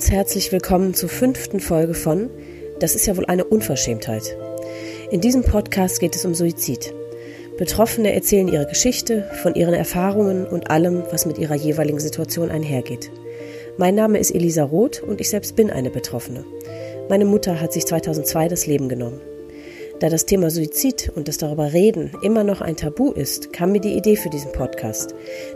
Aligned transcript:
Ganz 0.00 0.12
herzlich 0.12 0.50
willkommen 0.50 0.94
zur 0.94 1.10
fünften 1.10 1.60
Folge 1.60 1.92
von 1.92 2.30
Das 2.78 2.94
ist 2.94 3.04
ja 3.04 3.18
wohl 3.18 3.26
eine 3.26 3.44
Unverschämtheit. 3.44 4.34
In 5.10 5.20
diesem 5.20 5.42
Podcast 5.42 6.00
geht 6.00 6.16
es 6.16 6.24
um 6.24 6.34
Suizid. 6.34 6.94
Betroffene 7.58 8.14
erzählen 8.14 8.48
ihre 8.48 8.64
Geschichte 8.64 9.28
von 9.42 9.54
ihren 9.54 9.74
Erfahrungen 9.74 10.46
und 10.46 10.70
allem, 10.70 11.02
was 11.10 11.26
mit 11.26 11.36
ihrer 11.36 11.54
jeweiligen 11.54 12.00
Situation 12.00 12.50
einhergeht. 12.50 13.10
Mein 13.76 13.94
Name 13.94 14.16
ist 14.16 14.30
Elisa 14.30 14.64
Roth 14.64 15.02
und 15.02 15.20
ich 15.20 15.28
selbst 15.28 15.54
bin 15.54 15.70
eine 15.70 15.90
Betroffene. 15.90 16.46
Meine 17.10 17.26
Mutter 17.26 17.60
hat 17.60 17.74
sich 17.74 17.84
2002 17.84 18.48
das 18.48 18.66
Leben 18.66 18.88
genommen. 18.88 19.20
Da 19.98 20.08
das 20.08 20.24
Thema 20.24 20.48
Suizid 20.48 21.12
und 21.14 21.28
das 21.28 21.36
darüber 21.36 21.74
reden 21.74 22.12
immer 22.22 22.42
noch 22.42 22.62
ein 22.62 22.76
Tabu 22.76 23.12
ist, 23.12 23.52
kam 23.52 23.72
mir 23.72 23.82
die 23.82 23.98
Idee 23.98 24.16
für 24.16 24.30
diesen 24.30 24.52
Podcast. 24.52 24.69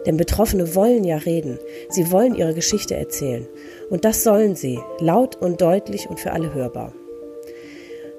Denn 0.07 0.17
Betroffene 0.17 0.75
wollen 0.75 1.05
ja 1.05 1.17
reden. 1.17 1.59
Sie 1.89 2.11
wollen 2.11 2.35
ihre 2.35 2.55
Geschichte 2.55 2.95
erzählen. 2.95 3.47
Und 3.91 4.05
das 4.05 4.23
sollen 4.23 4.55
sie, 4.57 4.81
laut 4.99 5.37
und 5.37 5.61
deutlich 5.61 6.09
und 6.09 6.21
für 6.21 6.33
alle 6.33 6.55
hörbar. 6.55 6.93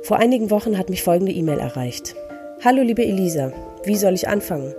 Vor 0.01 0.17
einigen 0.17 0.51
Wochen 0.51 0.77
hat 0.77 0.89
mich 0.89 1.03
folgende 1.03 1.31
E-Mail 1.31 1.59
erreicht. 1.59 2.15
Hallo 2.63 2.81
liebe 2.81 3.03
Elisa, 3.03 3.51
wie 3.83 3.95
soll 3.95 4.13
ich 4.13 4.27
anfangen? 4.27 4.73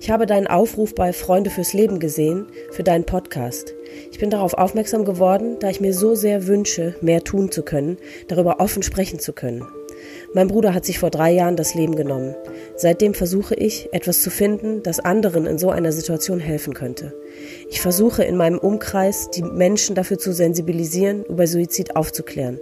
Ich 0.00 0.10
habe 0.10 0.26
deinen 0.26 0.46
Aufruf 0.46 0.94
bei 0.94 1.12
Freunde 1.12 1.50
fürs 1.50 1.72
Leben 1.72 1.98
gesehen, 2.00 2.46
für 2.70 2.82
deinen 2.82 3.04
Podcast. 3.04 3.74
Ich 4.10 4.18
bin 4.18 4.30
darauf 4.30 4.54
aufmerksam 4.54 5.04
geworden, 5.04 5.56
da 5.60 5.70
ich 5.70 5.80
mir 5.80 5.94
so 5.94 6.14
sehr 6.14 6.46
wünsche, 6.46 6.94
mehr 7.00 7.22
tun 7.22 7.50
zu 7.50 7.62
können, 7.62 7.98
darüber 8.28 8.60
offen 8.60 8.82
sprechen 8.82 9.18
zu 9.20 9.32
können. 9.32 9.64
Mein 10.34 10.48
Bruder 10.48 10.72
hat 10.72 10.86
sich 10.86 10.98
vor 10.98 11.10
drei 11.10 11.30
Jahren 11.30 11.56
das 11.56 11.74
Leben 11.74 11.94
genommen. 11.94 12.34
Seitdem 12.74 13.12
versuche 13.12 13.54
ich, 13.54 13.90
etwas 13.92 14.22
zu 14.22 14.30
finden, 14.30 14.82
das 14.82 14.98
anderen 14.98 15.44
in 15.44 15.58
so 15.58 15.68
einer 15.68 15.92
Situation 15.92 16.40
helfen 16.40 16.72
könnte. 16.72 17.12
Ich 17.68 17.82
versuche 17.82 18.24
in 18.24 18.36
meinem 18.36 18.58
Umkreis, 18.58 19.28
die 19.30 19.42
Menschen 19.42 19.94
dafür 19.94 20.18
zu 20.18 20.32
sensibilisieren, 20.32 21.24
über 21.24 21.46
Suizid 21.46 21.96
aufzuklären, 21.96 22.60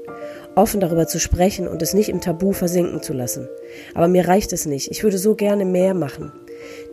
offen 0.56 0.80
darüber 0.80 1.06
zu 1.06 1.20
sprechen 1.20 1.68
und 1.68 1.80
es 1.80 1.94
nicht 1.94 2.08
im 2.08 2.20
Tabu 2.20 2.52
versinken 2.52 3.02
zu 3.02 3.12
lassen. 3.12 3.48
Aber 3.94 4.08
mir 4.08 4.26
reicht 4.26 4.52
es 4.52 4.66
nicht. 4.66 4.90
Ich 4.90 5.04
würde 5.04 5.18
so 5.18 5.36
gerne 5.36 5.64
mehr 5.64 5.94
machen. 5.94 6.32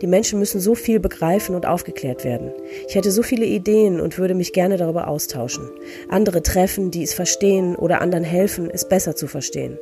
Die 0.00 0.06
Menschen 0.06 0.38
müssen 0.38 0.60
so 0.60 0.76
viel 0.76 1.00
begreifen 1.00 1.56
und 1.56 1.66
aufgeklärt 1.66 2.24
werden. 2.24 2.52
Ich 2.86 2.94
hätte 2.94 3.10
so 3.10 3.24
viele 3.24 3.46
Ideen 3.46 4.00
und 4.00 4.16
würde 4.16 4.34
mich 4.34 4.52
gerne 4.52 4.76
darüber 4.76 5.08
austauschen. 5.08 5.68
Andere 6.08 6.40
treffen, 6.42 6.92
die 6.92 7.02
es 7.02 7.14
verstehen 7.14 7.74
oder 7.74 8.00
anderen 8.00 8.24
helfen, 8.24 8.70
es 8.70 8.88
besser 8.88 9.16
zu 9.16 9.26
verstehen. 9.26 9.78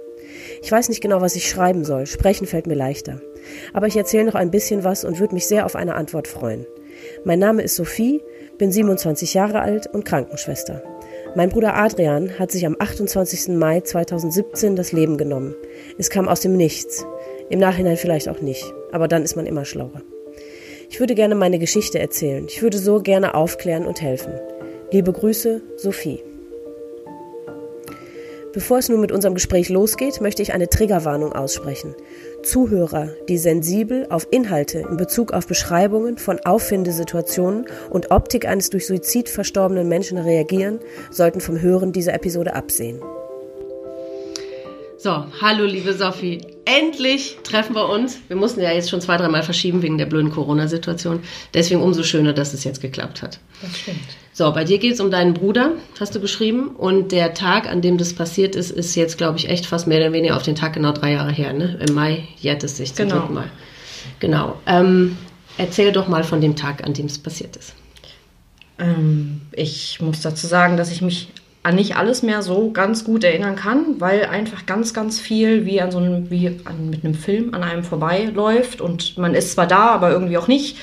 Ich 0.63 0.71
weiß 0.73 0.89
nicht 0.89 1.01
genau, 1.01 1.21
was 1.21 1.37
ich 1.37 1.49
schreiben 1.49 1.85
soll. 1.85 2.07
Sprechen 2.07 2.47
fällt 2.47 2.67
mir 2.67 2.75
leichter. 2.75 3.21
Aber 3.73 3.87
ich 3.87 3.97
erzähle 3.97 4.25
noch 4.25 4.35
ein 4.35 4.51
bisschen 4.51 4.85
was 4.85 5.05
und 5.05 5.21
würde 5.21 5.35
mich 5.35 5.47
sehr 5.47 5.67
auf 5.67 5.77
eine 5.77 5.95
Antwort 5.95 6.29
freuen. 6.29 6.67
Mein 7.25 7.39
Name 7.39 7.63
ist 7.63 7.77
Sophie, 7.77 8.23
bin 8.59 8.73
27 8.73 9.35
Jahre 9.35 9.61
alt 9.61 9.87
und 9.93 10.05
Krankenschwester. 10.05 10.83
Mein 11.35 11.51
Bruder 11.51 11.77
Adrian 11.77 12.39
hat 12.39 12.51
sich 12.51 12.65
am 12.67 12.77
28. 12.79 13.49
Mai 13.57 13.81
2017 13.81 14.75
das 14.75 14.93
Leben 14.93 15.19
genommen. 15.19 15.55
Es 15.99 16.09
kam 16.09 16.29
aus 16.29 16.41
dem 16.41 16.57
Nichts. 16.57 17.05
Im 17.51 17.61
Nachhinein 17.61 17.97
vielleicht 17.97 18.29
auch 18.29 18.41
nicht, 18.41 18.73
aber 18.91 19.07
dann 19.07 19.23
ist 19.23 19.37
man 19.37 19.47
immer 19.47 19.65
schlauer. 19.65 20.03
Ich 20.89 20.99
würde 21.01 21.15
gerne 21.15 21.35
meine 21.35 21.59
Geschichte 21.59 21.99
erzählen. 21.99 22.47
Ich 22.49 22.63
würde 22.63 22.79
so 22.79 23.01
gerne 23.01 23.35
aufklären 23.35 23.87
und 23.87 24.01
helfen. 24.01 24.33
Liebe 24.91 25.13
Grüße, 25.13 25.63
Sophie. 25.77 26.23
Bevor 28.57 28.79
es 28.79 28.89
nun 28.89 29.03
mit 29.03 29.13
unserem 29.13 29.35
Gespräch 29.35 29.69
losgeht, 29.69 30.23
möchte 30.23 30.41
ich 30.41 30.55
eine 30.55 30.71
Triggerwarnung 30.71 31.35
aussprechen. 31.35 31.95
Zuhörer, 32.43 33.11
die 33.29 33.37
sensibel 33.37 34.07
auf 34.09 34.27
Inhalte 34.31 34.79
in 34.79 34.97
Bezug 34.97 35.33
auf 35.35 35.47
Beschreibungen 35.47 36.17
von 36.17 36.41
Auffindesituationen 36.43 37.67
und 37.91 38.11
Optik 38.11 38.49
eines 38.49 38.71
durch 38.71 38.87
Suizid 38.87 39.29
verstorbenen 39.29 39.91
Menschen 39.91 40.17
reagieren, 40.17 40.81
sollten 41.11 41.43
vom 41.43 41.61
Hören 41.61 41.93
dieser 41.93 42.15
Episode 42.15 42.55
absehen. 42.55 42.99
So, 44.97 45.27
hallo 45.43 45.67
liebe 45.67 45.93
Sophie. 45.93 46.41
Endlich 46.65 47.37
treffen 47.43 47.77
wir 47.77 47.91
uns. 47.91 48.17
Wir 48.29 48.37
mussten 48.37 48.63
ja 48.63 48.73
jetzt 48.73 48.89
schon 48.89 49.03
zwei, 49.03 49.19
dreimal 49.19 49.43
verschieben 49.43 49.83
wegen 49.83 49.99
der 49.99 50.07
blöden 50.07 50.31
Corona-Situation. 50.31 51.21
Deswegen 51.53 51.83
umso 51.83 52.03
schöner, 52.03 52.33
dass 52.33 52.55
es 52.55 52.65
jetzt 52.65 52.81
geklappt 52.81 53.21
hat. 53.21 53.39
Das 53.61 53.77
stimmt. 53.77 54.17
So, 54.37 54.53
bei 54.53 54.65
dir 54.65 54.77
geht 54.77 54.93
es 54.93 55.01
um 55.01 55.11
deinen 55.11 55.33
Bruder, 55.33 55.71
hast 55.99 56.15
du 56.15 56.21
geschrieben. 56.21 56.69
Und 56.69 57.11
der 57.11 57.33
Tag, 57.33 57.71
an 57.71 57.81
dem 57.81 57.97
das 57.97 58.13
passiert 58.13 58.55
ist, 58.55 58.71
ist 58.71 58.95
jetzt, 58.95 59.17
glaube 59.17 59.39
ich, 59.39 59.49
echt 59.49 59.65
fast 59.65 59.87
mehr 59.87 59.99
oder 59.99 60.13
weniger 60.13 60.37
auf 60.37 60.43
den 60.43 60.55
Tag 60.55 60.75
genau 60.75 60.93
drei 60.93 61.13
Jahre 61.13 61.33
her. 61.33 61.55
Ne? 61.55 61.79
Im 61.89 61.95
Mai 61.95 62.25
jährt 62.37 62.63
es 62.63 62.77
sich 62.77 62.93
zum 62.93 63.09
genau. 63.09 63.21
dritten 63.21 63.33
Mal. 63.33 63.51
Genau. 64.21 64.61
Ähm, 64.67 65.17
erzähl 65.57 65.91
doch 65.91 66.07
mal 66.07 66.23
von 66.23 66.43
dem 66.43 66.55
Tag, 66.55 66.85
an 66.85 66.93
dem 66.93 67.07
es 67.07 67.19
passiert 67.19 67.57
ist. 67.57 67.73
Ähm, 68.79 69.41
ich 69.53 70.03
muss 70.03 70.21
dazu 70.21 70.47
sagen, 70.47 70.77
dass 70.77 70.93
ich 70.93 71.01
mich 71.01 71.31
an 71.63 71.77
nicht 71.77 71.97
alles 71.97 72.23
mehr 72.23 72.43
so 72.43 72.73
ganz 72.73 73.05
gut 73.05 73.25
erinnern 73.25 73.57
kann, 73.57 74.01
weil 74.01 74.27
einfach 74.27 74.67
ganz, 74.67 74.93
ganz 74.93 75.19
viel 75.19 75.65
wie 75.65 75.81
an 75.81 75.91
so 75.91 75.97
einem, 75.97 76.29
wie 76.31 76.61
an, 76.67 76.91
mit 76.91 77.07
einem 77.07 77.15
Film 77.15 77.55
an 77.55 77.63
einem 77.63 77.85
vorbeiläuft 77.85 78.83
und 78.83 79.17
man 79.17 79.35
ist 79.35 79.53
zwar 79.53 79.67
da, 79.67 79.87
aber 79.93 80.11
irgendwie 80.11 80.37
auch 80.37 80.47
nicht. 80.47 80.77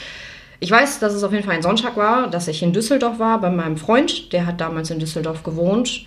Ich 0.63 0.72
weiß, 0.72 1.00
dass 1.00 1.13
es 1.13 1.25
auf 1.25 1.34
jeden 1.34 1.44
Fall 1.44 1.56
ein 1.56 1.62
Sonntag 1.62 1.97
war, 1.97 2.29
dass 2.29 2.47
ich 2.47 2.63
in 2.63 2.72
Düsseldorf 2.72 3.19
war 3.19 3.41
bei 3.41 3.50
meinem 3.50 3.75
Freund, 3.75 4.31
der 4.31 4.46
hat 4.46 4.62
damals 4.62 4.90
in 4.91 4.97
Düsseldorf 4.97 5.44
gewohnt. 5.44 6.06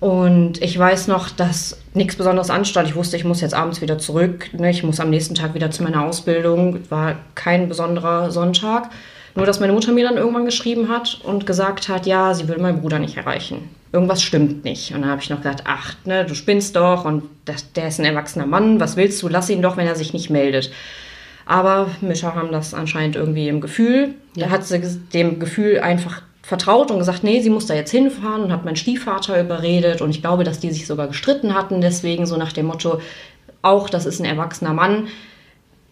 Und 0.00 0.60
ich 0.60 0.76
weiß 0.76 1.06
noch, 1.06 1.30
dass 1.30 1.80
nichts 1.94 2.16
Besonderes 2.16 2.50
anstand. 2.50 2.88
Ich 2.88 2.96
wusste, 2.96 3.16
ich 3.16 3.22
muss 3.22 3.40
jetzt 3.40 3.54
abends 3.54 3.80
wieder 3.80 3.96
zurück. 3.96 4.52
Ne? 4.52 4.70
Ich 4.70 4.82
muss 4.82 4.98
am 4.98 5.10
nächsten 5.10 5.36
Tag 5.36 5.54
wieder 5.54 5.70
zu 5.70 5.84
meiner 5.84 6.02
Ausbildung. 6.04 6.90
War 6.90 7.18
kein 7.36 7.68
besonderer 7.68 8.32
Sonntag. 8.32 8.90
Nur, 9.36 9.46
dass 9.46 9.60
meine 9.60 9.72
Mutter 9.72 9.92
mir 9.92 10.08
dann 10.08 10.16
irgendwann 10.16 10.44
geschrieben 10.44 10.88
hat 10.88 11.20
und 11.22 11.46
gesagt 11.46 11.88
hat, 11.88 12.04
ja, 12.04 12.34
sie 12.34 12.48
will 12.48 12.58
meinen 12.58 12.80
Bruder 12.80 12.98
nicht 12.98 13.16
erreichen. 13.16 13.70
Irgendwas 13.92 14.22
stimmt 14.24 14.64
nicht. 14.64 14.92
Und 14.92 15.02
dann 15.02 15.10
habe 15.10 15.22
ich 15.22 15.30
noch 15.30 15.40
gedacht, 15.40 15.62
ach, 15.66 15.94
ne, 16.04 16.24
du 16.24 16.34
spinnst 16.34 16.74
doch 16.74 17.04
und 17.04 17.22
das, 17.44 17.72
der 17.74 17.86
ist 17.86 18.00
ein 18.00 18.06
erwachsener 18.06 18.46
Mann. 18.46 18.80
Was 18.80 18.96
willst 18.96 19.22
du? 19.22 19.28
Lass 19.28 19.48
ihn 19.48 19.62
doch, 19.62 19.76
wenn 19.76 19.86
er 19.86 19.94
sich 19.94 20.12
nicht 20.12 20.30
meldet. 20.30 20.72
Aber 21.48 21.88
Mütter 22.00 22.34
haben 22.34 22.52
das 22.52 22.74
anscheinend 22.74 23.16
irgendwie 23.16 23.48
im 23.48 23.60
Gefühl. 23.60 24.14
Ja. 24.36 24.46
Da 24.46 24.52
hat 24.52 24.66
sie 24.66 24.80
dem 25.12 25.40
Gefühl 25.40 25.80
einfach 25.80 26.22
vertraut 26.42 26.90
und 26.90 26.98
gesagt, 26.98 27.24
nee, 27.24 27.40
sie 27.40 27.50
muss 27.50 27.66
da 27.66 27.74
jetzt 27.74 27.90
hinfahren 27.90 28.42
und 28.42 28.52
hat 28.52 28.64
meinen 28.64 28.76
Stiefvater 28.76 29.40
überredet. 29.40 30.00
Und 30.00 30.10
ich 30.10 30.20
glaube, 30.20 30.44
dass 30.44 30.60
die 30.60 30.70
sich 30.70 30.86
sogar 30.86 31.08
gestritten 31.08 31.54
hatten. 31.54 31.80
Deswegen 31.80 32.26
so 32.26 32.36
nach 32.36 32.52
dem 32.52 32.66
Motto, 32.66 33.00
auch 33.62 33.88
das 33.90 34.06
ist 34.06 34.20
ein 34.20 34.26
erwachsener 34.26 34.74
Mann 34.74 35.08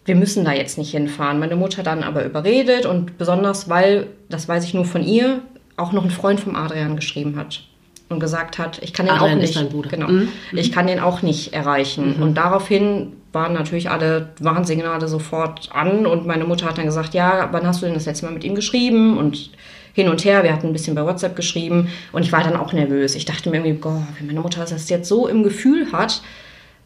wir 0.07 0.15
müssen 0.15 0.45
da 0.45 0.53
jetzt 0.53 0.79
nicht 0.79 0.93
hinfahren. 0.93 1.39
Meine 1.39 1.57
Mutter 1.57 1.83
dann 1.83 2.03
aber 2.03 2.25
überredet 2.25 2.87
und 2.87 3.19
besonders, 3.19 3.69
weil, 3.69 4.07
das 4.29 4.49
weiß 4.49 4.65
ich 4.65 4.73
nur 4.73 4.85
von 4.85 5.03
ihr, 5.03 5.43
auch 5.77 5.93
noch 5.93 6.05
ein 6.05 6.11
Freund 6.11 6.41
vom 6.41 6.57
Adrian 6.57 6.97
geschrieben 6.97 7.37
hat 7.37 7.65
und 8.09 8.21
gesagt 8.21 8.59
hat, 8.59 8.81
ich 8.83 8.93
kann 8.93 9.07
den 9.07 9.17
Adrian 9.17 9.39
auch 9.39 9.43
nicht, 9.43 9.91
genau, 9.91 10.09
mhm. 10.09 10.29
ich 10.53 10.71
kann 10.71 10.87
den 10.87 11.01
auch 11.01 11.23
nicht 11.23 11.53
erreichen. 11.53 12.17
Mhm. 12.17 12.23
Und 12.23 12.35
daraufhin 12.35 13.15
waren 13.37 13.53
natürlich 13.53 13.91
alle 13.91 14.31
Warnsignale 14.41 15.07
sofort 15.09 15.69
an 15.73 16.07
und 16.07 16.27
meine 16.27 16.45
Mutter 16.45 16.67
hat 16.67 16.79
dann 16.79 16.87
gesagt, 16.87 17.13
ja, 17.13 17.51
wann 17.53 17.67
hast 17.67 17.83
du 17.83 17.87
denn 17.87 17.95
das 17.95 18.07
letzte 18.07 18.25
Mal 18.25 18.33
mit 18.33 18.45
ihm 18.45 18.55
geschrieben 18.55 19.19
und 19.19 19.51
hin 19.93 20.09
und 20.09 20.25
her. 20.25 20.43
Wir 20.43 20.53
hatten 20.53 20.67
ein 20.67 20.73
bisschen 20.73 20.95
bei 20.95 21.05
WhatsApp 21.05 21.37
geschrieben 21.37 21.89
und 22.13 22.23
ich 22.23 22.33
war 22.33 22.43
dann 22.43 22.57
auch 22.57 22.73
nervös. 22.73 23.15
Ich 23.15 23.27
dachte 23.27 23.51
mir 23.51 23.59
irgendwie, 23.59 23.79
Gott, 23.79 24.03
wenn 24.19 24.27
meine 24.27 24.41
Mutter 24.41 24.65
das 24.65 24.89
jetzt 24.89 25.09
so 25.09 25.29
im 25.29 25.43
Gefühl 25.43 25.93
hat, 25.93 26.23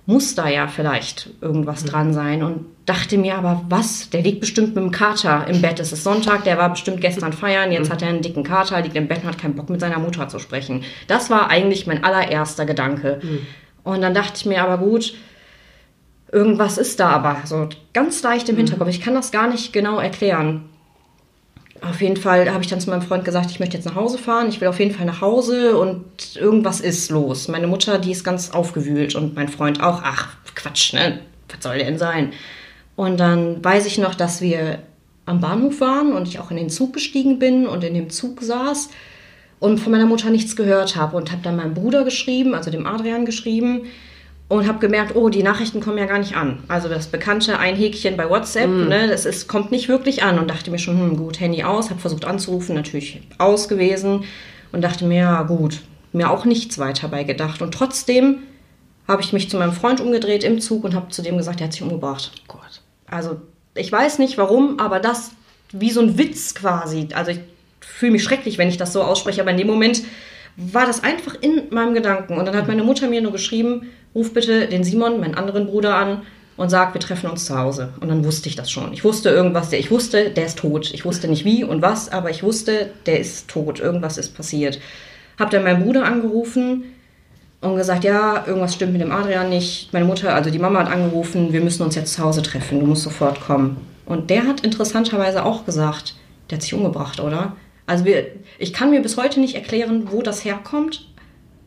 muss 0.07 0.35
da 0.35 0.49
ja 0.49 0.67
vielleicht 0.67 1.31
irgendwas 1.41 1.85
mhm. 1.85 1.89
dran 1.89 2.13
sein. 2.13 2.43
Und 2.43 2.67
dachte 2.85 3.17
mir 3.17 3.37
aber, 3.37 3.65
was? 3.69 4.11
Der 4.11 4.23
liegt 4.23 4.41
bestimmt 4.41 4.75
mit 4.75 4.85
dem 4.85 4.91
Kater 4.91 5.47
im 5.47 5.63
Bett. 5.63 5.79
Es 5.79 5.93
ist 5.93 6.03
Sonntag, 6.03 6.43
der 6.45 6.59
war 6.59 6.71
bestimmt 6.71 7.01
gestern 7.01 7.33
feiern, 7.33 7.71
jetzt 7.71 7.89
mhm. 7.89 7.93
hat 7.93 8.03
er 8.03 8.09
einen 8.09 8.23
dicken 8.23 8.43
Kater, 8.43 8.81
liegt 8.81 8.97
im 8.97 9.07
Bett 9.09 9.23
und 9.23 9.29
hat 9.29 9.39
keinen 9.39 9.55
Bock 9.55 9.71
mit 9.71 9.81
seiner 9.81 9.99
Mutter 10.01 10.29
zu 10.29 10.41
sprechen. 10.41 10.83
Das 11.07 11.31
war 11.31 11.49
eigentlich 11.49 11.87
mein 11.87 12.03
allererster 12.03 12.67
Gedanke. 12.67 13.21
Mhm. 13.23 13.47
Und 13.83 14.03
dann 14.03 14.15
dachte 14.15 14.35
ich 14.37 14.47
mir 14.47 14.63
aber 14.63 14.79
gut, 14.79 15.15
irgendwas 16.33 16.79
ist 16.79 17.01
da 17.01 17.11
aber 17.11 17.39
so 17.45 17.69
ganz 17.93 18.23
leicht 18.23 18.49
im 18.49 18.55
mhm. 18.55 18.61
Hinterkopf. 18.61 18.89
Ich 18.89 19.01
kann 19.01 19.15
das 19.15 19.33
gar 19.33 19.49
nicht 19.49 19.73
genau 19.73 19.99
erklären 19.99 20.71
auf 21.83 22.01
jeden 22.03 22.17
Fall 22.17 22.51
habe 22.53 22.63
ich 22.63 22.69
dann 22.69 22.81
zu 22.81 22.91
meinem 22.91 23.03
Freund 23.03 23.25
gesagt, 23.25 23.51
ich 23.51 23.61
möchte 23.61 23.77
jetzt 23.77 23.87
nach 23.87 23.95
Hause 23.95 24.19
fahren, 24.19 24.49
ich 24.49 24.61
will 24.61 24.69
auf 24.69 24.79
jeden 24.79 24.95
Fall 24.95 25.07
nach 25.07 25.21
Hause 25.21 25.79
und 25.79 26.05
irgendwas 26.37 26.81
ist 26.81 27.11
los. 27.11 27.49
Meine 27.49 27.67
Mutter, 27.67 27.99
die 27.99 28.13
ist 28.13 28.25
ganz 28.25 28.51
aufgewühlt 28.51 29.15
und 29.15 29.35
mein 29.35 29.49
Freund 29.49 29.83
auch, 29.83 30.03
ach 30.05 30.37
Quatsch, 30.55 30.93
ne? 30.93 31.21
Was 31.49 31.63
soll 31.63 31.79
denn 31.79 31.99
sein? 31.99 32.33
Und 32.97 33.19
dann 33.19 33.65
weiß 33.65 33.87
ich 33.87 33.99
noch, 33.99 34.15
dass 34.15 34.41
wir 34.41 34.81
am 35.25 35.41
Bahnhof 35.41 35.81
waren 35.81 36.13
und 36.13 36.29
ich 36.29 36.39
auch 36.39 36.51
in 36.51 36.57
den 36.57 36.71
Zug 36.71 36.93
gestiegen 36.93 37.39
bin 37.39 37.67
und 37.67 37.83
in 37.83 37.95
dem 37.95 38.11
Zug 38.11 38.43
saß 38.43 38.91
und 39.59 39.79
von 39.79 39.93
meiner 39.93 40.07
Mutter 40.07 40.31
nichts 40.31 40.57
gehört 40.57 40.97
habe 40.97 41.17
und 41.17 41.33
habe 41.33 41.43
dann 41.43 41.57
meinem 41.57 41.75
Bruder 41.75 42.05
geschrieben, 42.05 42.55
also 42.55 42.71
dem 42.71 42.87
Adrian 42.87 43.25
geschrieben, 43.25 43.87
und 44.51 44.67
habe 44.67 44.81
gemerkt, 44.81 45.15
oh, 45.15 45.29
die 45.29 45.45
Nachrichten 45.45 45.81
kommen 45.81 45.97
ja 45.97 46.07
gar 46.07 46.19
nicht 46.19 46.35
an. 46.35 46.59
Also 46.67 46.89
das 46.89 47.07
bekannte 47.07 47.61
Einhäkchen 47.61 48.17
bei 48.17 48.29
WhatsApp, 48.29 48.69
mm. 48.69 48.89
ne, 48.89 49.07
das 49.07 49.25
ist, 49.25 49.47
kommt 49.47 49.71
nicht 49.71 49.89
wirklich 49.89 50.25
an 50.25 50.41
und 50.41 50.51
dachte 50.51 50.73
mir 50.73 50.79
schon, 50.81 50.99
hm, 50.99 51.17
gut, 51.17 51.39
Handy 51.39 51.63
aus, 51.63 51.89
habe 51.89 52.01
versucht 52.01 52.25
anzurufen, 52.25 52.75
natürlich 52.75 53.23
aus 53.39 53.69
gewesen 53.69 54.25
und 54.73 54.83
dachte 54.83 55.05
mir, 55.05 55.19
ja 55.19 55.43
gut, 55.43 55.83
mir 56.13 56.31
auch 56.31 56.45
nichts 56.45 56.81
weiter 56.81 57.07
bei 57.07 57.23
gedacht. 57.23 57.63
Und 57.63 57.73
trotzdem 57.73 58.39
habe 59.07 59.23
ich 59.23 59.33
mich 59.33 59.49
zu 59.49 59.57
meinem 59.57 59.73
Freund 59.73 60.01
umgedreht 60.01 60.43
im 60.43 60.61
Zug 60.61 60.83
und 60.83 60.97
habe 60.97 61.11
zu 61.11 61.23
dem 61.23 61.37
gesagt, 61.37 61.61
er 61.61 61.67
hat 61.67 61.73
sich 61.73 61.83
umgebracht. 61.83 62.33
Gott. 62.49 62.83
Also 63.07 63.41
ich 63.77 63.93
weiß 63.93 64.19
nicht 64.19 64.37
warum, 64.37 64.81
aber 64.81 64.99
das 64.99 65.31
wie 65.71 65.93
so 65.93 66.01
ein 66.01 66.19
Witz 66.19 66.57
quasi. 66.57 67.07
Also 67.15 67.31
ich 67.31 67.39
fühle 67.79 68.11
mich 68.11 68.25
schrecklich, 68.25 68.59
wenn 68.59 68.69
ich 68.69 68.79
das 68.79 68.93
so 68.93 69.03
ausspreche, 69.05 69.43
aber 69.43 69.53
in 69.53 69.59
dem 69.59 69.69
Moment 69.69 70.03
war 70.73 70.87
das 70.87 71.03
einfach 71.03 71.35
in 71.41 71.63
meinem 71.71 71.95
Gedanken. 71.95 72.37
Und 72.37 72.47
dann 72.47 72.57
hat 72.57 72.69
meine 72.69 72.85
Mutter 72.85 73.09
mir 73.09 73.23
nur 73.23 73.33
geschrieben, 73.33 73.89
ruf 74.15 74.33
bitte 74.33 74.67
den 74.67 74.85
Simon, 74.85 75.21
meinen 75.21 75.35
anderen 75.35 75.67
Bruder 75.67 75.95
an 75.95 76.23
und 76.57 76.69
sag, 76.69 76.93
wir 76.93 77.01
treffen 77.01 77.31
uns 77.31 77.47
zu 77.47 77.59
Hause. 77.59 77.95
Und 78.01 78.09
dann 78.09 78.25
wusste 78.25 78.49
ich 78.49 78.57
das 78.57 78.71
schon. 78.71 78.93
Ich 78.93 79.03
wusste 79.03 79.31
irgendwas, 79.31 79.73
ich 79.73 79.91
wusste, 79.91 80.31
der 80.31 80.47
ist 80.47 80.59
tot. 80.59 80.93
Ich 80.93 81.05
wusste 81.05 81.29
nicht 81.29 81.45
wie 81.45 81.65
und 81.65 81.81
was, 81.81 82.11
aber 82.11 82.31
ich 82.31 82.43
wusste, 82.43 82.91
der 83.07 83.21
ist 83.21 83.49
tot. 83.49 83.81
Irgendwas 83.81 84.19
ist 84.19 84.37
passiert. 84.37 84.79
Hab 85.39 85.51
dann 85.51 85.65
meinen 85.65 85.83
Bruder 85.83 86.05
angerufen 86.05 86.85
und 87.63 87.77
gesagt, 87.77 88.05
ja, 88.05 88.45
irgendwas 88.47 88.75
stimmt 88.75 88.93
mit 88.93 89.01
dem 89.01 89.13
Adrian 89.13 89.49
nicht. 89.49 89.93
Meine 89.93 90.05
Mutter, 90.05 90.35
also 90.35 90.51
die 90.51 90.59
Mama 90.59 90.81
hat 90.81 90.93
angerufen, 90.93 91.53
wir 91.53 91.63
müssen 91.63 91.83
uns 91.83 91.95
jetzt 91.95 92.13
zu 92.13 92.23
Hause 92.23 92.43
treffen, 92.43 92.81
du 92.81 92.87
musst 92.87 93.05
sofort 93.05 93.41
kommen. 93.41 93.79
Und 94.05 94.29
der 94.29 94.47
hat 94.47 94.61
interessanterweise 94.61 95.45
auch 95.45 95.65
gesagt, 95.65 96.15
der 96.51 96.57
hat 96.57 96.63
sich 96.63 96.75
umgebracht, 96.75 97.21
oder? 97.21 97.55
Also 97.91 98.05
wir, 98.05 98.29
ich 98.61 98.73
kann 98.73 98.91
mir 98.91 99.03
bis 99.03 99.17
heute 99.17 99.41
nicht 99.41 99.57
erklären, 99.57 100.13
wo 100.13 100.23
das 100.23 100.45
herkommt, 100.45 101.09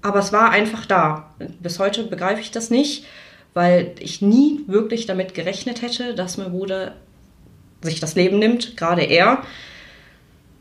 aber 0.01 0.19
es 0.19 0.31
war 0.31 0.51
einfach 0.51 0.85
da. 0.85 1.35
Bis 1.59 1.79
heute 1.79 2.03
begreife 2.05 2.39
ich 2.39 2.49
das 2.49 2.69
nicht, 2.69 3.03
weil 3.53 3.91
ich 3.99 4.21
nie 4.21 4.61
wirklich 4.67 5.05
damit 5.05 5.33
gerechnet 5.33 5.81
hätte, 5.81 6.15
dass 6.15 6.37
mein 6.37 6.51
Bruder 6.51 6.93
sich 7.81 7.99
das 7.99 8.15
Leben 8.15 8.39
nimmt, 8.39 8.77
gerade 8.77 9.01
er. 9.01 9.43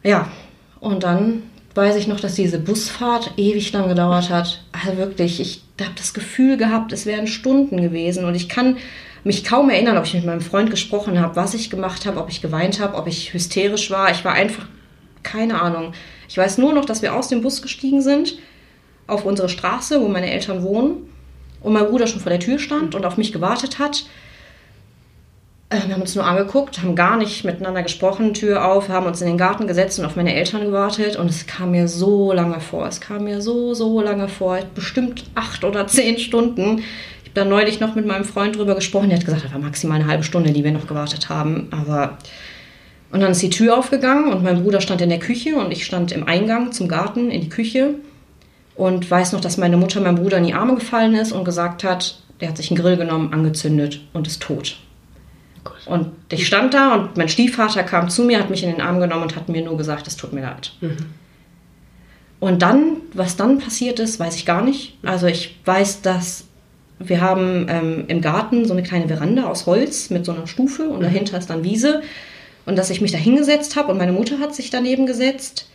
Ja, 0.02 0.26
und 0.80 1.04
dann 1.04 1.44
weiß 1.76 1.94
ich 1.94 2.08
noch, 2.08 2.18
dass 2.18 2.34
diese 2.34 2.58
Busfahrt 2.58 3.34
ewig 3.36 3.72
lang 3.72 3.88
gedauert 3.88 4.30
hat. 4.30 4.64
Also 4.72 4.98
wirklich, 4.98 5.38
ich 5.38 5.62
habe 5.80 5.94
das 5.94 6.12
Gefühl 6.12 6.56
gehabt, 6.56 6.92
es 6.92 7.06
wären 7.06 7.28
Stunden 7.28 7.80
gewesen 7.80 8.24
und 8.24 8.34
ich 8.34 8.48
kann 8.48 8.78
mich 9.22 9.44
kaum 9.44 9.70
erinnern, 9.70 9.96
ob 9.96 10.06
ich 10.06 10.14
mit 10.14 10.26
meinem 10.26 10.40
Freund 10.40 10.70
gesprochen 10.70 11.20
habe, 11.20 11.36
was 11.36 11.54
ich 11.54 11.70
gemacht 11.70 12.04
habe, 12.04 12.18
ob 12.18 12.30
ich 12.30 12.42
geweint 12.42 12.80
habe, 12.80 12.96
ob 12.96 13.06
ich 13.06 13.32
hysterisch 13.32 13.92
war. 13.92 14.10
Ich 14.10 14.24
war 14.24 14.32
einfach 14.32 14.66
keine 15.22 15.60
Ahnung. 15.60 15.92
Ich 16.28 16.36
weiß 16.38 16.58
nur 16.58 16.72
noch, 16.72 16.84
dass 16.84 17.02
wir 17.02 17.14
aus 17.14 17.28
dem 17.28 17.42
Bus 17.42 17.62
gestiegen 17.62 18.02
sind, 18.02 18.38
auf 19.06 19.24
unsere 19.24 19.48
Straße, 19.48 20.00
wo 20.00 20.08
meine 20.08 20.30
Eltern 20.30 20.62
wohnen, 20.62 21.08
und 21.60 21.72
mein 21.72 21.86
Bruder 21.86 22.06
schon 22.06 22.20
vor 22.20 22.30
der 22.30 22.40
Tür 22.40 22.58
stand 22.58 22.94
und 22.94 23.04
auf 23.04 23.16
mich 23.16 23.32
gewartet 23.32 23.78
hat. 23.78 24.04
Äh, 25.72 25.86
wir 25.86 25.94
haben 25.94 26.02
uns 26.02 26.14
nur 26.14 26.26
angeguckt, 26.26 26.82
haben 26.82 26.96
gar 26.96 27.16
nicht 27.16 27.44
miteinander 27.44 27.82
gesprochen, 27.82 28.34
Tür 28.34 28.64
auf, 28.64 28.88
haben 28.88 29.06
uns 29.06 29.20
in 29.20 29.28
den 29.28 29.38
Garten 29.38 29.66
gesetzt 29.66 29.98
und 29.98 30.04
auf 30.04 30.16
meine 30.16 30.34
Eltern 30.34 30.64
gewartet. 30.64 31.16
Und 31.16 31.30
es 31.30 31.46
kam 31.46 31.70
mir 31.70 31.88
so 31.88 32.32
lange 32.32 32.60
vor. 32.60 32.86
Es 32.86 33.00
kam 33.00 33.24
mir 33.24 33.40
so, 33.40 33.74
so 33.74 34.00
lange 34.00 34.28
vor. 34.28 34.58
Bestimmt 34.74 35.24
acht 35.34 35.64
oder 35.64 35.86
zehn 35.86 36.18
Stunden. 36.18 36.78
Ich 36.78 37.30
habe 37.30 37.34
da 37.34 37.44
neulich 37.44 37.80
noch 37.80 37.94
mit 37.94 38.06
meinem 38.06 38.24
Freund 38.24 38.56
drüber 38.56 38.74
gesprochen. 38.74 39.08
Der 39.08 39.18
hat 39.18 39.24
gesagt, 39.24 39.44
das 39.44 39.52
war 39.52 39.60
maximal 39.60 40.00
eine 40.00 40.08
halbe 40.08 40.24
Stunde, 40.24 40.52
die 40.52 40.64
wir 40.64 40.72
noch 40.72 40.86
gewartet 40.86 41.28
haben. 41.28 41.68
Aber 41.70 42.18
und 43.12 43.20
dann 43.20 43.32
ist 43.32 43.42
die 43.42 43.50
Tür 43.50 43.76
aufgegangen 43.78 44.32
und 44.32 44.42
mein 44.42 44.62
Bruder 44.62 44.80
stand 44.80 45.02
in 45.02 45.10
der 45.10 45.18
Küche 45.18 45.56
und 45.56 45.70
ich 45.70 45.84
stand 45.84 46.12
im 46.12 46.26
Eingang 46.26 46.72
zum 46.72 46.88
Garten 46.88 47.30
in 47.30 47.42
die 47.42 47.50
Küche 47.50 47.94
und 48.74 49.08
weiß 49.08 49.32
noch, 49.32 49.40
dass 49.40 49.58
meine 49.58 49.76
Mutter 49.76 50.00
meinem 50.00 50.16
Bruder 50.16 50.38
in 50.38 50.46
die 50.46 50.54
Arme 50.54 50.74
gefallen 50.74 51.14
ist 51.14 51.30
und 51.30 51.44
gesagt 51.44 51.84
hat, 51.84 52.18
der 52.40 52.48
hat 52.48 52.56
sich 52.56 52.70
einen 52.70 52.80
Grill 52.80 52.96
genommen, 52.96 53.32
angezündet 53.34 54.00
und 54.14 54.26
ist 54.26 54.42
tot. 54.42 54.78
Und 55.84 56.08
ich 56.30 56.46
stand 56.46 56.72
da 56.72 56.94
und 56.94 57.18
mein 57.18 57.28
Stiefvater 57.28 57.82
kam 57.82 58.08
zu 58.08 58.22
mir, 58.22 58.38
hat 58.38 58.48
mich 58.48 58.64
in 58.64 58.70
den 58.70 58.80
Arm 58.80 58.98
genommen 58.98 59.24
und 59.24 59.36
hat 59.36 59.48
mir 59.48 59.62
nur 59.62 59.76
gesagt, 59.76 60.06
es 60.08 60.16
tut 60.16 60.32
mir 60.32 60.40
leid. 60.40 60.72
Mhm. 60.80 60.96
Und 62.40 62.62
dann, 62.62 62.96
was 63.12 63.36
dann 63.36 63.58
passiert 63.58 64.00
ist, 64.00 64.18
weiß 64.18 64.36
ich 64.36 64.46
gar 64.46 64.64
nicht. 64.64 64.96
Also 65.04 65.26
ich 65.26 65.60
weiß, 65.66 66.00
dass 66.00 66.44
wir 66.98 67.20
haben 67.20 67.66
ähm, 67.68 68.04
im 68.08 68.22
Garten 68.22 68.64
so 68.64 68.72
eine 68.72 68.82
kleine 68.82 69.06
Veranda 69.06 69.44
aus 69.44 69.66
Holz 69.66 70.08
mit 70.08 70.24
so 70.24 70.32
einer 70.32 70.46
Stufe 70.46 70.88
und 70.88 71.00
mhm. 71.00 71.04
dahinter 71.04 71.36
ist 71.38 71.50
dann 71.50 71.62
Wiese 71.62 72.02
und 72.66 72.76
dass 72.76 72.90
ich 72.90 73.00
mich 73.00 73.12
da 73.12 73.18
hingesetzt 73.18 73.76
habe 73.76 73.90
und 73.90 73.98
meine 73.98 74.12
Mutter 74.12 74.38
hat 74.38 74.54
sich 74.54 74.70
daneben 74.70 75.06
gesetzt. 75.06 75.68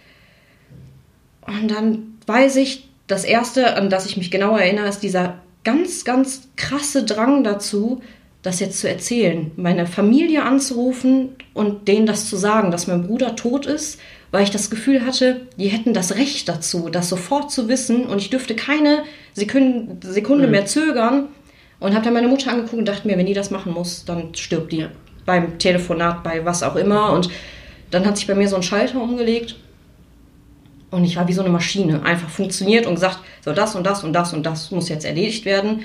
Und 1.46 1.70
dann 1.70 2.18
weiß 2.26 2.58
ich, 2.58 2.90
das 3.08 3.24
Erste, 3.24 3.76
an 3.78 3.90
das 3.90 4.06
ich 4.06 4.18
mich 4.18 4.32
genau 4.32 4.58
erinnere, 4.58 4.88
ist 4.88 5.00
dieser 5.00 5.42
ganz, 5.64 6.06
ganz 6.06 6.50
krasse 6.56 7.04
Drang 7.04 7.44
dazu, 7.44 8.02
das 8.42 8.60
jetzt 8.60 8.80
zu 8.80 8.88
erzählen, 8.88 9.52
meine 9.58 9.88
Familie 9.88 10.44
anzurufen 10.44 11.36
und 11.54 11.88
denen 11.88 12.06
das 12.06 12.30
zu 12.30 12.38
sagen, 12.38 12.72
dass 12.72 12.88
mein 12.88 13.06
Bruder 13.06 13.36
tot 13.36 13.66
ist, 13.66 14.00
weil 14.32 14.44
ich 14.44 14.52
das 14.52 14.70
Gefühl 14.70 15.06
hatte, 15.06 15.48
die 15.58 15.68
hätten 15.68 15.94
das 15.94 16.16
Recht 16.16 16.48
dazu, 16.48 16.90
das 16.90 17.10
sofort 17.10 17.52
zu 17.52 17.68
wissen 17.68 18.06
und 18.06 18.20
ich 18.20 18.30
dürfte 18.30 18.56
keine 18.56 19.04
Sekunde, 19.34 19.98
Sekunde 20.08 20.46
mhm. 20.46 20.52
mehr 20.52 20.66
zögern 20.66 21.28
und 21.80 21.94
habe 21.94 22.06
dann 22.06 22.14
meine 22.14 22.28
Mutter 22.28 22.52
angeguckt 22.52 22.78
und 22.78 22.88
dachte 22.88 23.08
mir, 23.08 23.18
wenn 23.18 23.26
die 23.26 23.34
das 23.34 23.52
machen 23.52 23.74
muss, 23.74 24.06
dann 24.06 24.34
stirbt 24.36 24.72
die 24.72 24.88
beim 25.28 25.60
Telefonat, 25.60 26.24
bei 26.24 26.44
was 26.44 26.64
auch 26.64 26.76
immer. 26.76 27.14
Und 27.14 27.30
dann 27.92 28.08
hat 28.08 28.18
sich 28.18 28.26
bei 28.26 28.34
mir 28.34 28.48
so 28.48 28.56
ein 28.56 28.64
Schalter 28.64 29.00
umgelegt 29.00 29.56
und 30.90 31.04
ich 31.04 31.18
war 31.18 31.28
wie 31.28 31.34
so 31.34 31.42
eine 31.42 31.52
Maschine, 31.52 32.04
einfach 32.04 32.30
funktioniert 32.30 32.86
und 32.86 32.96
gesagt, 32.96 33.20
so 33.44 33.54
das 33.54 33.76
und 33.76 33.86
das 33.86 34.04
und 34.04 34.14
das 34.14 34.34
und 34.34 34.46
das 34.46 34.72
muss 34.72 34.90
jetzt 34.90 35.06
erledigt 35.06 35.46
werden. 35.46 35.82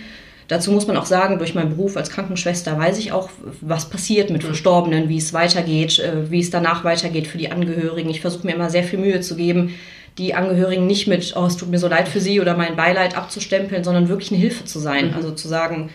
Dazu 0.49 0.71
muss 0.71 0.87
man 0.87 0.97
auch 0.97 1.07
sagen, 1.07 1.39
durch 1.39 1.55
meinen 1.55 1.71
Beruf 1.71 1.97
als 1.97 2.11
Krankenschwester 2.11 2.79
weiß 2.79 2.99
ich 2.99 3.13
auch, 3.13 3.31
was 3.61 3.89
passiert 3.89 4.31
mit 4.31 4.45
Verstorbenen, 4.45 5.09
wie 5.09 5.17
es 5.17 5.33
weitergeht, 5.33 5.99
äh, 5.99 6.31
wie 6.31 6.41
es 6.41 6.51
danach 6.51 6.85
weitergeht 6.85 7.27
für 7.27 7.39
die 7.39 7.51
Angehörigen. 7.51 8.11
Ich 8.11 8.21
versuche 8.21 8.47
mir 8.47 8.55
immer 8.55 8.71
sehr 8.71 8.85
viel 8.85 8.99
Mühe 8.99 9.21
zu 9.21 9.35
geben, 9.35 9.75
die 10.19 10.35
Angehörigen 10.35 10.87
nicht 10.87 11.09
mit, 11.09 11.35
oh, 11.37 11.47
es 11.47 11.57
tut 11.57 11.71
mir 11.71 11.79
so 11.79 11.89
leid 11.89 12.09
für 12.09 12.21
sie 12.21 12.41
oder 12.41 12.57
mein 12.57 12.77
Beileid 12.77 13.17
abzustempeln, 13.17 13.83
sondern 13.83 14.09
wirklich 14.09 14.31
eine 14.31 14.41
Hilfe 14.41 14.65
zu 14.65 14.79
sein. 14.79 15.09
Mhm. 15.09 15.15
Also 15.15 15.31
zu 15.33 15.49
sagen, 15.49 15.91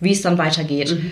wie 0.00 0.12
es 0.12 0.22
dann 0.22 0.38
weitergeht. 0.38 0.92
Mhm. 0.92 1.10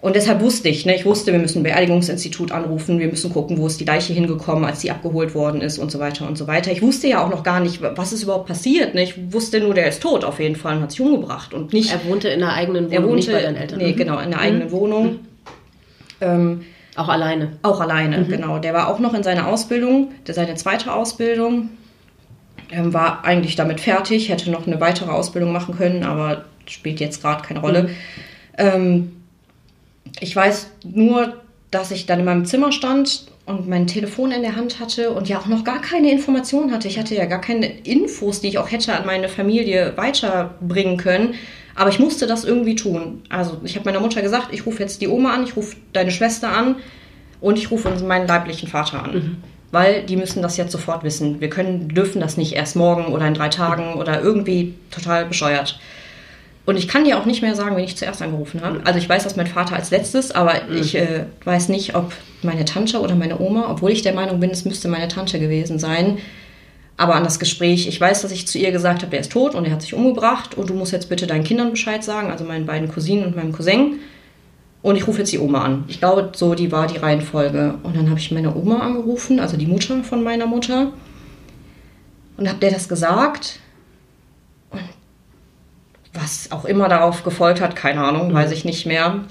Und 0.00 0.14
deshalb 0.14 0.40
wusste 0.40 0.68
ich, 0.68 0.84
ne, 0.84 0.94
ich 0.94 1.06
wusste, 1.06 1.32
wir 1.32 1.38
müssen 1.38 1.60
ein 1.60 1.62
Beerdigungsinstitut 1.62 2.52
anrufen, 2.52 2.98
wir 2.98 3.08
müssen 3.08 3.32
gucken, 3.32 3.58
wo 3.58 3.66
ist 3.66 3.80
die 3.80 3.84
Leiche 3.84 4.12
hingekommen, 4.12 4.64
als 4.64 4.82
sie 4.82 4.90
abgeholt 4.90 5.34
worden 5.34 5.62
ist 5.62 5.78
und 5.78 5.90
so 5.90 5.98
weiter 5.98 6.28
und 6.28 6.36
so 6.36 6.46
weiter. 6.46 6.70
Ich 6.70 6.82
wusste 6.82 7.08
ja 7.08 7.24
auch 7.24 7.30
noch 7.30 7.42
gar 7.42 7.60
nicht, 7.60 7.80
was 7.82 8.12
ist 8.12 8.22
überhaupt 8.22 8.46
passiert. 8.46 8.94
Ne? 8.94 9.02
Ich 9.02 9.32
wusste 9.32 9.58
nur, 9.58 9.74
der 9.74 9.88
ist 9.88 10.02
tot 10.02 10.24
auf 10.24 10.38
jeden 10.38 10.54
Fall 10.54 10.76
und 10.76 10.82
hat 10.82 10.90
sich 10.90 11.00
umgebracht. 11.00 11.54
Und 11.54 11.72
nicht, 11.72 11.92
er 11.92 12.04
wohnte 12.04 12.28
in 12.28 12.40
der 12.40 12.52
eigenen 12.52 12.84
Wohnung, 12.84 12.92
er 12.92 13.02
wohnte, 13.02 13.16
nicht 13.16 13.32
bei 13.32 13.42
deinen 13.42 13.56
Eltern. 13.56 13.78
Nee, 13.78 13.92
mhm. 13.92 13.96
genau, 13.96 14.18
in 14.18 14.30
der 14.30 14.40
eigenen 14.40 14.68
mhm. 14.68 14.72
Wohnung. 14.72 15.04
Mhm. 15.04 15.18
Ähm, 16.20 16.64
auch 16.94 17.08
alleine. 17.08 17.52
Auch 17.62 17.80
alleine, 17.80 18.18
mhm. 18.18 18.28
genau. 18.28 18.58
Der 18.58 18.74
war 18.74 18.88
auch 18.88 18.98
noch 18.98 19.14
in 19.14 19.22
seiner 19.22 19.48
Ausbildung, 19.48 20.12
der, 20.26 20.34
seine 20.34 20.54
zweite 20.56 20.92
Ausbildung. 20.92 21.70
Ähm, 22.70 22.92
war 22.92 23.24
eigentlich 23.24 23.56
damit 23.56 23.80
fertig, 23.80 24.28
hätte 24.28 24.50
noch 24.50 24.66
eine 24.66 24.80
weitere 24.80 25.10
Ausbildung 25.10 25.52
machen 25.52 25.76
können, 25.76 26.02
aber 26.04 26.44
spielt 26.66 27.00
jetzt 27.00 27.22
gerade 27.22 27.42
keine 27.42 27.60
Rolle. 27.60 27.82
Mhm. 27.84 27.88
Ähm, 28.58 29.12
ich 30.20 30.34
weiß 30.34 30.68
nur, 30.84 31.34
dass 31.70 31.90
ich 31.90 32.06
dann 32.06 32.20
in 32.20 32.24
meinem 32.24 32.44
Zimmer 32.44 32.72
stand 32.72 33.26
und 33.44 33.68
mein 33.68 33.86
Telefon 33.86 34.32
in 34.32 34.42
der 34.42 34.56
Hand 34.56 34.80
hatte 34.80 35.10
und 35.10 35.28
ja 35.28 35.38
auch 35.38 35.46
noch 35.46 35.64
gar 35.64 35.80
keine 35.80 36.10
Informationen 36.10 36.72
hatte. 36.72 36.88
Ich 36.88 36.98
hatte 36.98 37.14
ja 37.14 37.26
gar 37.26 37.40
keine 37.40 37.66
Infos, 37.66 38.40
die 38.40 38.48
ich 38.48 38.58
auch 38.58 38.70
hätte 38.70 38.94
an 38.94 39.06
meine 39.06 39.28
Familie 39.28 39.92
weiterbringen 39.96 40.96
können. 40.96 41.34
Aber 41.76 41.90
ich 41.90 41.98
musste 41.98 42.26
das 42.26 42.44
irgendwie 42.44 42.74
tun. 42.74 43.22
Also 43.28 43.60
ich 43.62 43.76
habe 43.76 43.84
meiner 43.84 44.00
Mutter 44.00 44.22
gesagt, 44.22 44.48
ich 44.52 44.66
rufe 44.66 44.82
jetzt 44.82 45.00
die 45.02 45.08
Oma 45.08 45.34
an, 45.34 45.44
ich 45.44 45.56
rufe 45.56 45.76
deine 45.92 46.10
Schwester 46.10 46.50
an 46.50 46.76
und 47.40 47.58
ich 47.58 47.70
rufe 47.70 47.90
meinen 48.04 48.26
leiblichen 48.26 48.68
Vater 48.68 49.04
an. 49.04 49.14
Mhm. 49.14 49.36
Weil 49.72 50.04
die 50.04 50.16
müssen 50.16 50.42
das 50.42 50.56
jetzt 50.56 50.72
sofort 50.72 51.04
wissen. 51.04 51.40
Wir 51.40 51.50
können, 51.50 51.88
dürfen 51.88 52.20
das 52.20 52.36
nicht 52.36 52.54
erst 52.54 52.76
morgen 52.76 53.12
oder 53.12 53.28
in 53.28 53.34
drei 53.34 53.48
Tagen 53.48 53.94
oder 53.94 54.22
irgendwie 54.22 54.74
total 54.90 55.26
bescheuert. 55.26 55.78
Und 56.66 56.76
ich 56.76 56.88
kann 56.88 57.04
dir 57.04 57.16
auch 57.16 57.26
nicht 57.26 57.42
mehr 57.42 57.54
sagen, 57.54 57.76
wen 57.76 57.84
ich 57.84 57.96
zuerst 57.96 58.20
angerufen 58.20 58.60
habe. 58.62 58.80
Also 58.84 58.98
ich 58.98 59.08
weiß, 59.08 59.22
dass 59.22 59.36
mein 59.36 59.46
Vater 59.46 59.76
als 59.76 59.92
letztes, 59.92 60.32
aber 60.32 60.54
mhm. 60.68 60.78
ich 60.78 60.96
äh, 60.96 61.24
weiß 61.44 61.68
nicht, 61.68 61.94
ob 61.94 62.12
meine 62.42 62.64
Tante 62.64 63.00
oder 63.00 63.14
meine 63.14 63.40
Oma, 63.40 63.70
obwohl 63.70 63.92
ich 63.92 64.02
der 64.02 64.14
Meinung 64.14 64.40
bin, 64.40 64.50
es 64.50 64.64
müsste 64.64 64.88
meine 64.88 65.06
Tante 65.06 65.38
gewesen 65.38 65.78
sein. 65.78 66.18
Aber 66.96 67.14
an 67.14 67.22
das 67.22 67.38
Gespräch, 67.38 67.86
ich 67.86 68.00
weiß, 68.00 68.22
dass 68.22 68.32
ich 68.32 68.48
zu 68.48 68.58
ihr 68.58 68.72
gesagt 68.72 69.02
habe, 69.02 69.10
der 69.10 69.20
ist 69.20 69.30
tot 69.30 69.54
und 69.54 69.64
er 69.64 69.70
hat 69.70 69.82
sich 69.82 69.94
umgebracht 69.94 70.56
und 70.56 70.68
du 70.68 70.74
musst 70.74 70.92
jetzt 70.92 71.08
bitte 71.08 71.28
deinen 71.28 71.44
Kindern 71.44 71.70
Bescheid 71.70 72.02
sagen, 72.02 72.30
also 72.30 72.44
meinen 72.44 72.66
beiden 72.66 72.88
Cousinen 72.88 73.26
und 73.26 73.36
meinem 73.36 73.52
Cousin. 73.52 74.00
Und 74.82 74.96
ich 74.96 75.06
rufe 75.06 75.18
jetzt 75.18 75.32
die 75.32 75.38
Oma 75.38 75.62
an. 75.62 75.84
Ich 75.88 75.98
glaube, 75.98 76.32
so 76.34 76.54
die 76.54 76.72
war 76.72 76.86
die 76.86 76.98
Reihenfolge. 76.98 77.78
Und 77.82 77.96
dann 77.96 78.08
habe 78.08 78.18
ich 78.18 78.30
meine 78.32 78.54
Oma 78.54 78.78
angerufen, 78.78 79.40
also 79.40 79.56
die 79.56 79.66
Mutter 79.66 80.02
von 80.02 80.22
meiner 80.22 80.46
Mutter. 80.46 80.92
Und 82.36 82.48
habe 82.48 82.58
der 82.58 82.70
das 82.70 82.88
gesagt. 82.88 83.60
Was 86.20 86.50
auch 86.50 86.64
immer 86.64 86.88
darauf 86.88 87.22
gefolgt 87.22 87.60
hat, 87.60 87.76
keine 87.76 88.02
Ahnung, 88.02 88.28
mhm. 88.28 88.34
weiß 88.34 88.52
ich 88.52 88.64
nicht 88.64 88.86
mehr. 88.86 89.24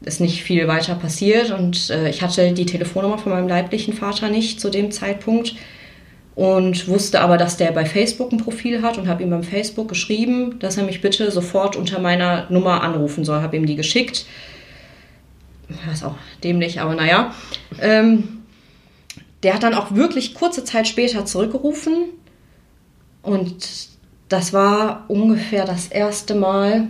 Ist 0.00 0.20
nicht 0.20 0.42
viel 0.42 0.68
weiter 0.68 0.94
passiert 0.94 1.50
und 1.50 1.90
äh, 1.90 2.08
ich 2.08 2.22
hatte 2.22 2.52
die 2.52 2.66
Telefonnummer 2.66 3.18
von 3.18 3.32
meinem 3.32 3.48
leiblichen 3.48 3.94
Vater 3.94 4.28
nicht 4.28 4.60
zu 4.60 4.70
dem 4.70 4.92
Zeitpunkt 4.92 5.56
und 6.38 6.86
wusste 6.86 7.20
aber, 7.20 7.36
dass 7.36 7.56
der 7.56 7.72
bei 7.72 7.84
Facebook 7.84 8.30
ein 8.30 8.38
Profil 8.38 8.80
hat 8.80 8.96
und 8.96 9.08
habe 9.08 9.24
ihm 9.24 9.30
beim 9.30 9.42
Facebook 9.42 9.88
geschrieben, 9.88 10.60
dass 10.60 10.76
er 10.76 10.84
mich 10.84 11.00
bitte 11.00 11.32
sofort 11.32 11.74
unter 11.74 11.98
meiner 11.98 12.46
Nummer 12.48 12.84
anrufen 12.84 13.24
soll. 13.24 13.42
Habe 13.42 13.56
ihm 13.56 13.66
die 13.66 13.74
geschickt. 13.74 14.24
Ist 15.92 16.04
auch 16.04 16.14
dämlich, 16.44 16.80
aber 16.80 16.94
naja. 16.94 17.34
Ähm, 17.80 18.38
der 19.42 19.54
hat 19.54 19.64
dann 19.64 19.74
auch 19.74 19.96
wirklich 19.96 20.34
kurze 20.34 20.62
Zeit 20.62 20.86
später 20.86 21.24
zurückgerufen 21.24 22.04
und 23.22 23.87
das 24.28 24.52
war 24.52 25.04
ungefähr 25.08 25.64
das 25.64 25.88
erste 25.88 26.34
Mal 26.34 26.88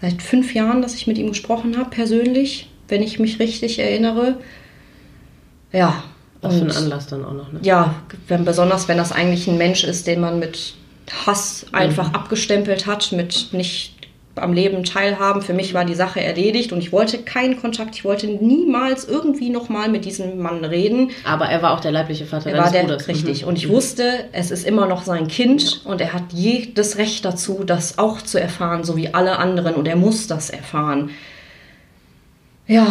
seit 0.00 0.20
fünf 0.20 0.52
Jahren, 0.54 0.82
dass 0.82 0.94
ich 0.94 1.06
mit 1.06 1.16
ihm 1.16 1.28
gesprochen 1.28 1.78
habe, 1.78 1.90
persönlich, 1.90 2.68
wenn 2.88 3.02
ich 3.02 3.18
mich 3.18 3.38
richtig 3.38 3.78
erinnere. 3.78 4.38
Ja, 5.72 6.02
Was 6.40 6.56
für 6.56 6.62
ein 6.62 6.72
Anlass 6.72 7.06
dann 7.06 7.24
auch 7.24 7.32
noch, 7.32 7.52
ne? 7.52 7.60
Ja, 7.62 7.94
wenn, 8.28 8.44
besonders 8.44 8.88
wenn 8.88 8.98
das 8.98 9.12
eigentlich 9.12 9.46
ein 9.46 9.58
Mensch 9.58 9.84
ist, 9.84 10.06
den 10.06 10.20
man 10.20 10.38
mit 10.38 10.74
Hass 11.26 11.66
einfach 11.72 12.08
mhm. 12.08 12.14
abgestempelt 12.14 12.86
hat, 12.86 13.12
mit 13.12 13.48
nicht 13.52 14.01
am 14.36 14.52
Leben 14.52 14.84
teilhaben. 14.84 15.42
Für 15.42 15.52
mich 15.52 15.74
war 15.74 15.84
die 15.84 15.94
Sache 15.94 16.20
erledigt 16.20 16.72
und 16.72 16.78
ich 16.78 16.92
wollte 16.92 17.18
keinen 17.18 17.60
Kontakt. 17.60 17.94
Ich 17.94 18.04
wollte 18.04 18.26
niemals 18.26 19.04
irgendwie 19.06 19.50
nochmal 19.50 19.88
mit 19.88 20.04
diesem 20.04 20.38
Mann 20.38 20.64
reden. 20.64 21.10
Aber 21.24 21.46
er 21.46 21.62
war 21.62 21.72
auch 21.72 21.80
der 21.80 21.92
leibliche 21.92 22.24
Vater 22.24 22.50
er 22.50 22.58
war 22.58 22.70
der, 22.70 22.82
Bruders. 22.82 23.08
Richtig. 23.08 23.42
Mhm. 23.42 23.48
Und 23.48 23.56
ich 23.56 23.68
wusste, 23.68 24.24
es 24.32 24.50
ist 24.50 24.66
immer 24.66 24.86
noch 24.86 25.02
sein 25.04 25.28
Kind 25.28 25.82
ja. 25.84 25.90
und 25.90 26.00
er 26.00 26.12
hat 26.12 26.32
jedes 26.32 26.96
Recht 26.96 27.24
dazu, 27.24 27.64
das 27.64 27.98
auch 27.98 28.22
zu 28.22 28.40
erfahren, 28.40 28.84
so 28.84 28.96
wie 28.96 29.12
alle 29.12 29.38
anderen. 29.38 29.74
Und 29.74 29.86
er 29.86 29.96
muss 29.96 30.26
das 30.26 30.50
erfahren. 30.50 31.10
Ja, 32.66 32.86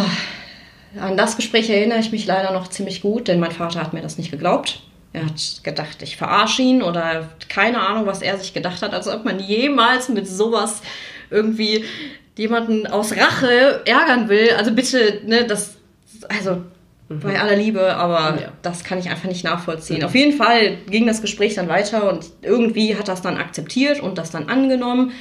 an 1.00 1.16
das 1.16 1.36
Gespräch 1.36 1.70
erinnere 1.70 1.98
ich 1.98 2.12
mich 2.12 2.26
leider 2.26 2.52
noch 2.52 2.68
ziemlich 2.68 3.00
gut, 3.00 3.28
denn 3.28 3.40
mein 3.40 3.52
Vater 3.52 3.80
hat 3.80 3.92
mir 3.92 4.02
das 4.02 4.18
nicht 4.18 4.30
geglaubt. 4.30 4.82
Er 5.14 5.26
hat 5.26 5.62
gedacht, 5.62 6.02
ich 6.02 6.16
verarsche 6.16 6.62
ihn 6.62 6.82
oder 6.82 7.28
keine 7.48 7.80
Ahnung, 7.80 8.06
was 8.06 8.22
er 8.22 8.38
sich 8.38 8.54
gedacht 8.54 8.80
hat, 8.82 8.94
als 8.94 9.08
ob 9.08 9.24
man 9.24 9.40
jemals 9.40 10.08
mit 10.08 10.26
sowas 10.26 10.80
irgendwie 11.32 11.84
jemanden 12.36 12.86
aus 12.86 13.12
Rache 13.12 13.82
ärgern 13.84 14.28
will. 14.28 14.50
Also 14.56 14.72
bitte, 14.72 15.20
ne, 15.26 15.44
das, 15.44 15.76
also 16.28 16.62
mhm. 17.08 17.20
bei 17.20 17.40
aller 17.40 17.56
Liebe, 17.56 17.94
aber 17.94 18.40
ja. 18.40 18.52
das 18.62 18.84
kann 18.84 18.98
ich 18.98 19.10
einfach 19.10 19.28
nicht 19.28 19.44
nachvollziehen. 19.44 19.98
Mhm. 19.98 20.04
Auf 20.04 20.14
jeden 20.14 20.36
Fall 20.36 20.78
ging 20.88 21.06
das 21.06 21.20
Gespräch 21.20 21.54
dann 21.54 21.68
weiter 21.68 22.10
und 22.10 22.26
irgendwie 22.42 22.96
hat 22.96 23.08
das 23.08 23.22
dann 23.22 23.36
akzeptiert 23.36 24.00
und 24.00 24.18
das 24.18 24.30
dann 24.30 24.48
angenommen 24.48 25.12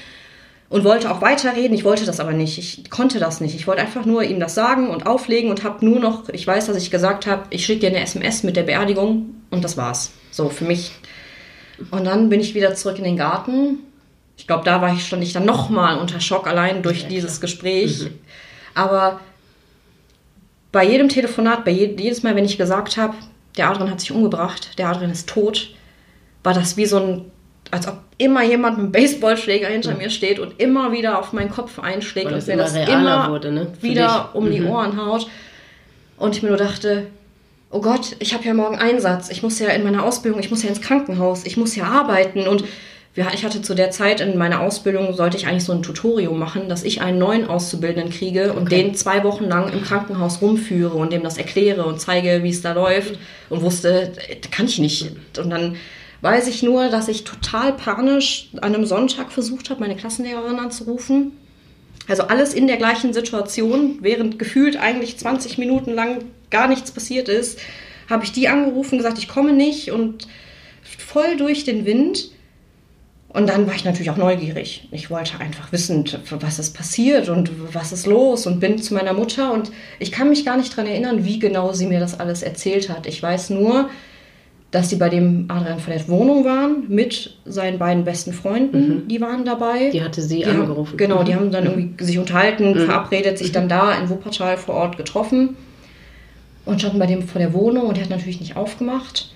und 0.71 0.85
wollte 0.85 1.11
auch 1.11 1.21
weiterreden. 1.21 1.75
Ich 1.75 1.83
wollte 1.83 2.05
das 2.05 2.21
aber 2.21 2.31
nicht. 2.31 2.57
Ich 2.57 2.89
konnte 2.89 3.19
das 3.19 3.41
nicht. 3.41 3.55
Ich 3.55 3.67
wollte 3.67 3.81
einfach 3.81 4.05
nur 4.05 4.23
ihm 4.23 4.39
das 4.39 4.55
sagen 4.55 4.89
und 4.89 5.05
auflegen 5.05 5.49
und 5.49 5.65
habe 5.65 5.85
nur 5.85 5.99
noch, 5.99 6.29
ich 6.29 6.47
weiß, 6.47 6.67
dass 6.67 6.77
ich 6.77 6.89
gesagt 6.89 7.27
habe, 7.27 7.43
ich 7.49 7.65
schicke 7.65 7.81
dir 7.81 7.89
eine 7.89 7.99
SMS 7.99 8.43
mit 8.43 8.55
der 8.55 8.63
Beerdigung 8.63 9.35
und 9.49 9.63
das 9.65 9.75
war's. 9.75 10.11
So 10.31 10.47
für 10.47 10.63
mich. 10.63 10.93
Und 11.91 12.05
dann 12.05 12.29
bin 12.29 12.39
ich 12.39 12.55
wieder 12.55 12.73
zurück 12.73 12.97
in 12.99 13.03
den 13.03 13.17
Garten. 13.17 13.79
Ich 14.41 14.47
glaube, 14.47 14.65
da 14.65 14.81
war 14.81 14.91
ich, 14.91 15.05
stand 15.05 15.21
ich 15.21 15.33
dann 15.33 15.45
nochmal 15.45 15.99
unter 15.99 16.19
Schock 16.19 16.47
allein 16.47 16.81
durch 16.81 17.03
ja, 17.03 17.09
dieses 17.09 17.39
Gespräch. 17.41 18.05
Mhm. 18.05 18.19
Aber 18.73 19.19
bei 20.71 20.83
jedem 20.83 21.09
Telefonat, 21.09 21.63
bei 21.63 21.69
je, 21.69 21.95
jedes 21.95 22.23
Mal, 22.23 22.35
wenn 22.35 22.43
ich 22.43 22.57
gesagt 22.57 22.97
habe, 22.97 23.13
der 23.55 23.69
Adrian 23.69 23.91
hat 23.91 23.99
sich 23.99 24.11
umgebracht, 24.11 24.79
der 24.79 24.89
Adrian 24.89 25.11
ist 25.11 25.29
tot, 25.29 25.75
war 26.41 26.55
das 26.55 26.75
wie 26.75 26.87
so 26.87 26.97
ein 26.97 27.31
als 27.69 27.87
ob 27.87 27.99
immer 28.17 28.43
jemand 28.43 28.77
mit 28.77 28.85
einem 28.85 28.91
Baseballschläger 28.91 29.67
hinter 29.67 29.91
ja. 29.91 29.97
mir 29.97 30.09
steht 30.09 30.39
und 30.39 30.59
immer 30.59 30.91
wieder 30.91 31.19
auf 31.19 31.33
meinen 31.33 31.51
Kopf 31.51 31.77
einschlägt 31.77 32.31
und 32.31 32.47
mir 32.47 32.57
das 32.57 32.75
immer 32.75 33.29
wurde, 33.29 33.51
ne? 33.51 33.67
wieder 33.79 34.31
dich. 34.33 34.35
um 34.35 34.45
mhm. 34.45 34.51
die 34.51 34.63
Ohren 34.63 34.97
haut. 34.97 35.27
Und 36.17 36.35
ich 36.35 36.41
mir 36.41 36.49
nur 36.49 36.57
dachte, 36.57 37.05
oh 37.69 37.79
Gott, 37.79 38.15
ich 38.17 38.33
habe 38.33 38.43
ja 38.43 38.55
morgen 38.55 38.79
Einsatz, 38.79 39.29
ich 39.29 39.43
muss 39.43 39.59
ja 39.59 39.69
in 39.69 39.83
meiner 39.83 40.03
Ausbildung, 40.03 40.41
ich 40.41 40.49
muss 40.49 40.63
ja 40.63 40.69
ins 40.69 40.81
Krankenhaus, 40.81 41.45
ich 41.45 41.57
muss 41.57 41.75
ja 41.75 41.85
arbeiten 41.85 42.47
und 42.47 42.65
ich 43.13 43.43
hatte 43.43 43.61
zu 43.61 43.75
der 43.75 43.91
Zeit 43.91 44.21
in 44.21 44.37
meiner 44.37 44.61
Ausbildung, 44.61 45.13
sollte 45.13 45.35
ich 45.35 45.45
eigentlich 45.45 45.65
so 45.65 45.73
ein 45.73 45.83
Tutorium 45.83 46.39
machen, 46.39 46.69
dass 46.69 46.83
ich 46.83 47.01
einen 47.01 47.19
neuen 47.19 47.45
Auszubildenden 47.45 48.11
kriege 48.11 48.53
und 48.53 48.67
okay. 48.67 48.83
den 48.83 48.95
zwei 48.95 49.23
Wochen 49.25 49.45
lang 49.45 49.71
im 49.73 49.83
Krankenhaus 49.83 50.41
rumführe 50.41 50.95
und 50.95 51.11
dem 51.11 51.21
das 51.21 51.37
erkläre 51.37 51.85
und 51.85 51.99
zeige, 51.99 52.41
wie 52.43 52.49
es 52.49 52.61
da 52.61 52.71
läuft 52.71 53.19
und 53.49 53.61
wusste, 53.61 54.13
kann 54.49 54.67
ich 54.67 54.79
nicht. 54.79 55.11
Und 55.37 55.49
dann 55.49 55.75
weiß 56.21 56.47
ich 56.47 56.63
nur, 56.63 56.87
dass 56.87 57.09
ich 57.09 57.25
total 57.25 57.73
panisch 57.73 58.49
an 58.61 58.75
einem 58.75 58.85
Sonntag 58.85 59.31
versucht 59.31 59.69
habe, 59.69 59.81
meine 59.81 59.97
Klassenlehrerin 59.97 60.59
anzurufen. 60.59 61.33
Also 62.07 62.23
alles 62.23 62.53
in 62.53 62.67
der 62.67 62.77
gleichen 62.77 63.13
Situation, 63.13 63.97
während 64.01 64.39
gefühlt 64.39 64.77
eigentlich 64.77 65.17
20 65.17 65.57
Minuten 65.57 65.91
lang 65.93 66.19
gar 66.49 66.67
nichts 66.67 66.91
passiert 66.91 67.27
ist, 67.27 67.59
habe 68.09 68.23
ich 68.23 68.31
die 68.31 68.47
angerufen, 68.47 68.97
gesagt, 68.97 69.17
ich 69.17 69.27
komme 69.27 69.53
nicht 69.53 69.91
und 69.91 70.27
voll 70.83 71.37
durch 71.37 71.63
den 71.63 71.85
Wind. 71.85 72.31
Und 73.33 73.47
dann 73.47 73.65
war 73.65 73.73
ich 73.73 73.85
natürlich 73.85 74.11
auch 74.11 74.17
neugierig. 74.17 74.89
Ich 74.91 75.09
wollte 75.09 75.39
einfach 75.39 75.71
wissen, 75.71 76.03
was 76.31 76.59
ist 76.59 76.75
passiert 76.75 77.29
und 77.29 77.49
was 77.73 77.93
ist 77.93 78.05
los 78.05 78.45
und 78.45 78.59
bin 78.59 78.77
zu 78.77 78.93
meiner 78.93 79.13
Mutter 79.13 79.53
und 79.53 79.71
ich 79.99 80.11
kann 80.11 80.29
mich 80.29 80.43
gar 80.43 80.57
nicht 80.57 80.73
daran 80.73 80.87
erinnern, 80.87 81.23
wie 81.23 81.39
genau 81.39 81.71
sie 81.71 81.85
mir 81.85 82.01
das 82.01 82.19
alles 82.19 82.43
erzählt 82.43 82.89
hat. 82.89 83.07
Ich 83.07 83.23
weiß 83.23 83.51
nur, 83.51 83.89
dass 84.71 84.89
sie 84.89 84.97
bei 84.97 85.07
dem 85.07 85.45
Adrian 85.47 85.79
von 85.79 85.93
der 85.93 86.07
Wohnung 86.09 86.43
waren 86.43 86.83
mit 86.89 87.37
seinen 87.45 87.79
beiden 87.79 88.03
besten 88.03 88.33
Freunden, 88.33 88.87
mhm. 88.87 89.07
die 89.07 89.21
waren 89.21 89.45
dabei. 89.45 89.91
Die 89.91 90.03
hatte 90.03 90.21
sie 90.21 90.39
die 90.39 90.45
angerufen. 90.45 90.91
Haben, 90.91 90.97
genau, 90.97 91.23
die 91.23 91.31
mhm. 91.31 91.35
haben 91.37 91.51
dann 91.51 91.65
irgendwie 91.65 92.03
sich 92.03 92.19
unterhalten, 92.19 92.73
mhm. 92.73 92.85
verabredet, 92.85 93.37
sich 93.37 93.53
dann 93.53 93.69
da 93.69 93.93
in 93.93 94.09
Wuppertal 94.09 94.57
vor 94.57 94.75
Ort 94.75 94.97
getroffen 94.97 95.55
und 96.65 96.79
standen 96.79 96.99
bei 96.99 97.05
dem 97.05 97.23
vor 97.23 97.39
der 97.39 97.53
Wohnung 97.53 97.87
und 97.87 97.95
der 97.95 98.03
hat 98.03 98.11
natürlich 98.11 98.41
nicht 98.41 98.57
aufgemacht. 98.57 99.33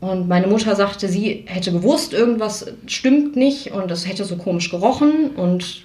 Und 0.00 0.28
meine 0.28 0.46
Mutter 0.46 0.76
sagte, 0.76 1.08
sie 1.08 1.44
hätte 1.46 1.72
gewusst, 1.72 2.12
irgendwas 2.12 2.66
stimmt 2.86 3.34
nicht 3.36 3.72
und 3.72 3.90
es 3.90 4.06
hätte 4.06 4.24
so 4.24 4.36
komisch 4.36 4.70
gerochen 4.70 5.30
und 5.36 5.84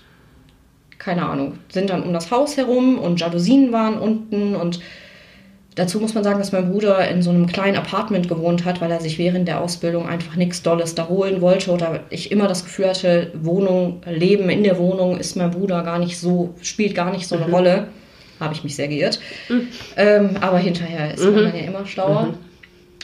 keine 0.97 1.25
Ahnung, 1.25 1.53
sind 1.71 1.89
dann 1.89 2.03
um 2.03 2.13
das 2.13 2.29
Haus 2.29 2.57
herum 2.57 2.99
und 2.99 3.19
Jalousien 3.19 3.71
waren 3.71 3.97
unten 3.97 4.55
und 4.55 4.79
Dazu 5.75 6.01
muss 6.01 6.13
man 6.13 6.23
sagen, 6.25 6.37
dass 6.37 6.51
mein 6.51 6.69
Bruder 6.69 7.07
in 7.07 7.21
so 7.21 7.29
einem 7.29 7.47
kleinen 7.47 7.77
Apartment 7.77 8.27
gewohnt 8.27 8.65
hat, 8.65 8.81
weil 8.81 8.91
er 8.91 8.99
sich 8.99 9.17
während 9.17 9.47
der 9.47 9.61
Ausbildung 9.61 10.05
einfach 10.05 10.35
nichts 10.35 10.61
Dolles 10.63 10.95
da 10.95 11.07
holen 11.07 11.39
wollte 11.39 11.71
oder 11.71 12.01
ich 12.09 12.29
immer 12.29 12.49
das 12.49 12.65
Gefühl 12.65 12.89
hatte, 12.89 13.31
Wohnung, 13.35 14.01
Leben 14.05 14.49
in 14.49 14.63
der 14.63 14.77
Wohnung 14.77 15.17
ist 15.17 15.37
mein 15.37 15.51
Bruder 15.51 15.81
gar 15.83 15.97
nicht 15.97 16.19
so, 16.19 16.53
spielt 16.61 16.93
gar 16.93 17.11
nicht 17.11 17.25
so 17.25 17.37
eine 17.37 17.47
mhm. 17.47 17.53
Rolle. 17.53 17.87
Habe 18.41 18.53
ich 18.53 18.65
mich 18.65 18.75
sehr 18.75 18.89
geirrt. 18.89 19.21
Mhm. 19.47 19.67
Ähm, 19.95 20.29
aber 20.41 20.57
hinterher 20.57 21.13
ist 21.13 21.23
mhm. 21.23 21.35
man 21.35 21.43
dann 21.45 21.55
ja 21.55 21.63
immer 21.63 21.85
schlauer. 21.85 22.33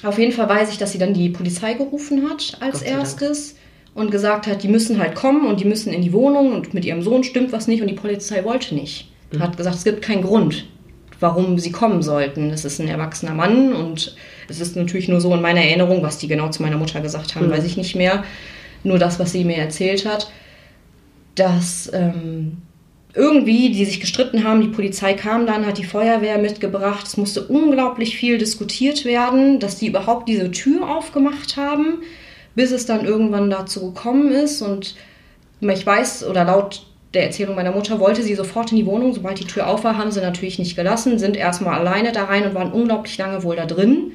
Auf 0.04 0.20
jeden 0.20 0.32
Fall 0.32 0.48
weiß 0.48 0.72
ich, 0.72 0.78
dass 0.78 0.92
sie 0.92 1.00
dann 1.00 1.14
die 1.14 1.30
Polizei 1.30 1.74
gerufen 1.74 2.30
hat 2.30 2.58
als 2.60 2.82
erstes 2.82 3.56
und 3.96 4.12
gesagt 4.12 4.46
hat, 4.46 4.62
die 4.62 4.68
müssen 4.68 5.00
halt 5.00 5.16
kommen 5.16 5.48
und 5.48 5.60
die 5.60 5.66
müssen 5.66 5.92
in 5.92 6.04
die 6.04 6.14
Wohnung 6.14 6.54
und 6.54 6.74
mit 6.74 6.86
ihrem 6.86 7.02
Sohn 7.02 7.24
stimmt 7.24 7.52
was 7.52 7.68
nicht 7.68 7.82
und 7.82 7.88
die 7.88 7.96
Polizei 7.96 8.44
wollte 8.44 8.76
nicht. 8.76 9.12
Mhm. 9.32 9.40
Hat 9.40 9.58
gesagt, 9.58 9.76
es 9.76 9.84
gibt 9.84 10.02
keinen 10.02 10.22
Grund 10.22 10.66
warum 11.20 11.60
sie 11.60 11.72
kommen 11.72 12.02
sollten. 12.02 12.50
Es 12.52 12.66
ist 12.66 12.80
ein 12.80 12.88
erwachsener 12.88 13.34
Mann 13.34 13.74
und 13.74 14.16
es 14.50 14.60
ist 14.60 14.76
natürlich 14.76 15.08
nur 15.08 15.22
so 15.22 15.34
in 15.34 15.42
meiner 15.42 15.62
Erinnerung, 15.62 16.04
was 16.04 16.18
die 16.18 16.28
genau 16.28 16.50
zu 16.50 16.62
meiner 16.62 16.78
Mutter 16.78 17.02
gesagt 17.02 17.36
haben, 17.36 17.48
mhm. 17.48 17.52
weiß 17.52 17.64
ich 17.66 17.78
nicht 17.78 17.96
mehr. 17.96 18.24
Nur 18.84 19.00
das, 19.00 19.20
was 19.20 19.32
sie 19.32 19.44
mir 19.44 19.58
erzählt 19.58 20.06
hat, 20.06 20.32
dass 21.36 21.92
ähm, 21.94 22.58
irgendwie 23.18 23.72
die 23.72 23.86
sich 23.86 24.00
gestritten 24.00 24.44
haben, 24.44 24.62
die 24.62 24.68
Polizei 24.68 25.14
kam 25.14 25.46
dann, 25.46 25.66
hat 25.66 25.78
die 25.78 25.84
Feuerwehr 25.84 26.38
mitgebracht, 26.38 27.08
es 27.08 27.18
musste 27.18 27.48
unglaublich 27.48 28.16
viel 28.16 28.38
diskutiert 28.38 29.04
werden, 29.04 29.60
dass 29.60 29.78
die 29.78 29.88
überhaupt 29.88 30.30
diese 30.30 30.52
Tür 30.52 30.90
aufgemacht 30.96 31.58
haben, 31.58 32.04
bis 32.56 32.72
es 32.72 32.86
dann 32.86 33.06
irgendwann 33.06 33.50
dazu 33.50 33.92
gekommen 33.92 34.32
ist 34.32 34.62
und 34.62 34.96
ich 35.60 35.86
weiß, 35.86 36.26
oder 36.28 36.46
laut 36.46 36.86
der 37.14 37.24
Erzählung 37.24 37.56
meiner 37.56 37.72
Mutter 37.72 38.00
wollte 38.00 38.22
sie 38.22 38.36
sofort 38.36 38.72
in 38.72 38.78
die 38.78 38.86
Wohnung. 38.86 39.14
Sobald 39.14 39.40
die 39.40 39.48
Tür 39.48 39.68
auf 39.68 39.84
war, 39.84 39.98
haben 39.98 40.12
sie 40.12 40.22
natürlich 40.22 40.60
nicht 40.60 40.76
gelassen, 40.76 41.18
sind 41.18 41.36
erstmal 41.36 41.80
alleine 41.80 42.12
da 42.12 42.26
rein 42.26 42.46
und 42.46 42.54
waren 42.54 42.72
unglaublich 42.72 43.18
lange 43.18 43.44
wohl 43.44 43.56
da 43.56 43.66
drin. 43.66 44.12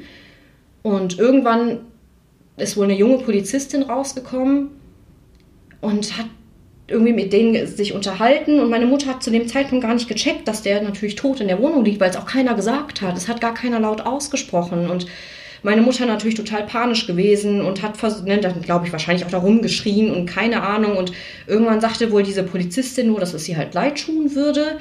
Und 0.83 1.19
irgendwann 1.19 1.81
ist 2.57 2.77
wohl 2.77 2.85
eine 2.85 2.95
junge 2.95 3.19
Polizistin 3.19 3.83
rausgekommen 3.83 4.69
und 5.81 6.17
hat 6.17 6.27
irgendwie 6.93 7.13
mit 7.13 7.33
denen 7.33 7.67
sich 7.67 7.93
unterhalten 7.95 8.61
und 8.61 8.71
meine 8.71 8.87
Mutter 8.87 9.09
hat 9.09 9.23
zu 9.23 9.31
dem 9.31 9.49
Zeitpunkt 9.49 9.85
gar 9.85 9.95
nicht 9.95 10.09
gecheckt, 10.09 10.47
dass 10.47 10.63
der 10.63 10.83
natürlich 10.83 11.17
tot 11.17 11.41
in 11.41 11.49
der 11.49 11.59
Wohnung 11.59 11.85
liegt, 11.85 12.01
weil 12.01 12.11
es 12.11 12.17
auch 12.17 12.27
keiner 12.27 12.55
gesagt 12.55 13.03
hat. 13.03 13.17
Es 13.17 13.29
hat 13.29 13.41
gar 13.41 13.55
keiner 13.55 13.81
laut 13.81 14.03
ausgesprochen 14.03 14.89
und 14.89 15.07
meine 15.63 15.83
Mutter 15.83 16.07
natürlich 16.07 16.35
total 16.35 16.65
panisch 16.65 17.07
gewesen 17.07 17.61
und 17.61 17.83
hat, 17.83 18.03
ne, 18.25 18.39
dann 18.39 18.63
glaube 18.63 18.87
ich, 18.87 18.93
wahrscheinlich 18.93 19.25
auch 19.25 19.31
da 19.31 19.39
rumgeschrien 19.39 20.11
und 20.11 20.27
keine 20.27 20.63
Ahnung. 20.63 20.97
Und 20.97 21.13
irgendwann 21.47 21.81
sagte 21.81 22.11
wohl 22.11 22.25
diese 22.25 22.43
Polizistin 22.43 23.07
nur, 23.07 23.21
dass 23.21 23.33
es 23.33 23.49
ihr 23.49 23.57
halt 23.57 23.75
leid 23.75 24.05
tun 24.05 24.35
würde. 24.35 24.79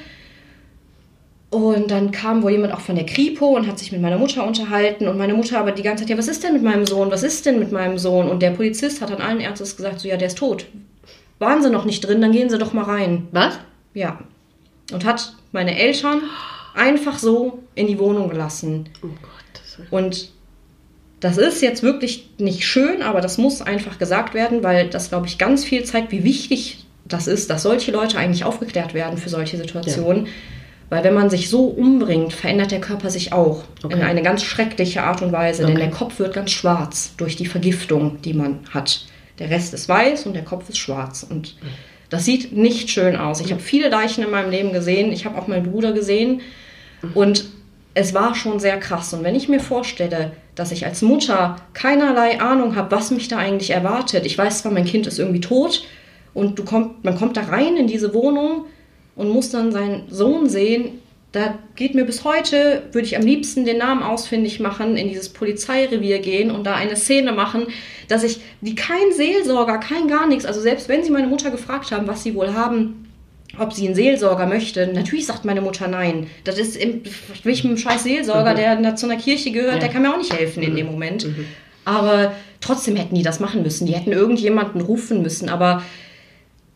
Und 1.51 1.91
dann 1.91 2.11
kam 2.11 2.41
wohl 2.43 2.51
jemand 2.51 2.73
auch 2.73 2.79
von 2.79 2.95
der 2.95 3.05
Kripo 3.05 3.47
und 3.47 3.67
hat 3.67 3.77
sich 3.77 3.91
mit 3.91 4.01
meiner 4.01 4.17
Mutter 4.17 4.47
unterhalten. 4.47 5.07
Und 5.07 5.17
meine 5.17 5.33
Mutter 5.33 5.59
aber 5.59 5.71
die 5.71 5.83
ganze 5.83 6.03
Zeit, 6.03 6.09
ja, 6.09 6.17
was 6.17 6.29
ist 6.29 6.43
denn 6.43 6.53
mit 6.53 6.63
meinem 6.63 6.85
Sohn? 6.85 7.11
Was 7.11 7.23
ist 7.23 7.45
denn 7.45 7.59
mit 7.59 7.71
meinem 7.71 7.97
Sohn? 7.97 8.27
Und 8.29 8.41
der 8.41 8.51
Polizist 8.51 9.01
hat 9.01 9.11
an 9.11 9.21
allen 9.21 9.41
Ärzten 9.41 9.65
gesagt, 9.65 9.99
so, 9.99 10.07
ja, 10.07 10.17
der 10.17 10.29
ist 10.29 10.37
tot. 10.37 10.65
Waren 11.41 11.63
sie 11.63 11.71
noch 11.71 11.85
nicht 11.85 12.01
drin, 12.01 12.21
dann 12.21 12.33
gehen 12.33 12.51
sie 12.51 12.59
doch 12.59 12.71
mal 12.71 12.83
rein. 12.83 13.27
Was? 13.31 13.57
Ja. 13.95 14.19
Und 14.93 15.05
hat 15.05 15.33
meine 15.51 15.75
Eltern 15.75 16.21
einfach 16.75 17.17
so 17.17 17.63
in 17.73 17.87
die 17.87 17.97
Wohnung 17.97 18.29
gelassen. 18.29 18.89
Oh 19.01 19.07
Gott. 19.07 19.87
Und 19.89 20.29
das 21.19 21.39
ist 21.39 21.63
jetzt 21.63 21.81
wirklich 21.81 22.29
nicht 22.37 22.63
schön, 22.67 23.01
aber 23.01 23.21
das 23.21 23.39
muss 23.39 23.63
einfach 23.63 23.97
gesagt 23.97 24.35
werden, 24.35 24.61
weil 24.61 24.87
das, 24.87 25.09
glaube 25.09 25.25
ich, 25.25 25.39
ganz 25.39 25.65
viel 25.65 25.83
zeigt, 25.83 26.11
wie 26.11 26.23
wichtig 26.23 26.85
das 27.05 27.25
ist, 27.25 27.49
dass 27.49 27.63
solche 27.63 27.91
Leute 27.91 28.19
eigentlich 28.19 28.43
aufgeklärt 28.43 28.93
werden 28.93 29.17
für 29.17 29.29
solche 29.29 29.57
Situationen. 29.57 30.27
Ja. 30.27 30.31
Weil 30.91 31.03
wenn 31.03 31.15
man 31.15 31.31
sich 31.31 31.49
so 31.49 31.65
umbringt, 31.65 32.33
verändert 32.33 32.69
der 32.69 32.81
Körper 32.81 33.09
sich 33.09 33.33
auch 33.33 33.63
okay. 33.81 33.95
in 33.95 34.03
eine 34.03 34.21
ganz 34.21 34.43
schreckliche 34.43 35.01
Art 35.01 35.23
und 35.23 35.31
Weise, 35.31 35.63
okay. 35.63 35.71
denn 35.71 35.81
der 35.81 35.89
Kopf 35.89 36.19
wird 36.19 36.35
ganz 36.35 36.51
schwarz 36.51 37.15
durch 37.17 37.35
die 37.35 37.47
Vergiftung, 37.47 38.21
die 38.21 38.35
man 38.35 38.59
hat. 38.69 39.07
Der 39.41 39.49
Rest 39.49 39.73
ist 39.73 39.89
weiß 39.89 40.27
und 40.27 40.33
der 40.33 40.43
Kopf 40.45 40.69
ist 40.69 40.77
schwarz. 40.77 41.25
Und 41.27 41.55
das 42.09 42.25
sieht 42.25 42.53
nicht 42.53 42.91
schön 42.91 43.15
aus. 43.15 43.41
Ich 43.41 43.51
habe 43.51 43.61
viele 43.61 43.89
Leichen 43.89 44.23
in 44.23 44.29
meinem 44.29 44.51
Leben 44.51 44.71
gesehen. 44.71 45.11
Ich 45.11 45.25
habe 45.25 45.35
auch 45.35 45.47
meinen 45.47 45.71
Bruder 45.71 45.93
gesehen. 45.93 46.41
Und 47.15 47.45
es 47.95 48.13
war 48.13 48.35
schon 48.35 48.59
sehr 48.59 48.79
krass. 48.79 49.13
Und 49.15 49.23
wenn 49.23 49.33
ich 49.33 49.49
mir 49.49 49.59
vorstelle, 49.59 50.31
dass 50.53 50.71
ich 50.71 50.85
als 50.85 51.01
Mutter 51.01 51.55
keinerlei 51.73 52.39
Ahnung 52.39 52.75
habe, 52.75 52.91
was 52.95 53.09
mich 53.09 53.27
da 53.27 53.37
eigentlich 53.37 53.71
erwartet. 53.71 54.27
Ich 54.27 54.37
weiß 54.37 54.61
zwar, 54.61 54.71
mein 54.71 54.85
Kind 54.85 55.07
ist 55.07 55.17
irgendwie 55.17 55.41
tot 55.41 55.87
und 56.35 56.59
du 56.59 56.63
kommt, 56.63 57.03
man 57.03 57.17
kommt 57.17 57.35
da 57.35 57.41
rein 57.41 57.77
in 57.77 57.87
diese 57.87 58.13
Wohnung 58.13 58.65
und 59.15 59.29
muss 59.29 59.49
dann 59.49 59.71
seinen 59.71 60.03
Sohn 60.11 60.49
sehen. 60.49 60.99
Da 61.31 61.57
geht 61.75 61.95
mir 61.95 62.03
bis 62.03 62.25
heute, 62.25 62.83
würde 62.91 63.07
ich 63.07 63.15
am 63.15 63.23
liebsten 63.23 63.63
den 63.63 63.77
Namen 63.77 64.03
ausfindig 64.03 64.59
machen, 64.59 64.97
in 64.97 65.07
dieses 65.07 65.29
Polizeirevier 65.29 66.19
gehen 66.19 66.51
und 66.51 66.65
da 66.65 66.75
eine 66.75 66.97
Szene 66.97 67.31
machen, 67.31 67.67
dass 68.09 68.23
ich, 68.23 68.41
die 68.59 68.75
kein 68.75 69.13
Seelsorger, 69.13 69.77
kein 69.77 70.09
gar 70.09 70.27
nichts, 70.27 70.45
also 70.45 70.59
selbst 70.59 70.89
wenn 70.89 71.03
sie 71.03 71.09
meine 71.09 71.27
Mutter 71.27 71.49
gefragt 71.49 71.91
haben, 71.91 72.05
was 72.07 72.23
sie 72.23 72.35
wohl 72.35 72.53
haben, 72.53 73.07
ob 73.57 73.73
sie 73.73 73.85
einen 73.85 73.95
Seelsorger 73.95 74.45
möchte. 74.45 74.87
Natürlich 74.87 75.25
sagt 75.25 75.45
meine 75.45 75.61
Mutter 75.61 75.87
nein. 75.87 76.27
Das 76.43 76.57
ist 76.57 76.75
im, 76.75 77.01
ich 77.03 77.45
mit 77.45 77.65
einem 77.65 77.77
scheiß 77.77 78.03
Seelsorger, 78.03 78.51
mhm. 78.51 78.83
der 78.83 78.95
zu 78.95 79.05
einer 79.05 79.17
Kirche 79.17 79.51
gehört, 79.51 79.75
ja. 79.75 79.79
der 79.79 79.89
kann 79.89 80.01
mir 80.01 80.13
auch 80.13 80.17
nicht 80.17 80.33
helfen 80.33 80.63
in 80.63 80.75
dem 80.75 80.87
mhm. 80.87 80.91
Moment. 80.93 81.25
Mhm. 81.25 81.45
Aber 81.83 82.33
trotzdem 82.59 82.95
hätten 82.95 83.15
die 83.15 83.23
das 83.23 83.39
machen 83.39 83.63
müssen. 83.63 83.87
Die 83.87 83.93
hätten 83.93 84.11
irgendjemanden 84.11 84.81
rufen 84.81 85.21
müssen. 85.21 85.49
Aber 85.49 85.83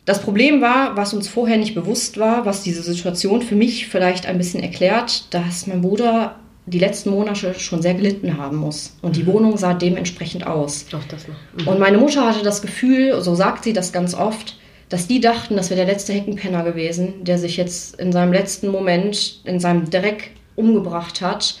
das 0.06 0.22
Problem 0.22 0.62
war, 0.62 0.96
was 0.96 1.12
uns 1.12 1.28
vorher 1.28 1.58
nicht 1.58 1.74
bewusst 1.74 2.16
war, 2.16 2.46
was 2.46 2.62
diese 2.62 2.82
Situation 2.82 3.42
für 3.42 3.56
mich 3.56 3.88
vielleicht 3.88 4.26
ein 4.26 4.38
bisschen 4.38 4.62
erklärt, 4.62 5.34
dass 5.34 5.66
mein 5.66 5.82
Bruder 5.82 6.36
die 6.64 6.78
letzten 6.78 7.10
Monate 7.10 7.54
schon 7.54 7.82
sehr 7.82 7.94
gelitten 7.94 8.38
haben 8.38 8.56
muss. 8.56 8.96
Und 9.02 9.16
die 9.16 9.24
mhm. 9.24 9.26
Wohnung 9.26 9.56
sah 9.56 9.74
dementsprechend 9.74 10.46
aus. 10.46 10.86
Doch, 10.90 11.02
das 11.08 11.26
noch. 11.26 11.34
Mhm. 11.58 11.68
Und 11.68 11.80
meine 11.80 11.98
Mutter 11.98 12.24
hatte 12.24 12.44
das 12.44 12.62
Gefühl, 12.62 13.20
so 13.20 13.34
sagt 13.34 13.64
sie 13.64 13.72
das 13.72 13.92
ganz 13.92 14.14
oft, 14.14 14.56
dass 14.88 15.08
die 15.08 15.20
dachten, 15.20 15.56
das 15.56 15.70
wäre 15.70 15.84
der 15.84 15.92
letzte 15.92 16.12
Heckenpenner 16.12 16.62
gewesen, 16.62 17.24
der 17.24 17.38
sich 17.38 17.56
jetzt 17.56 17.98
in 17.98 18.12
seinem 18.12 18.32
letzten 18.32 18.68
Moment 18.68 19.40
in 19.44 19.58
seinem 19.58 19.90
Dreck 19.90 20.30
umgebracht 20.54 21.20
hat. 21.20 21.58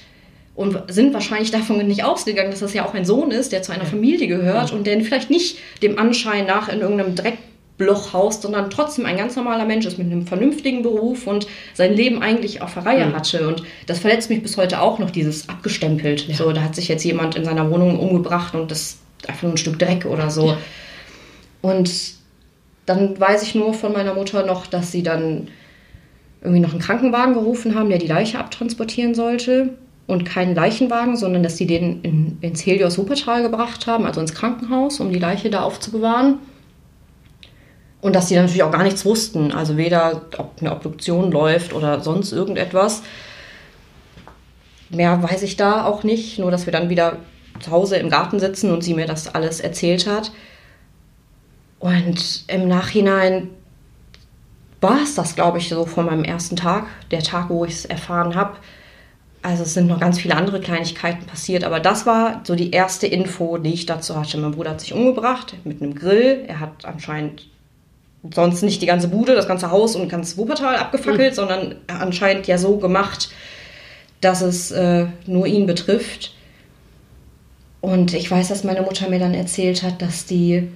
Und 0.54 0.84
sind 0.88 1.12
wahrscheinlich 1.12 1.50
davon 1.50 1.84
nicht 1.86 2.04
ausgegangen, 2.04 2.50
dass 2.50 2.60
das 2.60 2.72
ja 2.72 2.86
auch 2.86 2.94
ein 2.94 3.04
Sohn 3.04 3.30
ist, 3.30 3.52
der 3.52 3.60
zu 3.60 3.72
einer 3.72 3.84
Familie 3.84 4.26
gehört 4.26 4.72
und 4.72 4.86
der 4.86 4.98
vielleicht 5.02 5.28
nicht 5.28 5.58
dem 5.82 5.98
Anschein 5.98 6.46
nach 6.46 6.70
in 6.70 6.80
irgendeinem 6.80 7.14
Dreckbloch 7.78 8.12
haust, 8.12 8.42
sondern 8.42 8.70
trotzdem 8.70 9.06
ein 9.06 9.16
ganz 9.16 9.36
normaler 9.36 9.64
Mensch 9.64 9.86
ist 9.86 9.98
mit 9.98 10.06
einem 10.06 10.26
vernünftigen 10.26 10.82
Beruf 10.82 11.26
und 11.26 11.46
sein 11.74 11.94
Leben 11.94 12.22
eigentlich 12.22 12.62
auf 12.62 12.74
der 12.74 12.86
Reihe 12.86 13.06
mhm. 13.06 13.14
hatte. 13.14 13.46
Und 13.48 13.62
das 13.86 13.98
verletzt 13.98 14.30
mich 14.30 14.42
bis 14.42 14.56
heute 14.56 14.80
auch 14.80 14.98
noch, 14.98 15.10
dieses 15.10 15.48
abgestempelt. 15.48 16.28
Ja. 16.28 16.34
So, 16.34 16.52
da 16.52 16.62
hat 16.62 16.74
sich 16.74 16.88
jetzt 16.88 17.04
jemand 17.04 17.36
in 17.36 17.44
seiner 17.44 17.70
Wohnung 17.70 17.98
umgebracht 17.98 18.54
und 18.54 18.70
das 18.70 18.98
einfach 19.26 19.42
nur 19.42 19.52
ein 19.52 19.58
Stück 19.58 19.78
Dreck 19.78 20.06
oder 20.06 20.30
so. 20.30 20.48
Ja. 20.48 20.58
Und 21.62 21.90
dann 22.86 23.18
weiß 23.18 23.42
ich 23.42 23.54
nur 23.54 23.74
von 23.74 23.92
meiner 23.92 24.14
Mutter 24.14 24.46
noch, 24.46 24.66
dass 24.66 24.92
sie 24.92 25.02
dann 25.02 25.48
irgendwie 26.42 26.60
noch 26.60 26.70
einen 26.70 26.80
Krankenwagen 26.80 27.34
gerufen 27.34 27.74
haben, 27.74 27.88
der 27.88 27.98
die 27.98 28.06
Leiche 28.06 28.38
abtransportieren 28.38 29.14
sollte. 29.14 29.70
Und 30.06 30.24
keinen 30.24 30.54
Leichenwagen, 30.54 31.16
sondern 31.16 31.42
dass 31.42 31.56
sie 31.56 31.66
den 31.66 32.00
in, 32.02 32.38
ins 32.40 32.64
Helios 32.64 32.96
Wuppertal 32.96 33.42
gebracht 33.42 33.88
haben, 33.88 34.06
also 34.06 34.20
ins 34.20 34.34
Krankenhaus, 34.34 35.00
um 35.00 35.10
die 35.10 35.18
Leiche 35.18 35.50
da 35.50 35.62
aufzubewahren. 35.62 36.38
Und 38.00 38.14
dass 38.14 38.28
sie 38.28 38.36
natürlich 38.36 38.62
auch 38.62 38.70
gar 38.70 38.82
nichts 38.82 39.04
wussten. 39.04 39.52
Also 39.52 39.76
weder, 39.76 40.22
ob 40.38 40.52
eine 40.60 40.72
Obduktion 40.72 41.32
läuft 41.32 41.72
oder 41.72 42.00
sonst 42.00 42.32
irgendetwas. 42.32 43.02
Mehr 44.90 45.22
weiß 45.22 45.42
ich 45.42 45.56
da 45.56 45.84
auch 45.84 46.04
nicht. 46.04 46.38
Nur, 46.38 46.50
dass 46.50 46.66
wir 46.66 46.72
dann 46.72 46.88
wieder 46.88 47.18
zu 47.60 47.70
Hause 47.70 47.96
im 47.96 48.10
Garten 48.10 48.38
sitzen 48.38 48.70
und 48.72 48.84
sie 48.84 48.94
mir 48.94 49.06
das 49.06 49.34
alles 49.34 49.60
erzählt 49.60 50.06
hat. 50.06 50.30
Und 51.78 52.44
im 52.48 52.68
Nachhinein 52.68 53.50
war 54.80 55.02
es 55.02 55.14
das, 55.14 55.34
glaube 55.34 55.58
ich, 55.58 55.68
so 55.68 55.86
von 55.86 56.06
meinem 56.06 56.24
ersten 56.24 56.56
Tag, 56.56 56.86
der 57.10 57.22
Tag, 57.22 57.48
wo 57.48 57.64
ich 57.64 57.72
es 57.72 57.84
erfahren 57.84 58.34
habe. 58.34 58.56
Also 59.42 59.62
es 59.62 59.74
sind 59.74 59.86
noch 59.86 60.00
ganz 60.00 60.18
viele 60.18 60.36
andere 60.36 60.60
Kleinigkeiten 60.60 61.26
passiert, 61.26 61.64
aber 61.64 61.78
das 61.78 62.04
war 62.04 62.40
so 62.44 62.56
die 62.56 62.72
erste 62.72 63.06
Info, 63.06 63.58
die 63.58 63.72
ich 63.72 63.86
dazu 63.86 64.16
hatte. 64.16 64.38
Mein 64.38 64.52
Bruder 64.52 64.70
hat 64.70 64.80
sich 64.80 64.92
umgebracht 64.92 65.54
mit 65.64 65.80
einem 65.80 65.94
Grill. 65.94 66.44
Er 66.48 66.60
hat 66.60 66.84
anscheinend 66.84 67.46
sonst 68.34 68.62
nicht 68.62 68.82
die 68.82 68.86
ganze 68.86 69.08
Bude, 69.08 69.34
das 69.34 69.48
ganze 69.48 69.70
Haus 69.70 69.96
und 69.96 70.08
ganz 70.08 70.36
Wuppertal 70.36 70.76
abgefackelt, 70.76 71.32
mhm. 71.32 71.36
sondern 71.36 71.74
anscheinend 71.86 72.46
ja 72.46 72.58
so 72.58 72.76
gemacht, 72.78 73.30
dass 74.20 74.42
es 74.42 74.70
äh, 74.70 75.06
nur 75.26 75.46
ihn 75.46 75.66
betrifft. 75.66 76.34
Und 77.80 78.14
ich 78.14 78.30
weiß, 78.30 78.48
dass 78.48 78.64
meine 78.64 78.82
Mutter 78.82 79.08
mir 79.08 79.18
dann 79.18 79.34
erzählt 79.34 79.82
hat, 79.82 80.02
dass 80.02 80.26
die 80.26 80.68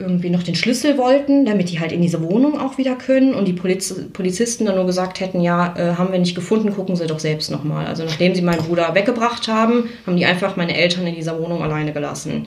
irgendwie 0.00 0.30
noch 0.30 0.42
den 0.42 0.54
Schlüssel 0.54 0.96
wollten, 0.96 1.44
damit 1.44 1.70
die 1.70 1.78
halt 1.78 1.92
in 1.92 2.00
diese 2.00 2.22
Wohnung 2.22 2.58
auch 2.58 2.78
wieder 2.78 2.96
können 2.96 3.34
und 3.34 3.46
die 3.46 3.52
Poliz 3.52 3.94
Polizisten 4.14 4.64
dann 4.64 4.76
nur 4.76 4.86
gesagt 4.86 5.20
hätten, 5.20 5.42
ja, 5.42 5.74
äh, 5.76 5.96
haben 5.96 6.10
wir 6.10 6.18
nicht 6.18 6.34
gefunden, 6.34 6.74
gucken 6.74 6.96
Sie 6.96 7.06
doch 7.06 7.18
selbst 7.18 7.50
nochmal. 7.50 7.86
Also 7.86 8.04
nachdem 8.04 8.34
sie 8.34 8.40
meinen 8.40 8.62
Bruder 8.62 8.94
weggebracht 8.94 9.46
haben, 9.48 9.90
haben 10.06 10.16
die 10.16 10.24
einfach 10.24 10.56
meine 10.56 10.74
Eltern 10.74 11.06
in 11.06 11.14
dieser 11.14 11.38
Wohnung 11.38 11.62
alleine 11.62 11.92
gelassen. 11.92 12.46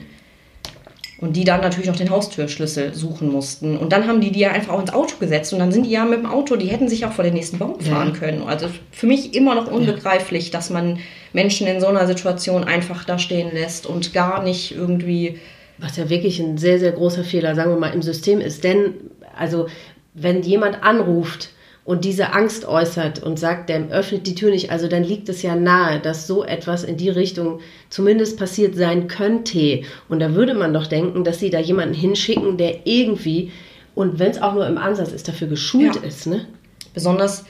Und 1.24 1.36
die 1.36 1.44
dann 1.44 1.62
natürlich 1.62 1.88
noch 1.88 1.96
den 1.96 2.10
Haustürschlüssel 2.10 2.92
suchen 2.94 3.32
mussten. 3.32 3.78
Und 3.78 3.92
dann 3.92 4.06
haben 4.06 4.20
die 4.20 4.30
die 4.30 4.40
ja 4.40 4.50
einfach 4.50 4.74
auch 4.74 4.80
ins 4.80 4.92
Auto 4.92 5.16
gesetzt. 5.18 5.54
Und 5.54 5.58
dann 5.58 5.72
sind 5.72 5.86
die 5.86 5.90
ja 5.90 6.04
mit 6.04 6.18
dem 6.18 6.26
Auto, 6.26 6.56
die 6.56 6.66
hätten 6.66 6.88
sich 6.88 7.06
auch 7.06 7.12
vor 7.12 7.24
den 7.24 7.32
nächsten 7.32 7.58
Baum 7.58 7.80
fahren 7.80 8.12
ja. 8.12 8.18
können. 8.18 8.42
Also 8.42 8.68
für 8.92 9.06
mich 9.06 9.34
immer 9.34 9.54
noch 9.54 9.70
unbegreiflich, 9.70 10.50
dass 10.50 10.68
man 10.68 10.98
Menschen 11.32 11.66
in 11.66 11.80
so 11.80 11.86
einer 11.86 12.06
Situation 12.06 12.64
einfach 12.64 13.04
da 13.04 13.18
stehen 13.18 13.52
lässt 13.54 13.86
und 13.86 14.12
gar 14.12 14.42
nicht 14.42 14.76
irgendwie 14.76 15.38
was 15.78 15.96
ja 15.96 16.08
wirklich 16.08 16.38
ein 16.40 16.58
sehr, 16.58 16.78
sehr 16.78 16.92
großer 16.92 17.24
Fehler, 17.24 17.54
sagen 17.54 17.70
wir 17.70 17.78
mal, 17.78 17.92
im 17.92 18.02
System 18.02 18.40
ist. 18.40 18.64
Denn, 18.64 18.94
also, 19.36 19.66
wenn 20.14 20.42
jemand 20.42 20.82
anruft 20.82 21.50
und 21.84 22.04
diese 22.06 22.32
Angst 22.32 22.66
äußert 22.66 23.22
und 23.22 23.38
sagt, 23.38 23.68
der 23.68 23.88
öffnet 23.90 24.26
die 24.26 24.34
Tür 24.34 24.50
nicht, 24.50 24.70
also 24.70 24.88
dann 24.88 25.04
liegt 25.04 25.28
es 25.28 25.42
ja 25.42 25.54
nahe, 25.54 26.00
dass 26.00 26.26
so 26.26 26.42
etwas 26.42 26.82
in 26.82 26.96
die 26.96 27.10
Richtung 27.10 27.60
zumindest 27.90 28.38
passiert 28.38 28.74
sein 28.74 29.06
könnte. 29.06 29.82
Und 30.08 30.20
da 30.20 30.34
würde 30.34 30.54
man 30.54 30.72
doch 30.72 30.86
denken, 30.86 31.24
dass 31.24 31.40
sie 31.40 31.50
da 31.50 31.58
jemanden 31.58 31.94
hinschicken, 31.94 32.56
der 32.56 32.86
irgendwie, 32.86 33.52
und 33.94 34.18
wenn 34.18 34.30
es 34.30 34.40
auch 34.40 34.54
nur 34.54 34.66
im 34.66 34.78
Ansatz 34.78 35.12
ist, 35.12 35.28
dafür 35.28 35.48
geschult 35.48 35.96
ja. 35.96 36.02
ist. 36.02 36.26
Ne? 36.26 36.46
Besonders, 36.94 37.44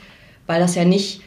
weil 0.48 0.60
das 0.60 0.74
ja 0.74 0.84
nicht 0.84 1.20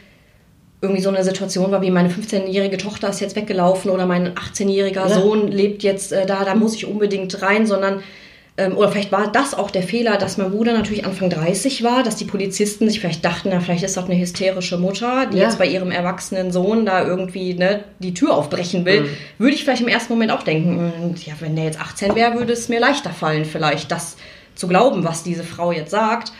irgendwie 0.82 1.02
so 1.02 1.08
eine 1.08 1.24
Situation 1.24 1.72
war, 1.72 1.80
wie 1.80 1.90
meine 1.90 2.10
15-jährige 2.10 2.76
Tochter 2.76 3.08
ist 3.08 3.20
jetzt 3.20 3.36
weggelaufen 3.36 3.90
oder 3.90 4.06
mein 4.06 4.34
18-jähriger 4.34 5.08
ja. 5.08 5.08
Sohn 5.08 5.48
lebt 5.48 5.82
jetzt 5.82 6.12
äh, 6.12 6.26
da, 6.26 6.44
da 6.44 6.54
muss 6.54 6.74
ich 6.74 6.86
unbedingt 6.86 7.40
rein, 7.42 7.66
sondern 7.66 8.02
oder 8.74 8.90
vielleicht 8.90 9.12
war 9.12 9.30
das 9.30 9.54
auch 9.54 9.70
der 9.70 9.82
Fehler, 9.82 10.16
dass 10.16 10.36
mein 10.36 10.50
Bruder 10.50 10.72
natürlich 10.72 11.04
Anfang 11.04 11.30
30 11.30 11.84
war, 11.84 12.02
dass 12.02 12.16
die 12.16 12.24
Polizisten 12.24 12.88
sich 12.88 13.00
vielleicht 13.00 13.24
dachten, 13.24 13.50
na, 13.52 13.60
vielleicht 13.60 13.84
ist 13.84 13.96
das 13.96 14.06
eine 14.06 14.18
hysterische 14.18 14.78
Mutter, 14.78 15.26
die 15.26 15.38
ja. 15.38 15.44
jetzt 15.44 15.58
bei 15.58 15.66
ihrem 15.66 15.90
erwachsenen 15.90 16.50
Sohn 16.50 16.84
da 16.84 17.06
irgendwie 17.06 17.54
ne, 17.54 17.84
die 18.00 18.14
Tür 18.14 18.36
aufbrechen 18.36 18.84
will. 18.84 19.02
Mhm. 19.02 19.08
Würde 19.38 19.54
ich 19.54 19.64
vielleicht 19.64 19.82
im 19.82 19.88
ersten 19.88 20.12
Moment 20.12 20.32
auch 20.32 20.42
denken, 20.42 20.92
hm, 20.98 21.14
ja, 21.24 21.34
wenn 21.40 21.54
der 21.54 21.66
jetzt 21.66 21.80
18 21.80 22.14
wäre, 22.14 22.34
würde 22.34 22.52
es 22.52 22.68
mir 22.68 22.80
leichter 22.80 23.10
fallen, 23.10 23.44
vielleicht 23.44 23.92
das 23.92 24.16
zu 24.56 24.66
glauben, 24.66 25.04
was 25.04 25.22
diese 25.22 25.44
Frau 25.44 25.70
jetzt 25.70 25.92
sagt. 25.92 26.32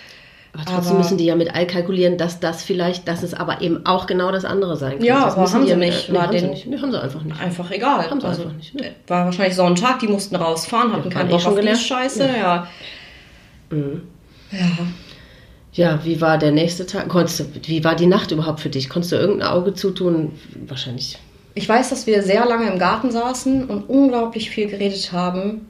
Aber 0.53 0.65
trotzdem 0.65 0.93
aber 0.93 0.99
müssen 0.99 1.19
die 1.19 1.25
ja 1.25 1.37
mit 1.37 1.55
allkalkulieren, 1.55 2.17
dass 2.17 2.41
das 2.41 2.63
vielleicht, 2.63 3.07
dass 3.07 3.23
es 3.23 3.35
aber 3.35 3.61
eben 3.61 3.85
auch 3.87 4.07
genau 4.07 4.33
das 4.33 4.45
andere 4.45 4.77
sein 4.77 4.93
könnte. 4.93 5.07
Ja, 5.07 5.25
das 5.27 5.35
aber 5.37 5.53
haben 5.53 5.67
sie 5.67 5.77
nicht. 5.77 6.09
Nee, 6.09 6.19
haben, 6.19 6.33
den, 6.33 6.41
sie 6.41 6.47
nicht. 6.49 6.67
Nee, 6.67 6.79
haben 6.79 6.91
sie 6.91 7.01
einfach 7.01 7.23
nicht. 7.23 7.41
Einfach 7.41 7.71
egal. 7.71 8.11
Haben 8.11 8.21
sie 8.21 8.27
also, 8.27 8.43
einfach 8.43 8.57
nicht. 8.57 8.75
Nee. 8.75 8.93
War 9.07 9.27
wahrscheinlich 9.27 9.55
Sonntag, 9.55 9.99
die 10.01 10.09
mussten 10.09 10.37
rausfahren, 10.37 10.93
hatten 10.93 11.11
keinen 11.11 11.29
Bock 11.29 11.45
auf 11.47 11.61
die 11.61 11.77
Scheiße. 11.77 12.27
Ja. 12.27 12.37
Ja. 12.37 12.69
Mhm. 13.71 14.03
ja. 14.51 14.59
Ja, 15.73 16.01
wie 16.05 16.21
war 16.21 16.39
der 16.39 16.51
nächste 16.51 16.87
Tag? 16.87 17.09
Konntest 17.09 17.39
du, 17.39 17.45
wie 17.67 17.85
war 17.85 17.95
die 17.95 18.07
Nacht 18.07 18.33
überhaupt 18.33 18.59
für 18.59 18.69
dich? 18.69 18.89
Konntest 18.89 19.13
du 19.13 19.17
irgendein 19.17 19.49
Auge 19.49 19.75
zutun? 19.75 20.33
Wahrscheinlich. 20.67 21.19
Ich 21.55 21.69
weiß, 21.69 21.91
dass 21.91 22.07
wir 22.09 22.23
sehr 22.25 22.47
lange 22.47 22.69
im 22.69 22.81
Garten 22.81 23.13
saßen 23.13 23.65
und 23.67 23.89
unglaublich 23.89 24.51
viel 24.51 24.69
geredet 24.69 25.13
haben, 25.13 25.67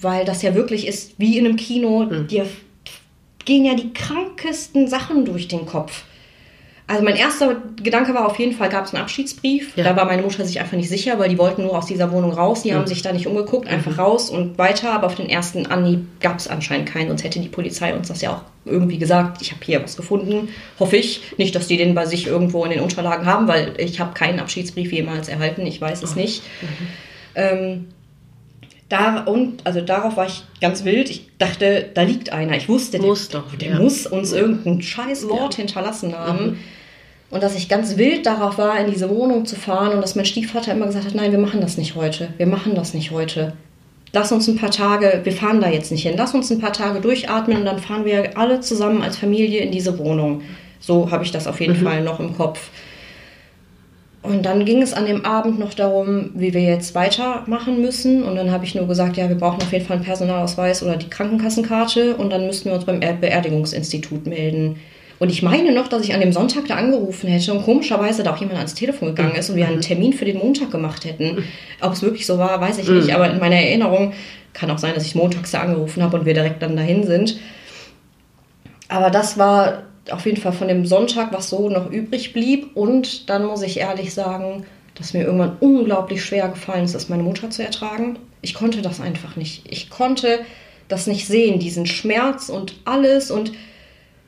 weil 0.00 0.24
das 0.24 0.42
ja 0.42 0.56
wirklich 0.56 0.88
ist 0.88 1.18
wie 1.18 1.38
in 1.38 1.44
einem 1.44 1.56
Kino. 1.56 2.04
Mhm. 2.04 2.26
Dir 2.26 2.46
gehen 3.44 3.64
ja 3.64 3.74
die 3.74 3.92
krankesten 3.92 4.88
Sachen 4.88 5.24
durch 5.24 5.48
den 5.48 5.66
Kopf. 5.66 6.04
Also 6.88 7.04
mein 7.04 7.16
erster 7.16 7.56
Gedanke 7.82 8.12
war 8.12 8.26
auf 8.26 8.38
jeden 8.38 8.52
Fall, 8.52 8.68
gab 8.68 8.84
es 8.84 8.92
einen 8.92 9.02
Abschiedsbrief. 9.02 9.76
Ja. 9.76 9.84
Da 9.84 9.96
war 9.96 10.04
meine 10.04 10.20
Mutter 10.20 10.44
sich 10.44 10.60
einfach 10.60 10.76
nicht 10.76 10.88
sicher, 10.88 11.18
weil 11.18 11.28
die 11.28 11.38
wollten 11.38 11.62
nur 11.62 11.78
aus 11.78 11.86
dieser 11.86 12.10
Wohnung 12.10 12.32
raus. 12.32 12.64
Die 12.64 12.72
mhm. 12.72 12.76
haben 12.76 12.86
sich 12.86 13.02
da 13.02 13.12
nicht 13.12 13.26
umgeguckt, 13.26 13.68
einfach 13.68 13.92
mhm. 13.92 14.00
raus 14.00 14.30
und 14.30 14.58
weiter. 14.58 14.92
Aber 14.92 15.06
auf 15.06 15.14
den 15.14 15.28
ersten 15.28 15.66
Anhieb 15.66 16.00
gab 16.20 16.38
es 16.38 16.48
anscheinend 16.48 16.88
keinen, 16.88 17.08
sonst 17.08 17.24
hätte 17.24 17.40
die 17.40 17.48
Polizei 17.48 17.94
uns 17.94 18.08
das 18.08 18.20
ja 18.20 18.34
auch 18.34 18.42
irgendwie 18.64 18.98
gesagt. 18.98 19.40
Ich 19.40 19.52
habe 19.52 19.64
hier 19.64 19.82
was 19.82 19.96
gefunden, 19.96 20.48
hoffe 20.78 20.96
ich. 20.96 21.22
Nicht, 21.38 21.54
dass 21.54 21.68
die 21.68 21.76
den 21.76 21.94
bei 21.94 22.04
sich 22.04 22.26
irgendwo 22.26 22.64
in 22.64 22.72
den 22.72 22.80
Unterlagen 22.80 23.26
haben, 23.26 23.48
weil 23.48 23.74
ich 23.78 24.00
habe 24.00 24.12
keinen 24.12 24.40
Abschiedsbrief 24.40 24.92
jemals 24.92 25.28
erhalten. 25.28 25.64
Ich 25.66 25.80
weiß 25.80 26.02
es 26.02 26.12
oh. 26.12 26.18
nicht. 26.18 26.42
Mhm. 26.60 26.86
Ähm, 27.36 27.88
da, 28.92 29.22
und, 29.22 29.64
also 29.64 29.80
darauf 29.80 30.18
war 30.18 30.26
ich 30.26 30.44
ganz 30.60 30.84
wild. 30.84 31.08
Ich 31.08 31.26
dachte, 31.38 31.88
da 31.94 32.02
liegt 32.02 32.30
einer. 32.30 32.56
Ich 32.56 32.68
wusste, 32.68 32.98
muss 32.98 33.28
der, 33.28 33.40
doch, 33.40 33.54
der 33.54 33.70
ja. 33.70 33.78
muss 33.78 34.06
uns 34.06 34.32
irgendein 34.32 34.82
scheiß 34.82 35.28
Wort 35.30 35.54
ja. 35.54 35.64
hinterlassen 35.64 36.14
haben. 36.14 36.44
Mhm. 36.44 36.56
Und 37.30 37.42
dass 37.42 37.56
ich 37.56 37.70
ganz 37.70 37.96
wild 37.96 38.26
darauf 38.26 38.58
war, 38.58 38.78
in 38.78 38.90
diese 38.90 39.08
Wohnung 39.08 39.46
zu 39.46 39.56
fahren 39.56 39.94
und 39.94 40.02
dass 40.02 40.14
mein 40.14 40.26
Stiefvater 40.26 40.72
immer 40.72 40.84
gesagt 40.84 41.06
hat, 41.06 41.14
nein, 41.14 41.32
wir 41.32 41.38
machen 41.38 41.62
das 41.62 41.78
nicht 41.78 41.94
heute. 41.94 42.28
Wir 42.36 42.46
machen 42.46 42.74
das 42.74 42.92
nicht 42.92 43.10
heute. 43.10 43.54
Lass 44.12 44.30
uns 44.30 44.46
ein 44.46 44.56
paar 44.56 44.70
Tage, 44.70 45.22
wir 45.24 45.32
fahren 45.32 45.62
da 45.62 45.70
jetzt 45.70 45.90
nicht 45.90 46.02
hin. 46.02 46.14
Lass 46.18 46.34
uns 46.34 46.50
ein 46.50 46.60
paar 46.60 46.74
Tage 46.74 47.00
durchatmen 47.00 47.56
und 47.56 47.64
dann 47.64 47.78
fahren 47.78 48.04
wir 48.04 48.36
alle 48.36 48.60
zusammen 48.60 49.00
als 49.00 49.16
Familie 49.16 49.60
in 49.60 49.72
diese 49.72 49.98
Wohnung. 49.98 50.42
So 50.80 51.10
habe 51.10 51.24
ich 51.24 51.30
das 51.30 51.46
auf 51.46 51.62
jeden 51.62 51.80
mhm. 51.80 51.84
Fall 51.84 52.02
noch 52.02 52.20
im 52.20 52.36
Kopf. 52.36 52.68
Und 54.22 54.46
dann 54.46 54.64
ging 54.64 54.82
es 54.82 54.94
an 54.94 55.06
dem 55.06 55.24
Abend 55.24 55.58
noch 55.58 55.74
darum, 55.74 56.30
wie 56.34 56.54
wir 56.54 56.62
jetzt 56.62 56.94
weitermachen 56.94 57.80
müssen. 57.80 58.22
Und 58.22 58.36
dann 58.36 58.52
habe 58.52 58.64
ich 58.64 58.74
nur 58.76 58.86
gesagt, 58.86 59.16
ja, 59.16 59.28
wir 59.28 59.36
brauchen 59.36 59.60
auf 59.60 59.72
jeden 59.72 59.84
Fall 59.84 59.96
einen 59.96 60.04
Personalausweis 60.04 60.82
oder 60.84 60.96
die 60.96 61.10
Krankenkassenkarte. 61.10 62.14
Und 62.14 62.30
dann 62.30 62.46
müssten 62.46 62.68
wir 62.68 62.74
uns 62.76 62.84
beim 62.84 63.00
Beerdigungsinstitut 63.00 64.26
melden. 64.26 64.76
Und 65.18 65.30
ich 65.30 65.42
meine 65.42 65.72
noch, 65.72 65.88
dass 65.88 66.02
ich 66.02 66.14
an 66.14 66.20
dem 66.20 66.32
Sonntag 66.32 66.66
da 66.68 66.76
angerufen 66.76 67.28
hätte 67.28 67.52
und 67.52 67.64
komischerweise 67.64 68.22
da 68.22 68.32
auch 68.32 68.38
jemand 68.38 68.58
ans 68.58 68.74
Telefon 68.74 69.14
gegangen 69.14 69.34
ist 69.34 69.50
und 69.50 69.56
wir 69.56 69.68
einen 69.68 69.80
Termin 69.80 70.12
für 70.12 70.24
den 70.24 70.38
Montag 70.38 70.70
gemacht 70.70 71.04
hätten. 71.04 71.44
Ob 71.80 71.92
es 71.92 72.02
wirklich 72.02 72.26
so 72.26 72.38
war, 72.38 72.60
weiß 72.60 72.78
ich 72.78 72.88
nicht. 72.88 73.14
Aber 73.14 73.30
in 73.30 73.38
meiner 73.38 73.56
Erinnerung 73.56 74.12
kann 74.52 74.70
auch 74.70 74.78
sein, 74.78 74.94
dass 74.94 75.06
ich 75.06 75.14
montags 75.14 75.50
da 75.50 75.60
angerufen 75.60 76.02
habe 76.02 76.18
und 76.18 76.26
wir 76.26 76.34
direkt 76.34 76.62
dann 76.62 76.76
dahin 76.76 77.04
sind. 77.04 77.38
Aber 78.88 79.10
das 79.10 79.38
war 79.38 79.84
auf 80.10 80.26
jeden 80.26 80.40
Fall 80.40 80.52
von 80.52 80.68
dem 80.68 80.86
Sonntag, 80.86 81.32
was 81.32 81.50
so 81.50 81.68
noch 81.68 81.90
übrig 81.90 82.32
blieb. 82.32 82.76
Und 82.76 83.28
dann 83.30 83.46
muss 83.46 83.62
ich 83.62 83.78
ehrlich 83.78 84.12
sagen, 84.12 84.64
dass 84.94 85.14
mir 85.14 85.24
irgendwann 85.24 85.56
unglaublich 85.60 86.24
schwer 86.24 86.48
gefallen 86.48 86.84
ist, 86.84 86.94
das 86.94 87.08
meine 87.08 87.22
Mutter 87.22 87.50
zu 87.50 87.62
ertragen. 87.62 88.18
Ich 88.40 88.54
konnte 88.54 88.82
das 88.82 89.00
einfach 89.00 89.36
nicht. 89.36 89.62
Ich 89.70 89.90
konnte 89.90 90.40
das 90.88 91.06
nicht 91.06 91.26
sehen, 91.26 91.58
diesen 91.58 91.86
Schmerz 91.86 92.48
und 92.48 92.74
alles. 92.84 93.30
Und 93.30 93.52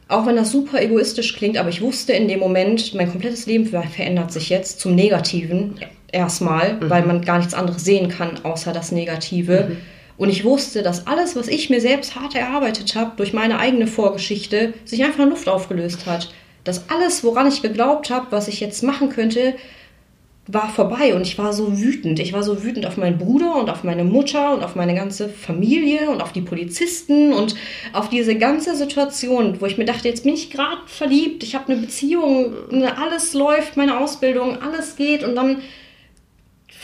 auch 0.08 0.26
wenn 0.26 0.36
das 0.36 0.52
super 0.52 0.80
egoistisch 0.80 1.36
klingt, 1.36 1.56
aber 1.56 1.68
ich 1.68 1.82
wusste 1.82 2.12
in 2.12 2.28
dem 2.28 2.40
Moment, 2.40 2.94
mein 2.94 3.10
komplettes 3.10 3.46
Leben 3.46 3.66
verändert 3.66 4.32
sich 4.32 4.48
jetzt 4.48 4.80
zum 4.80 4.94
Negativen 4.94 5.80
erstmal, 6.12 6.74
mhm. 6.74 6.90
weil 6.90 7.04
man 7.04 7.22
gar 7.22 7.38
nichts 7.38 7.54
anderes 7.54 7.84
sehen 7.84 8.08
kann, 8.08 8.44
außer 8.44 8.72
das 8.72 8.92
Negative. 8.92 9.68
Mhm. 9.70 9.76
Und 10.16 10.30
ich 10.30 10.44
wusste, 10.44 10.82
dass 10.82 11.06
alles, 11.06 11.34
was 11.34 11.48
ich 11.48 11.70
mir 11.70 11.80
selbst 11.80 12.14
hart 12.14 12.34
erarbeitet 12.34 12.94
habe, 12.94 13.12
durch 13.16 13.32
meine 13.32 13.58
eigene 13.58 13.86
Vorgeschichte, 13.86 14.74
sich 14.84 15.02
einfach 15.02 15.24
in 15.24 15.30
Luft 15.30 15.48
aufgelöst 15.48 16.06
hat. 16.06 16.32
Dass 16.62 16.88
alles, 16.88 17.24
woran 17.24 17.48
ich 17.48 17.62
geglaubt 17.62 18.10
habe, 18.10 18.28
was 18.30 18.48
ich 18.48 18.60
jetzt 18.60 18.82
machen 18.82 19.10
könnte, 19.10 19.54
war 20.46 20.68
vorbei. 20.68 21.14
Und 21.14 21.22
ich 21.22 21.38
war 21.38 21.52
so 21.52 21.78
wütend. 21.78 22.20
Ich 22.20 22.32
war 22.32 22.42
so 22.42 22.62
wütend 22.62 22.86
auf 22.86 22.96
meinen 22.96 23.18
Bruder 23.18 23.56
und 23.56 23.70
auf 23.70 23.82
meine 23.82 24.04
Mutter 24.04 24.54
und 24.54 24.62
auf 24.62 24.76
meine 24.76 24.94
ganze 24.94 25.28
Familie 25.28 26.10
und 26.10 26.20
auf 26.20 26.32
die 26.32 26.42
Polizisten 26.42 27.32
und 27.32 27.56
auf 27.92 28.08
diese 28.08 28.36
ganze 28.36 28.76
Situation, 28.76 29.60
wo 29.60 29.66
ich 29.66 29.78
mir 29.78 29.84
dachte, 29.84 30.08
jetzt 30.08 30.24
bin 30.24 30.34
ich 30.34 30.50
gerade 30.50 30.82
verliebt, 30.86 31.42
ich 31.42 31.54
habe 31.54 31.72
eine 31.72 31.80
Beziehung, 31.80 32.52
alles 32.96 33.34
läuft, 33.34 33.76
meine 33.76 33.98
Ausbildung, 33.98 34.60
alles 34.60 34.96
geht. 34.96 35.24
Und 35.24 35.34
dann 35.34 35.62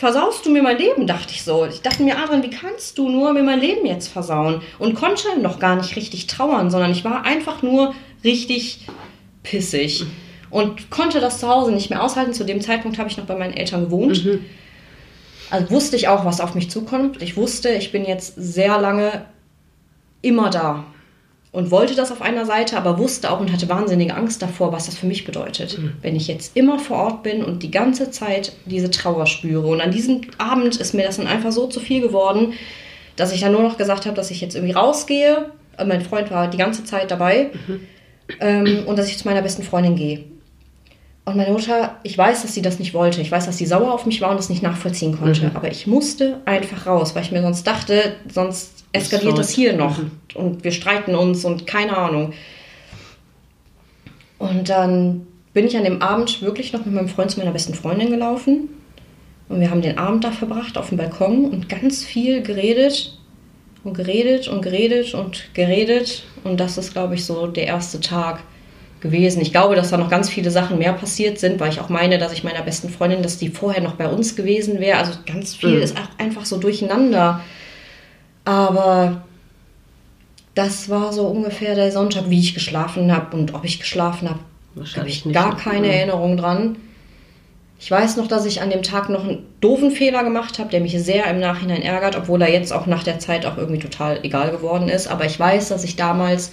versaust 0.01 0.47
du 0.47 0.49
mir 0.49 0.63
mein 0.63 0.79
Leben, 0.79 1.05
dachte 1.05 1.31
ich 1.31 1.43
so. 1.43 1.63
Ich 1.67 1.83
dachte 1.83 2.01
mir, 2.01 2.17
Adrian, 2.17 2.41
wie 2.41 2.49
kannst 2.49 2.97
du 2.97 3.07
nur 3.07 3.33
mir 3.33 3.43
mein 3.43 3.59
Leben 3.59 3.85
jetzt 3.85 4.07
versauen? 4.07 4.63
Und 4.79 4.95
konnte 4.95 5.39
noch 5.39 5.59
gar 5.59 5.75
nicht 5.75 5.95
richtig 5.95 6.25
trauern, 6.25 6.71
sondern 6.71 6.89
ich 6.91 7.05
war 7.05 7.23
einfach 7.23 7.61
nur 7.61 7.93
richtig 8.23 8.87
pissig 9.43 10.03
und 10.49 10.89
konnte 10.89 11.19
das 11.19 11.39
zu 11.39 11.47
Hause 11.47 11.71
nicht 11.71 11.91
mehr 11.91 12.01
aushalten. 12.01 12.33
Zu 12.33 12.45
dem 12.45 12.61
Zeitpunkt 12.61 12.97
habe 12.97 13.09
ich 13.09 13.17
noch 13.17 13.25
bei 13.25 13.35
meinen 13.35 13.53
Eltern 13.53 13.85
gewohnt. 13.85 14.25
Mhm. 14.25 14.43
Also 15.51 15.69
wusste 15.69 15.97
ich 15.97 16.07
auch, 16.07 16.25
was 16.25 16.41
auf 16.41 16.55
mich 16.55 16.71
zukommt. 16.71 17.21
Ich 17.21 17.37
wusste, 17.37 17.69
ich 17.69 17.91
bin 17.91 18.03
jetzt 18.03 18.33
sehr 18.37 18.81
lange 18.81 19.25
immer 20.23 20.49
da 20.49 20.83
und 21.51 21.69
wollte 21.69 21.95
das 21.95 22.11
auf 22.11 22.21
einer 22.21 22.45
Seite, 22.45 22.77
aber 22.77 22.97
wusste 22.97 23.29
auch 23.29 23.39
und 23.39 23.51
hatte 23.51 23.67
wahnsinnige 23.67 24.15
Angst 24.15 24.41
davor, 24.41 24.71
was 24.71 24.85
das 24.85 24.95
für 24.95 25.05
mich 25.05 25.25
bedeutet. 25.25 25.77
Mhm. 25.77 25.93
Wenn 26.01 26.15
ich 26.15 26.27
jetzt 26.27 26.55
immer 26.55 26.79
vor 26.79 26.97
Ort 26.97 27.23
bin 27.23 27.43
und 27.43 27.61
die 27.61 27.71
ganze 27.71 28.09
Zeit 28.09 28.53
diese 28.65 28.89
Trauer 28.89 29.27
spüre. 29.27 29.67
Und 29.67 29.81
an 29.81 29.91
diesem 29.91 30.21
Abend 30.37 30.77
ist 30.77 30.93
mir 30.93 31.03
das 31.03 31.17
dann 31.17 31.27
einfach 31.27 31.51
so 31.51 31.67
zu 31.67 31.81
viel 31.81 32.01
geworden, 32.01 32.53
dass 33.17 33.33
ich 33.33 33.41
dann 33.41 33.51
nur 33.51 33.63
noch 33.63 33.77
gesagt 33.77 34.05
habe, 34.05 34.15
dass 34.15 34.31
ich 34.31 34.39
jetzt 34.39 34.55
irgendwie 34.55 34.73
rausgehe. 34.73 35.51
Mein 35.85 36.01
Freund 36.01 36.31
war 36.31 36.49
die 36.49 36.57
ganze 36.57 36.85
Zeit 36.85 37.11
dabei. 37.11 37.49
Mhm. 37.67 37.79
Ähm, 38.39 38.83
und 38.85 38.97
dass 38.97 39.09
ich 39.09 39.17
zu 39.17 39.27
meiner 39.27 39.41
besten 39.41 39.63
Freundin 39.63 39.97
gehe. 39.97 40.23
Und 41.23 41.37
meine 41.37 41.51
Mutter, 41.51 41.97
ich 42.03 42.17
weiß, 42.17 42.41
dass 42.41 42.53
sie 42.53 42.63
das 42.63 42.79
nicht 42.79 42.93
wollte. 42.93 43.21
Ich 43.21 43.31
weiß, 43.31 43.45
dass 43.45 43.57
sie 43.57 43.67
sauer 43.67 43.93
auf 43.93 44.05
mich 44.05 44.21
war 44.21 44.31
und 44.31 44.37
das 44.37 44.49
nicht 44.49 44.63
nachvollziehen 44.63 45.17
konnte. 45.17 45.49
Mhm. 45.49 45.55
Aber 45.55 45.69
ich 45.69 45.85
musste 45.85 46.41
einfach 46.45 46.87
raus, 46.87 47.13
weil 47.13 47.23
ich 47.23 47.31
mir 47.31 47.41
sonst 47.41 47.65
dachte, 47.67 48.15
sonst 48.27 48.83
eskaliert 48.91 49.37
das 49.37 49.49
hier 49.49 49.73
noch 49.73 49.99
mhm. 49.99 50.11
und 50.33 50.63
wir 50.63 50.71
streiten 50.71 51.15
uns 51.15 51.45
und 51.45 51.67
keine 51.67 51.95
Ahnung. 51.95 52.33
Und 54.39 54.69
dann 54.69 55.27
bin 55.53 55.67
ich 55.67 55.77
an 55.77 55.83
dem 55.83 56.01
Abend 56.01 56.41
wirklich 56.41 56.73
noch 56.73 56.85
mit 56.85 56.95
meinem 56.95 57.07
Freund 57.07 57.29
zu 57.29 57.39
meiner 57.39 57.51
besten 57.51 57.75
Freundin 57.75 58.09
gelaufen. 58.09 58.69
Und 59.47 59.59
wir 59.59 59.69
haben 59.69 59.81
den 59.81 59.97
Abend 59.97 60.23
da 60.23 60.31
verbracht 60.31 60.77
auf 60.77 60.89
dem 60.89 60.97
Balkon 60.97 61.45
und 61.45 61.69
ganz 61.69 62.03
viel 62.03 62.41
geredet 62.41 63.19
und 63.83 63.93
geredet 63.93 64.47
und 64.47 64.61
geredet 64.61 65.13
und 65.13 65.53
geredet. 65.53 66.23
Und 66.43 66.59
das 66.59 66.77
ist, 66.77 66.93
glaube 66.93 67.15
ich, 67.15 67.25
so 67.25 67.47
der 67.47 67.67
erste 67.67 67.99
Tag 67.99 68.41
gewesen. 69.01 69.41
Ich 69.41 69.51
glaube, 69.51 69.75
dass 69.75 69.89
da 69.89 69.97
noch 69.97 70.09
ganz 70.09 70.29
viele 70.29 70.51
Sachen 70.51 70.77
mehr 70.77 70.93
passiert 70.93 71.39
sind, 71.39 71.59
weil 71.59 71.71
ich 71.71 71.81
auch 71.81 71.89
meine, 71.89 72.17
dass 72.17 72.33
ich 72.33 72.43
meiner 72.43 72.61
besten 72.61 72.89
Freundin, 72.89 73.23
dass 73.23 73.37
die 73.37 73.49
vorher 73.49 73.81
noch 73.81 73.95
bei 73.95 74.07
uns 74.07 74.35
gewesen 74.35 74.79
wäre. 74.79 74.99
Also 74.99 75.13
ganz 75.25 75.55
viel 75.55 75.77
mhm. 75.77 75.81
ist 75.81 75.97
einfach 76.17 76.45
so 76.45 76.57
durcheinander. 76.57 77.41
Aber 78.45 79.23
das 80.55 80.89
war 80.89 81.11
so 81.13 81.27
ungefähr 81.27 81.75
der 81.75 81.91
Sonntag, 81.91 82.29
wie 82.29 82.39
ich 82.39 82.53
geschlafen 82.53 83.13
habe. 83.13 83.35
Und 83.35 83.53
ob 83.53 83.65
ich 83.65 83.79
geschlafen 83.79 84.29
habe, 84.29 84.39
habe 84.95 85.09
ich 85.09 85.31
gar 85.31 85.57
keine 85.57 85.87
mehr. 85.87 85.95
Erinnerung 85.95 86.37
dran. 86.37 86.77
Ich 87.79 87.89
weiß 87.89 88.17
noch, 88.17 88.27
dass 88.27 88.45
ich 88.45 88.61
an 88.61 88.69
dem 88.69 88.83
Tag 88.83 89.09
noch 89.09 89.23
einen 89.23 89.43
doofen 89.59 89.89
Fehler 89.89 90.23
gemacht 90.23 90.59
habe, 90.59 90.69
der 90.69 90.81
mich 90.81 90.93
sehr 91.03 91.25
im 91.25 91.39
Nachhinein 91.39 91.81
ärgert, 91.81 92.15
obwohl 92.15 92.39
er 92.43 92.51
jetzt 92.51 92.71
auch 92.71 92.85
nach 92.85 93.03
der 93.03 93.17
Zeit 93.17 93.43
auch 93.47 93.57
irgendwie 93.57 93.79
total 93.79 94.19
egal 94.23 94.51
geworden 94.51 94.87
ist. 94.87 95.07
Aber 95.07 95.25
ich 95.25 95.39
weiß, 95.39 95.69
dass 95.69 95.83
ich 95.83 95.95
damals 95.95 96.51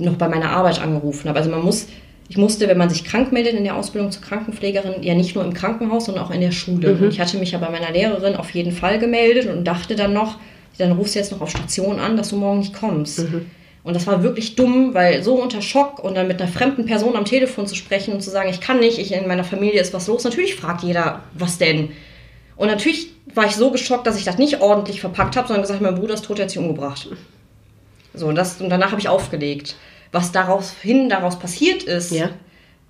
noch 0.00 0.14
bei 0.14 0.28
meiner 0.28 0.50
Arbeit 0.50 0.80
angerufen 0.80 1.28
habe. 1.28 1.38
Also 1.38 1.50
man 1.50 1.62
muss, 1.62 1.86
ich 2.28 2.36
musste, 2.36 2.68
wenn 2.68 2.78
man 2.78 2.90
sich 2.90 3.04
krank 3.04 3.32
meldet 3.32 3.54
in 3.54 3.64
der 3.64 3.76
Ausbildung 3.76 4.10
zur 4.10 4.22
Krankenpflegerin, 4.22 5.02
ja 5.02 5.14
nicht 5.14 5.34
nur 5.34 5.44
im 5.44 5.54
Krankenhaus, 5.54 6.06
sondern 6.06 6.24
auch 6.24 6.30
in 6.30 6.40
der 6.40 6.52
Schule. 6.52 6.94
Mhm. 6.94 7.08
Ich 7.08 7.20
hatte 7.20 7.38
mich 7.38 7.52
ja 7.52 7.58
bei 7.58 7.70
meiner 7.70 7.90
Lehrerin 7.90 8.36
auf 8.36 8.50
jeden 8.50 8.72
Fall 8.72 8.98
gemeldet 8.98 9.46
und 9.46 9.64
dachte 9.64 9.96
dann 9.96 10.12
noch, 10.12 10.38
dann 10.78 10.92
rufst 10.92 11.14
du 11.14 11.18
jetzt 11.18 11.32
noch 11.32 11.40
auf 11.40 11.50
Station 11.50 11.98
an, 11.98 12.16
dass 12.16 12.30
du 12.30 12.36
morgen 12.36 12.60
nicht 12.60 12.74
kommst. 12.74 13.20
Mhm. 13.20 13.46
Und 13.82 13.96
das 13.96 14.06
war 14.06 14.22
wirklich 14.22 14.56
dumm, 14.56 14.92
weil 14.92 15.22
so 15.22 15.40
unter 15.40 15.62
Schock 15.62 16.04
und 16.04 16.14
dann 16.14 16.28
mit 16.28 16.40
einer 16.40 16.50
fremden 16.50 16.84
Person 16.84 17.16
am 17.16 17.24
Telefon 17.24 17.66
zu 17.66 17.74
sprechen 17.74 18.12
und 18.12 18.20
zu 18.20 18.30
sagen, 18.30 18.50
ich 18.50 18.60
kann 18.60 18.78
nicht, 18.78 18.98
ich, 18.98 19.12
in 19.12 19.26
meiner 19.26 19.44
Familie 19.44 19.80
ist 19.80 19.94
was 19.94 20.06
los. 20.06 20.24
Natürlich 20.24 20.54
fragt 20.54 20.82
jeder, 20.82 21.20
was 21.34 21.56
denn? 21.56 21.90
Und 22.56 22.68
natürlich 22.68 23.08
war 23.34 23.46
ich 23.46 23.56
so 23.56 23.70
geschockt, 23.70 24.06
dass 24.06 24.18
ich 24.18 24.24
das 24.24 24.36
nicht 24.36 24.60
ordentlich 24.60 25.00
verpackt 25.00 25.36
habe, 25.36 25.48
sondern 25.48 25.62
gesagt, 25.62 25.80
mein 25.80 25.94
Bruder 25.94 26.14
ist 26.14 26.26
tot, 26.26 26.36
der 26.36 26.44
hat 26.44 26.50
sich 26.50 26.58
umgebracht. 26.58 27.08
So, 28.12 28.26
und, 28.26 28.34
das, 28.34 28.60
und 28.60 28.68
danach 28.68 28.90
habe 28.90 29.00
ich 29.00 29.08
aufgelegt. 29.08 29.76
Was 30.12 30.32
daraus 30.32 30.72
hin 30.72 31.08
daraus 31.08 31.38
passiert 31.38 31.82
ist, 31.82 32.10
ja. 32.12 32.30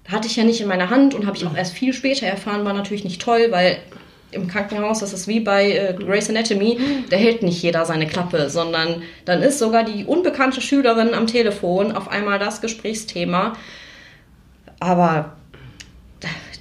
hatte 0.09 0.27
ich 0.27 0.37
ja 0.37 0.45
nicht 0.45 0.61
in 0.61 0.69
meiner 0.69 0.91
Hand 0.91 1.15
und 1.15 1.27
habe 1.27 1.37
ich 1.37 1.47
auch 1.47 1.57
erst 1.57 1.75
viel 1.75 1.93
später 1.93 2.27
erfahren, 2.27 2.65
war 2.65 2.73
natürlich 2.73 3.05
nicht 3.05 3.21
toll, 3.21 3.49
weil 3.51 3.79
im 4.33 4.47
Krankenhaus, 4.47 5.01
das 5.01 5.13
ist 5.13 5.27
wie 5.27 5.41
bei 5.41 5.73
äh, 5.73 5.95
Grey's 5.95 6.31
Anatomy, 6.31 6.79
da 7.11 7.17
hält 7.17 7.43
nicht 7.43 7.63
jeder 7.63 7.85
seine 7.85 8.07
Klappe, 8.07 8.49
sondern 8.49 9.03
dann 9.25 9.43
ist 9.43 9.59
sogar 9.59 9.85
die 9.85 10.05
unbekannte 10.05 10.61
Schülerin 10.61 11.15
am 11.15 11.27
Telefon 11.27 11.93
auf 11.93 12.09
einmal 12.09 12.39
das 12.39 12.61
Gesprächsthema. 12.61 13.55
Aber 14.79 15.33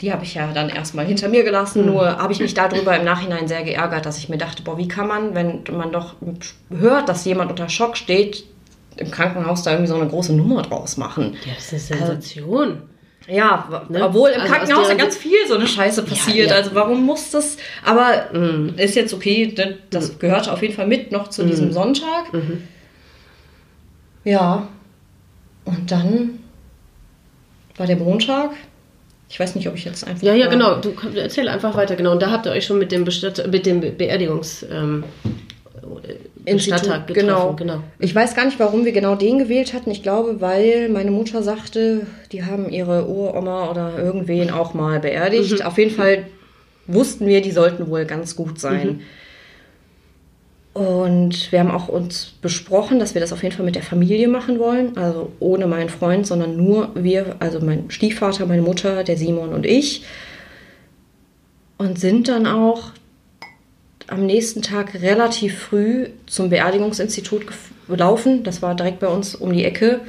die 0.02 0.13
habe 0.13 0.24
ich 0.24 0.34
ja 0.36 0.52
dann 0.54 0.69
erstmal 0.69 1.06
hinter 1.06 1.28
mir 1.28 1.43
gelassen. 1.43 1.82
Mhm. 1.82 1.88
Nur 1.88 2.17
habe 2.17 2.34
ich 2.34 2.39
mich 2.39 2.54
darüber 2.54 2.95
im 2.95 3.04
Nachhinein 3.04 3.48
sehr 3.48 3.63
geärgert, 3.63 4.06
dass 4.06 4.17
ich 4.17 4.30
mir 4.30 4.38
dachte, 4.38 4.63
boah, 4.63 4.78
wie 4.78 4.88
kann 4.88 5.08
man, 5.08 5.36
wenn 5.36 5.63
man 5.72 5.91
doch 5.91 6.15
hört, 6.69 7.10
dass 7.10 7.26
jemand 7.26 7.52
unter 7.52 7.69
Schock 7.69 7.98
steht, 7.98 8.45
im 8.99 9.12
Krankenhaus 9.12 9.63
da 9.63 9.71
irgendwie 9.71 9.89
so 9.89 9.95
eine 9.95 10.07
große 10.07 10.33
Nummer 10.33 10.62
draus 10.62 10.97
machen. 10.97 11.38
Ja, 11.45 11.53
das 11.55 11.73
ist 11.73 11.91
eine 11.91 11.99
Sensation. 12.01 12.67
Also, 12.67 12.81
ja, 13.27 13.85
ne? 13.89 14.03
obwohl 14.03 14.29
im 14.29 14.41
also 14.41 14.53
Krankenhaus 14.53 14.89
ja 14.89 14.95
ganz 14.95 15.15
viel 15.15 15.47
so 15.47 15.55
eine 15.55 15.67
Scheiße 15.67 16.03
passiert. 16.03 16.49
Ja, 16.49 16.55
ja. 16.55 16.62
Also 16.62 16.73
warum 16.73 17.05
muss 17.05 17.31
das? 17.31 17.57
Aber 17.85 18.27
mhm. 18.33 18.73
ist 18.77 18.95
jetzt 18.95 19.13
okay, 19.13 19.53
das 19.89 20.13
mhm. 20.13 20.19
gehörte 20.19 20.51
auf 20.51 20.62
jeden 20.62 20.73
Fall 20.73 20.88
mit 20.88 21.12
noch 21.12 21.27
zu 21.27 21.43
mhm. 21.43 21.47
diesem 21.47 21.71
Sonntag. 21.71 22.33
Mhm. 22.33 22.63
Ja. 24.23 24.67
Und 25.65 25.91
dann 25.91 26.39
war 27.77 27.85
der 27.85 27.97
Montag. 27.97 28.51
Ich 29.29 29.39
weiß 29.39 29.53
nicht, 29.53 29.67
ob 29.67 29.75
ich 29.75 29.85
jetzt 29.85 30.07
einfach. 30.07 30.23
Ja, 30.23 30.33
ja, 30.33 30.47
genau. 30.47 30.77
Du 30.77 30.93
erzähl 31.15 31.47
einfach 31.47 31.75
weiter, 31.75 31.95
genau. 31.95 32.13
Und 32.13 32.21
da 32.21 32.31
habt 32.31 32.47
ihr 32.47 32.51
euch 32.51 32.65
schon 32.65 32.79
mit 32.79 32.91
dem, 32.91 33.05
Bestatt 33.05 33.47
mit 33.51 33.67
dem 33.67 33.79
Beerdigungs. 33.79 34.65
Ähm, 34.71 35.03
Stadttag 36.57 37.05
getroffen. 37.05 37.55
Genau. 37.57 37.77
genau. 37.77 37.83
Ich 37.99 38.15
weiß 38.15 38.33
gar 38.33 38.45
nicht, 38.45 38.59
warum 38.59 38.85
wir 38.85 38.91
genau 38.91 39.13
den 39.15 39.38
gewählt 39.38 39.73
hatten. 39.73 39.91
Ich 39.91 40.01
glaube, 40.01 40.41
weil 40.41 40.89
meine 40.89 41.12
Mutter 41.12 41.43
sagte, 41.43 42.07
die 42.31 42.43
haben 42.43 42.69
ihre 42.69 43.07
Uroma 43.07 43.69
oder 43.69 43.99
irgendwen 43.99 44.49
auch 44.49 44.73
mal 44.73 44.99
beerdigt. 44.99 45.59
Mhm. 45.59 45.65
Auf 45.65 45.77
jeden 45.77 45.91
Fall 45.91 46.25
wussten 46.88 47.27
wir, 47.27 47.41
die 47.41 47.51
sollten 47.51 47.89
wohl 47.89 48.05
ganz 48.05 48.35
gut 48.35 48.59
sein. 48.59 48.88
Mhm. 48.88 49.01
Und 50.73 51.51
wir 51.51 51.59
haben 51.59 51.71
auch 51.71 51.89
uns 51.89 52.33
besprochen, 52.41 52.99
dass 52.99 53.13
wir 53.13 53.21
das 53.21 53.33
auf 53.33 53.43
jeden 53.43 53.55
Fall 53.55 53.65
mit 53.65 53.75
der 53.75 53.83
Familie 53.83 54.27
machen 54.27 54.59
wollen. 54.59 54.97
Also 54.97 55.31
ohne 55.39 55.67
meinen 55.67 55.89
Freund, 55.89 56.25
sondern 56.25 56.55
nur 56.55 56.91
wir, 56.95 57.35
also 57.39 57.59
mein 57.59 57.91
Stiefvater, 57.91 58.45
meine 58.45 58.62
Mutter, 58.62 59.03
der 59.03 59.17
Simon 59.17 59.49
und 59.49 59.65
ich. 59.65 60.05
Und 61.77 61.99
sind 61.99 62.27
dann 62.27 62.47
auch 62.47 62.91
am 64.10 64.26
nächsten 64.26 64.62
Tag 64.62 65.02
relativ 65.02 65.58
früh 65.58 66.08
zum 66.26 66.50
Beerdigungsinstitut 66.50 67.45
gelaufen. 67.88 68.43
Das 68.43 68.62
war 68.62 68.76
direkt 68.76 69.00
bei 69.00 69.08
uns 69.08 69.36
um 69.36 69.54
die 69.54 69.65
Ecke. 69.65 70.02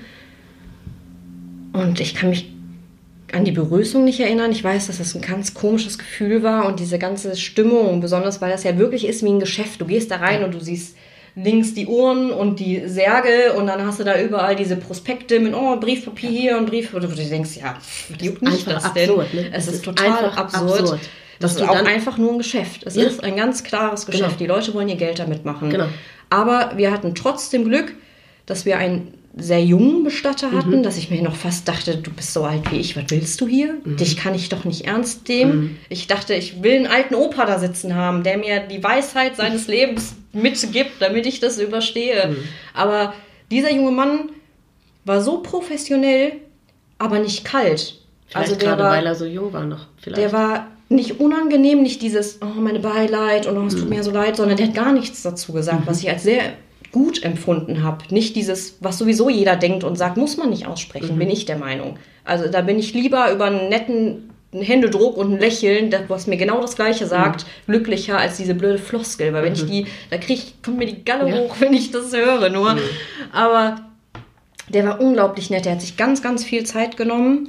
Und 1.73 2.01
ich 2.01 2.15
kann 2.15 2.31
mich 2.31 2.51
an 3.33 3.45
die 3.45 3.53
Begrüßung 3.53 4.05
nicht 4.05 4.21
erinnern. 4.21 4.51
Ich 4.51 4.65
weiß, 4.65 4.89
dass 4.89 4.99
das 4.99 5.15
ein 5.15 5.21
ganz 5.21 5.55
komisches 5.55 5.99
Gefühl 5.99 6.43
war 6.43 6.67
und 6.67 6.81
diese 6.81 6.99
ganze 6.99 7.37
Stimmung, 7.37 8.01
besonders 8.01 8.41
weil 8.41 8.51
das 8.51 8.65
ja 8.65 8.77
wirklich 8.77 9.07
ist 9.07 9.23
wie 9.23 9.31
ein 9.31 9.41
Geschäft. 9.41 9.81
Du 9.81 9.87
gehst 9.87 10.11
da 10.11 10.17
rein 10.17 10.43
und 10.45 10.55
du 10.55 10.61
siehst 10.61 10.97
links 11.37 11.75
die 11.75 11.87
Uhren 11.87 12.33
und 12.33 12.59
die 12.59 12.89
Särge 12.89 13.53
und 13.57 13.69
dann 13.69 13.87
hast 13.87 14.01
du 14.01 14.05
da 14.05 14.21
überall 14.21 14.57
diese 14.57 14.77
Prospekte 14.77 15.39
mit 15.39 15.55
oh, 15.55 15.77
Briefpapier 15.79 16.31
hier 16.31 16.59
und 16.59 16.67
Brief. 16.67 16.93
Und 16.93 17.05
du 17.05 17.09
denkst, 17.09 17.57
ja, 17.61 17.77
was 18.09 18.25
juckt 18.27 18.43
mich 18.43 18.65
das 18.65 18.85
absurd, 18.85 19.29
denn? 19.33 19.45
Ne? 19.45 19.51
Es 19.53 19.69
ist, 19.69 19.75
ist 19.75 19.85
total 19.85 20.25
absurd. 20.31 20.39
absurd. 20.39 21.01
Das 21.40 21.57
ist 21.57 21.62
auch 21.62 21.74
einfach 21.74 22.18
nur 22.18 22.33
ein 22.33 22.38
Geschäft. 22.38 22.83
Es 22.85 22.94
ja. 22.94 23.05
ist 23.05 23.24
ein 23.24 23.35
ganz 23.35 23.64
klares 23.64 24.07
Geschäft. 24.07 24.38
Genau. 24.38 24.38
Die 24.38 24.46
Leute 24.46 24.74
wollen 24.74 24.88
ihr 24.88 24.96
Geld 24.96 25.18
damit 25.18 25.44
machen. 25.44 25.70
Genau. 25.70 25.87
Aber 26.29 26.72
wir 26.76 26.92
hatten 26.92 27.14
trotzdem 27.14 27.64
Glück, 27.64 27.94
dass 28.46 28.66
wir 28.66 28.79
ein 28.79 29.14
sehr 29.37 29.64
jungen 29.64 30.05
Bestatter 30.05 30.50
hatten, 30.53 30.79
mhm. 30.79 30.83
dass 30.83 30.98
ich 30.98 31.11
mir 31.11 31.22
noch 31.22 31.37
fast 31.37 31.66
dachte, 31.68 31.96
du 31.96 32.11
bist 32.11 32.33
so 32.33 32.44
alt 32.44 32.70
wie 32.72 32.79
ich, 32.79 32.96
was 32.96 33.05
willst 33.09 33.40
du 33.40 33.46
hier? 33.46 33.76
Mhm. 33.85 33.96
Dich 33.96 34.16
kann 34.16 34.35
ich 34.35 34.48
doch 34.48 34.64
nicht 34.64 34.87
ernst 34.87 35.29
nehmen. 35.29 35.61
Mhm. 35.61 35.76
Ich 35.88 36.09
dachte, 36.09 36.35
ich 36.35 36.62
will 36.62 36.76
einen 36.76 36.87
alten 36.88 37.14
Opa 37.14 37.46
da 37.46 37.59
sitzen 37.59 37.94
haben, 37.94 38.22
der 38.22 38.38
mir 38.38 38.61
die 38.61 38.83
Weisheit 38.83 39.37
seines 39.37 39.68
Lebens 39.68 40.14
mitgibt, 40.33 41.00
damit 41.00 41.26
ich 41.26 41.40
das 41.40 41.59
überstehe. 41.59 42.29
Mhm. 42.29 42.37
Aber 42.74 43.14
dieser 43.50 43.72
junge 43.72 43.92
Mann 43.92 44.31
war 45.05 45.22
so 45.22 45.38
professionell, 45.38 46.33
aber 46.98 47.18
nicht 47.20 47.44
kalt. 47.44 47.98
Vielleicht 48.26 48.53
also 48.53 48.57
gerade, 48.57 48.83
war, 48.83 48.90
weil 48.92 49.07
er 49.07 49.14
so 49.14 49.24
jung 49.26 49.53
war 49.53 49.64
noch. 49.64 49.87
Vielleicht. 50.00 50.22
Der 50.22 50.33
war 50.33 50.66
nicht 50.90 51.20
unangenehm, 51.20 51.83
nicht 51.83 52.03
dieses, 52.03 52.40
oh, 52.42 52.61
meine 52.61 52.81
Beileid 52.81 53.46
und 53.46 53.57
oh, 53.57 53.66
es 53.66 53.74
tut 53.74 53.85
mhm. 53.85 53.90
mir 53.90 54.03
so 54.03 54.11
leid, 54.11 54.37
sondern 54.37 54.57
der 54.57 54.66
hat 54.66 54.74
gar 54.74 54.92
nichts 54.92 55.22
dazu 55.22 55.53
gesagt, 55.53 55.87
was 55.87 55.98
mhm. 55.98 56.05
ich 56.05 56.11
als 56.12 56.22
sehr 56.24 56.42
gut 56.92 57.22
empfunden 57.22 57.85
habe. 57.85 57.98
Nicht 58.11 58.35
dieses, 58.35 58.76
was 58.81 58.98
sowieso 58.98 59.31
jeder 59.31 59.55
denkt 59.55 59.85
und 59.85 59.96
sagt, 59.96 60.16
muss 60.16 60.37
man 60.37 60.50
nicht 60.50 60.66
aussprechen, 60.66 61.14
mhm. 61.14 61.20
bin 61.20 61.31
ich 61.31 61.46
der 61.46 61.57
Meinung. 61.57 61.96
Also 62.24 62.48
da 62.48 62.61
bin 62.62 62.79
ich 62.79 62.92
lieber 62.92 63.33
über 63.33 63.46
einen 63.46 63.68
netten 63.68 64.31
Händedruck 64.53 65.16
und 65.16 65.35
ein 65.35 65.38
Lächeln, 65.38 65.90
das, 65.90 66.03
was 66.09 66.26
mir 66.26 66.37
genau 66.37 66.61
das 66.61 66.74
Gleiche 66.74 67.07
sagt, 67.07 67.44
mhm. 67.44 67.72
glücklicher 67.72 68.18
als 68.18 68.37
diese 68.37 68.57
blöde 68.57 68.79
Floskel. 68.79 69.33
Weil 69.33 69.44
wenn 69.44 69.53
mhm. 69.53 69.59
ich 69.59 69.66
die, 69.66 69.87
da 70.11 70.18
krieg, 70.18 70.55
kommt 70.64 70.79
mir 70.79 70.87
die 70.87 71.05
Galle 71.05 71.31
ja. 71.31 71.37
hoch, 71.37 71.55
wenn 71.61 71.72
ich 71.72 71.92
das 71.92 72.12
höre 72.12 72.50
nur. 72.50 72.74
Mhm. 72.74 72.81
Aber 73.33 73.76
der 74.68 74.85
war 74.87 75.00
unglaublich 75.00 75.50
nett. 75.50 75.66
Der 75.66 75.72
hat 75.72 75.81
sich 75.81 75.96
ganz, 75.96 76.20
ganz 76.20 76.44
viel 76.44 76.64
Zeit 76.64 76.96
genommen, 76.96 77.48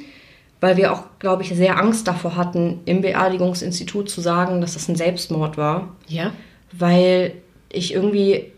weil 0.62 0.78
wir 0.78 0.93
auch, 0.93 1.04
glaube 1.19 1.43
ich, 1.43 1.50
sehr 1.50 1.78
Angst 1.78 2.08
davor 2.08 2.36
hatten, 2.36 2.80
im 2.86 3.02
Beerdigungsinstitut 3.02 4.10
zu 4.10 4.21
sagen, 4.21 4.62
dass 4.62 4.76
das 4.76 4.88
ein 4.88 4.95
Selbstmord 4.95 5.58
war. 5.58 5.95
Ja. 6.08 6.32
Weil 6.71 7.34
ich 7.69 7.93
irgendwie 7.93 8.52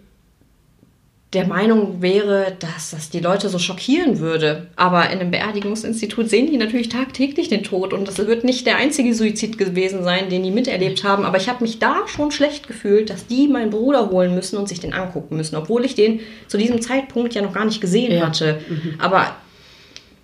der 1.34 1.48
Meinung 1.48 2.02
wäre, 2.02 2.56
dass 2.60 2.92
das 2.92 3.10
die 3.10 3.20
Leute 3.20 3.50
so 3.50 3.58
schockieren 3.58 4.20
würde. 4.20 4.68
Aber 4.76 5.10
in 5.10 5.20
einem 5.20 5.32
Beerdigungsinstitut 5.32 6.30
sehen 6.30 6.48
die 6.48 6.58
natürlich 6.58 6.89
tagtäglich 6.89 7.50
den 7.50 7.63
Tod 7.63 7.92
und 7.92 8.08
das 8.08 8.20
wird 8.20 8.44
nicht 8.44 8.68
der 8.68 8.78
einzige 8.78 9.16
Suizid 9.16 9.58
gewesen 9.58 10.04
sein, 10.04 10.30
den 10.30 10.44
die 10.44 10.52
miterlebt 10.52 11.04
haben. 11.04 11.26
Aber 11.26 11.38
ich 11.38 11.50
habe 11.50 11.63
mich 11.63 11.80
da 11.80 12.04
schon 12.08 12.32
schlecht 12.32 12.68
gefühlt, 12.68 13.10
dass 13.10 13.26
die 13.26 13.48
meinen 13.48 13.72
Bruder 13.72 14.12
holen 14.12 14.36
müssen 14.36 14.58
und 14.58 14.70
sich 14.70 14.80
den 14.80 14.94
angucken 14.94 15.38
müssen, 15.38 15.56
obwohl 15.56 15.86
ich 15.86 15.96
den 15.96 16.20
zu 16.48 16.58
diesem 16.58 16.82
Zeitpunkt 16.82 17.34
ja 17.34 17.42
noch 17.42 17.54
gar 17.54 17.66
nicht 17.66 17.82
gesehen 17.82 18.12
ja. 18.12 18.28
hatte. 18.28 18.62
Mhm. 18.70 18.96
Aber 19.00 19.36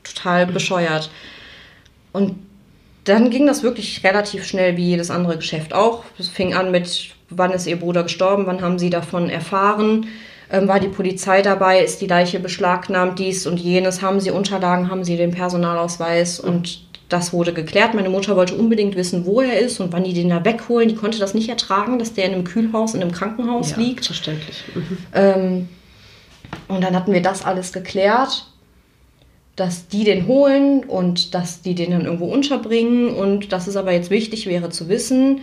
total 0.03 0.45
bescheuert. 0.45 1.09
Und 2.11 2.35
dann 3.03 3.29
ging 3.29 3.47
das 3.47 3.63
wirklich 3.63 4.03
relativ 4.03 4.45
schnell 4.45 4.77
wie 4.77 4.89
jedes 4.89 5.09
andere 5.09 5.37
Geschäft 5.37 5.73
auch. 5.73 6.03
Es 6.17 6.27
fing 6.27 6.53
an 6.53 6.71
mit, 6.71 7.09
wann 7.29 7.51
ist 7.51 7.67
ihr 7.67 7.79
Bruder 7.79 8.03
gestorben, 8.03 8.45
wann 8.45 8.61
haben 8.61 8.79
sie 8.79 8.89
davon 8.89 9.29
erfahren 9.29 10.07
ähm, 10.51 10.67
war 10.67 10.79
die 10.79 10.87
Polizei 10.87 11.41
dabei, 11.41 11.83
ist 11.83 12.01
die 12.01 12.07
Leiche 12.07 12.39
beschlagnahmt, 12.39 13.19
dies 13.19 13.45
und 13.45 13.59
jenes, 13.59 14.01
haben 14.01 14.19
sie 14.19 14.31
Unterlagen, 14.31 14.89
haben 14.89 15.03
sie 15.03 15.17
den 15.17 15.31
Personalausweis 15.31 16.39
und 16.39 16.81
das 17.07 17.33
wurde 17.33 17.53
geklärt. 17.53 17.93
Meine 17.93 18.09
Mutter 18.09 18.35
wollte 18.35 18.55
unbedingt 18.55 18.95
wissen, 18.95 19.25
wo 19.25 19.41
er 19.41 19.59
ist 19.59 19.79
und 19.79 19.93
wann 19.93 20.03
die 20.03 20.13
den 20.13 20.29
da 20.29 20.45
wegholen. 20.45 20.89
Die 20.89 20.95
konnte 20.95 21.19
das 21.19 21.33
nicht 21.33 21.49
ertragen, 21.49 21.97
dass 21.97 22.13
der 22.13 22.25
in 22.25 22.33
einem 22.33 22.43
Kühlhaus, 22.43 22.93
in 22.93 23.01
einem 23.01 23.11
Krankenhaus 23.11 23.71
ja, 23.71 23.77
liegt. 23.77 24.05
Verständlich. 24.05 24.63
Mhm. 24.75 24.97
Ähm, 25.13 25.69
und 26.67 26.83
dann 26.83 26.95
hatten 26.95 27.13
wir 27.13 27.21
das 27.21 27.45
alles 27.45 27.73
geklärt, 27.73 28.48
dass 29.59 29.87
die 29.87 30.03
den 30.03 30.27
holen 30.27 30.83
und 30.83 31.33
dass 31.33 31.61
die 31.61 31.75
den 31.75 31.91
dann 31.91 32.05
irgendwo 32.05 32.25
unterbringen. 32.25 33.09
Und 33.09 33.51
dass 33.51 33.67
es 33.67 33.75
aber 33.75 33.91
jetzt 33.91 34.09
wichtig 34.09 34.45
wäre 34.47 34.69
zu 34.69 34.87
wissen, 34.87 35.41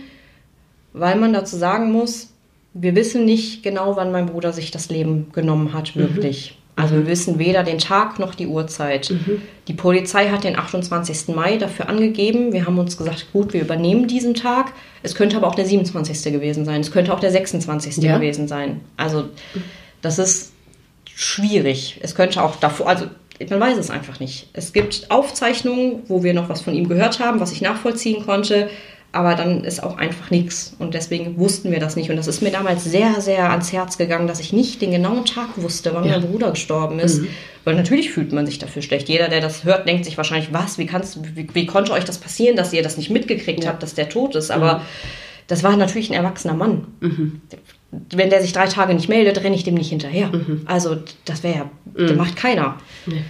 weil 0.93 1.15
man 1.15 1.33
dazu 1.33 1.57
sagen 1.57 1.91
muss, 1.91 2.31
wir 2.73 2.95
wissen 2.95 3.25
nicht 3.25 3.63
genau, 3.63 3.95
wann 3.95 4.11
mein 4.11 4.27
Bruder 4.27 4.53
sich 4.53 4.71
das 4.71 4.89
Leben 4.89 5.27
genommen 5.33 5.73
hat, 5.73 5.95
mhm. 5.95 6.01
wirklich. 6.01 6.51
Mhm. 6.51 6.67
Also 6.77 6.95
wir 6.95 7.07
wissen 7.07 7.39
weder 7.39 7.63
den 7.63 7.79
Tag 7.79 8.19
noch 8.19 8.35
die 8.35 8.45
Uhrzeit. 8.45 9.09
Mhm. 9.09 9.41
Die 9.67 9.73
Polizei 9.73 10.29
hat 10.29 10.43
den 10.43 10.59
28. 10.59 11.35
Mai 11.35 11.57
dafür 11.57 11.89
angegeben. 11.89 12.53
Wir 12.53 12.67
haben 12.67 12.77
uns 12.77 12.97
gesagt, 12.97 13.27
gut, 13.33 13.53
wir 13.53 13.61
übernehmen 13.61 14.07
diesen 14.07 14.35
Tag. 14.35 14.73
Es 15.01 15.15
könnte 15.15 15.37
aber 15.37 15.47
auch 15.47 15.55
der 15.55 15.65
27. 15.65 16.31
gewesen 16.31 16.65
sein. 16.65 16.81
Es 16.81 16.91
könnte 16.91 17.11
auch 17.13 17.19
der 17.19 17.31
26. 17.31 17.97
Ja. 17.97 18.17
gewesen 18.17 18.47
sein. 18.47 18.81
Also 18.95 19.25
das 20.03 20.19
ist 20.19 20.53
schwierig. 21.15 21.99
Es 22.03 22.13
könnte 22.13 22.43
auch 22.43 22.57
davor, 22.57 22.87
also 22.87 23.07
man 23.49 23.59
weiß 23.59 23.77
es 23.77 23.89
einfach 23.89 24.19
nicht. 24.19 24.49
Es 24.53 24.73
gibt 24.73 25.11
Aufzeichnungen, 25.11 26.03
wo 26.07 26.23
wir 26.23 26.33
noch 26.33 26.49
was 26.49 26.61
von 26.61 26.73
ihm 26.73 26.87
gehört 26.87 27.19
haben, 27.19 27.39
was 27.39 27.51
ich 27.51 27.61
nachvollziehen 27.61 28.25
konnte 28.25 28.69
aber 29.17 29.35
dann 29.35 29.63
ist 29.63 29.81
auch 29.81 29.97
einfach 29.97 30.29
nichts. 30.31 30.75
Und 30.79 30.93
deswegen 30.93 31.37
wussten 31.37 31.71
wir 31.71 31.79
das 31.79 31.95
nicht. 31.95 32.09
Und 32.09 32.17
das 32.17 32.27
ist 32.27 32.41
mir 32.41 32.51
damals 32.51 32.83
sehr, 32.83 33.19
sehr 33.21 33.49
ans 33.49 33.71
Herz 33.71 33.97
gegangen, 33.97 34.27
dass 34.27 34.39
ich 34.39 34.53
nicht 34.53 34.81
den 34.81 34.91
genauen 34.91 35.25
Tag 35.25 35.49
wusste, 35.55 35.93
wann 35.93 36.03
ja. 36.03 36.19
mein 36.19 36.29
Bruder 36.29 36.51
gestorben 36.51 36.99
ist. 36.99 37.21
Mhm. 37.21 37.29
Weil 37.63 37.75
natürlich 37.75 38.11
fühlt 38.11 38.31
man 38.33 38.45
sich 38.45 38.59
dafür 38.59 38.81
schlecht. 38.81 39.09
Jeder, 39.09 39.29
der 39.29 39.41
das 39.41 39.63
hört, 39.63 39.87
denkt 39.87 40.05
sich 40.05 40.17
wahrscheinlich, 40.17 40.53
was, 40.53 40.77
wie, 40.77 40.85
kannst, 40.85 41.35
wie, 41.35 41.47
wie 41.53 41.65
konnte 41.65 41.93
euch 41.93 42.03
das 42.03 42.17
passieren, 42.17 42.55
dass 42.57 42.73
ihr 42.73 42.83
das 42.83 42.97
nicht 42.97 43.09
mitgekriegt 43.09 43.63
ja. 43.63 43.69
habt, 43.69 43.81
dass 43.81 43.95
der 43.95 44.09
tot 44.09 44.35
ist. 44.35 44.51
Aber 44.51 44.79
mhm. 44.79 44.81
das 45.47 45.63
war 45.63 45.75
natürlich 45.77 46.09
ein 46.11 46.15
erwachsener 46.15 46.53
Mann. 46.53 46.87
Mhm. 46.99 47.41
Wenn 48.11 48.29
der 48.29 48.41
sich 48.41 48.53
drei 48.53 48.67
Tage 48.67 48.93
nicht 48.93 49.09
meldet, 49.09 49.43
renne 49.43 49.55
ich 49.55 49.63
dem 49.63 49.75
nicht 49.75 49.89
hinterher. 49.89 50.27
Mhm. 50.27 50.61
Also 50.65 50.97
das 51.25 51.43
wäre 51.43 51.55
ja, 51.55 51.69
das 51.95 52.11
mhm. 52.11 52.17
macht 52.17 52.35
keiner. 52.35 52.77
Nee. 53.05 53.23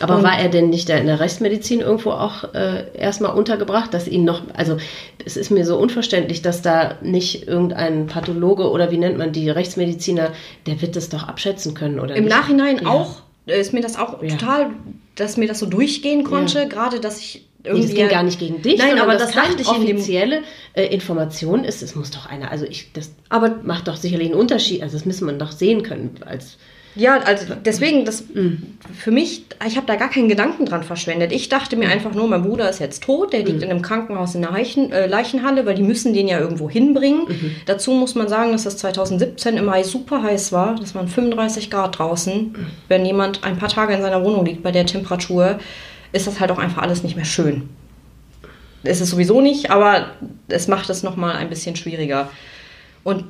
Aber 0.00 0.16
und 0.16 0.24
war 0.24 0.38
er 0.38 0.48
denn 0.48 0.70
nicht 0.70 0.88
da 0.88 0.96
in 0.96 1.06
der 1.06 1.20
Rechtsmedizin 1.20 1.80
irgendwo 1.80 2.10
auch 2.10 2.52
äh, 2.52 2.86
erstmal 2.96 3.36
untergebracht, 3.36 3.94
dass 3.94 4.08
ihn 4.08 4.24
noch, 4.24 4.42
also 4.54 4.76
es 5.24 5.36
ist 5.36 5.50
mir 5.50 5.64
so 5.64 5.78
unverständlich, 5.78 6.42
dass 6.42 6.62
da 6.62 6.96
nicht 7.00 7.46
irgendein 7.46 8.08
Pathologe 8.08 8.70
oder 8.70 8.90
wie 8.90 8.98
nennt 8.98 9.18
man 9.18 9.32
die 9.32 9.48
Rechtsmediziner, 9.48 10.32
der 10.66 10.82
wird 10.82 10.96
das 10.96 11.10
doch 11.10 11.28
abschätzen 11.28 11.74
können, 11.74 12.00
oder? 12.00 12.16
Im 12.16 12.24
nicht? 12.24 12.34
Nachhinein 12.34 12.80
ja. 12.82 12.88
auch, 12.88 13.22
ist 13.46 13.72
mir 13.72 13.82
das 13.82 13.96
auch 13.96 14.20
ja. 14.20 14.30
total, 14.30 14.70
dass 15.14 15.36
mir 15.36 15.46
das 15.46 15.60
so 15.60 15.66
durchgehen 15.66 16.24
konnte, 16.24 16.58
ja. 16.58 16.64
gerade 16.64 16.98
dass 16.98 17.20
ich 17.20 17.46
irgendwie. 17.64 17.86
Nee, 17.86 17.92
das 17.92 17.96
ging 17.96 18.08
gar 18.08 18.22
nicht 18.22 18.38
gegen 18.38 18.62
dich, 18.62 18.78
Nein, 18.78 18.98
aber 18.98 19.14
das, 19.14 19.32
das 19.32 19.34
dachte 19.34 19.62
ich 19.62 19.68
offizielle 19.68 20.42
äh, 20.74 20.86
Information 20.86 21.64
ist, 21.64 21.82
es 21.82 21.94
muss 21.94 22.10
doch 22.10 22.26
einer, 22.26 22.50
also 22.50 22.64
ich, 22.64 22.92
das 22.92 23.10
aber 23.28 23.60
macht 23.62 23.88
doch 23.88 23.96
sicherlich 23.96 24.28
einen 24.28 24.38
Unterschied, 24.38 24.82
also 24.82 24.96
das 24.96 25.06
müssen 25.06 25.26
man 25.26 25.38
doch 25.38 25.52
sehen 25.52 25.82
können 25.82 26.16
als 26.24 26.58
ja, 26.96 27.18
also 27.18 27.54
deswegen, 27.64 28.04
das 28.04 28.24
mhm. 28.32 28.76
für 28.94 29.10
mich, 29.10 29.46
ich 29.66 29.76
habe 29.76 29.86
da 29.86 29.96
gar 29.96 30.10
keinen 30.10 30.28
Gedanken 30.28 30.64
dran 30.64 30.84
verschwendet. 30.84 31.32
Ich 31.32 31.48
dachte 31.48 31.76
mir 31.76 31.88
einfach 31.88 32.14
nur, 32.14 32.28
mein 32.28 32.42
Bruder 32.42 32.70
ist 32.70 32.78
jetzt 32.78 33.02
tot, 33.02 33.32
der 33.32 33.40
liegt 33.40 33.58
mhm. 33.58 33.64
in 33.64 33.70
einem 33.70 33.82
Krankenhaus 33.82 34.36
in 34.36 34.42
der 34.42 34.52
Leichen, 34.52 34.92
äh, 34.92 35.06
Leichenhalle, 35.06 35.66
weil 35.66 35.74
die 35.74 35.82
müssen 35.82 36.14
den 36.14 36.28
ja 36.28 36.38
irgendwo 36.38 36.70
hinbringen. 36.70 37.24
Mhm. 37.26 37.56
Dazu 37.66 37.90
muss 37.92 38.14
man 38.14 38.28
sagen, 38.28 38.52
dass 38.52 38.62
das 38.62 38.76
2017 38.76 39.56
im 39.56 39.64
Mai 39.64 39.82
super 39.82 40.22
heiß 40.22 40.52
war. 40.52 40.76
Das 40.76 40.94
waren 40.94 41.08
35 41.08 41.68
Grad 41.68 41.98
draußen. 41.98 42.54
Wenn 42.86 43.04
jemand 43.04 43.42
ein 43.42 43.58
paar 43.58 43.70
Tage 43.70 43.94
in 43.94 44.02
seiner 44.02 44.24
Wohnung 44.24 44.46
liegt 44.46 44.62
bei 44.62 44.70
der 44.70 44.86
Temperatur, 44.86 45.58
ist 46.14 46.26
das 46.26 46.40
halt 46.40 46.50
auch 46.50 46.58
einfach 46.58 46.82
alles 46.82 47.02
nicht 47.02 47.16
mehr 47.16 47.24
schön. 47.24 47.68
Ist 48.82 49.00
es 49.00 49.10
sowieso 49.10 49.40
nicht, 49.40 49.70
aber 49.70 50.10
es 50.48 50.68
macht 50.68 50.88
es 50.90 51.02
nochmal 51.02 51.36
ein 51.36 51.48
bisschen 51.48 51.76
schwieriger. 51.76 52.30
Und 53.02 53.24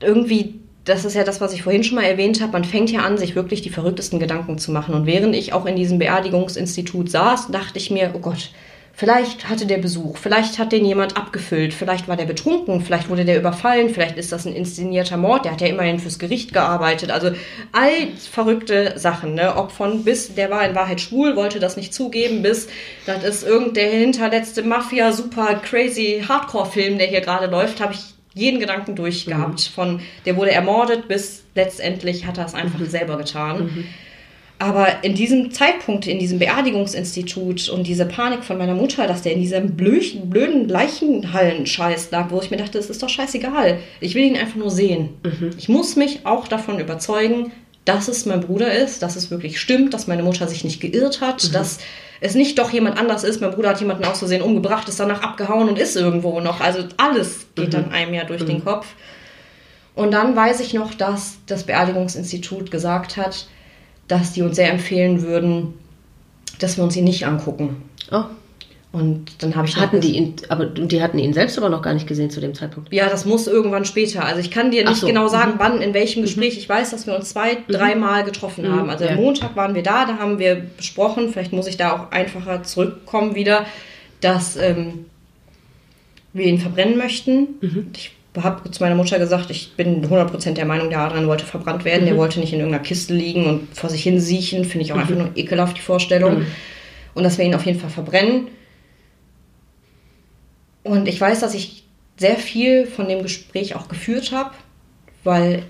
irgendwie 0.00 0.60
das 0.86 1.04
ist 1.04 1.14
ja 1.14 1.24
das, 1.24 1.40
was 1.40 1.52
ich 1.52 1.64
vorhin 1.64 1.82
schon 1.82 1.96
mal 1.96 2.04
erwähnt 2.04 2.40
habe. 2.40 2.52
Man 2.52 2.64
fängt 2.64 2.90
ja 2.92 3.00
an, 3.00 3.18
sich 3.18 3.34
wirklich 3.34 3.60
die 3.60 3.70
verrücktesten 3.70 4.20
Gedanken 4.20 4.56
zu 4.56 4.70
machen. 4.70 4.94
Und 4.94 5.04
während 5.04 5.34
ich 5.34 5.52
auch 5.52 5.66
in 5.66 5.74
diesem 5.74 5.98
Beerdigungsinstitut 5.98 7.10
saß, 7.10 7.48
dachte 7.50 7.78
ich 7.78 7.90
mir, 7.90 8.12
oh 8.14 8.20
Gott, 8.20 8.50
vielleicht 8.96 9.48
hatte 9.48 9.66
der 9.66 9.76
Besuch, 9.76 10.16
vielleicht 10.16 10.58
hat 10.58 10.72
den 10.72 10.84
jemand 10.84 11.16
abgefüllt, 11.16 11.74
vielleicht 11.74 12.08
war 12.08 12.16
der 12.16 12.24
betrunken, 12.24 12.80
vielleicht 12.80 13.10
wurde 13.10 13.26
der 13.26 13.38
überfallen, 13.38 13.90
vielleicht 13.90 14.16
ist 14.16 14.32
das 14.32 14.46
ein 14.46 14.54
inszenierter 14.54 15.18
Mord. 15.18 15.44
Der 15.44 15.52
hat 15.52 15.60
ja 15.60 15.66
immerhin 15.68 16.00
fürs 16.00 16.18
Gericht 16.18 16.54
gearbeitet. 16.54 17.10
Also 17.10 17.30
all 17.72 18.08
verrückte 18.30 18.98
Sachen, 18.98 19.34
ne? 19.34 19.54
Ob 19.56 19.70
von 19.70 20.02
bis, 20.02 20.34
der 20.34 20.50
war 20.50 20.66
in 20.66 20.74
Wahrheit 20.74 21.00
schwul, 21.00 21.36
wollte 21.36 21.60
das 21.60 21.76
nicht 21.76 21.92
zugeben, 21.92 22.42
bis 22.42 22.68
das 23.04 23.22
ist 23.22 23.46
irgendein 23.46 23.90
hinterletzte 23.90 24.62
Mafia, 24.62 25.12
super 25.12 25.60
crazy 25.62 26.24
Hardcore-Film, 26.26 26.96
der 26.96 27.06
hier 27.06 27.20
gerade 27.20 27.46
läuft, 27.46 27.80
habe 27.80 27.92
ich 27.92 28.00
jeden 28.32 28.60
Gedanken 28.60 28.96
durchgehabt. 28.96 29.70
Mhm. 29.70 29.74
Von 29.74 30.00
der 30.24 30.36
wurde 30.36 30.52
ermordet 30.52 31.06
bis 31.06 31.44
letztendlich 31.54 32.26
hat 32.26 32.38
er 32.38 32.46
es 32.46 32.54
einfach 32.54 32.78
mhm. 32.78 32.86
selber 32.86 33.18
getan. 33.18 33.64
Mhm. 33.64 33.84
Aber 34.58 35.04
in 35.04 35.14
diesem 35.14 35.50
Zeitpunkt, 35.52 36.06
in 36.06 36.18
diesem 36.18 36.38
Beerdigungsinstitut 36.38 37.68
und 37.68 37.86
diese 37.86 38.06
Panik 38.06 38.42
von 38.42 38.56
meiner 38.56 38.74
Mutter, 38.74 39.06
dass 39.06 39.20
der 39.20 39.32
in 39.32 39.40
diesem 39.40 39.76
blöden, 39.76 40.30
blöden 40.30 40.66
Leichenhallen-Scheiß 40.68 42.10
lag, 42.10 42.30
wo 42.30 42.40
ich 42.40 42.50
mir 42.50 42.56
dachte, 42.56 42.78
es 42.78 42.88
ist 42.88 43.02
doch 43.02 43.08
scheißegal. 43.10 43.78
Ich 44.00 44.14
will 44.14 44.24
ihn 44.24 44.36
einfach 44.36 44.56
nur 44.56 44.70
sehen. 44.70 45.10
Mhm. 45.22 45.50
Ich 45.58 45.68
muss 45.68 45.96
mich 45.96 46.24
auch 46.24 46.48
davon 46.48 46.80
überzeugen, 46.80 47.52
dass 47.84 48.08
es 48.08 48.24
mein 48.24 48.40
Bruder 48.40 48.72
ist, 48.72 49.02
dass 49.02 49.14
es 49.14 49.30
wirklich 49.30 49.60
stimmt, 49.60 49.92
dass 49.92 50.06
meine 50.06 50.22
Mutter 50.22 50.48
sich 50.48 50.64
nicht 50.64 50.80
geirrt 50.80 51.20
hat, 51.20 51.44
mhm. 51.44 51.52
dass 51.52 51.78
es 52.20 52.34
nicht 52.34 52.58
doch 52.58 52.70
jemand 52.70 52.98
anders 52.98 53.24
ist. 53.24 53.42
Mein 53.42 53.50
Bruder 53.50 53.70
hat 53.70 53.80
jemanden 53.80 54.04
aus 54.06 54.20
Versehen 54.20 54.40
umgebracht, 54.40 54.88
ist 54.88 54.98
danach 54.98 55.22
abgehauen 55.22 55.68
und 55.68 55.78
ist 55.78 55.96
irgendwo 55.96 56.40
noch. 56.40 56.62
Also 56.62 56.80
alles 56.96 57.46
geht 57.54 57.68
mhm. 57.68 57.72
dann 57.72 57.92
einem 57.92 58.14
ja 58.14 58.24
durch 58.24 58.42
mhm. 58.42 58.46
den 58.46 58.64
Kopf. 58.64 58.86
Und 59.94 60.12
dann 60.12 60.34
weiß 60.34 60.60
ich 60.60 60.72
noch, 60.72 60.94
dass 60.94 61.38
das 61.46 61.64
Beerdigungsinstitut 61.64 62.70
gesagt 62.70 63.18
hat, 63.18 63.48
dass 64.08 64.32
die 64.32 64.42
uns 64.42 64.56
sehr 64.56 64.70
empfehlen 64.70 65.22
würden, 65.22 65.74
dass 66.58 66.76
wir 66.76 66.84
uns 66.84 66.96
ihn 66.96 67.04
nicht 67.04 67.26
angucken. 67.26 67.76
Oh. 68.10 68.24
Und 68.96 69.42
dann 69.42 69.54
habe 69.56 69.68
ich 69.68 69.76
hatten 69.76 70.00
die 70.00 70.16
ihn, 70.16 70.36
aber 70.48 70.64
die 70.64 71.02
hatten 71.02 71.18
ihn 71.18 71.34
selbst 71.34 71.58
aber 71.58 71.68
noch 71.68 71.82
gar 71.82 71.92
nicht 71.92 72.06
gesehen 72.06 72.30
zu 72.30 72.40
dem 72.40 72.54
Zeitpunkt. 72.54 72.90
Ja, 72.94 73.10
das 73.10 73.26
muss 73.26 73.46
irgendwann 73.46 73.84
später. 73.84 74.24
Also 74.24 74.40
ich 74.40 74.50
kann 74.50 74.70
dir 74.70 74.88
nicht 74.88 75.00
so. 75.00 75.06
genau 75.06 75.28
sagen, 75.28 75.54
mhm. 75.54 75.58
wann, 75.58 75.82
in 75.82 75.92
welchem 75.92 76.20
mhm. 76.20 76.24
Gespräch. 76.24 76.54
Mhm. 76.54 76.60
Ich 76.60 76.68
weiß, 76.68 76.92
dass 76.92 77.06
wir 77.06 77.14
uns 77.14 77.28
zwei, 77.28 77.56
mhm. 77.56 77.72
dreimal 77.72 78.24
getroffen 78.24 78.66
mhm. 78.66 78.72
haben. 78.72 78.90
Also 78.90 79.04
ja. 79.04 79.10
am 79.10 79.16
Montag 79.16 79.54
waren 79.54 79.74
wir 79.74 79.82
da, 79.82 80.06
da 80.06 80.16
haben 80.16 80.38
wir 80.38 80.54
besprochen. 80.76 81.28
Vielleicht 81.30 81.52
muss 81.52 81.66
ich 81.66 81.76
da 81.76 81.92
auch 81.92 82.10
einfacher 82.10 82.62
zurückkommen 82.62 83.34
wieder, 83.34 83.66
dass 84.22 84.56
ähm, 84.56 85.04
wir 86.32 86.46
ihn 86.46 86.58
verbrennen 86.58 86.96
möchten. 86.96 87.48
Mhm. 87.60 87.90
Ich 87.94 88.15
habe 88.42 88.70
zu 88.70 88.82
meiner 88.82 88.94
Mutter 88.94 89.18
gesagt, 89.18 89.50
ich 89.50 89.74
bin 89.76 90.04
100% 90.04 90.52
der 90.52 90.64
Meinung, 90.64 90.90
der 90.90 91.00
Adrian 91.00 91.26
wollte 91.26 91.46
verbrannt 91.46 91.84
werden. 91.84 92.06
Der 92.06 92.16
wollte 92.16 92.40
nicht 92.40 92.52
in 92.52 92.60
irgendeiner 92.60 92.84
Kiste 92.84 93.14
liegen 93.14 93.46
und 93.46 93.74
vor 93.74 93.90
sich 93.90 94.02
hin 94.02 94.20
siechen. 94.20 94.64
Finde 94.64 94.84
ich 94.84 94.92
auch 94.92 94.98
einfach 94.98 95.14
nur 95.14 95.30
ekelhaft, 95.36 95.76
die 95.76 95.82
Vorstellung. 95.82 96.46
Und 97.14 97.22
dass 97.22 97.38
wir 97.38 97.44
ihn 97.44 97.54
auf 97.54 97.64
jeden 97.66 97.80
Fall 97.80 97.90
verbrennen. 97.90 98.48
Und 100.82 101.08
ich 101.08 101.20
weiß, 101.20 101.40
dass 101.40 101.54
ich 101.54 101.84
sehr 102.16 102.36
viel 102.36 102.86
von 102.86 103.08
dem 103.08 103.22
Gespräch 103.22 103.74
auch 103.74 103.88
geführt 103.88 104.32
habe, 104.32 104.52
weil 105.24 105.64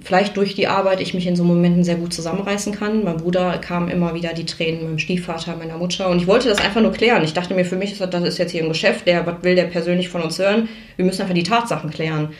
vielleicht 0.00 0.36
durch 0.36 0.54
die 0.54 0.66
Arbeit 0.66 1.00
ich 1.00 1.14
mich 1.14 1.26
in 1.26 1.36
so 1.36 1.44
Momenten 1.44 1.84
sehr 1.84 1.96
gut 1.96 2.12
zusammenreißen 2.12 2.74
kann. 2.74 3.04
Mein 3.04 3.18
Bruder 3.18 3.58
kam 3.58 3.88
immer 3.88 4.14
wieder 4.14 4.32
die 4.32 4.46
Tränen, 4.46 4.84
meinem 4.84 4.98
Stiefvater, 4.98 5.56
meiner 5.56 5.78
Mutter. 5.78 6.08
Und 6.08 6.18
ich 6.18 6.26
wollte 6.26 6.48
das 6.48 6.60
einfach 6.60 6.80
nur 6.80 6.92
klären. 6.92 7.22
Ich 7.24 7.34
dachte 7.34 7.54
mir, 7.54 7.64
für 7.64 7.76
mich 7.76 7.92
ist 7.92 8.00
das, 8.00 8.10
das 8.10 8.24
ist 8.24 8.38
jetzt 8.38 8.52
hier 8.52 8.62
ein 8.62 8.68
Geschäft, 8.68 9.06
der, 9.06 9.26
was 9.26 9.42
will 9.42 9.54
der 9.54 9.64
persönlich 9.64 10.08
von 10.08 10.22
uns 10.22 10.38
hören? 10.38 10.68
Wir 10.96 11.04
müssen 11.04 11.22
einfach 11.22 11.34
die 11.34 11.42
Tatsachen 11.42 11.90
klären. 11.90 12.30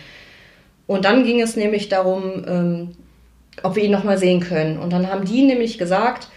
Und 0.87 1.05
dann 1.05 1.25
ging 1.25 1.40
es 1.40 1.57
nämlich 1.57 1.88
darum, 1.88 2.45
ähm, 2.47 2.90
ob 3.62 3.77
wir 3.77 3.85
ihn 3.85 3.93
nochmal 3.93 4.19
sehen 4.19 4.40
können. 4.40 4.79
Und 4.79 4.93
dann 4.93 5.09
haben 5.09 5.25
die 5.25 5.43
nämlich 5.43 5.79
gesagt, 5.79 6.29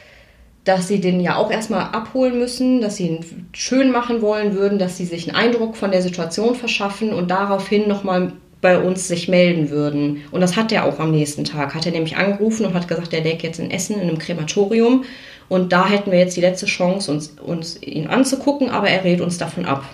dass 0.63 0.87
sie 0.87 0.99
den 0.99 1.21
ja 1.21 1.37
auch 1.37 1.49
erstmal 1.49 1.83
abholen 1.93 2.37
müssen, 2.37 2.81
dass 2.81 2.97
sie 2.97 3.07
ihn 3.07 3.47
schön 3.53 3.91
machen 3.91 4.21
wollen 4.21 4.53
würden, 4.53 4.79
dass 4.79 4.97
sie 4.97 5.05
sich 5.05 5.27
einen 5.27 5.37
Eindruck 5.37 5.77
von 5.77 5.91
der 5.91 6.01
Situation 6.01 6.55
verschaffen 6.55 7.13
und 7.13 7.31
daraufhin 7.31 7.87
nochmal 7.87 8.33
bei 8.67 8.79
uns 8.79 9.07
sich 9.07 9.29
melden 9.29 9.69
würden. 9.69 10.25
Und 10.31 10.41
das 10.41 10.57
hat 10.57 10.73
er 10.73 10.83
auch 10.83 10.99
am 10.99 11.11
nächsten 11.11 11.45
Tag. 11.45 11.73
Hat 11.73 11.85
er 11.85 11.93
nämlich 11.93 12.17
angerufen 12.17 12.65
und 12.65 12.73
hat 12.73 12.89
gesagt, 12.89 13.13
er 13.13 13.23
lägt 13.23 13.41
jetzt 13.41 13.59
in 13.59 13.71
Essen 13.71 13.95
in 13.95 14.09
einem 14.09 14.17
Krematorium 14.17 15.05
und 15.47 15.71
da 15.71 15.87
hätten 15.87 16.11
wir 16.11 16.19
jetzt 16.19 16.35
die 16.35 16.41
letzte 16.41 16.65
Chance, 16.65 17.09
uns, 17.09 17.29
uns 17.41 17.81
ihn 17.81 18.07
anzugucken, 18.07 18.69
aber 18.69 18.89
er 18.89 19.05
rät 19.05 19.21
uns 19.21 19.37
davon 19.37 19.63
ab. 19.63 19.85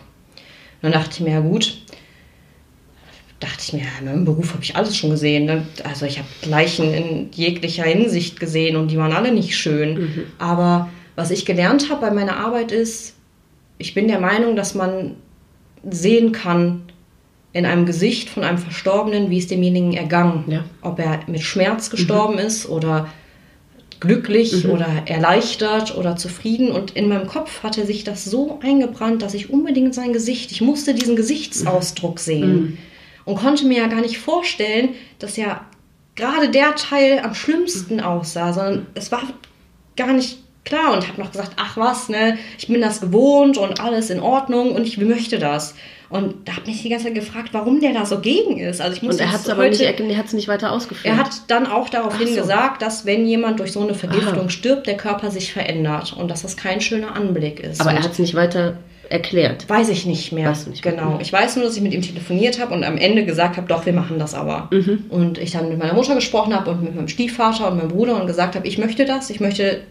Und 0.81 0.91
dann 0.91 0.93
dachte 0.93 1.11
ich 1.13 1.19
mir, 1.19 1.33
ja 1.33 1.39
gut, 1.41 1.77
dachte 3.39 3.59
ich 3.59 3.73
mir, 3.73 3.83
ja, 3.83 4.11
im 4.11 4.25
Beruf 4.25 4.53
habe 4.53 4.63
ich 4.63 4.75
alles 4.75 4.97
schon 4.97 5.11
gesehen. 5.11 5.45
Ne? 5.45 5.67
Also 5.83 6.07
ich 6.07 6.17
habe 6.17 6.27
Leichen 6.47 6.91
in 6.95 7.29
jeglicher 7.31 7.83
Hinsicht 7.83 8.39
gesehen 8.39 8.75
und 8.75 8.87
die 8.87 8.97
waren 8.97 9.13
alle 9.13 9.31
nicht 9.31 9.55
schön. 9.55 9.93
Mhm. 9.93 10.23
Aber 10.39 10.89
was 11.15 11.29
ich 11.29 11.45
gelernt 11.45 11.91
habe 11.91 12.01
bei 12.01 12.11
meiner 12.11 12.37
Arbeit 12.37 12.71
ist, 12.71 13.13
ich 13.77 13.93
bin 13.93 14.07
der 14.07 14.19
Meinung, 14.19 14.55
dass 14.55 14.73
man 14.73 15.13
sehen 15.87 16.31
kann 16.31 16.81
in 17.53 17.65
einem 17.65 17.85
Gesicht 17.85 18.29
von 18.29 18.43
einem 18.43 18.57
Verstorbenen, 18.57 19.29
wie 19.29 19.37
es 19.37 19.47
demjenigen 19.47 19.93
ergangen. 19.93 20.43
Ja. 20.47 20.65
Ob 20.81 20.99
er 20.99 21.21
mit 21.27 21.41
Schmerz 21.41 21.89
gestorben 21.89 22.33
mhm. 22.33 22.39
ist 22.39 22.67
oder 22.67 23.07
glücklich 23.99 24.65
mhm. 24.65 24.71
oder 24.71 24.87
erleichtert 25.05 25.95
oder 25.95 26.17
zufrieden. 26.17 26.71
Und 26.71 26.91
in 26.91 27.07
meinem 27.07 27.27
Kopf 27.27 27.63
hatte 27.63 27.85
sich 27.85 28.03
das 28.03 28.25
so 28.25 28.59
eingebrannt, 28.61 29.21
dass 29.21 29.33
ich 29.33 29.49
unbedingt 29.49 29.93
sein 29.93 30.13
Gesicht, 30.13 30.51
ich 30.51 30.61
musste 30.61 30.93
diesen 30.93 31.15
Gesichtsausdruck 31.15 32.19
sehen. 32.19 32.53
Mhm 32.53 32.77
und 33.25 33.35
konnte 33.35 33.65
mir 33.65 33.79
ja 33.79 33.87
gar 33.87 34.01
nicht 34.01 34.17
vorstellen, 34.17 34.89
dass 35.19 35.37
ja 35.37 35.65
gerade 36.15 36.49
der 36.49 36.75
Teil 36.75 37.19
am 37.19 37.33
schlimmsten 37.33 37.99
aussah, 37.99 38.53
sondern 38.53 38.87
es 38.93 39.11
war 39.11 39.23
gar 39.95 40.13
nicht 40.13 40.39
klar 40.65 40.93
und 40.93 41.07
habe 41.07 41.21
noch 41.21 41.31
gesagt, 41.31 41.53
ach 41.57 41.77
was, 41.77 42.09
ne, 42.09 42.37
ich 42.57 42.67
bin 42.67 42.81
das 42.81 43.01
gewohnt 43.01 43.57
und 43.57 43.79
alles 43.79 44.09
in 44.09 44.19
Ordnung 44.19 44.73
und 44.73 44.87
ich 44.87 44.97
möchte 44.97 45.39
das. 45.39 45.75
Und 46.13 46.47
da 46.47 46.57
habe 46.57 46.67
mich 46.67 46.83
die 46.83 46.89
ganze 46.89 47.05
Zeit 47.05 47.15
gefragt, 47.15 47.49
warum 47.53 47.81
der 47.81 47.91
da 47.91 48.05
so 48.05 48.19
gegen 48.19 48.59
ist. 48.59 48.81
Also 48.81 48.95
ich 48.95 49.01
muss 49.01 49.15
und 49.15 49.21
er 49.21 49.31
hat 49.31 49.41
es 49.41 49.49
aber 49.49 49.67
nicht, 49.67 49.81
er 49.81 50.17
hat's 50.17 50.33
nicht 50.33 50.47
weiter 50.47 50.71
ausgeführt. 50.71 51.11
Er 51.11 51.17
hat 51.17 51.31
dann 51.47 51.65
auch 51.65 51.89
daraufhin 51.89 52.27
so. 52.27 52.35
gesagt, 52.35 52.83
dass 52.83 53.07
wenn 53.07 53.25
jemand 53.25 53.59
durch 53.59 53.71
so 53.71 53.81
eine 53.81 53.95
Vergiftung 53.95 54.41
Aha. 54.41 54.49
stirbt, 54.49 54.85
der 54.85 54.95
Körper 54.95 55.31
sich 55.31 55.51
verändert 55.51 56.13
und 56.13 56.29
dass 56.29 56.43
das 56.43 56.55
kein 56.55 56.81
schöner 56.81 57.15
Anblick 57.15 57.59
ist. 57.59 57.81
Aber 57.81 57.89
und 57.89 57.95
er 57.95 58.03
hat 58.03 58.11
es 58.11 58.19
nicht 58.19 58.35
weiter 58.35 58.77
erklärt? 59.09 59.67
Weiß 59.67 59.89
ich 59.89 60.05
nicht 60.05 60.31
mehr. 60.31 60.49
Weißt 60.49 60.67
du 60.67 60.69
nicht 60.69 60.85
mehr. 60.85 60.93
Genau. 60.93 61.17
Ich 61.19 61.33
weiß 61.33 61.55
nur, 61.55 61.65
dass 61.65 61.75
ich 61.75 61.81
mit 61.81 61.95
ihm 61.95 62.03
telefoniert 62.03 62.61
habe 62.61 62.75
und 62.75 62.83
am 62.83 62.97
Ende 62.97 63.25
gesagt 63.25 63.57
habe, 63.57 63.67
doch, 63.67 63.87
wir 63.87 63.93
machen 63.93 64.19
das 64.19 64.35
aber. 64.35 64.69
Mhm. 64.71 65.05
Und 65.09 65.39
ich 65.39 65.51
dann 65.51 65.69
mit 65.69 65.79
meiner 65.79 65.93
Mutter 65.93 66.13
gesprochen 66.13 66.55
habe 66.55 66.69
und 66.69 66.83
mit 66.83 66.95
meinem 66.95 67.07
Stiefvater 67.07 67.71
und 67.71 67.77
meinem 67.77 67.89
Bruder 67.89 68.21
und 68.21 68.27
gesagt 68.27 68.55
habe, 68.55 68.67
ich 68.67 68.77
möchte 68.77 69.05
das, 69.05 69.31
ich 69.31 69.39
möchte 69.39 69.81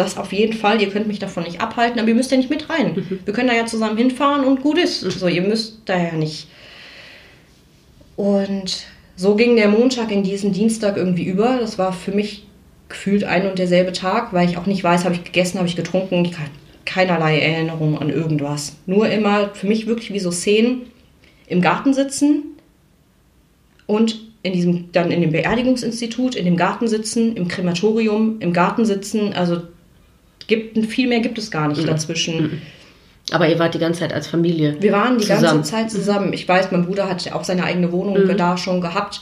das 0.00 0.16
auf 0.16 0.32
jeden 0.32 0.54
Fall, 0.54 0.80
ihr 0.80 0.90
könnt 0.90 1.06
mich 1.06 1.18
davon 1.18 1.44
nicht 1.44 1.60
abhalten, 1.60 2.00
aber 2.00 2.08
ihr 2.08 2.14
müsst 2.14 2.30
ja 2.30 2.36
nicht 2.36 2.50
mit 2.50 2.68
rein. 2.70 2.94
Mhm. 2.94 3.20
Wir 3.24 3.34
können 3.34 3.48
da 3.48 3.54
ja 3.54 3.66
zusammen 3.66 3.96
hinfahren 3.96 4.44
und 4.44 4.62
gut 4.62 4.78
ist. 4.78 5.04
Mhm. 5.04 5.10
So, 5.10 5.28
ihr 5.28 5.42
müsst 5.42 5.82
da 5.84 5.96
ja 5.96 6.12
nicht. 6.12 6.48
Und 8.16 8.86
so 9.16 9.34
ging 9.34 9.56
der 9.56 9.68
Montag 9.68 10.10
in 10.10 10.22
diesen 10.22 10.52
Dienstag 10.52 10.96
irgendwie 10.96 11.24
über. 11.24 11.58
Das 11.60 11.78
war 11.78 11.92
für 11.92 12.12
mich 12.12 12.46
gefühlt 12.88 13.24
ein 13.24 13.48
und 13.48 13.58
derselbe 13.58 13.92
Tag, 13.92 14.32
weil 14.32 14.48
ich 14.48 14.56
auch 14.56 14.66
nicht 14.66 14.82
weiß, 14.82 15.04
habe 15.04 15.14
ich 15.14 15.24
gegessen, 15.24 15.58
habe 15.58 15.68
ich 15.68 15.76
getrunken. 15.76 16.24
Ich 16.24 16.32
keinerlei 16.84 17.38
Erinnerung 17.38 17.98
an 17.98 18.10
irgendwas. 18.10 18.76
Nur 18.86 19.08
immer 19.08 19.50
für 19.54 19.66
mich 19.66 19.86
wirklich 19.86 20.12
wie 20.12 20.18
so 20.18 20.30
Szenen 20.30 20.86
im 21.46 21.60
Garten 21.60 21.94
sitzen 21.94 22.56
und 23.86 24.20
in 24.42 24.52
diesem, 24.52 24.90
dann 24.92 25.10
in 25.10 25.20
dem 25.20 25.32
Beerdigungsinstitut, 25.32 26.34
in 26.34 26.46
dem 26.46 26.56
Garten 26.56 26.88
sitzen, 26.88 27.36
im 27.36 27.48
Krematorium, 27.48 28.40
im 28.40 28.52
Garten 28.52 28.84
sitzen. 28.84 29.32
Also 29.34 29.62
gibt, 30.46 30.78
viel 30.86 31.08
mehr 31.08 31.20
gibt 31.20 31.38
es 31.38 31.50
gar 31.50 31.68
nicht 31.68 31.82
mhm. 31.82 31.86
dazwischen. 31.86 32.42
Mhm. 32.42 32.62
Aber 33.32 33.48
ihr 33.48 33.58
wart 33.58 33.74
die 33.74 33.78
ganze 33.78 34.00
Zeit 34.00 34.12
als 34.12 34.26
Familie. 34.26 34.76
Wir 34.80 34.92
waren 34.92 35.18
die 35.18 35.24
zusammen. 35.24 35.42
ganze 35.42 35.70
Zeit 35.70 35.90
zusammen. 35.90 36.32
Ich 36.32 36.48
weiß, 36.48 36.72
mein 36.72 36.84
Bruder 36.84 37.08
hat 37.08 37.30
auch 37.32 37.44
seine 37.44 37.64
eigene 37.64 37.92
Wohnung 37.92 38.26
mhm. 38.26 38.36
da 38.36 38.56
schon 38.56 38.80
gehabt. 38.80 39.20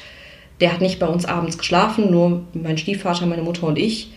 Der 0.61 0.72
hat 0.72 0.81
nicht 0.81 0.98
bei 0.98 1.07
uns 1.07 1.24
abends 1.24 1.59
geschlafen, 1.59 2.11
nur 2.11 2.44
mein 2.54 2.78
Stiefvater, 2.78 3.26
meine 3.26 3.42
Mutter 3.42 3.66
und 3.66 3.78
ich. 3.78 4.12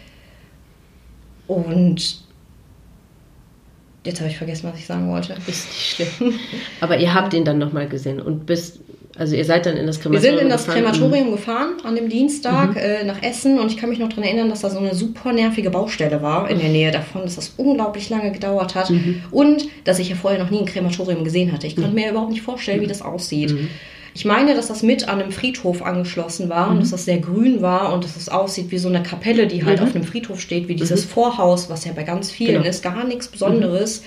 Und 1.47 2.21
Jetzt 4.03 4.19
habe 4.19 4.29
ich 4.29 4.37
vergessen, 4.37 4.67
was 4.71 4.79
ich 4.79 4.85
sagen 4.87 5.11
wollte. 5.11 5.33
Ist 5.45 5.67
nicht 5.67 5.95
schlimm. 5.95 6.33
Aber 6.79 6.97
ihr 6.97 7.13
habt 7.13 7.33
ihn 7.33 7.45
dann 7.45 7.59
nochmal 7.59 7.87
gesehen 7.87 8.19
und 8.19 8.45
bist, 8.47 8.79
also 9.17 9.35
ihr 9.35 9.45
seid 9.45 9.65
dann 9.65 9.77
in 9.77 9.87
das 9.87 9.99
Krematorium 9.99 10.23
Wir 10.23 10.39
sind 10.39 10.45
in 10.45 10.49
das 10.49 10.65
gefahren. 10.65 10.83
Krematorium 10.83 11.27
mhm. 11.27 11.31
gefahren 11.31 11.69
an 11.83 11.95
dem 11.95 12.09
Dienstag 12.09 12.71
mhm. 12.71 12.77
äh, 12.77 13.03
nach 13.03 13.21
Essen 13.21 13.59
und 13.59 13.71
ich 13.71 13.77
kann 13.77 13.89
mich 13.89 13.99
noch 13.99 14.09
daran 14.09 14.23
erinnern, 14.23 14.49
dass 14.49 14.61
da 14.61 14.69
so 14.69 14.79
eine 14.79 14.95
super 14.95 15.33
nervige 15.33 15.69
Baustelle 15.69 16.21
war 16.21 16.49
in 16.49 16.59
der 16.59 16.69
Nähe 16.69 16.91
davon, 16.91 17.23
dass 17.23 17.35
das 17.35 17.53
unglaublich 17.57 18.09
lange 18.09 18.31
gedauert 18.31 18.75
hat 18.75 18.89
mhm. 18.89 19.23
und 19.31 19.67
dass 19.83 19.99
ich 19.99 20.09
ja 20.09 20.15
vorher 20.15 20.41
noch 20.41 20.49
nie 20.49 20.59
ein 20.59 20.65
Krematorium 20.65 21.23
gesehen 21.23 21.51
hatte. 21.51 21.67
Ich 21.67 21.75
konnte 21.75 21.89
mhm. 21.89 21.95
mir 21.95 22.09
überhaupt 22.11 22.31
nicht 22.31 22.41
vorstellen, 22.41 22.81
wie 22.81 22.87
das 22.87 23.01
aussieht. 23.01 23.51
Mhm. 23.51 23.69
Ich 24.13 24.25
meine, 24.25 24.55
dass 24.55 24.67
das 24.67 24.83
mit 24.83 25.07
an 25.07 25.21
einem 25.21 25.31
Friedhof 25.31 25.81
angeschlossen 25.81 26.49
war 26.49 26.67
mhm. 26.67 26.73
und 26.73 26.81
dass 26.81 26.91
das 26.91 27.05
sehr 27.05 27.19
grün 27.19 27.61
war 27.61 27.93
und 27.93 28.03
dass 28.03 28.17
es 28.17 28.29
aussieht 28.29 28.71
wie 28.71 28.77
so 28.77 28.89
eine 28.89 29.03
Kapelle, 29.03 29.47
die 29.47 29.63
halt 29.63 29.79
mhm. 29.79 29.87
auf 29.87 29.95
einem 29.95 30.03
Friedhof 30.03 30.39
steht, 30.39 30.67
wie 30.67 30.75
dieses 30.75 31.05
mhm. 31.05 31.09
Vorhaus, 31.09 31.69
was 31.69 31.85
ja 31.85 31.93
bei 31.93 32.03
ganz 32.03 32.31
vielen 32.31 32.55
genau. 32.55 32.67
ist, 32.69 32.83
gar 32.83 33.05
nichts 33.05 33.27
Besonderes. 33.27 34.03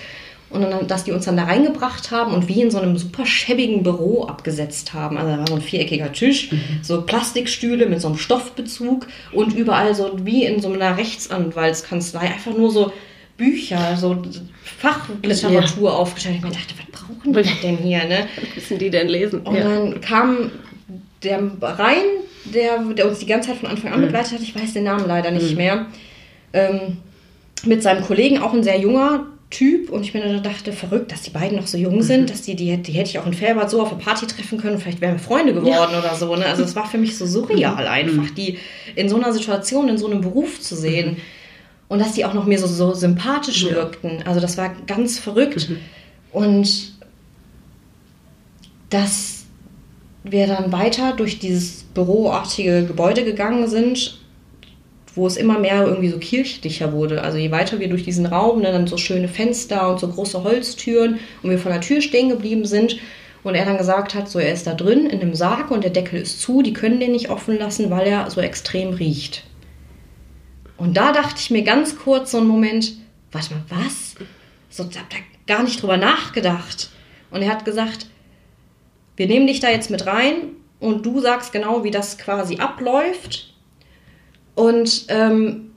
Und 0.55 0.62
dann, 0.62 0.86
dass 0.86 1.05
die 1.05 1.12
uns 1.12 1.24
dann 1.24 1.36
da 1.36 1.44
reingebracht 1.44 2.12
haben 2.12 2.32
und 2.32 2.48
wie 2.48 2.62
in 2.62 2.70
so 2.70 2.78
einem 2.78 2.96
super 2.96 3.26
schäbigen 3.26 3.82
Büro 3.82 4.24
abgesetzt 4.24 4.94
haben. 4.94 5.18
Also 5.18 5.30
da 5.32 5.38
war 5.38 5.46
so 5.48 5.55
ein 5.57 5.61
viereckiger 5.61 6.12
Tisch, 6.12 6.52
mhm. 6.52 6.61
so 6.80 7.02
Plastikstühle 7.02 7.86
mit 7.86 8.00
so 8.00 8.09
einem 8.09 8.18
Stoffbezug 8.18 9.09
und 9.32 9.55
überall 9.55 9.94
so 9.94 10.24
wie 10.24 10.44
in 10.44 10.62
so 10.62 10.72
einer 10.72 10.96
Rechtsanwaltskanzlei 10.96 12.20
einfach 12.20 12.57
nur 12.57 12.70
so 12.70 12.92
Bücher, 13.36 13.96
so 13.96 14.22
Fachliteratur 14.62 15.90
ja. 15.90 15.96
aufgestellt. 15.96 16.36
Ich 16.36 16.42
mir 16.44 16.50
dachte, 16.50 16.74
was 16.78 17.00
brauchen 17.00 17.32
die 17.32 17.61
denn 17.66 17.76
hier? 17.78 18.05
Ne? 18.05 18.28
Was 18.36 18.55
müssen 18.55 18.78
die 18.78 18.90
denn 18.90 19.09
lesen? 19.09 19.40
Und 19.40 19.57
ja. 19.57 19.64
dann 19.64 20.00
kam 20.00 20.52
der 21.24 21.42
rein, 21.61 22.05
der, 22.44 22.78
der 22.78 23.09
uns 23.09 23.18
die 23.18 23.26
ganze 23.26 23.48
Zeit 23.48 23.59
von 23.59 23.70
Anfang 23.70 23.92
an 23.92 24.00
mhm. 24.00 24.07
begleitet 24.07 24.34
hat. 24.34 24.40
Ich 24.40 24.55
weiß 24.55 24.74
den 24.74 24.84
Namen 24.84 25.07
leider 25.07 25.30
nicht 25.32 25.50
mhm. 25.50 25.57
mehr. 25.57 25.86
Ähm, 26.52 26.98
mit 27.64 27.82
seinem 27.82 28.05
Kollegen, 28.05 28.38
auch 28.38 28.52
ein 28.52 28.62
sehr 28.62 28.78
junger 28.78 29.26
Typ. 29.55 29.90
Und 29.90 30.02
ich 30.02 30.14
mir 30.14 30.20
dann 30.20 30.42
dachte, 30.42 30.72
verrückt, 30.72 31.12
dass 31.12 31.22
die 31.22 31.30
beiden 31.30 31.57
noch 31.57 31.66
so 31.66 31.78
jung 31.78 32.02
sind, 32.02 32.22
mhm. 32.22 32.26
dass 32.26 32.42
die, 32.42 32.57
die, 32.57 32.76
die 32.76 32.92
hätte 32.92 33.11
ich 33.11 33.18
auch 33.18 33.26
in 33.26 33.34
Felbert 33.34 33.70
so 33.70 33.80
auf 33.80 33.92
eine 33.92 34.00
Party 34.00 34.26
treffen 34.26 34.59
können. 34.59 34.78
Vielleicht 34.78 35.00
wären 35.00 35.14
wir 35.14 35.20
Freunde 35.20 35.55
geworden 35.55 35.92
ja. 35.92 35.98
oder 35.98 36.14
so. 36.14 36.34
Ne? 36.34 36.46
Also 36.46 36.64
es 36.64 36.74
war 36.76 36.86
für 36.86 36.98
mich 36.98 37.16
so 37.16 37.26
surreal 37.26 37.84
mhm. 37.84 38.18
einfach, 38.18 38.30
die 38.34 38.59
in 38.94 39.09
so 39.09 39.16
einer 39.16 39.32
Situation, 39.32 39.88
in 39.88 39.98
so 39.98 40.07
einem 40.11 40.20
Beruf 40.20 40.61
zu 40.61 40.76
sehen. 40.76 41.12
Mhm 41.12 41.16
und 41.88 41.98
dass 41.98 42.12
die 42.12 42.24
auch 42.24 42.34
noch 42.34 42.46
mir 42.46 42.59
so, 42.59 42.66
so 42.66 42.94
sympathisch 42.94 43.64
ja. 43.64 43.72
wirkten. 43.72 44.22
Also 44.24 44.40
das 44.40 44.57
war 44.57 44.74
ganz 44.86 45.18
verrückt. 45.18 45.68
Mhm. 45.68 45.78
Und 46.32 46.94
dass 48.90 49.44
wir 50.24 50.46
dann 50.46 50.72
weiter 50.72 51.12
durch 51.12 51.38
dieses 51.38 51.84
büroartige 51.94 52.84
Gebäude 52.86 53.24
gegangen 53.24 53.68
sind, 53.68 54.18
wo 55.14 55.26
es 55.26 55.36
immer 55.36 55.58
mehr 55.58 55.84
irgendwie 55.84 56.08
so 56.08 56.18
kirchlicher 56.18 56.92
wurde. 56.92 57.22
Also 57.22 57.38
je 57.38 57.50
weiter 57.50 57.78
wir 57.78 57.88
durch 57.88 58.04
diesen 58.04 58.26
Raum, 58.26 58.60
ne, 58.60 58.72
dann 58.72 58.86
so 58.86 58.96
schöne 58.96 59.28
Fenster 59.28 59.90
und 59.90 60.00
so 60.00 60.08
große 60.08 60.42
Holztüren 60.42 61.18
und 61.42 61.50
wir 61.50 61.58
vor 61.58 61.72
der 61.72 61.80
Tür 61.80 62.00
stehen 62.00 62.28
geblieben 62.28 62.64
sind 62.64 62.98
und 63.44 63.54
er 63.54 63.64
dann 63.64 63.78
gesagt 63.78 64.14
hat, 64.14 64.28
so 64.28 64.38
er 64.38 64.52
ist 64.52 64.66
da 64.66 64.74
drin 64.74 65.06
in 65.06 65.20
dem 65.20 65.34
Sarg 65.34 65.70
und 65.70 65.84
der 65.84 65.90
Deckel 65.90 66.20
ist 66.20 66.40
zu, 66.40 66.62
die 66.62 66.72
können 66.72 66.98
den 66.98 67.12
nicht 67.12 67.30
offen 67.30 67.58
lassen, 67.58 67.90
weil 67.90 68.06
er 68.06 68.30
so 68.30 68.40
extrem 68.40 68.90
riecht. 68.94 69.44
Und 70.76 70.96
da 70.96 71.12
dachte 71.12 71.36
ich 71.38 71.50
mir 71.50 71.62
ganz 71.62 71.96
kurz 71.96 72.32
so 72.32 72.38
einen 72.38 72.48
Moment, 72.48 72.94
warte 73.30 73.54
mal, 73.54 73.62
was? 73.68 74.16
So, 74.70 74.84
ich 74.84 74.96
da 74.96 75.02
gar 75.46 75.62
nicht 75.62 75.80
drüber 75.80 75.96
nachgedacht. 75.96 76.90
Und 77.30 77.42
er 77.42 77.50
hat 77.50 77.64
gesagt, 77.64 78.06
wir 79.16 79.28
nehmen 79.28 79.46
dich 79.46 79.60
da 79.60 79.70
jetzt 79.70 79.90
mit 79.90 80.06
rein 80.06 80.34
und 80.80 81.06
du 81.06 81.20
sagst 81.20 81.52
genau, 81.52 81.84
wie 81.84 81.90
das 81.90 82.18
quasi 82.18 82.56
abläuft. 82.56 83.53
Und 84.55 85.07
ähm, 85.09 85.70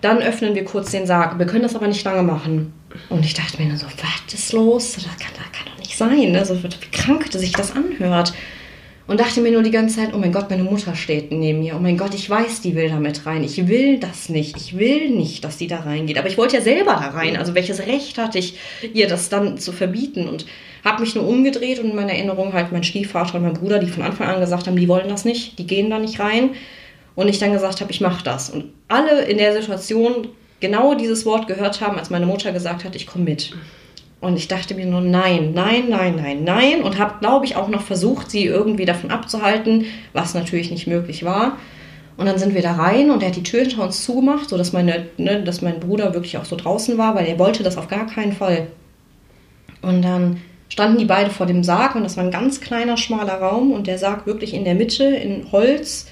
dann 0.00 0.18
öffnen 0.18 0.54
wir 0.54 0.64
kurz 0.64 0.90
den 0.90 1.06
Sarg. 1.06 1.38
Wir 1.38 1.46
können 1.46 1.62
das 1.62 1.76
aber 1.76 1.86
nicht 1.86 2.04
lange 2.04 2.22
machen. 2.22 2.72
Und 3.08 3.24
ich 3.24 3.34
dachte 3.34 3.60
mir 3.60 3.68
nur 3.68 3.78
so, 3.78 3.86
was 3.86 4.34
ist 4.34 4.52
los? 4.52 4.94
Das 4.94 5.04
kann, 5.04 5.32
das 5.34 5.52
kann 5.52 5.72
doch 5.72 5.78
nicht 5.78 5.96
sein. 5.96 6.32
Ne? 6.32 6.44
So, 6.44 6.62
wie 6.62 6.68
krank 6.90 7.32
sich 7.32 7.52
das 7.52 7.74
anhört. 7.74 8.32
Und 9.06 9.20
dachte 9.20 9.40
mir 9.40 9.50
nur 9.50 9.62
die 9.62 9.70
ganze 9.70 9.96
Zeit, 9.96 10.14
oh 10.14 10.18
mein 10.18 10.32
Gott, 10.32 10.48
meine 10.48 10.62
Mutter 10.62 10.94
steht 10.94 11.32
neben 11.32 11.60
mir. 11.60 11.74
Oh 11.76 11.80
mein 11.80 11.96
Gott, 11.96 12.14
ich 12.14 12.28
weiß, 12.28 12.60
die 12.60 12.74
will 12.74 12.88
da 12.88 12.98
mit 12.98 13.26
rein. 13.26 13.42
Ich 13.42 13.68
will 13.68 13.98
das 13.98 14.28
nicht. 14.28 14.56
Ich 14.56 14.78
will 14.78 15.10
nicht, 15.10 15.44
dass 15.44 15.56
die 15.56 15.66
da 15.66 15.80
reingeht. 15.80 16.18
Aber 16.18 16.28
ich 16.28 16.38
wollte 16.38 16.56
ja 16.56 16.62
selber 16.62 16.92
da 16.92 17.08
rein. 17.08 17.36
Also 17.36 17.54
welches 17.54 17.80
Recht 17.80 18.18
hatte 18.18 18.38
ich, 18.38 18.58
ihr 18.94 19.08
das 19.08 19.28
dann 19.28 19.58
zu 19.58 19.72
verbieten? 19.72 20.28
Und 20.28 20.46
habe 20.84 21.02
mich 21.02 21.14
nur 21.14 21.26
umgedreht 21.26 21.78
und 21.78 21.90
in 21.90 21.96
meiner 21.96 22.12
Erinnerung 22.12 22.52
halt 22.52 22.72
mein 22.72 22.84
Stiefvater 22.84 23.36
und 23.36 23.42
mein 23.42 23.54
Bruder, 23.54 23.78
die 23.78 23.86
von 23.86 24.02
Anfang 24.02 24.28
an 24.28 24.40
gesagt 24.40 24.66
haben, 24.66 24.76
die 24.76 24.88
wollen 24.88 25.08
das 25.08 25.24
nicht, 25.24 25.58
die 25.58 25.66
gehen 25.66 25.90
da 25.90 25.98
nicht 25.98 26.18
rein. 26.18 26.50
Und 27.14 27.28
ich 27.28 27.38
dann 27.38 27.52
gesagt 27.52 27.80
habe, 27.80 27.90
ich 27.90 28.00
mache 28.00 28.24
das. 28.24 28.50
Und 28.50 28.72
alle 28.88 29.22
in 29.22 29.38
der 29.38 29.52
Situation 29.52 30.28
genau 30.60 30.94
dieses 30.94 31.26
Wort 31.26 31.46
gehört 31.46 31.80
haben, 31.80 31.98
als 31.98 32.10
meine 32.10 32.26
Mutter 32.26 32.52
gesagt 32.52 32.84
hat, 32.84 32.96
ich 32.96 33.06
komme 33.06 33.24
mit. 33.24 33.54
Und 34.20 34.36
ich 34.36 34.48
dachte 34.48 34.74
mir 34.74 34.86
nur, 34.86 35.00
nein, 35.00 35.52
nein, 35.52 35.86
nein, 35.88 36.14
nein, 36.16 36.44
nein. 36.44 36.82
Und 36.82 36.98
habe, 36.98 37.14
glaube 37.20 37.44
ich, 37.44 37.56
auch 37.56 37.68
noch 37.68 37.82
versucht, 37.82 38.30
sie 38.30 38.44
irgendwie 38.44 38.84
davon 38.84 39.10
abzuhalten, 39.10 39.84
was 40.12 40.32
natürlich 40.32 40.70
nicht 40.70 40.86
möglich 40.86 41.24
war. 41.24 41.58
Und 42.16 42.26
dann 42.26 42.38
sind 42.38 42.54
wir 42.54 42.62
da 42.62 42.74
rein 42.74 43.10
und 43.10 43.22
er 43.22 43.30
hat 43.30 43.36
die 43.36 43.42
Tür 43.42 43.62
hinter 43.62 43.82
uns 43.82 44.04
zugemacht, 44.04 44.48
sodass 44.48 44.72
meine, 44.72 45.06
ne, 45.16 45.42
dass 45.42 45.62
mein 45.62 45.80
Bruder 45.80 46.14
wirklich 46.14 46.38
auch 46.38 46.44
so 46.44 46.56
draußen 46.56 46.98
war, 46.98 47.14
weil 47.14 47.26
er 47.26 47.38
wollte 47.38 47.62
das 47.62 47.76
auf 47.76 47.88
gar 47.88 48.06
keinen 48.06 48.32
Fall. 48.32 48.68
Und 49.80 50.02
dann 50.02 50.40
standen 50.68 50.98
die 50.98 51.04
beide 51.04 51.30
vor 51.30 51.46
dem 51.46 51.64
Sarg 51.64 51.96
und 51.96 52.04
das 52.04 52.16
war 52.16 52.24
ein 52.24 52.30
ganz 52.30 52.60
kleiner, 52.60 52.96
schmaler 52.96 53.34
Raum 53.34 53.72
und 53.72 53.86
der 53.86 53.98
Sarg 53.98 54.26
wirklich 54.26 54.54
in 54.54 54.64
der 54.64 54.74
Mitte 54.74 55.04
in 55.04 55.50
Holz 55.50 56.06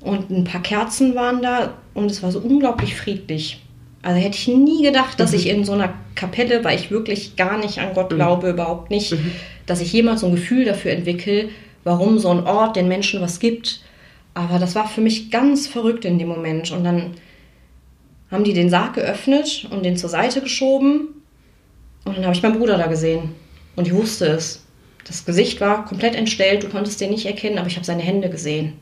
und 0.00 0.30
ein 0.30 0.44
paar 0.44 0.62
Kerzen 0.62 1.14
waren 1.14 1.42
da 1.42 1.74
und 1.94 2.10
es 2.10 2.22
war 2.22 2.30
so 2.30 2.38
unglaublich 2.38 2.94
friedlich. 2.94 3.62
Also 4.02 4.20
hätte 4.20 4.36
ich 4.36 4.48
nie 4.48 4.82
gedacht, 4.82 5.18
dass 5.18 5.32
mhm. 5.32 5.38
ich 5.38 5.48
in 5.48 5.64
so 5.64 5.72
einer 5.72 5.94
Kapelle, 6.14 6.62
weil 6.62 6.78
ich 6.78 6.90
wirklich 6.90 7.36
gar 7.36 7.58
nicht 7.58 7.80
an 7.80 7.92
Gott 7.94 8.12
mhm. 8.12 8.16
glaube, 8.16 8.50
überhaupt 8.50 8.90
nicht, 8.90 9.12
mhm. 9.12 9.32
dass 9.66 9.80
ich 9.80 9.92
jemals 9.92 10.20
so 10.20 10.26
ein 10.26 10.34
Gefühl 10.34 10.64
dafür 10.64 10.92
entwickle, 10.92 11.48
warum 11.84 12.18
so 12.18 12.30
ein 12.30 12.46
Ort 12.46 12.76
den 12.76 12.88
Menschen 12.88 13.20
was 13.20 13.40
gibt. 13.40 13.80
Aber 14.34 14.58
das 14.58 14.74
war 14.74 14.86
für 14.86 15.00
mich 15.00 15.30
ganz 15.30 15.66
verrückt 15.66 16.04
in 16.04 16.18
dem 16.18 16.28
Moment. 16.28 16.70
Und 16.70 16.84
dann 16.84 17.14
haben 18.30 18.44
die 18.44 18.52
den 18.52 18.70
Sarg 18.70 18.94
geöffnet 18.94 19.66
und 19.70 19.84
den 19.84 19.96
zur 19.96 20.10
Seite 20.10 20.40
geschoben. 20.40 21.08
Und 22.04 22.16
dann 22.16 22.24
habe 22.24 22.34
ich 22.34 22.42
meinen 22.42 22.58
Bruder 22.58 22.76
da 22.76 22.86
gesehen. 22.86 23.30
Und 23.76 23.86
ich 23.86 23.94
wusste 23.94 24.26
es. 24.26 24.64
Das 25.06 25.24
Gesicht 25.24 25.60
war 25.60 25.84
komplett 25.84 26.16
entstellt, 26.16 26.64
du 26.64 26.68
konntest 26.68 27.00
den 27.00 27.10
nicht 27.10 27.26
erkennen, 27.26 27.58
aber 27.58 27.68
ich 27.68 27.76
habe 27.76 27.86
seine 27.86 28.02
Hände 28.02 28.28
gesehen. 28.28 28.74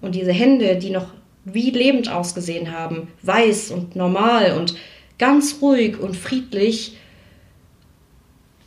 Und 0.00 0.14
diese 0.14 0.32
Hände, 0.32 0.76
die 0.76 0.90
noch 0.90 1.06
wie 1.44 1.70
lebend 1.70 2.10
ausgesehen 2.10 2.72
haben, 2.72 3.08
weiß 3.22 3.70
und 3.70 3.96
normal 3.96 4.52
und 4.56 4.74
ganz 5.18 5.58
ruhig 5.60 5.98
und 5.98 6.16
friedlich, 6.16 6.96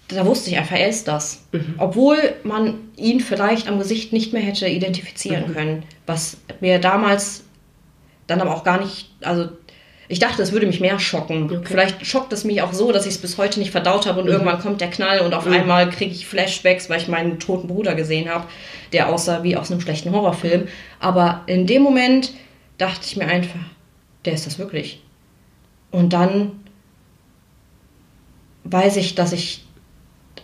da 0.07 0.25
wusste 0.25 0.49
ich 0.49 0.57
einfach, 0.57 0.77
er 0.77 0.89
ist 0.89 1.07
das. 1.07 1.45
Mhm. 1.51 1.75
Obwohl 1.77 2.17
man 2.43 2.75
ihn 2.97 3.19
vielleicht 3.21 3.67
am 3.67 3.79
Gesicht 3.79 4.11
nicht 4.13 4.34
mehr 4.34 4.41
hätte 4.41 4.67
identifizieren 4.67 5.49
mhm. 5.49 5.53
können, 5.53 5.84
was 6.05 6.38
mir 6.59 6.79
damals 6.79 7.43
dann 8.27 8.41
aber 8.41 8.55
auch 8.55 8.63
gar 8.63 8.82
nicht, 8.82 9.09
also 9.21 9.49
ich 10.12 10.20
dachte, 10.20 10.41
es 10.41 10.51
würde 10.51 10.68
mich 10.68 10.82
mehr 10.82 10.99
schocken. 10.99 11.45
Okay. 11.45 11.62
Vielleicht 11.64 12.05
schockt 12.05 12.34
es 12.34 12.43
mich 12.43 12.62
auch 12.62 12.74
so, 12.74 12.91
dass 12.91 13.05
ich 13.05 13.14
es 13.14 13.22
bis 13.22 13.38
heute 13.38 13.59
nicht 13.59 13.72
verdaut 13.72 14.05
habe 14.05 14.20
und 14.20 14.26
mhm. 14.26 14.34
irgendwann 14.34 14.59
kommt 14.59 14.82
der 14.82 14.89
Knall 14.89 15.22
und 15.22 15.34
auf 15.34 15.45
mhm. 15.45 15.53
einmal 15.53 15.89
kriege 15.89 16.12
ich 16.12 16.28
Flashbacks, 16.28 16.89
weil 16.89 16.99
ich 16.99 17.07
meinen 17.07 17.39
toten 17.39 17.70
Bruder 17.70 17.95
gesehen 17.95 18.30
habe, 18.30 18.45
der 18.91 19.07
aussah 19.07 19.43
wie 19.43 19.55
aus 19.55 19.72
einem 19.72 19.80
schlechten 19.80 20.12
Horrorfilm. 20.12 20.68
Aber 20.99 21.43
in 21.47 21.66
dem 21.66 21.82
Moment 21.82 22.34
dachte 22.78 23.05
ich 23.05 23.16
mir 23.16 23.28
einfach, 23.28 23.62
der 24.26 24.34
ist 24.34 24.45
das 24.45 24.59
wirklich. 24.59 25.01
Und 25.91 26.12
dann 26.12 26.59
weiß 28.66 28.97
ich, 28.97 29.16
dass 29.16 29.32
ich 29.32 29.64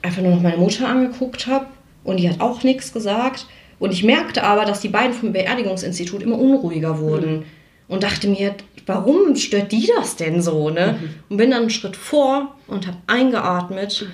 einfach 0.02 0.22
nur 0.22 0.32
noch 0.32 0.42
meine 0.42 0.58
Mutter 0.58 0.88
angeguckt 0.88 1.46
habe 1.48 1.66
und 2.06 2.22
die 2.22 2.30
hat 2.30 2.40
auch 2.40 2.64
nichts 2.64 2.94
gesagt. 2.94 3.48
Und 3.80 3.92
ich 3.92 4.06
merkte 4.06 4.44
aber, 4.44 4.64
dass 4.64 4.80
die 4.80 4.88
beiden 4.88 5.14
vom 5.14 5.34
Beerdigungsinstitut 5.34 6.24
immer 6.24 6.40
unruhiger 6.40 7.00
wurden. 7.00 7.40
Mhm. 7.40 7.46
Und 7.88 8.04
dachte 8.04 8.28
mir, 8.28 8.56
warum 8.86 9.36
stört 9.36 9.72
die 9.72 9.90
das 9.96 10.16
denn 10.16 10.42
so? 10.42 10.70
Ne? 10.70 10.98
Mhm. 11.00 11.10
Und 11.30 11.38
bin 11.38 11.52
dann 11.52 11.62
einen 11.62 11.70
Schritt 11.70 11.96
vor 11.96 12.56
und 12.68 12.88
habe 12.88 12.98
eingeatmet. 13.08 14.08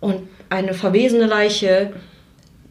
Und 0.00 0.28
eine 0.48 0.74
verwesene 0.74 1.26
Leiche, 1.26 1.92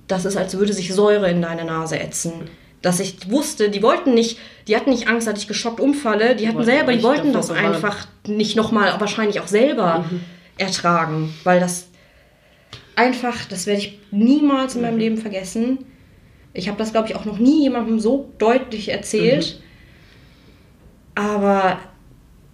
das 0.08 0.26
ist, 0.26 0.38
als 0.38 0.58
würde 0.58 0.74
sich 0.74 0.94
Säure 0.94 1.30
in 1.30 1.42
deine 1.42 1.66
Nase 1.66 2.00
ätzen 2.00 2.50
dass 2.82 3.00
ich 3.00 3.30
wusste, 3.30 3.70
die 3.70 3.82
wollten 3.82 4.14
nicht, 4.14 4.38
die 4.68 4.76
hatten 4.76 4.90
nicht 4.90 5.08
Angst, 5.08 5.28
dass 5.28 5.40
ich 5.40 5.48
geschockt 5.48 5.80
umfalle, 5.80 6.36
die 6.36 6.48
hatten 6.48 6.64
selber, 6.64 6.94
die 6.94 7.04
wollten 7.04 7.34
das 7.34 7.52
einfach 7.52 8.08
nicht 8.26 8.56
nochmal, 8.56 9.00
wahrscheinlich 9.00 9.42
auch 9.42 9.48
selber 9.48 10.06
mhm. 10.10 10.22
ertragen, 10.58 11.34
weil 11.44 11.60
das 11.60 11.88
einfach, 12.96 13.46
das 13.46 13.66
werde 13.66 13.82
ich 13.82 14.00
niemals 14.12 14.76
in 14.76 14.82
meinem 14.82 14.94
mhm. 14.94 15.00
Leben 15.00 15.18
vergessen. 15.18 15.80
Ich 16.54 16.68
habe 16.68 16.78
das, 16.78 16.92
glaube 16.92 17.08
ich, 17.08 17.16
auch 17.16 17.26
noch 17.26 17.38
nie 17.38 17.64
jemandem 17.64 18.00
so 18.00 18.30
deutlich 18.38 18.90
erzählt, 18.90 19.60
mhm. 21.16 21.22
aber 21.22 21.80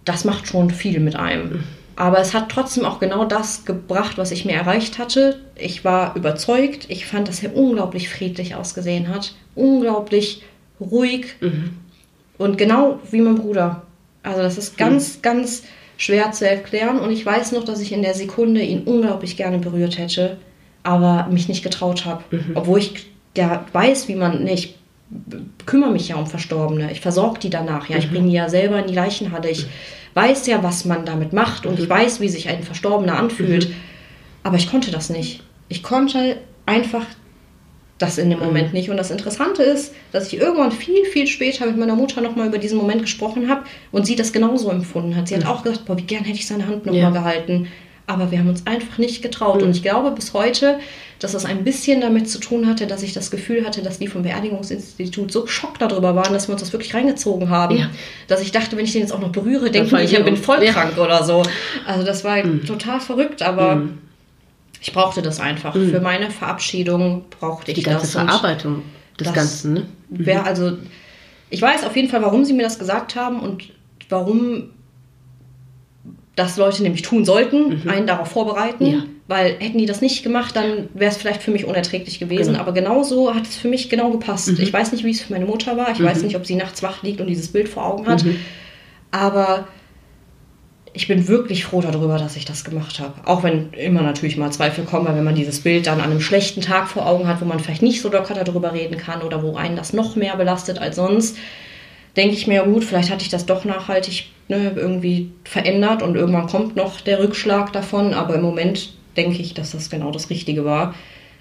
das 0.04 0.24
macht 0.24 0.46
schon 0.46 0.70
viel 0.70 1.00
mit 1.00 1.16
einem. 1.16 1.50
Mhm. 1.50 1.64
Aber 1.96 2.18
es 2.20 2.34
hat 2.34 2.50
trotzdem 2.50 2.84
auch 2.84 3.00
genau 3.00 3.24
das 3.24 3.64
gebracht, 3.64 4.18
was 4.18 4.30
ich 4.30 4.44
mir 4.44 4.52
erreicht 4.52 4.98
hatte. 4.98 5.40
Ich 5.56 5.82
war 5.82 6.14
überzeugt. 6.14 6.84
Ich 6.88 7.06
fand, 7.06 7.26
dass 7.26 7.42
er 7.42 7.56
unglaublich 7.56 8.10
friedlich 8.10 8.54
ausgesehen 8.54 9.08
hat. 9.08 9.34
Unglaublich 9.54 10.42
ruhig. 10.78 11.36
Mhm. 11.40 11.70
Und 12.36 12.58
genau 12.58 13.00
wie 13.10 13.22
mein 13.22 13.36
Bruder. 13.36 13.82
Also 14.22 14.42
das 14.42 14.58
ist 14.58 14.76
ganz, 14.76 15.16
mhm. 15.16 15.22
ganz 15.22 15.62
schwer 15.96 16.32
zu 16.32 16.46
erklären. 16.46 17.00
Und 17.00 17.10
ich 17.12 17.24
weiß 17.24 17.52
noch, 17.52 17.64
dass 17.64 17.80
ich 17.80 17.92
in 17.92 18.02
der 18.02 18.14
Sekunde 18.14 18.60
ihn 18.60 18.82
unglaublich 18.84 19.38
gerne 19.38 19.58
berührt 19.58 19.96
hätte, 19.96 20.36
aber 20.82 21.28
mich 21.30 21.48
nicht 21.48 21.62
getraut 21.62 22.04
habe. 22.04 22.22
Mhm. 22.30 22.52
Obwohl 22.56 22.80
ich 22.80 23.06
ja 23.36 23.64
weiß, 23.72 24.08
wie 24.08 24.14
man. 24.14 24.44
Nee, 24.44 24.54
ich 24.54 24.74
kümmere 25.66 25.92
mich 25.92 26.08
ja 26.08 26.16
um 26.16 26.26
Verstorbene. 26.26 26.90
Ich 26.92 27.00
versorge 27.00 27.38
die 27.38 27.50
danach. 27.50 27.88
Ja, 27.88 27.96
ich 27.96 28.08
mhm. 28.08 28.12
bringe 28.12 28.28
die 28.28 28.34
ja 28.34 28.48
selber 28.48 28.80
in 28.80 28.88
die 28.88 28.94
Leichenhalle. 28.94 29.50
Ich 29.50 29.66
weiß 30.14 30.46
ja, 30.46 30.62
was 30.62 30.84
man 30.84 31.04
damit 31.04 31.32
macht 31.32 31.66
und 31.66 31.78
ich 31.78 31.88
weiß, 31.88 32.20
wie 32.20 32.28
sich 32.28 32.48
ein 32.48 32.62
Verstorbener 32.62 33.18
anfühlt. 33.18 33.68
Mhm. 33.68 33.74
Aber 34.42 34.56
ich 34.56 34.70
konnte 34.70 34.90
das 34.90 35.10
nicht. 35.10 35.42
Ich 35.68 35.82
konnte 35.82 36.38
einfach 36.66 37.04
das 37.98 38.18
in 38.18 38.30
dem 38.30 38.40
Moment 38.40 38.72
nicht. 38.72 38.90
Und 38.90 38.96
das 38.96 39.10
Interessante 39.10 39.62
ist, 39.62 39.94
dass 40.12 40.32
ich 40.32 40.38
irgendwann 40.38 40.72
viel, 40.72 41.04
viel 41.06 41.26
später 41.26 41.66
mit 41.66 41.76
meiner 41.76 41.94
Mutter 41.94 42.20
nochmal 42.20 42.48
über 42.48 42.58
diesen 42.58 42.78
Moment 42.78 43.02
gesprochen 43.02 43.48
habe 43.48 43.62
und 43.90 44.06
sie 44.06 44.16
das 44.16 44.32
genauso 44.32 44.70
empfunden 44.70 45.16
hat. 45.16 45.28
Sie 45.28 45.34
hat 45.34 45.44
mhm. 45.44 45.50
auch 45.50 45.62
gesagt, 45.62 45.86
boah, 45.86 45.96
wie 45.96 46.02
gern 46.02 46.24
hätte 46.24 46.38
ich 46.38 46.46
seine 46.46 46.66
Hand 46.66 46.86
nochmal 46.86 47.02
ja. 47.02 47.10
gehalten. 47.10 47.68
Aber 48.08 48.30
wir 48.30 48.38
haben 48.38 48.48
uns 48.48 48.66
einfach 48.66 48.98
nicht 48.98 49.22
getraut. 49.22 49.60
Mhm. 49.60 49.68
Und 49.68 49.76
ich 49.76 49.82
glaube 49.82 50.12
bis 50.12 50.32
heute, 50.32 50.78
dass 51.18 51.32
das 51.32 51.44
ein 51.44 51.64
bisschen 51.64 52.00
damit 52.00 52.28
zu 52.28 52.38
tun 52.38 52.66
hatte, 52.66 52.86
dass 52.86 53.02
ich 53.02 53.12
das 53.12 53.30
Gefühl 53.30 53.64
hatte, 53.64 53.82
dass 53.82 53.98
die 53.98 54.06
vom 54.06 54.22
Beerdigungsinstitut 54.22 55.32
so 55.32 55.42
geschockt 55.42 55.82
darüber 55.82 56.14
waren, 56.14 56.32
dass 56.32 56.48
wir 56.48 56.52
uns 56.52 56.62
das 56.62 56.72
wirklich 56.72 56.94
reingezogen 56.94 57.50
haben. 57.50 57.76
Ja. 57.76 57.90
Dass 58.28 58.42
ich 58.42 58.52
dachte, 58.52 58.76
wenn 58.76 58.84
ich 58.84 58.92
den 58.92 59.00
jetzt 59.00 59.12
auch 59.12 59.18
noch 59.18 59.32
berühre, 59.32 59.70
denke 59.70 60.00
ich, 60.02 60.12
ich 60.12 60.24
bin 60.24 60.36
voll 60.36 60.62
ja. 60.62 60.72
krank 60.72 60.98
oder 60.98 61.24
so. 61.24 61.42
Also 61.86 62.04
das 62.04 62.22
war 62.22 62.44
mhm. 62.44 62.64
total 62.64 63.00
verrückt, 63.00 63.42
aber 63.42 63.76
mhm. 63.76 63.98
ich 64.80 64.92
brauchte 64.92 65.22
das 65.22 65.40
einfach. 65.40 65.74
Mhm. 65.74 65.90
Für 65.90 66.00
meine 66.00 66.30
Verabschiedung 66.30 67.24
brauchte 67.40 67.72
ich 67.72 67.76
die 67.76 67.82
ganze 67.82 68.02
das. 68.02 68.12
Verarbeitung 68.12 68.82
des 69.18 69.32
Ganzen, 69.32 69.72
ne? 69.72 69.86
Mhm. 70.10 70.28
also, 70.44 70.72
ich 71.48 71.62
weiß 71.62 71.84
auf 71.84 71.96
jeden 71.96 72.08
Fall, 72.08 72.22
warum 72.22 72.44
sie 72.44 72.52
mir 72.52 72.64
das 72.64 72.78
gesagt 72.78 73.16
haben 73.16 73.40
und 73.40 73.70
warum 74.10 74.70
das 76.36 76.56
Leute 76.58 76.82
nämlich 76.82 77.02
tun 77.02 77.24
sollten, 77.24 77.82
mhm. 77.82 77.88
einen 77.88 78.06
darauf 78.06 78.28
vorbereiten. 78.28 78.86
Ja. 78.86 79.02
Weil 79.26 79.56
hätten 79.58 79.78
die 79.78 79.86
das 79.86 80.02
nicht 80.02 80.22
gemacht, 80.22 80.54
dann 80.54 80.88
wäre 80.94 81.10
es 81.10 81.16
vielleicht 81.16 81.42
für 81.42 81.50
mich 81.50 81.64
unerträglich 81.64 82.20
gewesen. 82.20 82.52
Genau. 82.52 82.60
Aber 82.60 82.72
genauso 82.72 83.34
hat 83.34 83.44
es 83.44 83.56
für 83.56 83.66
mich 83.66 83.88
genau 83.88 84.10
gepasst. 84.10 84.48
Mhm. 84.48 84.60
Ich 84.60 84.72
weiß 84.72 84.92
nicht, 84.92 85.02
wie 85.02 85.10
es 85.10 85.22
für 85.22 85.32
meine 85.32 85.46
Mutter 85.46 85.76
war. 85.76 85.90
Ich 85.90 85.98
mhm. 85.98 86.04
weiß 86.04 86.22
nicht, 86.22 86.36
ob 86.36 86.46
sie 86.46 86.54
nachts 86.54 86.82
wach 86.82 87.02
liegt 87.02 87.20
und 87.20 87.26
dieses 87.26 87.48
Bild 87.48 87.68
vor 87.68 87.86
Augen 87.86 88.06
hat. 88.06 88.24
Mhm. 88.24 88.36
Aber 89.10 89.66
ich 90.92 91.08
bin 91.08 91.26
wirklich 91.26 91.64
froh 91.64 91.80
darüber, 91.80 92.18
dass 92.18 92.36
ich 92.36 92.44
das 92.44 92.64
gemacht 92.64 93.00
habe. 93.00 93.14
Auch 93.24 93.42
wenn 93.42 93.72
immer 93.72 94.02
natürlich 94.02 94.36
mal 94.36 94.50
Zweifel 94.52 94.84
kommen, 94.84 95.06
weil 95.06 95.16
wenn 95.16 95.24
man 95.24 95.34
dieses 95.34 95.60
Bild 95.60 95.86
dann 95.86 96.00
an 96.00 96.10
einem 96.10 96.20
schlechten 96.20 96.60
Tag 96.60 96.88
vor 96.88 97.06
Augen 97.06 97.26
hat, 97.26 97.40
wo 97.40 97.44
man 97.46 97.60
vielleicht 97.60 97.82
nicht 97.82 98.00
so 98.00 98.10
locker 98.10 98.34
darüber 98.34 98.72
reden 98.72 98.96
kann 98.96 99.22
oder 99.22 99.42
wo 99.42 99.56
einen 99.56 99.76
das 99.76 99.92
noch 99.92 100.16
mehr 100.16 100.36
belastet 100.36 100.78
als 100.78 100.96
sonst, 100.96 101.36
denke 102.16 102.34
ich 102.34 102.46
mir, 102.46 102.62
gut, 102.62 102.84
vielleicht 102.84 103.10
hatte 103.10 103.22
ich 103.22 103.28
das 103.28 103.46
doch 103.46 103.64
nachhaltig 103.64 104.30
ne, 104.48 104.72
irgendwie 104.76 105.32
verändert 105.44 106.02
und 106.02 106.16
irgendwann 106.16 106.46
kommt 106.46 106.76
noch 106.76 107.00
der 107.00 107.20
Rückschlag 107.20 107.72
davon. 107.72 108.14
Aber 108.14 108.34
im 108.34 108.42
Moment 108.42 108.94
denke 109.16 109.40
ich, 109.40 109.54
dass 109.54 109.72
das 109.72 109.90
genau 109.90 110.10
das 110.10 110.30
Richtige 110.30 110.64
war. 110.64 110.94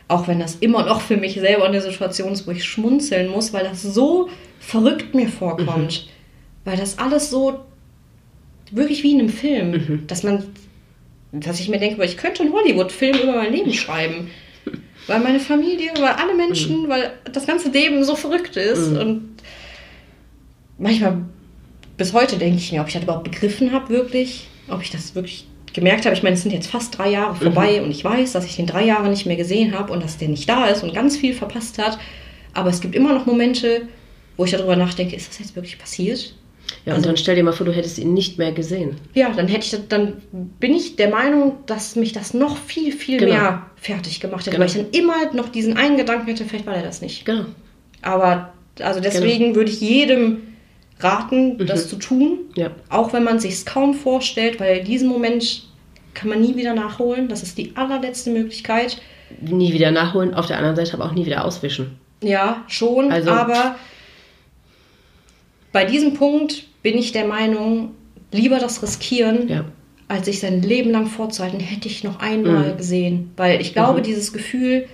Auch 0.08 0.28
wenn 0.28 0.40
das 0.40 0.56
immer 0.56 0.86
noch 0.86 1.02
für 1.02 1.18
mich 1.18 1.34
selber 1.34 1.66
eine 1.66 1.82
Situation 1.82 2.32
ist, 2.32 2.46
wo 2.48 2.52
ich 2.52 2.64
schmunzeln 2.64 3.30
muss, 3.30 3.54
weil 3.54 3.64
das 3.64 3.82
so 3.82 4.30
verrückt 4.60 5.16
mir 5.16 5.28
vorkommt. 5.28 6.06
Mhm. 6.06 6.70
Weil 6.70 6.78
das 6.78 7.00
alles 7.00 7.30
so 7.30 7.66
wirklich 8.72 9.04
wie 9.04 9.14
in 9.14 9.20
einem 9.20 9.30
Film, 9.30 9.72
mhm. 9.72 10.08
dass 10.08 10.24
man, 10.24 10.44
dass 11.32 11.60
ich 11.60 11.70
mir 11.70 11.80
denke, 11.80 12.04
ich 12.06 12.18
könnte 12.18 12.44
einen 12.44 12.54
Hollywood-Film 12.54 13.18
über 13.18 13.36
mein 13.36 13.54
Leben 13.54 13.74
schreiben. 13.74 14.30
Weil 15.08 15.20
meine 15.20 15.40
Familie, 15.40 15.92
weil 16.00 16.14
alle 16.14 16.34
Menschen, 16.34 16.84
mhm. 16.84 16.90
weil 16.90 17.12
das 17.32 17.46
ganze 17.46 17.70
Leben 17.70 18.04
so 18.04 18.16
verrückt 18.16 18.56
ist. 18.58 18.92
Mhm. 18.92 18.98
Und 18.98 19.30
manchmal, 20.78 21.18
bis 21.98 22.14
heute 22.14 22.38
denke 22.38 22.58
ich 22.58 22.72
mir, 22.72 22.82
ob 22.82 22.88
ich 22.88 22.94
das 22.94 23.04
überhaupt 23.04 23.24
begriffen 23.24 23.72
habe, 23.72 23.90
wirklich. 23.90 24.48
Ob 24.68 24.82
ich 24.82 24.92
das 24.92 25.16
wirklich 25.16 25.48
gemerkt 25.74 26.06
habe. 26.06 26.16
Ich 26.16 26.24
meine, 26.24 26.36
es 26.36 26.42
sind 26.42 26.52
jetzt 26.52 26.68
fast 26.68 26.98
drei 26.98 27.10
Jahre 27.10 27.36
vorbei 27.36 27.78
mhm. 27.78 27.86
und 27.86 27.92
ich 27.92 28.04
weiß, 28.04 28.32
dass 28.32 28.46
ich 28.46 28.56
den 28.56 28.66
drei 28.66 28.86
Jahre 28.86 29.10
nicht 29.10 29.26
mehr 29.26 29.36
gesehen 29.36 29.78
habe 29.78 29.92
und 29.92 30.02
dass 30.02 30.18
der 30.18 30.30
nicht 30.30 30.48
da 30.50 30.68
ist 30.68 30.84
und 30.84 30.94
ganz 30.94 31.18
viel 31.18 31.34
verpasst 31.34 31.78
hat. 31.78 32.00
Aber 32.54 32.70
es 32.70 32.80
gibt 32.80 32.96
immer 32.96 33.14
noch 33.14 33.26
Momente, 33.26 33.84
wo 34.38 34.46
ich 34.46 34.52
darüber 34.52 34.76
nachdenke, 34.76 35.16
ist 35.16 35.30
das 35.30 35.40
jetzt 35.40 35.56
wirklich 35.56 35.78
passiert? 35.78 36.34
Ja, 36.86 36.94
also, 36.94 37.02
und 37.02 37.06
dann 37.08 37.18
stell 37.18 37.36
dir 37.36 37.44
mal 37.44 37.52
vor, 37.52 37.66
du 37.66 37.74
hättest 37.74 38.00
ihn 38.00 38.14
nicht 38.14 38.38
mehr 38.38 38.52
gesehen. 38.52 38.96
Ja, 39.14 39.32
dann 39.32 39.48
hätte 39.48 39.66
ich, 39.66 39.88
dann 39.88 40.22
bin 40.60 40.74
ich 40.74 40.96
der 40.96 41.10
Meinung, 41.10 41.58
dass 41.66 41.96
mich 41.96 42.14
das 42.14 42.34
noch 42.34 42.58
viel, 42.58 42.92
viel 42.92 43.20
genau. 43.20 43.34
mehr 43.34 43.66
fertig 43.76 44.20
gemacht 44.20 44.42
hätte, 44.42 44.58
genau. 44.58 44.62
weil 44.62 44.70
ich 44.70 44.76
dann 44.76 44.92
immer 44.92 45.34
noch 45.34 45.50
diesen 45.50 45.78
einen 45.78 45.98
Gedanken 45.98 46.28
hätte, 46.28 46.46
vielleicht 46.46 46.66
war 46.66 46.76
er 46.76 46.84
das 46.84 47.02
nicht. 47.02 47.26
Genau. 47.26 47.46
Aber 48.02 48.54
also 48.80 49.00
deswegen 49.00 49.46
genau. 49.46 49.56
würde 49.56 49.72
ich 49.72 49.82
jedem 49.82 50.38
raten, 51.00 51.58
mhm. 51.58 51.66
das 51.66 51.90
zu 51.90 51.98
tun, 51.98 52.40
ja. 52.56 52.72
auch 52.90 53.14
wenn 53.14 53.24
man 53.24 53.40
sich 53.40 53.66
kaum 53.66 53.94
vorstellt, 53.94 54.60
weil 54.60 54.84
diesen 54.84 55.10
Moment 55.10 55.68
kann 56.14 56.30
man 56.30 56.42
nie 56.42 56.56
wieder 56.56 56.74
nachholen. 56.74 57.28
Das 57.28 57.44
ist 57.44 57.58
die 57.58 57.76
allerletzte 57.76 58.32
Möglichkeit. 58.32 59.02
Nie 59.42 59.74
wieder 59.74 59.92
nachholen, 59.92 60.34
auf 60.34 60.48
der 60.48 60.58
anderen 60.58 60.76
Seite 60.76 60.94
aber 60.94 61.06
auch 61.06 61.12
nie 61.12 61.26
wieder 61.26 61.44
auswischen. 61.44 62.00
Ja, 62.22 62.64
schon, 62.68 63.12
also, 63.12 63.30
aber 63.32 63.76
bei 65.72 65.86
diesem 65.86 66.14
Punkt 66.14 66.64
bin 66.82 66.98
ich 66.98 67.12
der 67.12 67.26
Meinung, 67.26 67.92
lieber 68.32 68.60
das 68.60 68.82
riskieren, 68.82 69.50
ja. 69.50 69.66
als 70.08 70.26
sich 70.26 70.40
sein 70.40 70.62
Leben 70.62 70.92
lang 70.92 71.08
vorzuhalten, 71.08 71.60
hätte 71.60 71.88
ich 71.88 72.04
noch 72.04 72.20
einmal 72.20 72.72
mhm. 72.72 72.78
gesehen. 72.78 73.32
Weil 73.36 73.60
ich 73.60 73.74
glaube, 73.74 74.00
mhm. 74.00 74.04
dieses 74.04 74.32
Gefühl, 74.32 74.88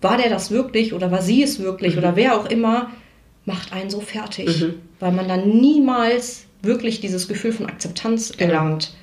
war 0.00 0.16
der 0.16 0.30
das 0.30 0.50
wirklich 0.50 0.94
oder 0.94 1.10
war 1.10 1.22
sie 1.22 1.42
es 1.42 1.58
wirklich 1.58 1.92
mhm. 1.92 1.98
oder 1.98 2.16
wer 2.16 2.38
auch 2.38 2.46
immer, 2.46 2.90
macht 3.44 3.72
einen 3.72 3.90
so 3.90 4.00
fertig. 4.00 4.60
Mhm. 4.60 4.74
Weil 5.00 5.12
man 5.12 5.28
dann 5.28 5.48
niemals 5.48 6.46
wirklich 6.62 7.00
dieses 7.00 7.28
Gefühl 7.28 7.52
von 7.52 7.66
Akzeptanz 7.66 8.32
genau. 8.36 8.52
erlangt, 8.52 8.94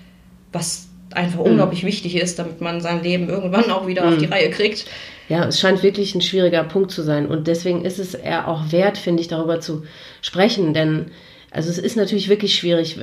was 0.52 0.88
einfach 1.12 1.40
mhm. 1.40 1.52
unglaublich 1.52 1.84
wichtig 1.84 2.16
ist, 2.16 2.40
damit 2.40 2.62
man 2.62 2.82
sein 2.82 3.04
Leben 3.04 3.30
irgendwann 3.30 3.70
auch 3.70 3.88
wieder 3.88 4.08
auf 4.08 4.18
die 4.18 4.28
mhm. 4.28 4.34
Reihe 4.34 4.50
kriegt. 4.50 4.86
Ja, 5.30 5.46
es 5.46 5.60
scheint 5.60 5.84
wirklich 5.84 6.16
ein 6.16 6.22
schwieriger 6.22 6.64
Punkt 6.64 6.92
zu 6.92 7.04
sein. 7.04 7.28
Und 7.28 7.48
deswegen 7.48 7.86
ist 7.86 8.00
es 8.00 8.14
eher 8.14 8.48
auch 8.48 8.72
wert, 8.72 8.98
finde 8.98 9.22
ich, 9.22 9.28
darüber 9.28 9.60
zu 9.60 9.84
sprechen. 10.22 10.74
Denn 10.74 11.12
also 11.52 11.70
es 11.70 11.78
ist 11.78 11.98
natürlich 11.98 12.30
wirklich 12.30 12.56
schwierig. 12.56 12.98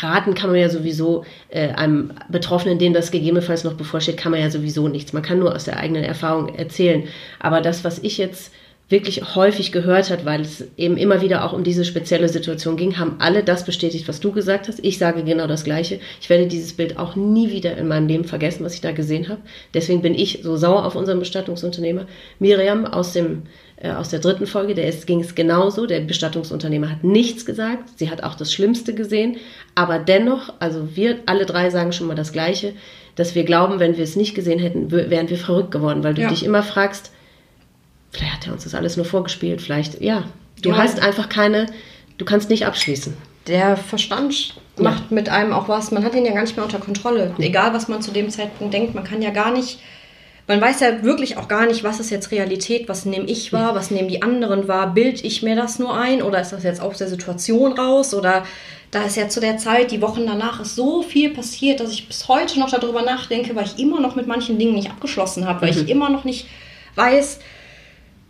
Raten 0.00 0.34
kann 0.34 0.50
man 0.50 0.58
ja 0.58 0.68
sowieso 0.68 1.24
äh, 1.48 1.68
einem 1.68 2.12
Betroffenen, 2.28 2.78
dem 2.78 2.92
das 2.92 3.12
gegebenenfalls 3.12 3.62
noch 3.62 3.74
bevorsteht, 3.74 4.16
kann 4.16 4.32
man 4.32 4.40
ja 4.40 4.50
sowieso 4.50 4.88
nichts. 4.88 5.12
Man 5.12 5.22
kann 5.22 5.38
nur 5.38 5.54
aus 5.54 5.64
der 5.64 5.76
eigenen 5.76 6.02
Erfahrung 6.02 6.54
erzählen. 6.54 7.04
Aber 7.38 7.60
das, 7.60 7.84
was 7.84 8.00
ich 8.00 8.18
jetzt 8.18 8.52
wirklich 8.88 9.34
häufig 9.34 9.72
gehört 9.72 10.10
hat, 10.10 10.24
weil 10.26 10.42
es 10.42 10.64
eben 10.76 10.96
immer 10.98 11.22
wieder 11.22 11.44
auch 11.44 11.54
um 11.54 11.64
diese 11.64 11.84
spezielle 11.84 12.28
Situation 12.28 12.76
ging, 12.76 12.98
haben 12.98 13.16
alle 13.20 13.42
das 13.42 13.64
bestätigt, 13.64 14.06
was 14.06 14.20
du 14.20 14.32
gesagt 14.32 14.68
hast. 14.68 14.84
Ich 14.84 14.98
sage 14.98 15.24
genau 15.24 15.46
das 15.46 15.64
Gleiche. 15.64 15.98
Ich 16.20 16.28
werde 16.28 16.46
dieses 16.46 16.74
Bild 16.74 16.98
auch 16.98 17.16
nie 17.16 17.50
wieder 17.50 17.76
in 17.78 17.88
meinem 17.88 18.06
Leben 18.06 18.24
vergessen, 18.24 18.64
was 18.64 18.74
ich 18.74 18.82
da 18.82 18.92
gesehen 18.92 19.28
habe. 19.28 19.40
Deswegen 19.72 20.02
bin 20.02 20.14
ich 20.14 20.40
so 20.42 20.56
sauer 20.56 20.84
auf 20.84 20.94
unseren 20.94 21.20
Bestattungsunternehmer. 21.20 22.06
Miriam 22.38 22.84
aus 22.84 23.14
dem 23.14 23.44
äh, 23.82 23.90
aus 23.90 24.10
der 24.10 24.20
dritten 24.20 24.46
Folge, 24.46 24.74
der 24.74 24.90
ging 24.90 25.20
es 25.20 25.34
genauso. 25.34 25.86
Der 25.86 26.00
Bestattungsunternehmer 26.00 26.90
hat 26.90 27.02
nichts 27.02 27.44
gesagt. 27.44 27.98
Sie 27.98 28.10
hat 28.10 28.22
auch 28.22 28.34
das 28.34 28.52
Schlimmste 28.52 28.94
gesehen. 28.94 29.38
Aber 29.74 29.98
dennoch, 29.98 30.52
also 30.60 30.94
wir 30.94 31.18
alle 31.26 31.46
drei 31.46 31.70
sagen 31.70 31.92
schon 31.92 32.06
mal 32.06 32.14
das 32.14 32.32
Gleiche, 32.32 32.74
dass 33.16 33.34
wir 33.34 33.44
glauben, 33.44 33.80
wenn 33.80 33.96
wir 33.96 34.04
es 34.04 34.16
nicht 34.16 34.34
gesehen 34.34 34.58
hätten, 34.58 34.90
wären 34.90 35.28
wir 35.28 35.36
verrückt 35.36 35.70
geworden, 35.70 36.04
weil 36.04 36.14
du 36.14 36.22
ja. 36.22 36.28
dich 36.28 36.44
immer 36.44 36.62
fragst, 36.62 37.10
vielleicht 38.12 38.32
hat 38.34 38.46
er 38.46 38.52
uns 38.52 38.64
das 38.64 38.74
alles 38.74 38.96
nur 38.96 39.06
vorgespielt, 39.06 39.60
vielleicht, 39.60 40.00
ja, 40.00 40.24
du 40.60 40.70
ja. 40.70 40.76
hast 40.76 41.00
einfach 41.00 41.28
keine, 41.28 41.66
du 42.18 42.24
kannst 42.24 42.50
nicht 42.50 42.66
abschließen. 42.66 43.16
Der 43.48 43.76
Verstand 43.76 44.54
ja. 44.76 44.84
macht 44.84 45.10
mit 45.10 45.28
einem 45.28 45.52
auch 45.52 45.68
was, 45.68 45.90
man 45.90 46.04
hat 46.04 46.14
ihn 46.14 46.24
ja 46.24 46.32
gar 46.32 46.42
nicht 46.42 46.56
mehr 46.56 46.64
unter 46.64 46.78
Kontrolle. 46.78 47.34
Egal, 47.38 47.74
was 47.74 47.88
man 47.88 48.02
zu 48.02 48.12
dem 48.12 48.30
Zeitpunkt 48.30 48.72
denkt, 48.72 48.94
man 48.94 49.02
kann 49.02 49.22
ja 49.22 49.30
gar 49.30 49.50
nicht, 49.50 49.80
man 50.46 50.60
weiß 50.60 50.80
ja 50.80 51.02
wirklich 51.02 51.38
auch 51.38 51.48
gar 51.48 51.66
nicht, 51.66 51.82
was 51.82 51.98
ist 51.98 52.10
jetzt 52.10 52.30
Realität, 52.30 52.88
was 52.88 53.04
nehme 53.04 53.26
ich 53.26 53.52
wahr, 53.52 53.74
was 53.74 53.90
nehmen 53.90 54.08
die 54.08 54.22
anderen 54.22 54.68
wahr, 54.68 54.94
bild 54.94 55.24
ich 55.24 55.42
mir 55.42 55.56
das 55.56 55.78
nur 55.78 55.96
ein 55.96 56.22
oder 56.22 56.40
ist 56.40 56.52
das 56.52 56.62
jetzt 56.62 56.80
aus 56.80 56.98
der 56.98 57.08
Situation 57.08 57.72
raus 57.72 58.14
oder 58.14 58.44
da 58.92 59.04
ist 59.04 59.16
ja 59.16 59.28
zu 59.28 59.40
der 59.40 59.56
Zeit, 59.56 59.90
die 59.90 60.02
Wochen 60.02 60.26
danach, 60.26 60.60
ist 60.60 60.76
so 60.76 61.02
viel 61.02 61.30
passiert, 61.30 61.80
dass 61.80 61.92
ich 61.92 62.06
bis 62.06 62.28
heute 62.28 62.60
noch 62.60 62.70
darüber 62.70 63.02
nachdenke, 63.02 63.56
weil 63.56 63.64
ich 63.64 63.78
immer 63.78 64.00
noch 64.00 64.16
mit 64.16 64.26
manchen 64.26 64.58
Dingen 64.58 64.74
nicht 64.74 64.90
abgeschlossen 64.90 65.48
habe, 65.48 65.62
weil 65.62 65.72
mhm. 65.72 65.78
ich 65.78 65.88
immer 65.88 66.10
noch 66.10 66.24
nicht 66.24 66.46
weiß, 66.94 67.40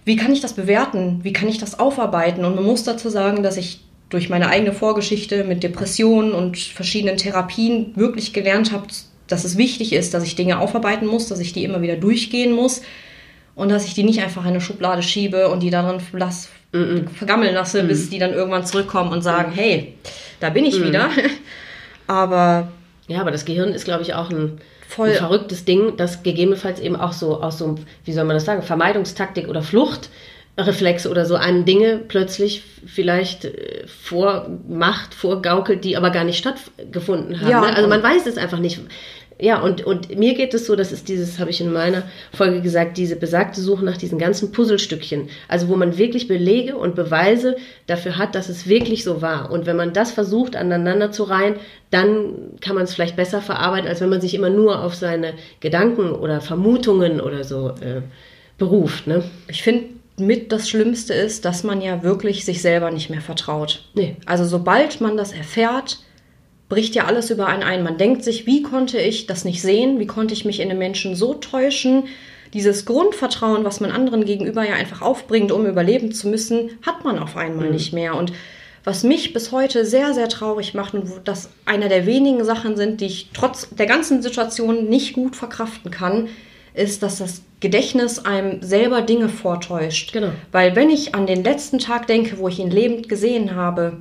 wie 0.05 0.17
kann 0.17 0.33
ich 0.33 0.41
das 0.41 0.55
bewerten? 0.55 1.21
Wie 1.23 1.33
kann 1.33 1.49
ich 1.49 1.59
das 1.59 1.79
aufarbeiten? 1.79 2.45
Und 2.45 2.57
man 2.57 2.65
muss 2.65 2.85
dazu 2.85 3.09
sagen, 3.09 3.43
dass 3.43 3.57
ich 3.57 3.81
durch 4.09 4.29
meine 4.29 4.49
eigene 4.49 4.73
Vorgeschichte 4.73 5.45
mit 5.45 5.63
Depressionen 5.63 6.33
und 6.33 6.59
verschiedenen 6.59 7.17
Therapien 7.17 7.93
wirklich 7.95 8.33
gelernt 8.33 8.73
habe, 8.73 8.87
dass 9.27 9.45
es 9.45 9.57
wichtig 9.57 9.93
ist, 9.93 10.13
dass 10.13 10.25
ich 10.25 10.35
Dinge 10.35 10.59
aufarbeiten 10.59 11.07
muss, 11.07 11.29
dass 11.29 11.41
ich 11.41 11.53
die 11.53 11.65
immer 11.65 11.81
wieder 11.81 11.97
durchgehen 11.97 12.53
muss 12.53 12.83
und 13.55 13.71
dass 13.71 13.87
ich 13.87 13.95
die 13.95 14.03
nicht 14.03 14.23
einfach 14.23 14.43
in 14.43 14.51
eine 14.51 14.61
Schublade 14.61 15.03
schiebe 15.03 15.49
und 15.49 15.63
die 15.63 15.71
darin 15.71 16.03
lass, 16.13 16.49
mm 16.73 16.77
-mm. 16.77 17.09
vergammeln 17.09 17.55
lasse, 17.55 17.83
mm 17.83 17.89
bis 17.89 18.11
die 18.11 18.19
dann 18.19 18.35
irgendwann 18.35 18.67
zurückkommen 18.67 19.13
und 19.13 19.23
sagen, 19.23 19.53
hey, 19.53 19.95
da 20.41 20.51
bin 20.51 20.67
ich 20.67 20.83
wieder. 20.83 21.09
aber 22.07 22.69
ja, 23.09 23.21
aber 23.21 23.31
das 23.31 23.45
Gehirn 23.45 23.73
ist, 23.73 23.85
glaube 23.85 24.03
ich, 24.03 24.15
auch 24.15 24.31
ein 24.31 24.59
voll 24.95 25.11
ein 25.11 25.17
verrücktes 25.17 25.65
Ding, 25.65 25.97
das 25.97 26.23
gegebenenfalls 26.23 26.81
eben 26.81 26.97
auch 26.97 27.13
so 27.13 27.43
aus 27.43 27.59
so, 27.59 27.77
wie 28.05 28.13
soll 28.13 28.25
man 28.25 28.37
das 28.37 28.45
sagen, 28.45 28.63
Vermeidungstaktik 28.63 29.49
oder 29.49 29.63
Fluchtreflex 29.63 31.07
oder 31.07 31.25
so 31.25 31.37
einem 31.37 31.65
Dinge 31.65 31.99
plötzlich 32.07 32.63
vielleicht 32.87 33.45
äh, 33.47 33.87
vormacht, 33.87 35.15
vorgaukelt, 35.15 35.85
die 35.85 35.97
aber 35.97 36.11
gar 36.11 36.25
nicht 36.25 36.39
stattgefunden 36.39 37.41
haben. 37.41 37.51
Ja, 37.51 37.61
ne? 37.61 37.75
Also 37.75 37.89
man 37.89 38.03
weiß 38.03 38.27
es 38.27 38.37
einfach 38.37 38.59
nicht 38.59 38.81
ja, 39.43 39.61
und, 39.61 39.85
und 39.85 40.17
mir 40.17 40.35
geht 40.35 40.55
es 40.55 40.67
so, 40.67 40.77
das 40.77 40.93
ist 40.93 41.09
dieses, 41.09 41.41
habe 41.41 41.51
ich 41.51 41.61
in 41.61 41.73
meiner 41.73 42.05
Folge 42.33 42.61
gesagt, 42.61 42.97
diese 42.97 43.17
besagte 43.17 43.61
Suche 43.61 43.85
nach 43.85 43.97
diesen 43.97 44.17
ganzen 44.17 44.53
Puzzlestückchen. 44.53 45.31
Also 45.49 45.67
wo 45.67 45.75
man 45.75 45.99
wirklich 45.99 46.29
Belege 46.29 46.77
und 46.77 46.95
Beweise 46.95 47.57
dafür 47.89 48.19
hat, 48.19 48.37
dass 48.37 48.49
es 48.49 48.69
wirklich 48.69 49.03
so 49.03 49.21
war. 49.21 49.51
Und 49.51 49.67
wenn 49.67 49.75
man 49.75 49.93
das 49.93 50.13
versucht, 50.13 50.55
aneinander 50.55 51.11
zu 51.11 51.25
reihen, 51.25 51.57
dann 51.91 52.35
kann 52.61 52.77
man 52.77 52.85
es 52.85 52.95
vielleicht 52.95 53.17
besser 53.17 53.43
verarbeiten, 53.43 53.89
als 53.89 54.01
wenn 54.01 54.11
man 54.11 54.21
sich 54.21 54.35
immer 54.35 54.49
nur 54.49 54.81
auf 54.85 54.95
seine 54.95 55.35
Gedanken 55.59 56.13
oder 56.13 56.41
Vermutungen 56.41 57.21
oder 57.21 57.43
so 57.43 57.71
äh, 57.81 58.03
beruft. 58.59 59.09
Ne? 59.09 59.25
Ich 59.49 59.65
finde, 59.65 59.87
mit 60.19 60.53
das 60.53 60.69
Schlimmste 60.69 61.15
ist, 61.15 61.45
dass 61.45 61.65
man 61.65 61.81
ja 61.81 62.05
wirklich 62.05 62.45
sich 62.45 62.63
selber 62.63 62.93
nicht 62.93 63.11
mehr 63.11 63.21
vertraut. 63.21 63.89
Nee. 63.95 64.15
Also 64.25 64.45
sobald 64.45 65.01
man 65.01 65.17
das 65.17 65.33
erfährt, 65.33 65.99
bricht 66.73 66.95
ja 66.95 67.05
alles 67.05 67.29
über 67.29 67.49
einen 67.49 67.63
ein. 67.63 67.83
Man 67.83 67.99
denkt 67.99 68.25
sich, 68.25 68.47
wie 68.47 68.63
konnte 68.63 68.99
ich 68.99 69.27
das 69.27 69.45
nicht 69.45 69.61
sehen? 69.61 69.99
Wie 69.99 70.07
konnte 70.07 70.33
ich 70.33 70.47
mich 70.47 70.59
in 70.59 70.71
den 70.71 70.79
Menschen 70.79 71.15
so 71.15 71.35
täuschen? 71.35 72.05
Dieses 72.55 72.87
Grundvertrauen, 72.87 73.63
was 73.63 73.81
man 73.81 73.91
anderen 73.91 74.25
gegenüber 74.25 74.67
ja 74.67 74.73
einfach 74.73 75.03
aufbringt, 75.03 75.53
um 75.53 75.67
überleben 75.67 76.13
zu 76.13 76.29
müssen, 76.29 76.71
hat 76.81 77.05
man 77.05 77.19
auf 77.19 77.37
einmal 77.37 77.67
mhm. 77.67 77.73
nicht 77.73 77.93
mehr. 77.93 78.17
Und 78.17 78.33
was 78.85 79.05
mich 79.05 79.35
bis 79.35 79.53
heute 79.53 79.85
sehr, 79.85 80.15
sehr 80.15 80.31
traurig 80.31 80.73
macht 80.73 80.95
und 80.95 81.11
wo 81.11 81.19
das 81.23 81.51
einer 81.67 81.91
der 81.91 82.07
wenigen 82.07 82.43
Sachen 82.43 82.79
sind, 82.79 83.03
die 83.03 83.07
ich 83.07 83.29
trotz 83.35 83.69
der 83.69 83.85
ganzen 83.85 84.23
Situation 84.23 84.89
nicht 84.89 85.13
gut 85.13 85.37
verkraften 85.37 85.91
kann, 85.91 86.31
ist, 86.73 87.03
dass 87.03 87.19
das 87.19 87.43
Gedächtnis 87.61 88.25
einem 88.25 88.63
selber 88.63 89.03
Dinge 89.03 89.29
vortäuscht. 89.29 90.15
Genau. 90.15 90.31
Weil 90.53 90.75
wenn 90.75 90.89
ich 90.89 91.15
an 91.15 91.27
den 91.27 91.45
letzten 91.45 91.79
Tag 91.79 92.07
denke, 92.07 92.39
wo 92.39 92.49
ich 92.49 92.61
ihn 92.61 92.71
lebend 92.71 93.11
gesehen 93.11 93.57
habe, 93.57 94.01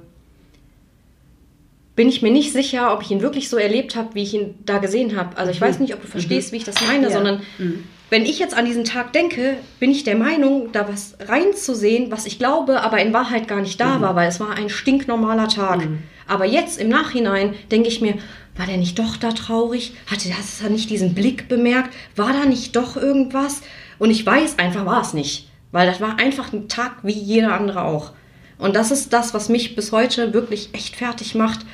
bin 1.96 2.08
ich 2.08 2.22
mir 2.22 2.32
nicht 2.32 2.54
sicher, 2.54 2.94
ob 2.94 3.02
ich 3.02 3.12
ihn 3.12 3.22
wirklich 3.22 3.50
so 3.50 3.58
erlebt 3.58 3.96
habe, 3.96 4.16
wie 4.16 4.24
ich 4.24 4.34
ihn 4.34 4.56
da 4.66 4.78
gesehen 4.78 5.18
habe. 5.18 5.38
Also 5.38 5.52
ich 5.52 5.60
mhm. 5.60 5.66
weiß 5.66 5.80
nicht, 5.80 5.94
ob 5.94 6.02
du 6.02 6.08
verstehst, 6.08 6.50
mhm. 6.50 6.54
wie 6.54 6.58
ich 6.58 6.64
das 6.64 6.76
meine, 6.88 7.04
ja. 7.04 7.12
sondern 7.12 7.42
mhm. 7.58 7.84
wenn 8.10 8.26
ich 8.26 8.40
jetzt 8.40 8.56
an 8.56 8.66
diesen 8.66 8.86
Tag 8.86 9.14
denke, 9.14 9.58
bin 9.80 9.92
ich 9.92 10.04
der 10.04 10.16
Meinung, 10.16 10.72
da 10.72 10.88
was 10.88 11.18
reinzusehen, 11.20 12.12
was 12.12 12.26
ich 12.26 12.40
glaube, 12.40 12.82
aber 12.82 13.00
in 13.00 13.14
Wahrheit 13.14 13.48
gar 13.48 13.62
nicht 13.62 13.80
da 13.80 13.98
mhm. 13.98 14.02
war, 14.02 14.16
weil 14.16 14.30
es 14.30 14.40
war 14.40 14.52
ein 14.52 14.70
stinknormaler 14.70 15.50
Tag. 15.50 15.86
Mhm. 15.86 16.00
Aber 16.28 16.46
jetzt 16.46 16.80
im 16.80 16.88
Nachhinein 16.88 17.56
denke 17.72 17.90
ich 17.90 18.00
mir, 18.00 18.16
war 18.56 18.66
der 18.66 18.78
nicht 18.78 18.98
doch 19.00 19.18
da 19.18 19.32
traurig? 19.32 19.94
Hatte 20.08 20.30
das 20.30 20.68
nicht 20.70 20.90
diesen 20.90 21.14
Blick 21.14 21.48
bemerkt? 21.50 21.94
War 22.16 22.32
da 22.32 22.46
nicht 22.46 22.76
doch 22.76 22.96
irgendwas? 22.96 23.62
Und 24.00 24.12
ich 24.12 24.26
weiß 24.26 24.60
einfach, 24.60 24.86
war 24.86 25.02
es 25.02 25.14
nicht. 25.14 25.50
Weil 25.72 25.88
das 25.88 26.02
war 26.02 26.20
einfach 26.20 26.54
ein 26.54 26.68
Tag 26.68 26.98
wie 27.04 27.12
jeder 27.12 27.54
andere 27.54 27.84
auch. 27.84 28.12
Und 28.58 28.76
das 28.76 28.92
ist 28.92 29.12
das, 29.14 29.34
was 29.34 29.50
mich 29.50 29.76
bis 29.76 29.92
heute 29.92 30.34
wirklich 30.34 30.70
echt 30.74 30.96
fertig 30.96 31.34
macht, 31.34 31.66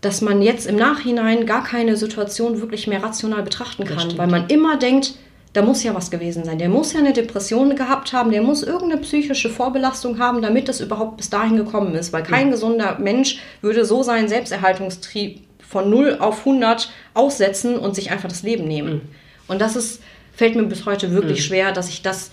dass 0.00 0.22
man 0.22 0.40
jetzt 0.40 0.66
im 0.66 0.76
Nachhinein 0.76 1.46
gar 1.46 1.62
keine 1.62 1.96
Situation 1.96 2.60
wirklich 2.60 2.86
mehr 2.86 3.02
rational 3.02 3.42
betrachten 3.42 3.84
kann, 3.84 4.16
weil 4.16 4.28
man 4.28 4.46
immer 4.48 4.78
denkt, 4.78 5.14
da 5.52 5.62
muss 5.62 5.82
ja 5.82 5.94
was 5.94 6.10
gewesen 6.10 6.44
sein. 6.44 6.58
Der 6.58 6.68
muss 6.68 6.92
ja 6.92 7.00
eine 7.00 7.12
Depression 7.12 7.74
gehabt 7.74 8.12
haben, 8.12 8.30
der 8.30 8.42
muss 8.42 8.62
irgendeine 8.62 9.02
psychische 9.02 9.50
Vorbelastung 9.50 10.18
haben, 10.18 10.42
damit 10.42 10.68
es 10.68 10.80
überhaupt 10.80 11.16
bis 11.16 11.28
dahin 11.28 11.56
gekommen 11.56 11.94
ist. 11.94 12.12
Weil 12.12 12.22
kein 12.22 12.46
mhm. 12.46 12.50
gesunder 12.52 12.98
Mensch 13.00 13.40
würde 13.60 13.84
so 13.84 14.02
seinen 14.02 14.28
Selbsterhaltungstrieb 14.28 15.40
von 15.58 15.90
0 15.90 16.18
auf 16.20 16.40
100 16.40 16.90
aussetzen 17.14 17.76
und 17.76 17.94
sich 17.94 18.10
einfach 18.10 18.28
das 18.28 18.42
Leben 18.42 18.64
nehmen. 18.64 18.94
Mhm. 18.94 19.00
Und 19.48 19.60
das 19.60 19.74
ist, 19.74 20.00
fällt 20.32 20.54
mir 20.54 20.62
bis 20.64 20.86
heute 20.86 21.10
wirklich 21.10 21.40
mhm. 21.40 21.44
schwer, 21.44 21.72
dass 21.72 21.88
ich 21.88 22.02
das 22.02 22.30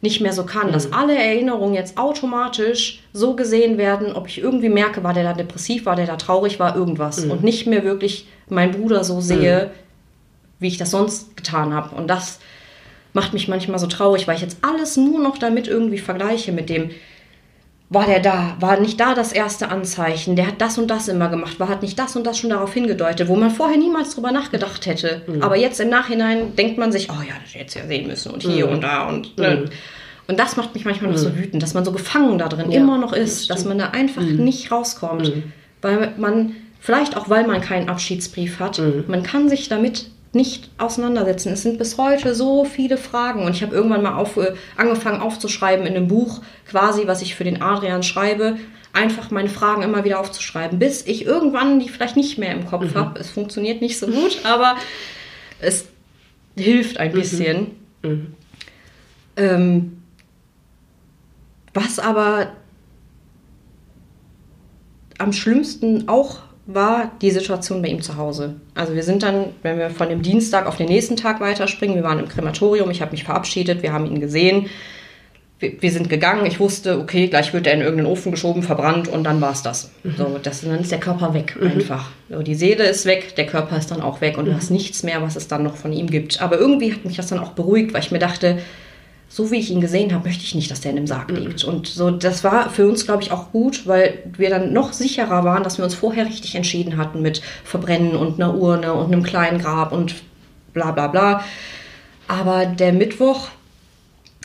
nicht 0.00 0.20
mehr 0.20 0.32
so 0.32 0.44
kann, 0.44 0.72
dass 0.72 0.92
alle 0.92 1.16
Erinnerungen 1.16 1.74
jetzt 1.74 1.96
automatisch 1.96 3.02
so 3.12 3.34
gesehen 3.34 3.78
werden, 3.78 4.12
ob 4.12 4.28
ich 4.28 4.38
irgendwie 4.38 4.68
merke, 4.68 5.02
war 5.02 5.14
der 5.14 5.24
da 5.24 5.32
depressiv, 5.32 5.86
war 5.86 5.96
der 5.96 6.06
da 6.06 6.16
traurig, 6.16 6.60
war 6.60 6.76
irgendwas. 6.76 7.24
Und 7.24 7.42
nicht 7.42 7.66
mehr 7.66 7.84
wirklich 7.84 8.26
meinen 8.48 8.72
Bruder 8.72 9.02
so 9.04 9.20
sehe, 9.20 9.70
wie 10.58 10.68
ich 10.68 10.76
das 10.76 10.90
sonst 10.90 11.36
getan 11.36 11.72
habe. 11.72 11.94
Und 11.94 12.08
das 12.08 12.38
macht 13.14 13.32
mich 13.32 13.48
manchmal 13.48 13.78
so 13.78 13.86
traurig, 13.86 14.26
weil 14.28 14.36
ich 14.36 14.42
jetzt 14.42 14.58
alles 14.62 14.96
nur 14.96 15.20
noch 15.20 15.38
damit 15.38 15.68
irgendwie 15.68 15.98
vergleiche 15.98 16.52
mit 16.52 16.68
dem, 16.68 16.90
war 17.90 18.06
der 18.06 18.20
da, 18.20 18.56
war 18.60 18.80
nicht 18.80 18.98
da 18.98 19.14
das 19.14 19.32
erste 19.32 19.68
Anzeichen, 19.68 20.36
der 20.36 20.48
hat 20.48 20.60
das 20.60 20.78
und 20.78 20.88
das 20.88 21.08
immer 21.08 21.28
gemacht, 21.28 21.60
war 21.60 21.68
hat 21.68 21.82
nicht 21.82 21.98
das 21.98 22.16
und 22.16 22.26
das 22.26 22.38
schon 22.38 22.50
darauf 22.50 22.72
hingedeutet, 22.72 23.28
wo 23.28 23.36
man 23.36 23.50
vorher 23.50 23.76
niemals 23.76 24.14
drüber 24.14 24.32
nachgedacht 24.32 24.86
hätte. 24.86 25.22
Mhm. 25.26 25.42
Aber 25.42 25.56
jetzt 25.56 25.80
im 25.80 25.90
Nachhinein 25.90 26.56
denkt 26.56 26.78
man 26.78 26.92
sich, 26.92 27.10
oh 27.10 27.22
ja, 27.22 27.34
das 27.42 27.54
hätte 27.54 27.80
ja 27.80 27.86
sehen 27.86 28.06
müssen 28.06 28.32
und 28.32 28.42
hier 28.42 28.66
mhm. 28.66 28.72
und 28.72 28.80
da 28.82 29.08
und. 29.08 29.38
Ne. 29.38 29.56
Mhm. 29.56 29.70
Und 30.26 30.40
das 30.40 30.56
macht 30.56 30.74
mich 30.74 30.86
manchmal 30.86 31.10
noch 31.10 31.18
so 31.18 31.28
mhm. 31.28 31.38
wütend, 31.38 31.62
dass 31.62 31.74
man 31.74 31.84
so 31.84 31.92
gefangen 31.92 32.38
da 32.38 32.48
drin 32.48 32.70
ja, 32.70 32.80
immer 32.80 32.96
noch 32.96 33.12
ist, 33.12 33.50
das 33.50 33.58
dass 33.58 33.66
man 33.66 33.78
da 33.78 33.90
einfach 33.90 34.22
mhm. 34.22 34.42
nicht 34.42 34.72
rauskommt. 34.72 35.30
Weil 35.82 36.14
man, 36.16 36.56
vielleicht 36.80 37.14
auch 37.18 37.28
weil 37.28 37.46
man 37.46 37.60
keinen 37.60 37.90
Abschiedsbrief 37.90 38.58
hat, 38.58 38.80
man 39.06 39.22
kann 39.22 39.50
sich 39.50 39.68
damit 39.68 40.06
nicht 40.34 40.70
auseinandersetzen. 40.78 41.52
Es 41.52 41.62
sind 41.62 41.78
bis 41.78 41.98
heute 41.98 42.34
so 42.34 42.64
viele 42.64 42.96
Fragen 42.96 43.44
und 43.44 43.54
ich 43.54 43.62
habe 43.62 43.74
irgendwann 43.74 44.02
mal 44.02 44.16
auf, 44.16 44.36
äh, 44.36 44.54
angefangen 44.76 45.20
aufzuschreiben 45.20 45.86
in 45.86 45.96
einem 45.96 46.08
Buch, 46.08 46.42
quasi, 46.68 47.06
was 47.06 47.22
ich 47.22 47.34
für 47.34 47.44
den 47.44 47.62
Adrian 47.62 48.02
schreibe, 48.02 48.56
einfach 48.92 49.30
meine 49.30 49.48
Fragen 49.48 49.82
immer 49.82 50.04
wieder 50.04 50.20
aufzuschreiben, 50.20 50.78
bis 50.78 51.04
ich 51.06 51.24
irgendwann 51.26 51.80
die 51.80 51.88
vielleicht 51.88 52.16
nicht 52.16 52.38
mehr 52.38 52.52
im 52.52 52.66
Kopf 52.66 52.94
mhm. 52.94 52.94
habe. 52.94 53.20
Es 53.20 53.30
funktioniert 53.30 53.80
nicht 53.80 53.98
so 53.98 54.06
gut, 54.06 54.40
aber 54.44 54.76
es 55.60 55.86
hilft 56.56 56.98
ein 56.98 57.10
mhm. 57.10 57.14
bisschen. 57.14 57.66
Mhm. 58.02 58.34
Ähm, 59.36 60.02
was 61.74 61.98
aber 61.98 62.52
am 65.18 65.32
schlimmsten 65.32 66.08
auch 66.08 66.42
war 66.66 67.12
die 67.20 67.30
Situation 67.30 67.82
bei 67.82 67.88
ihm 67.88 68.00
zu 68.00 68.16
Hause. 68.16 68.56
Also 68.74 68.94
wir 68.94 69.02
sind 69.02 69.22
dann, 69.22 69.46
wenn 69.62 69.78
wir 69.78 69.90
von 69.90 70.08
dem 70.08 70.22
Dienstag 70.22 70.66
auf 70.66 70.76
den 70.76 70.88
nächsten 70.88 71.16
Tag 71.16 71.40
weiterspringen, 71.40 71.96
wir 71.96 72.04
waren 72.04 72.18
im 72.18 72.28
Krematorium, 72.28 72.90
ich 72.90 73.02
habe 73.02 73.12
mich 73.12 73.24
verabschiedet, 73.24 73.82
wir 73.82 73.92
haben 73.92 74.06
ihn 74.06 74.20
gesehen, 74.20 74.70
wir, 75.58 75.80
wir, 75.80 75.90
sind 75.90 76.08
gegangen, 76.08 76.46
ich 76.46 76.60
wusste, 76.60 76.98
okay, 76.98 77.28
gleich 77.28 77.52
wird 77.52 77.66
er 77.66 77.74
in 77.74 77.80
irgendeinen 77.80 78.10
Ofen 78.10 78.32
geschoben, 78.32 78.62
verbrannt 78.62 79.08
und 79.08 79.24
dann 79.24 79.40
war 79.40 79.52
es 79.52 79.62
das. 79.62 79.92
Mhm. 80.02 80.14
So, 80.16 80.40
das. 80.42 80.62
Dann 80.62 80.80
ist 80.80 80.90
der 80.90 81.00
Körper 81.00 81.34
weg 81.34 81.56
mhm. 81.60 81.68
einfach. 81.68 82.10
So, 82.30 82.42
die 82.42 82.54
Seele 82.54 82.84
ist 82.84 83.04
weg, 83.04 83.36
der 83.36 83.46
Körper 83.46 83.76
ist 83.76 83.90
dann 83.90 84.00
auch 84.00 84.20
weg 84.20 84.38
und 84.38 84.46
mhm. 84.46 84.50
du 84.50 84.56
hast 84.56 84.70
nichts 84.70 85.02
mehr, 85.02 85.22
was 85.22 85.36
es 85.36 85.48
dann 85.48 85.62
noch 85.62 85.76
von 85.76 85.92
ihm 85.92 86.08
gibt. 86.08 86.40
Aber 86.40 86.58
irgendwie 86.58 86.92
hat 86.92 87.04
mich 87.04 87.16
das 87.16 87.28
dann 87.28 87.38
auch 87.38 87.52
beruhigt, 87.52 87.92
weil 87.92 88.02
ich 88.02 88.10
mir 88.10 88.18
dachte, 88.18 88.58
so 89.34 89.50
wie 89.50 89.58
ich 89.58 89.68
ihn 89.68 89.80
gesehen 89.80 90.14
habe, 90.14 90.28
möchte 90.28 90.44
ich 90.44 90.54
nicht, 90.54 90.70
dass 90.70 90.80
der 90.80 90.90
in 90.90 90.96
dem 90.96 91.08
Sarg 91.08 91.28
mhm. 91.28 91.38
liegt. 91.38 91.64
Und 91.64 91.88
so, 91.88 92.08
das 92.12 92.44
war 92.44 92.70
für 92.70 92.86
uns, 92.86 93.04
glaube 93.04 93.24
ich, 93.24 93.32
auch 93.32 93.50
gut, 93.50 93.84
weil 93.84 94.22
wir 94.38 94.48
dann 94.48 94.72
noch 94.72 94.92
sicherer 94.92 95.42
waren, 95.42 95.64
dass 95.64 95.76
wir 95.76 95.84
uns 95.84 95.96
vorher 95.96 96.26
richtig 96.26 96.54
entschieden 96.54 96.98
hatten 96.98 97.20
mit 97.20 97.42
Verbrennen 97.64 98.14
und 98.14 98.40
einer 98.40 98.54
Urne 98.54 98.92
und 98.92 99.12
einem 99.12 99.24
kleinen 99.24 99.58
Grab 99.58 99.90
und 99.90 100.14
bla 100.72 100.92
bla 100.92 101.08
bla. 101.08 101.44
Aber 102.28 102.66
der 102.66 102.92
Mittwoch 102.92 103.48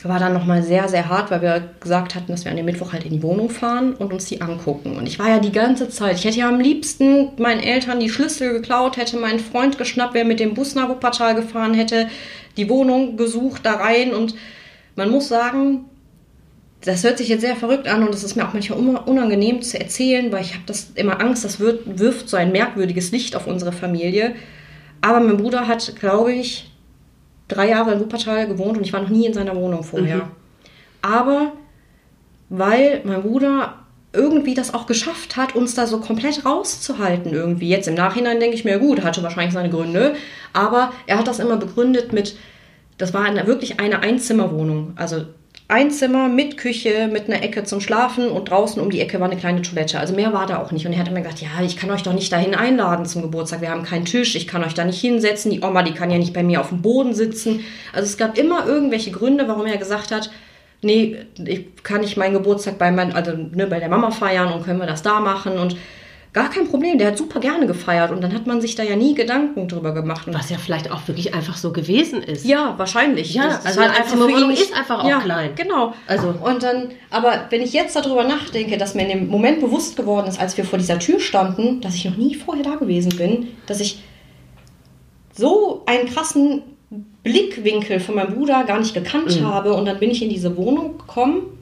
war 0.02 0.18
dann 0.18 0.32
nochmal 0.32 0.64
sehr, 0.64 0.88
sehr 0.88 1.08
hart, 1.08 1.30
weil 1.30 1.42
wir 1.42 1.68
gesagt 1.78 2.16
hatten, 2.16 2.32
dass 2.32 2.44
wir 2.44 2.50
an 2.50 2.56
dem 2.56 2.66
Mittwoch 2.66 2.92
halt 2.92 3.04
in 3.04 3.12
die 3.12 3.22
Wohnung 3.22 3.48
fahren 3.48 3.94
und 3.94 4.12
uns 4.12 4.24
die 4.24 4.40
angucken. 4.40 4.96
Und 4.96 5.06
ich 5.06 5.20
war 5.20 5.28
ja 5.28 5.38
die 5.38 5.52
ganze 5.52 5.88
Zeit, 5.88 6.16
ich 6.18 6.24
hätte 6.24 6.40
ja 6.40 6.48
am 6.48 6.58
liebsten 6.58 7.28
meinen 7.38 7.60
Eltern 7.60 8.00
die 8.00 8.10
Schlüssel 8.10 8.54
geklaut, 8.54 8.96
hätte 8.96 9.18
meinen 9.18 9.38
Freund 9.38 9.78
geschnappt, 9.78 10.14
wer 10.14 10.24
mit 10.24 10.40
dem 10.40 10.54
Bus 10.54 10.74
nach 10.74 10.88
Wuppertal 10.88 11.36
gefahren 11.36 11.74
hätte, 11.74 12.08
die 12.56 12.68
Wohnung 12.68 13.16
gesucht, 13.16 13.60
da 13.62 13.74
rein 13.74 14.14
und 14.14 14.34
man 14.96 15.10
muss 15.10 15.28
sagen, 15.28 15.84
das 16.82 17.04
hört 17.04 17.18
sich 17.18 17.28
jetzt 17.28 17.42
sehr 17.42 17.56
verrückt 17.56 17.88
an 17.88 18.02
und 18.02 18.14
es 18.14 18.24
ist 18.24 18.36
mir 18.36 18.46
auch 18.46 18.54
manchmal 18.54 18.78
unangenehm 18.78 19.60
zu 19.60 19.78
erzählen, 19.78 20.32
weil 20.32 20.42
ich 20.42 20.54
habe 20.54 20.64
das 20.66 20.92
immer 20.94 21.20
Angst, 21.20 21.44
das 21.44 21.60
wird, 21.60 21.98
wirft 21.98 22.28
so 22.28 22.36
ein 22.36 22.52
merkwürdiges 22.52 23.12
Licht 23.12 23.36
auf 23.36 23.46
unsere 23.46 23.72
Familie. 23.72 24.34
Aber 25.02 25.20
mein 25.20 25.36
Bruder 25.36 25.66
hat, 25.66 25.94
glaube 25.96 26.32
ich, 26.32 26.70
drei 27.48 27.68
Jahre 27.68 27.92
in 27.92 28.00
Wuppertal 28.00 28.46
gewohnt 28.46 28.78
und 28.78 28.84
ich 28.84 28.92
war 28.92 29.02
noch 29.02 29.10
nie 29.10 29.26
in 29.26 29.34
seiner 29.34 29.56
Wohnung 29.56 29.82
vorher. 29.82 30.16
Mhm. 30.16 30.22
Aber 31.02 31.52
weil 32.48 33.02
mein 33.04 33.22
Bruder 33.22 33.74
irgendwie 34.12 34.54
das 34.54 34.74
auch 34.74 34.86
geschafft 34.86 35.36
hat, 35.36 35.54
uns 35.54 35.74
da 35.74 35.86
so 35.86 36.00
komplett 36.00 36.44
rauszuhalten 36.44 37.32
irgendwie. 37.32 37.68
Jetzt 37.68 37.86
im 37.86 37.94
Nachhinein 37.94 38.40
denke 38.40 38.56
ich 38.56 38.64
mir, 38.64 38.78
gut, 38.78 39.04
hatte 39.04 39.22
wahrscheinlich 39.22 39.54
seine 39.54 39.70
Gründe, 39.70 40.14
aber 40.52 40.92
er 41.06 41.18
hat 41.18 41.28
das 41.28 41.38
immer 41.38 41.56
begründet 41.56 42.12
mit, 42.12 42.36
das 43.00 43.14
war 43.14 43.24
eine, 43.24 43.46
wirklich 43.46 43.80
eine 43.80 44.00
Einzimmerwohnung. 44.00 44.92
Also 44.96 45.24
ein 45.68 45.90
Zimmer 45.90 46.28
mit 46.28 46.56
Küche, 46.56 47.08
mit 47.10 47.28
einer 47.28 47.42
Ecke 47.42 47.64
zum 47.64 47.80
Schlafen 47.80 48.28
und 48.28 48.50
draußen 48.50 48.82
um 48.82 48.90
die 48.90 49.00
Ecke 49.00 49.20
war 49.20 49.30
eine 49.30 49.38
kleine 49.38 49.62
Toilette. 49.62 50.00
Also 50.00 50.14
mehr 50.14 50.32
war 50.32 50.46
da 50.46 50.58
auch 50.58 50.72
nicht. 50.72 50.84
Und 50.84 50.92
er 50.92 50.98
hat 50.98 51.08
immer 51.08 51.20
gesagt, 51.20 51.40
ja, 51.40 51.48
ich 51.64 51.76
kann 51.76 51.90
euch 51.90 52.02
doch 52.02 52.12
nicht 52.12 52.32
dahin 52.32 52.54
einladen 52.54 53.06
zum 53.06 53.22
Geburtstag. 53.22 53.60
Wir 53.60 53.70
haben 53.70 53.84
keinen 53.84 54.04
Tisch, 54.04 54.34
ich 54.34 54.48
kann 54.48 54.64
euch 54.64 54.74
da 54.74 54.84
nicht 54.84 55.00
hinsetzen. 55.00 55.50
Die 55.50 55.60
Oma, 55.60 55.82
die 55.82 55.94
kann 55.94 56.10
ja 56.10 56.18
nicht 56.18 56.34
bei 56.34 56.42
mir 56.42 56.60
auf 56.60 56.70
dem 56.70 56.82
Boden 56.82 57.14
sitzen. 57.14 57.60
Also 57.92 58.06
es 58.06 58.18
gab 58.18 58.36
immer 58.36 58.66
irgendwelche 58.66 59.12
Gründe, 59.12 59.48
warum 59.48 59.64
er 59.64 59.76
gesagt 59.76 60.10
hat, 60.10 60.30
nee, 60.82 61.18
ich 61.38 61.82
kann 61.84 62.00
nicht 62.00 62.16
meinen 62.16 62.34
Geburtstag 62.34 62.76
bei, 62.76 62.90
mein, 62.90 63.12
also, 63.12 63.32
ne, 63.32 63.66
bei 63.66 63.78
der 63.78 63.88
Mama 63.88 64.10
feiern 64.10 64.52
und 64.52 64.64
können 64.64 64.80
wir 64.80 64.86
das 64.86 65.02
da 65.02 65.20
machen. 65.20 65.56
Und 65.56 65.76
Gar 66.32 66.48
kein 66.48 66.68
Problem, 66.68 66.96
der 66.96 67.08
hat 67.08 67.18
super 67.18 67.40
gerne 67.40 67.66
gefeiert 67.66 68.12
und 68.12 68.20
dann 68.20 68.32
hat 68.32 68.46
man 68.46 68.60
sich 68.60 68.76
da 68.76 68.84
ja 68.84 68.94
nie 68.94 69.14
Gedanken 69.16 69.66
drüber 69.66 69.92
gemacht. 69.92 70.28
Was 70.30 70.48
ja 70.48 70.58
vielleicht 70.58 70.92
auch 70.92 71.08
wirklich 71.08 71.34
einfach 71.34 71.56
so 71.56 71.72
gewesen 71.72 72.22
ist. 72.22 72.46
Ja, 72.46 72.74
wahrscheinlich. 72.76 73.34
Ja, 73.34 73.48
das 73.48 73.66
also 73.66 73.80
halt 73.80 73.98
einfach 73.98 74.16
für 74.16 74.30
ihn 74.30 74.50
ist 74.50 74.72
einfach 74.72 75.02
auch 75.02 75.08
ja, 75.08 75.18
klein. 75.18 75.50
Genau. 75.56 75.92
Also 76.06 76.32
und 76.40 76.62
dann, 76.62 76.90
aber 77.10 77.46
wenn 77.50 77.62
ich 77.62 77.72
jetzt 77.72 77.96
darüber 77.96 78.22
nachdenke, 78.22 78.78
dass 78.78 78.94
mir 78.94 79.02
in 79.02 79.08
dem 79.08 79.28
Moment 79.28 79.60
bewusst 79.60 79.96
geworden 79.96 80.28
ist, 80.28 80.40
als 80.40 80.56
wir 80.56 80.64
vor 80.64 80.78
dieser 80.78 81.00
Tür 81.00 81.18
standen, 81.18 81.80
dass 81.80 81.96
ich 81.96 82.04
noch 82.04 82.16
nie 82.16 82.36
vorher 82.36 82.62
da 82.62 82.76
gewesen 82.76 83.16
bin, 83.16 83.48
dass 83.66 83.80
ich 83.80 84.00
so 85.32 85.82
einen 85.86 86.08
krassen 86.08 86.62
Blickwinkel 87.24 87.98
von 87.98 88.14
meinem 88.14 88.34
Bruder 88.34 88.62
gar 88.64 88.78
nicht 88.78 88.94
gekannt 88.94 89.40
mhm. 89.40 89.46
habe 89.46 89.74
und 89.74 89.84
dann 89.84 89.98
bin 89.98 90.12
ich 90.12 90.22
in 90.22 90.28
diese 90.28 90.56
Wohnung 90.56 90.98
gekommen 90.98 91.58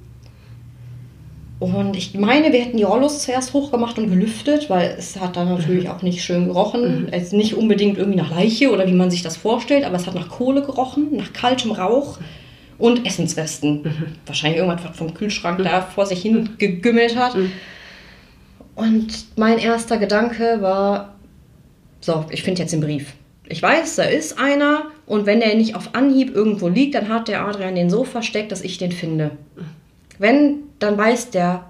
und 1.61 1.97
ich 1.97 2.15
meine, 2.15 2.53
wir 2.53 2.61
hätten 2.61 2.77
die 2.77 2.85
Rollos 2.85 3.25
zuerst 3.25 3.53
hochgemacht 3.53 3.99
und 3.99 4.11
gelüftet, 4.11 4.71
weil 4.71 4.95
es 4.97 5.19
hat 5.19 5.37
dann 5.37 5.49
natürlich 5.49 5.85
mhm. 5.85 5.91
auch 5.91 6.03
nicht 6.03 6.23
schön 6.23 6.47
gerochen. 6.47 7.03
Mhm. 7.03 7.09
Es 7.11 7.33
nicht 7.33 7.55
unbedingt 7.55 7.99
irgendwie 7.99 8.19
nach 8.19 8.31
Leiche 8.31 8.71
oder 8.71 8.87
wie 8.87 8.93
man 8.93 9.11
sich 9.11 9.23
das 9.23 9.37
vorstellt, 9.37 9.85
aber 9.85 9.97
es 9.97 10.07
hat 10.07 10.15
nach 10.15 10.29
Kohle 10.29 10.63
gerochen, 10.63 11.09
nach 11.17 11.33
kaltem 11.33 11.73
Rauch 11.73 12.19
und 12.79 13.05
Essensresten. 13.05 13.83
Mhm. 13.83 14.07
Wahrscheinlich 14.25 14.61
irgendwas, 14.61 14.89
was 14.89 14.97
vom 14.97 15.15
Kühlschrank 15.15 15.59
mhm. 15.59 15.65
da 15.65 15.81
vor 15.83 16.07
sich 16.07 16.23
hin 16.23 16.51
gegümmelt 16.59 17.17
hat. 17.17 17.35
Mhm. 17.35 17.51
Und 18.77 19.27
mein 19.37 19.59
erster 19.59 19.99
Gedanke 19.99 20.59
war, 20.61 21.17
so, 22.01 22.25
ich 22.31 22.45
finde 22.45 22.63
jetzt 22.63 22.73
den 22.73 22.81
Brief. 22.81 23.15
Ich 23.49 23.61
weiß, 23.61 23.97
da 23.97 24.05
ist 24.05 24.39
einer 24.39 24.85
und 25.07 25.27
wenn 25.27 25.41
der 25.41 25.57
nicht 25.57 25.75
auf 25.75 25.97
Anhieb 25.97 26.37
irgendwo 26.37 26.69
liegt, 26.69 26.95
dann 26.95 27.09
hat 27.09 27.27
der 27.27 27.45
Adrian 27.45 27.75
den 27.75 27.91
so 27.91 28.05
versteckt, 28.05 28.53
dass 28.53 28.63
ich 28.63 28.79
den 28.79 28.93
finde. 28.93 29.33
Wenn, 30.19 30.65
dann 30.79 30.97
weiß 30.99 31.31
der, 31.31 31.69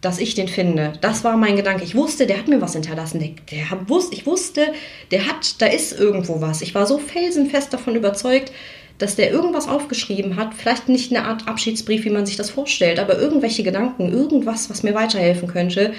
dass 0.00 0.18
ich 0.18 0.34
den 0.34 0.48
finde. 0.48 0.92
Das 1.00 1.24
war 1.24 1.36
mein 1.36 1.56
Gedanke. 1.56 1.82
Ich 1.82 1.94
wusste, 1.94 2.26
der 2.26 2.38
hat 2.38 2.48
mir 2.48 2.60
was 2.60 2.74
hinterlassen. 2.74 3.18
Der, 3.18 3.30
der 3.50 3.88
wusste, 3.88 4.14
ich 4.14 4.26
wusste, 4.26 4.72
der 5.10 5.26
hat, 5.26 5.60
da 5.60 5.66
ist 5.66 5.98
irgendwo 5.98 6.40
was. 6.40 6.62
Ich 6.62 6.74
war 6.74 6.86
so 6.86 6.98
felsenfest 6.98 7.72
davon 7.72 7.96
überzeugt, 7.96 8.52
dass 8.98 9.16
der 9.16 9.30
irgendwas 9.30 9.68
aufgeschrieben 9.68 10.36
hat. 10.36 10.54
Vielleicht 10.54 10.88
nicht 10.88 11.14
eine 11.14 11.26
Art 11.26 11.48
Abschiedsbrief, 11.48 12.04
wie 12.04 12.10
man 12.10 12.26
sich 12.26 12.36
das 12.36 12.50
vorstellt, 12.50 12.98
aber 12.98 13.18
irgendwelche 13.18 13.62
Gedanken, 13.62 14.12
irgendwas, 14.12 14.70
was 14.70 14.82
mir 14.82 14.94
weiterhelfen 14.94 15.48
könnte. 15.48 15.92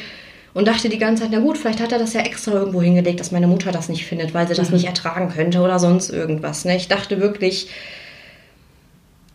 Und 0.54 0.68
dachte 0.68 0.90
die 0.90 0.98
ganze 0.98 1.24
Zeit, 1.24 1.32
na 1.34 1.40
gut, 1.40 1.58
vielleicht 1.58 1.82
hat 1.82 1.92
er 1.92 2.00
das 2.00 2.14
ja 2.14 2.22
extra 2.22 2.54
irgendwo 2.54 2.82
hingelegt, 2.82 3.20
dass 3.20 3.32
meine 3.32 3.46
Mutter 3.46 3.72
das 3.72 3.90
nicht 3.90 4.06
findet, 4.06 4.34
weil 4.34 4.48
sie 4.48 4.56
das 4.56 4.70
mhm. 4.70 4.76
nicht 4.76 4.88
ertragen 4.88 5.30
könnte 5.30 5.60
oder 5.60 5.78
sonst 5.78 6.10
irgendwas. 6.10 6.66
Ne? 6.66 6.76
Ich 6.78 6.88
dachte 6.88 7.20
wirklich, 7.20 7.70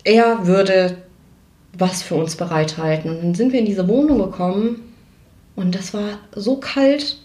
er 0.03 0.47
würde 0.47 0.97
was 1.77 2.03
für 2.03 2.15
uns 2.15 2.37
bereithalten. 2.37 3.11
Und 3.11 3.23
dann 3.23 3.35
sind 3.35 3.53
wir 3.53 3.61
in 3.61 3.67
diese 3.67 3.89
Wohnung 3.89 4.19
gekommen 4.19 4.81
und 5.57 5.75
das 5.75 5.95
war 5.95 6.19
so 6.35 6.57
kalt, 6.57 7.19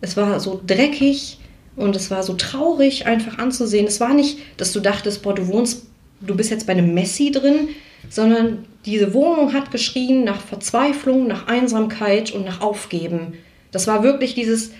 es 0.00 0.16
war 0.16 0.40
so 0.40 0.60
dreckig 0.66 1.38
und 1.76 1.96
es 1.96 2.10
war 2.10 2.22
so 2.22 2.34
traurig 2.34 3.06
einfach 3.06 3.38
anzusehen. 3.38 3.86
Es 3.86 4.00
war 4.00 4.14
nicht, 4.14 4.38
dass 4.56 4.72
du 4.72 4.80
dachtest, 4.80 5.22
boah, 5.22 5.34
du 5.34 5.48
wohnst, 5.48 5.86
du 6.20 6.36
bist 6.36 6.50
jetzt 6.50 6.66
bei 6.66 6.72
einem 6.72 6.94
Messi 6.94 7.30
drin, 7.30 7.68
sondern 8.08 8.64
diese 8.86 9.12
Wohnung 9.12 9.52
hat 9.52 9.70
geschrien 9.70 10.24
nach 10.24 10.40
Verzweiflung, 10.40 11.26
nach 11.26 11.46
Einsamkeit 11.46 12.32
und 12.32 12.44
nach 12.44 12.60
Aufgeben. 12.60 13.34
Das 13.70 13.86
war 13.86 14.02
wirklich 14.02 14.34
dieses 14.34 14.70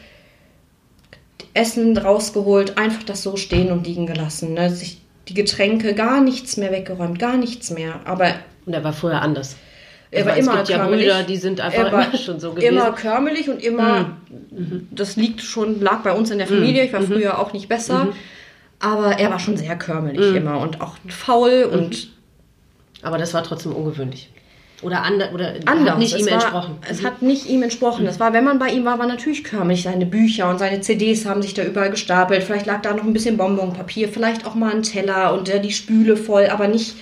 Essen 1.55 1.97
rausgeholt, 1.97 2.78
einfach 2.78 3.03
das 3.03 3.22
so 3.22 3.36
stehen 3.36 3.72
und 3.72 3.86
liegen 3.86 4.07
gelassen. 4.07 4.55
Ne? 4.55 4.70
Sich 4.70 5.01
die 5.28 5.34
Getränke, 5.34 5.95
gar 5.95 6.20
nichts 6.20 6.57
mehr 6.57 6.72
weggeräumt, 6.72 7.18
gar 7.18 7.36
nichts 7.36 7.70
mehr. 7.70 8.01
Aber 8.05 8.34
und 8.68 8.74
er 8.74 8.84
war 8.84 8.92
vorher 8.92 9.22
anders. 9.22 9.56
Er 10.10 10.24
war 10.24 10.36
immer 10.36 10.62
es 10.62 10.68
gibt 10.68 10.78
körmelig. 10.78 11.06
ja 11.06 11.14
Brüder, 11.14 11.26
die 11.26 11.36
sind 11.36 11.60
einfach 11.60 11.88
immer 11.88 12.16
schon 12.16 12.38
so 12.40 12.52
gewesen. 12.52 12.68
Immer 12.68 12.92
körmelig 12.92 13.50
und 13.50 13.62
immer, 13.62 14.16
das 14.90 15.16
liegt 15.16 15.42
schon, 15.42 15.80
lag 15.80 16.02
bei 16.02 16.12
uns 16.12 16.30
in 16.30 16.38
der 16.38 16.46
Familie. 16.46 16.84
Ich 16.84 16.92
war 16.92 17.02
früher 17.02 17.38
auch 17.38 17.52
nicht 17.52 17.68
besser. 17.68 18.08
Aber 18.78 19.18
er 19.18 19.30
war 19.30 19.38
schon 19.40 19.56
sehr 19.56 19.76
körmelig 19.76 20.34
immer 20.36 20.60
und 20.60 20.80
auch 20.80 20.96
faul 21.08 21.68
und 21.70 22.10
Aber 23.02 23.18
das 23.18 23.34
war 23.34 23.42
trotzdem 23.42 23.72
ungewöhnlich. 23.72 24.30
Oder, 24.80 25.02
ander, 25.02 25.32
oder 25.34 25.54
anders. 25.64 25.90
hat 25.90 25.98
nicht 25.98 26.14
es 26.14 26.20
ihm 26.20 26.26
war, 26.26 26.34
entsprochen. 26.34 26.78
Es 26.88 27.04
hat 27.04 27.20
nicht 27.20 27.46
ihm 27.48 27.64
entsprochen. 27.64 28.04
Das 28.04 28.20
war, 28.20 28.32
wenn 28.32 28.44
man 28.44 28.60
bei 28.60 28.68
ihm 28.68 28.84
war, 28.84 29.00
war 29.00 29.08
natürlich 29.08 29.42
körmlich. 29.42 29.82
Seine 29.82 30.06
Bücher 30.06 30.48
und 30.48 30.58
seine 30.58 30.80
CDs 30.80 31.26
haben 31.26 31.42
sich 31.42 31.52
da 31.54 31.64
überall 31.64 31.90
gestapelt. 31.90 32.44
Vielleicht 32.44 32.66
lag 32.66 32.80
da 32.82 32.94
noch 32.94 33.02
ein 33.02 33.12
bisschen 33.12 33.36
Bonbonpapier, 33.36 34.08
vielleicht 34.08 34.46
auch 34.46 34.54
mal 34.54 34.72
ein 34.72 34.84
Teller 34.84 35.34
und 35.34 35.48
äh, 35.48 35.60
die 35.60 35.72
Spüle 35.72 36.16
voll, 36.16 36.46
aber 36.46 36.68
nicht, 36.68 36.94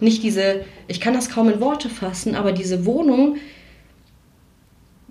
nicht 0.00 0.22
diese, 0.22 0.64
ich 0.86 1.00
kann 1.00 1.14
das 1.14 1.28
kaum 1.30 1.48
in 1.48 1.60
Worte 1.60 1.88
fassen, 1.88 2.34
aber 2.34 2.52
diese 2.52 2.86
Wohnung 2.86 3.36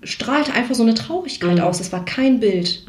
strahlte 0.03 0.53
einfach 0.53 0.75
so 0.75 0.83
eine 0.83 0.93
Traurigkeit 0.93 1.59
aus. 1.59 1.79
Es 1.79 1.91
war 1.91 2.05
kein 2.05 2.39
Bild. 2.39 2.85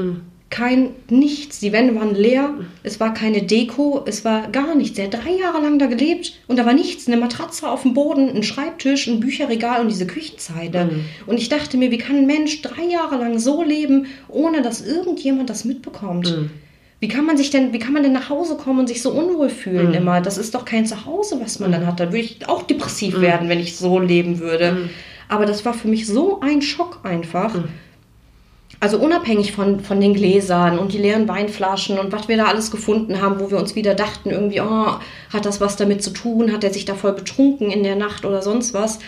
Kein 0.51 0.91
nichts. 1.11 1.61
Die 1.61 1.73
Wände 1.73 1.95
waren 1.95 2.15
leer. 2.15 2.55
Es 2.83 3.01
war 3.01 3.13
keine 3.13 3.43
Deko. 3.43 4.03
Es 4.07 4.25
war 4.25 4.49
gar 4.49 4.75
nichts. 4.75 4.99
Er 4.99 5.07
hat 5.07 5.15
drei 5.15 5.33
Jahre 5.33 5.61
lang 5.61 5.79
da 5.79 5.87
gelebt 5.87 6.39
und 6.47 6.57
da 6.59 6.65
war 6.65 6.73
nichts. 6.73 7.07
Eine 7.07 7.17
Matratze 7.19 7.69
auf 7.69 7.83
dem 7.83 7.93
Boden, 7.95 8.31
ein 8.31 8.43
Schreibtisch, 8.43 9.09
ein 9.09 9.21
Bücherregal 9.21 9.81
und 9.83 9.89
diese 9.89 10.07
Küchenzeile. 10.07 10.91
Und 11.27 11.39
ich 11.39 11.49
dachte 11.49 11.77
mir, 11.77 11.91
wie 11.91 11.99
kann 11.99 12.17
ein 12.17 12.27
Mensch 12.27 12.63
drei 12.63 12.85
Jahre 12.85 13.17
lang 13.17 13.39
so 13.39 13.63
leben, 13.63 14.07
ohne 14.29 14.63
dass 14.63 14.81
irgendjemand 14.87 15.51
das 15.51 15.65
mitbekommt? 15.65 16.29
Wie 17.01 17.09
kann 17.09 17.25
man 17.25 17.37
sich 17.37 17.51
denn, 17.51 17.73
wie 17.73 17.79
kann 17.79 17.93
man 17.93 18.03
denn 18.03 18.13
nach 18.13 18.29
Hause 18.29 18.57
kommen 18.57 18.81
und 18.81 18.89
sich 18.89 19.03
so 19.03 19.11
unwohl 19.11 19.51
fühlen 19.51 19.95
immer? 19.95 20.21
Das 20.21 20.37
ist 20.37 20.55
doch 20.55 20.65
kein 20.65 20.85
Zuhause, 20.85 21.41
was 21.41 21.61
man 21.61 21.71
dann 21.71 21.87
hat. 21.87 22.01
Da 22.01 22.07
würde 22.07 22.19
ich 22.19 22.49
auch 22.49 22.63
depressiv 22.63 23.21
werden, 23.21 23.49
wenn 23.49 23.61
ich 23.61 23.77
so 23.77 24.01
leben 24.01 24.41
würde. 24.41 24.91
Aber 25.29 25.47
das 25.47 25.65
war 25.65 25.75
für 25.75 25.87
mich 25.87 26.07
so 26.07 26.41
ein 26.41 26.61
Schock 26.61 27.01
einfach. 27.05 27.55
Also 28.81 28.99
unabhängig 28.99 29.53
von, 29.53 29.81
von 29.81 30.01
den 30.01 30.15
Gläsern 30.15 30.79
und 30.79 30.93
die 30.93 30.99
leeren 30.99 31.29
Weinflaschen 31.29 31.99
und 31.99 32.13
was 32.13 32.29
wir 32.29 32.37
da 32.37 32.47
alles 32.47 32.71
gefunden 32.71 33.21
haben, 33.21 33.41
wo 33.41 33.51
wir 33.51 33.59
uns 33.59 33.75
wieder 33.75 33.95
dachten, 33.95 34.31
irgendwie, 34.31 34.61
oh, 34.61 34.93
hat 35.33 35.45
das 35.45 35.61
was 35.61 35.77
damit 35.77 36.03
zu 36.03 36.11
tun? 36.11 36.53
Hat 36.53 36.63
er 36.63 36.73
sich 36.73 36.85
da 36.85 36.95
voll 36.95 37.13
betrunken 37.13 37.71
in 37.71 37.83
der 37.83 37.97
Nacht 37.97 38.25
oder 38.25 38.41
sonst 38.41 38.75
was? 38.75 39.01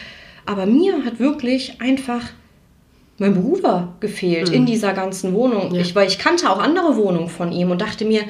Aber 0.45 0.67
mir 0.67 1.05
hat 1.05 1.21
wirklich 1.21 1.81
einfach 1.81 2.23
mein 3.21 3.35
Bruder 3.35 3.95
gefehlt 4.01 4.49
in 4.49 4.67
dieser 4.67 4.93
ganzen 4.95 5.33
Wohnung. 5.35 5.75
Ich, 5.77 5.95
weil 5.95 6.09
ich 6.09 6.19
kannte 6.19 6.51
auch 6.51 6.59
andere 6.59 6.97
Wohnungen 6.97 7.29
von 7.29 7.53
ihm 7.53 7.71
und 7.71 7.81
dachte 7.81 8.05
mir, 8.05 8.23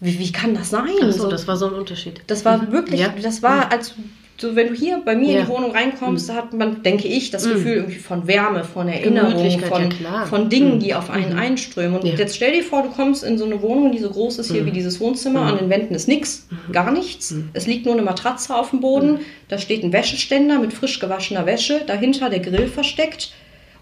wie, 0.00 0.18
wie 0.18 0.32
kann 0.32 0.54
das 0.54 0.70
sein? 0.70 0.90
Ach 1.02 1.12
so, 1.12 1.22
So- 1.22 1.30
das 1.30 1.48
war 1.48 1.56
so 1.56 1.66
ein 1.68 1.72
Unterschied. 1.74 2.20
das 2.26 2.44
war 2.44 2.70
wirklich, 2.72 3.00
Ja. 3.00 3.14
das 3.22 3.42
war 3.42 3.72
als 3.72 3.94
so, 4.36 4.56
wenn 4.56 4.66
du 4.66 4.74
hier 4.74 5.00
bei 5.04 5.14
mir 5.14 5.28
in 5.28 5.34
Ja. 5.36 5.40
Mhm. 5.42 5.46
die 5.46 5.52
Wohnung 5.52 5.70
reinkommst, 5.70 6.28
da 6.28 6.34
hat 6.34 6.52
man, 6.52 6.82
denke 6.82 7.06
ich, 7.06 7.30
das 7.30 7.48
Gefühl 7.48 7.74
irgendwie 7.74 8.00
von 8.00 8.26
Wärme, 8.26 8.64
von 8.64 8.88
Erinnerung, 8.88 9.48
von, 9.60 9.82
ja, 9.82 9.88
klar. 9.88 10.24
Mhm. 10.24 10.28
von 10.28 10.48
Dingen, 10.50 10.80
die 10.80 10.92
auf 10.96 11.08
einen 11.08 11.38
einströmen. 11.38 12.00
Und 12.00 12.04
Ja. 12.04 12.14
jetzt 12.16 12.34
stell 12.34 12.52
dir 12.52 12.64
vor, 12.64 12.82
du 12.82 12.88
kommst 12.88 13.22
in 13.22 13.38
so 13.38 13.44
eine 13.44 13.62
Wohnung, 13.62 13.92
die 13.92 13.98
so 14.00 14.10
groß 14.10 14.40
ist 14.40 14.50
hier 14.50 14.62
Mhm. 14.62 14.66
wie 14.66 14.70
dieses 14.72 14.98
Wohnzimmer, 14.98 15.42
an 15.42 15.58
den 15.58 15.70
Wänden 15.70 15.94
ist 15.94 16.08
nichts, 16.08 16.48
gar 16.72 16.90
nichts. 16.90 17.30
Mhm. 17.30 17.50
Es 17.52 17.68
liegt 17.68 17.84
nur 17.86 17.94
eine 17.94 18.02
Matratze 18.02 18.56
auf 18.56 18.70
dem 18.70 18.80
Boden, 18.80 19.20
da 19.46 19.58
steht 19.58 19.84
ein 19.84 19.92
Wäscheständer 19.92 20.58
mit 20.58 20.72
frisch 20.72 20.98
gewaschener 20.98 21.46
Wäsche, 21.46 21.82
dahinter 21.86 22.28
der 22.28 22.40
Grill 22.40 22.66
versteckt 22.66 23.30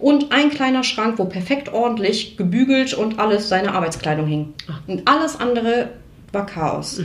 und 0.02 0.32
ein 0.32 0.50
kleiner 0.50 0.82
Schrank, 0.82 1.18
wo 1.18 1.26
perfekt 1.26 1.72
ordentlich 1.72 2.36
gebügelt 2.36 2.92
und 2.92 3.20
alles 3.20 3.48
seine 3.48 3.72
Arbeitskleidung 3.72 4.26
hing. 4.26 4.54
Und 4.88 5.06
alles 5.06 5.38
andere 5.38 5.90
war 6.32 6.44
Chaos. 6.44 6.98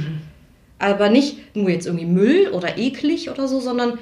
Aber 0.80 1.10
nicht 1.10 1.56
nur 1.56 1.70
jetzt 1.70 1.86
irgendwie 1.86 2.06
Müll 2.06 2.50
oder 2.52 2.78
eklig 2.78 3.30
oder 3.30 3.48
so, 3.48 3.60
sondern 3.60 4.00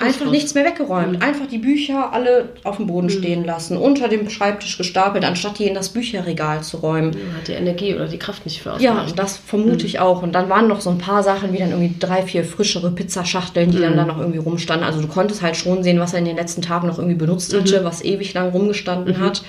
einfach 0.00 0.30
nichts 0.30 0.52
mehr 0.54 0.64
weggeräumt. 0.64 1.22
Einfach 1.22 1.46
die 1.46 1.58
Bücher 1.58 2.12
alle 2.12 2.50
auf 2.64 2.76
dem 2.76 2.86
Boden 2.86 3.08
stehen 3.08 3.44
lassen, 3.44 3.76
unter 3.76 4.08
dem 4.08 4.28
Schreibtisch 4.28 4.76
gestapelt, 4.76 5.24
anstatt 5.24 5.58
die 5.58 5.64
in 5.66 5.74
das 5.74 5.88
Bücherregal 5.90 6.62
zu 6.62 6.78
räumen. 6.78 7.16
Hat 7.36 7.48
die 7.48 7.52
Energie 7.52 7.94
oder 7.94 8.06
die 8.06 8.18
Kraft 8.18 8.44
nicht 8.44 8.60
für 8.62 8.76
Ja, 8.78 8.92
ausgereicht. 8.92 9.18
das 9.18 9.36
vermute 9.38 9.86
ich 9.86 9.98
auch. 9.98 10.22
Und 10.22 10.32
dann 10.32 10.48
waren 10.48 10.68
noch 10.68 10.80
so 10.80 10.90
ein 10.90 10.98
paar 10.98 11.22
Sachen, 11.22 11.52
wie 11.52 11.58
dann 11.58 11.70
irgendwie 11.70 11.94
drei, 11.98 12.22
vier 12.22 12.44
frischere 12.44 12.90
Pizzaschachteln, 12.90 13.70
die 13.70 13.78
dann 13.80 13.96
da 13.96 14.04
noch 14.04 14.18
irgendwie 14.18 14.38
rumstanden. 14.38 14.86
Also 14.86 15.00
du 15.00 15.08
konntest 15.08 15.40
halt 15.42 15.56
schon 15.56 15.82
sehen, 15.82 15.98
was 16.00 16.12
er 16.12 16.18
in 16.18 16.24
den 16.26 16.36
letzten 16.36 16.62
Tagen 16.62 16.88
noch 16.88 16.98
irgendwie 16.98 17.16
benutzt 17.16 17.54
hatte, 17.56 17.82
was 17.84 18.04
ewig 18.04 18.34
lang 18.34 18.50
rumgestanden 18.50 19.18
hat. 19.18 19.42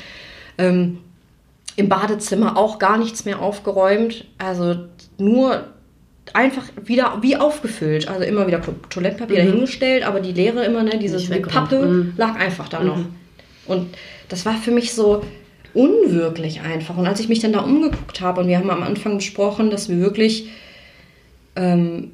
Ähm, 0.57 0.99
Im 1.75 1.89
Badezimmer 1.89 2.57
auch 2.57 2.79
gar 2.79 2.97
nichts 2.97 3.25
mehr 3.25 3.41
aufgeräumt. 3.41 4.25
Also 4.37 4.75
nur 5.17 5.65
einfach 6.33 6.63
wieder 6.83 7.19
wie 7.21 7.37
aufgefüllt. 7.37 8.07
Also 8.07 8.23
immer 8.23 8.47
wieder 8.47 8.61
Toilettenpapier 8.89 9.45
dahingestellt, 9.45 10.05
aber 10.05 10.19
die 10.19 10.33
Leere 10.33 10.63
immer, 10.65 10.83
ne, 10.83 10.97
diese 10.99 11.17
die. 11.19 11.39
Pappe 11.39 12.13
lag 12.17 12.35
einfach 12.35 12.69
da 12.69 12.83
noch. 12.83 12.99
Und 13.65 13.87
das 14.29 14.45
war 14.45 14.55
für 14.55 14.71
mich 14.71 14.93
so 14.93 15.23
unwirklich 15.73 16.61
einfach. 16.61 16.97
Und 16.97 17.07
als 17.07 17.19
ich 17.19 17.29
mich 17.29 17.39
dann 17.39 17.53
da 17.53 17.59
umgeguckt 17.59 18.21
habe, 18.21 18.41
und 18.41 18.47
wir 18.47 18.57
haben 18.57 18.69
am 18.69 18.83
Anfang 18.83 19.17
besprochen, 19.17 19.69
dass 19.69 19.89
wir 19.89 19.99
wirklich 19.99 20.49
ähm, 21.55 22.11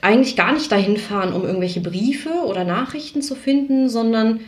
eigentlich 0.00 0.36
gar 0.36 0.52
nicht 0.52 0.70
dahin 0.70 0.96
fahren, 0.96 1.32
um 1.32 1.44
irgendwelche 1.44 1.80
Briefe 1.80 2.30
oder 2.46 2.64
Nachrichten 2.64 3.22
zu 3.22 3.34
finden, 3.34 3.88
sondern 3.88 4.40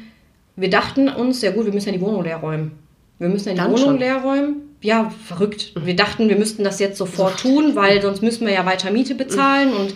wir 0.57 0.71
dachten 0.71 1.09
uns, 1.09 1.43
ja 1.43 1.51
gut, 1.51 1.67
wir 1.67 1.73
müssen 1.73 1.89
ja 1.89 1.95
die 1.95 2.01
Wohnung 2.01 2.25
leer 2.25 2.39
räumen. 2.39 2.73
Wir 3.19 3.29
müssen 3.29 3.49
ja 3.49 3.55
die 3.55 3.61
Dann 3.61 3.73
Wohnung 3.73 3.85
schon. 3.85 3.99
leer 3.99 4.17
räumen. 4.17 4.57
Ja, 4.83 5.13
verrückt. 5.25 5.73
Wir 5.75 5.97
dachten, 5.97 6.29
wir 6.29 6.37
müssten 6.37 6.63
das 6.63 6.79
jetzt 6.79 6.99
sofort 6.99 7.41
tun, 7.41 7.75
weil 7.75 8.03
sonst 8.03 8.23
müssen 8.23 8.47
wir 8.47 8.55
ja 8.55 8.67
weiter 8.67 8.91
Miete 8.91 9.15
bezahlen 9.15 9.73
und 9.73 9.95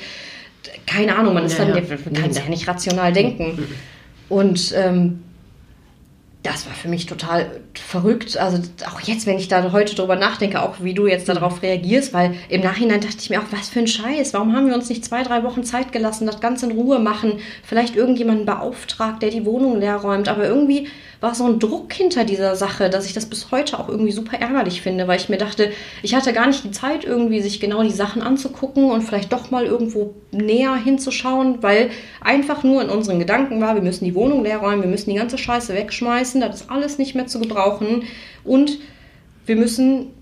keine 0.87 1.17
Ahnung, 1.17 1.35
man 1.35 1.45
ist 1.45 1.59
Ja, 1.59 1.65
dann, 1.65 1.75
ja. 1.77 2.21
kann 2.21 2.33
ja 2.33 2.49
nicht 2.49 2.67
rational 2.67 3.13
denken. 3.13 3.67
Und 4.29 4.73
ähm, 4.77 5.23
das 6.43 6.67
war 6.67 6.73
für 6.73 6.89
mich 6.89 7.05
total 7.05 7.61
verrückt. 7.75 8.39
Also 8.39 8.63
auch 8.91 9.01
jetzt, 9.01 9.27
wenn 9.27 9.39
ich 9.39 9.49
da 9.49 9.73
heute 9.73 9.95
drüber 9.95 10.17
nachdenke, 10.17 10.63
auch 10.63 10.77
wie 10.81 10.95
du 10.95 11.07
jetzt 11.07 11.29
darauf 11.29 11.63
reagierst, 11.63 12.15
weil 12.15 12.35
im 12.49 12.63
Nachhinein 12.63 13.01
dachte 13.01 13.19
ich 13.19 13.29
mir 13.29 13.41
auch, 13.41 13.51
was 13.51 13.69
für 13.69 13.81
ein 13.81 13.87
Scheiß. 13.87 14.33
Warum 14.33 14.57
haben 14.57 14.67
wir 14.67 14.75
uns 14.75 14.89
nicht 14.89 15.05
zwei, 15.05 15.23
drei 15.23 15.43
Wochen 15.43 15.65
Zeit 15.65 15.93
gelassen, 15.93 16.27
das 16.27 16.41
Ganze 16.41 16.67
in 16.67 16.73
Ruhe 16.73 16.99
machen? 16.99 17.35
Vielleicht 17.63 17.95
irgendjemanden 17.95 18.47
beauftragt, 18.47 19.23
der 19.23 19.31
die 19.31 19.45
Wohnung 19.45 19.81
leer 19.81 19.97
räumt. 19.97 20.29
Aber 20.29 20.47
irgendwie 20.47 20.89
war 21.21 21.35
so 21.35 21.45
ein 21.47 21.59
Druck 21.59 21.93
hinter 21.93 22.25
dieser 22.25 22.57
Sache, 22.57 22.89
dass 22.89 23.05
ich 23.05 23.13
das 23.13 23.27
bis 23.27 23.51
heute 23.51 23.79
auch 23.79 23.89
irgendwie 23.89 24.13
super 24.13 24.39
ärgerlich 24.39 24.81
finde, 24.81 25.07
weil 25.07 25.21
ich 25.21 25.29
mir 25.29 25.37
dachte, 25.37 25.71
ich 26.03 26.15
hatte 26.15 26.33
gar 26.33 26.47
nicht 26.47 26.65
die 26.65 26.71
Zeit, 26.71 27.05
irgendwie 27.05 27.43
sich 27.43 27.61
genau 27.61 27.83
die 27.83 27.91
Sachen 27.91 28.23
anzugucken 28.23 28.91
und 28.91 29.03
vielleicht 29.03 29.33
doch 29.33 29.51
mal 29.51 29.67
irgendwo 29.67 30.15
näher 30.33 30.75
hinzuschauen, 30.77 31.63
weil 31.63 31.91
einfach 32.23 32.63
nur 32.63 32.81
in 32.83 32.89
unseren 32.89 33.19
Gedanken 33.19 33.61
war, 33.61 33.75
wir 33.75 33.83
müssen 33.83 34.07
die 34.07 34.15
Wohnung 34.15 34.43
leer 34.45 34.59
räumen, 34.59 34.83
wir 34.83 34.89
müssen 34.89 35.11
die 35.11 35.17
ganze 35.17 35.37
Scheiße 35.37 35.75
wegschmeißen, 35.75 36.30
das 36.39 36.61
ist 36.61 36.71
alles 36.71 36.99
nicht 36.99 37.17
mehr 37.17 37.27
zu 37.27 37.41
gebrauchen 37.41 38.05
und 38.45 38.79
wir 39.47 39.57
müssen 39.57 40.13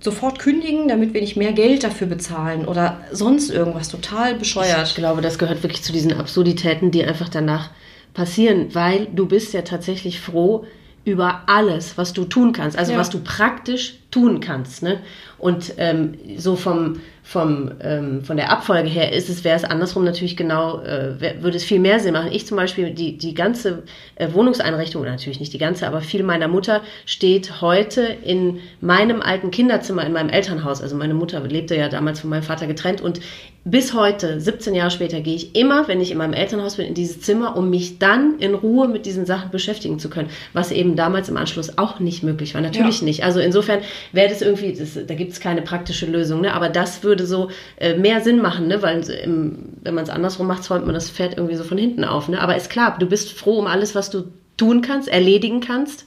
sofort 0.00 0.38
kündigen, 0.40 0.88
damit 0.88 1.14
wir 1.14 1.20
nicht 1.20 1.36
mehr 1.36 1.52
Geld 1.52 1.84
dafür 1.84 2.08
bezahlen 2.08 2.66
oder 2.66 2.98
sonst 3.12 3.50
irgendwas 3.50 3.88
total 3.88 4.34
bescheuert. 4.34 4.88
Ich 4.88 4.96
glaube, 4.96 5.22
das 5.22 5.38
gehört 5.38 5.62
wirklich 5.62 5.82
zu 5.82 5.92
diesen 5.92 6.12
Absurditäten, 6.12 6.90
die 6.90 7.04
einfach 7.04 7.28
danach 7.28 7.70
passieren, 8.12 8.74
weil 8.74 9.06
du 9.14 9.26
bist 9.26 9.54
ja 9.54 9.62
tatsächlich 9.62 10.20
froh 10.20 10.66
über 11.04 11.42
alles, 11.46 11.98
was 11.98 12.12
du 12.12 12.24
tun 12.24 12.52
kannst, 12.52 12.78
also 12.78 12.92
Ja. 12.92 12.98
was 12.98 13.10
du 13.10 13.20
praktisch 13.20 13.98
tun 14.10 14.40
kannst. 14.40 14.82
Ne? 14.82 15.00
Und 15.38 15.74
ähm, 15.76 16.14
so 16.36 16.56
vom, 16.56 17.00
vom, 17.26 17.72
ähm, 17.80 18.22
von 18.22 18.36
der 18.36 18.50
Abfolge 18.52 18.86
her 18.88 19.12
ist 19.14 19.30
es, 19.30 19.44
wäre 19.44 19.56
es 19.56 19.64
andersrum 19.64 20.04
natürlich 20.04 20.36
genau, 20.36 20.82
äh, 20.82 21.18
wär- 21.20 21.42
würde 21.42 21.56
es 21.56 21.64
viel 21.64 21.80
mehr 21.80 21.98
Sinn 21.98 22.12
machen. 22.12 22.30
Ich 22.30 22.46
zum 22.46 22.58
Beispiel, 22.58 22.90
die, 22.90 23.16
die 23.16 23.32
ganze 23.32 23.82
äh, 24.16 24.28
Wohnungseinrichtung, 24.32 25.00
oder 25.00 25.10
natürlich 25.12 25.40
nicht 25.40 25.52
die 25.54 25.58
ganze, 25.58 25.86
aber 25.86 26.02
viel 26.02 26.22
meiner 26.22 26.48
Mutter 26.48 26.82
steht 27.06 27.62
heute 27.62 28.02
in 28.02 28.58
meinem 28.82 29.22
alten 29.22 29.50
Kinderzimmer 29.50 30.04
in 30.04 30.12
meinem 30.12 30.28
Elternhaus. 30.28 30.82
Also 30.82 30.96
meine 30.96 31.14
Mutter 31.14 31.40
lebte 31.40 31.74
ja 31.76 31.88
damals 31.88 32.20
von 32.20 32.28
meinem 32.28 32.42
Vater 32.42 32.66
getrennt 32.66 33.00
und 33.00 33.20
bis 33.66 33.94
heute, 33.94 34.42
17 34.42 34.74
Jahre 34.74 34.90
später, 34.90 35.22
gehe 35.22 35.36
ich 35.36 35.56
immer, 35.56 35.88
wenn 35.88 35.98
ich 36.02 36.10
in 36.10 36.18
meinem 36.18 36.34
Elternhaus 36.34 36.76
bin, 36.76 36.84
in 36.86 36.92
dieses 36.92 37.22
Zimmer, 37.22 37.56
um 37.56 37.70
mich 37.70 37.98
dann 37.98 38.38
in 38.38 38.52
Ruhe 38.54 38.88
mit 38.88 39.06
diesen 39.06 39.24
Sachen 39.24 39.50
beschäftigen 39.50 39.98
zu 39.98 40.10
können, 40.10 40.28
was 40.52 40.70
eben 40.70 40.96
damals 40.96 41.30
im 41.30 41.38
Anschluss 41.38 41.78
auch 41.78 41.98
nicht 41.98 42.22
möglich 42.22 42.52
war. 42.52 42.60
Natürlich 42.60 42.98
Ja. 43.00 43.04
nicht. 43.06 43.24
Also 43.24 43.40
insofern 43.40 43.78
wäre 44.12 44.28
das 44.28 44.42
irgendwie, 44.42 44.74
das, 44.74 44.98
da 45.06 45.14
gibt 45.14 45.32
es 45.32 45.40
keine 45.40 45.62
praktische 45.62 46.04
Lösung, 46.04 46.42
ne? 46.42 46.52
aber 46.52 46.68
das 46.68 47.02
würde 47.04 47.13
so 47.20 47.50
äh, 47.76 47.96
mehr 47.96 48.20
Sinn 48.20 48.40
machen, 48.40 48.68
ne? 48.68 48.82
weil 48.82 49.08
im, 49.10 49.74
wenn 49.82 49.94
man 49.94 50.04
es 50.04 50.10
andersrum 50.10 50.46
macht, 50.46 50.68
räumt 50.70 50.86
man 50.86 50.94
das 50.94 51.10
Pferd 51.10 51.36
irgendwie 51.36 51.56
so 51.56 51.64
von 51.64 51.78
hinten 51.78 52.04
auf. 52.04 52.28
Ne? 52.28 52.40
Aber 52.40 52.56
ist 52.56 52.70
klar, 52.70 52.96
du 52.98 53.06
bist 53.06 53.32
froh 53.32 53.58
um 53.58 53.66
alles, 53.66 53.94
was 53.94 54.10
du 54.10 54.24
tun 54.56 54.82
kannst, 54.82 55.08
erledigen 55.08 55.60
kannst, 55.60 56.06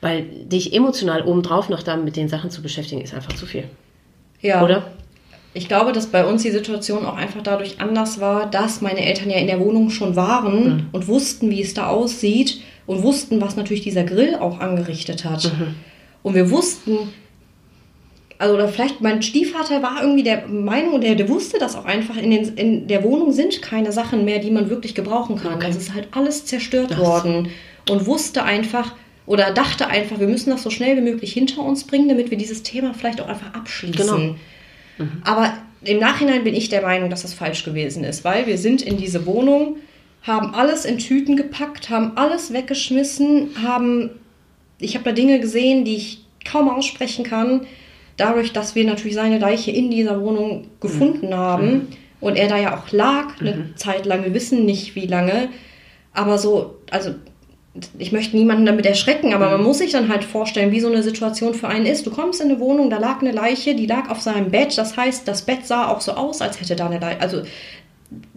weil 0.00 0.22
dich 0.22 0.74
emotional 0.74 1.22
obendrauf 1.22 1.68
noch 1.68 1.82
damit 1.82 2.04
mit 2.04 2.16
den 2.16 2.28
Sachen 2.28 2.50
zu 2.50 2.62
beschäftigen, 2.62 3.00
ist 3.02 3.14
einfach 3.14 3.34
zu 3.34 3.46
viel. 3.46 3.64
Ja. 4.40 4.64
Oder? 4.64 4.90
Ich 5.54 5.68
glaube, 5.68 5.92
dass 5.92 6.08
bei 6.08 6.26
uns 6.26 6.42
die 6.42 6.50
Situation 6.50 7.06
auch 7.06 7.16
einfach 7.16 7.42
dadurch 7.42 7.80
anders 7.80 8.20
war, 8.20 8.50
dass 8.50 8.82
meine 8.82 9.06
Eltern 9.06 9.30
ja 9.30 9.38
in 9.38 9.46
der 9.46 9.58
Wohnung 9.58 9.88
schon 9.88 10.14
waren 10.14 10.64
mhm. 10.64 10.86
und 10.92 11.08
wussten, 11.08 11.50
wie 11.50 11.62
es 11.62 11.72
da 11.72 11.88
aussieht 11.88 12.60
und 12.86 13.02
wussten, 13.02 13.40
was 13.40 13.56
natürlich 13.56 13.82
dieser 13.82 14.04
Grill 14.04 14.34
auch 14.34 14.60
angerichtet 14.60 15.24
hat. 15.24 15.44
Mhm. 15.44 15.74
Und 16.22 16.34
wir 16.34 16.50
wussten, 16.50 16.98
also 18.38 18.54
oder 18.54 18.68
vielleicht 18.68 19.00
mein 19.00 19.22
Stiefvater 19.22 19.82
war 19.82 20.02
irgendwie 20.02 20.22
der 20.22 20.46
Meinung, 20.46 21.00
der, 21.00 21.14
der 21.14 21.28
wusste 21.28 21.58
das 21.58 21.74
auch 21.74 21.84
einfach, 21.84 22.16
in, 22.16 22.30
den, 22.30 22.54
in 22.56 22.86
der 22.86 23.02
Wohnung 23.02 23.32
sind 23.32 23.62
keine 23.62 23.92
Sachen 23.92 24.24
mehr, 24.24 24.38
die 24.38 24.50
man 24.50 24.68
wirklich 24.68 24.94
gebrauchen 24.94 25.36
kann. 25.36 25.54
Okay. 25.54 25.68
Das 25.68 25.76
ist 25.76 25.94
halt 25.94 26.08
alles 26.12 26.44
zerstört 26.44 26.90
das. 26.90 26.98
worden 26.98 27.48
und 27.88 28.06
wusste 28.06 28.42
einfach 28.42 28.94
oder 29.26 29.52
dachte 29.52 29.88
einfach, 29.88 30.20
wir 30.20 30.28
müssen 30.28 30.50
das 30.50 30.62
so 30.62 30.70
schnell 30.70 30.96
wie 30.96 31.00
möglich 31.00 31.32
hinter 31.32 31.62
uns 31.62 31.84
bringen, 31.84 32.08
damit 32.08 32.30
wir 32.30 32.38
dieses 32.38 32.62
Thema 32.62 32.94
vielleicht 32.94 33.20
auch 33.20 33.28
einfach 33.28 33.54
abschließen. 33.54 34.06
Genau. 34.06 34.18
Mhm. 34.98 35.22
Aber 35.24 35.52
im 35.82 35.98
Nachhinein 35.98 36.44
bin 36.44 36.54
ich 36.54 36.68
der 36.68 36.82
Meinung, 36.82 37.10
dass 37.10 37.22
das 37.22 37.34
falsch 37.34 37.64
gewesen 37.64 38.04
ist, 38.04 38.24
weil 38.24 38.46
wir 38.46 38.58
sind 38.58 38.82
in 38.82 38.96
diese 38.96 39.26
Wohnung, 39.26 39.76
haben 40.22 40.54
alles 40.54 40.84
in 40.84 40.98
Tüten 40.98 41.36
gepackt, 41.36 41.90
haben 41.90 42.16
alles 42.16 42.52
weggeschmissen, 42.52 43.50
haben, 43.62 44.10
ich 44.78 44.94
habe 44.94 45.04
da 45.04 45.12
Dinge 45.12 45.40
gesehen, 45.40 45.84
die 45.84 45.96
ich 45.96 46.24
kaum 46.44 46.68
aussprechen 46.68 47.24
kann, 47.24 47.66
dadurch, 48.16 48.52
dass 48.52 48.74
wir 48.74 48.84
natürlich 48.84 49.14
seine 49.14 49.38
Leiche 49.38 49.70
in 49.70 49.90
dieser 49.90 50.20
Wohnung 50.20 50.68
gefunden 50.80 51.28
mhm. 51.28 51.34
haben 51.34 51.72
mhm. 51.72 51.86
und 52.20 52.36
er 52.36 52.48
da 52.48 52.58
ja 52.58 52.76
auch 52.76 52.92
lag 52.92 53.40
eine 53.40 53.52
mhm. 53.52 53.76
Zeit 53.76 54.06
lang, 54.06 54.24
wir 54.24 54.34
wissen 54.34 54.64
nicht 54.64 54.94
wie 54.94 55.06
lange, 55.06 55.48
aber 56.12 56.38
so, 56.38 56.76
also 56.90 57.10
ich 57.98 58.12
möchte 58.12 58.36
niemanden 58.36 58.64
damit 58.64 58.86
erschrecken, 58.86 59.34
aber 59.34 59.50
man 59.50 59.60
mhm. 59.60 59.66
muss 59.66 59.78
sich 59.78 59.92
dann 59.92 60.08
halt 60.08 60.24
vorstellen, 60.24 60.72
wie 60.72 60.80
so 60.80 60.88
eine 60.88 61.02
Situation 61.02 61.54
für 61.54 61.68
einen 61.68 61.86
ist. 61.86 62.06
Du 62.06 62.10
kommst 62.10 62.40
in 62.40 62.50
eine 62.50 62.58
Wohnung, 62.58 62.88
da 62.88 62.98
lag 62.98 63.20
eine 63.20 63.32
Leiche, 63.32 63.74
die 63.74 63.86
lag 63.86 64.08
auf 64.08 64.20
seinem 64.20 64.50
Bett. 64.50 64.76
Das 64.78 64.96
heißt, 64.96 65.28
das 65.28 65.42
Bett 65.42 65.66
sah 65.66 65.88
auch 65.88 66.00
so 66.00 66.12
aus, 66.12 66.40
als 66.40 66.58
hätte 66.58 66.74
da 66.74 66.86
eine 66.86 66.98
Leiche. 66.98 67.20
Also 67.20 67.42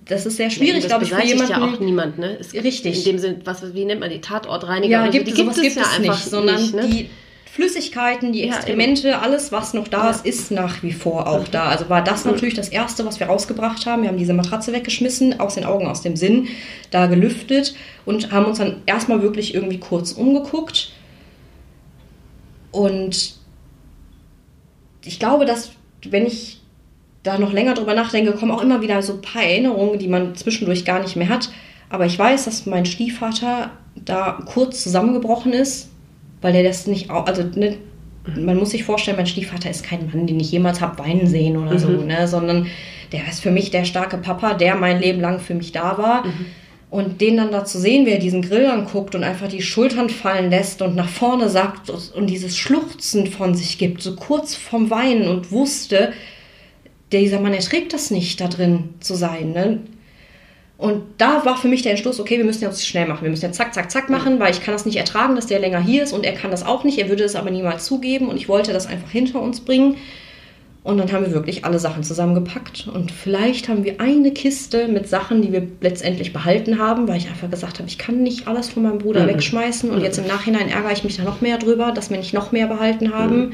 das 0.05 0.25
ist 0.25 0.37
sehr 0.37 0.49
schwierig, 0.49 0.87
glaube 0.87 1.03
ich, 1.03 1.13
für 1.13 1.23
jemanden. 1.23 1.51
ja 1.51 1.63
auch 1.63 1.79
niemand, 1.79 2.17
ne? 2.17 2.37
Es 2.39 2.53
richtig. 2.53 3.05
In 3.05 3.13
dem 3.13 3.19
Sinn, 3.19 3.41
was, 3.45 3.73
wie 3.73 3.85
nennt 3.85 4.01
man 4.01 4.09
die 4.09 4.21
Tatortreiniger? 4.21 5.05
Ja, 5.05 5.07
gibt, 5.07 5.27
so, 5.27 5.35
die 5.35 5.41
gibt 5.41 5.55
es, 5.55 5.61
gibt 5.61 5.77
es 5.77 5.83
ja 5.83 5.97
einfach 5.97 6.15
nicht, 6.15 6.29
sondern 6.29 6.55
nicht, 6.55 6.73
ne? 6.73 6.87
die 6.87 7.09
Flüssigkeiten, 7.51 8.31
die 8.31 8.43
Extremente, 8.43 9.09
ja, 9.09 9.19
alles, 9.19 9.51
was 9.51 9.73
noch 9.73 9.87
da 9.87 10.11
ist, 10.11 10.25
ist 10.25 10.51
nach 10.51 10.83
wie 10.83 10.91
vor 10.91 11.27
auch 11.27 11.47
da. 11.47 11.65
Also 11.65 11.89
war 11.89 12.03
das 12.03 12.23
natürlich 12.23 12.53
das 12.53 12.69
Erste, 12.69 13.05
was 13.05 13.19
wir 13.19 13.27
rausgebracht 13.27 13.87
haben. 13.87 14.03
Wir 14.03 14.09
haben 14.09 14.17
diese 14.17 14.33
Matratze 14.33 14.71
weggeschmissen, 14.71 15.39
aus 15.39 15.55
den 15.55 15.65
Augen, 15.65 15.87
aus 15.87 16.03
dem 16.03 16.15
Sinn, 16.15 16.47
da 16.91 17.07
gelüftet 17.07 17.73
und 18.05 18.31
haben 18.31 18.45
uns 18.45 18.59
dann 18.59 18.83
erstmal 18.85 19.23
wirklich 19.23 19.55
irgendwie 19.55 19.79
kurz 19.79 20.11
umgeguckt. 20.11 20.91
Und 22.71 23.35
ich 25.03 25.19
glaube, 25.19 25.45
dass, 25.45 25.71
wenn 26.07 26.27
ich 26.27 26.61
da 27.23 27.39
noch 27.39 27.51
länger 27.51 27.73
drüber 27.73 27.95
nachdenke, 27.95 28.33
kommen 28.33 28.51
auch 28.51 28.61
immer 28.61 28.81
wieder 28.81 29.01
so 29.01 29.13
ein 29.13 29.21
paar 29.21 29.43
Erinnerungen, 29.43 29.97
die 29.97 30.07
man 30.07 30.35
zwischendurch 30.35 30.85
gar 30.85 30.99
nicht 30.99 31.15
mehr 31.15 31.29
hat. 31.29 31.49
Aber 31.89 32.05
ich 32.05 32.17
weiß, 32.17 32.45
dass 32.45 32.67
mein 32.67 32.85
Stiefvater 32.85 33.71
da 33.95 34.43
kurz 34.45 34.83
zusammengebrochen 34.83 35.51
ist 35.51 35.88
weil 36.41 36.53
der 36.53 36.63
das 36.63 36.87
nicht, 36.87 37.09
also 37.09 37.43
ne, 37.43 37.77
man 38.37 38.57
muss 38.57 38.71
sich 38.71 38.83
vorstellen, 38.83 39.17
mein 39.17 39.27
Stiefvater 39.27 39.69
ist 39.69 39.83
kein 39.83 40.07
Mann, 40.07 40.27
den 40.27 40.39
ich 40.39 40.51
jemals 40.51 40.81
habe 40.81 40.99
weinen 40.99 41.27
sehen 41.27 41.57
oder 41.57 41.73
mhm. 41.73 41.79
so, 41.79 41.89
ne, 41.89 42.27
sondern 42.27 42.67
der 43.11 43.27
ist 43.27 43.41
für 43.41 43.51
mich 43.51 43.71
der 43.71 43.85
starke 43.85 44.17
Papa, 44.17 44.53
der 44.53 44.75
mein 44.75 44.99
Leben 44.99 45.21
lang 45.21 45.39
für 45.39 45.55
mich 45.55 45.71
da 45.71 45.97
war. 45.97 46.25
Mhm. 46.25 46.45
Und 46.91 47.21
den 47.21 47.37
dann 47.37 47.51
da 47.51 47.65
zu 47.65 47.79
sehen, 47.79 48.07
wie 48.07 48.11
er 48.11 48.17
diesen 48.17 48.41
Grill 48.41 48.65
anguckt 48.65 49.13
und 49.13 49.23
einfach 49.23 49.47
die 49.47 49.61
Schultern 49.61 50.09
fallen 50.09 50.49
lässt 50.49 50.81
und 50.81 50.95
nach 50.95 51.07
vorne 51.07 51.47
sagt 51.47 51.91
und 51.91 52.27
dieses 52.27 52.57
Schluchzen 52.57 53.27
von 53.27 53.53
sich 53.53 53.77
gibt, 53.77 54.01
so 54.01 54.15
kurz 54.15 54.55
vom 54.55 54.89
Weinen 54.89 55.27
und 55.27 55.51
wusste, 55.51 56.13
dieser 57.11 57.39
Mann 57.39 57.53
erträgt 57.53 57.93
das 57.93 58.09
nicht, 58.09 58.41
da 58.41 58.47
drin 58.47 58.95
zu 59.01 59.13
sein. 59.13 59.51
Ne? 59.51 59.81
Und 60.79 61.03
da 61.17 61.43
war 61.43 61.57
für 61.57 61.67
mich 61.67 61.81
der 61.81 61.91
Entschluss, 61.91 62.21
okay, 62.21 62.37
wir 62.37 62.45
müssen 62.45 62.63
jetzt 62.63 62.87
schnell 62.87 63.05
machen. 63.05 63.23
Wir 63.23 63.29
müssen 63.29 63.43
jetzt 63.43 63.57
zack, 63.57 63.73
zack, 63.73 63.91
zack 63.91 64.09
machen, 64.09 64.39
weil 64.39 64.51
ich 64.51 64.63
kann 64.63 64.73
das 64.73 64.85
nicht 64.85 64.95
ertragen, 64.95 65.35
dass 65.35 65.45
der 65.45 65.59
länger 65.59 65.81
hier 65.81 66.03
ist 66.03 66.13
und 66.13 66.25
er 66.25 66.31
kann 66.31 66.51
das 66.51 66.65
auch 66.65 66.85
nicht. 66.85 66.97
Er 66.99 67.09
würde 67.09 67.25
es 67.25 67.35
aber 67.35 67.51
niemals 67.51 67.83
zugeben 67.83 68.29
und 68.29 68.37
ich 68.37 68.47
wollte 68.47 68.71
das 68.71 68.87
einfach 68.87 69.11
hinter 69.11 69.41
uns 69.41 69.59
bringen. 69.59 69.97
Und 70.81 70.97
dann 70.97 71.11
haben 71.11 71.25
wir 71.25 71.33
wirklich 71.33 71.65
alle 71.65 71.79
Sachen 71.79 72.03
zusammengepackt. 72.03 72.87
Und 72.87 73.11
vielleicht 73.11 73.67
haben 73.67 73.83
wir 73.83 73.99
eine 73.99 74.31
Kiste 74.31 74.87
mit 74.87 75.09
Sachen, 75.09 75.41
die 75.41 75.51
wir 75.51 75.67
letztendlich 75.81 76.31
behalten 76.31 76.79
haben, 76.79 77.09
weil 77.09 77.17
ich 77.17 77.27
einfach 77.27 77.51
gesagt 77.51 77.79
habe, 77.79 77.89
ich 77.89 77.97
kann 77.97 78.23
nicht 78.23 78.47
alles 78.47 78.69
von 78.69 78.83
meinem 78.83 78.99
Bruder 78.99 79.23
mhm. 79.23 79.27
wegschmeißen. 79.27 79.89
Und 79.89 79.97
mhm. 79.97 80.03
jetzt 80.05 80.17
im 80.17 80.27
Nachhinein 80.27 80.69
ärgere 80.69 80.93
ich 80.93 81.03
mich 81.03 81.17
da 81.17 81.23
noch 81.23 81.41
mehr 81.41 81.57
drüber, 81.57 81.91
dass 81.91 82.09
wir 82.09 82.17
nicht 82.17 82.33
noch 82.33 82.53
mehr 82.53 82.67
behalten 82.67 83.13
haben. 83.13 83.37
Mhm. 83.37 83.51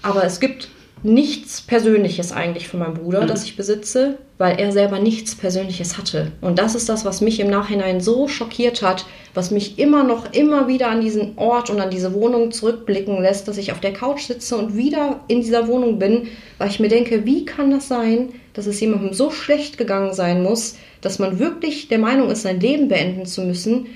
Aber 0.00 0.24
es 0.24 0.40
gibt 0.40 0.70
nichts 1.02 1.60
Persönliches 1.60 2.32
eigentlich 2.32 2.68
von 2.68 2.80
meinem 2.80 2.94
Bruder, 2.94 3.22
mhm. 3.22 3.26
das 3.26 3.44
ich 3.44 3.56
besitze, 3.56 4.18
weil 4.38 4.58
er 4.58 4.72
selber 4.72 4.98
nichts 4.98 5.34
Persönliches 5.34 5.98
hatte. 5.98 6.32
Und 6.40 6.58
das 6.58 6.74
ist 6.74 6.88
das, 6.88 7.04
was 7.04 7.20
mich 7.20 7.40
im 7.40 7.50
Nachhinein 7.50 8.00
so 8.00 8.28
schockiert 8.28 8.82
hat, 8.82 9.06
was 9.34 9.50
mich 9.50 9.78
immer 9.78 10.04
noch, 10.04 10.32
immer 10.32 10.68
wieder 10.68 10.88
an 10.88 11.00
diesen 11.00 11.36
Ort 11.36 11.70
und 11.70 11.80
an 11.80 11.90
diese 11.90 12.14
Wohnung 12.14 12.52
zurückblicken 12.52 13.20
lässt, 13.20 13.48
dass 13.48 13.58
ich 13.58 13.72
auf 13.72 13.80
der 13.80 13.92
Couch 13.92 14.22
sitze 14.22 14.56
und 14.56 14.76
wieder 14.76 15.20
in 15.28 15.40
dieser 15.40 15.68
Wohnung 15.68 15.98
bin, 15.98 16.28
weil 16.58 16.70
ich 16.70 16.80
mir 16.80 16.88
denke, 16.88 17.24
wie 17.24 17.44
kann 17.44 17.70
das 17.70 17.88
sein, 17.88 18.30
dass 18.54 18.66
es 18.66 18.80
jemandem 18.80 19.12
so 19.12 19.30
schlecht 19.30 19.78
gegangen 19.78 20.14
sein 20.14 20.42
muss, 20.42 20.76
dass 21.00 21.18
man 21.18 21.38
wirklich 21.38 21.88
der 21.88 21.98
Meinung 21.98 22.30
ist, 22.30 22.42
sein 22.42 22.60
Leben 22.60 22.88
beenden 22.88 23.26
zu 23.26 23.42
müssen, 23.42 23.86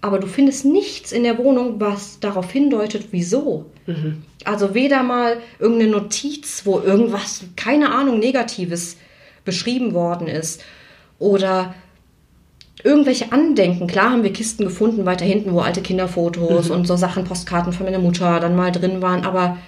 aber 0.00 0.18
du 0.18 0.26
findest 0.26 0.64
nichts 0.64 1.12
in 1.12 1.24
der 1.24 1.38
Wohnung, 1.38 1.80
was 1.80 2.20
darauf 2.20 2.50
hindeutet, 2.50 3.08
wieso. 3.10 3.66
Mhm. 3.86 4.22
Also 4.44 4.74
weder 4.74 5.02
mal 5.02 5.38
irgendeine 5.58 5.90
Notiz, 5.90 6.62
wo 6.64 6.80
irgendwas, 6.80 7.42
keine 7.56 7.90
Ahnung, 7.90 8.18
Negatives 8.18 8.96
beschrieben 9.44 9.94
worden 9.94 10.28
ist. 10.28 10.62
Oder 11.18 11.74
irgendwelche 12.84 13.32
Andenken. 13.32 13.86
Klar 13.86 14.10
haben 14.10 14.22
wir 14.22 14.32
Kisten 14.32 14.64
gefunden 14.64 15.04
weiter 15.04 15.24
hinten, 15.24 15.52
wo 15.52 15.60
alte 15.60 15.82
Kinderfotos 15.82 16.68
mhm. 16.68 16.74
und 16.74 16.86
so 16.86 16.96
Sachen, 16.96 17.24
Postkarten 17.24 17.72
von 17.72 17.86
meiner 17.86 17.98
Mutter 17.98 18.40
dann 18.40 18.56
mal 18.56 18.70
drin 18.70 19.02
waren, 19.02 19.24
aber 19.24 19.58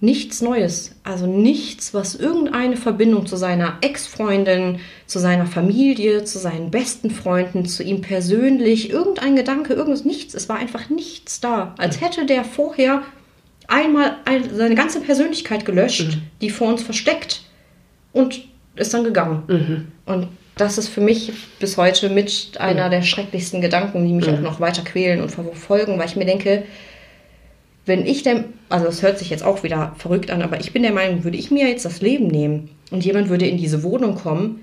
nichts 0.00 0.40
Neues. 0.40 0.92
Also 1.04 1.26
nichts, 1.26 1.92
was 1.92 2.14
irgendeine 2.14 2.76
Verbindung 2.76 3.26
zu 3.26 3.36
seiner 3.36 3.78
Ex-Freundin, 3.80 4.78
zu 5.06 5.18
seiner 5.18 5.46
Familie, 5.46 6.24
zu 6.24 6.38
seinen 6.38 6.70
besten 6.70 7.10
Freunden, 7.10 7.66
zu 7.66 7.82
ihm 7.82 8.00
persönlich, 8.00 8.90
irgendein 8.90 9.36
Gedanke, 9.36 9.74
irgendwas, 9.74 10.04
nichts. 10.04 10.34
Es 10.34 10.48
war 10.48 10.56
einfach 10.56 10.88
nichts 10.88 11.40
da. 11.40 11.74
Als 11.76 12.00
hätte 12.00 12.24
der 12.24 12.44
vorher 12.44 13.02
einmal 13.70 14.16
ein, 14.24 14.54
seine 14.54 14.74
ganze 14.74 15.00
Persönlichkeit 15.00 15.64
gelöscht, 15.64 16.16
mhm. 16.16 16.22
die 16.40 16.50
vor 16.50 16.68
uns 16.68 16.82
versteckt 16.82 17.42
und 18.12 18.42
ist 18.76 18.92
dann 18.92 19.04
gegangen. 19.04 19.42
Mhm. 19.46 19.86
Und 20.06 20.28
das 20.56 20.76
ist 20.76 20.88
für 20.88 21.00
mich 21.00 21.32
bis 21.58 21.76
heute 21.76 22.10
mit 22.10 22.52
einer 22.58 22.86
mhm. 22.86 22.90
der 22.90 23.02
schrecklichsten 23.02 23.60
Gedanken, 23.60 24.04
die 24.06 24.12
mich 24.12 24.28
auch 24.28 24.40
noch 24.40 24.60
weiter 24.60 24.82
quälen 24.82 25.22
und 25.22 25.30
verfolgen, 25.30 25.98
weil 25.98 26.06
ich 26.06 26.16
mir 26.16 26.26
denke, 26.26 26.64
wenn 27.86 28.04
ich 28.04 28.22
denn, 28.22 28.44
also 28.68 28.86
das 28.86 29.02
hört 29.02 29.18
sich 29.18 29.30
jetzt 29.30 29.42
auch 29.42 29.62
wieder 29.62 29.94
verrückt 29.96 30.30
an, 30.30 30.42
aber 30.42 30.60
ich 30.60 30.72
bin 30.72 30.82
der 30.82 30.92
Meinung, 30.92 31.24
würde 31.24 31.38
ich 31.38 31.50
mir 31.50 31.68
jetzt 31.68 31.84
das 31.84 32.02
Leben 32.02 32.26
nehmen 32.26 32.68
und 32.90 33.04
jemand 33.04 33.30
würde 33.30 33.46
in 33.46 33.56
diese 33.56 33.82
Wohnung 33.82 34.16
kommen, 34.16 34.60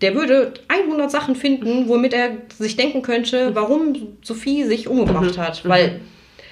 der 0.00 0.14
würde 0.14 0.54
100 0.68 1.10
Sachen 1.10 1.36
finden, 1.36 1.88
womit 1.88 2.14
er 2.14 2.30
sich 2.58 2.76
denken 2.76 3.02
könnte, 3.02 3.54
warum 3.54 3.94
Sophie 4.22 4.64
sich 4.64 4.88
umgebracht 4.88 5.36
mhm. 5.36 5.40
hat. 5.40 5.64
Mhm. 5.64 5.68
Weil 5.68 6.00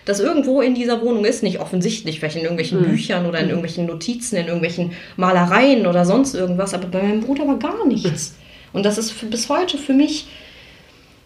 das 0.05 0.21
irgendwo 0.21 0.61
in 0.61 0.75
dieser 0.75 1.01
Wohnung 1.01 1.25
ist, 1.25 1.43
nicht 1.43 1.61
offensichtlich, 1.61 2.19
vielleicht 2.19 2.37
in 2.37 2.43
irgendwelchen 2.43 2.81
mhm. 2.81 2.91
Büchern 2.91 3.27
oder 3.27 3.39
in 3.39 3.49
irgendwelchen 3.49 3.87
Notizen, 3.87 4.37
in 4.37 4.47
irgendwelchen 4.47 4.93
Malereien 5.17 5.87
oder 5.87 6.05
sonst 6.05 6.35
irgendwas, 6.35 6.75
aber 6.75 6.89
bei 6.89 7.03
meinem 7.03 7.23
Bruder 7.23 7.47
war 7.47 7.59
gar 7.59 7.87
nichts. 7.87 8.35
Und 8.73 8.85
das 8.85 8.99
ist 8.99 9.31
bis 9.31 9.49
heute 9.49 9.79
für 9.79 9.93
mich 9.93 10.27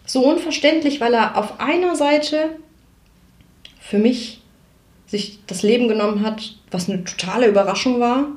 so 0.05 0.23
unverständlich, 0.23 1.01
weil 1.01 1.13
er 1.13 1.37
auf 1.37 1.59
einer 1.59 1.95
Seite 1.95 2.51
für 3.79 3.97
mich 3.97 4.41
sich 5.07 5.39
das 5.47 5.63
Leben 5.63 5.87
genommen 5.87 6.23
hat, 6.23 6.53
was 6.69 6.89
eine 6.89 7.03
totale 7.03 7.47
Überraschung 7.47 7.99
war. 7.99 8.27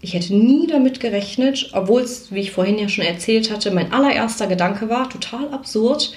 Ich 0.00 0.14
hätte 0.14 0.34
nie 0.34 0.66
damit 0.66 0.98
gerechnet, 0.98 1.70
obwohl 1.72 2.02
es, 2.02 2.32
wie 2.32 2.40
ich 2.40 2.50
vorhin 2.50 2.78
ja 2.78 2.88
schon 2.88 3.04
erzählt 3.04 3.52
hatte, 3.52 3.70
mein 3.70 3.92
allererster 3.92 4.46
Gedanke 4.46 4.88
war, 4.88 5.08
total 5.08 5.48
absurd. 5.52 6.12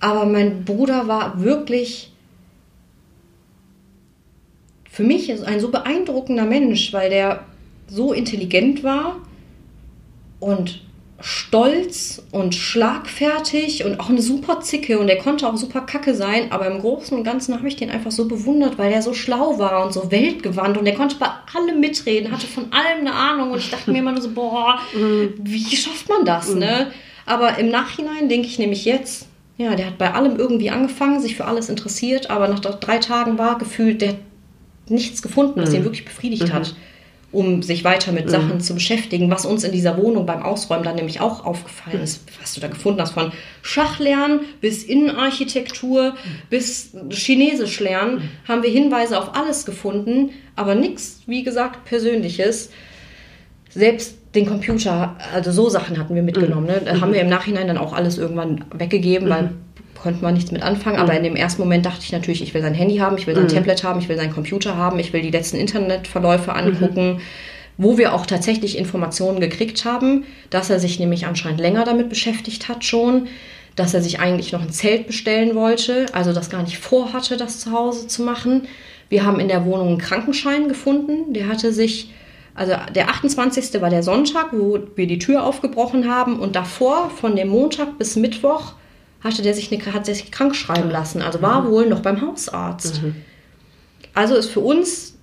Aber 0.00 0.26
mein 0.26 0.64
Bruder 0.64 1.08
war 1.08 1.40
wirklich 1.42 2.12
für 4.90 5.02
mich 5.02 5.30
ein 5.44 5.60
so 5.60 5.70
beeindruckender 5.70 6.44
Mensch, 6.44 6.92
weil 6.92 7.10
der 7.10 7.44
so 7.88 8.12
intelligent 8.12 8.82
war 8.82 9.16
und 10.40 10.82
stolz 11.20 12.22
und 12.30 12.54
schlagfertig 12.54 13.84
und 13.84 13.98
auch 13.98 14.08
eine 14.08 14.22
super 14.22 14.60
Zicke 14.60 15.00
und 15.00 15.08
er 15.08 15.18
konnte 15.18 15.48
auch 15.48 15.56
super 15.56 15.80
kacke 15.80 16.14
sein, 16.14 16.52
aber 16.52 16.66
im 16.68 16.80
Großen 16.80 17.16
und 17.16 17.24
Ganzen 17.24 17.54
habe 17.54 17.66
ich 17.66 17.74
den 17.74 17.90
einfach 17.90 18.12
so 18.12 18.28
bewundert, 18.28 18.78
weil 18.78 18.92
er 18.92 19.02
so 19.02 19.14
schlau 19.14 19.58
war 19.58 19.84
und 19.84 19.92
so 19.92 20.12
weltgewandt 20.12 20.78
und 20.78 20.86
er 20.86 20.94
konnte 20.94 21.16
bei 21.16 21.26
allem 21.54 21.80
mitreden, 21.80 22.30
hatte 22.30 22.46
von 22.46 22.72
allem 22.72 23.00
eine 23.00 23.12
Ahnung 23.12 23.50
und 23.50 23.58
ich 23.58 23.70
dachte 23.70 23.90
mir 23.90 23.98
immer 23.98 24.12
nur 24.12 24.22
so, 24.22 24.30
boah, 24.30 24.78
wie 24.92 25.76
schafft 25.76 26.08
man 26.08 26.24
das, 26.24 26.54
mhm. 26.54 26.60
ne? 26.60 26.92
Aber 27.26 27.58
im 27.58 27.68
Nachhinein 27.68 28.28
denke 28.28 28.46
ich 28.46 28.58
nämlich 28.58 28.84
jetzt, 28.84 29.26
ja, 29.58 29.74
der 29.74 29.86
hat 29.86 29.98
bei 29.98 30.14
allem 30.14 30.36
irgendwie 30.36 30.70
angefangen, 30.70 31.20
sich 31.20 31.36
für 31.36 31.46
alles 31.46 31.68
interessiert, 31.68 32.30
aber 32.30 32.46
nach 32.46 32.60
drei 32.60 32.98
Tagen 32.98 33.38
war 33.38 33.58
gefühlt, 33.58 34.00
der 34.00 34.10
hat 34.10 34.16
nichts 34.90 35.22
gefunden, 35.22 35.60
was 35.60 35.72
ihn 35.72 35.80
mhm. 35.80 35.84
wirklich 35.84 36.04
befriedigt 36.04 36.52
hat. 36.52 36.74
um 37.30 37.62
sich 37.62 37.84
weiter 37.84 38.10
mit 38.10 38.24
mhm. 38.24 38.30
Sachen 38.30 38.60
zu 38.62 38.72
beschäftigen, 38.72 39.30
was 39.30 39.44
uns 39.44 39.62
in 39.62 39.70
dieser 39.70 39.98
Wohnung 39.98 40.24
beim 40.24 40.42
Ausräumen 40.42 40.82
dann 40.82 40.96
nämlich 40.96 41.20
auch 41.20 41.44
aufgefallen 41.44 42.02
ist, 42.02 42.22
was 42.40 42.54
du 42.54 42.60
da 42.62 42.68
gefunden 42.68 43.02
hast, 43.02 43.12
von 43.12 43.32
Schachlernen 43.60 44.40
bis 44.62 44.82
Innenarchitektur 44.82 46.14
bis 46.48 46.92
Chinesisch 47.10 47.80
lernen, 47.80 48.30
haben 48.46 48.62
wir 48.62 48.70
Hinweise 48.70 49.18
auf 49.18 49.34
alles 49.34 49.66
gefunden, 49.66 50.30
aber 50.56 50.74
nichts, 50.74 51.20
wie 51.26 51.42
gesagt, 51.42 51.84
Persönliches. 51.84 52.70
Selbst 53.68 54.16
den 54.34 54.46
Computer, 54.46 55.16
also 55.34 55.52
so 55.52 55.68
Sachen 55.68 55.98
hatten 55.98 56.14
wir 56.14 56.22
mitgenommen. 56.22 56.66
Ne? 56.66 56.80
Da 56.84 57.00
haben 57.00 57.12
wir 57.12 57.20
im 57.20 57.28
Nachhinein 57.28 57.66
dann 57.66 57.78
auch 57.78 57.92
alles 57.92 58.18
irgendwann 58.18 58.64
weggegeben, 58.74 59.28
weil 59.28 59.50
konnte 60.02 60.22
man 60.22 60.34
nichts 60.34 60.50
mit 60.50 60.62
anfangen. 60.62 60.98
Aber 60.98 61.14
in 61.14 61.22
dem 61.22 61.36
ersten 61.36 61.62
Moment 61.62 61.86
dachte 61.86 62.00
ich 62.02 62.12
natürlich, 62.12 62.42
ich 62.42 62.54
will 62.54 62.62
sein 62.62 62.74
Handy 62.74 62.96
haben, 62.98 63.16
ich 63.16 63.26
will 63.26 63.34
sein 63.34 63.44
mhm. 63.44 63.48
Tablet 63.48 63.84
haben, 63.84 64.00
ich 64.00 64.08
will 64.08 64.16
seinen 64.16 64.32
Computer 64.32 64.76
haben, 64.76 64.98
ich 64.98 65.12
will 65.12 65.22
die 65.22 65.30
letzten 65.30 65.56
Internetverläufe 65.56 66.54
angucken. 66.54 67.14
Mhm. 67.14 67.20
Wo 67.80 67.96
wir 67.96 68.12
auch 68.12 68.26
tatsächlich 68.26 68.76
Informationen 68.76 69.38
gekriegt 69.38 69.84
haben, 69.84 70.24
dass 70.50 70.68
er 70.68 70.80
sich 70.80 70.98
nämlich 70.98 71.26
anscheinend 71.26 71.60
länger 71.60 71.84
damit 71.84 72.08
beschäftigt 72.08 72.68
hat 72.68 72.84
schon, 72.84 73.28
dass 73.76 73.94
er 73.94 74.02
sich 74.02 74.18
eigentlich 74.18 74.50
noch 74.50 74.62
ein 74.62 74.70
Zelt 74.70 75.06
bestellen 75.06 75.54
wollte, 75.54 76.06
also 76.12 76.32
das 76.32 76.50
gar 76.50 76.64
nicht 76.64 76.78
vorhatte, 76.78 77.36
das 77.36 77.60
zu 77.60 77.70
Hause 77.70 78.08
zu 78.08 78.22
machen. 78.22 78.66
Wir 79.08 79.24
haben 79.24 79.38
in 79.38 79.46
der 79.46 79.64
Wohnung 79.64 79.88
einen 79.88 79.98
Krankenschein 79.98 80.66
gefunden, 80.68 81.32
der 81.32 81.46
hatte 81.46 81.72
sich 81.72 82.10
also 82.58 82.72
der 82.92 83.08
28. 83.08 83.80
war 83.80 83.88
der 83.88 84.02
Sonntag, 84.02 84.48
wo 84.50 84.80
wir 84.96 85.06
die 85.06 85.20
Tür 85.20 85.44
aufgebrochen 85.44 86.12
haben 86.12 86.40
und 86.40 86.56
davor 86.56 87.08
von 87.08 87.36
dem 87.36 87.50
Montag 87.50 87.98
bis 87.98 88.16
Mittwoch 88.16 88.72
hatte 89.22 89.42
der 89.42 89.54
sich, 89.54 89.72
eine, 89.72 89.92
hat 89.92 90.06
sich 90.06 90.30
krank 90.30 90.54
schreiben 90.54 90.90
lassen. 90.90 91.22
Also 91.22 91.42
war 91.42 91.62
mhm. 91.62 91.70
wohl 91.70 91.88
noch 91.88 92.00
beim 92.00 92.20
Hausarzt. 92.20 93.02
Mhm. 93.02 93.16
Also 94.14 94.34
ist 94.34 94.50
für 94.50 94.60
uns 94.60 95.14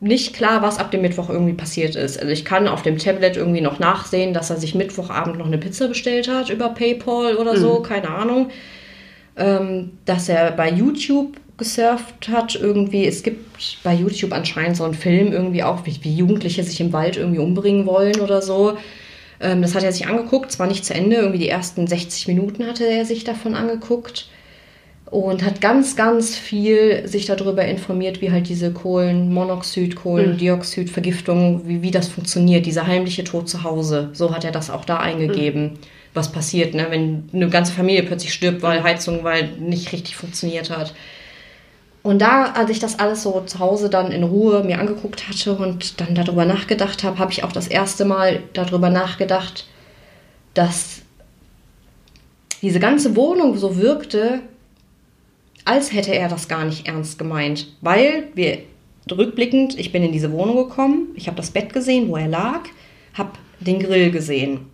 nicht 0.00 0.34
klar, 0.34 0.62
was 0.62 0.78
ab 0.78 0.90
dem 0.92 1.02
Mittwoch 1.02 1.28
irgendwie 1.28 1.54
passiert 1.54 1.96
ist. 1.96 2.18
Also 2.18 2.32
ich 2.32 2.44
kann 2.44 2.68
auf 2.68 2.82
dem 2.82 2.98
Tablet 2.98 3.36
irgendwie 3.36 3.60
noch 3.60 3.80
nachsehen, 3.80 4.32
dass 4.32 4.50
er 4.50 4.56
sich 4.56 4.74
Mittwochabend 4.74 5.38
noch 5.38 5.46
eine 5.46 5.58
Pizza 5.58 5.88
bestellt 5.88 6.28
hat 6.28 6.50
über 6.50 6.68
PayPal 6.68 7.36
oder 7.36 7.54
mhm. 7.54 7.60
so, 7.60 7.80
keine 7.80 8.10
Ahnung. 8.10 8.50
Ähm, 9.36 9.92
dass 10.04 10.28
er 10.28 10.52
bei 10.52 10.70
YouTube 10.70 11.36
gesurft 11.56 12.28
hat 12.28 12.54
irgendwie. 12.54 13.06
Es 13.06 13.22
gibt 13.22 13.82
bei 13.82 13.92
YouTube 13.92 14.32
anscheinend 14.32 14.76
so 14.76 14.84
einen 14.84 14.94
Film 14.94 15.32
irgendwie 15.32 15.64
auch, 15.64 15.84
wie, 15.84 15.98
wie 16.02 16.14
Jugendliche 16.14 16.62
sich 16.62 16.80
im 16.80 16.92
Wald 16.92 17.16
irgendwie 17.16 17.40
umbringen 17.40 17.84
wollen 17.84 18.20
oder 18.20 18.40
so. 18.40 18.78
Ähm, 19.40 19.62
das 19.62 19.74
hat 19.74 19.84
er 19.84 19.92
sich 19.92 20.06
angeguckt, 20.06 20.52
zwar 20.52 20.66
nicht 20.66 20.84
zu 20.84 20.94
Ende, 20.94 21.16
irgendwie 21.16 21.38
die 21.38 21.48
ersten 21.48 21.86
60 21.86 22.28
Minuten 22.28 22.66
hatte 22.66 22.84
er 22.84 23.04
sich 23.04 23.24
davon 23.24 23.54
angeguckt 23.54 24.28
und 25.10 25.44
hat 25.44 25.60
ganz, 25.60 25.96
ganz 25.96 26.36
viel 26.36 27.06
sich 27.06 27.26
darüber 27.26 27.64
informiert, 27.64 28.20
wie 28.20 28.30
halt 28.30 28.48
diese 28.48 28.72
Kohlenmonoxid, 28.72 29.96
Kohlendioxidvergiftung, 29.96 31.66
wie, 31.66 31.82
wie 31.82 31.90
das 31.90 32.08
funktioniert, 32.08 32.66
dieser 32.66 32.86
heimliche 32.86 33.24
Tod 33.24 33.48
zu 33.48 33.64
Hause. 33.64 34.10
So 34.12 34.34
hat 34.34 34.44
er 34.44 34.52
das 34.52 34.70
auch 34.70 34.84
da 34.84 34.98
eingegeben. 34.98 35.62
Mhm. 35.62 35.78
Was 36.14 36.32
passiert, 36.32 36.74
ne, 36.74 36.86
wenn 36.90 37.28
eine 37.32 37.48
ganze 37.48 37.72
Familie 37.72 38.02
plötzlich 38.02 38.32
stirbt, 38.32 38.62
weil 38.62 38.82
Heizung 38.82 39.24
weil 39.24 39.48
nicht 39.58 39.92
richtig 39.92 40.16
funktioniert 40.16 40.70
hat. 40.70 40.94
Und 42.08 42.20
da, 42.20 42.52
als 42.52 42.70
ich 42.70 42.78
das 42.78 42.98
alles 42.98 43.22
so 43.22 43.42
zu 43.44 43.58
Hause 43.58 43.90
dann 43.90 44.12
in 44.12 44.22
Ruhe 44.22 44.64
mir 44.64 44.78
angeguckt 44.78 45.28
hatte 45.28 45.54
und 45.54 46.00
dann 46.00 46.14
darüber 46.14 46.46
nachgedacht 46.46 47.04
habe, 47.04 47.18
habe 47.18 47.32
ich 47.32 47.44
auch 47.44 47.52
das 47.52 47.68
erste 47.68 48.06
Mal 48.06 48.42
darüber 48.54 48.88
nachgedacht, 48.88 49.66
dass 50.54 51.02
diese 52.62 52.80
ganze 52.80 53.14
Wohnung 53.14 53.58
so 53.58 53.76
wirkte, 53.76 54.40
als 55.66 55.92
hätte 55.92 56.14
er 56.14 56.30
das 56.30 56.48
gar 56.48 56.64
nicht 56.64 56.88
ernst 56.88 57.18
gemeint. 57.18 57.76
Weil 57.82 58.28
wir 58.34 58.60
rückblickend, 59.12 59.78
ich 59.78 59.92
bin 59.92 60.02
in 60.02 60.12
diese 60.12 60.32
Wohnung 60.32 60.56
gekommen, 60.56 61.08
ich 61.14 61.26
habe 61.26 61.36
das 61.36 61.50
Bett 61.50 61.74
gesehen, 61.74 62.08
wo 62.08 62.16
er 62.16 62.28
lag, 62.28 62.60
habe 63.12 63.32
den 63.60 63.80
Grill 63.80 64.10
gesehen. 64.10 64.67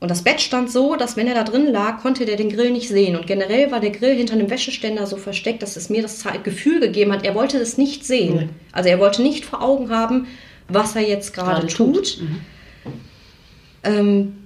Und 0.00 0.10
das 0.10 0.22
Bett 0.22 0.40
stand 0.40 0.70
so, 0.70 0.96
dass 0.96 1.18
wenn 1.18 1.26
er 1.26 1.34
da 1.34 1.44
drin 1.44 1.66
lag, 1.66 2.00
konnte 2.00 2.24
der 2.24 2.36
den 2.36 2.48
Grill 2.48 2.70
nicht 2.70 2.88
sehen. 2.88 3.16
Und 3.16 3.26
generell 3.26 3.70
war 3.70 3.80
der 3.80 3.90
Grill 3.90 4.14
hinter 4.16 4.32
einem 4.32 4.48
Wäscheständer 4.48 5.06
so 5.06 5.18
versteckt, 5.18 5.62
dass 5.62 5.76
es 5.76 5.90
mir 5.90 6.00
das 6.00 6.24
Gefühl 6.42 6.80
gegeben 6.80 7.12
hat, 7.12 7.24
er 7.24 7.34
wollte 7.34 7.58
das 7.58 7.76
nicht 7.76 8.06
sehen. 8.06 8.34
Mhm. 8.34 8.48
Also 8.72 8.88
er 8.88 8.98
wollte 8.98 9.20
nicht 9.20 9.44
vor 9.44 9.62
Augen 9.62 9.90
haben, 9.90 10.26
was 10.68 10.96
er 10.96 11.06
jetzt 11.06 11.34
gerade 11.34 11.66
tut. 11.66 12.16
tut. 12.16 12.18
Mhm. 12.22 12.40
Ähm, 13.84 14.36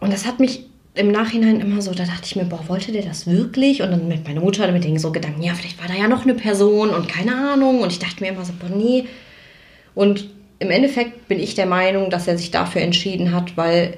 und 0.00 0.12
das 0.12 0.26
hat 0.26 0.40
mich 0.40 0.66
im 0.94 1.10
Nachhinein 1.10 1.60
immer 1.60 1.80
so, 1.80 1.92
da 1.92 2.04
dachte 2.04 2.24
ich 2.24 2.36
mir, 2.36 2.44
boah, 2.44 2.68
wollte 2.68 2.92
der 2.92 3.02
das 3.02 3.26
wirklich? 3.26 3.80
Und 3.80 3.90
dann 3.92 4.08
mit 4.08 4.28
meiner 4.28 4.40
Mutter 4.40 4.70
mit 4.70 4.84
den 4.84 4.98
so 4.98 5.10
Gedanken, 5.10 5.42
ja, 5.42 5.54
vielleicht 5.54 5.80
war 5.80 5.88
da 5.88 5.94
ja 5.94 6.06
noch 6.06 6.24
eine 6.24 6.34
Person 6.34 6.90
und 6.90 7.08
keine 7.08 7.34
Ahnung. 7.34 7.80
Und 7.80 7.90
ich 7.90 7.98
dachte 7.98 8.22
mir 8.22 8.30
immer 8.30 8.44
so, 8.44 8.52
boah, 8.58 8.68
nee. 8.68 9.06
Und 9.94 10.28
im 10.64 10.70
Endeffekt 10.70 11.28
bin 11.28 11.38
ich 11.38 11.54
der 11.54 11.66
Meinung, 11.66 12.10
dass 12.10 12.26
er 12.26 12.38
sich 12.38 12.50
dafür 12.50 12.80
entschieden 12.80 13.32
hat, 13.32 13.56
weil 13.56 13.96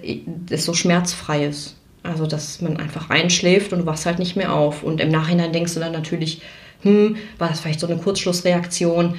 es 0.51 0.65
so 0.65 0.75
schmerzfrei 0.75 1.47
ist. 1.47 1.77
Also, 2.03 2.27
dass 2.27 2.61
man 2.61 2.77
einfach 2.77 3.11
einschläft 3.11 3.73
und 3.73 3.81
du 3.81 3.87
wachst 3.87 4.07
halt 4.07 4.19
nicht 4.19 4.37
mehr 4.37 4.53
auf. 4.53 4.83
Und 4.83 5.01
im 5.01 5.11
Nachhinein 5.11 5.53
denkst 5.53 5.75
du 5.75 5.81
dann 5.81 5.93
natürlich, 5.93 6.43
hm, 6.83 7.17
war 7.39 7.49
das 7.49 7.61
vielleicht 7.61 7.81
so 7.81 7.87
eine 7.87 7.97
Kurzschlussreaktion? 7.97 9.15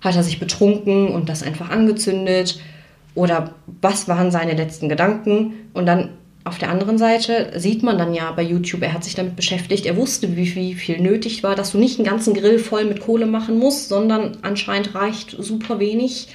Hat 0.00 0.16
er 0.16 0.22
sich 0.22 0.40
betrunken 0.40 1.08
und 1.08 1.28
das 1.28 1.42
einfach 1.42 1.70
angezündet? 1.70 2.60
Oder 3.14 3.54
was 3.80 4.08
waren 4.08 4.30
seine 4.30 4.54
letzten 4.54 4.88
Gedanken? 4.88 5.54
Und 5.72 5.86
dann 5.86 6.10
auf 6.44 6.58
der 6.58 6.70
anderen 6.70 6.98
Seite 6.98 7.52
sieht 7.56 7.82
man 7.82 7.98
dann 7.98 8.14
ja 8.14 8.32
bei 8.32 8.42
YouTube, 8.42 8.82
er 8.82 8.94
hat 8.94 9.04
sich 9.04 9.14
damit 9.14 9.36
beschäftigt, 9.36 9.86
er 9.86 9.96
wusste, 9.96 10.36
wie, 10.36 10.54
wie 10.56 10.74
viel 10.74 11.00
nötig 11.00 11.44
war, 11.44 11.54
dass 11.54 11.70
du 11.70 11.78
nicht 11.78 11.98
einen 11.98 12.08
ganzen 12.08 12.34
Grill 12.34 12.58
voll 12.58 12.84
mit 12.84 13.00
Kohle 13.00 13.26
machen 13.26 13.58
musst, 13.58 13.88
sondern 13.88 14.38
anscheinend 14.42 14.94
reicht 14.94 15.36
super 15.38 15.78
wenig. 15.78 16.28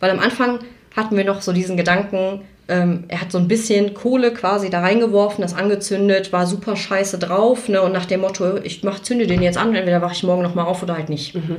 Weil 0.00 0.10
am 0.10 0.20
Anfang 0.20 0.60
hatten 0.94 1.16
wir 1.16 1.24
noch 1.24 1.42
so 1.42 1.52
diesen 1.52 1.76
Gedanken, 1.76 2.42
ähm, 2.68 3.04
er 3.08 3.20
hat 3.20 3.30
so 3.30 3.38
ein 3.38 3.48
bisschen 3.48 3.94
Kohle 3.94 4.32
quasi 4.32 4.70
da 4.70 4.80
reingeworfen, 4.80 5.42
das 5.42 5.54
angezündet, 5.54 6.32
war 6.32 6.46
super 6.46 6.74
scheiße 6.76 7.18
drauf, 7.18 7.68
ne? 7.68 7.80
Und 7.82 7.92
nach 7.92 8.06
dem 8.06 8.22
Motto, 8.22 8.56
ich 8.58 8.82
mach, 8.82 9.00
zünde 9.00 9.26
den 9.26 9.42
jetzt 9.42 9.58
an, 9.58 9.74
entweder 9.74 10.02
wache 10.02 10.14
ich 10.14 10.22
morgen 10.22 10.42
nochmal 10.42 10.66
auf 10.66 10.82
oder 10.82 10.96
halt 10.96 11.08
nicht. 11.08 11.34
Mhm. 11.34 11.58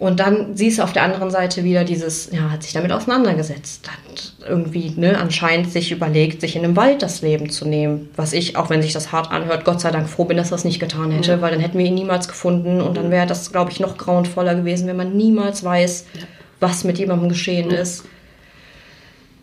Und 0.00 0.18
dann 0.18 0.56
siehst 0.56 0.78
du 0.78 0.82
auf 0.82 0.94
der 0.94 1.02
anderen 1.02 1.30
Seite 1.30 1.62
wieder 1.62 1.84
dieses, 1.84 2.30
ja, 2.32 2.50
hat 2.50 2.62
sich 2.62 2.72
damit 2.72 2.90
auseinandergesetzt, 2.90 3.86
hat 3.86 4.32
irgendwie 4.48 4.94
ne, 4.96 5.18
anscheinend 5.18 5.70
sich 5.70 5.92
überlegt, 5.92 6.40
sich 6.40 6.56
in 6.56 6.64
einem 6.64 6.74
Wald 6.74 7.02
das 7.02 7.20
Leben 7.20 7.50
zu 7.50 7.68
nehmen. 7.68 8.08
Was 8.16 8.32
ich, 8.32 8.56
auch 8.56 8.70
wenn 8.70 8.80
sich 8.80 8.94
das 8.94 9.12
hart 9.12 9.30
anhört, 9.30 9.66
Gott 9.66 9.82
sei 9.82 9.90
Dank 9.90 10.08
froh 10.08 10.24
bin, 10.24 10.38
dass 10.38 10.48
das 10.48 10.64
nicht 10.64 10.80
getan 10.80 11.10
hätte, 11.10 11.32
ja. 11.32 11.40
weil 11.42 11.50
dann 11.50 11.60
hätten 11.60 11.76
wir 11.76 11.84
ihn 11.84 11.94
niemals 11.94 12.28
gefunden 12.28 12.80
und 12.80 12.96
dann 12.96 13.10
wäre 13.10 13.26
das, 13.26 13.52
glaube 13.52 13.72
ich, 13.72 13.78
noch 13.78 13.98
grauenvoller 13.98 14.54
gewesen, 14.54 14.88
wenn 14.88 14.96
man 14.96 15.14
niemals 15.14 15.62
weiß, 15.62 16.06
ja 16.14 16.22
was 16.60 16.84
mit 16.84 16.98
jemandem 16.98 17.28
geschehen 17.28 17.70
ist. 17.70 18.04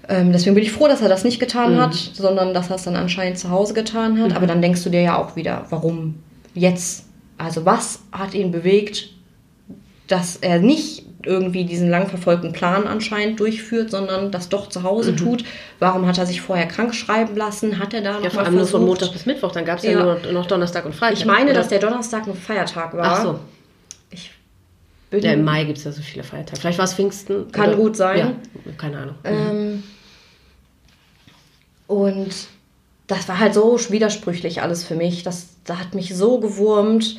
Ähm, 0.10 0.32
deswegen 0.32 0.56
bin 0.56 0.64
ich 0.64 0.72
froh, 0.72 0.88
dass 0.88 1.02
er 1.02 1.10
das 1.10 1.24
nicht 1.24 1.40
getan 1.40 1.76
mhm. 1.76 1.82
hat, 1.82 1.94
sondern 1.94 2.54
dass 2.54 2.70
er 2.70 2.78
es 2.78 2.84
dann 2.84 2.96
anscheinend 2.96 3.38
zu 3.38 3.50
Hause 3.50 3.74
getan 3.74 4.22
hat. 4.22 4.30
Mhm. 4.30 4.36
Aber 4.36 4.48
dann 4.48 4.62
denkst 4.62 4.84
du 4.84 4.90
dir 4.90 5.02
ja 5.02 5.18
auch 5.18 5.36
wieder, 5.36 5.66
warum 5.70 6.16
jetzt? 6.54 7.06
Also 7.38 7.66
was 7.66 8.00
hat 8.12 8.34
ihn 8.34 8.52
bewegt, 8.52 9.10
dass 10.08 10.38
er 10.38 10.60
nicht 10.60 11.04
irgendwie 11.24 11.66
diesen 11.66 11.90
lang 11.90 12.08
verfolgten 12.08 12.54
Plan 12.54 12.88
anscheinend 12.88 13.40
durchführt, 13.40 13.92
sondern 13.92 14.32
das 14.32 14.50
doch 14.50 14.70
zu 14.70 14.84
Hause 14.84 15.12
mhm. 15.12 15.18
tut. 15.18 15.44
Warum 15.80 16.08
hat 16.08 16.18
er 16.18 16.26
sich 16.26 16.42
vorher 16.42 16.68
krank 16.68 16.96
schreiben 16.96 17.36
lassen? 17.36 17.80
Hat 17.80 17.94
er 17.94 18.02
da 18.02 18.14
noch 18.14 18.24
ja, 18.24 18.30
vor 18.30 18.44
allem 18.44 18.56
nur 18.56 18.66
von 18.66 18.86
Montag 18.86 19.12
bis 19.12 19.26
Mittwoch, 19.26 19.52
dann 19.52 19.66
gab 19.66 19.80
es 19.80 19.84
ja, 19.84 19.92
ja, 19.92 20.18
nur 20.24 20.32
noch 20.32 20.46
Donnerstag 20.46 20.86
und 20.86 20.96
Freitag. 20.96 21.18
Ich 21.18 21.26
meine, 21.26 21.52
oder? 21.52 21.56
dass 21.56 21.68
der 21.68 21.80
Donnerstag 21.80 22.28
ein 22.28 22.36
Feiertag 22.36 22.96
war. 22.96 23.06
Ach 23.06 23.24
so. 23.24 23.40
Ja, 25.12 25.34
im 25.34 25.44
Mai 25.44 25.64
gibt 25.64 25.78
es 25.78 25.86
ja 25.86 25.92
so 25.92 26.02
viele 26.02 26.24
Feiertage. 26.24 26.60
Vielleicht 26.60 26.78
war 26.78 26.86
es 26.86 26.94
Pfingsten. 26.94 27.52
Kann 27.52 27.70
oder, 27.70 27.78
gut 27.78 27.96
sein. 27.96 28.18
Ja, 28.18 28.72
keine 28.78 28.98
Ahnung. 28.98 29.16
Ähm, 29.24 29.84
und 31.88 32.34
das 33.08 33.30
war 33.30 33.40
halt 33.40 33.54
so 33.54 33.80
widersprüchlich 33.90 34.62
alles 34.62 34.84
für 34.84 34.96
mich. 34.96 35.24
Das, 35.24 35.48
das 35.64 35.80
hat 35.80 35.96
mich 35.96 36.14
so 36.14 36.40
gewurmt, 36.40 37.18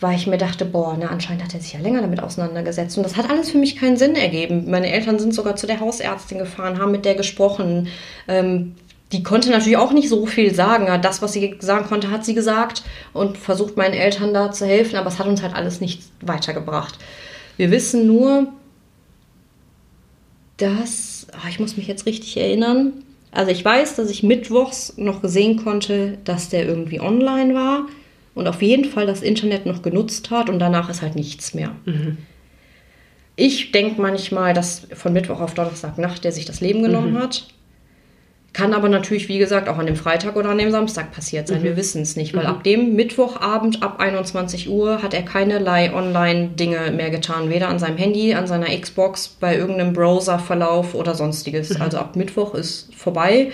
weil 0.00 0.14
ich 0.14 0.28
mir 0.28 0.38
dachte, 0.38 0.64
boah, 0.64 0.96
na, 0.98 1.08
anscheinend 1.08 1.42
hat 1.42 1.54
er 1.54 1.60
sich 1.60 1.72
ja 1.72 1.80
länger 1.80 2.02
damit 2.02 2.22
auseinandergesetzt. 2.22 2.96
Und 2.96 3.02
das 3.02 3.16
hat 3.16 3.28
alles 3.28 3.50
für 3.50 3.58
mich 3.58 3.76
keinen 3.76 3.96
Sinn 3.96 4.14
ergeben. 4.14 4.70
Meine 4.70 4.92
Eltern 4.92 5.18
sind 5.18 5.34
sogar 5.34 5.56
zu 5.56 5.66
der 5.66 5.80
Hausärztin 5.80 6.38
gefahren, 6.38 6.78
haben 6.78 6.92
mit 6.92 7.04
der 7.04 7.16
gesprochen. 7.16 7.88
Ähm, 8.28 8.76
die 9.12 9.22
konnte 9.22 9.50
natürlich 9.50 9.78
auch 9.78 9.92
nicht 9.92 10.08
so 10.08 10.26
viel 10.26 10.54
sagen. 10.54 10.86
Das, 11.00 11.22
was 11.22 11.32
sie 11.32 11.56
sagen 11.60 11.86
konnte, 11.86 12.10
hat 12.10 12.24
sie 12.24 12.34
gesagt 12.34 12.82
und 13.12 13.38
versucht 13.38 13.76
meinen 13.76 13.94
Eltern 13.94 14.34
da 14.34 14.52
zu 14.52 14.66
helfen, 14.66 14.96
aber 14.96 15.08
es 15.08 15.18
hat 15.18 15.26
uns 15.26 15.42
halt 15.42 15.54
alles 15.54 15.80
nicht 15.80 16.02
weitergebracht. 16.20 16.98
Wir 17.56 17.70
wissen 17.70 18.06
nur, 18.06 18.48
dass, 20.58 21.26
oh, 21.32 21.48
ich 21.48 21.58
muss 21.58 21.76
mich 21.76 21.86
jetzt 21.86 22.06
richtig 22.06 22.36
erinnern, 22.36 22.92
also 23.30 23.50
ich 23.50 23.64
weiß, 23.64 23.96
dass 23.96 24.10
ich 24.10 24.22
mittwochs 24.22 24.94
noch 24.96 25.22
gesehen 25.22 25.62
konnte, 25.62 26.18
dass 26.24 26.48
der 26.48 26.66
irgendwie 26.66 27.00
online 27.00 27.54
war 27.54 27.86
und 28.34 28.48
auf 28.48 28.62
jeden 28.62 28.86
Fall 28.86 29.06
das 29.06 29.22
Internet 29.22 29.66
noch 29.66 29.82
genutzt 29.82 30.30
hat 30.30 30.48
und 30.48 30.58
danach 30.58 30.88
ist 30.88 31.02
halt 31.02 31.14
nichts 31.14 31.54
mehr. 31.54 31.72
Mhm. 31.84 32.18
Ich 33.36 33.70
denke 33.70 34.00
manchmal, 34.00 34.54
dass 34.54 34.88
von 34.94 35.12
Mittwoch 35.12 35.40
auf 35.40 35.54
Donnerstag 35.54 35.98
Nacht 35.98 36.24
der 36.24 36.32
sich 36.32 36.46
das 36.46 36.60
Leben 36.60 36.82
genommen 36.82 37.12
mhm. 37.12 37.18
hat 37.18 37.46
Kann 38.54 38.72
aber 38.72 38.88
natürlich, 38.88 39.28
wie 39.28 39.38
gesagt, 39.38 39.68
auch 39.68 39.78
an 39.78 39.86
dem 39.86 39.94
Freitag 39.94 40.34
oder 40.34 40.48
an 40.48 40.58
dem 40.58 40.70
Samstag 40.70 41.12
passiert 41.12 41.48
sein. 41.48 41.60
Mhm. 41.60 41.64
Wir 41.64 41.76
wissen 41.76 42.02
es 42.02 42.16
nicht, 42.16 42.34
weil 42.34 42.44
mhm. 42.44 42.50
ab 42.50 42.64
dem 42.64 42.96
Mittwochabend 42.96 43.82
ab 43.82 44.00
21 44.00 44.68
Uhr 44.68 45.02
hat 45.02 45.14
er 45.14 45.22
keinerlei 45.22 45.92
Online-Dinge 45.92 46.90
mehr 46.92 47.10
getan. 47.10 47.50
Weder 47.50 47.68
an 47.68 47.78
seinem 47.78 47.98
Handy, 47.98 48.34
an 48.34 48.46
seiner 48.46 48.66
Xbox, 48.66 49.28
bei 49.28 49.56
irgendeinem 49.56 49.92
Browser-Verlauf 49.92 50.94
oder 50.94 51.14
sonstiges. 51.14 51.76
Mhm. 51.76 51.82
Also 51.82 51.98
ab 51.98 52.16
Mittwoch 52.16 52.54
ist 52.54 52.92
vorbei. 52.94 53.52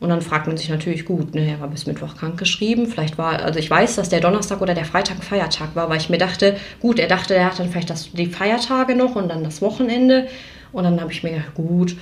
Und 0.00 0.08
dann 0.08 0.20
fragt 0.20 0.48
man 0.48 0.56
sich 0.56 0.68
natürlich, 0.68 1.04
gut, 1.04 1.32
ne, 1.36 1.48
er 1.48 1.60
war 1.60 1.68
bis 1.68 1.86
Mittwoch 1.86 2.16
krank 2.16 2.36
geschrieben. 2.36 2.86
Vielleicht 2.88 3.18
war, 3.18 3.40
also 3.40 3.60
ich 3.60 3.70
weiß, 3.70 3.94
dass 3.94 4.08
der 4.08 4.18
Donnerstag 4.18 4.60
oder 4.60 4.74
der 4.74 4.84
Freitag 4.84 5.18
ein 5.18 5.22
Feiertag 5.22 5.76
war, 5.76 5.88
weil 5.88 5.98
ich 5.98 6.10
mir 6.10 6.18
dachte, 6.18 6.56
gut, 6.80 6.98
er 6.98 7.06
dachte, 7.06 7.36
er 7.36 7.44
hat 7.44 7.60
dann 7.60 7.70
vielleicht 7.70 7.90
das, 7.90 8.10
die 8.10 8.26
Feiertage 8.26 8.96
noch 8.96 9.14
und 9.14 9.28
dann 9.28 9.44
das 9.44 9.62
Wochenende. 9.62 10.26
Und 10.72 10.82
dann 10.82 11.00
habe 11.00 11.12
ich 11.12 11.22
mir 11.22 11.30
gedacht, 11.30 11.54
gut, 11.54 11.94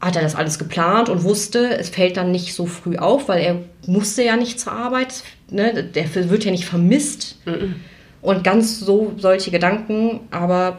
hat 0.00 0.16
er 0.16 0.22
das 0.22 0.34
alles 0.34 0.58
geplant 0.58 1.08
und 1.08 1.24
wusste, 1.24 1.76
es 1.78 1.90
fällt 1.90 2.16
dann 2.16 2.32
nicht 2.32 2.54
so 2.54 2.66
früh 2.66 2.96
auf, 2.96 3.28
weil 3.28 3.42
er 3.42 3.56
musste 3.86 4.22
ja 4.22 4.36
nicht 4.36 4.58
zur 4.58 4.72
Arbeit. 4.72 5.22
Ne? 5.50 5.84
Der 5.84 6.14
wird 6.30 6.44
ja 6.44 6.50
nicht 6.50 6.64
vermisst. 6.64 7.36
Mhm. 7.44 7.76
Und 8.22 8.44
ganz 8.44 8.80
so 8.80 9.12
solche 9.18 9.50
Gedanken, 9.50 10.20
aber 10.30 10.78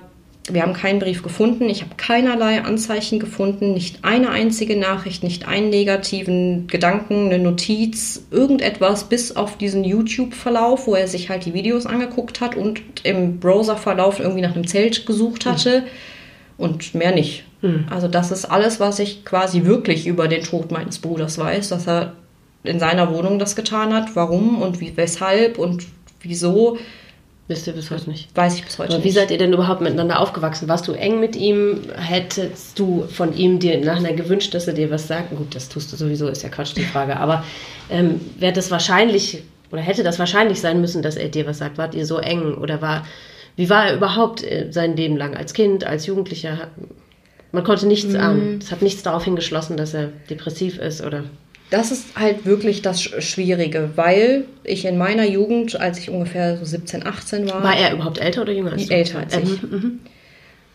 wir 0.49 0.63
haben 0.63 0.74
keinen 0.74 0.99
Brief 0.99 1.22
gefunden. 1.22 1.69
Ich 1.69 1.82
habe 1.82 1.95
keinerlei 1.97 2.61
Anzeichen 2.63 3.19
gefunden, 3.19 3.74
nicht 3.74 4.03
eine 4.03 4.30
einzige 4.30 4.76
Nachricht, 4.76 5.24
nicht 5.24 5.47
einen 5.47 5.69
negativen 5.69 6.67
Gedanken, 6.67 7.28
eine 7.28 7.39
Notiz, 7.39 8.26
irgendetwas, 8.32 9.05
bis 9.05 9.36
auf 9.36 9.57
diesen 9.57 9.84
YouTube-Verlauf, 9.84 10.88
wo 10.88 10.95
er 10.95 11.07
sich 11.07 11.30
halt 11.30 11.45
die 11.45 11.53
Videos 11.53 11.86
angeguckt 11.86 12.41
hat 12.41 12.55
und 12.55 12.82
im 13.03 13.39
Browser-Verlauf 13.39 14.19
irgendwie 14.19 14.41
nach 14.41 14.55
einem 14.55 14.67
Zelt 14.67 15.05
gesucht 15.05 15.45
hatte. 15.45 15.82
Mhm. 15.82 15.86
Und 16.62 16.95
mehr 16.95 17.14
nicht. 17.14 17.43
Mhm. 17.62 17.86
Also, 17.89 18.07
das 18.07 18.32
ist 18.32 18.45
alles, 18.45 18.80
was 18.80 18.99
ich 18.99 19.26
quasi 19.26 19.66
wirklich 19.66 20.07
über 20.07 20.28
den 20.28 20.43
Tod 20.43 20.72
meines 20.72 20.99
Bruders 20.99 21.38
weiß, 21.38 21.70
dass 21.70 21.88
er 21.88 22.14
in 22.64 22.80
seiner 22.80 23.14
Wohnung 23.14 23.39
das 23.39 23.55
getan 23.55 23.93
hat. 23.93 24.16
Warum 24.16 24.62
und 24.62 24.80
wie, 24.80 24.95
weshalb 24.95 25.57
und 25.57 25.86
wieso 26.22 26.78
Wisst 27.51 27.68
ihr 27.68 27.74
bis 27.74 27.91
heute 27.91 28.09
nicht? 28.09 28.30
Weiß 28.34 28.55
ich 28.55 28.64
bis 28.64 28.80
heute 28.80 28.93
Aber 28.93 29.03
wie 29.03 29.12
seid 29.12 29.30
ihr 29.30 29.38
denn 29.38 29.51
überhaupt 29.51 29.82
miteinander 29.82 30.22
aufgewachsen? 30.22 30.70
Warst 30.70 30.88
du 30.88 30.93
eng 30.93 31.20
mit 31.20 31.36
ihm? 31.36 31.82
Hättest 31.97 32.80
du 32.80 33.03
von 33.12 33.36
ihm 33.36 33.59
dir 33.59 33.84
nachher 33.84 34.14
gewünscht, 34.14 34.53
dass 34.53 34.68
er 34.68 34.74
dir 34.74 34.89
was 34.89 35.09
sagt? 35.09 35.32
Gut, 35.36 35.53
das 35.53 35.68
tust 35.68 35.91
du 35.91 35.97
sowieso, 35.97 36.30
ist 36.30 36.43
ja 36.43 36.49
Quatsch, 36.49 36.78
die 36.78 36.84
Frage. 36.84 37.18
Aber 37.18 37.43
ähm, 37.89 38.22
wäre 38.39 38.53
das 38.53 38.72
wahrscheinlich 38.72 39.43
oder 39.70 39.82
hätte 39.82 40.03
das 40.03 40.18
wahrscheinlich 40.18 40.62
sein 40.62 40.80
müssen, 40.80 41.01
dass 41.01 41.18
er 41.18 41.28
dir 41.28 41.45
was 41.45 41.57
sagt? 41.57 41.78
Wart 41.78 41.93
ihr 41.93 42.05
so 42.05 42.20
eng 42.20 42.53
oder 42.53 42.82
war, 42.82 43.05
wie 43.55 43.69
war 43.69 43.87
er 43.87 43.95
überhaupt 43.95 44.43
äh, 44.43 44.67
sein 44.71 44.95
Leben 44.95 45.17
lang? 45.17 45.35
Als 45.35 45.53
Kind, 45.53 45.85
als 45.85 46.05
Jugendlicher? 46.05 46.69
Man 47.51 47.63
konnte 47.63 47.87
nichts 47.87 48.13
mhm. 48.13 48.19
ahnen. 48.19 48.59
Es 48.61 48.71
hat 48.71 48.81
nichts 48.81 49.03
darauf 49.03 49.23
hingeschlossen, 49.23 49.77
dass 49.77 49.93
er 49.93 50.09
depressiv 50.29 50.77
ist 50.77 51.01
oder 51.01 51.23
das 51.71 51.89
ist 51.89 52.17
halt 52.17 52.45
wirklich 52.45 52.81
das 52.81 53.01
Schwierige, 53.01 53.91
weil 53.95 54.43
ich 54.65 54.83
in 54.83 54.97
meiner 54.97 55.25
Jugend, 55.25 55.79
als 55.79 55.99
ich 55.99 56.09
ungefähr 56.09 56.57
so 56.57 56.65
17, 56.65 57.07
18 57.07 57.49
war. 57.49 57.63
War 57.63 57.77
er 57.77 57.93
überhaupt 57.93 58.19
älter 58.19 58.41
oder 58.41 58.51
jünger 58.51 58.73
als 58.73 58.87
du? 58.87 58.93
Älter 58.93 59.19
als 59.19 59.37
ich. 59.37 59.63
Mhm, 59.63 59.69
mhm. 59.69 59.99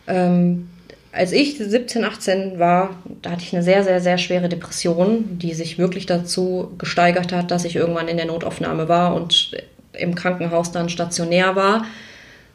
Ähm, 0.07 0.69
als 1.11 1.33
ich 1.33 1.57
17, 1.57 2.03
18 2.03 2.57
war, 2.57 2.97
da 3.21 3.31
hatte 3.31 3.43
ich 3.43 3.53
eine 3.53 3.63
sehr, 3.63 3.83
sehr, 3.83 4.01
sehr 4.01 4.17
schwere 4.17 4.49
Depression, 4.49 5.37
die 5.37 5.53
sich 5.53 5.77
wirklich 5.77 6.07
dazu 6.07 6.71
gesteigert 6.79 7.31
hat, 7.31 7.51
dass 7.51 7.63
ich 7.63 7.75
irgendwann 7.75 8.07
in 8.07 8.17
der 8.17 8.25
Notaufnahme 8.25 8.89
war 8.89 9.13
und 9.15 9.51
im 9.93 10.15
Krankenhaus 10.15 10.71
dann 10.71 10.89
stationär 10.89 11.55
war. 11.55 11.85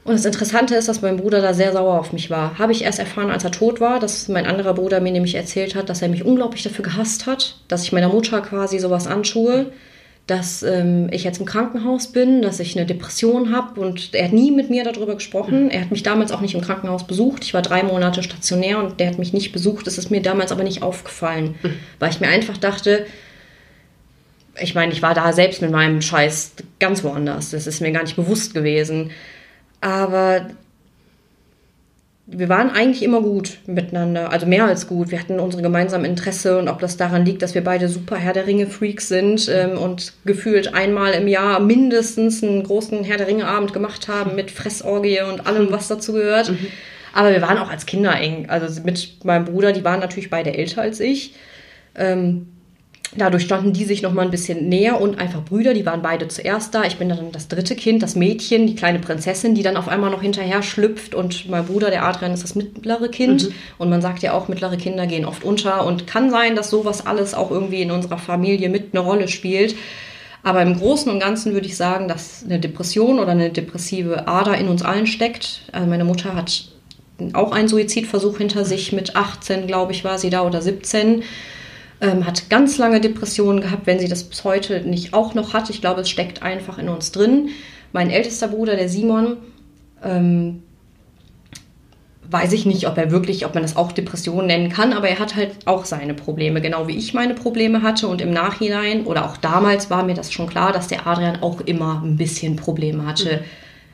Und 0.05 0.15
das 0.15 0.25
Interessante 0.25 0.75
ist, 0.75 0.89
dass 0.89 1.01
mein 1.01 1.17
Bruder 1.17 1.41
da 1.41 1.55
sehr 1.55 1.73
sauer 1.73 1.99
auf 1.99 2.13
mich 2.13 2.29
war. 2.29 2.59
Habe 2.59 2.73
ich 2.73 2.83
erst 2.83 2.99
erfahren, 2.99 3.31
als 3.31 3.45
er 3.45 3.53
tot 3.53 3.81
war, 3.81 4.01
dass 4.01 4.27
mein 4.29 4.47
anderer 4.47 4.75
Bruder 4.75 5.01
mir 5.01 5.13
nämlich 5.13 5.37
erzählt 5.37 5.77
hat, 5.77 5.89
dass 5.89 6.03
er 6.03 6.09
mich 6.09 6.25
unglaublich 6.25 6.65
dafür 6.65 6.85
gehasst 6.85 7.27
hat, 7.27 7.57
dass 7.69 7.85
ich 7.85 7.93
meiner 7.93 8.09
Mutter 8.09 8.41
quasi 8.41 8.81
sowas 8.81 9.07
anschue, 9.07 9.71
dass 10.27 10.65
ähm, 10.65 11.09
ich 11.13 11.23
jetzt 11.23 11.39
im 11.39 11.47
Krankenhaus 11.47 12.09
bin, 12.09 12.43
dass 12.43 12.59
ich 12.59 12.77
eine 12.77 12.87
Depression 12.87 13.55
habe 13.55 13.81
und 13.81 14.13
er 14.13 14.25
hat 14.25 14.33
nie 14.33 14.51
mit 14.51 14.71
mir 14.71 14.83
darüber 14.83 15.15
gesprochen. 15.15 15.71
Er 15.71 15.83
hat 15.83 15.93
mich 15.93 16.03
damals 16.03 16.33
auch 16.33 16.41
nicht 16.41 16.55
im 16.55 16.61
Krankenhaus 16.63 17.07
besucht. 17.07 17.45
Ich 17.45 17.55
war 17.55 17.63
drei 17.63 17.85
Monate 17.85 18.25
stationär 18.25 18.79
und 18.79 18.99
der 18.99 19.09
hat 19.09 19.19
mich 19.19 19.33
nicht 19.33 19.53
besucht. 19.53 19.87
Das 19.87 19.99
ist 19.99 20.11
mir 20.11 20.23
damals 20.23 20.51
aber 20.51 20.65
nicht 20.65 20.83
aufgefallen, 20.83 21.55
weil 22.01 22.11
ich 22.11 22.21
mir 22.21 22.29
einfach 22.29 22.57
dachte, 22.57 23.07
ich 24.61 24.75
meine, 24.75 24.93
ich 24.93 25.01
war 25.01 25.15
da 25.15 25.33
selbst 25.33 25.63
mit 25.63 25.71
meinem 25.71 26.03
Scheiß 26.03 26.53
ganz 26.79 27.05
woanders. 27.05 27.51
Das 27.51 27.67
ist 27.67 27.81
mir 27.81 27.93
gar 27.93 28.03
nicht 28.03 28.17
bewusst 28.17 28.53
gewesen. 28.53 29.11
Aber 29.83 30.47
wir 32.27 32.49
waren 32.49 32.71
eigentlich 32.71 33.03
immer 33.03 33.21
gut 33.21 33.59
miteinander, 33.67 34.31
also 34.31 34.47
mehr 34.47 34.65
als 34.65 34.87
gut. 34.87 35.11
Wir 35.11 35.19
hatten 35.19 35.41
unsere 35.41 35.63
gemeinsamen 35.63 36.05
Interesse 36.05 36.57
und 36.57 36.69
ob 36.69 36.79
das 36.79 36.97
daran 36.97 37.27
liegt, 37.27 37.43
dass 37.43 37.55
wir 37.55 37.65
beide 37.65 37.89
super 37.89 38.17
Herr 38.17 38.33
der 38.33 38.47
Ringe-Freaks 38.47 39.09
sind 39.09 39.51
ähm, 39.53 39.77
und 39.77 40.15
gefühlt 40.25 40.73
einmal 40.73 41.13
im 41.13 41.27
Jahr 41.27 41.61
mindestens 41.61 42.43
einen 42.43 42.63
großen 42.63 43.03
Herr 43.03 43.19
der 43.19 43.27
Ringe-Abend 43.27 43.73
gemacht 43.73 44.07
haben 44.07 44.37
mit 44.37 44.53
Fressorgie 44.53 45.21
und 45.21 45.47
allem, 45.47 45.73
was 45.73 45.89
dazu 45.89 46.13
gehört. 46.13 46.51
Mhm. 46.51 46.69
Aber 47.13 47.33
wir 47.33 47.43
waren 47.43 47.59
auch 47.59 47.71
als 47.71 47.87
Kinder 47.87 48.19
eng. 48.19 48.49
Also 48.49 48.83
mit 48.83 49.25
meinem 49.25 49.45
Bruder, 49.45 49.73
die 49.73 49.85
waren 49.85 50.01
natürlich 50.01 50.31
beide 50.31 50.55
älter 50.55 50.81
als 50.81 51.01
ich. 51.01 51.35
Ähm, 51.97 52.52
Dadurch 53.15 53.43
standen 53.43 53.75
die 53.75 53.85
sich 53.85 54.01
noch 54.01 54.15
mal 54.15 54.23
ein 54.23 54.31
bisschen 54.31 54.71
näher 54.71 54.99
und 54.99 55.19
einfach 55.19 55.45
Brüder, 55.45 55.75
die 55.75 55.85
waren 55.85 56.01
beide 56.01 56.29
zuerst 56.29 56.75
da. 56.75 56.85
Ich 56.85 56.97
bin 56.97 57.11
dann 57.11 57.31
das 57.31 57.47
dritte 57.47 57.77
Kind, 57.77 58.03
das 58.03 58.17
Mädchen, 58.17 58.67
die 58.67 58.75
kleine 58.75 59.01
Prinzessin, 59.01 59.55
die 59.55 59.63
dann 59.63 59.77
auf 59.77 59.89
einmal 59.89 60.11
noch 60.11 60.23
hinterher 60.23 60.63
schlüpft 60.63 61.15
und 61.15 61.49
mein 61.51 61.67
Bruder, 61.67 61.91
der 61.91 62.05
Adrian, 62.05 62.33
ist 62.33 62.43
das 62.43 62.55
mittlere 62.55 63.09
Kind. 63.09 63.51
Mhm. 63.51 63.55
Und 63.77 63.91
man 63.91 64.01
sagt 64.01 64.23
ja 64.23 64.33
auch, 64.33 64.49
mittlere 64.49 64.79
Kinder 64.79 65.07
gehen 65.07 65.27
oft 65.27 65.45
unter 65.45 65.85
und 65.85 66.07
kann 66.07 66.31
sein, 66.31 66.57
dass 66.57 66.71
sowas 66.71 67.05
alles 67.05 67.35
auch 67.35 67.51
irgendwie 67.51 67.83
in 67.83 67.91
unserer 67.91 68.17
Familie 68.17 68.71
mit 68.71 68.95
eine 68.95 69.01
Rolle 69.01 69.29
spielt. 69.29 69.75
Aber 70.43 70.63
im 70.63 70.79
Großen 70.79 71.13
und 71.13 71.21
Ganzen 71.21 71.53
würde 71.53 71.67
ich 71.67 71.77
sagen, 71.77 72.09
dass 72.09 72.45
eine 72.45 72.59
Depression 72.59 73.19
oder 73.19 73.33
eine 73.33 73.51
depressive 73.51 74.27
Ader 74.27 74.57
in 74.57 74.69
uns 74.69 74.83
allen 74.83 75.07
steckt. 75.07 75.61
Also 75.71 75.87
meine 75.87 76.05
Mutter 76.05 76.35
hat 76.35 76.65
auch 77.35 77.53
einen 77.53 77.69
Suizidversuch 77.69 78.39
hinter 78.39 78.65
sich. 78.65 78.93
Mit 78.93 79.15
18, 79.15 79.67
glaube 79.67 79.93
ich, 79.93 80.03
war 80.03 80.19
sie 80.19 80.31
da 80.31 80.43
oder 80.43 80.63
17 80.63 81.23
ähm, 82.03 82.27
hat 82.27 82.51
ganz 82.51 82.77
lange 82.79 83.01
Depressionen 83.01 83.63
gehabt, 83.63 83.87
wenn 83.87 84.01
sie 84.01 84.09
das 84.09 84.25
bis 84.25 84.45
heute 84.45 84.81
nicht 84.81 85.15
auch 85.15 85.35
noch 85.35 85.55
hat. 85.55 85.71
Ich 85.71 85.81
glaube, 85.81 86.03
es 86.03 86.11
steckt 86.11 86.43
einfach 86.43 86.79
in 86.79 86.89
uns 86.89 87.13
drin. 87.13 87.51
Mein 87.93 88.11
ältester 88.11 88.49
Bruder, 88.49 88.75
der 88.77 88.89
Simon, 88.89 89.37
ähm, 90.03 90.65
weiß 92.29 92.53
ich 92.55 92.67
nicht, 92.67 92.89
ob 92.89 92.99
er 92.99 93.11
wirklich, 93.13 93.47
ob 93.47 93.55
man 93.55 93.63
das 93.63 93.77
auch 93.77 93.93
Depression 93.93 94.47
nennen 94.47 94.71
kann, 94.71 94.93
aber 94.95 95.09
er 95.09 95.19
hat 95.19 95.37
halt 95.37 95.53
auch 95.67 95.85
seine 95.85 96.15
Probleme, 96.15 96.61
genau 96.61 96.89
wie 96.89 96.97
ich 96.97 97.15
meine 97.15 97.35
Probleme 97.35 97.83
hatte. 97.83 98.09
Und 98.09 98.21
im 98.21 98.33
Nachhinein 98.33 99.05
oder 99.05 99.27
auch 99.27 99.37
damals 99.37 99.89
war 99.89 100.03
mir 100.03 100.15
das 100.15 100.33
schon 100.33 100.49
klar, 100.49 100.73
dass 100.73 100.89
der 100.89 101.07
Adrian 101.07 101.43
auch 101.43 101.61
immer 101.61 102.03
ein 102.05 102.17
bisschen 102.17 102.57
Probleme 102.57 103.07
hatte. 103.07 103.37
Mhm. 103.37 103.45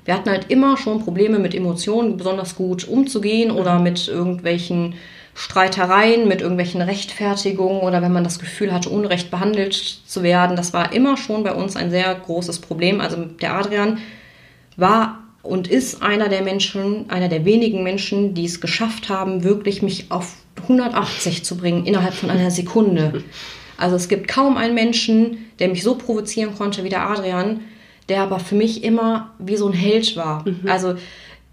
Wir 0.06 0.14
hatten 0.14 0.30
halt 0.30 0.50
immer 0.50 0.78
schon 0.78 1.04
Probleme 1.04 1.38
mit 1.38 1.54
Emotionen 1.54 2.16
besonders 2.16 2.56
gut 2.56 2.88
umzugehen 2.88 3.50
oder 3.50 3.78
mit 3.78 4.08
irgendwelchen 4.08 4.94
Streitereien 5.38 6.26
mit 6.26 6.40
irgendwelchen 6.40 6.82
Rechtfertigungen 6.82 7.82
oder 7.82 8.02
wenn 8.02 8.10
man 8.12 8.24
das 8.24 8.40
Gefühl 8.40 8.72
hatte, 8.72 8.88
unrecht 8.88 9.30
behandelt 9.30 9.74
zu 10.04 10.24
werden. 10.24 10.56
Das 10.56 10.72
war 10.72 10.92
immer 10.92 11.16
schon 11.16 11.44
bei 11.44 11.54
uns 11.54 11.76
ein 11.76 11.92
sehr 11.92 12.12
großes 12.12 12.58
Problem. 12.58 13.00
Also 13.00 13.24
der 13.24 13.54
Adrian 13.54 13.98
war 14.76 15.22
und 15.42 15.68
ist 15.68 16.02
einer 16.02 16.28
der 16.28 16.42
Menschen, 16.42 17.08
einer 17.08 17.28
der 17.28 17.44
wenigen 17.44 17.84
Menschen, 17.84 18.34
die 18.34 18.46
es 18.46 18.60
geschafft 18.60 19.10
haben, 19.10 19.44
wirklich 19.44 19.80
mich 19.80 20.10
auf 20.10 20.34
180 20.60 21.44
zu 21.44 21.56
bringen 21.56 21.86
innerhalb 21.86 22.14
von 22.14 22.30
einer 22.30 22.50
Sekunde. 22.50 23.22
Also 23.76 23.94
es 23.94 24.08
gibt 24.08 24.26
kaum 24.26 24.56
einen 24.56 24.74
Menschen, 24.74 25.46
der 25.60 25.68
mich 25.68 25.84
so 25.84 25.94
provozieren 25.94 26.56
konnte 26.56 26.82
wie 26.82 26.88
der 26.88 27.08
Adrian, 27.08 27.60
der 28.08 28.22
aber 28.22 28.40
für 28.40 28.56
mich 28.56 28.82
immer 28.82 29.30
wie 29.38 29.56
so 29.56 29.68
ein 29.68 29.72
Held 29.72 30.16
war. 30.16 30.44
Mhm. 30.48 30.68
Also 30.68 30.96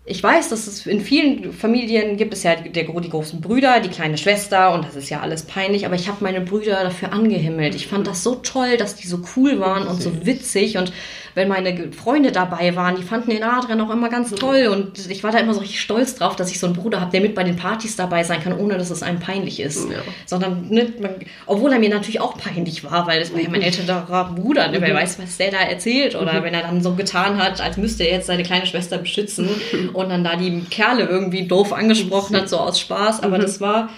ich 0.08 0.22
weiß, 0.22 0.50
dass 0.50 0.68
es 0.68 0.86
in 0.86 1.02
vielen 1.02 1.52
Familien 1.52 2.16
gibt 2.16 2.34
es 2.34 2.44
ja 2.44 2.56
die, 2.56 2.72
die 2.72 3.10
großen 3.10 3.42
Brüder, 3.42 3.80
die 3.80 3.90
kleine 3.90 4.20
Schwester 4.20 4.74
und 4.74 4.86
das 4.86 4.96
ist 4.96 5.10
ja 5.10 5.22
alles 5.22 5.44
peinlich, 5.44 5.88
aber 5.88 5.96
ich 5.96 6.08
habe 6.08 6.24
meine 6.24 6.42
Brüder 6.42 6.84
dafür 6.84 7.12
angehimmelt. 7.12 7.74
Ich 7.74 7.88
fand 7.88 8.06
das 8.06 8.22
so 8.22 8.36
toll, 8.36 8.78
dass 8.78 8.96
die 8.96 9.08
so 9.08 9.22
cool 9.36 9.60
waren 9.60 9.88
und 9.88 10.02
so 10.02 10.26
witzig 10.26 10.78
und 10.78 10.94
wenn 11.36 11.50
meine 11.50 11.92
Freunde 11.92 12.32
dabei 12.32 12.76
waren, 12.78 12.96
die 12.96 13.04
fanden 13.04 13.30
den 13.30 13.44
Adrian 13.44 13.82
auch 13.82 13.92
immer 13.92 14.10
ganz 14.10 14.32
toll 14.32 14.68
und 14.72 15.12
ich 15.12 15.22
war 15.22 15.32
da 15.32 15.40
immer 15.40 15.54
so 15.54 15.60
richtig 15.60 15.82
stolz 15.82 16.16
drauf, 16.16 16.38
dass 16.38 16.50
ich 16.50 16.60
so 16.60 16.66
einen 16.66 16.76
Bruder 16.76 17.02
habe, 17.02 17.12
der 17.12 17.20
mit 17.20 17.36
bei 17.36 17.44
den 17.44 17.58
Partys 17.58 17.98
dabei 17.98 18.24
sein 18.24 18.42
kann, 18.42 18.58
ohne 18.58 18.78
dass 18.78 18.90
es 18.90 19.04
einem 19.04 19.20
peinlich 19.20 19.60
ist. 19.60 19.90
Ja. 19.90 19.98
Sondern, 20.26 20.70
ne, 20.70 20.94
man, 21.02 21.12
obwohl 21.46 21.74
er 21.74 21.80
mir 21.80 21.90
natürlich 21.90 22.22
auch 22.22 22.38
peinlich 22.38 22.86
war, 22.86 23.06
weil 23.06 23.22
es 23.22 23.34
war 23.34 23.42
ja 23.42 23.50
mein 23.50 23.62
älterer 23.62 24.34
Bruder, 24.34 24.70
ne, 24.70 24.80
wer 24.80 24.94
mhm. 24.94 24.98
weiß, 24.98 25.20
was 25.20 25.36
der 25.36 25.52
da 25.52 25.58
erzählt 25.58 26.16
oder 26.16 26.40
mhm. 26.40 26.44
wenn 26.46 26.54
er 26.54 26.62
dann 26.62 26.82
so 26.82 26.96
getan 26.96 27.38
hat, 27.38 27.60
als 27.60 27.76
müsste 27.76 28.04
er 28.04 28.16
jetzt 28.16 28.28
seine 28.28 28.44
kleine 28.44 28.66
Schwester 28.66 28.98
beschützen 28.98 29.50
und 29.94 30.10
dann 30.10 30.24
da 30.24 30.38
die 30.38 30.62
Kerle 30.70 31.04
irgendwie 31.04 31.48
doof 31.48 31.74
angesprochen 31.74 32.38
hat, 32.38 32.48
so 32.48 32.58
aus 32.58 32.80
Spaß. 32.80 33.24
Aber 33.24 33.38
mhm. 33.38 33.42
das 33.42 33.60
war 33.60 33.90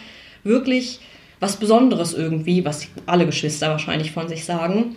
wirklich 0.44 1.02
was 1.40 1.58
Besonderes 1.58 2.16
irgendwie, 2.16 2.66
was 2.66 2.88
alle 3.06 3.28
Geschwister 3.28 3.70
wahrscheinlich 3.70 4.12
von 4.12 4.28
sich 4.28 4.44
sagen. 4.44 4.96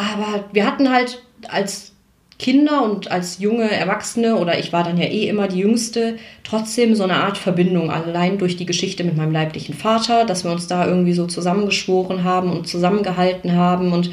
Aber 0.00 0.44
wir 0.52 0.66
hatten 0.66 0.90
halt 0.90 1.22
als 1.48 1.92
Kinder 2.38 2.82
und 2.82 3.10
als 3.10 3.38
junge 3.38 3.70
Erwachsene, 3.70 4.36
oder 4.36 4.58
ich 4.58 4.72
war 4.72 4.82
dann 4.82 4.96
ja 4.96 5.04
eh 5.04 5.28
immer 5.28 5.46
die 5.46 5.58
Jüngste, 5.58 6.16
trotzdem 6.42 6.94
so 6.94 7.04
eine 7.04 7.16
Art 7.16 7.36
Verbindung, 7.36 7.90
allein 7.90 8.38
durch 8.38 8.56
die 8.56 8.64
Geschichte 8.64 9.04
mit 9.04 9.16
meinem 9.16 9.32
leiblichen 9.32 9.74
Vater, 9.74 10.24
dass 10.24 10.44
wir 10.44 10.50
uns 10.50 10.66
da 10.66 10.86
irgendwie 10.86 11.12
so 11.12 11.26
zusammengeschworen 11.26 12.24
haben 12.24 12.50
und 12.50 12.66
zusammengehalten 12.66 13.54
haben 13.54 13.92
und 13.92 14.10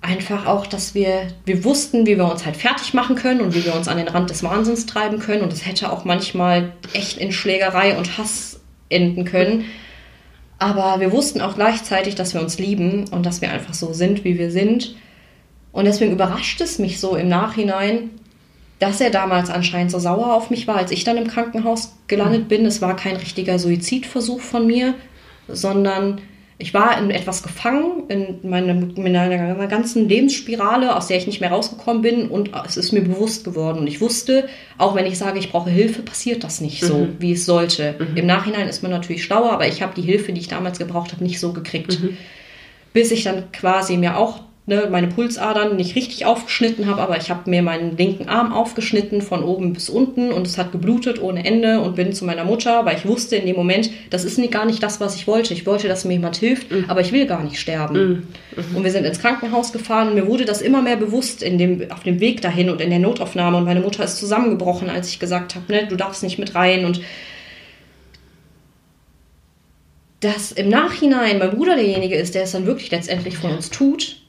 einfach 0.00 0.46
auch, 0.46 0.66
dass 0.66 0.94
wir, 0.94 1.26
wir 1.44 1.64
wussten, 1.64 2.06
wie 2.06 2.16
wir 2.16 2.30
uns 2.30 2.44
halt 2.44 2.56
fertig 2.56 2.94
machen 2.94 3.16
können 3.16 3.40
und 3.40 3.54
wie 3.54 3.64
wir 3.64 3.74
uns 3.74 3.88
an 3.88 3.96
den 3.96 4.06
Rand 4.06 4.30
des 4.30 4.44
Wahnsinns 4.44 4.86
treiben 4.86 5.18
können. 5.18 5.42
Und 5.42 5.52
es 5.52 5.66
hätte 5.66 5.90
auch 5.90 6.04
manchmal 6.04 6.72
echt 6.92 7.18
in 7.18 7.32
Schlägerei 7.32 7.96
und 7.96 8.16
Hass 8.16 8.60
enden 8.90 9.24
können. 9.24 9.64
Aber 10.58 11.00
wir 11.00 11.12
wussten 11.12 11.40
auch 11.40 11.56
gleichzeitig, 11.56 12.14
dass 12.14 12.34
wir 12.34 12.40
uns 12.40 12.58
lieben 12.58 13.08
und 13.08 13.26
dass 13.26 13.40
wir 13.40 13.50
einfach 13.50 13.74
so 13.74 13.92
sind, 13.92 14.24
wie 14.24 14.38
wir 14.38 14.50
sind. 14.50 14.94
Und 15.72 15.86
deswegen 15.86 16.12
überrascht 16.12 16.60
es 16.60 16.78
mich 16.78 17.00
so 17.00 17.16
im 17.16 17.28
Nachhinein, 17.28 18.10
dass 18.78 19.00
er 19.00 19.10
damals 19.10 19.50
anscheinend 19.50 19.90
so 19.90 19.98
sauer 19.98 20.34
auf 20.34 20.50
mich 20.50 20.66
war, 20.66 20.76
als 20.76 20.90
ich 20.90 21.04
dann 21.04 21.16
im 21.16 21.26
Krankenhaus 21.26 21.94
gelandet 22.06 22.48
bin. 22.48 22.66
Es 22.66 22.80
war 22.80 22.96
kein 22.96 23.16
richtiger 23.16 23.58
Suizidversuch 23.58 24.40
von 24.40 24.66
mir, 24.66 24.94
sondern 25.48 26.20
ich 26.56 26.72
war 26.72 26.96
in 26.98 27.10
etwas 27.10 27.42
gefangen, 27.42 28.04
in, 28.08 28.48
meinem, 28.48 28.94
in 28.94 29.02
meiner 29.02 29.66
ganzen 29.66 30.08
Lebensspirale, 30.08 30.94
aus 30.94 31.08
der 31.08 31.16
ich 31.16 31.26
nicht 31.26 31.40
mehr 31.40 31.50
rausgekommen 31.50 32.02
bin. 32.02 32.28
Und 32.28 32.50
es 32.64 32.76
ist 32.76 32.92
mir 32.92 33.02
bewusst 33.02 33.44
geworden. 33.44 33.80
Und 33.80 33.86
ich 33.88 34.00
wusste, 34.00 34.48
auch 34.78 34.94
wenn 34.94 35.06
ich 35.06 35.18
sage, 35.18 35.40
ich 35.40 35.50
brauche 35.50 35.70
Hilfe, 35.70 36.02
passiert 36.02 36.44
das 36.44 36.60
nicht 36.60 36.80
so, 36.80 36.98
mhm. 36.98 37.16
wie 37.18 37.32
es 37.32 37.44
sollte. 37.44 37.96
Mhm. 37.98 38.16
Im 38.16 38.26
Nachhinein 38.26 38.68
ist 38.68 38.82
man 38.82 38.92
natürlich 38.92 39.24
schlauer, 39.24 39.50
aber 39.50 39.66
ich 39.66 39.82
habe 39.82 39.94
die 39.96 40.06
Hilfe, 40.06 40.32
die 40.32 40.40
ich 40.40 40.48
damals 40.48 40.78
gebraucht 40.78 41.12
habe, 41.12 41.24
nicht 41.24 41.40
so 41.40 41.52
gekriegt. 41.52 42.00
Mhm. 42.00 42.16
Bis 42.92 43.10
ich 43.10 43.24
dann 43.24 43.50
quasi 43.50 43.96
mir 43.96 44.16
auch 44.16 44.42
ne, 44.66 44.88
meine 44.90 45.08
Pulsadern 45.08 45.76
nicht 45.76 45.94
richtig 45.94 46.24
aufgeschnitten 46.24 46.86
habe, 46.86 47.02
aber 47.02 47.16
ich 47.18 47.30
habe 47.30 47.50
mir 47.50 47.62
meinen 47.62 47.96
linken 47.96 48.28
Arm 48.28 48.52
aufgeschnitten 48.52 49.20
von 49.20 49.42
oben 49.42 49.72
bis 49.74 49.88
unten 49.88 50.32
und 50.32 50.46
es 50.46 50.56
hat 50.56 50.72
geblutet 50.72 51.20
ohne 51.20 51.44
Ende 51.44 51.80
und 51.80 51.96
bin 51.96 52.12
zu 52.12 52.24
meiner 52.24 52.44
Mutter, 52.44 52.84
weil 52.84 52.96
ich 52.96 53.06
wusste 53.06 53.36
in 53.36 53.46
dem 53.46 53.56
Moment, 53.56 53.90
das 54.10 54.24
ist 54.24 54.34
gar 54.50 54.64
nicht 54.64 54.82
das, 54.82 55.00
was 55.00 55.16
ich 55.16 55.26
wollte. 55.26 55.54
Ich 55.54 55.66
wollte, 55.66 55.88
dass 55.88 56.04
mir 56.04 56.14
jemand 56.14 56.36
hilft, 56.36 56.70
mhm. 56.70 56.84
aber 56.88 57.00
ich 57.00 57.12
will 57.12 57.26
gar 57.26 57.42
nicht 57.42 57.58
sterben. 57.58 57.96
Mhm. 57.96 58.22
Mhm. 58.70 58.76
Und 58.76 58.84
wir 58.84 58.90
sind 58.90 59.04
ins 59.04 59.20
Krankenhaus 59.20 59.72
gefahren 59.72 60.08
und 60.08 60.14
mir 60.14 60.26
wurde 60.26 60.44
das 60.44 60.60
immer 60.60 60.82
mehr 60.82 60.96
bewusst 60.96 61.42
in 61.42 61.58
dem, 61.58 61.90
auf 61.90 62.02
dem 62.02 62.20
Weg 62.20 62.40
dahin 62.40 62.70
und 62.70 62.80
in 62.80 62.90
der 62.90 62.98
Notaufnahme 62.98 63.58
und 63.58 63.64
meine 63.64 63.80
Mutter 63.80 64.04
ist 64.04 64.16
zusammengebrochen, 64.16 64.90
als 64.90 65.08
ich 65.08 65.18
gesagt 65.18 65.54
habe, 65.54 65.72
ne, 65.72 65.86
du 65.86 65.96
darfst 65.96 66.22
nicht 66.22 66.38
mit 66.38 66.54
rein 66.54 66.84
und 66.84 67.00
dass 70.20 70.52
im 70.52 70.70
Nachhinein 70.70 71.38
mein 71.38 71.50
Bruder 71.50 71.76
derjenige 71.76 72.16
ist, 72.16 72.34
der 72.34 72.44
es 72.44 72.52
dann 72.52 72.64
wirklich 72.64 72.90
letztendlich 72.90 73.36
von 73.36 73.50
uns 73.50 73.68
tut, 73.68 74.23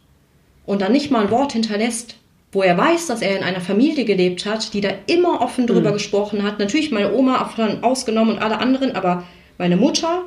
und 0.65 0.81
dann 0.81 0.91
nicht 0.91 1.11
mal 1.11 1.23
ein 1.23 1.31
Wort 1.31 1.53
hinterlässt, 1.53 2.15
wo 2.51 2.61
er 2.63 2.77
weiß, 2.77 3.07
dass 3.07 3.21
er 3.21 3.37
in 3.37 3.43
einer 3.43 3.61
Familie 3.61 4.05
gelebt 4.05 4.45
hat, 4.45 4.73
die 4.73 4.81
da 4.81 4.89
immer 5.07 5.41
offen 5.41 5.67
drüber 5.67 5.89
mhm. 5.89 5.95
gesprochen 5.95 6.43
hat. 6.43 6.59
Natürlich 6.59 6.91
meine 6.91 7.13
Oma 7.13 7.51
ausgenommen 7.81 8.35
und 8.35 8.41
alle 8.41 8.59
anderen, 8.59 8.95
aber 8.95 9.23
meine 9.57 9.77
Mutter, 9.77 10.23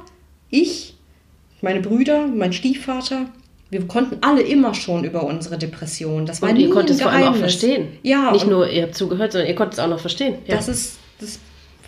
ich, 0.51 0.95
meine 1.63 1.81
Brüder, 1.81 2.27
mein 2.27 2.53
Stiefvater, 2.53 3.27
wir 3.71 3.87
konnten 3.87 4.19
alle 4.23 4.43
immer 4.43 4.75
schon 4.75 5.05
über 5.05 5.25
unsere 5.25 5.59
Depression. 5.59 6.25
Das 6.25 6.41
war 6.41 6.51
und 6.51 6.57
nie 6.57 6.65
ihr 6.65 6.71
konntet 6.71 6.97
es 6.97 7.03
vor 7.03 7.11
allem 7.11 7.29
auch 7.29 7.37
verstehen. 7.37 7.89
Ja. 8.03 8.33
Nicht 8.33 8.47
nur 8.47 8.69
ihr 8.69 8.85
habt 8.85 8.95
zugehört, 8.95 9.33
sondern 9.33 9.49
ihr 9.49 9.57
konntet 9.57 9.75
es 9.75 9.79
auch 9.81 9.89
noch 9.89 10.01
verstehen. 10.01 10.37
Ja. 10.47 10.57
Das 10.57 10.69
ist, 10.69 10.99
das 11.21 11.39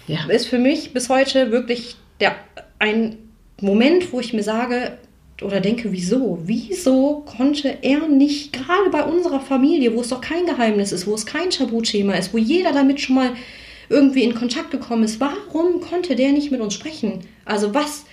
ja. 0.06 0.18
ist 0.28 0.46
für 0.46 0.58
mich 0.58 0.92
bis 0.92 1.08
heute 1.08 1.52
wirklich 1.52 1.96
der, 2.20 2.34
ein 2.78 3.16
Moment, 3.60 4.12
wo 4.12 4.20
ich 4.20 4.32
mir 4.32 4.42
sage, 4.42 4.98
oder 5.42 5.60
denke, 5.60 5.92
wieso? 5.92 6.38
Wieso 6.44 7.22
konnte 7.26 7.78
er 7.82 8.08
nicht, 8.08 8.52
gerade 8.52 8.90
bei 8.90 9.04
unserer 9.04 9.40
Familie, 9.40 9.94
wo 9.94 10.00
es 10.00 10.08
doch 10.08 10.20
kein 10.20 10.46
Geheimnis 10.46 10.92
ist, 10.92 11.06
wo 11.06 11.14
es 11.14 11.26
kein 11.26 11.50
Tabuthema 11.50 12.14
ist, 12.14 12.34
wo 12.34 12.38
jeder 12.38 12.72
damit 12.72 13.00
schon 13.00 13.16
mal 13.16 13.32
irgendwie 13.88 14.22
in 14.22 14.34
Kontakt 14.34 14.70
gekommen 14.70 15.04
ist, 15.04 15.20
warum 15.20 15.80
konnte 15.80 16.14
der 16.14 16.32
nicht 16.32 16.50
mit 16.50 16.60
uns 16.60 16.74
sprechen? 16.74 17.20
Also 17.44 17.74
was 17.74 18.04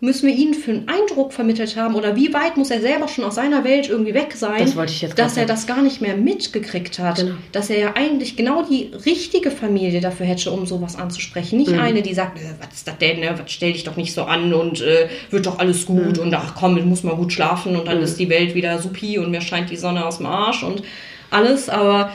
müssen 0.00 0.26
wir 0.26 0.34
ihnen 0.34 0.52
für 0.52 0.72
einen 0.72 0.88
Eindruck 0.88 1.32
vermittelt 1.32 1.74
haben 1.76 1.94
oder 1.94 2.16
wie 2.16 2.34
weit 2.34 2.58
muss 2.58 2.70
er 2.70 2.82
selber 2.82 3.08
schon 3.08 3.24
aus 3.24 3.36
seiner 3.36 3.64
Welt 3.64 3.88
irgendwie 3.88 4.12
weg 4.12 4.34
sein, 4.34 4.58
das 4.58 5.14
dass 5.14 5.36
er 5.38 5.46
das 5.46 5.66
gar 5.66 5.80
nicht 5.80 6.02
mehr 6.02 6.16
mitgekriegt 6.16 6.98
hat, 6.98 7.16
genau. 7.16 7.34
dass 7.52 7.70
er 7.70 7.78
ja 7.78 7.92
eigentlich 7.94 8.36
genau 8.36 8.62
die 8.62 8.90
richtige 9.06 9.50
Familie 9.50 10.02
dafür 10.02 10.26
hätte, 10.26 10.50
um 10.50 10.66
sowas 10.66 10.96
anzusprechen, 10.96 11.58
nicht 11.58 11.70
mhm. 11.70 11.80
eine, 11.80 12.02
die 12.02 12.12
sagt, 12.12 12.38
äh, 12.38 12.42
was 12.60 12.76
ist 12.76 12.88
das 12.88 12.98
denn, 12.98 13.20
ne? 13.20 13.34
was 13.38 13.50
stell 13.50 13.72
dich 13.72 13.84
doch 13.84 13.96
nicht 13.96 14.12
so 14.12 14.24
an 14.24 14.52
und 14.52 14.82
äh, 14.82 15.08
wird 15.30 15.46
doch 15.46 15.58
alles 15.58 15.86
gut 15.86 16.18
mhm. 16.18 16.24
und 16.24 16.34
ach 16.34 16.54
komm, 16.54 16.76
ich 16.76 16.84
muss 16.84 17.02
mal 17.02 17.16
gut 17.16 17.32
schlafen 17.32 17.74
und 17.74 17.88
dann 17.88 17.98
mhm. 17.98 18.04
ist 18.04 18.20
die 18.20 18.28
Welt 18.28 18.54
wieder 18.54 18.78
supi 18.78 19.18
und 19.18 19.30
mir 19.30 19.40
scheint 19.40 19.70
die 19.70 19.76
Sonne 19.76 20.04
aus 20.04 20.18
dem 20.18 20.26
Arsch 20.26 20.62
und 20.62 20.82
alles, 21.30 21.70
aber 21.70 22.12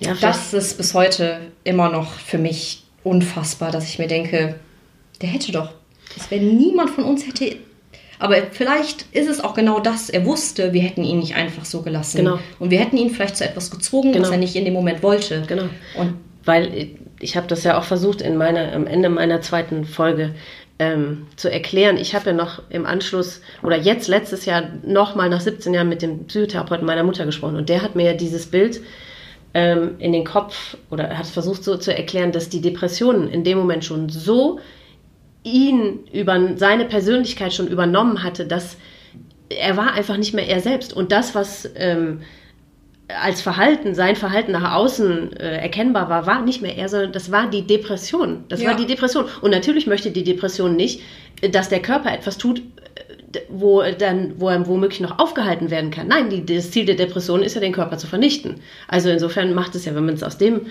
ja, 0.00 0.16
das 0.20 0.52
ist 0.52 0.78
bis 0.78 0.94
heute 0.94 1.38
immer 1.62 1.88
noch 1.90 2.14
für 2.14 2.38
mich 2.38 2.82
unfassbar, 3.04 3.70
dass 3.70 3.88
ich 3.88 4.00
mir 4.00 4.08
denke, 4.08 4.56
der 5.20 5.28
hätte 5.28 5.52
doch 5.52 5.70
das 6.16 6.30
wäre 6.30 6.42
niemand 6.42 6.90
von 6.90 7.04
uns 7.04 7.26
hätte. 7.26 7.56
Aber 8.18 8.36
vielleicht 8.52 9.06
ist 9.12 9.28
es 9.28 9.42
auch 9.42 9.54
genau 9.54 9.80
das. 9.80 10.08
Er 10.08 10.24
wusste, 10.24 10.72
wir 10.72 10.82
hätten 10.82 11.02
ihn 11.02 11.18
nicht 11.18 11.34
einfach 11.34 11.64
so 11.64 11.82
gelassen. 11.82 12.18
Genau. 12.18 12.38
Und 12.60 12.70
wir 12.70 12.78
hätten 12.78 12.96
ihn 12.96 13.10
vielleicht 13.10 13.36
zu 13.36 13.44
etwas 13.44 13.70
gezwungen, 13.70 14.12
genau. 14.12 14.24
was 14.24 14.30
er 14.30 14.38
nicht 14.38 14.54
in 14.54 14.64
dem 14.64 14.74
Moment 14.74 15.02
wollte. 15.02 15.42
Genau. 15.48 15.64
Und 15.98 16.14
weil 16.44 16.90
ich 17.18 17.36
habe 17.36 17.46
das 17.46 17.64
ja 17.64 17.78
auch 17.78 17.84
versucht 17.84 18.20
in 18.20 18.36
meiner, 18.36 18.72
am 18.72 18.86
Ende 18.86 19.08
meiner 19.08 19.40
zweiten 19.40 19.84
Folge 19.84 20.34
ähm, 20.78 21.26
zu 21.36 21.50
erklären. 21.50 21.96
Ich 21.96 22.14
habe 22.14 22.30
ja 22.30 22.32
noch 22.32 22.62
im 22.70 22.86
Anschluss 22.86 23.40
oder 23.62 23.76
jetzt 23.76 24.08
letztes 24.08 24.44
Jahr 24.44 24.64
nochmal 24.84 25.28
nach 25.28 25.40
17 25.40 25.72
Jahren 25.74 25.88
mit 25.88 26.02
dem 26.02 26.26
Psychotherapeuten 26.26 26.86
meiner 26.86 27.04
Mutter 27.04 27.24
gesprochen 27.26 27.56
und 27.56 27.68
der 27.68 27.82
hat 27.82 27.94
mir 27.94 28.04
ja 28.04 28.14
dieses 28.14 28.46
Bild 28.46 28.80
ähm, 29.54 29.96
in 29.98 30.12
den 30.12 30.24
Kopf 30.24 30.76
oder 30.90 31.16
hat 31.16 31.26
versucht 31.26 31.62
so 31.62 31.76
zu 31.76 31.94
erklären, 31.94 32.32
dass 32.32 32.48
die 32.48 32.60
Depressionen 32.60 33.28
in 33.28 33.44
dem 33.44 33.58
Moment 33.58 33.84
schon 33.84 34.08
so 34.08 34.60
ihn 35.44 36.00
über 36.12 36.56
seine 36.56 36.84
Persönlichkeit 36.84 37.52
schon 37.52 37.68
übernommen 37.68 38.22
hatte, 38.22 38.46
dass 38.46 38.76
er 39.48 39.76
war 39.76 39.92
einfach 39.92 40.16
nicht 40.16 40.34
mehr 40.34 40.48
er 40.48 40.60
selbst. 40.60 40.92
Und 40.92 41.12
das, 41.12 41.34
was 41.34 41.68
ähm, 41.76 42.20
als 43.20 43.42
Verhalten, 43.42 43.94
sein 43.94 44.16
Verhalten 44.16 44.52
nach 44.52 44.74
außen 44.74 45.36
äh, 45.36 45.58
erkennbar 45.58 46.08
war, 46.08 46.26
war 46.26 46.42
nicht 46.42 46.62
mehr 46.62 46.76
er, 46.76 46.88
sondern 46.88 47.12
das 47.12 47.30
war 47.30 47.50
die 47.50 47.66
Depression. 47.66 48.44
Das 48.48 48.62
ja. 48.62 48.70
war 48.70 48.76
die 48.76 48.86
Depression. 48.86 49.26
Und 49.40 49.50
natürlich 49.50 49.86
möchte 49.86 50.10
die 50.10 50.24
Depression 50.24 50.76
nicht, 50.76 51.00
dass 51.50 51.68
der 51.68 51.82
Körper 51.82 52.12
etwas 52.12 52.38
tut, 52.38 52.60
äh, 52.60 53.40
wo 53.48 53.82
dann, 53.98 54.34
wo 54.38 54.48
er 54.48 54.66
womöglich 54.66 55.00
noch 55.00 55.18
aufgehalten 55.18 55.70
werden 55.70 55.90
kann. 55.90 56.08
Nein, 56.08 56.30
die, 56.30 56.46
das 56.46 56.70
Ziel 56.70 56.84
der 56.84 56.94
Depression 56.94 57.42
ist 57.42 57.54
ja, 57.54 57.60
den 57.60 57.72
Körper 57.72 57.98
zu 57.98 58.06
vernichten. 58.06 58.60
Also 58.88 59.10
insofern 59.10 59.54
macht 59.54 59.74
es 59.74 59.84
ja, 59.84 59.94
wenn 59.94 60.06
man 60.06 60.14
es 60.14 60.22
aus 60.22 60.38
dem 60.38 60.62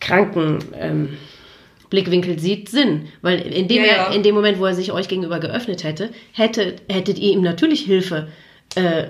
kranken 0.00 0.58
ähm, 0.78 1.16
Blickwinkel 1.90 2.38
sieht, 2.38 2.68
Sinn. 2.68 3.06
Weil 3.22 3.40
in 3.40 3.68
dem, 3.68 3.78
ja, 3.78 3.86
ja. 3.86 3.92
Er, 4.08 4.14
in 4.14 4.22
dem 4.22 4.34
Moment, 4.34 4.58
wo 4.58 4.66
er 4.66 4.74
sich 4.74 4.92
euch 4.92 5.08
gegenüber 5.08 5.40
geöffnet 5.40 5.84
hätte, 5.84 6.10
hätte 6.32 6.76
hättet 6.88 7.18
ihr 7.18 7.32
ihm 7.32 7.42
natürlich 7.42 7.82
Hilfe 7.82 8.28
äh, 8.74 9.06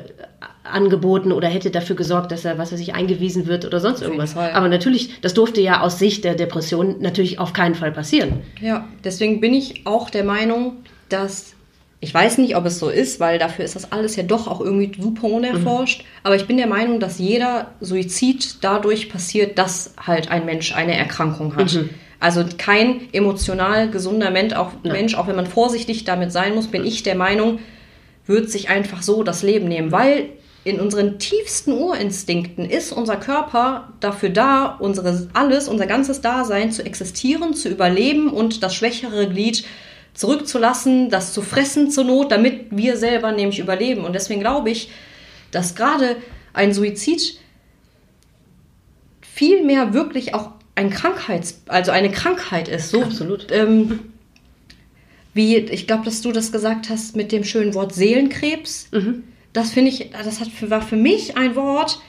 angeboten 0.65 1.33
oder 1.33 1.49
hätte 1.49 1.71
dafür 1.71 1.97
gesorgt, 1.97 2.33
dass 2.33 2.45
er, 2.45 2.59
was 2.59 2.73
er 2.73 2.79
sich 2.79 2.95
eingewiesen 2.95 3.47
wird 3.47 3.65
oder 3.65 3.81
sonst 3.81 4.03
irgendwas. 4.03 4.37
Aber 4.37 4.69
natürlich, 4.69 5.21
das 5.21 5.35
durfte 5.35 5.61
ja 5.61 5.81
aus 5.81 5.99
Sicht 5.99 6.25
der 6.25 6.35
Depression 6.35 6.97
natürlich 7.01 7.39
auf 7.39 7.53
keinen 7.53 7.75
Fall 7.75 7.93
passieren. 7.93 8.41
Ja, 8.61 8.89
deswegen 9.05 9.41
bin 9.41 9.55
ich 9.55 9.87
auch 9.87 10.11
der 10.11 10.25
Meinung, 10.25 10.79
dass 11.09 11.57
ich 12.01 12.13
weiß 12.13 12.39
nicht, 12.39 12.57
ob 12.57 12.67
es 12.67 12.79
so 12.79 12.91
ist, 12.91 13.21
weil 13.21 13.39
dafür 13.39 13.65
ist 13.65 13.75
das 13.75 13.91
alles 13.91 14.17
ja 14.17 14.23
doch 14.23 14.47
auch 14.49 14.61
irgendwie 14.61 14.93
super 15.01 15.29
unerforscht. 15.29 16.03
Mhm. 16.03 16.07
Aber 16.25 16.37
ich 16.37 16.47
bin 16.47 16.59
der 16.59 16.67
Meinung, 16.67 17.01
dass 17.01 17.19
jeder 17.19 17.73
Suizid 17.81 18.59
dadurch 18.61 19.09
passiert, 19.09 19.59
dass 19.59 19.95
halt 20.07 20.31
ein 20.31 20.45
Mensch 20.45 20.75
eine 20.75 20.95
Erkrankung 20.95 21.57
hat. 21.57 21.75
Mhm. 21.75 21.91
Also 22.19 22.45
kein 22.57 23.13
emotional 23.13 23.91
gesunder 23.91 24.31
Mensch 24.31 24.55
auch, 24.55 24.73
ja. 24.83 24.93
Mensch, 24.93 25.15
auch 25.15 25.27
wenn 25.27 25.37
man 25.37 25.47
vorsichtig 25.47 26.05
damit 26.05 26.33
sein 26.33 26.55
muss, 26.55 26.69
bin 26.69 26.85
ich 26.85 27.03
der 27.03 27.15
Meinung, 27.15 27.59
wird 28.27 28.51
sich 28.51 28.69
einfach 28.69 29.03
so 29.03 29.23
das 29.23 29.43
Leben 29.43 29.69
nehmen, 29.69 29.93
weil 29.93 30.31
in 30.65 30.81
unseren 30.81 31.21
tiefsten 31.21 31.73
Urinstinkten 31.73 32.65
ist 32.65 32.91
unser 32.91 33.17
Körper 33.17 33.93
dafür 34.01 34.31
da, 34.31 34.77
unsere, 34.81 35.29
alles, 35.33 35.69
unser 35.69 35.87
ganzes 35.87 36.23
Dasein 36.23 36.73
zu 36.73 36.85
existieren, 36.85 37.55
zu 37.55 37.69
überleben 37.69 38.31
und 38.31 38.65
das 38.65 38.75
schwächere 38.75 39.29
Glied 39.29 39.65
zurückzulassen, 40.15 41.09
das 41.09 41.33
zu 41.33 41.43
fressen 41.43 41.91
zur 41.91 42.03
Not, 42.03 42.33
damit 42.33 42.67
wir 42.71 42.97
selber 42.97 43.31
nämlich 43.31 43.61
überleben. 43.61 44.05
Und 44.05 44.15
deswegen 44.15 44.41
glaube 44.41 44.71
ich, 44.71 44.91
dass 45.53 45.77
gerade 45.77 46.17
ein 46.53 46.73
Suizid 46.73 47.39
viel 49.21 49.63
mehr 49.63 49.93
wirklich 49.93 50.35
auch 50.35 50.56
ein 50.77 50.91
Krankheits, 50.91 51.63
also 51.67 51.91
eine 51.91 52.11
Krankheit 52.11 52.69
ist. 52.69 52.91
So, 52.91 53.03
Absolut. 53.03 53.49
Ähm, 53.51 54.01
wie, 55.35 55.57
ich 55.57 55.87
glaube, 55.87 56.05
dass 56.05 56.23
du 56.23 56.33
das 56.33 56.53
gesagt 56.53 56.89
hast 56.89 57.17
mit 57.17 57.33
dem 57.33 57.45
schönen 57.45 57.75
Wort 57.75 57.95
Seelenkrebs. 57.95 58.89
Mhm. 58.93 59.25
Das 59.53 59.73
finde 59.73 59.91
ich, 59.91 60.11
das 60.11 60.41
hat, 60.41 60.49
war 60.71 60.83
für 60.83 60.97
mich 60.97 61.37
ein 61.37 61.57
Wort, 61.57 62.01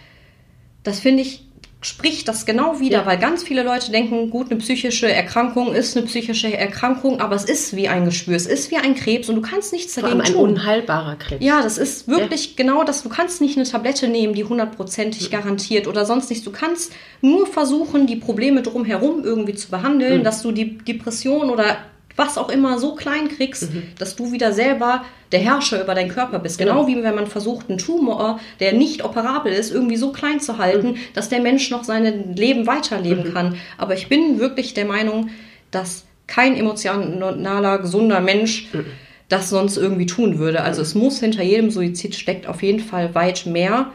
das 0.83 0.99
finde 0.99 1.23
ich 1.23 1.46
spricht 1.81 2.27
das 2.27 2.45
genau 2.47 2.79
wieder, 2.79 2.99
ja. 2.99 3.05
weil 3.05 3.19
ganz 3.19 3.43
viele 3.43 3.61
Leute 3.61 3.91
denken, 3.91 4.31
gut, 4.31 4.49
eine 4.49 4.59
psychische 4.59 5.11
Erkrankung 5.11 5.75
ist 5.75 5.95
eine 5.95 6.07
psychische 6.07 6.55
Erkrankung, 6.55 7.19
aber 7.19 7.35
es 7.35 7.45
ist 7.45 7.75
wie 7.75 7.87
ein 7.87 8.05
Geschwür, 8.05 8.35
es 8.35 8.47
ist 8.47 8.71
wie 8.71 8.77
ein 8.77 8.95
Krebs 8.95 9.29
und 9.29 9.35
du 9.35 9.41
kannst 9.41 9.73
nichts 9.73 9.93
dagegen 9.93 10.17
Vor 10.17 10.25
allem 10.25 10.35
ein 10.35 10.41
unheilbarer 10.41 11.17
Krebs. 11.17 11.45
Ja, 11.45 11.61
das 11.61 11.77
ist 11.77 12.07
wirklich 12.07 12.47
ja. 12.47 12.51
genau 12.57 12.83
das. 12.83 13.03
Du 13.03 13.09
kannst 13.09 13.41
nicht 13.41 13.57
eine 13.57 13.67
Tablette 13.67 14.07
nehmen, 14.07 14.33
die 14.33 14.43
hundertprozentig 14.43 15.29
mhm. 15.29 15.35
garantiert 15.35 15.87
oder 15.87 16.05
sonst 16.05 16.29
nichts. 16.31 16.43
Du 16.43 16.51
kannst 16.51 16.93
nur 17.21 17.45
versuchen, 17.45 18.07
die 18.07 18.15
Probleme 18.15 18.63
drumherum 18.63 19.23
irgendwie 19.23 19.53
zu 19.53 19.69
behandeln, 19.69 20.19
mhm. 20.19 20.23
dass 20.23 20.41
du 20.41 20.51
die 20.51 20.79
Depression 20.79 21.51
oder 21.51 21.77
was 22.17 22.37
auch 22.37 22.49
immer 22.49 22.79
so 22.79 22.95
klein 22.95 23.29
kriegst, 23.29 23.73
mhm. 23.73 23.83
dass 23.97 24.15
du 24.15 24.31
wieder 24.31 24.51
selber 24.51 25.05
der 25.31 25.39
Herrscher 25.39 25.81
über 25.81 25.93
deinen 25.93 26.09
Körper 26.09 26.39
bist. 26.39 26.57
Genau, 26.57 26.85
genau 26.85 26.87
wie 26.87 27.03
wenn 27.03 27.15
man 27.15 27.27
versucht, 27.27 27.69
einen 27.69 27.77
Tumor, 27.77 28.39
der 28.59 28.73
nicht 28.73 29.05
operabel 29.05 29.53
ist, 29.53 29.71
irgendwie 29.71 29.97
so 29.97 30.11
klein 30.11 30.39
zu 30.39 30.57
halten, 30.57 30.93
mhm. 30.93 30.97
dass 31.13 31.29
der 31.29 31.41
Mensch 31.41 31.69
noch 31.69 31.83
sein 31.83 32.35
Leben 32.35 32.65
weiterleben 32.65 33.29
mhm. 33.29 33.33
kann. 33.33 33.55
Aber 33.77 33.93
ich 33.93 34.09
bin 34.09 34.39
wirklich 34.39 34.73
der 34.73 34.85
Meinung, 34.85 35.29
dass 35.69 36.05
kein 36.25 36.57
emotionaler, 36.57 37.77
gesunder 37.77 38.19
Mensch 38.19 38.73
mhm. 38.73 38.85
das 39.29 39.49
sonst 39.49 39.77
irgendwie 39.77 40.07
tun 40.07 40.39
würde. 40.39 40.61
Also 40.61 40.81
es 40.81 40.95
muss 40.95 41.19
hinter 41.19 41.43
jedem 41.43 41.69
Suizid 41.69 42.15
steckt 42.15 42.47
auf 42.47 42.63
jeden 42.63 42.79
Fall 42.79 43.13
weit 43.13 43.45
mehr, 43.45 43.91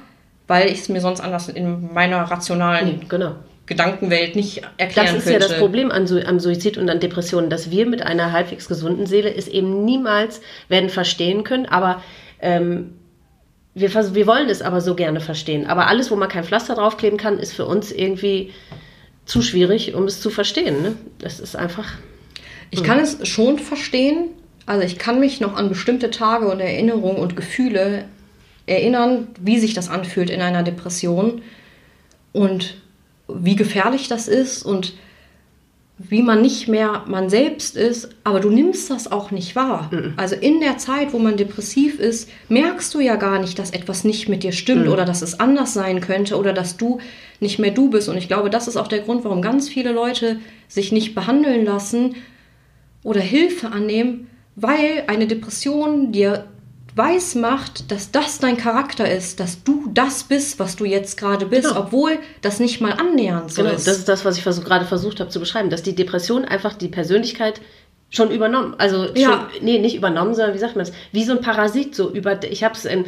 weil 0.46 0.68
ich 0.68 0.80
es 0.80 0.88
mir 0.88 1.00
sonst 1.00 1.20
anders 1.20 1.48
in 1.48 1.92
meiner 1.92 2.22
rationalen 2.22 3.00
genau. 3.08 3.34
Gedankenwelt 3.72 4.36
nicht 4.36 4.62
erklären 4.76 5.06
Das 5.06 5.16
ist 5.16 5.24
könnte. 5.24 5.32
ja 5.32 5.48
das 5.48 5.58
Problem 5.58 5.90
an, 5.90 6.06
am 6.26 6.38
Suizid 6.38 6.76
und 6.76 6.90
an 6.90 7.00
Depressionen, 7.00 7.48
dass 7.48 7.70
wir 7.70 7.86
mit 7.86 8.02
einer 8.02 8.30
halbwegs 8.30 8.68
gesunden 8.68 9.06
Seele 9.06 9.34
es 9.34 9.48
eben 9.48 9.86
niemals 9.86 10.42
werden 10.68 10.90
verstehen 10.90 11.42
können, 11.42 11.64
aber 11.64 12.02
ähm, 12.40 12.92
wir, 13.74 13.94
wir 13.94 14.26
wollen 14.26 14.50
es 14.50 14.60
aber 14.60 14.82
so 14.82 14.94
gerne 14.94 15.20
verstehen. 15.20 15.66
Aber 15.66 15.86
alles, 15.86 16.10
wo 16.10 16.16
man 16.16 16.28
kein 16.28 16.44
Pflaster 16.44 16.74
draufkleben 16.74 17.18
kann, 17.18 17.38
ist 17.38 17.54
für 17.54 17.64
uns 17.64 17.90
irgendwie 17.90 18.52
zu 19.24 19.40
schwierig, 19.40 19.94
um 19.94 20.04
es 20.04 20.20
zu 20.20 20.28
verstehen. 20.28 20.82
Ne? 20.82 20.94
Das 21.18 21.40
ist 21.40 21.56
einfach. 21.56 21.94
Ich 22.70 22.82
kann 22.82 22.98
es 22.98 23.26
schon 23.26 23.58
verstehen. 23.58 24.28
Also 24.66 24.84
ich 24.84 24.98
kann 24.98 25.18
mich 25.18 25.40
noch 25.40 25.56
an 25.56 25.70
bestimmte 25.70 26.10
Tage 26.10 26.48
und 26.48 26.60
Erinnerungen 26.60 27.18
und 27.18 27.36
Gefühle 27.36 28.04
erinnern, 28.66 29.28
wie 29.40 29.58
sich 29.58 29.72
das 29.72 29.88
anfühlt 29.88 30.28
in 30.28 30.42
einer 30.42 30.62
Depression. 30.62 31.40
Und 32.32 32.81
wie 33.40 33.56
gefährlich 33.56 34.08
das 34.08 34.28
ist 34.28 34.62
und 34.62 34.94
wie 35.98 36.22
man 36.22 36.42
nicht 36.42 36.68
mehr 36.68 37.04
man 37.06 37.28
selbst 37.28 37.76
ist, 37.76 38.08
aber 38.24 38.40
du 38.40 38.50
nimmst 38.50 38.90
das 38.90 39.10
auch 39.12 39.30
nicht 39.30 39.54
wahr. 39.54 39.88
Mhm. 39.92 40.14
Also 40.16 40.34
in 40.34 40.60
der 40.60 40.78
Zeit, 40.78 41.12
wo 41.12 41.18
man 41.18 41.36
depressiv 41.36 42.00
ist, 42.00 42.28
merkst 42.48 42.92
du 42.94 43.00
ja 43.00 43.16
gar 43.16 43.38
nicht, 43.38 43.58
dass 43.58 43.70
etwas 43.70 44.02
nicht 44.02 44.28
mit 44.28 44.42
dir 44.42 44.52
stimmt 44.52 44.86
mhm. 44.86 44.92
oder 44.92 45.04
dass 45.04 45.22
es 45.22 45.38
anders 45.38 45.74
sein 45.74 46.00
könnte 46.00 46.36
oder 46.38 46.52
dass 46.52 46.76
du 46.76 46.98
nicht 47.40 47.58
mehr 47.58 47.70
du 47.70 47.90
bist. 47.90 48.08
Und 48.08 48.16
ich 48.16 48.28
glaube, 48.28 48.50
das 48.50 48.68
ist 48.68 48.76
auch 48.76 48.88
der 48.88 49.00
Grund, 49.00 49.24
warum 49.24 49.42
ganz 49.42 49.68
viele 49.68 49.92
Leute 49.92 50.40
sich 50.66 50.92
nicht 50.92 51.14
behandeln 51.14 51.64
lassen 51.64 52.16
oder 53.04 53.20
Hilfe 53.20 53.70
annehmen, 53.70 54.28
weil 54.56 55.04
eine 55.06 55.26
Depression 55.26 56.12
dir 56.12 56.46
weiß 56.94 57.36
macht, 57.36 57.90
dass 57.90 58.10
das 58.10 58.38
dein 58.38 58.56
Charakter 58.56 59.10
ist, 59.10 59.40
dass 59.40 59.62
du 59.64 59.88
das 59.92 60.24
bist, 60.24 60.58
was 60.58 60.76
du 60.76 60.84
jetzt 60.84 61.16
gerade 61.16 61.46
bist, 61.46 61.68
genau. 61.68 61.80
obwohl 61.80 62.18
das 62.42 62.60
nicht 62.60 62.80
mal 62.80 62.92
annähernd 62.92 63.52
so 63.52 63.62
genau, 63.62 63.74
ist. 63.74 63.86
Das 63.86 63.98
ist 63.98 64.08
das, 64.08 64.24
was 64.24 64.36
ich 64.36 64.42
versuch, 64.42 64.64
gerade 64.64 64.84
versucht 64.84 65.20
habe 65.20 65.30
zu 65.30 65.40
beschreiben, 65.40 65.70
dass 65.70 65.82
die 65.82 65.94
Depression 65.94 66.44
einfach 66.44 66.74
die 66.74 66.88
Persönlichkeit 66.88 67.60
schon 68.12 68.30
übernommen. 68.30 68.74
Also 68.76 69.06
ja. 69.14 69.48
schon, 69.50 69.64
nee, 69.64 69.78
nicht 69.78 69.96
übernommen, 69.96 70.34
sondern 70.34 70.54
wie 70.54 70.58
sagt 70.58 70.76
man 70.76 70.84
das? 70.84 70.94
Wie 71.12 71.24
so 71.24 71.32
ein 71.32 71.40
Parasit 71.40 71.94
so 71.94 72.10
über. 72.10 72.42
Ich 72.44 72.62
habe 72.62 72.74
es 72.74 72.84
äh, 72.84 73.04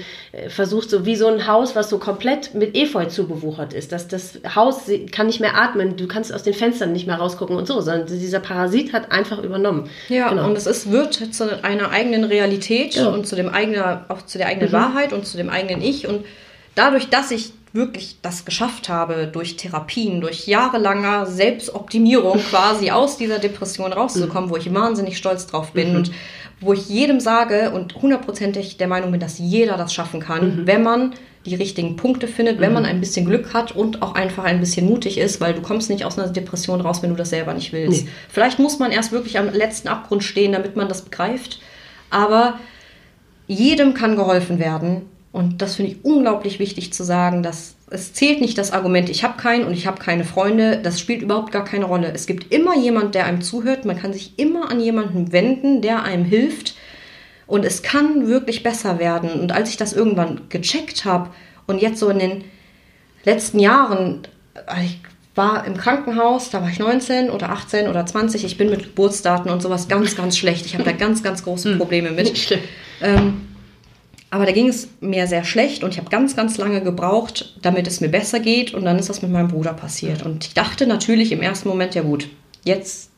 versucht 0.48 0.88
so 0.88 1.04
wie 1.04 1.14
so 1.14 1.28
ein 1.28 1.46
Haus, 1.46 1.76
was 1.76 1.90
so 1.90 1.98
komplett 1.98 2.54
mit 2.54 2.74
Efeu 2.74 3.04
zubewuchert 3.04 3.74
ist. 3.74 3.92
Dass 3.92 4.08
das 4.08 4.40
Haus 4.54 4.90
kann 5.12 5.26
nicht 5.26 5.40
mehr 5.40 5.60
atmen, 5.60 5.96
du 5.96 6.08
kannst 6.08 6.32
aus 6.32 6.42
den 6.42 6.54
Fenstern 6.54 6.92
nicht 6.92 7.06
mehr 7.06 7.16
rausgucken 7.16 7.54
und 7.54 7.66
so, 7.66 7.82
sondern 7.82 8.06
dieser 8.06 8.40
Parasit 8.40 8.94
hat 8.94 9.12
einfach 9.12 9.42
übernommen. 9.42 9.90
Ja, 10.08 10.30
genau. 10.30 10.46
und 10.46 10.56
es 10.56 10.66
ist, 10.66 10.90
wird 10.90 11.14
zu 11.14 11.62
einer 11.62 11.90
eigenen 11.90 12.24
Realität 12.24 12.94
ja. 12.94 13.08
und 13.08 13.26
zu 13.26 13.36
dem 13.36 13.50
eigenen, 13.50 13.82
auch 14.08 14.22
zu 14.22 14.38
der 14.38 14.46
eigenen 14.46 14.70
mhm. 14.70 14.74
Wahrheit 14.74 15.12
und 15.12 15.26
zu 15.26 15.36
dem 15.36 15.50
eigenen 15.50 15.82
Ich 15.82 16.08
und 16.08 16.24
dadurch, 16.74 17.10
dass 17.10 17.30
ich 17.30 17.52
wirklich 17.74 18.18
das 18.22 18.44
geschafft 18.44 18.88
habe, 18.88 19.26
durch 19.26 19.56
Therapien, 19.56 20.20
durch 20.20 20.46
jahrelanger 20.46 21.26
Selbstoptimierung 21.26 22.38
quasi 22.50 22.90
aus 22.90 23.18
dieser 23.18 23.40
Depression 23.40 23.92
rauszukommen, 23.92 24.48
mhm. 24.48 24.52
wo 24.52 24.56
ich 24.56 24.72
wahnsinnig 24.72 25.18
stolz 25.18 25.46
drauf 25.46 25.72
bin 25.72 25.90
mhm. 25.90 25.96
und 25.96 26.12
wo 26.60 26.72
ich 26.72 26.88
jedem 26.88 27.18
sage 27.18 27.72
und 27.72 28.00
hundertprozentig 28.00 28.76
der 28.76 28.86
Meinung 28.86 29.10
bin, 29.10 29.20
dass 29.20 29.38
jeder 29.38 29.76
das 29.76 29.92
schaffen 29.92 30.20
kann, 30.20 30.62
mhm. 30.62 30.66
wenn 30.66 30.82
man 30.84 31.14
die 31.44 31.56
richtigen 31.56 31.96
Punkte 31.96 32.28
findet, 32.28 32.60
wenn 32.60 32.72
man 32.72 32.84
mhm. 32.84 32.90
ein 32.90 33.00
bisschen 33.00 33.26
Glück 33.26 33.52
hat 33.52 33.72
und 33.72 34.02
auch 34.02 34.14
einfach 34.14 34.44
ein 34.44 34.60
bisschen 34.60 34.86
mutig 34.86 35.18
ist, 35.18 35.40
weil 35.40 35.52
du 35.52 35.60
kommst 35.60 35.90
nicht 35.90 36.04
aus 36.04 36.16
einer 36.16 36.28
Depression 36.28 36.80
raus, 36.80 37.02
wenn 37.02 37.10
du 37.10 37.16
das 37.16 37.30
selber 37.30 37.54
nicht 37.54 37.72
willst. 37.72 38.04
Nee. 38.04 38.10
Vielleicht 38.28 38.60
muss 38.60 38.78
man 38.78 38.92
erst 38.92 39.10
wirklich 39.10 39.36
am 39.36 39.52
letzten 39.52 39.88
Abgrund 39.88 40.22
stehen, 40.22 40.52
damit 40.52 40.76
man 40.76 40.88
das 40.88 41.02
begreift, 41.02 41.60
aber 42.08 42.60
jedem 43.48 43.94
kann 43.94 44.14
geholfen 44.14 44.60
werden 44.60 45.02
und 45.34 45.62
das 45.62 45.74
finde 45.74 45.90
ich 45.90 46.04
unglaublich 46.04 46.60
wichtig 46.60 46.92
zu 46.92 47.02
sagen, 47.02 47.42
dass 47.42 47.74
es 47.90 48.12
zählt 48.12 48.40
nicht 48.40 48.56
das 48.56 48.70
Argument, 48.70 49.10
ich 49.10 49.24
habe 49.24 49.36
keinen 49.36 49.64
und 49.64 49.72
ich 49.72 49.88
habe 49.88 50.00
keine 50.00 50.22
Freunde. 50.22 50.78
Das 50.80 51.00
spielt 51.00 51.22
überhaupt 51.22 51.50
gar 51.50 51.64
keine 51.64 51.86
Rolle. 51.86 52.12
Es 52.14 52.26
gibt 52.26 52.54
immer 52.54 52.78
jemand, 52.78 53.16
der 53.16 53.26
einem 53.26 53.42
zuhört. 53.42 53.84
Man 53.84 53.98
kann 53.98 54.12
sich 54.12 54.38
immer 54.38 54.70
an 54.70 54.78
jemanden 54.78 55.32
wenden, 55.32 55.82
der 55.82 56.04
einem 56.04 56.24
hilft. 56.24 56.76
Und 57.48 57.64
es 57.64 57.82
kann 57.82 58.28
wirklich 58.28 58.62
besser 58.62 59.00
werden. 59.00 59.40
Und 59.40 59.50
als 59.50 59.70
ich 59.70 59.76
das 59.76 59.92
irgendwann 59.92 60.42
gecheckt 60.50 61.04
habe 61.04 61.30
und 61.66 61.82
jetzt 61.82 61.98
so 61.98 62.08
in 62.10 62.20
den 62.20 62.44
letzten 63.24 63.58
Jahren, 63.58 64.28
ich 64.84 65.00
war 65.34 65.66
im 65.66 65.76
Krankenhaus, 65.76 66.50
da 66.50 66.62
war 66.62 66.68
ich 66.68 66.78
19 66.78 67.30
oder 67.30 67.50
18 67.50 67.88
oder 67.88 68.06
20. 68.06 68.44
Ich 68.44 68.56
bin 68.56 68.70
mit 68.70 68.84
Geburtsdaten 68.84 69.50
und 69.50 69.62
sowas 69.62 69.88
ganz, 69.88 70.14
ganz 70.14 70.38
schlecht. 70.38 70.64
Ich 70.64 70.74
habe 70.74 70.84
da 70.84 70.92
ganz, 70.96 71.24
ganz 71.24 71.42
große 71.42 71.72
hm. 71.72 71.78
Probleme 71.78 72.12
mit. 72.12 72.56
Ähm, 73.02 73.48
aber 74.34 74.46
da 74.46 74.50
ging 74.50 74.66
es 74.66 74.88
mir 75.00 75.28
sehr 75.28 75.44
schlecht 75.44 75.84
und 75.84 75.92
ich 75.92 75.98
habe 75.98 76.10
ganz, 76.10 76.34
ganz 76.34 76.58
lange 76.58 76.82
gebraucht, 76.82 77.54
damit 77.62 77.86
es 77.86 78.00
mir 78.00 78.08
besser 78.08 78.40
geht. 78.40 78.74
Und 78.74 78.84
dann 78.84 78.98
ist 78.98 79.08
das 79.08 79.22
mit 79.22 79.30
meinem 79.30 79.46
Bruder 79.46 79.72
passiert. 79.74 80.26
Und 80.26 80.46
ich 80.46 80.54
dachte 80.54 80.88
natürlich 80.88 81.30
im 81.30 81.40
ersten 81.40 81.68
Moment, 81.68 81.94
ja 81.94 82.02
gut, 82.02 82.26
jetzt, 82.64 83.10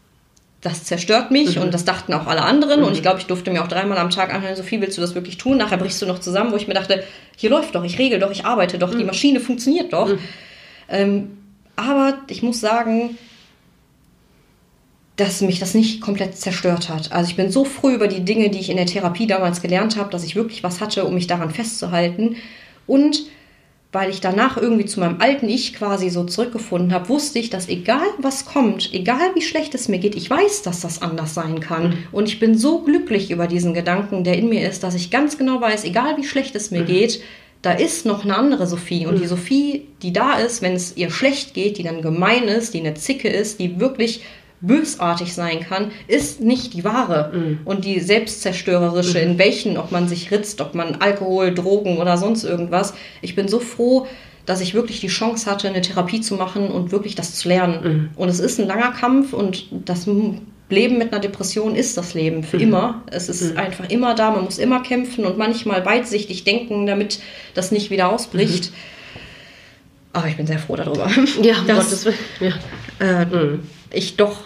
das 0.60 0.84
zerstört 0.84 1.30
mich. 1.30 1.56
Mhm. 1.56 1.62
Und 1.62 1.72
das 1.72 1.86
dachten 1.86 2.12
auch 2.12 2.26
alle 2.26 2.42
anderen. 2.42 2.80
Mhm. 2.80 2.88
Und 2.88 2.92
ich 2.92 3.00
glaube, 3.00 3.18
ich 3.18 3.24
durfte 3.24 3.50
mir 3.50 3.62
auch 3.62 3.66
dreimal 3.66 3.96
am 3.96 4.10
Tag 4.10 4.34
anhören, 4.34 4.56
Sophie, 4.56 4.78
willst 4.82 4.98
du 4.98 5.00
das 5.00 5.14
wirklich 5.14 5.38
tun? 5.38 5.56
Nachher 5.56 5.78
brichst 5.78 6.02
du 6.02 6.06
noch 6.06 6.18
zusammen, 6.18 6.52
wo 6.52 6.56
ich 6.56 6.68
mir 6.68 6.74
dachte, 6.74 7.02
hier 7.34 7.48
läuft 7.48 7.74
doch, 7.74 7.82
ich 7.82 7.98
regel 7.98 8.18
doch, 8.18 8.30
ich 8.30 8.44
arbeite 8.44 8.76
doch, 8.76 8.92
mhm. 8.92 8.98
die 8.98 9.04
Maschine 9.04 9.40
funktioniert 9.40 9.94
doch. 9.94 10.08
Mhm. 10.08 10.18
Ähm, 10.90 11.38
aber 11.76 12.18
ich 12.28 12.42
muss 12.42 12.60
sagen, 12.60 13.16
dass 15.16 15.40
mich 15.40 15.58
das 15.58 15.74
nicht 15.74 16.00
komplett 16.00 16.36
zerstört 16.36 16.88
hat. 16.88 17.10
Also 17.12 17.30
ich 17.30 17.36
bin 17.36 17.50
so 17.50 17.64
früh 17.64 17.94
über 17.94 18.06
die 18.06 18.24
Dinge, 18.24 18.50
die 18.50 18.60
ich 18.60 18.70
in 18.70 18.76
der 18.76 18.86
Therapie 18.86 19.26
damals 19.26 19.62
gelernt 19.62 19.96
habe, 19.96 20.10
dass 20.10 20.24
ich 20.24 20.36
wirklich 20.36 20.62
was 20.62 20.80
hatte, 20.80 21.04
um 21.04 21.14
mich 21.14 21.26
daran 21.26 21.50
festzuhalten. 21.50 22.36
Und 22.86 23.24
weil 23.92 24.10
ich 24.10 24.20
danach 24.20 24.58
irgendwie 24.58 24.84
zu 24.84 25.00
meinem 25.00 25.22
alten 25.22 25.48
Ich 25.48 25.72
quasi 25.72 26.10
so 26.10 26.24
zurückgefunden 26.24 26.92
habe, 26.92 27.08
wusste 27.08 27.38
ich, 27.38 27.48
dass 27.48 27.68
egal 27.68 28.06
was 28.18 28.44
kommt, 28.44 28.92
egal 28.92 29.34
wie 29.34 29.40
schlecht 29.40 29.74
es 29.74 29.88
mir 29.88 29.98
geht, 29.98 30.14
ich 30.14 30.28
weiß, 30.28 30.60
dass 30.60 30.80
das 30.80 31.00
anders 31.00 31.32
sein 31.32 31.60
kann. 31.60 31.88
Mhm. 31.88 31.98
Und 32.12 32.28
ich 32.28 32.38
bin 32.38 32.58
so 32.58 32.80
glücklich 32.80 33.30
über 33.30 33.46
diesen 33.46 33.72
Gedanken, 33.72 34.22
der 34.22 34.36
in 34.36 34.50
mir 34.50 34.68
ist, 34.68 34.82
dass 34.82 34.94
ich 34.94 35.10
ganz 35.10 35.38
genau 35.38 35.62
weiß, 35.62 35.84
egal 35.84 36.18
wie 36.18 36.24
schlecht 36.24 36.54
es 36.56 36.70
mir 36.70 36.82
mhm. 36.82 36.86
geht, 36.86 37.22
da 37.62 37.72
ist 37.72 38.04
noch 38.04 38.22
eine 38.22 38.36
andere 38.36 38.66
Sophie. 38.66 39.06
Und 39.06 39.14
mhm. 39.14 39.20
die 39.20 39.28
Sophie, 39.28 39.86
die 40.02 40.12
da 40.12 40.34
ist, 40.34 40.60
wenn 40.60 40.74
es 40.74 40.94
ihr 40.98 41.10
schlecht 41.10 41.54
geht, 41.54 41.78
die 41.78 41.82
dann 41.82 42.02
gemein 42.02 42.48
ist, 42.48 42.74
die 42.74 42.80
eine 42.80 42.94
Zicke 42.94 43.28
ist, 43.28 43.60
die 43.60 43.80
wirklich 43.80 44.20
bösartig 44.60 45.34
sein 45.34 45.60
kann, 45.60 45.90
ist 46.08 46.40
nicht 46.40 46.74
die 46.74 46.84
wahre. 46.84 47.32
Mhm. 47.32 47.58
Und 47.64 47.84
die 47.84 48.00
selbstzerstörerische, 48.00 49.18
mhm. 49.18 49.32
in 49.32 49.38
welchen, 49.38 49.76
ob 49.76 49.92
man 49.92 50.08
sich 50.08 50.30
ritzt, 50.30 50.60
ob 50.60 50.74
man 50.74 50.96
Alkohol, 50.96 51.54
Drogen 51.54 51.98
oder 51.98 52.16
sonst 52.16 52.44
irgendwas. 52.44 52.94
Ich 53.20 53.34
bin 53.34 53.48
so 53.48 53.60
froh, 53.60 54.06
dass 54.46 54.60
ich 54.60 54.74
wirklich 54.74 55.00
die 55.00 55.08
Chance 55.08 55.50
hatte, 55.50 55.68
eine 55.68 55.82
Therapie 55.82 56.20
zu 56.20 56.34
machen 56.34 56.68
und 56.68 56.92
wirklich 56.92 57.14
das 57.14 57.34
zu 57.34 57.48
lernen. 57.48 57.80
Mhm. 57.82 58.08
Und 58.16 58.28
es 58.28 58.40
ist 58.40 58.58
ein 58.58 58.66
langer 58.66 58.92
Kampf 58.92 59.32
und 59.32 59.66
das 59.84 60.06
Leben 60.68 60.98
mit 60.98 61.12
einer 61.12 61.20
Depression 61.20 61.74
ist 61.74 61.96
das 61.96 62.14
Leben 62.14 62.42
für 62.42 62.56
mhm. 62.56 62.62
immer. 62.62 63.02
Es 63.10 63.28
ist 63.28 63.52
mhm. 63.52 63.58
einfach 63.58 63.90
immer 63.90 64.14
da, 64.14 64.30
man 64.30 64.44
muss 64.44 64.58
immer 64.58 64.82
kämpfen 64.82 65.24
und 65.26 65.36
manchmal 65.36 65.84
weitsichtig 65.84 66.44
denken, 66.44 66.86
damit 66.86 67.18
das 67.54 67.72
nicht 67.72 67.90
wieder 67.90 68.10
ausbricht. 68.10 68.70
Mhm. 68.70 68.76
Aber 70.12 70.28
ich 70.28 70.36
bin 70.36 70.46
sehr 70.46 70.58
froh 70.58 70.76
darüber. 70.76 71.10
Ja, 71.42 71.60
um 71.60 71.66
dass, 71.66 71.90
Gottes 71.90 72.04
Willen. 72.06 72.16
Ja. 72.40 73.22
Äh, 73.22 73.26
mhm 73.26 73.60
ich 73.92 74.16
doch 74.16 74.36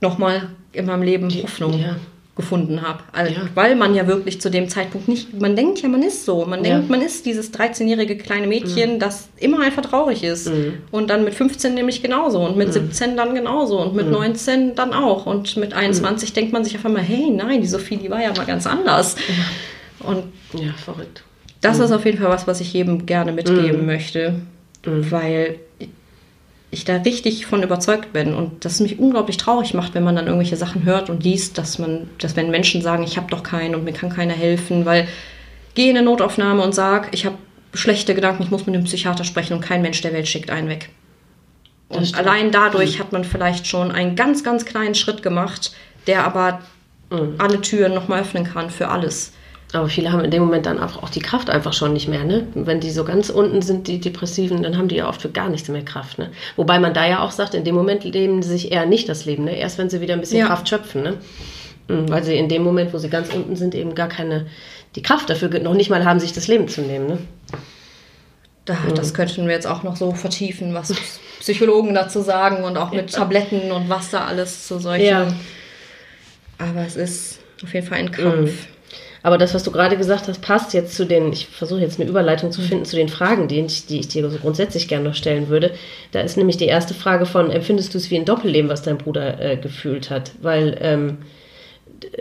nochmal 0.00 0.50
in 0.72 0.86
meinem 0.86 1.02
Leben 1.02 1.30
Hoffnung 1.42 1.78
ja. 1.78 1.96
gefunden 2.36 2.82
habe. 2.82 3.00
Also, 3.12 3.32
ja. 3.32 3.40
Weil 3.54 3.74
man 3.74 3.94
ja 3.94 4.06
wirklich 4.06 4.40
zu 4.40 4.50
dem 4.50 4.68
Zeitpunkt 4.68 5.08
nicht, 5.08 5.40
man 5.40 5.56
denkt 5.56 5.80
ja, 5.82 5.88
man 5.88 6.02
ist 6.02 6.24
so. 6.24 6.44
Man 6.44 6.64
ja. 6.64 6.74
denkt, 6.74 6.90
man 6.90 7.02
ist 7.02 7.26
dieses 7.26 7.52
13-jährige 7.52 8.16
kleine 8.16 8.46
Mädchen, 8.46 8.94
mhm. 8.94 8.98
das 8.98 9.28
immer 9.38 9.60
einfach 9.60 9.82
traurig 9.82 10.22
ist. 10.22 10.48
Mhm. 10.48 10.74
Und 10.90 11.10
dann 11.10 11.24
mit 11.24 11.34
15 11.34 11.74
nämlich 11.74 12.02
genauso 12.02 12.44
und 12.44 12.56
mit 12.56 12.68
mhm. 12.68 12.72
17 12.72 13.16
dann 13.16 13.34
genauso 13.34 13.80
und 13.80 13.94
mit 13.94 14.08
19 14.08 14.68
mhm. 14.68 14.74
dann 14.74 14.92
auch. 14.92 15.26
Und 15.26 15.56
mit 15.56 15.72
21 15.72 16.30
mhm. 16.30 16.34
denkt 16.34 16.52
man 16.52 16.64
sich 16.64 16.76
auf 16.76 16.84
einmal, 16.84 17.02
hey, 17.02 17.30
nein, 17.30 17.60
die 17.60 17.68
Sophie, 17.68 17.96
die 17.96 18.10
war 18.10 18.22
ja 18.22 18.32
mal 18.34 18.46
ganz 18.46 18.66
anders. 18.66 19.16
Und 20.00 20.24
ja, 20.52 20.72
verrückt. 20.84 21.24
Das 21.60 21.78
ist 21.80 21.90
mhm. 21.90 21.96
auf 21.96 22.04
jeden 22.04 22.18
Fall 22.18 22.30
was, 22.30 22.46
was 22.46 22.60
ich 22.60 22.72
jedem 22.72 23.06
gerne 23.06 23.32
mitgeben 23.32 23.84
möchte. 23.84 24.34
Weil 24.84 25.58
ich 26.70 26.84
da 26.84 26.96
richtig 26.96 27.46
von 27.46 27.62
überzeugt 27.62 28.12
bin 28.12 28.34
und 28.34 28.64
das 28.64 28.80
mich 28.80 28.98
unglaublich 28.98 29.38
traurig 29.38 29.72
macht, 29.72 29.94
wenn 29.94 30.04
man 30.04 30.16
dann 30.16 30.26
irgendwelche 30.26 30.56
Sachen 30.56 30.84
hört 30.84 31.08
und 31.08 31.24
liest, 31.24 31.56
dass 31.56 31.78
man, 31.78 32.10
dass 32.18 32.36
wenn 32.36 32.50
Menschen 32.50 32.82
sagen, 32.82 33.02
ich 33.02 33.16
habe 33.16 33.30
doch 33.30 33.42
keinen 33.42 33.74
und 33.74 33.84
mir 33.84 33.92
kann 33.92 34.10
keiner 34.10 34.34
helfen, 34.34 34.84
weil 34.84 35.08
geh 35.74 35.88
in 35.88 35.96
eine 35.96 36.04
Notaufnahme 36.04 36.62
und 36.62 36.74
sag, 36.74 37.14
ich 37.14 37.24
habe 37.24 37.36
schlechte 37.72 38.14
Gedanken, 38.14 38.42
ich 38.42 38.50
muss 38.50 38.66
mit 38.66 38.74
einem 38.74 38.84
Psychiater 38.84 39.24
sprechen 39.24 39.54
und 39.54 39.60
kein 39.60 39.80
Mensch 39.80 40.00
der 40.02 40.12
Welt 40.12 40.28
schickt 40.28 40.50
einen 40.50 40.68
weg. 40.68 40.90
Und 41.88 42.14
allein 42.18 42.50
dadurch 42.50 42.96
mhm. 42.96 43.00
hat 43.00 43.12
man 43.12 43.24
vielleicht 43.24 43.66
schon 43.66 43.90
einen 43.90 44.14
ganz, 44.14 44.44
ganz 44.44 44.66
kleinen 44.66 44.94
Schritt 44.94 45.22
gemacht, 45.22 45.72
der 46.06 46.24
aber 46.24 46.60
mhm. 47.10 47.36
alle 47.38 47.62
Türen 47.62 47.94
nochmal 47.94 48.20
öffnen 48.20 48.44
kann 48.44 48.70
für 48.70 48.88
alles. 48.88 49.32
Aber 49.72 49.88
viele 49.88 50.12
haben 50.12 50.24
in 50.24 50.30
dem 50.30 50.42
Moment 50.42 50.64
dann 50.64 50.80
auch, 50.80 51.02
auch 51.02 51.10
die 51.10 51.20
Kraft 51.20 51.50
einfach 51.50 51.74
schon 51.74 51.92
nicht 51.92 52.08
mehr. 52.08 52.24
Ne? 52.24 52.46
Wenn 52.54 52.80
die 52.80 52.90
so 52.90 53.04
ganz 53.04 53.28
unten 53.28 53.60
sind, 53.60 53.86
die 53.86 54.00
Depressiven, 54.00 54.62
dann 54.62 54.78
haben 54.78 54.88
die 54.88 54.96
ja 54.96 55.08
oft 55.08 55.20
für 55.20 55.28
gar 55.28 55.50
nichts 55.50 55.68
mehr 55.68 55.84
Kraft. 55.84 56.18
Ne? 56.18 56.30
Wobei 56.56 56.78
man 56.78 56.94
da 56.94 57.06
ja 57.06 57.20
auch 57.20 57.32
sagt, 57.32 57.52
in 57.52 57.64
dem 57.64 57.74
Moment 57.74 58.02
leben 58.04 58.42
sie 58.42 58.48
sich 58.48 58.72
eher 58.72 58.86
nicht 58.86 59.10
das 59.10 59.26
Leben. 59.26 59.44
Ne? 59.44 59.58
Erst 59.58 59.76
wenn 59.76 59.90
sie 59.90 60.00
wieder 60.00 60.14
ein 60.14 60.20
bisschen 60.20 60.38
ja. 60.38 60.46
Kraft 60.46 60.70
schöpfen. 60.70 61.02
Ne? 61.02 61.18
Mhm, 61.88 62.08
weil 62.08 62.24
sie 62.24 62.36
in 62.36 62.48
dem 62.48 62.62
Moment, 62.62 62.94
wo 62.94 62.98
sie 62.98 63.10
ganz 63.10 63.32
unten 63.32 63.56
sind, 63.56 63.74
eben 63.74 63.94
gar 63.94 64.08
keine, 64.08 64.46
die 64.94 65.02
Kraft 65.02 65.28
dafür 65.28 65.50
noch 65.60 65.74
nicht 65.74 65.90
mal 65.90 66.04
haben, 66.04 66.18
sich 66.18 66.32
das 66.32 66.48
Leben 66.48 66.68
zu 66.68 66.80
nehmen. 66.80 67.06
Ne? 67.06 67.18
Da, 68.64 68.74
mhm. 68.74 68.94
Das 68.94 69.12
könnten 69.12 69.46
wir 69.46 69.54
jetzt 69.54 69.66
auch 69.66 69.82
noch 69.82 69.96
so 69.96 70.12
vertiefen, 70.12 70.72
was 70.72 70.94
Psychologen 71.40 71.92
dazu 71.94 72.22
sagen 72.22 72.64
und 72.64 72.78
auch 72.78 72.92
mit 72.92 73.12
Tabletten 73.12 73.70
und 73.70 73.90
was 73.90 74.10
da 74.10 74.24
alles 74.24 74.66
zu 74.66 74.78
solchen. 74.78 75.06
Ja. 75.06 75.32
Aber 76.56 76.86
es 76.86 76.96
ist 76.96 77.40
auf 77.62 77.72
jeden 77.74 77.86
Fall 77.86 77.98
ein 77.98 78.10
Kampf. 78.10 78.50
Mhm. 78.50 78.77
Aber 79.22 79.38
das, 79.38 79.54
was 79.54 79.62
du 79.62 79.72
gerade 79.72 79.96
gesagt 79.96 80.28
hast, 80.28 80.40
passt 80.40 80.74
jetzt 80.74 80.94
zu 80.94 81.04
den, 81.04 81.32
ich 81.32 81.48
versuche 81.48 81.80
jetzt 81.80 82.00
eine 82.00 82.08
Überleitung 82.08 82.52
zu 82.52 82.60
finden 82.60 82.84
zu 82.84 82.96
den 82.96 83.08
Fragen, 83.08 83.48
die 83.48 83.60
ich, 83.60 83.86
die 83.86 84.00
ich 84.00 84.08
dir 84.08 84.28
so 84.30 84.38
grundsätzlich 84.38 84.88
gerne 84.88 85.08
noch 85.08 85.14
stellen 85.14 85.48
würde. 85.48 85.72
Da 86.12 86.20
ist 86.20 86.36
nämlich 86.36 86.56
die 86.56 86.66
erste 86.66 86.94
Frage 86.94 87.26
von, 87.26 87.50
empfindest 87.50 87.94
du 87.94 87.98
es 87.98 88.10
wie 88.10 88.16
ein 88.16 88.24
Doppelleben, 88.24 88.70
was 88.70 88.82
dein 88.82 88.98
Bruder 88.98 89.40
äh, 89.40 89.56
gefühlt 89.56 90.10
hat? 90.10 90.32
Weil 90.40 90.78
ähm, 90.80 91.18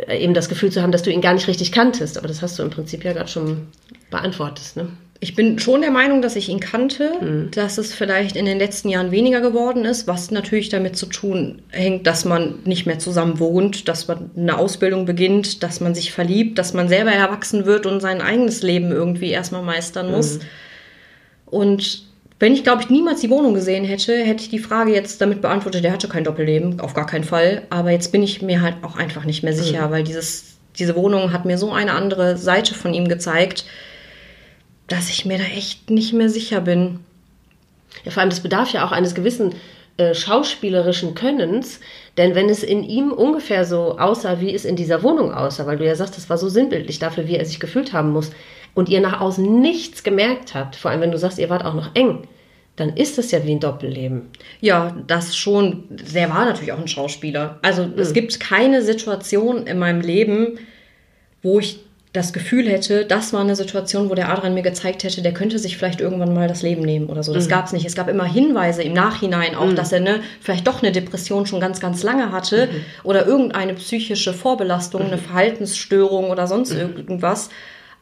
eben 0.09 0.33
das 0.33 0.49
Gefühl 0.49 0.71
zu 0.71 0.81
haben, 0.81 0.91
dass 0.91 1.03
du 1.03 1.11
ihn 1.11 1.21
gar 1.21 1.33
nicht 1.33 1.47
richtig 1.47 1.71
kanntest. 1.71 2.17
Aber 2.17 2.27
das 2.27 2.41
hast 2.41 2.57
du 2.57 2.63
im 2.63 2.69
Prinzip 2.69 3.03
ja 3.03 3.13
gerade 3.13 3.29
schon 3.29 3.67
beantwortet, 4.09 4.75
ne? 4.75 4.89
Ich 5.19 5.35
bin 5.35 5.57
schon 5.57 5.81
der 5.81 5.91
Meinung, 5.91 6.21
dass 6.21 6.35
ich 6.35 6.49
ihn 6.49 6.59
kannte, 6.59 7.11
mhm. 7.21 7.51
dass 7.51 7.77
es 7.77 7.93
vielleicht 7.93 8.35
in 8.35 8.45
den 8.45 8.59
letzten 8.59 8.89
Jahren 8.89 9.11
weniger 9.11 9.41
geworden 9.41 9.83
ist, 9.85 10.07
was 10.07 10.29
natürlich 10.29 10.69
damit 10.69 10.95
zu 10.95 11.07
tun 11.07 11.61
hängt, 11.69 12.05
dass 12.05 12.23
man 12.25 12.59
nicht 12.65 12.85
mehr 12.85 12.99
zusammen 12.99 13.39
wohnt, 13.39 13.87
dass 13.87 14.07
man 14.07 14.29
eine 14.37 14.57
Ausbildung 14.57 15.05
beginnt, 15.05 15.63
dass 15.63 15.79
man 15.79 15.95
sich 15.95 16.11
verliebt, 16.11 16.59
dass 16.59 16.73
man 16.73 16.87
selber 16.87 17.11
erwachsen 17.11 17.65
wird 17.65 17.85
und 17.85 17.99
sein 17.99 18.21
eigenes 18.21 18.61
Leben 18.61 18.91
irgendwie 18.91 19.31
erstmal 19.31 19.63
meistern 19.63 20.11
muss. 20.11 20.35
Mhm. 20.35 20.41
Und 21.47 22.03
wenn 22.39 22.53
ich, 22.53 22.63
glaube 22.63 22.83
ich, 22.83 22.89
niemals 22.89 23.21
die 23.21 23.31
Wohnung 23.31 23.55
gesehen 23.55 23.83
hätte, 23.83 24.15
hätte 24.15 24.43
ich 24.43 24.49
die 24.49 24.59
Frage 24.59 24.93
jetzt 24.93 25.21
damit 25.21 25.41
beantwortet, 25.41 25.83
der 25.83 25.93
hatte 25.93 26.07
kein 26.07 26.23
Doppelleben, 26.23 26.79
auf 26.79 26.93
gar 26.93 27.07
keinen 27.07 27.23
Fall. 27.23 27.63
Aber 27.71 27.89
jetzt 27.89 28.11
bin 28.11 28.21
ich 28.21 28.43
mir 28.43 28.61
halt 28.61 28.75
auch 28.83 28.95
einfach 28.95 29.25
nicht 29.25 29.41
mehr 29.41 29.53
sicher, 29.53 29.87
mhm. 29.87 29.91
weil 29.91 30.03
dieses, 30.03 30.57
diese 30.77 30.95
Wohnung 30.95 31.33
hat 31.33 31.45
mir 31.45 31.57
so 31.57 31.71
eine 31.71 31.93
andere 31.93 32.37
Seite 32.37 32.75
von 32.75 32.93
ihm 32.93 33.07
gezeigt, 33.07 33.65
dass 34.87 35.09
ich 35.09 35.25
mir 35.25 35.37
da 35.37 35.43
echt 35.43 35.89
nicht 35.89 36.13
mehr 36.13 36.29
sicher 36.29 36.61
bin. 36.61 36.99
Ja, 38.03 38.11
vor 38.11 38.21
allem, 38.21 38.29
das 38.29 38.41
bedarf 38.41 38.71
ja 38.71 38.85
auch 38.85 38.91
eines 38.91 39.15
gewissen 39.15 39.55
äh, 39.97 40.13
schauspielerischen 40.13 41.15
Könnens, 41.15 41.79
denn 42.17 42.35
wenn 42.35 42.49
es 42.49 42.63
in 42.63 42.83
ihm 42.83 43.11
ungefähr 43.11 43.65
so 43.65 43.97
aussah, 43.97 44.39
wie 44.39 44.53
es 44.53 44.65
in 44.65 44.75
dieser 44.75 45.03
Wohnung 45.03 45.33
aussah, 45.33 45.65
weil 45.65 45.77
du 45.77 45.85
ja 45.85 45.95
sagst, 45.95 46.17
das 46.17 46.29
war 46.29 46.37
so 46.37 46.49
sinnbildlich 46.49 46.99
dafür, 46.99 47.27
wie 47.27 47.35
er 47.35 47.45
sich 47.45 47.59
gefühlt 47.59 47.93
haben 47.93 48.11
muss, 48.11 48.31
und 48.75 48.89
ihr 48.89 49.01
nach 49.01 49.19
außen 49.19 49.59
nichts 49.59 50.03
gemerkt 50.03 50.53
habt, 50.53 50.75
vor 50.75 50.91
allem 50.91 51.01
wenn 51.01 51.11
du 51.11 51.17
sagst, 51.17 51.39
ihr 51.39 51.49
wart 51.49 51.65
auch 51.65 51.73
noch 51.73 51.95
eng, 51.95 52.27
dann 52.75 52.95
ist 52.95 53.17
das 53.17 53.31
ja 53.31 53.43
wie 53.43 53.53
ein 53.53 53.59
Doppelleben. 53.59 54.29
Ja, 54.61 54.95
das 55.07 55.35
schon. 55.35 55.85
Der 55.89 56.29
war 56.29 56.45
natürlich 56.45 56.71
auch 56.71 56.79
ein 56.79 56.87
Schauspieler. 56.87 57.57
Also 57.63 57.87
mhm. 57.87 57.97
es 57.97 58.13
gibt 58.13 58.39
keine 58.39 58.83
Situation 58.83 59.65
in 59.65 59.79
meinem 59.79 60.01
Leben, 60.01 60.59
wo 61.41 61.59
ich 61.59 61.79
das 62.13 62.33
Gefühl 62.33 62.67
hätte, 62.67 63.05
das 63.05 63.33
war 63.33 63.41
eine 63.41 63.55
Situation, 63.55 64.09
wo 64.09 64.15
der 64.15 64.29
Adrian 64.29 64.53
mir 64.53 64.63
gezeigt 64.63 65.03
hätte, 65.03 65.21
der 65.21 65.33
könnte 65.33 65.59
sich 65.59 65.77
vielleicht 65.77 66.01
irgendwann 66.01 66.33
mal 66.33 66.47
das 66.47 66.61
Leben 66.61 66.81
nehmen 66.81 67.07
oder 67.07 67.21
so. 67.21 67.33
Das 67.33 67.45
mhm. 67.45 67.49
gab 67.49 67.65
es 67.65 67.73
nicht. 67.73 67.85
Es 67.85 67.95
gab 67.95 68.07
immer 68.07 68.25
Hinweise 68.25 68.81
im 68.81 68.93
Nachhinein 68.93 69.55
auch, 69.55 69.67
mhm. 69.67 69.75
dass 69.75 69.91
er 69.91 69.99
ne, 69.99 70.21
vielleicht 70.39 70.67
doch 70.67 70.81
eine 70.81 70.91
Depression 70.91 71.45
schon 71.45 71.59
ganz, 71.59 71.79
ganz 71.79 72.03
lange 72.03 72.31
hatte 72.31 72.67
mhm. 72.67 72.81
oder 73.03 73.25
irgendeine 73.25 73.73
psychische 73.73 74.33
Vorbelastung, 74.33 75.01
eine 75.01 75.17
mhm. 75.17 75.21
Verhaltensstörung 75.21 76.29
oder 76.31 76.47
sonst 76.47 76.73
mhm. 76.73 76.79
irgendwas, 76.79 77.49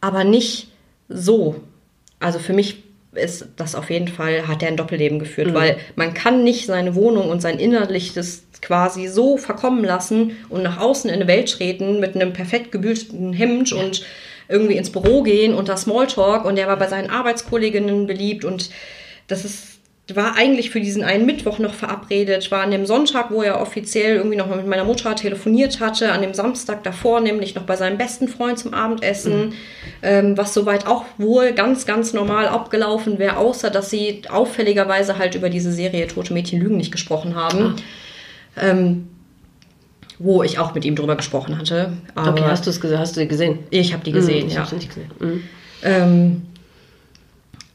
aber 0.01 0.23
nicht 0.23 0.67
so. 1.09 1.55
Also 2.19 2.39
für 2.39 2.53
mich 2.53 2.83
ist 3.13 3.47
das 3.55 3.75
auf 3.75 3.89
jeden 3.89 4.07
Fall, 4.07 4.47
hat 4.47 4.61
er 4.61 4.69
ein 4.69 4.77
Doppelleben 4.77 5.19
geführt, 5.19 5.49
mhm. 5.49 5.53
weil 5.55 5.77
man 5.95 6.13
kann 6.13 6.43
nicht 6.43 6.67
seine 6.67 6.95
Wohnung 6.95 7.29
und 7.29 7.41
sein 7.41 7.59
innerliches 7.59 8.43
quasi 8.65 9.07
so 9.07 9.37
verkommen 9.37 9.83
lassen 9.83 10.37
und 10.49 10.63
nach 10.63 10.79
außen 10.79 11.09
in 11.09 11.15
eine 11.15 11.27
Welt 11.27 11.51
treten 11.51 11.99
mit 11.99 12.15
einem 12.15 12.33
perfekt 12.33 12.71
gebügelten 12.71 13.31
Hemd 13.31 13.69
ja. 13.69 13.77
und 13.77 14.03
irgendwie 14.47 14.75
ins 14.75 14.91
Büro 14.91 15.21
gehen 15.21 15.53
unter 15.53 15.77
Smalltalk 15.77 16.45
und 16.45 16.55
der 16.55 16.67
war 16.67 16.77
bei 16.77 16.87
seinen 16.87 17.09
Arbeitskolleginnen 17.09 18.07
beliebt 18.07 18.43
und 18.43 18.71
das 19.27 19.45
ist 19.45 19.75
war 20.13 20.35
eigentlich 20.35 20.69
für 20.69 20.79
diesen 20.79 21.03
einen 21.03 21.25
Mittwoch 21.25 21.57
noch 21.57 21.73
verabredet, 21.73 22.51
war 22.51 22.61
an 22.61 22.69
dem 22.69 22.85
Sonntag, 22.85 23.31
wo 23.31 23.41
er 23.41 23.59
offiziell 23.59 24.17
irgendwie 24.17 24.35
noch 24.35 24.47
mal 24.47 24.57
mit 24.57 24.67
meiner 24.67 24.83
Mutter 24.83 25.15
telefoniert 25.15 25.79
hatte, 25.79 26.11
an 26.11 26.21
dem 26.21 26.35
Samstag 26.35 26.83
davor 26.83 27.21
nämlich 27.21 27.55
noch 27.55 27.63
bei 27.63 27.75
seinem 27.75 27.97
besten 27.97 28.27
Freund 28.27 28.59
zum 28.59 28.75
Abendessen, 28.75 29.47
mhm. 29.47 29.53
ähm, 30.03 30.37
was 30.37 30.53
soweit 30.53 30.85
auch 30.85 31.05
wohl 31.17 31.53
ganz, 31.53 31.87
ganz 31.87 32.13
normal 32.13 32.47
abgelaufen 32.47 33.17
wäre, 33.17 33.37
außer 33.37 33.71
dass 33.71 33.89
sie 33.89 34.21
auffälligerweise 34.29 35.17
halt 35.17 35.33
über 35.33 35.49
diese 35.49 35.71
Serie 35.71 36.05
Tote 36.05 36.33
Mädchen 36.33 36.61
Lügen 36.61 36.77
nicht 36.77 36.91
gesprochen 36.91 37.35
haben. 37.35 37.75
Ah. 37.75 37.75
Ähm, 38.57 39.07
wo 40.17 40.43
ich 40.43 40.59
auch 40.59 40.73
mit 40.73 40.85
ihm 40.85 40.95
drüber 40.95 41.17
gesprochen 41.17 41.57
hatte. 41.57 41.91
Aber 42.15 42.31
okay, 42.31 42.43
hast 42.45 42.65
du 42.65 42.69
es 42.69 42.81
hast 42.97 43.17
du 43.17 43.19
die 43.19 43.27
gesehen? 43.27 43.59
Ich 43.69 43.91
habe 43.91 44.03
die 44.03 44.13
gesehen, 44.13 44.43
mhm, 44.43 44.47
ich 44.47 44.53
ja. 44.53 44.67
Nicht 44.71 44.87
gesehen. 44.87 45.11
Mhm. 45.19 45.43
Ähm, 45.83 46.41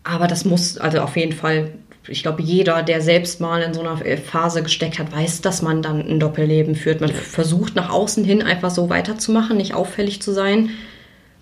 aber 0.05 0.27
das 0.27 0.47
muss, 0.47 0.79
also 0.79 1.01
auf 1.01 1.17
jeden 1.17 1.33
Fall 1.33 1.73
ich 2.09 2.23
glaube, 2.23 2.43
jeder, 2.43 2.83
der 2.83 3.01
selbst 3.01 3.41
mal 3.41 3.63
in 3.63 3.75
so 3.75 3.81
einer 3.81 3.99
Phase 4.19 4.63
gesteckt 4.63 4.99
hat, 4.99 5.13
weiß, 5.13 5.43
dass 5.43 5.63
man 5.63 5.83
dann 5.83 6.01
ein 6.01 6.19
Doppelleben 6.19 6.75
führt. 6.75 7.01
Man 7.01 7.11
versucht 7.11 7.77
nach 7.77 7.91
außen 7.91 8.25
hin 8.25 8.43
einfach 8.43 8.71
so 8.71 8.89
weiterzumachen, 8.89 9.57
nicht 9.57 9.75
auffällig 9.75 10.23
zu 10.23 10.33
sein. 10.33 10.71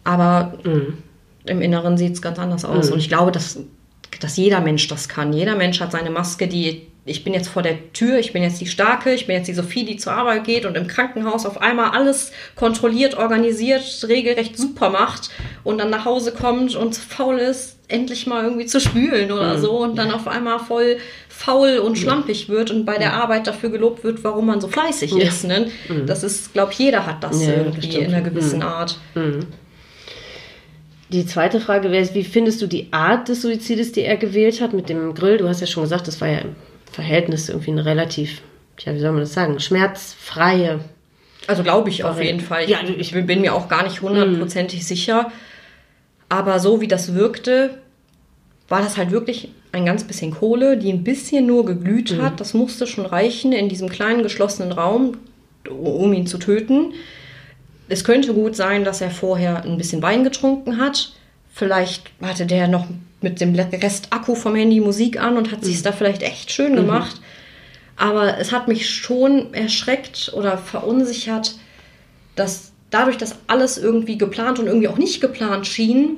Aber 0.05 0.59
mhm. 0.65 0.99
im 1.47 1.63
Inneren 1.63 1.97
sieht 1.97 2.15
es 2.15 2.23
ganz 2.23 2.39
anders 2.39 2.65
aus. 2.65 2.91
Und 2.91 2.99
ich 2.99 3.09
glaube, 3.09 3.31
dass, 3.31 3.61
dass 4.21 4.37
jeder 4.37 4.61
Mensch 4.61 4.89
das 4.89 5.09
kann. 5.09 5.33
Jeder 5.33 5.55
Mensch 5.55 5.81
hat 5.81 5.93
seine 5.93 6.11
Maske, 6.11 6.49
die 6.49 6.89
ich 7.09 7.25
bin 7.25 7.35
jetzt 7.35 7.49
vor 7.49 7.63
der 7.63 7.93
Tür, 7.93 8.19
ich 8.19 8.33
bin 8.33 8.43
jetzt 8.43 8.61
die 8.61 8.67
Starke, 8.67 9.13
ich 9.13 9.27
bin 9.27 9.37
jetzt 9.37 9.49
die 9.49 9.55
Sophie, 9.55 9.85
die 9.85 9.97
zur 9.97 10.13
Arbeit 10.13 10.45
geht 10.45 10.67
und 10.67 10.77
im 10.77 10.87
Krankenhaus 10.87 11.47
auf 11.47 11.61
einmal 11.61 11.91
alles 11.91 12.33
kontrolliert, 12.55 13.17
organisiert, 13.17 13.83
regelrecht 14.09 14.57
super 14.57 14.91
macht 14.91 15.31
und 15.65 15.79
dann 15.79 15.91
nach 15.91 16.05
Hause 16.05 16.33
kommt 16.33 16.77
und 16.77 16.97
faul 16.97 17.39
ist, 17.39 17.79
endlich 17.89 18.27
mal 18.27 18.45
irgendwie 18.45 18.67
zu 18.67 18.81
spülen 18.81 19.33
oder 19.33 19.57
mhm. 19.57 19.61
so 19.61 19.79
und 19.79 19.97
dann 19.97 20.11
auf 20.11 20.29
einmal 20.29 20.59
voll 20.59 20.99
faul 21.29 21.79
und 21.79 21.97
schlampig 21.97 22.49
wird 22.49 22.71
und 22.71 22.85
bei 22.85 22.99
der 22.99 23.15
Arbeit 23.15 23.47
dafür 23.47 23.71
gelobt 23.71 24.05
wird, 24.05 24.25
warum 24.25 24.47
man 24.47 24.61
so 24.61 24.69
fleißig 24.69 25.13
ja. 25.13 25.29
ist. 25.29 25.45
Ne? 25.45 25.71
Mhm. 25.89 26.07
Das 26.07 26.23
ist, 26.23 26.53
glaube 26.53 26.73
ich, 26.73 26.79
jeder 26.79 27.07
hat 27.07 27.23
das 27.23 27.45
ja, 27.45 27.55
irgendwie 27.55 27.97
in 27.97 28.13
einer 28.13 28.23
gewissen 28.23 28.59
mhm. 28.59 28.67
Art. 28.67 28.99
Mhm. 29.15 29.47
Die 31.11 31.25
zweite 31.25 31.61
Frage 31.61 31.91
wäre, 31.91 32.15
wie 32.15 32.25
findest 32.25 32.61
du 32.61 32.67
die 32.67 32.93
Art 32.93 33.29
des 33.29 33.41
Suizides, 33.41 33.93
die 33.93 34.03
er 34.03 34.19
gewählt 34.19 34.61
hat 34.61 34.75
mit 34.75 34.91
dem 34.91 35.15
Grill? 35.15 35.39
Du 35.39 35.49
hast 35.49 35.61
ja 35.61 35.67
schon 35.67 35.85
gesagt, 35.85 36.07
das 36.07 36.21
war 36.21 36.29
ja 36.29 36.43
Verhältnis 36.99 37.49
irgendwie 37.49 37.71
eine 37.71 37.85
relativ, 37.85 38.43
ja, 38.81 38.93
wie 38.93 38.99
soll 38.99 39.13
man 39.13 39.21
das 39.21 39.33
sagen, 39.33 39.61
schmerzfreie. 39.61 40.81
Also 41.47 41.63
glaube 41.63 41.91
ich 41.91 42.03
auf 42.03 42.21
jeden 42.21 42.41
Fall. 42.41 42.65
Ich, 42.65 42.71
ja, 42.71 42.81
ich 42.83 43.13
bin 43.13 43.41
mir 43.41 43.55
auch 43.55 43.69
gar 43.69 43.85
nicht 43.85 44.03
hundertprozentig 44.03 44.81
mhm. 44.81 44.85
sicher. 44.85 45.33
Aber 46.29 46.59
so 46.59 46.81
wie 46.81 46.89
das 46.89 47.15
wirkte, 47.15 47.79
war 48.69 48.83
das 48.83 48.97
halt 48.97 49.13
wirklich 49.13 49.51
ein 49.71 49.87
ganz 49.87 50.03
bisschen 50.03 50.33
Kohle, 50.33 50.77
die 50.77 50.93
ein 50.93 51.05
bisschen 51.05 51.47
nur 51.47 51.65
geglüht 51.65 52.17
mhm. 52.17 52.23
hat. 52.23 52.41
Das 52.41 52.53
musste 52.53 52.89
schon 52.89 53.07
reichen 53.07 53.53
in 53.53 53.69
diesem 53.69 53.89
kleinen 53.89 54.25
geschlossenen 54.25 54.73
Raum, 54.73 55.19
um 55.71 56.13
ihn 56.13 56.27
zu 56.27 56.39
töten. 56.39 56.95
Es 57.89 58.03
könnte 58.03 58.35
gut 58.35 58.57
sein, 58.57 58.83
dass 58.83 59.01
er 59.01 59.13
vorher 59.13 59.63
ein 59.63 59.79
bisschen 59.79 60.03
Wein 60.03 60.25
getrunken 60.25 60.79
hat. 60.79 61.13
Vielleicht 61.53 62.11
hatte 62.21 62.45
der 62.45 62.67
noch 62.67 62.89
mit 63.21 63.41
dem 63.41 63.55
Rest 63.55 64.09
Akku 64.11 64.35
vom 64.35 64.55
Handy 64.55 64.81
Musik 64.81 65.21
an 65.21 65.37
und 65.37 65.51
hat 65.51 65.63
mhm. 65.63 65.67
sich 65.67 65.83
da 65.83 65.93
vielleicht 65.93 66.23
echt 66.23 66.53
schön 66.53 66.73
mhm. 66.73 66.77
gemacht. 66.77 67.17
Mhm. 67.17 67.25
Aber 67.97 68.39
es 68.39 68.53
hat 68.53 68.69
mich 68.69 68.89
schon 68.89 69.53
erschreckt 69.53 70.33
oder 70.35 70.57
verunsichert, 70.57 71.57
dass 72.37 72.73
dadurch, 72.91 73.17
dass 73.17 73.37
alles 73.49 73.77
irgendwie 73.77 74.19
geplant 74.19 74.61
und 74.61 74.67
irgendwie 74.67 74.89
auch 74.89 74.99
nicht 74.99 75.21
geplant 75.21 75.67
schien, 75.67 76.17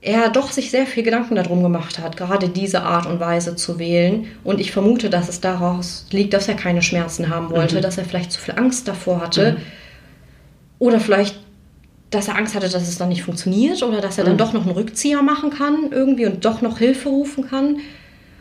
er 0.00 0.30
doch 0.30 0.52
sich 0.52 0.70
sehr 0.70 0.86
viel 0.86 1.02
Gedanken 1.02 1.34
darum 1.34 1.62
gemacht 1.62 1.98
hat, 1.98 2.16
gerade 2.16 2.48
diese 2.48 2.82
Art 2.82 3.06
und 3.06 3.18
Weise 3.18 3.56
zu 3.56 3.78
wählen. 3.78 4.28
Und 4.44 4.60
ich 4.60 4.70
vermute, 4.70 5.10
dass 5.10 5.28
es 5.28 5.40
daraus 5.40 6.06
liegt, 6.10 6.32
dass 6.32 6.48
er 6.48 6.54
keine 6.54 6.80
Schmerzen 6.80 7.28
haben 7.28 7.50
wollte, 7.50 7.76
mhm. 7.76 7.82
dass 7.82 7.98
er 7.98 8.04
vielleicht 8.04 8.32
zu 8.32 8.40
viel 8.40 8.54
Angst 8.56 8.88
davor 8.88 9.20
hatte. 9.20 9.52
Mhm. 9.52 9.56
Oder 10.78 11.00
vielleicht 11.00 11.36
dass 12.10 12.28
er 12.28 12.36
Angst 12.36 12.54
hatte, 12.54 12.68
dass 12.68 12.88
es 12.88 12.98
dann 12.98 13.08
nicht 13.08 13.22
funktioniert 13.22 13.82
oder 13.82 14.00
dass 14.00 14.18
er 14.18 14.24
dann 14.24 14.34
mhm. 14.34 14.38
doch 14.38 14.52
noch 14.52 14.62
einen 14.62 14.74
Rückzieher 14.76 15.22
machen 15.22 15.50
kann 15.50 15.90
irgendwie 15.90 16.26
und 16.26 16.44
doch 16.44 16.62
noch 16.62 16.78
Hilfe 16.78 17.08
rufen 17.08 17.48
kann. 17.48 17.78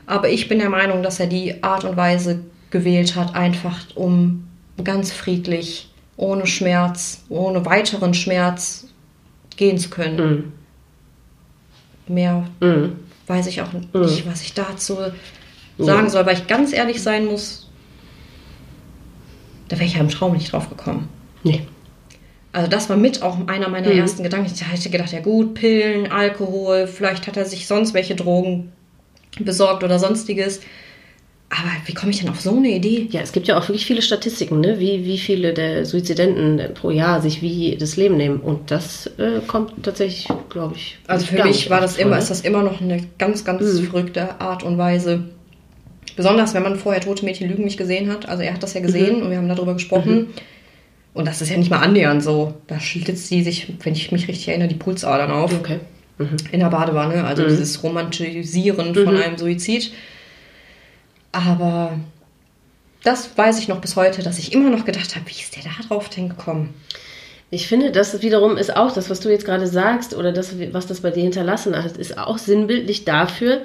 Aber 0.05 0.29
ich 0.29 0.47
bin 0.47 0.59
der 0.59 0.69
Meinung, 0.69 1.01
dass 1.01 1.19
er 1.19 1.27
die 1.27 1.63
Art 1.63 1.83
und 1.83 1.97
Weise 1.97 2.41
gewählt 2.69 3.15
hat, 3.15 3.35
einfach 3.35 3.79
um 3.95 4.47
ganz 4.83 5.11
friedlich, 5.11 5.89
ohne 6.17 6.45
Schmerz, 6.45 7.23
ohne 7.29 7.65
weiteren 7.65 8.13
Schmerz 8.13 8.87
gehen 9.57 9.77
zu 9.77 9.89
können. 9.89 10.53
Mhm. 12.07 12.13
Mehr 12.13 12.47
mhm. 12.59 12.97
weiß 13.25 13.47
ich 13.47 13.61
auch 13.61 13.73
nicht, 13.73 13.93
mhm. 13.93 14.21
was 14.25 14.41
ich 14.41 14.53
dazu 14.53 14.97
sagen 15.77 16.09
soll, 16.09 16.25
weil 16.25 16.37
ich 16.37 16.47
ganz 16.47 16.71
ehrlich 16.71 17.01
sein 17.01 17.25
muss, 17.25 17.69
da 19.67 19.77
wäre 19.77 19.85
ich 19.85 19.95
ja 19.95 20.01
im 20.01 20.09
Traum 20.09 20.33
nicht 20.33 20.51
drauf 20.51 20.69
gekommen. 20.69 21.09
Nee. 21.43 21.65
Also 22.55 22.69
das 22.69 22.89
war 22.89 22.95
mit 22.95 23.21
auch 23.21 23.37
einer 23.47 23.67
meiner 23.67 23.91
mhm. 23.91 23.99
ersten 23.99 24.23
Gedanken. 24.23 24.49
Ich 24.53 24.65
hätte 24.65 24.89
gedacht, 24.89 25.11
ja 25.11 25.19
gut, 25.19 25.55
Pillen, 25.55 26.09
Alkohol, 26.09 26.87
vielleicht 26.87 27.27
hat 27.27 27.35
er 27.35 27.43
sich 27.43 27.67
sonst 27.67 27.93
welche 27.93 28.15
Drogen 28.15 28.71
besorgt 29.41 29.83
oder 29.83 29.99
sonstiges. 29.99 30.61
Aber 31.49 31.69
wie 31.85 31.93
komme 31.93 32.13
ich 32.13 32.19
denn 32.19 32.29
auf 32.29 32.39
so 32.39 32.55
eine 32.55 32.69
Idee? 32.69 33.09
Ja, 33.11 33.19
es 33.19 33.33
gibt 33.33 33.49
ja 33.49 33.57
auch 33.57 33.67
wirklich 33.67 33.85
viele 33.85 34.01
Statistiken, 34.01 34.61
ne? 34.61 34.79
wie, 34.79 35.03
wie 35.03 35.17
viele 35.17 35.53
der 35.53 35.85
Suizidenten 35.85 36.73
pro 36.75 36.91
Jahr 36.91 37.21
sich 37.21 37.41
wie 37.41 37.75
das 37.77 37.97
Leben 37.97 38.15
nehmen. 38.15 38.39
Und 38.39 38.71
das 38.71 39.07
äh, 39.17 39.41
kommt 39.45 39.83
tatsächlich, 39.83 40.29
glaube 40.49 40.75
ich. 40.77 40.97
Also 41.07 41.25
für 41.25 41.43
mich 41.43 41.69
war 41.69 41.81
das 41.81 41.97
immer, 41.97 42.17
ist 42.17 42.29
das 42.29 42.39
immer 42.39 42.63
noch 42.63 42.79
eine 42.79 43.05
ganz, 43.19 43.43
ganz 43.43 43.63
mhm. 43.63 43.83
verrückte 43.83 44.39
Art 44.39 44.63
und 44.63 44.77
Weise. 44.77 45.25
Besonders 46.15 46.53
wenn 46.53 46.63
man 46.63 46.77
vorher 46.77 47.01
Tote 47.01 47.25
Mädchen 47.25 47.49
Lügen 47.49 47.65
nicht 47.65 47.77
gesehen 47.77 48.09
hat. 48.09 48.29
Also 48.29 48.43
er 48.43 48.53
hat 48.53 48.63
das 48.63 48.73
ja 48.73 48.79
gesehen 48.79 49.17
mhm. 49.17 49.23
und 49.23 49.29
wir 49.31 49.37
haben 49.39 49.49
darüber 49.49 49.73
gesprochen. 49.73 50.15
Mhm. 50.15 50.27
Und 51.15 51.25
das 51.25 51.41
ist 51.41 51.49
ja 51.49 51.57
nicht 51.57 51.71
mal 51.71 51.79
annähernd 51.79 52.21
so. 52.21 52.53
Da 52.67 52.79
schlitzt 52.79 53.29
sie 53.29 53.41
sich, 53.41 53.73
wenn 53.83 53.93
ich 53.93 54.11
mich 54.11 54.27
richtig 54.27 54.49
erinnere, 54.49 54.67
die 54.67 54.75
Pulsadern 54.75 55.31
auf. 55.31 55.53
Okay. 55.53 55.79
Mhm. 56.17 56.35
In 56.51 56.59
der 56.59 56.67
Badewanne. 56.67 57.23
Also 57.23 57.43
mhm. 57.43 57.47
dieses 57.47 57.81
Romantisieren 57.81 58.93
von 58.93 59.15
mhm. 59.15 59.21
einem 59.21 59.37
Suizid. 59.37 59.93
Aber 61.31 61.97
das 63.03 63.37
weiß 63.37 63.59
ich 63.59 63.69
noch 63.69 63.79
bis 63.79 63.95
heute, 63.95 64.23
dass 64.23 64.39
ich 64.39 64.51
immer 64.51 64.69
noch 64.69 64.83
gedacht 64.83 65.15
habe, 65.15 65.25
wie 65.27 65.41
ist 65.41 65.55
der 65.55 65.63
da 65.63 65.87
drauf 65.87 66.09
denn 66.09 66.27
gekommen? 66.27 66.73
Ich 67.49 67.67
finde, 67.67 67.91
das 67.91 68.21
wiederum 68.21 68.57
ist 68.57 68.75
auch 68.75 68.93
das, 68.93 69.09
was 69.09 69.21
du 69.21 69.29
jetzt 69.29 69.45
gerade 69.45 69.67
sagst 69.67 70.13
oder 70.13 70.33
das, 70.33 70.55
was 70.73 70.87
das 70.87 70.99
bei 70.99 71.11
dir 71.11 71.23
hinterlassen 71.23 71.81
hat, 71.81 71.95
ist 71.95 72.17
auch 72.17 72.37
sinnbildlich 72.37 73.05
dafür, 73.05 73.61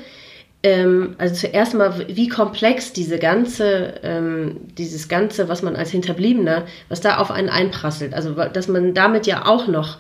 ähm, 0.63 1.15
also 1.19 1.35
zuerst 1.35 1.75
mal, 1.75 2.07
wie 2.09 2.29
komplex 2.29 2.93
diese 2.93 3.19
ganze, 3.19 3.95
ähm, 4.03 4.61
dieses 4.77 5.09
ganze, 5.09 5.49
was 5.49 5.63
man 5.63 5.75
als 5.75 5.91
Hinterbliebener, 5.91 6.67
was 6.89 7.01
da 7.01 7.17
auf 7.17 7.31
einen 7.31 7.49
einprasselt. 7.49 8.13
Also, 8.13 8.35
dass 8.35 8.69
man 8.69 8.93
damit 8.93 9.27
ja 9.27 9.47
auch 9.47 9.69
noch 9.69 9.99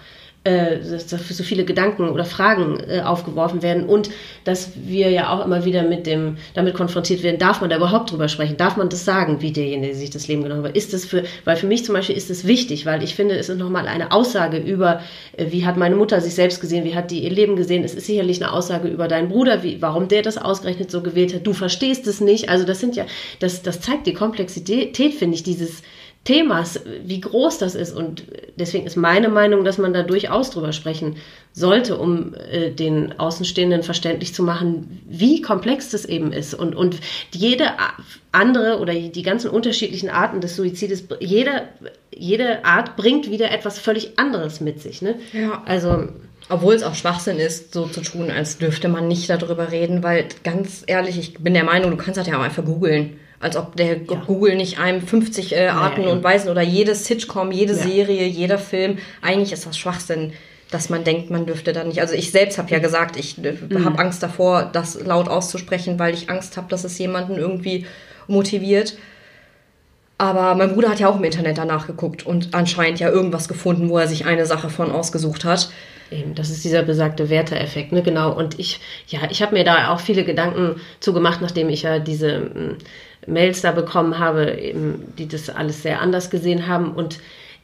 äh, 0.51 0.81
dass 0.81 1.07
dafür 1.07 1.37
so 1.37 1.43
viele 1.43 1.65
Gedanken 1.65 2.09
oder 2.09 2.25
Fragen 2.25 2.81
äh, 2.81 3.03
aufgeworfen 3.03 3.63
werden 3.63 3.85
und 3.85 4.11
dass 4.45 4.73
wir 4.75 5.11
ja 5.11 5.33
auch 5.33 5.45
immer 5.45 5.65
wieder 5.65 5.83
mit 5.83 6.07
dem 6.07 6.39
damit 6.55 6.75
konfrontiert 6.75 7.23
werden, 7.23 7.39
darf 7.39 7.61
man 7.61 7.71
da 7.71 7.77
überhaupt 7.77 8.11
drüber 8.11 8.29
sprechen? 8.29 8.57
Darf 8.57 8.77
man 8.77 8.89
das 8.89 9.05
sagen, 9.05 9.41
wie 9.41 9.53
derjenige 9.53 9.95
sich 9.95 10.11
das 10.11 10.29
Leben 10.29 10.43
genommen 10.43 10.65
hat? 10.65 10.77
Ist 10.77 10.93
das 10.93 11.05
für, 11.05 11.25
weil 11.45 11.57
für 11.57 11.67
mich 11.67 11.85
zum 11.85 11.95
Beispiel 11.95 12.17
ist 12.17 12.31
es 12.31 12.47
wichtig, 12.47 12.87
weil 12.87 13.03
ich 13.03 13.15
finde, 13.15 13.37
es 13.37 13.49
ist 13.49 13.59
nochmal 13.59 13.87
eine 13.87 14.13
Aussage 14.13 14.59
über, 14.59 15.01
äh, 15.37 15.47
wie 15.51 15.65
hat 15.65 15.77
meine 15.77 15.97
Mutter 15.97 16.21
sich 16.21 16.35
selbst 16.35 16.61
gesehen, 16.61 16.85
wie 16.85 16.95
hat 16.95 17.11
die 17.11 17.21
ihr 17.21 17.31
Leben 17.31 17.57
gesehen. 17.57 17.85
Es 17.85 17.95
ist 17.95 18.07
sicherlich 18.07 18.43
eine 18.43 18.53
Aussage 18.53 18.89
über 18.89 19.07
deinen 19.09 19.29
Bruder, 19.29 19.63
wie, 19.63 19.81
warum 19.81 20.09
der 20.09 20.23
das 20.23 20.39
ausgerechnet 20.39 20.91
so 20.91 21.03
gewählt 21.03 21.35
hat. 21.35 21.47
Du 21.47 21.53
verstehst 21.53 22.07
es 22.07 22.21
nicht. 22.21 22.49
Also 22.49 22.65
das 22.65 22.81
sind 22.81 22.97
ja, 22.97 23.07
das, 23.39 23.63
das 23.63 23.81
zeigt 23.81 24.07
die 24.07 24.15
Komplexität, 24.15 25.15
finde 25.15 25.37
ich, 25.37 25.43
dieses, 25.43 25.83
Themas, 26.25 26.81
wie 27.03 27.21
groß 27.21 27.59
das 27.59 27.75
ist. 27.75 27.97
Und 27.97 28.25
deswegen 28.57 28.87
ist 28.87 28.97
meine 28.97 29.31
Meinung, 29.31 29.65
dass 29.65 29.79
man 29.79 29.95
da 29.95 30.03
durchaus 30.03 30.51
drüber 30.51 30.73
sprechen 30.73 31.17
sollte, 31.53 31.97
um 31.97 32.35
äh, 32.35 32.71
den 32.71 33.19
Außenstehenden 33.19 33.83
verständlich 33.83 34.35
zu 34.35 34.43
machen, 34.43 35.01
wie 35.09 35.41
komplex 35.41 35.91
das 35.91 36.05
eben 36.05 36.33
ist. 36.33 36.53
Und, 36.53 36.75
und 36.77 36.99
jede 37.33 37.71
andere 38.33 38.81
oder 38.81 38.93
die 38.93 39.23
ganzen 39.23 39.51
unterschiedlichen 39.51 40.11
Arten 40.11 40.43
des 40.43 40.57
Suizides, 40.57 41.05
jede, 41.21 41.69
jede 42.15 42.67
Art 42.67 42.97
bringt 42.97 43.31
wieder 43.31 43.51
etwas 43.51 43.79
völlig 43.79 44.19
anderes 44.19 44.61
mit 44.61 44.81
sich. 44.81 45.01
Ne? 45.01 45.15
Ja. 45.33 45.63
Also. 45.65 46.09
Obwohl 46.53 46.75
es 46.75 46.83
auch 46.83 46.97
Schwachsinn 46.97 47.39
ist, 47.39 47.73
so 47.73 47.87
zu 47.87 48.01
tun, 48.01 48.29
als 48.29 48.59
dürfte 48.59 48.89
man 48.89 49.07
nicht 49.07 49.31
darüber 49.31 49.71
reden, 49.71 50.03
weil 50.03 50.27
ganz 50.43 50.83
ehrlich, 50.85 51.17
ich 51.17 51.35
bin 51.35 51.55
der 51.55 51.63
Meinung, 51.63 51.93
du 51.93 51.97
kannst 51.97 52.19
das 52.19 52.27
ja 52.27 52.37
auch 52.37 52.43
einfach 52.43 52.65
googeln. 52.65 53.20
Als 53.41 53.57
ob 53.57 53.75
der 53.75 53.97
ja. 53.97 54.23
Google 54.27 54.55
nicht 54.55 54.79
einem 54.79 55.01
50 55.01 55.57
äh, 55.57 55.69
Arten 55.69 56.03
ja, 56.03 56.09
ja, 56.09 56.12
und 56.12 56.23
Weisen 56.23 56.51
oder 56.51 56.61
jedes 56.61 57.07
Sitcom, 57.07 57.51
jede 57.51 57.75
Serie, 57.75 58.27
jeder 58.27 58.59
Film, 58.59 58.99
eigentlich 59.23 59.53
ist 59.53 59.67
das 59.67 59.79
Schwachsinn, 59.79 60.35
dass 60.71 60.91
man 60.91 61.05
denkt, 61.05 61.31
man 61.31 61.47
dürfte 61.47 61.73
da 61.73 61.83
nicht. 61.83 62.01
Also 62.01 62.15
ich 62.15 62.31
selbst 62.31 62.59
habe 62.59 62.71
ja 62.71 62.79
mhm. 62.79 62.83
gesagt, 62.83 63.17
ich 63.17 63.43
äh, 63.43 63.53
mhm. 63.53 63.85
habe 63.85 63.99
Angst 63.99 64.23
davor, 64.23 64.69
das 64.71 65.01
laut 65.03 65.29
auszusprechen, 65.29 65.99
weil 65.99 66.12
ich 66.12 66.29
Angst 66.29 66.59
habe, 66.59 66.69
dass 66.69 66.85
es 66.85 66.99
jemanden 66.99 67.37
irgendwie 67.37 67.87
motiviert. 68.29 68.99
Aber 70.19 70.55
mein 70.55 70.75
Bruder 70.75 70.91
hat 70.91 71.01
ja 71.01 71.09
auch 71.09 71.17
im 71.17 71.25
Internet 71.25 71.57
danach 71.57 71.87
geguckt 71.87 72.27
und 72.27 72.53
anscheinend 72.53 73.01
ja 73.01 73.09
irgendwas 73.09 73.49
gefunden, 73.49 73.89
wo 73.89 73.97
er 73.97 74.07
sich 74.07 74.27
eine 74.27 74.45
Sache 74.45 74.69
von 74.69 74.91
ausgesucht 74.91 75.47
hat. 75.47 75.71
Eben, 76.11 76.35
das 76.35 76.51
ist 76.51 76.62
dieser 76.62 76.83
besagte 76.83 77.31
Werteeffekt, 77.31 77.93
ne? 77.93 78.03
Genau. 78.03 78.37
Und 78.37 78.59
ich, 78.59 78.81
ja, 79.07 79.21
ich 79.31 79.41
habe 79.41 79.55
mir 79.55 79.65
da 79.65 79.89
auch 79.89 80.01
viele 80.01 80.25
Gedanken 80.25 80.79
zugemacht, 80.99 81.41
nachdem 81.41 81.71
ich 81.71 81.83
ja 81.83 82.01
diese 82.01 82.37
hm, 82.37 82.77
Mails 83.27 83.61
da 83.61 83.73
bekommen 83.73 84.19
habe, 84.19 84.59
eben, 84.61 85.13
die 85.19 85.29
das 85.29 85.51
alles 85.51 85.83
sehr 85.83 86.01
anders 86.01 86.31
gesehen 86.31 86.67
haben. 86.67 86.93
Und 86.93 87.19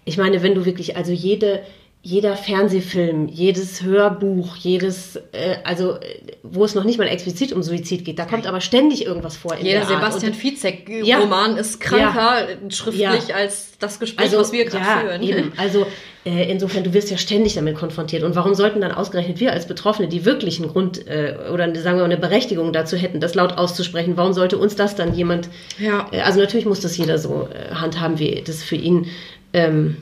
ich 0.05 0.19
meine, 0.19 0.43
wenn 0.43 0.55
du 0.55 0.65
wirklich, 0.65 0.97
also 0.97 1.13
jede, 1.13 1.63
jeder 2.03 2.37
Fernsehfilm, 2.37 3.27
jedes 3.27 3.83
Hörbuch, 3.83 4.55
jedes, 4.57 5.17
äh, 5.33 5.57
also 5.65 5.99
wo 6.43 6.65
es 6.65 6.75
noch 6.75 6.85
nicht 6.85 6.99
mal 6.99 7.09
explizit 7.09 7.53
um 7.53 7.63
Suizid 7.63 8.05
geht, 8.05 8.19
da 8.19 8.27
kommt 8.27 8.47
aber 8.47 8.61
ständig 8.61 9.05
irgendwas 9.05 9.37
vor. 9.37 9.57
In 9.57 9.67
Jeder 9.67 9.85
Sebastian 9.87 10.33
Fizek-Roman 10.33 11.55
ja, 11.55 11.61
ist 11.61 11.81
kranker 11.81 12.49
ja, 12.49 12.71
schriftlich 12.71 13.29
ja. 13.29 13.35
als 13.35 13.79
das 13.81 13.99
Gespräch, 13.99 14.27
also, 14.27 14.39
was 14.39 14.53
wir 14.53 14.67
gerade 14.67 15.01
führen. 15.01 15.23
Eben. 15.23 15.53
Also 15.57 15.87
äh, 16.27 16.51
insofern, 16.51 16.83
du 16.83 16.93
wirst 16.93 17.11
ja 17.11 17.17
ständig 17.17 17.55
damit 17.55 17.77
konfrontiert. 17.77 18.25
Und 18.25 18.35
warum 18.35 18.55
sollten 18.55 18.81
dann 18.81 18.91
ausgerechnet 18.91 19.39
wir 19.39 19.53
als 19.53 19.67
Betroffene, 19.67 20.09
die 20.09 20.25
wirklich 20.25 20.61
einen 20.61 20.71
Grund 20.71 21.07
äh, 21.07 21.37
oder 21.53 21.73
sagen 21.77 21.99
wir 21.99 22.03
mal 22.03 22.05
eine 22.05 22.17
Berechtigung 22.17 22.73
dazu 22.73 22.97
hätten, 22.97 23.21
das 23.21 23.37
laut 23.37 23.57
auszusprechen, 23.57 24.17
warum 24.17 24.33
sollte 24.33 24.59
uns 24.59 24.75
das 24.75 24.97
dann 24.97 25.15
jemand? 25.15 25.49
Ja. 25.79 26.09
Äh, 26.11 26.23
also 26.23 26.41
natürlich 26.41 26.67
muss 26.67 26.81
das 26.81 26.97
jeder 26.97 27.19
so 27.19 27.49
äh, 27.53 27.75
handhaben, 27.75 28.19
wie 28.19 28.43
das 28.45 28.65
für 28.65 28.75
ihn 28.75 29.07
ähm, 29.53 29.99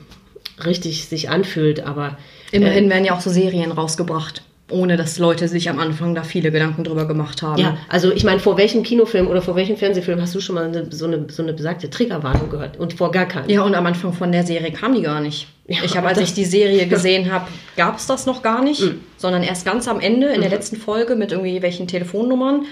richtig 0.65 1.05
sich 1.05 1.29
anfühlt, 1.29 1.81
aber. 1.81 2.17
Immerhin 2.51 2.87
äh, 2.87 2.89
werden 2.89 3.05
ja 3.05 3.13
auch 3.13 3.21
so 3.21 3.29
Serien 3.29 3.71
rausgebracht 3.71 4.41
ohne 4.69 4.97
dass 4.97 5.19
Leute 5.19 5.47
sich 5.47 5.69
am 5.69 5.77
Anfang 5.79 6.15
da 6.15 6.23
viele 6.23 6.51
Gedanken 6.51 6.83
drüber 6.83 7.05
gemacht 7.07 7.43
haben. 7.43 7.61
Ja, 7.61 7.77
also 7.87 8.11
ich 8.11 8.23
meine, 8.23 8.39
vor 8.39 8.57
welchem 8.57 8.81
Kinofilm 8.81 9.27
oder 9.27 9.41
vor 9.41 9.55
welchem 9.55 9.77
Fernsehfilm 9.77 10.19
hast 10.19 10.33
du 10.33 10.39
schon 10.39 10.55
mal 10.55 10.65
eine, 10.65 10.91
so, 10.91 11.05
eine, 11.05 11.27
so 11.29 11.43
eine 11.43 11.53
besagte 11.53 11.89
Triggerwarnung 11.89 12.49
gehört? 12.49 12.77
Und 12.77 12.93
vor 12.93 13.11
gar 13.11 13.27
keinen. 13.27 13.49
Ja, 13.49 13.61
und 13.61 13.75
am 13.75 13.85
Anfang 13.85 14.13
von 14.13 14.31
der 14.31 14.43
Serie 14.43 14.71
kam 14.71 14.95
die 14.95 15.03
gar 15.03 15.21
nicht. 15.21 15.47
Ja, 15.67 15.79
ich 15.83 15.95
habe, 15.95 16.07
als 16.07 16.19
ich 16.19 16.33
die 16.33 16.45
Serie 16.45 16.87
gesehen 16.87 17.31
habe, 17.31 17.47
gab 17.77 17.97
es 17.97 18.07
das 18.07 18.25
noch 18.25 18.41
gar 18.41 18.63
nicht, 18.63 18.81
mhm. 18.81 19.01
sondern 19.17 19.43
erst 19.43 19.65
ganz 19.65 19.87
am 19.87 19.99
Ende, 19.99 20.27
in 20.27 20.41
der 20.41 20.49
mhm. 20.49 20.55
letzten 20.55 20.77
Folge 20.77 21.15
mit 21.15 21.31
irgendwie 21.31 21.61
welchen 21.61 21.87
Telefonnummern. 21.87 22.65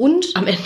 Und 0.00 0.34
Am 0.34 0.46
Ende. 0.46 0.62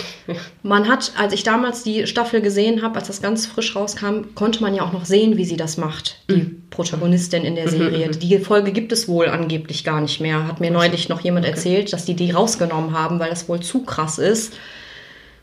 man 0.63 0.87
hat, 0.87 1.11
als 1.17 1.33
ich 1.33 1.43
damals 1.43 1.83
die 1.83 2.07
Staffel 2.07 2.39
gesehen 2.39 2.81
habe, 2.81 2.95
als 2.95 3.07
das 3.07 3.21
ganz 3.21 3.45
frisch 3.45 3.75
rauskam, 3.75 4.33
konnte 4.33 4.61
man 4.61 4.73
ja 4.73 4.81
auch 4.83 4.93
noch 4.93 5.03
sehen, 5.03 5.35
wie 5.35 5.43
sie 5.43 5.57
das 5.57 5.75
macht, 5.75 6.21
die 6.29 6.35
mhm. 6.35 6.63
Protagonistin 6.69 7.43
in 7.43 7.55
der 7.55 7.65
mhm, 7.65 7.71
Serie. 7.71 8.07
Mhm. 8.07 8.19
Die 8.19 8.39
Folge 8.39 8.71
gibt 8.71 8.93
es 8.93 9.09
wohl 9.09 9.27
angeblich 9.27 9.83
gar 9.83 9.99
nicht 9.99 10.21
mehr. 10.21 10.47
Hat 10.47 10.61
mir 10.61 10.71
neulich 10.71 11.09
noch 11.09 11.19
jemand 11.19 11.45
okay. 11.45 11.53
erzählt, 11.53 11.91
dass 11.91 12.05
die 12.05 12.13
die 12.13 12.31
rausgenommen 12.31 12.97
haben, 12.97 13.19
weil 13.19 13.29
das 13.29 13.49
wohl 13.49 13.59
zu 13.59 13.83
krass 13.83 14.19
ist. 14.19 14.53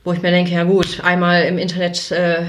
Wo 0.05 0.15
ich 0.15 0.23
mir 0.23 0.31
denke, 0.31 0.53
ja 0.53 0.65
gut, 0.65 1.01
einmal 1.05 1.43
im 1.43 1.59
Internet 1.59 2.13
äh, 2.13 2.47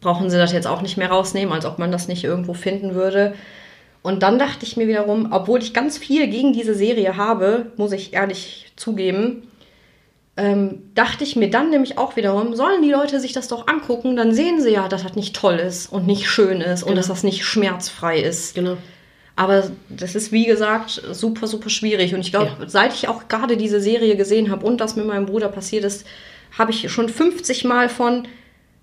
brauchen 0.00 0.30
sie 0.30 0.38
das 0.38 0.54
jetzt 0.54 0.66
auch 0.66 0.80
nicht 0.80 0.96
mehr 0.96 1.10
rausnehmen, 1.10 1.52
als 1.52 1.66
ob 1.66 1.78
man 1.78 1.92
das 1.92 2.08
nicht 2.08 2.24
irgendwo 2.24 2.54
finden 2.54 2.94
würde. 2.94 3.34
Und 4.00 4.22
dann 4.22 4.38
dachte 4.38 4.64
ich 4.64 4.78
mir 4.78 4.88
wiederum, 4.88 5.28
obwohl 5.30 5.60
ich 5.60 5.74
ganz 5.74 5.98
viel 5.98 6.26
gegen 6.28 6.54
diese 6.54 6.74
Serie 6.74 7.18
habe, 7.18 7.66
muss 7.76 7.92
ich 7.92 8.14
ehrlich 8.14 8.72
zugeben, 8.76 9.42
ähm, 10.36 10.82
dachte 10.94 11.24
ich 11.24 11.34
mir 11.34 11.48
dann 11.48 11.70
nämlich 11.70 11.96
auch 11.96 12.16
wiederum, 12.16 12.54
sollen 12.54 12.82
die 12.82 12.90
Leute 12.90 13.20
sich 13.20 13.32
das 13.32 13.48
doch 13.48 13.66
angucken, 13.68 14.16
dann 14.16 14.34
sehen 14.34 14.60
sie 14.60 14.70
ja, 14.70 14.86
dass 14.86 15.02
das 15.02 15.16
nicht 15.16 15.34
toll 15.34 15.56
ist 15.56 15.90
und 15.90 16.06
nicht 16.06 16.28
schön 16.28 16.60
ist 16.60 16.80
genau. 16.80 16.90
und 16.90 16.96
dass 16.96 17.08
das 17.08 17.22
nicht 17.22 17.44
schmerzfrei 17.44 18.20
ist. 18.20 18.54
Genau. 18.54 18.76
Aber 19.34 19.70
das 19.88 20.14
ist, 20.14 20.32
wie 20.32 20.44
gesagt, 20.44 21.02
super, 21.12 21.46
super 21.46 21.70
schwierig. 21.70 22.14
Und 22.14 22.20
ich 22.20 22.30
glaube, 22.30 22.52
ja. 22.58 22.68
seit 22.68 22.94
ich 22.94 23.08
auch 23.08 23.28
gerade 23.28 23.56
diese 23.56 23.80
Serie 23.80 24.16
gesehen 24.16 24.50
habe 24.50 24.66
und 24.66 24.80
das 24.80 24.96
mit 24.96 25.06
meinem 25.06 25.26
Bruder 25.26 25.48
passiert 25.48 25.84
ist, 25.84 26.06
habe 26.56 26.70
ich 26.70 26.90
schon 26.90 27.08
50 27.08 27.64
Mal 27.64 27.88
von, 27.88 28.28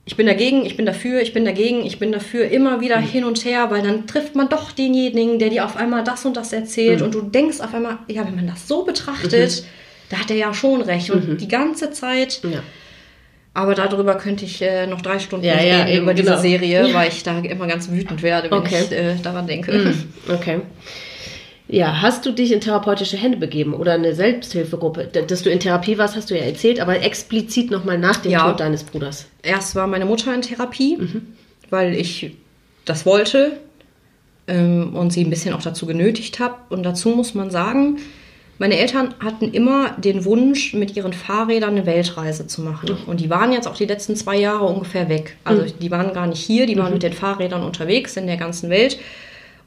ich 0.05 0.15
bin 0.15 0.25
dagegen, 0.25 0.65
ich 0.65 0.75
bin 0.75 0.85
dafür, 0.85 1.21
ich 1.21 1.33
bin 1.33 1.45
dagegen, 1.45 1.85
ich 1.85 1.97
bin 1.99 2.11
dafür, 2.11 2.49
immer 2.49 2.81
wieder 2.81 2.99
mhm. 2.99 3.05
hin 3.05 3.25
und 3.25 3.45
her, 3.45 3.69
weil 3.69 3.83
dann 3.83 4.05
trifft 4.07 4.35
man 4.35 4.49
doch 4.49 4.71
denjenigen, 4.71 5.37
der 5.37 5.49
dir 5.49 5.65
auf 5.65 5.75
einmal 5.75 6.03
das 6.03 6.25
und 6.25 6.35
das 6.35 6.51
erzählt 6.51 6.99
mhm. 6.99 7.05
und 7.05 7.15
du 7.15 7.21
denkst 7.21 7.59
auf 7.59 7.73
einmal, 7.73 7.99
ja, 8.07 8.25
wenn 8.25 8.35
man 8.35 8.47
das 8.47 8.67
so 8.67 8.83
betrachtet, 8.83 9.61
mhm 9.61 9.83
da 10.13 10.19
hat 10.19 10.29
er 10.29 10.37
ja 10.37 10.53
schon 10.53 10.81
recht. 10.81 11.09
Und 11.09 11.27
mhm. 11.27 11.37
die 11.37 11.47
ganze 11.47 11.91
Zeit. 11.91 12.41
Ja. 12.43 12.61
Aber 13.55 13.75
darüber 13.75 14.15
könnte 14.15 14.45
ich 14.45 14.61
äh, 14.61 14.87
noch 14.87 15.01
drei 15.01 15.19
Stunden 15.19 15.45
ja, 15.45 15.53
reden 15.53 15.87
ja, 15.87 16.01
über 16.01 16.13
diese 16.13 16.29
genau. 16.29 16.41
Serie, 16.41 16.93
weil 16.93 17.09
ich 17.09 17.23
da 17.23 17.37
immer 17.39 17.67
ganz 17.67 17.89
wütend 17.89 18.23
werde, 18.23 18.49
wenn 18.49 18.59
okay. 18.59 18.83
ich 18.83 18.91
äh, 18.91 19.15
daran 19.21 19.47
denke. 19.47 19.71
Mhm. 19.71 20.03
Okay. 20.33 20.61
Ja, 21.67 22.01
hast 22.01 22.25
du 22.25 22.31
dich 22.31 22.51
in 22.51 22.61
therapeutische 22.61 23.17
Hände 23.17 23.37
begeben 23.37 23.73
oder 23.73 23.93
eine 23.93 24.13
Selbsthilfegruppe? 24.13 25.05
Dass 25.05 25.43
du 25.43 25.49
in 25.49 25.59
Therapie 25.59 25.97
warst, 25.97 26.15
hast 26.15 26.29
du 26.29 26.37
ja 26.37 26.43
erzählt, 26.43 26.79
aber 26.79 27.01
explizit 27.01 27.71
nochmal 27.71 27.97
nach 27.97 28.17
dem 28.17 28.33
ja. 28.33 28.47
Tod 28.47 28.59
deines 28.59 28.83
Bruders. 28.83 29.27
Erst 29.41 29.75
war 29.75 29.87
meine 29.87 30.05
Mutter 30.05 30.33
in 30.35 30.41
Therapie, 30.41 30.97
mhm. 30.97 31.21
weil 31.69 31.95
ich 31.95 32.35
das 32.85 33.05
wollte 33.05 33.53
ähm, 34.47 34.95
und 34.95 35.13
sie 35.13 35.23
ein 35.23 35.29
bisschen 35.29 35.53
auch 35.53 35.61
dazu 35.61 35.85
genötigt 35.85 36.39
habe. 36.39 36.55
Und 36.69 36.83
dazu 36.83 37.09
muss 37.09 37.33
man 37.33 37.49
sagen, 37.49 37.97
meine 38.59 38.77
Eltern 38.77 39.15
hatten 39.19 39.51
immer 39.51 39.91
den 39.97 40.25
Wunsch, 40.25 40.73
mit 40.73 40.95
ihren 40.95 41.13
Fahrrädern 41.13 41.71
eine 41.71 41.85
Weltreise 41.85 42.47
zu 42.47 42.61
machen. 42.61 42.89
Mhm. 42.91 43.09
Und 43.09 43.19
die 43.19 43.29
waren 43.29 43.51
jetzt 43.51 43.67
auch 43.67 43.75
die 43.75 43.85
letzten 43.85 44.15
zwei 44.15 44.37
Jahre 44.37 44.65
ungefähr 44.65 45.09
weg. 45.09 45.37
Also 45.43 45.63
mhm. 45.63 45.79
die 45.79 45.91
waren 45.91 46.13
gar 46.13 46.27
nicht 46.27 46.43
hier, 46.43 46.65
die 46.65 46.77
waren 46.77 46.87
mhm. 46.87 46.93
mit 46.93 47.03
den 47.03 47.13
Fahrrädern 47.13 47.63
unterwegs 47.63 48.15
in 48.15 48.27
der 48.27 48.37
ganzen 48.37 48.69
Welt. 48.69 48.99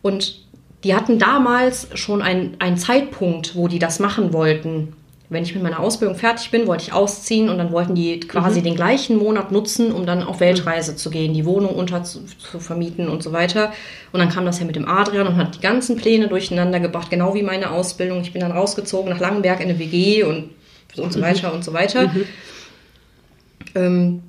Und 0.02 0.40
die 0.84 0.94
hatten 0.94 1.18
damals 1.18 1.88
schon 1.94 2.22
einen 2.22 2.76
Zeitpunkt, 2.76 3.56
wo 3.56 3.66
die 3.66 3.78
das 3.78 3.98
machen 3.98 4.32
wollten 4.32 4.92
wenn 5.28 5.42
ich 5.42 5.54
mit 5.54 5.62
meiner 5.62 5.80
Ausbildung 5.80 6.16
fertig 6.16 6.50
bin, 6.50 6.66
wollte 6.66 6.84
ich 6.84 6.92
ausziehen 6.92 7.48
und 7.48 7.58
dann 7.58 7.72
wollten 7.72 7.94
die 7.94 8.20
quasi 8.20 8.60
mhm. 8.60 8.64
den 8.64 8.76
gleichen 8.76 9.16
Monat 9.16 9.50
nutzen, 9.50 9.92
um 9.92 10.06
dann 10.06 10.22
auf 10.22 10.40
Weltreise 10.40 10.92
mhm. 10.92 10.96
zu 10.96 11.10
gehen, 11.10 11.34
die 11.34 11.44
Wohnung 11.44 11.74
unter 11.74 12.04
zu, 12.04 12.24
zu, 12.24 12.60
vermieten 12.60 13.08
und 13.08 13.22
so 13.22 13.32
weiter. 13.32 13.72
Und 14.12 14.20
dann 14.20 14.28
kam 14.28 14.44
das 14.44 14.60
ja 14.60 14.66
mit 14.66 14.76
dem 14.76 14.88
Adrian 14.88 15.26
und 15.26 15.36
hat 15.36 15.56
die 15.56 15.60
ganzen 15.60 15.96
Pläne 15.96 16.28
durcheinander 16.28 16.78
gebracht, 16.78 17.10
genau 17.10 17.34
wie 17.34 17.42
meine 17.42 17.70
Ausbildung. 17.70 18.20
Ich 18.20 18.32
bin 18.32 18.40
dann 18.40 18.52
rausgezogen 18.52 19.10
nach 19.10 19.18
Langenberg 19.18 19.60
in 19.60 19.68
eine 19.68 19.78
WG 19.78 20.22
und, 20.22 20.50
und 20.96 21.12
so 21.12 21.18
mhm. 21.18 21.24
weiter 21.24 21.52
und 21.52 21.64
so 21.64 21.72
weiter. 21.72 22.06
Mhm. 22.06 22.24
Ähm, 23.74 24.22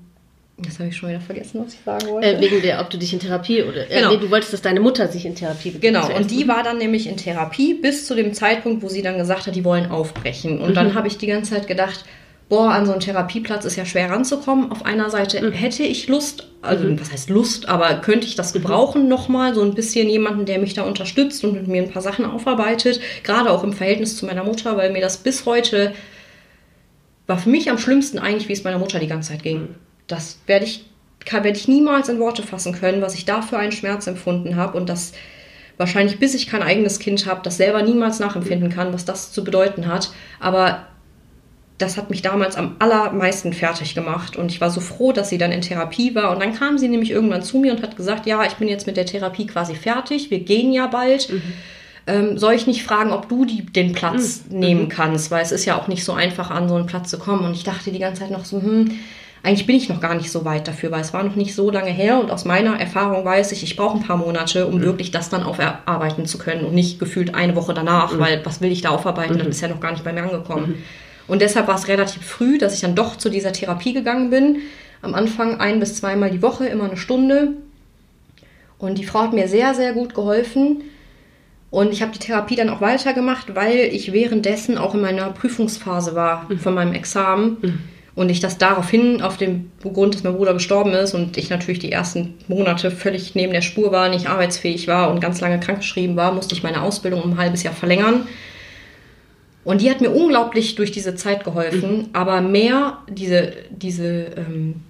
Jetzt 0.64 0.80
habe 0.80 0.90
ich 0.90 0.98
schon 0.98 1.10
wieder 1.10 1.22
vergessen, 1.22 1.62
was 1.64 1.76
ich 1.76 1.80
sagen 1.86 2.08
wollte. 2.08 2.36
Äh, 2.36 2.42
wegen 2.42 2.62
der, 2.64 2.82
ob 2.82 2.90
du 2.90 2.98
dich 2.98 3.14
in 3.14 3.20
Therapie 3.20 3.62
oder. 3.62 3.90
Äh, 3.92 4.00
genau. 4.00 4.12
nee, 4.12 4.18
du 4.18 4.32
wolltest, 4.32 4.54
dass 4.54 4.62
deine 4.64 4.80
Mutter 4.80 5.08
sich 5.08 5.26
in 5.26 5.36
Therapie 5.36 5.70
begibt. 5.70 5.84
Genau, 5.84 6.16
und 6.16 6.32
die 6.32 6.48
war 6.48 6.64
dann 6.64 6.80
nämlich 6.80 7.08
in 7.08 7.16
Therapie 7.16 7.76
bis 7.76 8.08
zu 8.08 8.16
dem 8.16 8.34
Zeitpunkt, 8.34 8.82
wo 8.82 8.90
sie 8.90 9.04
dann 9.04 9.20
gesagt 9.20 9.46
hat, 9.46 9.56
die 9.56 9.64
wollen 9.64 9.92
aufbrechen. 9.92 10.60
Und 10.60 10.72
mhm. 10.72 10.74
dann 10.74 10.94
habe 10.96 11.08
ich 11.08 11.20
die 11.20 11.28
ganze 11.28 11.52
Zeit 11.52 11.68
gedacht, 11.68 12.06
boah, 12.50 12.72
an 12.72 12.88
so 12.88 12.92
einen 12.92 13.02
Therapieplatz 13.02 13.66
ist 13.66 13.76
ja 13.76 13.86
schwer 13.86 14.10
ranzukommen. 14.10 14.72
Auf 14.72 14.84
einer 14.84 15.12
Seite 15.12 15.42
mhm. 15.42 15.52
hätte 15.52 15.84
ich 15.84 16.08
Lust, 16.08 16.48
also 16.64 16.86
mhm. 16.86 17.00
was 17.00 17.12
heißt 17.12 17.30
Lust, 17.30 17.70
aber 17.70 17.96
könnte 18.02 18.26
ich 18.26 18.34
das 18.34 18.54
mhm. 18.54 18.62
gebrauchen 18.62 19.04
mhm. 19.04 19.10
nochmal, 19.10 19.54
so 19.54 19.62
ein 19.62 19.76
bisschen 19.76 20.10
jemanden, 20.10 20.46
der 20.46 20.58
mich 20.58 20.74
da 20.74 20.84
unterstützt 20.84 21.44
und 21.44 21.54
mit 21.54 21.68
mir 21.68 21.84
ein 21.84 21.92
paar 21.92 22.02
Sachen 22.02 22.26
aufarbeitet. 22.26 23.00
Gerade 23.24 23.52
auch 23.52 23.64
im 23.64 23.74
Verhältnis 23.74 24.18
zu 24.18 24.26
meiner 24.26 24.44
Mutter, 24.44 24.76
weil 24.76 24.92
mir 24.92 25.02
das 25.02 25.18
bis 25.18 25.46
heute 25.46 25.94
war 27.28 27.38
für 27.38 27.50
mich 27.50 27.70
am 27.70 27.78
schlimmsten 27.78 28.18
eigentlich, 28.20 28.48
wie 28.48 28.54
es 28.54 28.64
meiner 28.64 28.80
Mutter 28.80 29.00
die 29.00 29.08
ganze 29.08 29.32
Zeit 29.32 29.44
ging. 29.44 29.76
Das 30.08 30.40
werde 30.48 30.66
ich, 30.66 30.86
kann, 31.26 31.44
werde 31.44 31.58
ich 31.58 31.68
niemals 31.68 32.10
in 32.10 32.20
Worte 32.20 32.44
fassen 32.44 32.74
können, 32.74 33.02
was 33.02 33.16
ich 33.16 33.26
da 33.26 33.42
für 33.42 33.58
einen 33.58 33.72
Schmerz 33.72 34.08
empfunden 34.08 34.56
habe 34.56 34.78
und 34.78 34.90
das 34.90 35.14
wahrscheinlich 35.78 36.20
bis 36.20 36.34
ich 36.34 36.48
kein 36.48 36.64
eigenes 36.64 37.00
Kind 37.00 37.26
habe, 37.26 37.42
das 37.44 37.58
selber 37.58 37.84
niemals 37.84 38.20
nachempfinden 38.20 38.70
kann, 38.70 38.94
was 38.94 39.06
das 39.06 39.32
zu 39.32 39.44
bedeuten 39.44 39.88
hat. 39.88 40.12
Aber 40.40 40.88
das 41.78 41.98
hat 41.98 42.10
mich 42.10 42.24
damals 42.24 42.56
am 42.56 42.76
allermeisten 42.80 43.54
fertig 43.54 43.94
gemacht 43.94 44.36
und 44.36 44.52
ich 44.52 44.60
war 44.60 44.72
so 44.72 44.82
froh, 44.82 45.12
dass 45.12 45.30
sie 45.30 45.38
dann 45.38 45.52
in 45.52 45.62
Therapie 45.62 46.16
war 46.16 46.32
und 46.32 46.42
dann 46.42 46.56
kam 46.56 46.80
sie 46.80 46.88
nämlich 46.88 47.12
irgendwann 47.12 47.44
zu 47.44 47.60
mir 47.60 47.72
und 47.72 47.84
hat 47.84 47.96
gesagt, 47.96 48.26
ja, 48.26 48.44
ich 48.46 48.54
bin 48.54 48.68
jetzt 48.68 48.88
mit 48.88 48.98
der 48.98 49.06
Therapie 49.06 49.46
quasi 49.46 49.76
fertig, 49.76 50.32
wir 50.32 50.40
gehen 50.40 50.74
ja 50.74 50.88
bald. 50.88 51.32
Mhm. 51.32 51.42
Ähm, 52.10 52.38
soll 52.38 52.54
ich 52.54 52.68
nicht 52.68 52.84
fragen, 52.84 53.12
ob 53.12 53.28
du 53.28 53.44
die, 53.44 53.66
den 53.66 53.92
Platz 53.92 54.46
mhm. 54.50 54.60
nehmen 54.60 54.84
mhm. 54.84 54.90
kannst, 54.90 55.30
weil 55.30 55.44
es 55.44 55.52
ist 55.52 55.66
ja 55.66 55.78
auch 55.78 55.90
nicht 55.90 56.06
so 56.06 56.14
einfach, 56.14 56.50
an 56.50 56.70
so 56.70 56.76
einen 56.76 56.86
Platz 56.86 57.10
zu 57.10 57.20
kommen. 57.20 57.44
Und 57.44 57.54
ich 57.54 57.66
dachte 57.66 57.92
die 57.92 58.00
ganze 58.00 58.22
Zeit 58.22 58.32
noch 58.32 58.46
so, 58.46 58.62
hm, 58.62 58.92
eigentlich 59.44 59.66
bin 59.66 59.76
ich 59.76 59.90
noch 59.90 60.02
gar 60.02 60.16
nicht 60.16 60.32
so 60.32 60.46
weit 60.46 60.68
dafür, 60.68 60.92
weil 60.92 61.02
es 61.02 61.14
war 61.14 61.24
noch 61.24 61.36
nicht 61.36 61.56
so 61.56 61.70
lange 61.70 61.92
her 61.92 62.20
und 62.20 62.32
aus 62.32 62.46
meiner 62.46 62.80
Erfahrung 62.80 63.24
weiß 63.24 63.52
ich, 63.52 63.64
ich 63.64 63.76
brauche 63.76 63.98
ein 63.98 64.04
paar 64.04 64.18
Monate, 64.18 64.68
um 64.68 64.76
mhm. 64.76 64.82
wirklich 64.82 65.12
das 65.12 65.30
dann 65.30 65.44
aufarbeiten 65.44 66.26
zu 66.26 66.38
können 66.38 66.66
und 66.66 66.74
nicht 66.74 67.00
gefühlt 67.00 67.36
eine 67.36 67.56
Woche 67.56 67.74
danach, 67.74 68.14
mhm. 68.14 68.20
weil 68.20 68.46
was 68.46 68.62
will 68.62 68.72
ich 68.72 68.82
da 68.82 68.90
aufarbeiten, 68.90 69.36
mhm. 69.36 69.40
das 69.40 69.48
ist 69.48 69.62
ja 69.62 69.68
noch 69.68 69.80
gar 69.80 69.92
nicht 69.92 70.04
bei 70.04 70.14
mir 70.14 70.24
angekommen. 70.24 70.70
Mhm. 70.70 70.76
Und 71.28 71.42
deshalb 71.42 71.68
war 71.68 71.76
es 71.76 71.88
relativ 71.88 72.26
früh, 72.26 72.58
dass 72.58 72.74
ich 72.74 72.82
dann 72.82 72.96
doch 72.96 73.18
zu 73.18 73.30
dieser 73.30 73.52
Therapie 73.52 73.94
gegangen 73.94 74.30
bin. 74.30 74.58
Am 75.02 75.14
Anfang 75.14 75.60
ein 75.60 75.80
bis 75.80 75.96
zweimal 75.96 76.32
die 76.32 76.42
Woche, 76.42 76.66
immer 76.66 76.86
eine 76.86 76.98
Stunde. 76.98 77.54
Und 78.78 78.98
die 78.98 79.04
Frau 79.04 79.24
hat 79.24 79.34
mir 79.34 79.48
sehr, 79.48 79.74
sehr 79.74 79.94
gut 79.94 80.14
geholfen. 80.14 80.84
Und 81.70 81.92
ich 81.92 82.02
habe 82.02 82.14
die 82.14 82.20
Therapie 82.20 82.56
dann 82.56 82.70
auch 82.70 82.80
weitergemacht, 82.80 83.56
weil 83.56 83.76
ich 83.76 84.14
währenddessen 84.14 84.78
auch 84.78 84.94
in 84.96 85.02
meiner 85.02 85.30
Prüfungsphase 85.32 86.16
war 86.16 86.46
mhm. 86.50 86.60
von 86.60 86.74
meinem 86.74 86.94
Examen. 86.94 87.58
Und 88.18 88.30
ich 88.30 88.40
das 88.40 88.58
daraufhin, 88.58 89.22
auf 89.22 89.38
dem 89.38 89.70
Grund, 89.84 90.16
dass 90.16 90.24
mein 90.24 90.36
Bruder 90.36 90.56
gestorben 90.56 90.92
ist 90.94 91.14
und 91.14 91.38
ich 91.38 91.52
natürlich 91.52 91.78
die 91.78 91.92
ersten 91.92 92.34
Monate 92.48 92.90
völlig 92.90 93.36
neben 93.36 93.54
der 93.54 93.62
Spur 93.62 93.92
war, 93.92 94.10
nicht 94.10 94.28
arbeitsfähig 94.28 94.88
war 94.88 95.12
und 95.12 95.20
ganz 95.20 95.40
lange 95.40 95.60
krankgeschrieben 95.60 96.16
war, 96.16 96.34
musste 96.34 96.56
ich 96.56 96.64
meine 96.64 96.82
Ausbildung 96.82 97.22
um 97.22 97.34
ein 97.34 97.38
halbes 97.38 97.62
Jahr 97.62 97.76
verlängern. 97.76 98.28
Und 99.64 99.82
die 99.82 99.92
hat 99.92 100.02
mir 100.02 100.10
unglaublich 100.10 100.74
durch 100.74 100.92
diese 100.92 101.14
Zeit 101.14 101.44
geholfen, 101.44 101.98
mhm. 101.98 102.06
aber 102.14 102.42
mehr 102.42 102.98
diese, 103.08 103.54
diese 103.70 104.32
ähm, 104.36 104.82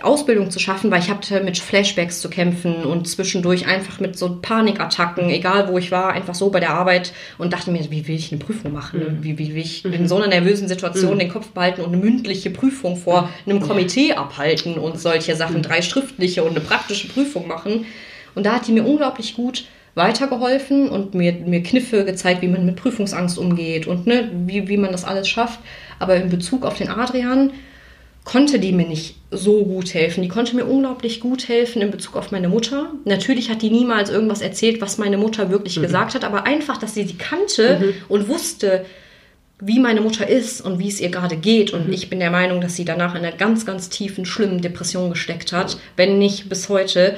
Ausbildung 0.00 0.50
zu 0.50 0.58
schaffen, 0.58 0.90
weil 0.90 1.00
ich 1.00 1.10
hatte 1.10 1.42
mit 1.42 1.58
Flashbacks 1.58 2.20
zu 2.22 2.30
kämpfen 2.30 2.84
und 2.84 3.06
zwischendurch 3.06 3.66
einfach 3.66 4.00
mit 4.00 4.16
so 4.16 4.38
Panikattacken, 4.40 5.28
egal 5.28 5.68
wo 5.68 5.76
ich 5.76 5.92
war, 5.92 6.14
einfach 6.14 6.34
so 6.34 6.48
bei 6.50 6.60
der 6.60 6.70
Arbeit 6.70 7.12
und 7.36 7.52
dachte 7.52 7.70
mir, 7.70 7.90
wie 7.90 8.08
will 8.08 8.14
ich 8.14 8.32
eine 8.32 8.42
Prüfung 8.42 8.72
machen? 8.72 9.18
Mhm. 9.18 9.24
Wie, 9.24 9.38
wie 9.38 9.54
will 9.54 9.60
ich 9.60 9.84
mhm. 9.84 9.92
in 9.92 10.08
so 10.08 10.16
einer 10.16 10.28
nervösen 10.28 10.66
Situation 10.66 11.14
mhm. 11.14 11.18
den 11.18 11.28
Kopf 11.28 11.48
behalten 11.48 11.82
und 11.82 11.88
eine 11.88 11.98
mündliche 11.98 12.48
Prüfung 12.48 12.96
vor 12.96 13.28
einem 13.44 13.60
Komitee 13.60 14.14
abhalten 14.14 14.78
und 14.78 14.98
solche 14.98 15.36
Sachen, 15.36 15.60
drei 15.60 15.82
schriftliche 15.82 16.42
und 16.42 16.52
eine 16.52 16.60
praktische 16.60 17.08
Prüfung 17.08 17.46
machen. 17.46 17.84
Und 18.34 18.46
da 18.46 18.54
hat 18.54 18.66
die 18.66 18.72
mir 18.72 18.86
unglaublich 18.86 19.34
gut 19.34 19.66
weitergeholfen 19.94 20.88
und 20.88 21.14
mir, 21.14 21.32
mir 21.34 21.62
Kniffe 21.62 22.06
gezeigt, 22.06 22.40
wie 22.40 22.48
man 22.48 22.64
mit 22.64 22.76
Prüfungsangst 22.76 23.36
umgeht 23.36 23.86
und 23.86 24.06
ne, 24.06 24.30
wie, 24.46 24.68
wie 24.68 24.78
man 24.78 24.90
das 24.90 25.04
alles 25.04 25.28
schafft. 25.28 25.60
Aber 25.98 26.16
in 26.16 26.30
Bezug 26.30 26.64
auf 26.64 26.78
den 26.78 26.88
Adrian 26.88 27.52
konnte 28.24 28.58
die 28.58 28.72
mir 28.72 28.86
nicht 28.86 29.16
so 29.30 29.64
gut 29.64 29.94
helfen. 29.94 30.22
Die 30.22 30.28
konnte 30.28 30.54
mir 30.54 30.64
unglaublich 30.64 31.20
gut 31.20 31.48
helfen 31.48 31.82
in 31.82 31.90
Bezug 31.90 32.16
auf 32.16 32.30
meine 32.30 32.48
Mutter. 32.48 32.92
Natürlich 33.04 33.50
hat 33.50 33.62
die 33.62 33.70
niemals 33.70 34.10
irgendwas 34.10 34.42
erzählt, 34.42 34.80
was 34.80 34.98
meine 34.98 35.16
Mutter 35.16 35.50
wirklich 35.50 35.78
mhm. 35.78 35.82
gesagt 35.82 36.14
hat, 36.14 36.24
aber 36.24 36.46
einfach, 36.46 36.76
dass 36.76 36.94
sie 36.94 37.04
sie 37.04 37.16
kannte 37.16 37.80
mhm. 37.80 37.94
und 38.08 38.28
wusste, 38.28 38.84
wie 39.58 39.78
meine 39.78 40.00
Mutter 40.00 40.28
ist 40.28 40.60
und 40.60 40.78
wie 40.78 40.88
es 40.88 41.00
ihr 41.00 41.08
gerade 41.08 41.36
geht. 41.36 41.72
Und 41.72 41.88
mhm. 41.88 41.92
ich 41.92 42.10
bin 42.10 42.20
der 42.20 42.30
Meinung, 42.30 42.60
dass 42.60 42.76
sie 42.76 42.84
danach 42.84 43.14
in 43.14 43.24
einer 43.24 43.36
ganz, 43.36 43.66
ganz 43.66 43.88
tiefen, 43.88 44.24
schlimmen 44.24 44.60
Depression 44.60 45.10
gesteckt 45.10 45.52
hat, 45.52 45.78
wenn 45.96 46.18
nicht 46.18 46.48
bis 46.48 46.68
heute. 46.68 47.16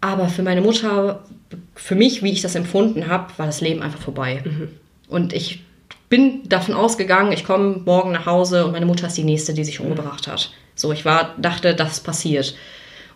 Aber 0.00 0.28
für 0.28 0.42
meine 0.42 0.60
Mutter, 0.60 1.24
für 1.74 1.94
mich, 1.94 2.22
wie 2.22 2.30
ich 2.30 2.42
das 2.42 2.54
empfunden 2.54 3.08
habe, 3.08 3.32
war 3.38 3.46
das 3.46 3.60
Leben 3.60 3.82
einfach 3.82 4.00
vorbei. 4.00 4.42
Mhm. 4.44 4.68
Und 5.08 5.32
ich 5.32 5.62
bin 6.08 6.48
davon 6.48 6.74
ausgegangen, 6.74 7.32
ich 7.32 7.44
komme 7.44 7.82
morgen 7.84 8.12
nach 8.12 8.26
Hause 8.26 8.64
und 8.64 8.72
meine 8.72 8.86
Mutter 8.86 9.08
ist 9.08 9.16
die 9.16 9.24
nächste, 9.24 9.54
die 9.54 9.64
sich 9.64 9.80
umgebracht 9.80 10.28
hat. 10.28 10.52
So, 10.74 10.92
ich 10.92 11.04
war, 11.04 11.34
dachte, 11.38 11.74
das 11.74 12.00
passiert. 12.00 12.56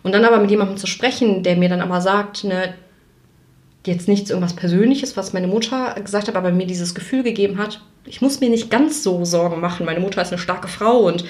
Und 0.03 0.13
dann 0.13 0.25
aber 0.25 0.39
mit 0.39 0.49
jemandem 0.49 0.77
zu 0.77 0.87
sprechen, 0.87 1.43
der 1.43 1.55
mir 1.55 1.69
dann 1.69 1.81
aber 1.81 2.01
sagt, 2.01 2.43
ne, 2.43 2.73
jetzt 3.85 4.07
nichts 4.07 4.29
irgendwas 4.29 4.55
Persönliches, 4.55 5.15
was 5.15 5.33
meine 5.33 5.47
Mutter 5.47 5.95
gesagt 6.03 6.27
hat, 6.27 6.35
aber 6.35 6.51
mir 6.51 6.67
dieses 6.67 6.95
Gefühl 6.95 7.23
gegeben 7.23 7.57
hat, 7.57 7.81
ich 8.05 8.21
muss 8.21 8.39
mir 8.39 8.49
nicht 8.49 8.69
ganz 8.69 9.03
so 9.03 9.25
Sorgen 9.25 9.61
machen. 9.61 9.85
Meine 9.85 9.99
Mutter 9.99 10.21
ist 10.21 10.31
eine 10.31 10.41
starke 10.41 10.67
Frau 10.67 10.99
und 10.99 11.23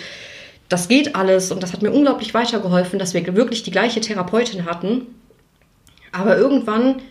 das 0.70 0.88
geht 0.88 1.16
alles 1.16 1.52
und 1.52 1.62
das 1.64 1.74
hat 1.74 1.82
mir 1.82 1.92
unglaublich 1.92 2.34
weitergeholfen, 2.34 2.98
dass 2.98 3.14
wir 3.14 3.36
wirklich 3.36 3.64
die 3.64 3.72
gleiche 3.72 4.00
Therapeutin 4.00 4.66
hatten. 4.66 5.08
Aber 6.14 6.38
irgendwann 6.38 7.02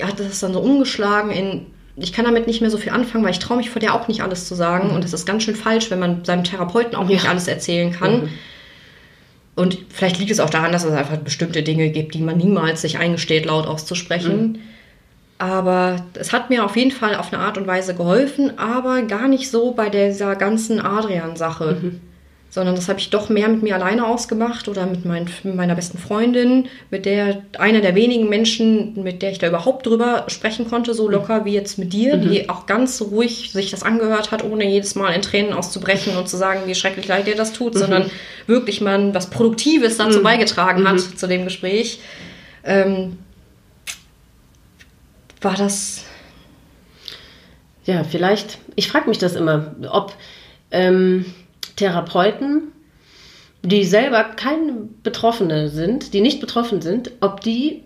hat 0.00 0.18
das 0.18 0.40
dann 0.40 0.54
so 0.54 0.60
umgeschlagen 0.60 1.30
in 1.30 1.66
ich 1.96 2.12
kann 2.12 2.24
damit 2.24 2.46
nicht 2.46 2.60
mehr 2.60 2.70
so 2.70 2.78
viel 2.78 2.92
anfangen, 2.92 3.24
weil 3.24 3.32
ich 3.32 3.38
traue 3.38 3.56
mich 3.56 3.70
vor 3.70 3.80
der 3.80 3.94
auch 3.94 4.08
nicht 4.08 4.22
alles 4.22 4.46
zu 4.46 4.54
sagen. 4.54 4.88
Mhm. 4.88 4.94
Und 4.94 5.04
das 5.04 5.12
ist 5.12 5.26
ganz 5.26 5.42
schön 5.42 5.56
falsch, 5.56 5.90
wenn 5.90 5.98
man 5.98 6.24
seinem 6.24 6.44
Therapeuten 6.44 6.94
auch 6.94 7.08
ja. 7.08 7.14
nicht 7.14 7.28
alles 7.28 7.48
erzählen 7.48 7.92
kann. 7.92 8.22
Mhm. 8.22 8.28
Und 9.56 9.78
vielleicht 9.90 10.18
liegt 10.18 10.30
es 10.30 10.40
auch 10.40 10.50
daran, 10.50 10.72
dass 10.72 10.84
es 10.84 10.92
einfach 10.92 11.16
bestimmte 11.18 11.62
Dinge 11.62 11.90
gibt, 11.90 12.14
die 12.14 12.22
man 12.22 12.38
niemals 12.38 12.82
sich 12.82 12.98
eingesteht, 12.98 13.46
laut 13.46 13.66
auszusprechen. 13.66 14.40
Mhm. 14.40 14.58
Aber 15.38 16.04
es 16.14 16.32
hat 16.32 16.50
mir 16.50 16.64
auf 16.64 16.76
jeden 16.76 16.90
Fall 16.90 17.16
auf 17.16 17.32
eine 17.32 17.42
Art 17.42 17.56
und 17.56 17.66
Weise 17.66 17.94
geholfen, 17.94 18.58
aber 18.58 19.02
gar 19.02 19.26
nicht 19.26 19.50
so 19.50 19.72
bei 19.72 19.88
dieser 19.88 20.36
ganzen 20.36 20.80
Adrian-Sache. 20.80 21.78
Mhm 21.80 22.00
sondern 22.50 22.74
das 22.74 22.88
habe 22.88 22.98
ich 22.98 23.10
doch 23.10 23.28
mehr 23.28 23.48
mit 23.48 23.62
mir 23.62 23.76
alleine 23.76 24.06
ausgemacht 24.06 24.66
oder 24.66 24.84
mit, 24.84 25.04
mein, 25.04 25.28
mit, 25.44 25.54
meiner 25.54 25.76
besten 25.76 25.98
Freundin, 25.98 26.68
mit 26.90 27.06
der 27.06 27.42
einer 27.58 27.80
der 27.80 27.94
wenigen 27.94 28.28
Menschen, 28.28 29.00
mit 29.02 29.22
der 29.22 29.30
ich 29.30 29.38
da 29.38 29.46
überhaupt 29.46 29.86
drüber 29.86 30.24
sprechen 30.26 30.68
konnte, 30.68 30.92
so 30.92 31.08
locker 31.08 31.44
wie 31.44 31.52
jetzt 31.52 31.78
mit 31.78 31.92
dir, 31.92 32.16
mhm. 32.16 32.28
die 32.28 32.48
auch 32.50 32.66
ganz 32.66 33.00
ruhig 33.00 33.52
sich 33.52 33.70
das 33.70 33.84
angehört 33.84 34.32
hat, 34.32 34.42
ohne 34.42 34.68
jedes 34.68 34.96
Mal 34.96 35.12
in 35.12 35.22
Tränen 35.22 35.52
auszubrechen 35.52 36.16
und 36.16 36.28
zu 36.28 36.36
sagen, 36.36 36.62
wie 36.66 36.74
schrecklich 36.74 37.06
leid 37.06 37.28
dir 37.28 37.36
das 37.36 37.52
tut, 37.52 37.74
mhm. 37.74 37.78
sondern 37.78 38.10
wirklich 38.48 38.80
mal 38.80 39.14
was 39.14 39.30
Produktives 39.30 39.96
dazu 39.96 40.18
mhm. 40.18 40.24
beigetragen 40.24 40.88
hat 40.88 40.96
mhm. 40.96 41.16
zu 41.16 41.28
dem 41.28 41.44
Gespräch. 41.44 42.00
Ähm, 42.64 43.18
war 45.40 45.54
das. 45.54 46.04
Ja, 47.84 48.02
vielleicht. 48.02 48.58
Ich 48.74 48.88
frage 48.88 49.08
mich 49.08 49.18
das 49.18 49.36
immer, 49.36 49.74
ob. 49.88 50.12
Ähm 50.72 51.24
Therapeuten, 51.76 52.72
die 53.62 53.84
selber 53.84 54.24
keine 54.24 54.72
Betroffene 55.02 55.68
sind, 55.68 56.14
die 56.14 56.20
nicht 56.20 56.40
betroffen 56.40 56.80
sind, 56.80 57.10
ob 57.20 57.40
die 57.40 57.82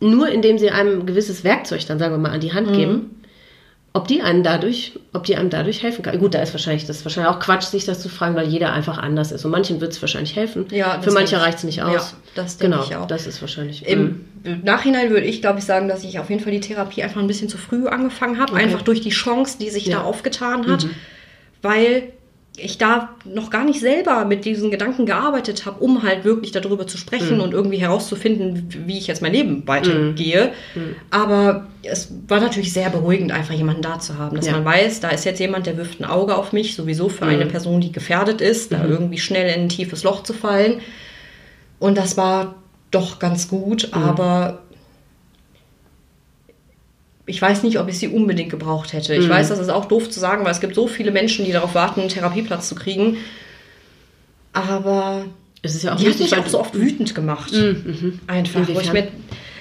nur 0.00 0.28
indem 0.28 0.58
sie 0.58 0.70
einem 0.70 1.00
ein 1.00 1.06
gewisses 1.06 1.44
Werkzeug 1.44 1.86
dann, 1.86 1.98
sagen 1.98 2.12
wir 2.14 2.18
mal, 2.18 2.32
an 2.32 2.40
die 2.40 2.52
Hand 2.52 2.70
Mhm. 2.70 2.74
geben, 2.74 3.10
ob 3.92 4.08
die 4.08 4.20
einem 4.22 4.42
dadurch, 4.42 4.98
ob 5.12 5.22
die 5.22 5.36
einem 5.36 5.50
dadurch 5.50 5.82
helfen 5.84 6.02
kann. 6.02 6.18
Gut, 6.18 6.34
da 6.34 6.42
ist 6.42 6.52
wahrscheinlich, 6.52 6.84
das 6.84 6.96
ist 6.98 7.04
wahrscheinlich 7.04 7.32
auch 7.32 7.38
Quatsch, 7.38 7.62
sich 7.62 7.84
das 7.84 8.00
zu 8.02 8.08
fragen, 8.08 8.34
weil 8.34 8.48
jeder 8.48 8.72
einfach 8.72 8.98
anders 8.98 9.30
ist. 9.30 9.44
Und 9.44 9.52
manchen 9.52 9.80
wird 9.80 9.92
es 9.92 10.02
wahrscheinlich 10.02 10.34
helfen. 10.34 10.66
Ja, 10.72 11.00
Für 11.00 11.12
manche 11.12 11.40
reicht 11.40 11.58
es 11.58 11.64
nicht 11.64 11.76
Ja, 11.76 11.86
aus. 11.86 12.16
das 12.34 12.56
denke 12.58 12.76
genau, 12.76 12.88
ich 12.88 12.96
auch. 12.96 13.06
das 13.06 13.28
ist 13.28 13.40
wahrscheinlich. 13.40 13.86
Im 13.86 14.24
Nachhinein 14.64 15.10
würde 15.10 15.24
ich, 15.26 15.40
glaube 15.40 15.60
ich, 15.60 15.64
sagen, 15.64 15.86
dass 15.86 16.02
ich 16.02 16.18
auf 16.18 16.28
jeden 16.28 16.42
Fall 16.42 16.52
die 16.52 16.60
Therapie 16.60 17.04
einfach 17.04 17.20
ein 17.20 17.28
bisschen 17.28 17.48
zu 17.48 17.56
früh 17.56 17.86
angefangen 17.86 18.40
habe. 18.40 18.54
Einfach 18.56 18.82
durch 18.82 19.00
die 19.00 19.10
Chance, 19.10 19.58
die 19.60 19.70
sich 19.70 19.86
Ja. 19.86 20.00
Mhm. 20.00 20.02
da 20.02 20.08
aufgetan 20.08 20.66
hat. 20.66 20.88
Weil 21.62 22.12
ich 22.56 22.78
da 22.78 23.08
noch 23.24 23.50
gar 23.50 23.64
nicht 23.64 23.80
selber 23.80 24.24
mit 24.24 24.44
diesen 24.44 24.70
Gedanken 24.70 25.06
gearbeitet 25.06 25.66
habe, 25.66 25.82
um 25.82 26.04
halt 26.04 26.24
wirklich 26.24 26.52
darüber 26.52 26.86
zu 26.86 26.96
Mhm. 26.96 27.00
sprechen 27.00 27.40
und 27.40 27.52
irgendwie 27.52 27.78
herauszufinden, 27.78 28.68
wie 28.86 28.96
ich 28.96 29.08
jetzt 29.08 29.22
mein 29.22 29.32
Leben 29.32 29.66
weitergehe. 29.66 30.52
Mhm. 30.76 30.94
Aber 31.10 31.66
es 31.82 32.12
war 32.28 32.38
natürlich 32.40 32.72
sehr 32.72 32.90
beruhigend, 32.90 33.32
einfach 33.32 33.54
jemanden 33.54 33.82
da 33.82 33.98
zu 33.98 34.18
haben, 34.18 34.36
dass 34.36 34.46
Ja. 34.46 34.52
man 34.52 34.64
weiß, 34.64 35.00
da 35.00 35.08
ist 35.08 35.24
jetzt 35.24 35.40
jemand, 35.40 35.66
der 35.66 35.76
wirft 35.76 36.00
ein 36.00 36.04
Auge 36.04 36.36
auf 36.36 36.52
mich, 36.52 36.76
sowieso 36.76 37.08
für 37.08 37.24
Mhm. 37.24 37.30
eine 37.30 37.46
Person, 37.46 37.80
die 37.80 37.90
gefährdet 37.90 38.40
ist, 38.40 38.70
da 38.72 38.84
irgendwie 38.84 39.18
schnell 39.18 39.52
in 39.52 39.62
ein 39.62 39.68
tiefes 39.68 40.04
Loch 40.04 40.22
zu 40.22 40.32
fallen. 40.32 40.80
Und 41.80 41.98
das 41.98 42.16
war 42.16 42.54
doch 42.92 43.18
ganz 43.18 43.48
gut, 43.48 43.88
Mhm. 43.92 44.00
aber 44.00 44.62
ich 47.26 47.40
weiß 47.40 47.62
nicht, 47.62 47.78
ob 47.78 47.88
ich 47.88 47.98
sie 47.98 48.08
unbedingt 48.08 48.50
gebraucht 48.50 48.92
hätte. 48.92 49.14
Mhm. 49.14 49.22
Ich 49.22 49.28
weiß, 49.28 49.48
das 49.48 49.58
ist 49.58 49.70
auch 49.70 49.86
doof 49.86 50.10
zu 50.10 50.20
sagen, 50.20 50.44
weil 50.44 50.52
es 50.52 50.60
gibt 50.60 50.74
so 50.74 50.86
viele 50.86 51.10
Menschen, 51.10 51.44
die 51.44 51.52
darauf 51.52 51.74
warten, 51.74 52.00
einen 52.00 52.08
Therapieplatz 52.10 52.68
zu 52.68 52.74
kriegen. 52.74 53.16
Aber 54.52 55.26
es 55.62 55.74
ist 55.74 55.84
ja 55.84 55.94
auch 55.94 55.96
die 55.96 56.08
hat 56.08 56.18
mich 56.18 56.36
auch 56.36 56.46
so 56.46 56.60
oft 56.60 56.74
wütend 56.74 57.14
gemacht. 57.14 57.52
Einfach. 58.26 58.60
Wo 58.60 58.80
ich, 58.80 58.88
Inwiefern? 58.88 58.92
mir, 58.92 59.08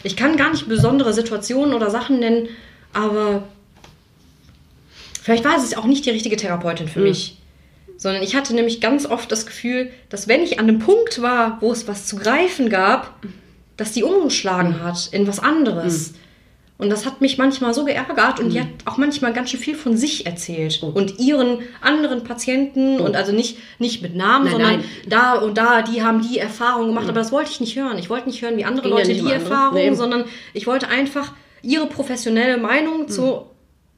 ich 0.03 0.15
kann 0.15 0.35
gar 0.35 0.51
nicht 0.51 0.67
besondere 0.67 1.13
Situationen 1.13 1.73
oder 1.73 1.89
Sachen 1.89 2.19
nennen, 2.19 2.49
aber 2.91 3.47
vielleicht 5.21 5.45
war 5.45 5.57
es 5.57 5.75
auch 5.77 5.85
nicht 5.85 6.05
die 6.05 6.09
richtige 6.09 6.35
Therapeutin 6.35 6.89
für 6.89 6.99
mich. 6.99 7.37
Sondern 7.95 8.21
ich 8.21 8.35
hatte 8.35 8.53
nämlich 8.53 8.81
ganz 8.81 9.05
oft 9.05 9.31
das 9.31 9.45
Gefühl, 9.45 9.89
dass 10.09 10.27
wenn 10.27 10.41
ich 10.41 10.59
an 10.59 10.67
einem 10.67 10.79
Punkt 10.79 11.21
war, 11.21 11.57
wo 11.61 11.71
es 11.71 11.87
was 11.87 12.05
zu 12.05 12.17
greifen 12.17 12.69
gab, 12.69 13.13
dass 13.77 13.93
die 13.93 14.03
umgeschlagen 14.03 14.83
hat 14.83 15.07
in 15.11 15.25
was 15.25 15.39
anderes. 15.39 16.13
Und 16.83 16.89
das 16.89 17.05
hat 17.05 17.21
mich 17.21 17.37
manchmal 17.37 17.73
so 17.73 17.85
geärgert 17.85 18.39
und 18.41 18.49
die 18.49 18.59
hat 18.59 18.67
auch 18.85 18.97
manchmal 18.97 19.31
ganz 19.33 19.49
schön 19.49 19.59
viel 19.59 19.75
von 19.75 19.95
sich 19.97 20.25
erzählt 20.25 20.83
und 20.83 21.17
ihren 21.19 21.59
anderen 21.81 22.23
Patienten 22.23 22.99
und 22.99 23.15
also 23.15 23.31
nicht, 23.31 23.57
nicht 23.79 24.01
mit 24.01 24.15
Namen, 24.15 24.43
Nein, 24.45 24.51
sondern 24.51 24.71
nein. 24.73 24.83
da 25.07 25.33
und 25.35 25.57
da, 25.57 25.81
die 25.81 26.03
haben 26.03 26.21
die 26.21 26.37
Erfahrung 26.39 26.87
gemacht, 26.87 27.05
aber 27.09 27.19
das 27.19 27.31
wollte 27.31 27.51
ich 27.51 27.61
nicht 27.61 27.75
hören. 27.77 27.97
Ich 27.97 28.09
wollte 28.09 28.27
nicht 28.27 28.41
hören, 28.41 28.57
wie 28.57 28.65
andere 28.65 28.83
Ging 28.89 28.91
ja 28.91 28.97
Leute 29.03 29.13
nicht 29.13 29.25
die. 29.25 29.31
Erfahrung, 29.31 29.75
Nee. 29.75 29.93
sondern 29.95 30.25
ich 30.53 30.67
wollte 30.67 30.89
einfach 30.89 31.31
ihre 31.61 31.85
professionelle 31.87 32.57
Meinung 32.57 32.99
Hm. 33.03 33.07
zu 33.07 33.45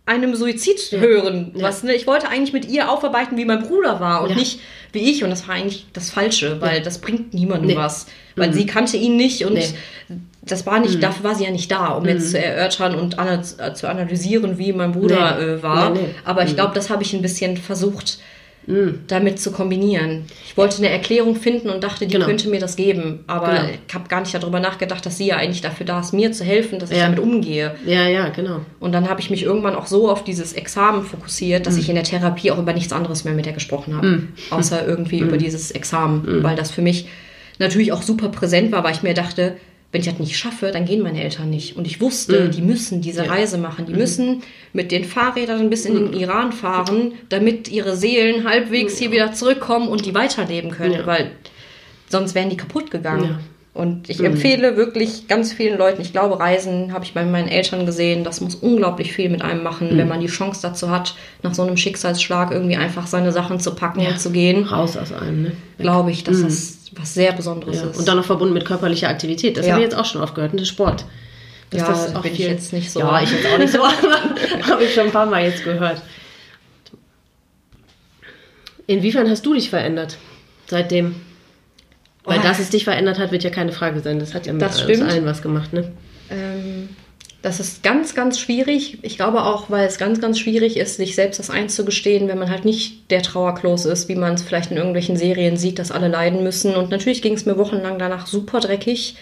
einem 0.05 0.35
Suizid 0.35 0.79
hören. 0.91 1.51
Was, 1.55 1.83
ne? 1.83 1.93
Ich 1.95 2.05
wollte 2.07 2.29
eigentlich 2.29 2.53
mit 2.53 2.65
ihr 2.65 2.91
aufarbeiten, 2.91 3.37
wie 3.37 3.45
mein 3.45 3.63
Bruder 3.63 3.99
war 3.99 4.21
und 4.23 4.29
Ja. 4.31 4.35
nicht 4.35 4.59
wie 4.91 5.09
ich. 5.11 5.23
Und 5.23 5.29
das 5.31 5.47
war 5.47 5.55
eigentlich 5.55 5.87
das 5.93 6.09
Falsche, 6.11 6.61
weil 6.61 6.81
das 6.81 6.99
bringt 6.99 7.33
niemandem 7.33 7.67
Nee. 7.69 7.75
was. 7.75 8.05
Weil 8.35 8.53
sie 8.53 8.65
kannte 8.65 8.97
ihn 8.97 9.15
nicht 9.17 9.45
und 9.45 9.53
Nee. 9.53 9.65
das 10.41 10.65
war 10.65 10.79
nicht, 10.79 11.01
dafür 11.01 11.23
war 11.23 11.35
sie 11.35 11.45
ja 11.45 11.51
nicht 11.51 11.71
da, 11.71 11.87
um 11.87 12.05
jetzt 12.05 12.31
zu 12.31 12.39
erörtern 12.43 12.95
und 12.95 13.17
ana 13.17 13.41
äh, 13.57 13.73
zu 13.73 13.89
analysieren, 13.89 14.57
wie 14.57 14.73
mein 14.73 14.91
Bruder 14.91 15.37
Nee. 15.39 15.43
äh, 15.45 15.63
war. 15.63 15.93
Aber 16.23 16.43
ich 16.43 16.53
glaube, 16.55 16.73
das 16.75 16.89
habe 16.89 17.01
ich 17.01 17.13
ein 17.13 17.21
bisschen 17.21 17.57
versucht, 17.57 18.19
damit 19.07 19.39
zu 19.39 19.51
kombinieren. 19.51 20.23
Ich 20.47 20.57
wollte 20.57 20.77
eine 20.79 20.89
Erklärung 20.89 21.35
finden 21.35 21.69
und 21.69 21.83
dachte, 21.83 22.07
die 22.07 22.13
Genau. 22.13 22.25
könnte 22.25 22.49
mir 22.49 22.59
das 22.59 22.75
geben. 22.75 23.19
Aber 23.27 23.47
Genau. 23.49 23.69
ich 23.87 23.93
habe 23.93 24.07
gar 24.09 24.21
nicht 24.21 24.33
darüber 24.33 24.59
nachgedacht, 24.59 25.05
dass 25.05 25.17
sie 25.17 25.27
ja 25.27 25.37
eigentlich 25.37 25.61
dafür 25.61 25.85
da 25.85 25.99
ist, 25.99 26.13
mir 26.13 26.31
zu 26.31 26.43
helfen, 26.43 26.79
dass 26.79 26.89
ich 26.89 26.97
Ja. 26.97 27.03
damit 27.03 27.19
umgehe. 27.19 27.75
Ja, 27.85 28.07
ja, 28.07 28.29
genau. 28.29 28.61
Und 28.79 28.91
dann 28.93 29.07
habe 29.09 29.21
ich 29.21 29.29
mich 29.29 29.43
irgendwann 29.43 29.75
auch 29.75 29.85
so 29.85 30.09
auf 30.09 30.23
dieses 30.23 30.53
Examen 30.53 31.03
fokussiert, 31.03 31.61
Mhm. 31.61 31.63
dass 31.65 31.77
ich 31.77 31.89
in 31.89 31.95
der 31.95 32.03
Therapie 32.05 32.49
auch 32.51 32.57
über 32.57 32.73
nichts 32.73 32.91
anderes 32.91 33.23
mehr 33.23 33.33
mit 33.35 33.45
ihr 33.45 33.53
gesprochen 33.53 33.95
habe. 33.95 34.23
Außer 34.49 34.87
irgendwie 34.87 35.21
Mhm. 35.21 35.27
über 35.27 35.37
dieses 35.37 35.71
Examen. 35.71 36.43
Weil 36.43 36.55
das 36.55 36.71
für 36.71 36.81
mich 36.81 37.07
natürlich 37.59 37.91
auch 37.91 38.01
super 38.01 38.29
präsent 38.29 38.71
war, 38.71 38.83
weil 38.83 38.93
ich 38.95 39.03
mir 39.03 39.13
dachte, 39.13 39.57
wenn 39.95 40.01
ich 40.01 40.07
das 40.09 40.19
nicht 40.19 40.37
schaffe, 40.37 40.71
dann 40.71 40.83
gehen 40.83 41.01
meine 41.01 41.23
Eltern 41.23 41.49
nicht. 41.49 41.77
Und 41.77 41.87
ich 41.87 42.01
wusste, 42.01 42.49
die 42.49 42.61
müssen 42.61 42.99
diese 42.99 43.29
Reise 43.29 43.57
machen. 43.57 43.85
Die 43.85 43.93
müssen 43.93 44.43
mit 44.73 44.91
den 44.91 45.05
Fahrrädern 45.05 45.69
bis 45.69 45.85
in 45.85 45.95
den 45.95 46.11
Iran 46.11 46.51
fahren, 46.51 47.13
damit 47.29 47.69
ihre 47.69 47.95
Seelen 47.95 48.43
halbwegs 48.45 48.97
hier 48.97 49.13
wieder 49.13 49.31
zurückkommen 49.31 49.87
und 49.87 50.05
die 50.05 50.13
weiterleben 50.13 50.71
können. 50.71 50.95
Ja. 50.95 51.05
Weil 51.05 51.31
sonst 52.09 52.35
wären 52.35 52.49
die 52.49 52.57
kaputt 52.57 52.91
gegangen. 52.91 53.23
Ja. 53.23 53.39
Und 53.73 54.09
ich 54.09 54.21
empfehle 54.21 54.75
wirklich 54.75 55.29
ganz 55.29 55.53
vielen 55.53 55.77
Leuten, 55.77 56.01
ich 56.01 56.11
glaube, 56.11 56.41
Reisen 56.41 56.91
habe 56.91 57.05
ich 57.05 57.13
bei 57.13 57.23
meinen 57.23 57.47
Eltern 57.47 57.85
gesehen, 57.85 58.25
das 58.25 58.41
muss 58.41 58.55
unglaublich 58.55 59.13
viel 59.13 59.29
mit 59.29 59.43
einem 59.43 59.63
machen, 59.63 59.93
Mhm. 59.93 59.97
wenn 59.97 60.07
man 60.09 60.19
die 60.19 60.27
Chance 60.27 60.59
dazu 60.61 60.89
hat, 60.89 61.15
nach 61.41 61.53
so 61.53 61.61
einem 61.63 61.77
Schicksalsschlag 61.77 62.51
irgendwie 62.51 62.75
einfach 62.75 63.07
seine 63.07 63.31
Sachen 63.31 63.61
zu 63.61 63.75
packen 63.75 64.05
und 64.05 64.19
zu 64.19 64.31
gehen. 64.31 64.63
Raus 64.65 64.97
aus 64.97 65.13
einem, 65.13 65.43
ne? 65.43 65.51
Glaube 65.77 66.11
ich, 66.11 66.25
dass 66.25 66.41
das 66.41 66.84
was 66.97 67.13
sehr 67.13 67.31
Besonderes 67.33 67.77
Ja. 67.81 67.89
ist. 67.89 67.97
Und 67.97 68.07
dann 68.07 68.17
noch 68.17 68.25
verbunden 68.25 68.53
mit 68.53 68.65
körperlicher 68.65 69.09
Aktivität. 69.09 69.57
Das 69.57 69.65
Ja. 69.65 69.73
habe 69.73 69.83
ich 69.83 69.89
jetzt 69.89 69.97
auch 69.97 70.05
schon 70.05 70.21
oft 70.21 70.35
gehört. 70.35 70.51
Und 70.53 70.59
der 70.59 70.65
Sport. 70.65 71.05
Dass 71.71 71.81
Ja, 71.81 71.87
das 71.87 72.15
auch 72.15 72.21
bin 72.21 72.31
ich 72.31 72.37
viel, 72.37 72.47
jetzt 72.49 72.73
nicht 72.73 72.91
so. 72.91 72.99
Ja, 72.99 73.21
ich 73.21 73.31
jetzt 73.31 73.45
auch 73.47 73.57
nicht 73.57 73.73
so. 73.73 73.79
aber 73.83 74.67
habe 74.67 74.83
ich 74.83 74.93
schon 74.93 75.05
ein 75.07 75.11
paar 75.11 75.25
Mal 75.25 75.43
jetzt 75.45 75.63
gehört. 75.63 76.01
Inwiefern 78.87 79.29
hast 79.29 79.45
du 79.45 79.53
dich 79.53 79.69
verändert 79.69 80.17
seitdem? 80.67 81.15
Weil 82.23 82.39
Oh. 82.39 82.43
dass 82.43 82.59
es 82.59 82.69
dich 82.69 82.83
verändert 82.83 83.19
hat, 83.19 83.31
wird 83.31 83.43
ja 83.43 83.49
keine 83.49 83.71
Frage 83.71 83.99
sein. 83.99 84.19
Das 84.19 84.33
hat 84.33 84.45
ja 84.47 84.53
mit 84.53 84.61
Das 84.61 84.81
uns 84.81 84.83
stimmt. 84.91 85.09
allen 85.11 85.25
was 85.25 85.41
gemacht, 85.41 85.73
ne? 85.73 85.91
Ähm, 86.29 86.89
das 87.45 87.59
ist 87.59 87.83
ganz, 87.83 88.15
ganz 88.15 88.39
schwierig. 88.39 88.97
Ich 89.03 89.17
glaube 89.17 89.43
auch, 89.43 89.69
weil 89.69 89.85
es 89.85 89.99
ganz, 89.99 90.19
ganz 90.19 90.39
schwierig 90.39 90.77
ist, 90.77 90.97
sich 90.97 91.13
selbst 91.13 91.37
das 91.37 91.51
einzugestehen, 91.51 92.27
wenn 92.27 92.39
man 92.39 92.49
halt 92.49 92.65
nicht 92.65 93.11
der 93.11 93.21
Trauerklos 93.21 93.85
ist, 93.85 94.09
wie 94.09 94.15
man 94.15 94.33
es 94.33 94.41
vielleicht 94.41 94.71
in 94.71 94.77
irgendwelchen 94.77 95.15
Serien 95.15 95.55
sieht, 95.55 95.77
dass 95.77 95.91
alle 95.91 96.07
leiden 96.07 96.41
müssen. 96.41 96.75
Und 96.75 96.89
natürlich 96.89 97.21
ging 97.21 97.33
es 97.33 97.45
mir 97.45 97.55
wochenlang 97.59 97.99
danach 97.99 98.25
super 98.25 98.61
dreckig. 98.61 99.17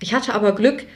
Ich 0.00 0.12
hatte 0.12 0.34
aber 0.34 0.56
Glück, 0.56 0.86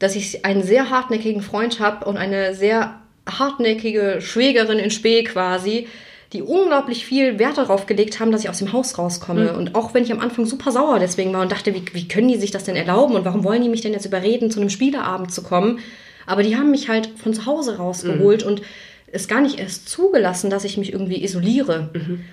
dass 0.00 0.16
ich 0.16 0.44
einen 0.44 0.64
sehr 0.64 0.90
hartnäckigen 0.90 1.42
Freund 1.42 1.78
habe 1.78 2.04
und 2.06 2.16
eine 2.16 2.56
sehr 2.56 2.98
hartnäckige 3.28 4.18
Schwägerin 4.20 4.80
in 4.80 4.90
Spee 4.90 5.22
quasi, 5.22 5.86
die 6.32 6.42
unglaublich 6.42 7.06
viel 7.06 7.38
Wert 7.38 7.56
darauf 7.56 7.86
gelegt 7.86 8.18
haben, 8.18 8.32
dass 8.32 8.42
ich 8.42 8.50
aus 8.50 8.58
dem 8.58 8.72
Haus 8.72 8.98
rauskomme. 8.98 9.56
Und 9.56 9.76
auch 9.76 9.94
wenn 9.94 10.02
ich 10.02 10.10
am 10.10 10.18
Anfang 10.18 10.44
super 10.44 10.72
sauer 10.72 10.98
deswegen 10.98 11.32
war 11.32 11.42
und 11.42 11.52
dachte, 11.52 11.72
wie, 11.72 11.84
wie 11.92 12.08
können 12.08 12.26
die 12.26 12.36
sich 12.36 12.50
das 12.50 12.64
denn 12.64 12.74
erlauben 12.74 13.14
und 13.14 13.24
warum 13.24 13.44
wollen 13.44 13.62
die 13.62 13.68
mich 13.68 13.82
denn 13.82 13.92
jetzt 13.92 14.06
überreden, 14.06 14.50
zu 14.50 14.58
einem 14.58 14.70
Spieleabend 14.70 15.32
zu 15.32 15.44
kommen? 15.44 15.78
Aber 16.26 16.42
die 16.42 16.56
haben 16.56 16.70
mich 16.70 16.88
halt 16.88 17.08
von 17.22 17.32
zu 17.34 17.46
Hause 17.46 17.76
rausgeholt 17.78 18.42
und 18.42 18.62
es 19.12 19.28
gar 19.28 19.40
nicht 19.40 19.60
erst 19.60 19.88
zugelassen, 19.88 20.50
dass 20.50 20.64
ich 20.64 20.76
mich 20.76 20.92
irgendwie 20.92 21.22
isoliere. 21.22 21.90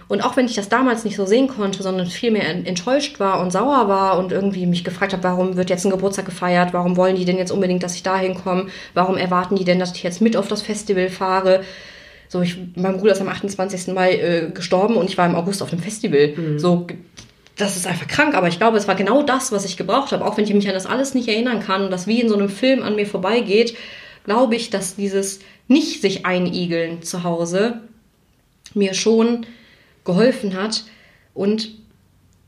Und 0.07 0.21
auch 0.25 0.35
wenn 0.35 0.47
ich 0.47 0.55
das 0.55 0.69
damals 0.69 1.05
nicht 1.05 1.15
so 1.15 1.25
sehen 1.25 1.47
konnte, 1.47 1.83
sondern 1.83 2.07
vielmehr 2.07 2.49
en- 2.49 2.65
enttäuscht 2.65 3.19
war 3.19 3.39
und 3.41 3.51
sauer 3.51 3.87
war 3.87 4.17
und 4.17 4.31
irgendwie 4.31 4.65
mich 4.65 4.83
gefragt 4.83 5.13
habe, 5.13 5.23
warum 5.23 5.55
wird 5.55 5.69
jetzt 5.69 5.85
ein 5.85 5.91
Geburtstag 5.91 6.25
gefeiert, 6.25 6.73
warum 6.73 6.97
wollen 6.97 7.15
die 7.15 7.25
denn 7.25 7.37
jetzt 7.37 7.51
unbedingt, 7.51 7.83
dass 7.83 7.95
ich 7.95 8.03
da 8.03 8.17
hinkomme, 8.17 8.67
warum 8.95 9.17
erwarten 9.17 9.55
die 9.55 9.63
denn, 9.65 9.79
dass 9.79 9.95
ich 9.95 10.01
jetzt 10.03 10.19
mit 10.19 10.35
auf 10.35 10.47
das 10.47 10.63
Festival 10.63 11.09
fahre. 11.09 11.61
So, 12.27 12.41
ich, 12.41 12.57
mein 12.75 12.97
Bruder 12.97 13.11
ist 13.11 13.21
am 13.21 13.29
28. 13.29 13.93
Mai 13.93 14.15
äh, 14.15 14.49
gestorben 14.51 14.95
und 14.95 15.07
ich 15.07 15.17
war 15.19 15.27
im 15.27 15.35
August 15.35 15.61
auf 15.61 15.69
dem 15.69 15.79
Festival. 15.79 16.33
So, 16.57 16.87
g- 16.87 16.95
das 17.55 17.77
ist 17.77 17.85
einfach 17.85 18.07
krank, 18.07 18.35
aber 18.35 18.47
ich 18.47 18.57
glaube, 18.57 18.77
es 18.77 18.87
war 18.87 18.95
genau 18.95 19.21
das, 19.21 19.51
was 19.51 19.65
ich 19.65 19.77
gebraucht 19.77 20.11
habe. 20.11 20.25
Auch 20.25 20.37
wenn 20.37 20.45
ich 20.45 20.53
mich 20.53 20.67
an 20.67 20.73
das 20.73 20.85
alles 20.85 21.13
nicht 21.13 21.27
erinnern 21.27 21.59
kann 21.61 21.83
und 21.83 21.91
das 21.91 22.07
wie 22.07 22.19
in 22.19 22.29
so 22.29 22.35
einem 22.35 22.49
Film 22.49 22.81
an 22.81 22.95
mir 22.95 23.05
vorbeigeht, 23.05 23.75
glaube 24.25 24.55
ich, 24.55 24.69
dass 24.69 24.95
dieses 24.95 25.39
nicht 25.67 26.01
sich 26.01 26.25
einigeln 26.25 27.03
zu 27.03 27.23
Hause 27.23 27.81
mir 28.73 28.93
schon 28.93 29.45
geholfen 30.03 30.55
hat. 30.55 30.85
Und 31.33 31.71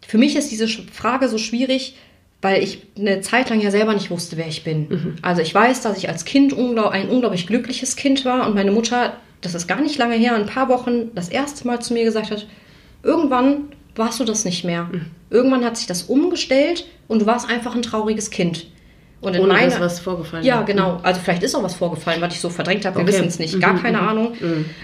für 0.08 0.18
mich 0.18 0.36
ist 0.36 0.52
diese 0.52 0.68
Frage 0.68 1.30
so 1.30 1.38
schwierig, 1.38 1.98
weil 2.42 2.64
ich 2.64 2.84
eine 2.98 3.22
Zeit 3.22 3.50
lang 3.50 3.62
ja 3.62 3.72
selber 3.72 3.94
nicht 3.94 4.10
wusste, 4.10 4.38
wer 4.38 4.48
ich 4.48 4.64
bin. 4.64 5.18
Also 5.22 5.42
ich 5.42 5.54
weiß, 5.54 5.82
dass 5.82 5.98
ich 5.98 6.10
als 6.10 6.26
Kind 6.26 6.54
ein 6.54 7.10
unglaublich 7.10 7.48
glückliches 7.48 7.96
Kind 7.96 8.26
war 8.26 8.48
und 8.48 8.56
meine 8.56 8.72
Mutter, 8.72 9.18
das 9.42 9.54
ist 9.54 9.68
gar 9.68 9.82
nicht 9.82 9.98
lange 9.98 10.16
her, 10.16 10.36
ein 10.36 10.46
paar 10.46 10.70
Wochen 10.70 11.14
das 11.16 11.30
erste 11.30 11.66
Mal 11.68 11.82
zu 11.82 11.94
mir 11.94 12.04
gesagt 12.04 12.32
hat, 12.32 12.48
irgendwann 13.04 13.70
warst 13.96 14.20
du 14.20 14.24
das 14.26 14.46
nicht 14.46 14.64
mehr. 14.64 14.90
Irgendwann 15.30 15.64
hat 15.66 15.78
sich 15.78 15.88
das 15.88 16.04
umgestellt 16.04 16.86
und 17.08 17.22
du 17.22 17.26
warst 17.26 17.50
einfach 17.50 17.76
ein 17.76 17.82
trauriges 17.82 18.30
Kind. 18.30 18.68
Und 19.22 19.36
in 19.36 19.42
Ohne 19.42 19.54
meiner, 19.54 19.80
was 19.80 20.00
vorgefallen 20.00 20.44
ja, 20.46 20.58
war. 20.58 20.66
genau. 20.66 21.00
Also 21.02 21.20
vielleicht 21.22 21.42
ist 21.42 21.56
auch 21.56 21.64
was 21.64 21.74
vorgefallen, 21.76 22.22
was 22.22 22.34
ich 22.36 22.42
so 22.42 22.50
verdrängt 22.50 22.86
habe. 22.86 22.98
Wir 22.98 23.04
Okay. 23.04 23.14
wissen 23.14 23.28
es 23.28 23.40
nicht. 23.40 23.60
Gar 23.60 23.80
keine 23.82 24.00
Ahnung. 24.00 24.34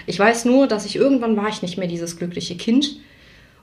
Ich 0.06 0.18
weiß 0.18 0.46
nur, 0.46 0.66
dass 0.66 0.84
ich 0.86 0.96
irgendwann 0.96 1.36
war 1.36 1.48
ich 1.48 1.62
nicht 1.62 1.78
mehr 1.78 1.86
dieses 1.86 2.16
glückliche 2.18 2.56
Kind 2.56 2.96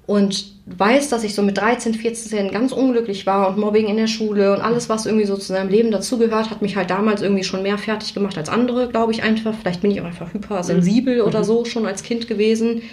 und 0.06 0.46
weiß, 0.68 1.10
dass 1.10 1.24
ich 1.24 1.36
so 1.36 1.42
mit 1.42 1.58
13, 1.58 1.96
14 1.96 2.52
ganz 2.52 2.72
unglücklich 2.72 3.26
war 3.26 3.50
und 3.50 3.58
Mobbing 3.58 3.88
in 3.88 3.98
der 3.98 4.08
Schule 4.08 4.54
und 4.54 4.62
alles, 4.62 4.88
was 4.88 5.06
irgendwie 5.06 5.26
so 5.26 5.36
zu 5.36 5.48
seinem 5.48 5.70
Leben 5.70 5.92
dazugehört, 5.92 6.50
hat 6.50 6.62
mich 6.62 6.76
halt 6.78 6.90
damals 6.90 7.22
irgendwie 7.22 7.44
schon 7.44 7.62
mehr 7.62 7.78
fertig 7.78 8.14
gemacht 8.14 8.38
als 8.38 8.48
andere, 8.50 8.88
glaube 8.88 9.12
ich 9.12 9.22
einfach. 9.24 9.54
Vielleicht 9.60 9.82
bin 9.82 9.92
ich 9.92 10.00
auch 10.02 10.06
einfach 10.06 10.34
hypersensibel 10.34 11.22
oder 11.22 11.44
so 11.44 11.66
schon 11.66 11.86
als 11.86 12.04
Kind 12.04 12.28
gewesen. 12.28 12.84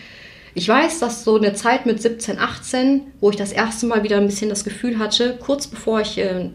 Ich 0.56 0.66
weiß, 0.66 1.00
dass 1.00 1.22
so 1.22 1.36
eine 1.36 1.52
Zeit 1.52 1.84
mit 1.84 2.00
17, 2.00 2.38
18, 2.38 3.02
wo 3.20 3.28
ich 3.28 3.36
das 3.36 3.52
erste 3.52 3.84
Mal 3.84 4.04
wieder 4.04 4.16
ein 4.16 4.26
bisschen 4.26 4.48
das 4.48 4.64
Gefühl 4.64 4.98
hatte, 4.98 5.36
kurz 5.38 5.66
bevor 5.66 6.00
ich 6.00 6.16
äh, 6.16 6.48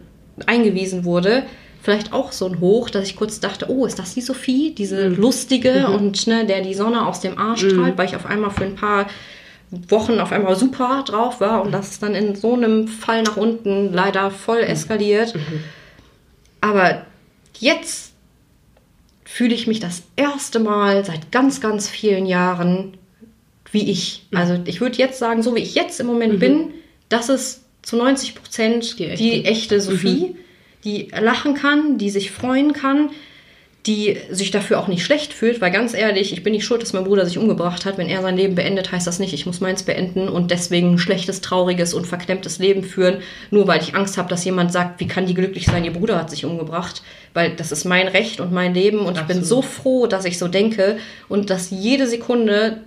eingewiesen 0.44 1.04
wurde, 1.04 1.44
vielleicht 1.80 2.12
auch 2.12 2.32
so 2.32 2.48
ein 2.48 2.58
Hoch, 2.58 2.90
dass 2.90 3.04
ich 3.04 3.14
kurz 3.14 3.38
dachte, 3.38 3.70
oh, 3.70 3.86
ist 3.86 4.00
das 4.00 4.14
die 4.14 4.20
Sophie, 4.20 4.74
diese 4.74 5.08
mhm. 5.08 5.16
lustige 5.18 5.86
mhm. 5.86 5.94
und 5.94 6.26
ne, 6.26 6.44
der 6.44 6.62
die 6.62 6.74
Sonne 6.74 7.06
aus 7.06 7.20
dem 7.20 7.38
Arsch 7.38 7.60
strahlt, 7.60 7.94
mhm. 7.94 7.98
weil 7.98 8.06
ich 8.06 8.16
auf 8.16 8.26
einmal 8.26 8.50
für 8.50 8.64
ein 8.64 8.74
paar 8.74 9.06
Wochen 9.70 10.18
auf 10.18 10.32
einmal 10.32 10.56
super 10.56 11.04
drauf 11.06 11.40
war 11.40 11.62
und 11.62 11.68
mhm. 11.68 11.72
das 11.72 11.92
ist 11.92 12.02
dann 12.02 12.16
in 12.16 12.34
so 12.34 12.54
einem 12.54 12.88
Fall 12.88 13.22
nach 13.22 13.36
unten 13.36 13.92
leider 13.92 14.32
voll 14.32 14.62
mhm. 14.62 14.68
eskaliert. 14.68 15.36
Mhm. 15.36 15.62
Aber 16.60 17.06
jetzt 17.60 18.14
fühle 19.24 19.54
ich 19.54 19.68
mich 19.68 19.78
das 19.78 20.02
erste 20.16 20.58
Mal 20.58 21.04
seit 21.04 21.30
ganz, 21.30 21.60
ganz 21.60 21.88
vielen 21.88 22.26
Jahren 22.26 22.98
wie 23.72 23.90
ich. 23.90 24.22
Also 24.32 24.58
ich 24.66 24.80
würde 24.80 24.98
jetzt 24.98 25.18
sagen, 25.18 25.42
so 25.42 25.54
wie 25.56 25.60
ich 25.60 25.74
jetzt 25.74 25.98
im 25.98 26.06
Moment 26.06 26.38
bin, 26.38 26.70
das 27.08 27.28
ist 27.28 27.64
zu 27.82 27.96
90 27.96 28.36
Prozent 28.36 28.98
die 28.98 29.06
echte, 29.06 29.22
die 29.22 29.44
echte 29.44 29.80
Sophie 29.80 30.36
die 30.84 31.08
lachen 31.18 31.54
kann, 31.54 31.98
die 31.98 32.10
sich 32.10 32.30
freuen 32.30 32.72
kann, 32.72 33.10
die 33.86 34.16
sich 34.30 34.52
dafür 34.52 34.78
auch 34.78 34.86
nicht 34.86 35.04
schlecht 35.04 35.32
fühlt, 35.32 35.60
weil 35.60 35.72
ganz 35.72 35.92
ehrlich, 35.92 36.32
ich 36.32 36.44
bin 36.44 36.52
nicht 36.52 36.64
schuld, 36.64 36.82
dass 36.82 36.92
mein 36.92 37.02
Bruder 37.02 37.26
sich 37.26 37.36
umgebracht 37.36 37.84
hat. 37.84 37.98
Wenn 37.98 38.08
er 38.08 38.22
sein 38.22 38.36
Leben 38.36 38.54
beendet, 38.54 38.92
heißt 38.92 39.08
das 39.08 39.18
nicht, 39.18 39.34
ich 39.34 39.44
muss 39.44 39.60
meins 39.60 39.82
beenden 39.82 40.28
und 40.28 40.52
deswegen 40.52 40.92
ein 40.92 40.98
schlechtes, 40.98 41.40
trauriges 41.40 41.92
und 41.92 42.06
verklemmtes 42.06 42.60
Leben 42.60 42.84
führen, 42.84 43.18
nur 43.50 43.66
weil 43.66 43.82
ich 43.82 43.96
Angst 43.96 44.18
habe, 44.18 44.28
dass 44.28 44.44
jemand 44.44 44.72
sagt, 44.72 45.00
wie 45.00 45.08
kann 45.08 45.26
die 45.26 45.34
glücklich 45.34 45.66
sein, 45.66 45.84
ihr 45.84 45.92
Bruder 45.92 46.16
hat 46.16 46.30
sich 46.30 46.44
umgebracht, 46.44 47.02
weil 47.34 47.56
das 47.56 47.72
ist 47.72 47.84
mein 47.84 48.06
Recht 48.06 48.40
und 48.40 48.52
mein 48.52 48.72
Leben 48.72 49.00
und 49.00 49.18
Absolut. 49.18 49.30
ich 49.30 49.36
bin 49.36 49.44
so 49.44 49.62
froh, 49.62 50.06
dass 50.06 50.24
ich 50.24 50.38
so 50.38 50.46
denke 50.46 50.98
und 51.28 51.50
dass 51.50 51.70
jede 51.70 52.06
Sekunde 52.06 52.82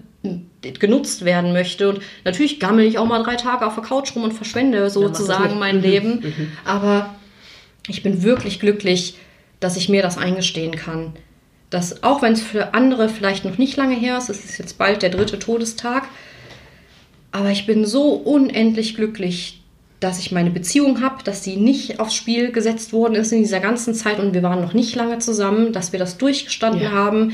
genutzt 0.80 1.26
werden 1.26 1.54
möchte. 1.54 1.90
Und 1.90 2.00
natürlich 2.24 2.60
gammel 2.60 2.86
ich 2.86 2.98
auch 2.98 3.06
mal 3.06 3.24
drei 3.24 3.36
Tage 3.36 3.66
auf 3.66 3.76
der 3.76 3.84
Couch 3.84 4.16
rum 4.16 4.24
und 4.24 4.34
verschwende 4.34 4.90
sozusagen 4.90 5.60
mein 5.60 5.82
Leben. 5.82 6.22
Mhm. 6.22 6.52
Aber 6.64 7.16
ich 7.88 8.04
bin 8.04 8.24
wirklich 8.24 8.60
glücklich, 8.60 9.18
dass 9.60 9.78
ich 9.78 9.90
mir 9.90 10.02
das 10.02 10.18
eingestehen 10.18 10.76
kann. 10.76 11.14
Dass 11.70 12.04
auch 12.04 12.22
wenn 12.22 12.34
es 12.34 12.42
für 12.42 12.74
andere 12.74 13.10
vielleicht 13.10 13.46
noch 13.46 13.58
nicht 13.58 13.78
lange 13.78 13.96
her 13.96 14.18
ist, 14.18 14.30
es 14.30 14.46
ist 14.46 14.58
jetzt 14.58 14.78
bald 14.78 15.02
der 15.02 15.10
dritte 15.10 15.40
Todestag, 15.40 16.08
aber 17.32 17.50
ich 17.52 17.66
bin 17.66 17.86
so 17.86 18.14
unendlich 18.14 18.96
glücklich, 18.96 19.62
dass 20.00 20.20
ich 20.20 20.32
meine 20.32 20.52
Beziehung 20.52 21.02
habe, 21.02 21.24
dass 21.24 21.44
sie 21.44 21.58
nicht 21.58 22.00
aufs 22.00 22.16
Spiel 22.16 22.52
gesetzt 22.52 22.94
worden 22.94 23.16
ist 23.16 23.34
in 23.34 23.40
dieser 23.40 23.60
ganzen 23.60 23.94
Zeit 23.94 24.20
und 24.20 24.34
wir 24.34 24.44
waren 24.44 24.62
noch 24.62 24.74
nicht 24.74 24.96
lange 24.96 25.20
zusammen, 25.20 25.74
dass 25.74 25.92
wir 25.92 26.00
das 26.00 26.18
durchgestanden 26.18 26.84
ja. 26.84 26.92
haben, 26.92 27.34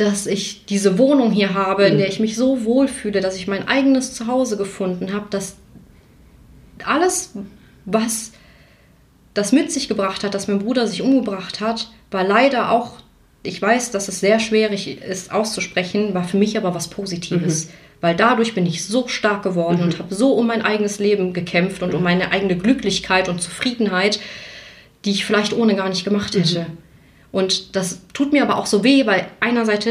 dass 0.00 0.26
ich 0.26 0.64
diese 0.64 0.98
Wohnung 0.98 1.30
hier 1.30 1.54
habe, 1.54 1.84
in 1.84 1.98
der 1.98 2.08
ich 2.08 2.20
mich 2.20 2.34
so 2.34 2.64
wohl 2.64 2.88
fühle, 2.88 3.20
dass 3.20 3.36
ich 3.36 3.46
mein 3.46 3.68
eigenes 3.68 4.14
Zuhause 4.14 4.56
gefunden 4.56 5.12
habe, 5.12 5.26
dass 5.30 5.56
alles, 6.84 7.34
was 7.84 8.32
das 9.34 9.52
mit 9.52 9.70
sich 9.70 9.88
gebracht 9.88 10.24
hat, 10.24 10.34
dass 10.34 10.48
mein 10.48 10.60
Bruder 10.60 10.86
sich 10.86 11.02
umgebracht 11.02 11.60
hat, 11.60 11.90
war 12.10 12.24
leider 12.24 12.70
auch, 12.70 12.94
ich 13.42 13.60
weiß, 13.60 13.90
dass 13.90 14.08
es 14.08 14.20
sehr 14.20 14.40
schwierig 14.40 15.02
ist 15.02 15.32
auszusprechen, 15.32 16.14
war 16.14 16.24
für 16.24 16.38
mich 16.38 16.56
aber 16.56 16.74
was 16.74 16.88
Positives. 16.88 17.66
Mhm. 17.66 17.70
Weil 18.00 18.16
dadurch 18.16 18.54
bin 18.54 18.64
ich 18.64 18.86
so 18.86 19.06
stark 19.08 19.42
geworden 19.42 19.78
mhm. 19.78 19.82
und 19.84 19.98
habe 19.98 20.14
so 20.14 20.32
um 20.32 20.46
mein 20.46 20.62
eigenes 20.62 20.98
Leben 20.98 21.34
gekämpft 21.34 21.82
und 21.82 21.90
mhm. 21.90 21.96
um 21.96 22.02
meine 22.02 22.32
eigene 22.32 22.56
Glücklichkeit 22.56 23.28
und 23.28 23.42
Zufriedenheit, 23.42 24.18
die 25.04 25.10
ich 25.10 25.26
vielleicht 25.26 25.52
ohne 25.52 25.76
gar 25.76 25.90
nicht 25.90 26.04
gemacht 26.04 26.34
hätte. 26.34 26.66
Mhm. 27.32 27.38
Und 27.38 27.76
das 27.76 28.00
tut 28.12 28.32
mir 28.32 28.42
aber 28.42 28.56
auch 28.56 28.66
so 28.66 28.84
weh, 28.84 29.06
weil 29.06 29.26
einerseits 29.40 29.86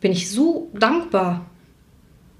bin 0.00 0.12
ich 0.12 0.30
so 0.30 0.70
dankbar, 0.74 1.46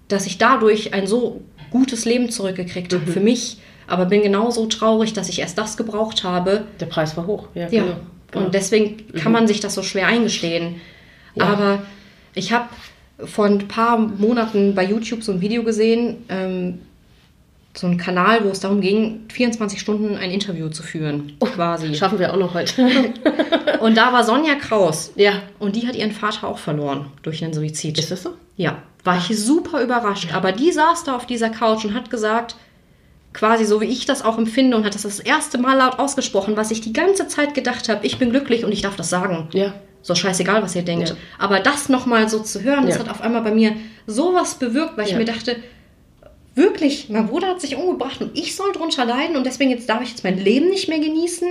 dass 0.09 0.27
ich 0.27 0.39
dadurch 0.39 0.95
ein 0.95 1.07
so 1.07 1.43
gutes 1.71 2.05
Leben 2.05 2.31
zurückgekriegt 2.31 2.93
habe 2.93 3.05
mhm. 3.07 3.11
für 3.11 3.21
mich 3.21 3.59
aber 3.87 4.07
bin 4.07 4.23
genauso 4.23 4.67
traurig, 4.67 5.13
dass 5.13 5.29
ich 5.29 5.41
erst 5.41 5.59
das 5.59 5.77
gebraucht 5.77 6.25
habe. 6.25 6.65
Der 6.81 6.87
Preis 6.87 7.17
war 7.17 7.27
hoch, 7.27 7.49
ja. 7.55 7.69
ja. 7.69 7.83
Genau. 7.83 7.97
Und 8.35 8.55
deswegen 8.55 9.05
mhm. 9.13 9.19
kann 9.19 9.33
man 9.33 9.47
sich 9.47 9.61
das 9.61 9.75
so 9.75 9.83
schwer 9.83 10.09
eingestehen. 10.09 10.77
Ja. 11.35 11.45
Aber 11.45 11.83
ich 12.35 12.53
habe 12.53 12.69
vor 13.25 13.47
ein 13.47 13.69
paar 13.69 13.99
Monaten 13.99 14.75
bei 14.75 14.85
YouTube 14.85 15.23
so 15.23 15.33
ein 15.33 15.41
Video 15.41 15.63
gesehen, 15.63 16.25
ähm, 16.29 16.81
so 17.79 17.87
ein 17.87 17.99
Kanal, 17.99 18.45
wo 18.45 18.49
es 18.49 18.61
darum 18.61 18.81
ging, 18.81 19.27
24 19.31 19.81
Stunden 19.81 20.17
ein 20.17 20.31
Interview 20.31 20.69
zu 20.69 20.83
führen, 20.83 21.37
oh, 21.41 21.47
quasi. 21.47 21.95
Schaffen 21.95 22.19
wir 22.19 22.33
auch 22.33 22.39
noch 22.39 22.55
heute. 22.55 22.83
und 23.81 23.97
da 23.97 24.13
war 24.13 24.25
Sonja 24.25 24.55
Kraus. 24.55 25.13
Ja. 25.17 25.43
Und 25.59 25.77
die 25.77 25.87
hat 25.87 25.95
ihren 25.95 26.13
Vater 26.13 26.49
auch 26.49 26.59
verloren 26.59 27.07
durch 27.23 27.45
einen 27.45 27.53
Suizid. 27.53 27.99
Ist 27.99 28.11
das 28.11 28.23
so? 28.23 28.35
Ja. 28.57 28.83
War 29.05 29.19
ich 29.19 29.39
super 29.39 29.83
überrascht. 29.83 30.35
Aber 30.35 30.53
die 30.53 30.73
saß 30.73 31.05
da 31.05 31.15
auf 31.15 31.27
dieser 31.27 31.51
Couch 31.51 31.85
und 31.85 31.95
hat 31.95 32.11
gesagt, 32.11 32.57
quasi 33.33 33.65
so 33.65 33.81
wie 33.81 33.87
ich 33.87 34.07
das 34.07 34.25
auch 34.25 34.39
empfinde 34.39 34.77
und 34.77 34.85
hat 34.85 34.95
das 34.95 35.03
das 35.03 35.21
erste 35.21 35.59
Mal 35.59 35.77
laut 35.77 35.99
ausgesprochen, 35.99 36.57
was 36.57 36.71
ich 36.71 36.81
die 36.81 36.93
ganze 36.93 37.29
Zeit 37.29 37.55
gedacht 37.55 37.89
habe, 37.89 38.05
ich 38.07 38.19
bin 38.19 38.31
glücklich 38.31 38.65
und 38.65 38.73
ich 38.73 38.81
darf 38.81 38.97
das 38.97 39.11
sagen. 39.11 39.49
Ja. 39.53 39.75
So 40.03 40.15
scheißegal, 40.15 40.63
was 40.63 40.75
ihr 40.75 40.83
denkt. 40.83 41.11
Ja. 41.11 41.17
Aber 41.39 41.61
das 41.61 41.89
nochmal 41.89 42.29
so 42.29 42.39
zu 42.39 42.63
hören, 42.63 42.87
das 42.87 42.99
hat 42.99 43.11
auf 43.11 43.21
einmal 43.21 43.43
bei 43.43 43.51
mir 43.51 43.77
sowas 44.07 44.55
bewirkt, 44.55 44.97
weil 44.97 45.07
ja. 45.07 45.13
ich 45.13 45.19
mir 45.19 45.25
dachte, 45.25 45.57
wirklich, 46.57 47.09
mein 47.11 47.29
Bruder 47.29 47.49
hat 47.49 47.61
sich 47.61 47.77
umgebracht 47.77 48.21
und 48.21 48.37
ich 48.37 48.57
soll 48.57 48.73
drunter 48.73 49.05
leiden 49.05 49.37
und 49.37 49.45
deswegen 49.45 49.71
jetzt 49.71 49.89
darf 49.89 50.03
ich 50.03 50.11
jetzt 50.11 50.25
mein 50.25 50.39
Leben 50.39 50.69
nicht 50.71 50.89
mehr 50.89 50.99
genießen. 50.99 51.47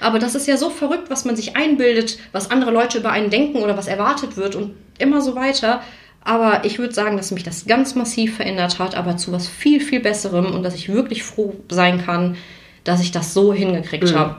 Aber 0.00 0.18
das 0.18 0.34
ist 0.34 0.46
ja 0.46 0.56
so 0.56 0.70
verrückt, 0.70 1.10
was 1.10 1.24
man 1.24 1.36
sich 1.36 1.56
einbildet, 1.56 2.18
was 2.32 2.50
andere 2.50 2.70
Leute 2.70 2.98
über 2.98 3.10
einen 3.10 3.30
denken 3.30 3.62
oder 3.62 3.76
was 3.76 3.88
erwartet 3.88 4.36
wird 4.36 4.54
und 4.54 4.74
immer 4.98 5.20
so 5.20 5.34
weiter. 5.34 5.82
Aber 6.22 6.64
ich 6.64 6.78
würde 6.78 6.94
sagen, 6.94 7.16
dass 7.16 7.32
mich 7.32 7.42
das 7.42 7.66
ganz 7.66 7.94
massiv 7.94 8.36
verändert 8.36 8.78
hat, 8.78 8.94
aber 8.94 9.16
zu 9.16 9.32
was 9.32 9.48
viel, 9.48 9.80
viel 9.80 10.00
Besserem 10.00 10.46
und 10.46 10.62
dass 10.62 10.74
ich 10.74 10.88
wirklich 10.88 11.22
froh 11.22 11.54
sein 11.68 12.02
kann, 12.04 12.36
dass 12.84 13.02
ich 13.02 13.12
das 13.12 13.34
so 13.34 13.52
hingekriegt 13.52 14.12
mhm. 14.12 14.14
habe. 14.14 14.36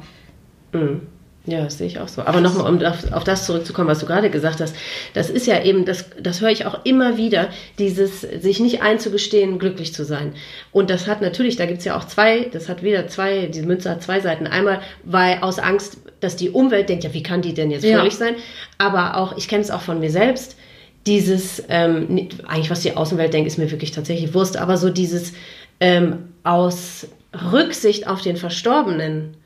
Mhm. 0.72 1.02
Ja, 1.48 1.64
das 1.64 1.78
sehe 1.78 1.86
ich 1.88 2.00
auch 2.00 2.08
so. 2.08 2.24
Aber 2.24 2.42
nochmal, 2.42 2.72
um 2.72 2.84
auf, 2.84 3.12
auf, 3.12 3.24
das 3.24 3.46
zurückzukommen, 3.46 3.88
was 3.88 4.00
du 4.00 4.08
gerade 4.08 4.32
gesagt 4.32 4.62
hast, 4.62 4.76
das 5.14 5.30
ist 5.30 5.46
ja 5.46 5.64
eben, 5.64 5.86
das, 5.86 6.06
das 6.20 6.42
höre 6.42 6.50
ich 6.50 6.66
auch 6.66 6.84
immer 6.86 7.18
wieder, 7.18 7.50
dieses 7.78 8.22
sich 8.22 8.60
nicht 8.60 8.82
einzugestehen, 8.82 9.60
glücklich 9.60 9.94
zu 9.94 10.06
sein. 10.06 10.34
Und 10.72 10.90
das 10.90 11.08
hat 11.08 11.22
natürlich, 11.22 11.56
da 11.56 11.68
gibt 11.68 11.80
es 11.80 11.86
ja 11.86 11.98
auch 11.98 12.06
zwei, 12.06 12.50
das 12.52 12.68
hat 12.68 12.82
wieder 12.82 13.08
zwei, 13.08 13.46
diese 13.46 13.66
Münze 13.66 13.92
hat 13.92 14.02
zwei 14.02 14.20
Seiten. 14.22 14.48
Einmal, 14.48 14.82
weil 15.04 15.40
aus 15.42 15.60
Angst, 15.60 15.98
dass 16.20 16.36
die 16.36 16.50
Umwelt 16.50 16.90
denkt, 16.90 17.04
ja, 17.04 17.14
wie 17.14 17.24
kann 17.24 17.44
die 17.44 17.54
denn 17.54 17.70
jetzt 17.70 17.86
fröhlich 17.86 18.14
ja. 18.14 18.20
sein? 18.20 18.36
Aber 18.80 19.18
auch, 19.18 19.38
ich 19.38 19.48
kenne 19.48 19.62
es 19.62 19.70
auch 19.70 19.82
von 19.82 20.00
mir 20.00 20.10
selbst, 20.10 20.58
dieses, 21.06 21.64
ähm, 21.70 22.30
eigentlich 22.48 22.72
was 22.72 22.82
die 22.82 22.98
Außenwelt 22.98 23.32
denkt, 23.32 23.48
ist 23.48 23.60
mir 23.60 23.70
wirklich 23.70 23.92
tatsächlich 23.92 24.34
Wurst, 24.34 24.58
aber 24.58 24.78
so 24.78 24.90
dieses 24.90 25.34
ähm, 25.80 26.30
aus 26.44 27.08
Rücksicht 27.52 28.08
auf 28.08 28.22
den 28.22 28.38
Verstorbenen 28.38 29.38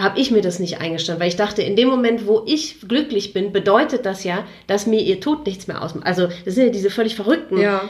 habe 0.00 0.18
ich 0.18 0.30
mir 0.30 0.40
das 0.40 0.58
nicht 0.58 0.80
eingestanden, 0.80 1.20
weil 1.20 1.28
ich 1.28 1.36
dachte, 1.36 1.62
in 1.62 1.76
dem 1.76 1.88
Moment, 1.88 2.26
wo 2.26 2.42
ich 2.46 2.80
glücklich 2.88 3.32
bin, 3.32 3.52
bedeutet 3.52 4.06
das 4.06 4.24
ja, 4.24 4.44
dass 4.66 4.86
mir 4.86 5.00
ihr 5.00 5.20
Tod 5.20 5.46
nichts 5.46 5.66
mehr 5.66 5.82
ausmacht. 5.82 6.06
Also 6.06 6.28
das 6.44 6.54
sind 6.54 6.66
ja 6.66 6.72
diese 6.72 6.90
völlig 6.90 7.14
verrückten. 7.14 7.58
Ja. 7.58 7.88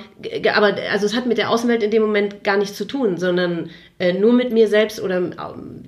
Aber 0.55 0.74
also 0.91 1.07
es 1.07 1.15
hat 1.15 1.27
mit 1.27 1.39
der 1.39 1.51
Außenwelt 1.51 1.82
in 1.82 1.91
dem 1.91 2.03
Moment 2.03 2.43
gar 2.43 2.57
nichts 2.57 2.77
zu 2.77 2.85
tun, 2.85 3.16
sondern 3.16 3.70
äh, 3.99 4.12
nur 4.12 4.32
mit 4.32 4.53
mir 4.53 4.66
selbst 4.66 5.01
oder 5.01 5.19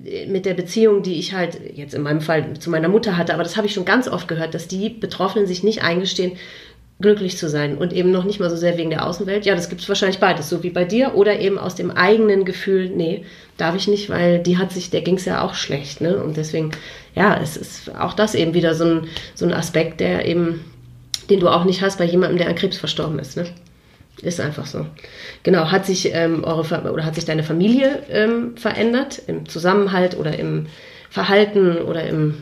äh, 0.05 0.27
mit 0.27 0.45
der 0.45 0.53
Beziehung, 0.53 1.03
die 1.03 1.19
ich 1.19 1.33
halt 1.33 1.59
jetzt 1.75 1.93
in 1.93 2.01
meinem 2.01 2.21
Fall 2.21 2.53
zu 2.57 2.69
meiner 2.69 2.87
Mutter 2.87 3.17
hatte. 3.17 3.33
Aber 3.33 3.43
das 3.43 3.57
habe 3.57 3.67
ich 3.67 3.73
schon 3.73 3.85
ganz 3.85 4.07
oft 4.07 4.27
gehört, 4.27 4.53
dass 4.53 4.67
die 4.67 4.89
Betroffenen 4.89 5.45
sich 5.45 5.63
nicht 5.63 5.83
eingestehen, 5.83 6.33
glücklich 7.03 7.37
zu 7.37 7.47
sein 7.49 7.77
und 7.77 7.93
eben 7.93 8.11
noch 8.11 8.23
nicht 8.23 8.39
mal 8.39 8.49
so 8.49 8.55
sehr 8.55 8.77
wegen 8.77 8.89
der 8.89 9.05
Außenwelt. 9.05 9.45
Ja, 9.45 9.53
das 9.53 9.69
gibt 9.69 9.81
es 9.81 9.89
wahrscheinlich 9.89 10.19
beides, 10.19 10.49
so 10.49 10.63
wie 10.63 10.71
bei 10.71 10.85
dir 10.85 11.13
oder 11.13 11.39
eben 11.39 11.59
aus 11.59 11.75
dem 11.75 11.91
eigenen 11.91 12.45
Gefühl, 12.45 12.89
nee, 12.89 13.25
darf 13.57 13.75
ich 13.75 13.87
nicht, 13.87 14.09
weil 14.09 14.39
die 14.39 14.57
hat 14.57 14.71
sich, 14.71 14.89
der 14.89 15.01
ging 15.01 15.17
es 15.17 15.25
ja 15.25 15.41
auch 15.41 15.53
schlecht, 15.53 16.01
ne? 16.01 16.17
Und 16.17 16.37
deswegen, 16.37 16.71
ja, 17.13 17.39
es 17.39 17.57
ist 17.57 17.93
auch 17.95 18.13
das 18.13 18.33
eben 18.33 18.55
wieder 18.55 18.73
so 18.73 18.85
ein, 18.85 19.07
so 19.35 19.45
ein 19.45 19.53
Aspekt, 19.53 19.99
der 19.99 20.25
eben, 20.25 20.63
den 21.29 21.41
du 21.41 21.49
auch 21.49 21.65
nicht 21.65 21.81
hast 21.81 21.99
bei 21.99 22.05
jemandem, 22.05 22.39
der 22.39 22.47
an 22.47 22.55
Krebs 22.55 22.77
verstorben 22.77 23.19
ist, 23.19 23.37
ne? 23.37 23.45
Ist 24.21 24.39
einfach 24.39 24.65
so. 24.65 24.85
Genau, 25.43 25.71
hat 25.71 25.85
sich 25.85 26.13
ähm, 26.13 26.45
eure 26.45 26.89
oder 26.89 27.05
hat 27.05 27.15
sich 27.15 27.25
deine 27.25 27.43
Familie 27.43 28.03
ähm, 28.09 28.55
verändert 28.55 29.21
im 29.27 29.49
Zusammenhalt 29.49 30.17
oder 30.17 30.39
im 30.39 30.67
Verhalten 31.09 31.79
oder 31.79 32.07
im 32.07 32.35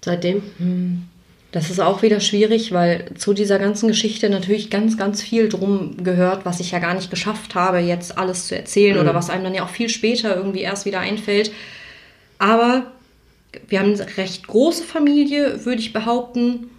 seitdem? 0.00 0.42
Hm. 0.58 1.08
Das 1.52 1.68
ist 1.68 1.80
auch 1.80 2.00
wieder 2.00 2.20
schwierig, 2.20 2.72
weil 2.72 3.04
zu 3.14 3.34
dieser 3.34 3.58
ganzen 3.58 3.86
Geschichte 3.86 4.30
natürlich 4.30 4.70
ganz, 4.70 4.96
ganz 4.96 5.20
viel 5.20 5.50
drum 5.50 6.02
gehört, 6.02 6.46
was 6.46 6.60
ich 6.60 6.70
ja 6.70 6.78
gar 6.78 6.94
nicht 6.94 7.10
geschafft 7.10 7.54
habe, 7.54 7.78
jetzt 7.78 8.16
alles 8.16 8.48
zu 8.48 8.56
erzählen 8.56 8.94
mhm. 8.96 9.02
oder 9.02 9.14
was 9.14 9.28
einem 9.28 9.44
dann 9.44 9.54
ja 9.54 9.62
auch 9.64 9.68
viel 9.68 9.90
später 9.90 10.34
irgendwie 10.34 10.62
erst 10.62 10.86
wieder 10.86 11.00
einfällt. 11.00 11.52
Aber 12.38 12.86
wir 13.68 13.80
haben 13.80 13.92
eine 13.92 14.16
recht 14.16 14.46
große 14.46 14.82
Familie, 14.82 15.66
würde 15.66 15.82
ich 15.82 15.92
behaupten. 15.92 16.70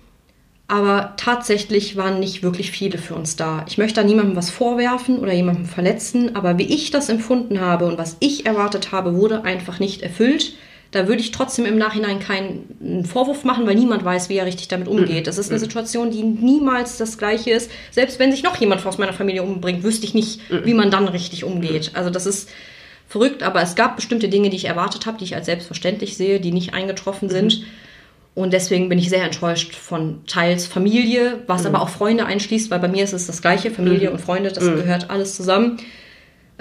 Aber 0.68 1.14
tatsächlich 1.18 1.96
waren 1.96 2.20
nicht 2.20 2.42
wirklich 2.42 2.72
viele 2.72 2.98
für 2.98 3.14
uns 3.14 3.36
da. 3.36 3.66
Ich 3.68 3.78
möchte 3.78 4.02
da 4.02 4.08
niemandem 4.08 4.36
was 4.36 4.50
vorwerfen 4.50 5.20
oder 5.20 5.34
jemandem 5.34 5.66
verletzen, 5.66 6.36
aber 6.36 6.58
wie 6.58 6.74
ich 6.74 6.90
das 6.90 7.10
empfunden 7.10 7.62
habe 7.62 7.86
und 7.86 8.00
was 8.00 8.18
ich 8.22 8.48
erwartet 8.48 8.92
habe, 8.92 9.14
wurde 9.16 9.44
einfach 9.44 9.80
nicht 9.80 10.02
erfüllt. 10.02 10.54
Da 10.94 11.08
würde 11.08 11.22
ich 11.22 11.32
trotzdem 11.32 11.66
im 11.66 11.78
Nachhinein 11.78 12.20
keinen 12.20 13.04
Vorwurf 13.04 13.44
machen, 13.44 13.66
weil 13.66 13.74
niemand 13.74 14.06
weiß, 14.06 14.30
wie 14.30 14.38
er 14.38 14.46
richtig 14.46 14.68
damit 14.68 14.88
umgeht. 14.88 15.26
Das 15.26 15.40
ist 15.40 15.50
eine 15.50 15.60
Situation, 15.60 16.12
die 16.12 16.22
niemals 16.22 16.98
das 16.98 17.18
gleiche 17.18 17.50
ist. 17.50 17.72
Selbst 17.90 18.20
wenn 18.20 18.32
sich 18.32 18.44
noch 18.44 18.56
jemand 18.58 18.86
aus 18.86 19.00
meiner 19.00 19.12
Familie 19.12 19.42
umbringt, 19.42 19.84
wüsste 19.84 20.06
ich 20.06 20.14
nicht, 20.14 20.40
wie 20.50 20.76
man 20.76 20.92
dann 20.92 21.08
richtig 21.08 21.44
umgeht. 21.44 21.92
Also 21.96 22.12
das 22.12 22.28
ist 22.28 22.48
verrückt, 23.08 23.42
aber 23.42 23.62
es 23.64 23.74
gab 23.74 23.96
bestimmte 23.96 24.30
Dinge, 24.30 24.52
die 24.52 24.56
ich 24.56 24.66
erwartet 24.66 25.08
habe, 25.08 25.18
die 25.18 25.24
ich 25.24 25.36
als 25.36 25.48
selbstverständlich 25.48 26.16
sehe, 26.16 26.40
die 26.40 26.52
nicht 26.52 26.76
eingetroffen 26.76 27.28
sind. 27.28 27.62
Mhm. 27.62 27.66
Und 28.36 28.54
deswegen 28.54 28.88
bin 28.88 29.00
ich 29.00 29.10
sehr 29.10 29.24
enttäuscht 29.24 29.76
von 29.76 30.26
teils 30.28 30.68
Familie, 30.68 31.40
was 31.48 31.62
mhm. 31.62 31.70
aber 31.70 31.82
auch 31.82 31.90
Freunde 31.90 32.26
einschließt, 32.26 32.72
weil 32.72 32.80
bei 32.80 32.88
mir 32.88 33.04
ist 33.04 33.14
es 33.14 33.28
das 33.28 33.42
gleiche, 33.42 33.72
Familie 33.72 34.10
mhm. 34.10 34.16
und 34.16 34.22
Freunde, 34.22 34.52
das 34.52 34.64
mhm. 34.64 34.76
gehört 34.76 35.10
alles 35.10 35.36
zusammen. 35.36 35.78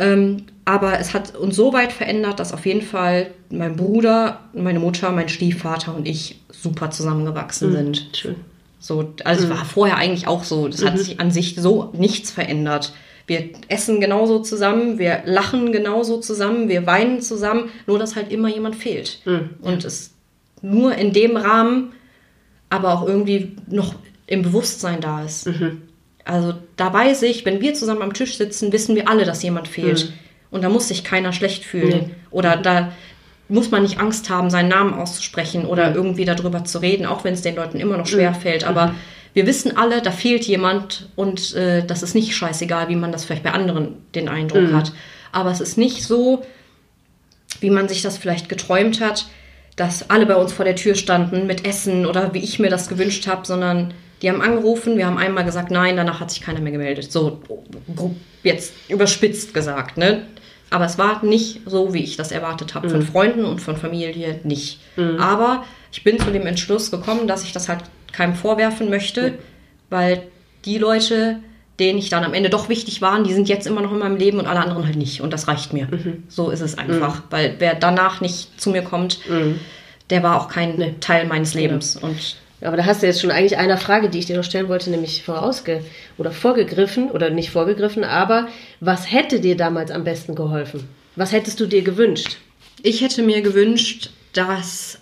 Ähm, 0.02 0.44
aber 0.64 0.98
es 0.98 1.14
hat 1.14 1.36
uns 1.36 1.56
so 1.56 1.72
weit 1.72 1.92
verändert, 1.92 2.40
dass 2.40 2.52
auf 2.52 2.66
jeden 2.66 2.82
Fall 2.82 3.30
mein 3.50 3.76
Bruder, 3.76 4.40
meine 4.52 4.80
Mutter, 4.80 5.10
mein 5.12 5.28
Stiefvater 5.28 5.94
und 5.94 6.06
ich 6.06 6.40
super 6.50 6.90
zusammengewachsen 6.90 7.70
mhm. 7.70 7.74
sind. 7.74 8.08
Schön. 8.12 8.34
So, 8.78 9.14
also 9.24 9.44
es 9.44 9.48
mhm. 9.48 9.54
war 9.54 9.64
vorher 9.64 9.96
eigentlich 9.96 10.26
auch 10.26 10.44
so. 10.44 10.66
Das 10.68 10.84
hat 10.84 10.98
sich 10.98 11.20
an 11.20 11.30
sich 11.30 11.54
so 11.56 11.90
nichts 11.96 12.30
verändert. 12.30 12.92
Wir 13.28 13.50
essen 13.68 14.00
genauso 14.00 14.40
zusammen, 14.40 14.98
wir 14.98 15.22
lachen 15.24 15.70
genauso 15.70 16.18
zusammen, 16.18 16.68
wir 16.68 16.86
weinen 16.86 17.22
zusammen, 17.22 17.70
nur 17.86 18.00
dass 18.00 18.16
halt 18.16 18.32
immer 18.32 18.48
jemand 18.48 18.74
fehlt. 18.74 19.20
Mhm. 19.24 19.50
Und 19.60 19.84
es 19.84 20.12
nur 20.62 20.94
in 20.96 21.12
dem 21.12 21.36
Rahmen, 21.36 21.92
aber 22.70 22.94
auch 22.94 23.06
irgendwie 23.06 23.56
noch 23.68 23.94
im 24.26 24.42
Bewusstsein 24.42 25.00
da 25.00 25.22
ist. 25.22 25.46
Mhm. 25.46 25.82
Also 26.24 26.54
da 26.76 26.92
weiß 26.92 27.22
ich, 27.22 27.44
wenn 27.44 27.60
wir 27.60 27.74
zusammen 27.74 28.02
am 28.02 28.14
Tisch 28.14 28.36
sitzen, 28.36 28.72
wissen 28.72 28.94
wir 28.94 29.08
alle, 29.08 29.24
dass 29.24 29.42
jemand 29.42 29.68
fehlt. 29.68 30.06
Mhm. 30.06 30.12
Und 30.50 30.62
da 30.62 30.68
muss 30.68 30.88
sich 30.88 31.02
keiner 31.02 31.32
schlecht 31.32 31.64
fühlen. 31.64 32.06
Nee. 32.06 32.10
Oder 32.30 32.56
da 32.56 32.92
muss 33.48 33.70
man 33.70 33.82
nicht 33.82 33.98
Angst 33.98 34.30
haben, 34.30 34.50
seinen 34.50 34.68
Namen 34.68 34.94
auszusprechen 34.94 35.66
oder 35.66 35.90
mhm. 35.90 35.96
irgendwie 35.96 36.24
darüber 36.24 36.64
zu 36.64 36.78
reden, 36.78 37.06
auch 37.06 37.24
wenn 37.24 37.34
es 37.34 37.42
den 37.42 37.56
Leuten 37.56 37.80
immer 37.80 37.96
noch 37.96 38.06
schwer 38.06 38.30
mhm. 38.30 38.36
fällt. 38.36 38.64
Aber 38.64 38.88
mhm. 38.88 38.94
wir 39.34 39.46
wissen 39.46 39.76
alle, 39.76 40.00
da 40.02 40.10
fehlt 40.10 40.44
jemand 40.44 41.08
und 41.16 41.54
äh, 41.54 41.84
das 41.84 42.02
ist 42.02 42.14
nicht 42.14 42.34
scheißegal, 42.34 42.88
wie 42.88 42.96
man 42.96 43.12
das 43.12 43.24
vielleicht 43.24 43.42
bei 43.42 43.52
anderen 43.52 43.96
den 44.14 44.28
Eindruck 44.28 44.70
mhm. 44.70 44.76
hat. 44.76 44.92
Aber 45.32 45.50
es 45.50 45.60
ist 45.60 45.78
nicht 45.78 46.04
so, 46.04 46.44
wie 47.60 47.70
man 47.70 47.88
sich 47.88 48.02
das 48.02 48.18
vielleicht 48.18 48.48
geträumt 48.48 49.00
hat, 49.00 49.26
dass 49.76 50.10
alle 50.10 50.26
bei 50.26 50.36
uns 50.36 50.52
vor 50.52 50.64
der 50.64 50.76
Tür 50.76 50.94
standen 50.94 51.46
mit 51.46 51.66
Essen 51.66 52.06
oder 52.06 52.34
wie 52.34 52.40
ich 52.40 52.58
mir 52.58 52.70
das 52.70 52.88
gewünscht 52.88 53.26
habe, 53.26 53.46
sondern 53.46 53.94
die 54.22 54.30
haben 54.30 54.40
angerufen, 54.40 54.96
wir 54.96 55.06
haben 55.06 55.18
einmal 55.18 55.44
gesagt 55.44 55.70
nein, 55.70 55.96
danach 55.96 56.20
hat 56.20 56.30
sich 56.30 56.40
keiner 56.40 56.60
mehr 56.60 56.72
gemeldet. 56.72 57.10
So 57.10 57.40
jetzt 58.42 58.72
überspitzt 58.88 59.52
gesagt, 59.52 59.98
ne? 59.98 60.26
Aber 60.70 60.86
es 60.86 60.96
war 60.96 61.22
nicht 61.22 61.60
so, 61.66 61.92
wie 61.92 62.02
ich 62.02 62.16
das 62.16 62.32
erwartet 62.32 62.74
habe. 62.74 62.86
Mhm. 62.86 62.92
Von 62.92 63.02
Freunden 63.02 63.44
und 63.44 63.60
von 63.60 63.76
Familie 63.76 64.40
nicht. 64.44 64.80
Mhm. 64.96 65.18
Aber 65.18 65.64
ich 65.90 66.02
bin 66.02 66.18
zu 66.18 66.30
dem 66.30 66.46
Entschluss 66.46 66.90
gekommen, 66.90 67.26
dass 67.26 67.44
ich 67.44 67.52
das 67.52 67.68
halt 67.68 67.80
keinem 68.12 68.34
vorwerfen 68.34 68.88
möchte, 68.88 69.32
mhm. 69.32 69.38
weil 69.90 70.22
die 70.64 70.78
Leute, 70.78 71.40
denen 71.78 71.98
ich 71.98 72.08
dann 72.08 72.24
am 72.24 72.32
Ende 72.32 72.48
doch 72.48 72.70
wichtig 72.70 73.02
waren, 73.02 73.24
die 73.24 73.34
sind 73.34 73.50
jetzt 73.50 73.66
immer 73.66 73.82
noch 73.82 73.92
in 73.92 73.98
meinem 73.98 74.16
Leben 74.16 74.38
und 74.38 74.46
alle 74.46 74.60
anderen 74.60 74.86
halt 74.86 74.96
nicht. 74.96 75.20
Und 75.20 75.32
das 75.32 75.46
reicht 75.46 75.74
mir. 75.74 75.88
Mhm. 75.90 76.22
So 76.28 76.50
ist 76.50 76.60
es 76.60 76.78
einfach. 76.78 77.16
Mhm. 77.16 77.24
Weil 77.28 77.54
wer 77.58 77.74
danach 77.74 78.22
nicht 78.22 78.58
zu 78.58 78.70
mir 78.70 78.82
kommt, 78.82 79.18
mhm. 79.28 79.60
der 80.08 80.22
war 80.22 80.40
auch 80.40 80.48
kein 80.48 80.76
nee. 80.76 80.94
Teil 81.00 81.26
meines 81.26 81.52
Lebens. 81.52 81.96
Und 81.96 82.36
aber 82.62 82.76
da 82.76 82.84
hast 82.84 83.02
du 83.02 83.06
jetzt 83.06 83.20
schon 83.20 83.30
eigentlich 83.30 83.58
einer 83.58 83.76
Frage, 83.76 84.08
die 84.08 84.18
ich 84.18 84.26
dir 84.26 84.36
noch 84.36 84.44
stellen 84.44 84.68
wollte, 84.68 84.90
nämlich 84.90 85.22
vorausge 85.22 85.84
oder 86.18 86.30
vorgegriffen 86.30 87.10
oder 87.10 87.30
nicht 87.30 87.50
vorgegriffen, 87.50 88.04
aber 88.04 88.48
was 88.80 89.10
hätte 89.10 89.40
dir 89.40 89.56
damals 89.56 89.90
am 89.90 90.04
besten 90.04 90.34
geholfen? 90.34 90.88
Was 91.16 91.32
hättest 91.32 91.60
du 91.60 91.66
dir 91.66 91.82
gewünscht? 91.82 92.38
Ich 92.82 93.00
hätte 93.00 93.22
mir 93.22 93.42
gewünscht, 93.42 94.10
dass 94.32 94.98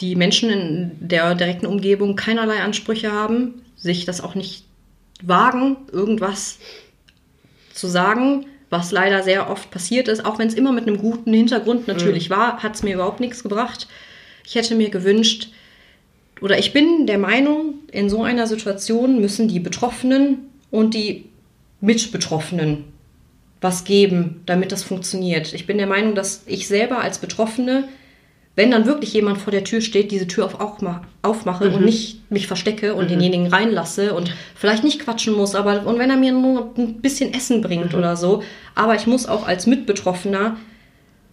die 0.00 0.16
Menschen 0.16 0.50
in 0.50 0.90
der 1.00 1.34
direkten 1.34 1.66
Umgebung 1.66 2.16
keinerlei 2.16 2.60
Ansprüche 2.60 3.12
haben, 3.12 3.62
sich 3.76 4.04
das 4.04 4.20
auch 4.20 4.34
nicht 4.34 4.64
wagen, 5.22 5.76
irgendwas 5.92 6.58
zu 7.72 7.86
sagen, 7.86 8.46
was 8.70 8.90
leider 8.90 9.22
sehr 9.22 9.50
oft 9.50 9.70
passiert 9.70 10.08
ist, 10.08 10.24
auch 10.24 10.38
wenn 10.38 10.48
es 10.48 10.54
immer 10.54 10.72
mit 10.72 10.86
einem 10.86 10.98
guten 10.98 11.32
Hintergrund 11.32 11.88
natürlich 11.88 12.30
mhm. 12.30 12.34
war, 12.34 12.62
hat 12.62 12.74
es 12.74 12.82
mir 12.82 12.94
überhaupt 12.94 13.20
nichts 13.20 13.42
gebracht. 13.42 13.86
Ich 14.44 14.54
hätte 14.54 14.74
mir 14.74 14.90
gewünscht, 14.90 15.50
oder 16.42 16.58
ich 16.58 16.72
bin 16.72 17.06
der 17.06 17.18
Meinung, 17.18 17.74
in 17.90 18.10
so 18.10 18.22
einer 18.22 18.46
Situation 18.46 19.20
müssen 19.20 19.48
die 19.48 19.60
Betroffenen 19.60 20.38
und 20.70 20.94
die 20.94 21.26
Mitbetroffenen 21.80 22.84
was 23.60 23.84
geben, 23.84 24.42
damit 24.44 24.72
das 24.72 24.82
funktioniert. 24.82 25.54
Ich 25.54 25.66
bin 25.66 25.78
der 25.78 25.86
Meinung, 25.86 26.14
dass 26.14 26.42
ich 26.46 26.66
selber 26.66 27.00
als 27.00 27.18
Betroffene, 27.18 27.84
wenn 28.56 28.72
dann 28.72 28.86
wirklich 28.86 29.14
jemand 29.14 29.38
vor 29.38 29.52
der 29.52 29.62
Tür 29.62 29.80
steht, 29.80 30.10
diese 30.10 30.26
Tür 30.26 30.46
auch 30.46 30.58
aufmache 31.22 31.68
mhm. 31.68 31.74
und 31.76 31.84
nicht 31.84 32.30
mich 32.30 32.48
verstecke 32.48 32.94
und 32.94 33.04
mhm. 33.04 33.10
denjenigen 33.10 33.46
reinlasse 33.46 34.14
und 34.14 34.34
vielleicht 34.56 34.82
nicht 34.82 35.00
quatschen 35.00 35.34
muss, 35.34 35.54
aber 35.54 35.86
und 35.86 35.98
wenn 35.98 36.10
er 36.10 36.16
mir 36.16 36.32
nur 36.32 36.72
ein 36.76 37.00
bisschen 37.00 37.32
Essen 37.32 37.62
bringt 37.62 37.92
mhm. 37.92 37.98
oder 37.98 38.16
so, 38.16 38.42
aber 38.74 38.96
ich 38.96 39.06
muss 39.06 39.26
auch 39.26 39.46
als 39.46 39.66
Mitbetroffener 39.66 40.56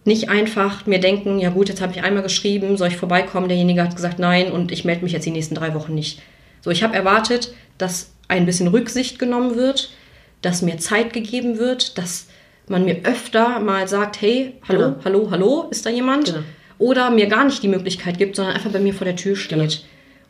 nicht 0.04 0.28
einfach 0.28 0.86
mir 0.86 0.98
denken, 0.98 1.38
ja 1.38 1.50
gut, 1.50 1.68
jetzt 1.68 1.80
habe 1.80 1.92
ich 1.92 2.02
einmal 2.02 2.22
geschrieben, 2.22 2.76
soll 2.76 2.88
ich 2.88 2.96
vorbeikommen? 2.96 3.48
Derjenige 3.48 3.82
hat 3.82 3.94
gesagt 3.94 4.18
nein 4.18 4.50
und 4.50 4.72
ich 4.72 4.84
melde 4.84 5.04
mich 5.04 5.12
jetzt 5.12 5.26
die 5.26 5.30
nächsten 5.30 5.54
drei 5.54 5.74
Wochen 5.74 5.94
nicht. 5.94 6.22
So, 6.62 6.70
ich 6.70 6.82
habe 6.82 6.94
erwartet, 6.94 7.54
dass 7.78 8.12
ein 8.28 8.46
bisschen 8.46 8.68
Rücksicht 8.68 9.18
genommen 9.18 9.56
wird, 9.56 9.90
dass 10.42 10.62
mir 10.62 10.78
Zeit 10.78 11.12
gegeben 11.12 11.58
wird, 11.58 11.98
dass 11.98 12.28
man 12.68 12.84
mir 12.84 13.00
öfter 13.04 13.60
mal 13.60 13.88
sagt, 13.88 14.20
hey, 14.22 14.54
hallo, 14.68 14.80
genau. 14.80 15.04
hallo, 15.04 15.28
hallo, 15.30 15.68
ist 15.70 15.84
da 15.84 15.90
jemand? 15.90 16.26
Genau. 16.26 16.44
Oder 16.78 17.10
mir 17.10 17.26
gar 17.26 17.44
nicht 17.44 17.62
die 17.62 17.68
Möglichkeit 17.68 18.16
gibt, 18.16 18.36
sondern 18.36 18.54
einfach 18.54 18.70
bei 18.70 18.78
mir 18.78 18.94
vor 18.94 19.04
der 19.04 19.16
Tür 19.16 19.36
steht. 19.36 19.58
Genau 19.58 19.70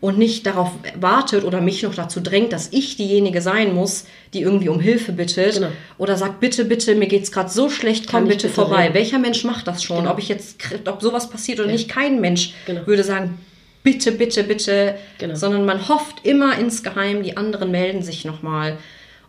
und 0.00 0.16
nicht 0.16 0.46
darauf 0.46 0.70
wartet 0.98 1.44
oder 1.44 1.60
mich 1.60 1.82
noch 1.82 1.94
dazu 1.94 2.20
drängt, 2.20 2.52
dass 2.52 2.72
ich 2.72 2.96
diejenige 2.96 3.42
sein 3.42 3.74
muss, 3.74 4.06
die 4.32 4.40
irgendwie 4.40 4.70
um 4.70 4.80
Hilfe 4.80 5.12
bittet 5.12 5.54
genau. 5.54 5.68
oder 5.98 6.16
sagt, 6.16 6.40
bitte, 6.40 6.64
bitte, 6.64 6.94
mir 6.94 7.06
geht's 7.06 7.30
gerade 7.30 7.50
so 7.50 7.68
schlecht, 7.68 8.08
komm 8.08 8.24
bitte, 8.24 8.46
bitte, 8.46 8.48
vorbei. 8.48 8.84
Reden. 8.84 8.94
Welcher 8.94 9.18
Mensch 9.18 9.44
macht 9.44 9.66
das 9.66 9.82
schon? 9.82 9.98
Genau. 9.98 10.12
Ob 10.12 10.18
ich 10.18 10.28
jetzt, 10.28 10.56
ob 10.86 11.02
sowas 11.02 11.28
passiert 11.28 11.60
oder 11.60 11.68
ja. 11.68 11.74
nicht, 11.74 11.88
kein 11.88 12.20
Mensch 12.20 12.54
genau. 12.64 12.86
würde 12.86 13.04
sagen, 13.04 13.38
bitte, 13.82 14.12
bitte, 14.12 14.44
bitte, 14.44 14.94
genau. 15.18 15.34
sondern 15.34 15.66
man 15.66 15.88
hofft 15.88 16.24
immer 16.24 16.58
insgeheim, 16.58 17.22
die 17.22 17.36
anderen 17.36 17.70
melden 17.70 18.02
sich 18.02 18.24
nochmal. 18.24 18.78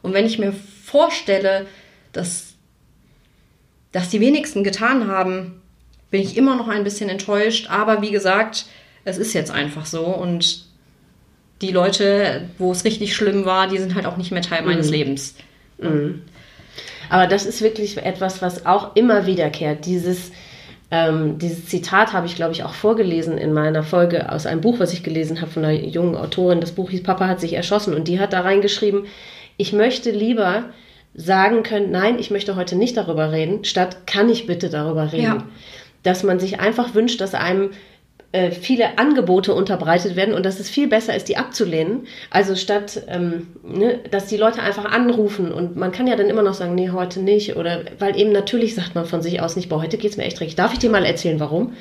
Und 0.01 0.13
wenn 0.13 0.25
ich 0.25 0.39
mir 0.39 0.53
vorstelle, 0.85 1.65
dass, 2.13 2.53
dass 3.91 4.09
die 4.09 4.21
wenigsten 4.21 4.63
getan 4.63 5.07
haben, 5.07 5.61
bin 6.11 6.21
ich 6.21 6.37
immer 6.37 6.55
noch 6.55 6.67
ein 6.67 6.83
bisschen 6.83 7.09
enttäuscht. 7.09 7.67
Aber 7.69 8.01
wie 8.01 8.11
gesagt, 8.11 8.65
es 9.03 9.17
ist 9.17 9.33
jetzt 9.33 9.51
einfach 9.51 9.85
so 9.85 10.05
und 10.05 10.65
die 11.61 11.71
Leute, 11.71 12.49
wo 12.57 12.71
es 12.71 12.85
richtig 12.85 13.15
schlimm 13.15 13.45
war, 13.45 13.67
die 13.67 13.77
sind 13.77 13.95
halt 13.95 14.05
auch 14.05 14.17
nicht 14.17 14.31
mehr 14.31 14.41
Teil 14.41 14.63
meines 14.63 14.87
mhm. 14.87 14.93
Lebens. 14.93 15.35
Mhm. 15.79 16.21
Aber 17.09 17.27
das 17.27 17.45
ist 17.45 17.61
wirklich 17.61 17.97
etwas, 17.97 18.41
was 18.41 18.65
auch 18.65 18.95
immer 18.95 19.25
wiederkehrt. 19.25 19.85
Dieses, 19.85 20.31
ähm, 20.89 21.37
dieses 21.37 21.65
Zitat 21.65 22.13
habe 22.13 22.25
ich, 22.25 22.35
glaube 22.35 22.53
ich, 22.53 22.63
auch 22.63 22.73
vorgelesen 22.73 23.37
in 23.37 23.53
meiner 23.53 23.83
Folge 23.83 24.31
aus 24.31 24.45
einem 24.45 24.61
Buch, 24.61 24.79
was 24.79 24.93
ich 24.93 25.03
gelesen 25.03 25.41
habe 25.41 25.51
von 25.51 25.65
einer 25.65 25.77
jungen 25.77 26.15
Autorin. 26.15 26.61
Das 26.61 26.71
Buch 26.71 26.89
hieß 26.89 27.03
Papa 27.03 27.27
hat 27.27 27.41
sich 27.41 27.53
erschossen 27.53 27.93
und 27.93 28.07
die 28.07 28.19
hat 28.19 28.33
da 28.33 28.41
reingeschrieben, 28.41 29.05
ich 29.57 29.73
möchte 29.73 30.11
lieber 30.11 30.69
sagen 31.13 31.63
können, 31.63 31.91
nein, 31.91 32.17
ich 32.17 32.31
möchte 32.31 32.55
heute 32.55 32.75
nicht 32.75 32.95
darüber 32.95 33.31
reden, 33.31 33.65
statt 33.65 34.07
kann 34.07 34.29
ich 34.29 34.47
bitte 34.47 34.69
darüber 34.69 35.11
reden. 35.11 35.23
Ja. 35.23 35.43
Dass 36.03 36.23
man 36.23 36.39
sich 36.39 36.59
einfach 36.59 36.95
wünscht, 36.95 37.21
dass 37.21 37.35
einem 37.35 37.71
äh, 38.33 38.51
viele 38.51 38.97
Angebote 38.97 39.53
unterbreitet 39.53 40.15
werden 40.15 40.33
und 40.33 40.45
dass 40.45 40.59
es 40.59 40.69
viel 40.69 40.87
besser 40.87 41.15
ist, 41.15 41.27
die 41.27 41.37
abzulehnen. 41.37 42.07
Also 42.29 42.55
statt, 42.55 43.03
ähm, 43.07 43.47
ne, 43.63 43.99
dass 44.09 44.27
die 44.27 44.37
Leute 44.37 44.61
einfach 44.61 44.85
anrufen 44.85 45.51
und 45.51 45.75
man 45.75 45.91
kann 45.91 46.07
ja 46.07 46.15
dann 46.15 46.29
immer 46.29 46.41
noch 46.41 46.53
sagen, 46.53 46.75
nee, 46.75 46.89
heute 46.91 47.21
nicht. 47.21 47.57
Oder 47.57 47.81
weil 47.99 48.17
eben 48.17 48.31
natürlich 48.31 48.75
sagt 48.75 48.95
man 48.95 49.05
von 49.05 49.21
sich 49.21 49.41
aus 49.41 49.55
nicht, 49.55 49.69
boah, 49.69 49.81
heute 49.81 49.97
geht 49.97 50.11
es 50.11 50.17
mir 50.17 50.23
echt 50.23 50.39
richtig. 50.39 50.55
Darf 50.55 50.71
ich 50.71 50.79
dir 50.79 50.89
mal 50.89 51.05
erzählen, 51.05 51.39
warum? 51.39 51.73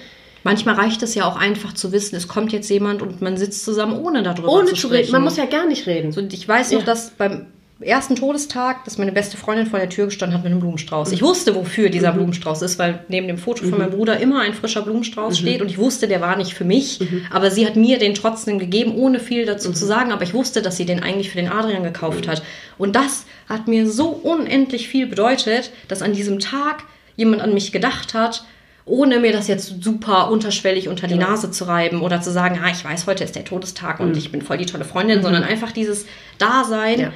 Manchmal 0.43 0.75
reicht 0.75 1.03
es 1.03 1.15
ja 1.15 1.25
auch 1.25 1.37
einfach 1.37 1.75
zu 1.75 1.93
wissen, 1.93 2.17
es 2.17 2.27
kommt 2.27 2.53
jetzt 2.53 2.71
jemand 2.71 3.03
und 3.03 3.21
man 3.21 3.37
sitzt 3.37 3.65
zusammen, 3.65 3.93
ohne 4.03 4.23
darüber 4.23 4.49
ohne 4.49 4.67
zu 4.67 4.77
sprechen. 4.77 4.87
Ohne 4.87 5.03
zu 5.03 5.05
reden. 5.05 5.13
Man 5.13 5.23
muss 5.23 5.37
ja 5.37 5.45
gar 5.45 5.67
nicht 5.67 5.87
reden. 5.87 6.13
So, 6.13 6.21
ich 6.21 6.49
weiß 6.49 6.73
noch, 6.73 6.81
ja. 6.81 6.87
dass 6.87 7.11
beim 7.11 7.47
ersten 7.83 8.15
Todestag, 8.15 8.85
dass 8.85 8.99
meine 8.99 9.13
beste 9.13 9.37
Freundin 9.37 9.67
vor 9.67 9.79
der 9.79 9.89
Tür 9.89 10.07
gestanden 10.07 10.37
hat 10.37 10.45
mit 10.45 10.53
einem 10.53 10.61
Blumenstrauß. 10.61 11.13
Ich 11.13 11.23
wusste, 11.23 11.55
wofür 11.55 11.89
dieser 11.89 12.13
mhm. 12.13 12.17
Blumenstrauß 12.17 12.63
ist, 12.63 12.79
weil 12.79 13.05
neben 13.09 13.27
dem 13.27 13.39
Foto 13.39 13.63
von 13.63 13.73
mhm. 13.73 13.79
meinem 13.79 13.91
Bruder 13.93 14.21
immer 14.21 14.41
ein 14.43 14.53
frischer 14.53 14.83
Blumenstrauß 14.83 15.35
mhm. 15.35 15.43
steht 15.43 15.63
und 15.63 15.71
ich 15.71 15.79
wusste, 15.79 16.07
der 16.07 16.21
war 16.21 16.37
nicht 16.37 16.53
für 16.53 16.65
mich, 16.65 17.01
mhm. 17.01 17.27
aber 17.31 17.51
sie 17.51 17.67
hat 17.67 17.77
mir 17.77 17.99
den 17.99 18.15
trotzdem 18.15 18.59
gegeben, 18.59 18.95
ohne 18.95 19.19
viel 19.19 19.47
dazu 19.47 19.71
mhm. 19.71 19.75
zu 19.75 19.87
sagen, 19.87 20.13
aber 20.13 20.23
ich 20.23 20.35
wusste, 20.35 20.61
dass 20.61 20.77
sie 20.77 20.85
den 20.85 21.03
eigentlich 21.03 21.31
für 21.31 21.39
den 21.39 21.51
Adrian 21.51 21.83
gekauft 21.83 22.29
hat. 22.29 22.43
Und 22.77 22.97
das 22.97 23.25
hat 23.49 23.67
mir 23.67 23.89
so 23.89 24.09
unendlich 24.09 24.89
viel 24.89 25.07
bedeutet, 25.07 25.71
dass 25.89 26.03
an 26.03 26.13
diesem 26.13 26.39
Tag 26.39 26.85
jemand 27.17 27.41
an 27.41 27.55
mich 27.55 27.73
gedacht 27.73 28.13
hat, 28.13 28.45
ohne 28.85 29.21
mir 29.21 29.33
das 29.33 29.47
jetzt 29.47 29.83
super 29.83 30.31
unterschwellig 30.31 30.89
unter 30.89 31.07
die 31.07 31.15
genau. 31.15 31.31
Nase 31.31 31.51
zu 31.51 31.65
reiben 31.65 32.03
oder 32.03 32.21
zu 32.21 32.31
sagen, 32.31 32.61
ah, 32.63 32.71
ich 32.71 32.85
weiß, 32.85 33.07
heute 33.07 33.25
ist 33.25 33.37
der 33.37 33.45
Todestag 33.45 34.01
und 34.01 34.17
ich 34.17 34.33
bin 34.33 34.43
voll 34.43 34.59
die 34.59 34.67
tolle 34.67 34.85
Freundin, 34.85 35.23
sondern 35.23 35.45
einfach 35.45 35.73
dieses 35.73 36.07
Dasein. 36.39 37.01
Ja 37.01 37.13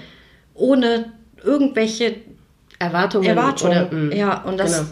ohne 0.55 1.12
irgendwelche 1.43 2.16
Erwartungen. 2.78 3.28
Erwartungen. 3.28 3.89
Oder, 3.89 3.94
mm, 3.94 4.12
ja, 4.12 4.43
und 4.43 4.59
das 4.59 4.78
genau. 4.78 4.89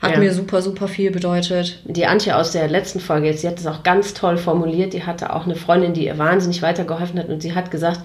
hat 0.00 0.12
ja. 0.12 0.18
mir 0.18 0.32
super, 0.32 0.62
super 0.62 0.88
viel 0.88 1.10
bedeutet. 1.10 1.82
Die 1.84 2.06
Antje 2.06 2.36
aus 2.36 2.52
der 2.52 2.68
letzten 2.68 3.00
Folge 3.00 3.26
jetzt, 3.26 3.40
sie 3.40 3.48
hat 3.48 3.58
das 3.58 3.66
auch 3.66 3.82
ganz 3.82 4.14
toll 4.14 4.36
formuliert. 4.36 4.92
Die 4.92 5.04
hatte 5.04 5.34
auch 5.34 5.44
eine 5.44 5.56
Freundin, 5.56 5.94
die 5.94 6.06
ihr 6.06 6.18
wahnsinnig 6.18 6.62
weitergeholfen 6.62 7.18
hat 7.18 7.28
und 7.28 7.42
sie 7.42 7.54
hat 7.54 7.70
gesagt, 7.70 8.00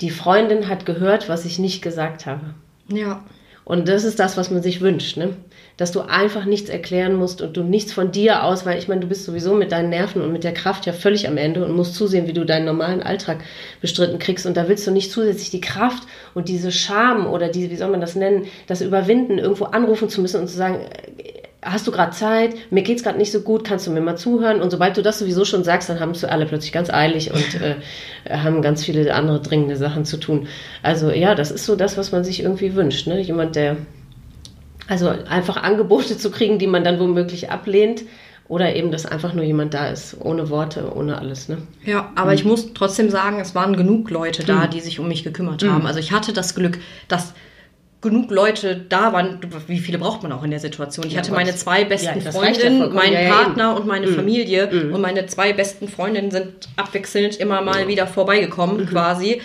die 0.00 0.10
Freundin 0.10 0.68
hat 0.68 0.84
gehört, 0.84 1.28
was 1.28 1.44
ich 1.44 1.58
nicht 1.58 1.82
gesagt 1.82 2.26
habe. 2.26 2.54
Ja. 2.88 3.22
Und 3.64 3.88
das 3.88 4.04
ist 4.04 4.20
das, 4.20 4.36
was 4.36 4.50
man 4.50 4.62
sich 4.62 4.80
wünscht, 4.80 5.16
ne? 5.16 5.30
Dass 5.76 5.92
du 5.92 6.00
einfach 6.00 6.46
nichts 6.46 6.70
erklären 6.70 7.14
musst 7.14 7.42
und 7.42 7.56
du 7.56 7.62
nichts 7.62 7.92
von 7.92 8.10
dir 8.10 8.44
aus, 8.44 8.64
weil 8.64 8.78
ich 8.78 8.88
meine, 8.88 9.02
du 9.02 9.06
bist 9.08 9.24
sowieso 9.24 9.54
mit 9.54 9.72
deinen 9.72 9.90
Nerven 9.90 10.22
und 10.22 10.32
mit 10.32 10.42
der 10.42 10.54
Kraft 10.54 10.86
ja 10.86 10.92
völlig 10.92 11.28
am 11.28 11.36
Ende 11.36 11.64
und 11.64 11.76
musst 11.76 11.94
zusehen, 11.94 12.26
wie 12.26 12.32
du 12.32 12.44
deinen 12.44 12.64
normalen 12.64 13.02
Alltag 13.02 13.38
bestritten 13.80 14.18
kriegst. 14.18 14.46
Und 14.46 14.56
da 14.56 14.68
willst 14.68 14.86
du 14.86 14.90
nicht 14.90 15.12
zusätzlich 15.12 15.50
die 15.50 15.60
Kraft 15.60 16.04
und 16.34 16.48
diese 16.48 16.72
Scham 16.72 17.26
oder 17.26 17.48
diese, 17.48 17.70
wie 17.70 17.76
soll 17.76 17.90
man 17.90 18.00
das 18.00 18.14
nennen, 18.14 18.46
das 18.66 18.80
Überwinden, 18.80 19.38
irgendwo 19.38 19.64
anrufen 19.66 20.08
zu 20.08 20.22
müssen 20.22 20.40
und 20.40 20.48
zu 20.48 20.56
sagen, 20.56 20.80
hast 21.66 21.86
du 21.86 21.90
gerade 21.90 22.12
Zeit, 22.12 22.54
mir 22.70 22.82
geht's 22.82 23.02
gerade 23.02 23.18
nicht 23.18 23.32
so 23.32 23.40
gut, 23.40 23.64
kannst 23.64 23.86
du 23.86 23.90
mir 23.90 24.00
mal 24.00 24.16
zuhören? 24.16 24.60
Und 24.60 24.70
sobald 24.70 24.96
du 24.96 25.02
das 25.02 25.18
sowieso 25.18 25.44
schon 25.44 25.64
sagst, 25.64 25.88
dann 25.88 26.00
haben 26.00 26.12
es 26.12 26.24
alle 26.24 26.46
plötzlich 26.46 26.72
ganz 26.72 26.90
eilig 26.90 27.32
und 27.32 27.60
äh, 27.60 27.76
haben 28.30 28.62
ganz 28.62 28.84
viele 28.84 29.12
andere 29.12 29.40
dringende 29.40 29.76
Sachen 29.76 30.04
zu 30.04 30.16
tun. 30.16 30.46
Also 30.82 31.10
ja, 31.10 31.34
das 31.34 31.50
ist 31.50 31.66
so 31.66 31.76
das, 31.76 31.98
was 31.98 32.12
man 32.12 32.24
sich 32.24 32.42
irgendwie 32.42 32.74
wünscht. 32.74 33.06
Ne? 33.06 33.20
Jemand, 33.20 33.56
der 33.56 33.76
also 34.88 35.08
einfach 35.08 35.56
Angebote 35.56 36.16
zu 36.16 36.30
kriegen, 36.30 36.58
die 36.58 36.66
man 36.66 36.84
dann 36.84 36.98
womöglich 36.98 37.50
ablehnt. 37.50 38.04
Oder 38.48 38.76
eben, 38.76 38.92
dass 38.92 39.06
einfach 39.06 39.34
nur 39.34 39.44
jemand 39.44 39.74
da 39.74 39.88
ist, 39.88 40.16
ohne 40.20 40.50
Worte, 40.50 40.92
ohne 40.94 41.18
alles. 41.18 41.48
Ne? 41.48 41.58
Ja, 41.84 42.12
aber 42.14 42.30
mhm. 42.30 42.36
ich 42.36 42.44
muss 42.44 42.74
trotzdem 42.74 43.10
sagen, 43.10 43.40
es 43.40 43.56
waren 43.56 43.76
genug 43.76 44.08
Leute 44.08 44.44
da, 44.44 44.66
mhm. 44.66 44.70
die 44.70 44.80
sich 44.80 45.00
um 45.00 45.08
mich 45.08 45.24
gekümmert 45.24 45.62
mhm. 45.62 45.72
haben. 45.72 45.86
Also 45.86 45.98
ich 45.98 46.12
hatte 46.12 46.32
das 46.32 46.54
Glück, 46.54 46.78
dass 47.08 47.34
genug 48.02 48.30
Leute 48.30 48.76
da 48.88 49.12
waren. 49.12 49.40
Wie 49.66 49.80
viele 49.80 49.98
braucht 49.98 50.22
man 50.22 50.30
auch 50.30 50.44
in 50.44 50.50
der 50.50 50.60
Situation? 50.60 51.06
Ich 51.06 51.14
ja, 51.14 51.18
hatte 51.18 51.32
meine 51.32 51.56
zwei 51.56 51.84
besten 51.84 52.20
ja, 52.20 52.30
Freundinnen, 52.30 52.80
ja 52.82 52.88
meinen 52.88 53.28
Partner 53.28 53.76
und 53.76 53.86
meine 53.88 54.06
mhm. 54.06 54.14
Familie. 54.14 54.70
Mhm. 54.70 54.94
Und 54.94 55.00
meine 55.00 55.26
zwei 55.26 55.52
besten 55.52 55.88
Freundinnen 55.88 56.30
sind 56.30 56.68
abwechselnd 56.76 57.36
immer 57.38 57.62
mal 57.62 57.88
wieder 57.88 58.06
vorbeigekommen, 58.06 58.82
mhm. 58.82 58.86
quasi. 58.86 59.40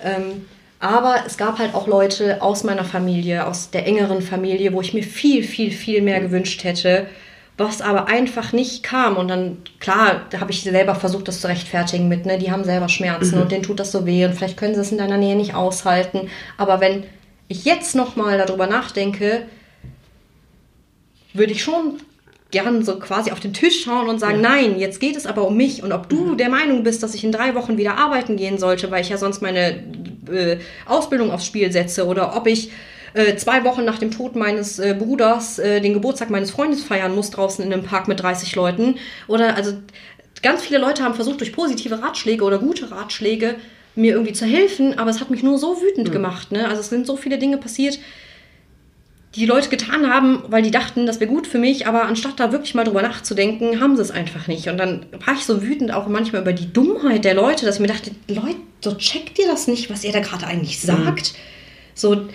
Ähm, 0.00 0.46
aber 0.82 1.22
es 1.24 1.36
gab 1.36 1.60
halt 1.60 1.76
auch 1.76 1.86
Leute 1.86 2.42
aus 2.42 2.64
meiner 2.64 2.84
Familie, 2.84 3.46
aus 3.46 3.70
der 3.70 3.86
engeren 3.86 4.20
Familie, 4.20 4.72
wo 4.72 4.80
ich 4.80 4.92
mir 4.92 5.04
viel, 5.04 5.44
viel, 5.44 5.70
viel 5.70 6.02
mehr 6.02 6.20
gewünscht 6.20 6.64
hätte, 6.64 7.06
was 7.56 7.80
aber 7.80 8.08
einfach 8.08 8.52
nicht 8.52 8.82
kam. 8.82 9.16
Und 9.16 9.28
dann, 9.28 9.58
klar, 9.78 10.22
da 10.30 10.40
habe 10.40 10.50
ich 10.50 10.62
selber 10.62 10.96
versucht, 10.96 11.28
das 11.28 11.40
zu 11.40 11.46
rechtfertigen 11.46 12.08
mit, 12.08 12.26
ne, 12.26 12.36
die 12.36 12.50
haben 12.50 12.64
selber 12.64 12.88
Schmerzen 12.88 13.36
mhm. 13.36 13.42
und 13.42 13.52
denen 13.52 13.62
tut 13.62 13.78
das 13.78 13.92
so 13.92 14.06
weh 14.06 14.24
und 14.24 14.34
vielleicht 14.34 14.56
können 14.56 14.74
sie 14.74 14.80
es 14.80 14.90
in 14.90 14.98
deiner 14.98 15.18
Nähe 15.18 15.36
nicht 15.36 15.54
aushalten. 15.54 16.28
Aber 16.56 16.80
wenn 16.80 17.04
ich 17.46 17.64
jetzt 17.64 17.94
nochmal 17.94 18.36
darüber 18.36 18.66
nachdenke, 18.66 19.46
würde 21.32 21.52
ich 21.52 21.62
schon 21.62 21.98
gern 22.50 22.84
so 22.84 22.98
quasi 22.98 23.30
auf 23.30 23.38
den 23.38 23.54
Tisch 23.54 23.84
schauen 23.84 24.08
und 24.08 24.18
sagen, 24.18 24.42
ja. 24.42 24.50
nein, 24.50 24.80
jetzt 24.80 24.98
geht 24.98 25.16
es 25.16 25.26
aber 25.26 25.46
um 25.46 25.56
mich 25.56 25.84
und 25.84 25.92
ob 25.92 26.08
du 26.08 26.32
mhm. 26.32 26.38
der 26.38 26.48
Meinung 26.48 26.82
bist, 26.82 27.04
dass 27.04 27.14
ich 27.14 27.22
in 27.22 27.30
drei 27.30 27.54
Wochen 27.54 27.78
wieder 27.78 27.98
arbeiten 27.98 28.36
gehen 28.36 28.58
sollte, 28.58 28.90
weil 28.90 29.02
ich 29.02 29.10
ja 29.10 29.16
sonst 29.16 29.42
meine 29.42 29.80
äh, 30.30 30.58
Ausbildung 30.86 31.30
aufs 31.30 31.46
Spiel 31.46 31.72
setze 31.72 32.06
oder 32.06 32.36
ob 32.36 32.46
ich 32.46 32.70
äh, 33.14 33.36
zwei 33.36 33.64
Wochen 33.64 33.84
nach 33.84 33.98
dem 33.98 34.10
Tod 34.10 34.36
meines 34.36 34.78
äh, 34.78 34.94
Bruders 34.98 35.56
den 35.56 35.94
Geburtstag 35.94 36.30
meines 36.30 36.50
Freundes 36.50 36.82
feiern 36.82 37.14
muss 37.14 37.30
draußen 37.30 37.64
in 37.64 37.72
einem 37.72 37.82
Park 37.82 38.08
mit 38.08 38.20
30 38.20 38.54
Leuten 38.54 38.96
oder 39.28 39.56
also 39.56 39.74
ganz 40.42 40.62
viele 40.62 40.78
Leute 40.78 41.04
haben 41.04 41.14
versucht 41.14 41.40
durch 41.40 41.52
positive 41.52 42.02
Ratschläge 42.02 42.44
oder 42.44 42.58
gute 42.58 42.90
Ratschläge 42.90 43.56
mir 43.94 44.12
irgendwie 44.14 44.32
zu 44.32 44.46
helfen, 44.46 44.98
aber 44.98 45.10
es 45.10 45.20
hat 45.20 45.30
mich 45.30 45.42
nur 45.42 45.58
so 45.58 45.80
wütend 45.80 46.08
mhm. 46.08 46.12
gemacht. 46.12 46.52
Ne? 46.52 46.66
Also 46.66 46.80
es 46.80 46.88
sind 46.88 47.06
so 47.06 47.16
viele 47.16 47.38
Dinge 47.38 47.58
passiert, 47.58 47.98
die 49.34 49.46
Leute 49.46 49.70
getan 49.70 50.12
haben, 50.12 50.42
weil 50.48 50.62
die 50.62 50.70
dachten, 50.70 51.06
das 51.06 51.18
wäre 51.18 51.30
gut 51.30 51.46
für 51.46 51.58
mich, 51.58 51.86
aber 51.86 52.04
anstatt 52.04 52.38
da 52.38 52.52
wirklich 52.52 52.74
mal 52.74 52.84
drüber 52.84 53.00
nachzudenken, 53.00 53.80
haben 53.80 53.96
sie 53.96 54.02
es 54.02 54.10
einfach 54.10 54.46
nicht. 54.46 54.68
Und 54.68 54.76
dann 54.76 55.06
war 55.24 55.34
ich 55.34 55.44
so 55.44 55.62
wütend 55.62 55.92
auch 55.92 56.06
manchmal 56.06 56.42
über 56.42 56.52
die 56.52 56.70
Dummheit 56.70 57.24
der 57.24 57.34
Leute, 57.34 57.64
dass 57.64 57.76
ich 57.76 57.80
mir 57.80 57.86
dachte, 57.86 58.10
Leute, 58.28 58.56
so 58.82 58.94
checkt 58.94 59.38
ihr 59.38 59.46
das 59.46 59.68
nicht, 59.68 59.88
was 59.88 60.04
ihr 60.04 60.12
da 60.12 60.20
gerade 60.20 60.46
eigentlich 60.46 60.82
mhm. 60.82 60.86
sagt? 60.86 61.32
Mhm. 61.32 61.36
So. 61.94 62.28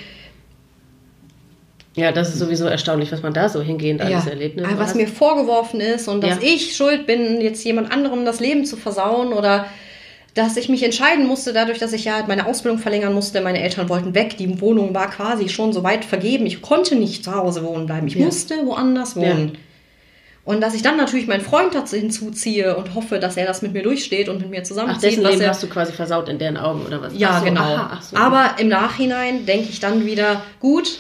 Ja, 1.95 2.11
das 2.11 2.30
ist 2.30 2.40
sowieso 2.40 2.65
erstaunlich, 2.65 3.11
was 3.11 3.22
man 3.22 3.34
da 3.34 3.49
so 3.49 3.61
hingehend 3.61 4.02
alles 4.02 4.26
ja. 4.26 4.32
erlebt. 4.32 4.57
Ne? 4.57 4.68
Was 4.78 4.95
mir 4.95 5.07
vorgeworfen 5.07 5.80
ist 5.80 6.07
und 6.07 6.22
dass 6.22 6.41
ja. 6.41 6.49
ich 6.49 6.76
schuld 6.76 7.06
bin, 7.06 7.41
jetzt 7.41 7.64
jemand 7.64 7.91
anderem 7.91 8.26
das 8.26 8.40
Leben 8.40 8.65
zu 8.65 8.76
versauen 8.76 9.34
oder 9.34 9.68
dass 10.38 10.56
ich 10.56 10.70
mich 10.70 10.84
entscheiden 10.84 11.26
musste, 11.26 11.52
dadurch, 11.52 11.80
dass 11.80 11.94
ich 11.94 12.06
ja 12.06 12.24
meine 12.28 12.46
Ausbildung 12.46 12.80
verlängern 12.80 13.14
musste. 13.14 13.42
Meine 13.42 13.62
Eltern 13.62 13.90
wollten 13.90 14.14
weg. 14.14 14.38
Die 14.38 14.62
Wohnung 14.62 14.94
war 14.94 15.10
quasi 15.10 15.50
schon 15.50 15.74
so 15.74 15.84
weit 15.84 16.06
vergeben. 16.06 16.46
Ich 16.46 16.62
konnte 16.62 16.96
nicht 16.96 17.24
zu 17.24 17.34
Hause 17.34 17.64
wohnen 17.64 17.88
bleiben. 17.88 18.08
Ich 18.08 18.16
ja. 18.16 18.26
musste 18.26 18.56
woanders 18.66 19.16
wohnen. 19.16 19.54
Ja. 19.54 19.60
Und 20.46 20.62
dass 20.62 20.76
ich 20.76 20.82
dann 20.82 20.96
natürlich 20.96 21.28
meinen 21.28 21.42
Freund 21.42 21.74
dazu 21.74 21.98
hinzuziehe 21.98 22.78
und 22.78 22.94
hoffe, 22.94 23.20
dass 23.20 23.36
er 23.36 23.46
das 23.46 23.62
mit 23.62 23.74
mir 23.74 23.84
durchsteht 23.84 24.30
und 24.30 24.40
mit 24.40 24.50
mir 24.50 24.64
zusammenzieht. 24.64 24.98
Ach, 24.98 25.10
dessen 25.10 25.24
Leben 25.24 25.42
er, 25.42 25.50
hast 25.50 25.64
du 25.64 25.68
quasi 25.68 25.92
versaut 25.92 26.30
in 26.30 26.38
deren 26.38 26.56
Augen 26.56 26.86
oder 26.86 27.02
was? 27.02 27.14
Ja, 27.18 27.40
so, 27.40 27.46
genau. 27.46 27.62
Aha, 27.62 28.00
so. 28.02 28.16
Aber 28.16 28.52
im 28.60 28.70
Nachhinein 28.70 29.46
denke 29.46 29.70
ich 29.70 29.80
dann 29.80 30.06
wieder, 30.06 30.44
gut, 30.62 31.00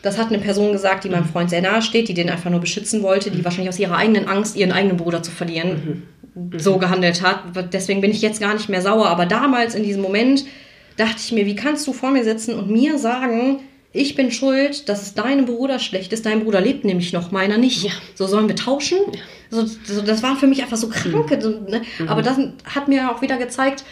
das 0.00 0.16
hat 0.16 0.28
eine 0.28 0.38
Person 0.38 0.72
gesagt, 0.72 1.04
die 1.04 1.10
meinem 1.10 1.24
mhm. 1.24 1.30
Freund 1.30 1.50
sehr 1.50 1.60
nahe 1.60 1.82
steht, 1.82 2.08
die 2.08 2.14
den 2.14 2.30
einfach 2.30 2.48
nur 2.48 2.60
beschützen 2.60 3.02
wollte, 3.02 3.30
die 3.30 3.38
mhm. 3.38 3.44
wahrscheinlich 3.44 3.68
aus 3.68 3.78
ihrer 3.78 3.96
eigenen 3.96 4.28
Angst, 4.28 4.56
ihren 4.56 4.72
eigenen 4.72 4.96
Bruder 4.96 5.22
zu 5.22 5.32
verlieren, 5.32 5.70
mhm 5.70 6.02
so 6.56 6.78
gehandelt 6.78 7.22
hat. 7.22 7.44
Deswegen 7.72 8.00
bin 8.00 8.10
ich 8.10 8.22
jetzt 8.22 8.40
gar 8.40 8.54
nicht 8.54 8.68
mehr 8.68 8.82
sauer. 8.82 9.08
Aber 9.08 9.26
damals 9.26 9.74
in 9.74 9.82
diesem 9.82 10.02
Moment 10.02 10.44
dachte 10.96 11.16
ich 11.18 11.32
mir, 11.32 11.46
wie 11.46 11.56
kannst 11.56 11.86
du 11.86 11.92
vor 11.92 12.10
mir 12.10 12.24
sitzen 12.24 12.54
und 12.54 12.70
mir 12.70 12.98
sagen, 12.98 13.60
ich 13.92 14.14
bin 14.14 14.30
schuld, 14.30 14.88
dass 14.88 15.02
es 15.02 15.14
deinem 15.14 15.46
Bruder 15.46 15.78
schlecht 15.78 16.12
ist. 16.12 16.26
Dein 16.26 16.44
Bruder 16.44 16.60
lebt 16.60 16.84
nämlich 16.84 17.12
noch, 17.12 17.30
meiner 17.30 17.56
nicht. 17.56 17.84
Ja. 17.84 17.92
So 18.14 18.26
sollen 18.26 18.48
wir 18.48 18.56
tauschen? 18.56 18.98
Ja. 19.12 19.20
So, 19.50 19.64
so, 19.64 20.02
das 20.02 20.22
war 20.22 20.36
für 20.36 20.46
mich 20.46 20.62
einfach 20.62 20.76
so 20.76 20.88
kranke. 20.88 21.36
Mhm. 21.36 21.70
Ne? 21.70 21.82
Mhm. 21.98 22.08
Aber 22.08 22.20
das 22.20 22.38
hat 22.64 22.88
mir 22.88 23.10
auch 23.10 23.22
wieder 23.22 23.38
gezeigt, 23.38 23.84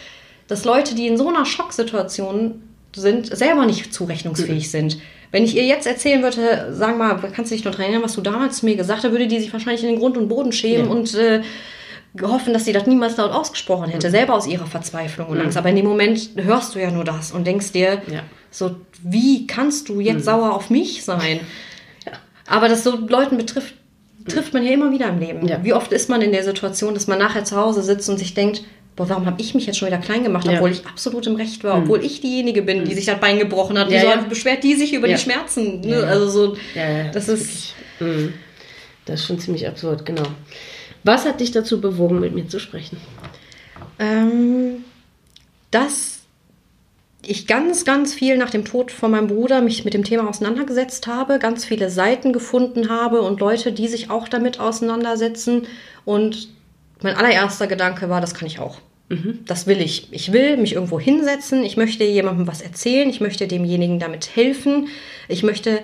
dass 0.47 0.63
Leute, 0.63 0.93
die 0.93 1.07
in 1.07 1.17
so 1.17 1.27
einer 1.29 1.45
Schocksituation 1.45 2.61
sind, 2.95 3.35
selber 3.35 3.65
nicht 3.65 3.93
zurechnungsfähig 3.93 4.65
mhm. 4.65 4.69
sind. 4.69 4.97
Wenn 5.31 5.43
ich 5.43 5.55
ihr 5.55 5.65
jetzt 5.65 5.87
erzählen 5.87 6.21
würde, 6.21 6.71
sag 6.71 6.97
mal, 6.97 7.15
kannst 7.33 7.51
du 7.51 7.55
dich 7.55 7.65
noch 7.65 7.77
erinnern, 7.79 8.03
was 8.03 8.13
du 8.13 8.21
damals 8.21 8.63
mir 8.63 8.75
gesagt 8.75 9.03
hast, 9.03 9.11
würde 9.11 9.27
die 9.27 9.39
sich 9.39 9.51
wahrscheinlich 9.51 9.83
in 9.83 9.89
den 9.89 9.99
Grund 9.99 10.17
und 10.17 10.27
Boden 10.27 10.51
schämen 10.51 10.85
ja. 10.85 10.91
und 10.91 11.13
äh, 11.15 11.41
hoffen, 12.21 12.53
dass 12.53 12.65
sie 12.65 12.73
das 12.73 12.87
niemals 12.87 13.17
laut 13.17 13.31
ausgesprochen 13.31 13.89
hätte, 13.89 14.07
mhm. 14.07 14.11
selber 14.11 14.33
aus 14.35 14.47
ihrer 14.47 14.65
Verzweiflung 14.65 15.27
und 15.27 15.37
mhm. 15.37 15.45
Angst. 15.45 15.57
Aber 15.57 15.69
in 15.69 15.75
dem 15.75 15.85
Moment 15.85 16.29
hörst 16.35 16.75
du 16.75 16.79
ja 16.79 16.91
nur 16.91 17.03
das 17.03 17.31
und 17.31 17.45
denkst 17.45 17.71
dir, 17.71 18.01
ja. 18.11 18.23
so, 18.51 18.75
wie 19.03 19.47
kannst 19.47 19.89
du 19.89 19.99
jetzt 19.99 20.19
mhm. 20.19 20.23
sauer 20.23 20.53
auf 20.53 20.69
mich 20.69 21.03
sein? 21.03 21.41
Ja. 22.05 22.13
Aber 22.47 22.69
das 22.69 22.83
so 22.83 22.95
Leuten 22.95 23.37
betrifft, 23.37 23.75
trifft 24.27 24.53
man 24.53 24.65
ja 24.65 24.71
immer 24.71 24.91
wieder 24.91 25.07
im 25.09 25.19
Leben. 25.19 25.47
Ja. 25.47 25.63
Wie 25.63 25.73
oft 25.73 25.91
ist 25.91 26.09
man 26.09 26.21
in 26.21 26.31
der 26.31 26.43
Situation, 26.43 26.93
dass 26.93 27.07
man 27.07 27.19
nachher 27.19 27.43
zu 27.43 27.55
Hause 27.57 27.83
sitzt 27.83 28.09
und 28.09 28.17
sich 28.17 28.33
denkt, 28.33 28.63
boah, 28.95 29.09
warum 29.09 29.25
habe 29.25 29.41
ich 29.41 29.53
mich 29.53 29.65
jetzt 29.65 29.77
schon 29.77 29.87
wieder 29.87 29.97
klein 29.97 30.23
gemacht, 30.23 30.47
obwohl 30.47 30.71
ich 30.71 30.85
absolut 30.87 31.27
im 31.27 31.35
Recht 31.35 31.63
war, 31.63 31.77
mhm. 31.77 31.83
obwohl 31.83 32.03
ich 32.03 32.21
diejenige 32.21 32.61
bin, 32.61 32.85
die 32.85 32.91
mhm. 32.91 32.95
sich 32.95 33.05
das 33.05 33.19
Bein 33.19 33.39
gebrochen 33.39 33.77
hat. 33.77 33.89
Wieso 33.89 34.07
beschwert 34.29 34.63
die 34.63 34.75
sich 34.75 34.93
über 34.93 35.07
die 35.07 35.17
Schmerzen? 35.17 35.81
Ne? 35.81 36.03
Also 36.03 36.29
so, 36.29 36.57
das 37.13 37.27
ist... 37.29 37.73
Mhm. 37.99 38.33
Das 39.07 39.19
ist 39.19 39.27
schon 39.27 39.37
ziemlich 39.37 39.67
absurd, 39.67 40.03
genau. 40.03 40.23
Was 41.05 41.25
hat 41.25 41.39
dich 41.39 41.51
dazu 41.51 41.79
bewogen, 41.79 42.19
mit 42.19 42.33
mir 42.33 42.47
zu 42.47 42.59
sprechen? 42.59 42.97
Ähm, 43.99 44.83
dass 45.69 46.21
ich 47.21 47.45
ganz, 47.45 47.85
ganz 47.85 48.15
viel 48.15 48.37
nach 48.37 48.49
dem 48.49 48.65
Tod 48.65 48.91
von 48.91 49.11
meinem 49.11 49.27
Bruder 49.27 49.61
mich 49.61 49.85
mit 49.85 49.93
dem 49.93 50.03
Thema 50.03 50.27
auseinandergesetzt 50.27 51.05
habe, 51.05 51.37
ganz 51.37 51.63
viele 51.63 51.91
Seiten 51.91 52.33
gefunden 52.33 52.89
habe 52.89 53.21
und 53.21 53.39
Leute, 53.39 53.71
die 53.71 53.87
sich 53.87 54.09
auch 54.09 54.27
damit 54.27 54.59
auseinandersetzen. 54.59 55.67
Und 56.05 56.49
mein 57.03 57.15
allererster 57.15 57.67
Gedanke 57.67 58.09
war, 58.09 58.19
das 58.19 58.33
kann 58.33 58.47
ich 58.47 58.59
auch. 58.59 58.79
Mhm. 59.09 59.41
Das 59.45 59.67
will 59.67 59.81
ich. 59.81 60.07
Ich 60.11 60.33
will 60.33 60.57
mich 60.57 60.73
irgendwo 60.73 60.99
hinsetzen. 60.99 61.63
Ich 61.63 61.77
möchte 61.77 62.03
jemandem 62.03 62.47
was 62.47 62.61
erzählen. 62.61 63.07
Ich 63.11 63.21
möchte 63.21 63.47
demjenigen 63.47 63.99
damit 63.99 64.35
helfen. 64.35 64.87
Ich 65.27 65.43
möchte 65.43 65.81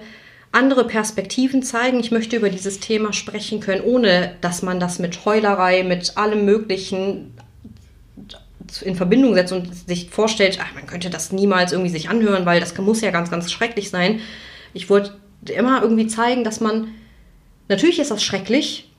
andere 0.51 0.85
Perspektiven 0.85 1.63
zeigen. 1.63 1.99
Ich 1.99 2.11
möchte 2.11 2.35
über 2.35 2.49
dieses 2.49 2.79
Thema 2.79 3.13
sprechen 3.13 3.59
können, 3.59 3.81
ohne 3.81 4.35
dass 4.41 4.61
man 4.61 4.79
das 4.79 4.99
mit 4.99 5.25
Heulerei, 5.25 5.83
mit 5.83 6.17
allem 6.17 6.45
Möglichen 6.45 7.33
in 8.83 8.95
Verbindung 8.95 9.33
setzt 9.33 9.51
und 9.51 9.75
sich 9.87 10.09
vorstellt, 10.09 10.59
ach, 10.61 10.73
man 10.73 10.87
könnte 10.87 11.09
das 11.09 11.31
niemals 11.31 11.71
irgendwie 11.73 11.91
sich 11.91 12.09
anhören, 12.09 12.45
weil 12.45 12.59
das 12.59 12.77
muss 12.77 13.01
ja 13.01 13.11
ganz, 13.11 13.29
ganz 13.29 13.51
schrecklich 13.51 13.89
sein. 13.89 14.21
Ich 14.73 14.89
wollte 14.89 15.13
immer 15.53 15.81
irgendwie 15.81 16.07
zeigen, 16.07 16.43
dass 16.43 16.61
man, 16.61 16.89
natürlich 17.67 17.99
ist 17.99 18.11
das 18.11 18.23
schrecklich, 18.23 18.89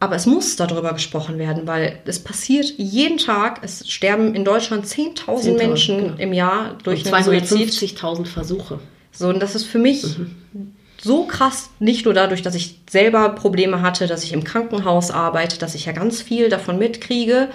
aber 0.00 0.14
es 0.14 0.26
muss 0.26 0.56
darüber 0.56 0.92
gesprochen 0.92 1.38
werden, 1.38 1.66
weil 1.66 2.00
es 2.06 2.22
passiert 2.22 2.72
jeden 2.76 3.18
Tag. 3.18 3.60
Es 3.62 3.88
sterben 3.90 4.34
in 4.34 4.44
Deutschland 4.44 4.86
10.000 4.86 5.40
10 5.40 5.56
Menschen 5.56 5.98
genau. 5.98 6.16
im 6.18 6.32
Jahr 6.32 6.78
durch 6.84 7.04
und 7.04 7.12
250.000 7.12 8.26
Versuche. 8.26 8.78
So, 9.18 9.28
und 9.28 9.40
das 9.40 9.56
ist 9.56 9.64
für 9.64 9.80
mich 9.80 10.16
mhm. 10.16 10.74
so 11.00 11.24
krass, 11.26 11.70
nicht 11.80 12.04
nur 12.04 12.14
dadurch, 12.14 12.42
dass 12.42 12.54
ich 12.54 12.78
selber 12.88 13.30
Probleme 13.30 13.82
hatte, 13.82 14.06
dass 14.06 14.22
ich 14.22 14.32
im 14.32 14.44
Krankenhaus 14.44 15.10
arbeite, 15.10 15.58
dass 15.58 15.74
ich 15.74 15.86
ja 15.86 15.92
ganz 15.92 16.22
viel 16.22 16.48
davon 16.48 16.78
mitkriege 16.78 17.48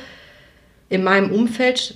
in 0.89 1.05
meinem 1.05 1.31
Umfeld, 1.31 1.95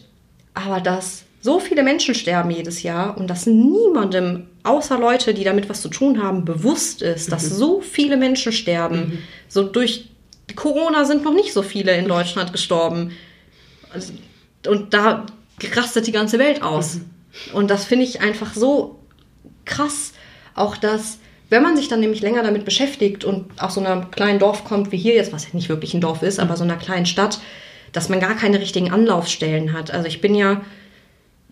aber 0.54 0.80
dass 0.80 1.24
so 1.42 1.60
viele 1.60 1.84
Menschen 1.84 2.16
sterben 2.16 2.50
jedes 2.50 2.82
Jahr 2.82 3.18
und 3.18 3.28
dass 3.28 3.46
niemandem, 3.46 4.48
außer 4.64 4.98
Leute, 4.98 5.34
die 5.34 5.44
damit 5.44 5.68
was 5.68 5.82
zu 5.82 5.90
tun 5.90 6.24
haben, 6.24 6.46
bewusst 6.46 7.02
ist, 7.02 7.30
dass 7.34 7.50
mhm. 7.50 7.56
so 7.56 7.82
viele 7.82 8.16
Menschen 8.16 8.54
sterben. 8.54 9.00
Mhm. 9.00 9.18
So 9.50 9.64
durch 9.64 10.10
Corona 10.56 11.04
sind 11.04 11.26
noch 11.26 11.34
nicht 11.34 11.52
so 11.52 11.62
viele 11.62 11.96
in 11.98 12.08
Deutschland 12.08 12.54
gestorben. 12.54 13.12
Und 14.66 14.94
da 14.94 15.26
rastet 15.76 16.08
die 16.08 16.14
ganze 16.14 16.40
Welt 16.40 16.62
aus. 16.62 16.96
Mhm. 16.96 17.02
Und 17.54 17.70
das 17.70 17.84
finde 17.84 18.06
ich 18.06 18.22
einfach 18.22 18.54
so 18.54 18.98
krass 19.68 20.14
auch 20.56 20.76
das, 20.76 21.20
wenn 21.50 21.64
man 21.64 21.78
sich 21.78 21.88
dann 21.88 22.00
nämlich 22.00 22.22
länger 22.22 22.44
damit 22.44 22.66
beschäftigt 22.66 23.24
und 23.24 23.46
aus 23.62 23.76
so 23.76 23.84
einem 23.84 24.12
kleinen 24.12 24.40
Dorf 24.40 24.66
kommt 24.66 24.92
wie 24.92 24.98
hier 24.98 25.14
jetzt, 25.14 25.32
was 25.32 25.54
nicht 25.54 25.70
wirklich 25.70 25.94
ein 25.94 26.02
Dorf 26.02 26.24
ist, 26.24 26.40
aber 26.40 26.58
so 26.58 26.64
einer 26.64 26.76
kleinen 26.76 27.06
Stadt, 27.06 27.40
dass 27.94 28.10
man 28.10 28.20
gar 28.20 28.36
keine 28.36 28.60
richtigen 28.60 28.92
Anlaufstellen 28.92 29.72
hat. 29.72 29.92
Also 29.92 30.08
ich 30.08 30.20
bin 30.20 30.36
ja 30.36 30.62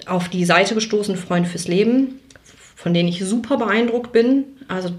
auf 0.06 0.28
die 0.28 0.44
Seite 0.44 0.76
gestoßen, 0.76 1.16
Freunde 1.16 1.50
fürs 1.50 1.68
Leben, 1.68 2.20
von 2.76 2.94
denen 2.94 3.08
ich 3.08 3.24
super 3.24 3.58
beeindruckt 3.58 4.12
bin. 4.12 4.44
Also 4.68 4.90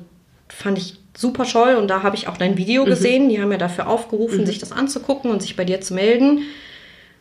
fand 0.48 0.78
ich 0.78 0.98
super 1.14 1.44
toll 1.44 1.74
und 1.74 1.88
da 1.88 2.02
habe 2.02 2.16
ich 2.16 2.28
auch 2.28 2.36
dein 2.36 2.56
Video 2.56 2.84
mhm. 2.84 2.88
gesehen. 2.88 3.28
Die 3.28 3.40
haben 3.40 3.52
ja 3.52 3.58
dafür 3.58 3.88
aufgerufen, 3.88 4.40
mhm. 4.40 4.46
sich 4.46 4.58
das 4.58 4.72
anzugucken 4.72 5.30
und 5.30 5.42
sich 5.42 5.56
bei 5.56 5.64
dir 5.64 5.80
zu 5.82 5.92
melden. 5.92 6.44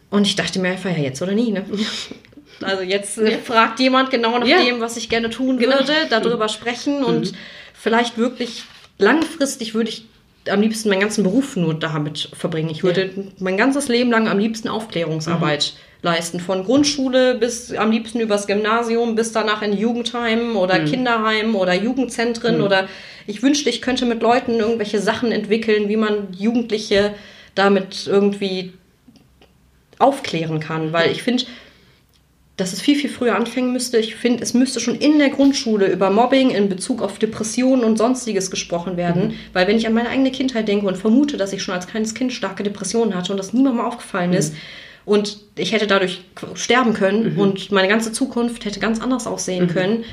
Und 0.09 0.27
ich 0.27 0.35
dachte 0.35 0.59
mir 0.59 0.69
einfach, 0.69 0.91
ja, 0.91 1.03
jetzt 1.03 1.21
oder 1.21 1.33
nie, 1.33 1.51
ne? 1.51 1.65
Also 2.61 2.83
jetzt 2.83 3.17
äh, 3.17 3.37
fragt 3.39 3.79
jemand 3.79 4.11
genau 4.11 4.37
nach 4.37 4.47
ja. 4.47 4.63
dem, 4.63 4.79
was 4.79 4.97
ich 4.97 5.09
gerne 5.09 5.29
tun 5.29 5.57
genau. 5.57 5.77
würde, 5.77 5.93
darüber 6.09 6.47
sprechen 6.47 7.03
und 7.03 7.31
mhm. 7.31 7.37
vielleicht 7.73 8.17
wirklich 8.17 8.63
langfristig 8.97 9.73
würde 9.73 9.89
ich 9.89 10.05
am 10.49 10.61
liebsten 10.61 10.89
meinen 10.89 11.01
ganzen 11.01 11.23
Beruf 11.23 11.55
nur 11.55 11.73
damit 11.73 12.29
verbringen. 12.33 12.69
Ich 12.69 12.83
würde 12.83 13.05
ja. 13.15 13.23
mein 13.39 13.57
ganzes 13.57 13.87
Leben 13.87 14.11
lang 14.11 14.27
am 14.27 14.37
liebsten 14.37 14.67
Aufklärungsarbeit 14.67 15.73
mhm. 15.73 16.07
leisten. 16.07 16.39
Von 16.39 16.63
Grundschule 16.63 17.35
bis 17.35 17.73
am 17.73 17.91
liebsten 17.91 18.19
übers 18.19 18.47
Gymnasium, 18.47 19.15
bis 19.15 19.31
danach 19.31 19.61
in 19.61 19.73
Jugendheimen 19.73 20.55
oder 20.55 20.79
mhm. 20.79 20.85
Kinderheimen 20.85 21.55
oder 21.55 21.73
Jugendzentren. 21.73 22.57
Mhm. 22.57 22.63
Oder 22.63 22.87
ich 23.27 23.41
wünschte, 23.41 23.69
ich 23.69 23.81
könnte 23.81 24.05
mit 24.05 24.21
Leuten 24.21 24.59
irgendwelche 24.59 24.99
Sachen 24.99 25.31
entwickeln, 25.31 25.89
wie 25.89 25.97
man 25.97 26.31
Jugendliche 26.31 27.15
damit 27.55 28.05
irgendwie 28.05 28.73
aufklären 29.97 30.59
kann. 30.59 30.93
Weil 30.93 31.11
ich 31.11 31.23
finde, 31.23 31.45
dass 32.57 32.71
es 32.71 32.81
viel, 32.81 32.95
viel 32.95 33.09
früher 33.09 33.35
anfangen 33.35 33.73
müsste. 33.73 33.97
Ich 33.97 34.15
finde, 34.15 34.41
es 34.41 34.53
müsste 34.53 34.79
schon 34.79 34.95
in 34.95 35.19
der 35.19 35.29
Grundschule 35.29 35.91
über 35.91 36.09
Mobbing 36.09 36.51
in 36.51 36.69
Bezug 36.69 37.01
auf 37.01 37.19
Depressionen 37.19 37.83
und 37.83 37.97
Sonstiges 37.97 38.49
gesprochen 38.49 38.95
werden. 38.95 39.27
Mhm. 39.27 39.33
Weil 39.51 39.67
wenn 39.67 39.77
ich 39.77 39.87
an 39.87 39.93
meine 39.93 40.09
eigene 40.09 40.31
Kindheit 40.31 40.67
denke 40.67 40.87
und 40.87 40.97
vermute, 40.97 41.35
dass 41.35 41.51
ich 41.51 41.61
schon 41.61 41.75
als 41.75 41.87
kleines 41.87 42.13
Kind 42.13 42.31
starke 42.31 42.63
Depressionen 42.63 43.13
hatte 43.13 43.33
und 43.33 43.37
das 43.37 43.51
niemandem 43.51 43.83
aufgefallen 43.83 44.31
mhm. 44.31 44.37
ist 44.37 44.55
und 45.03 45.37
ich 45.57 45.73
hätte 45.73 45.85
dadurch 45.85 46.21
sterben 46.55 46.93
können 46.93 47.33
mhm. 47.33 47.39
und 47.39 47.71
meine 47.71 47.89
ganze 47.89 48.13
Zukunft 48.13 48.63
hätte 48.63 48.79
ganz 48.79 49.01
anders 49.01 49.27
aussehen 49.27 49.65
mhm. 49.65 49.69
können, 49.69 50.05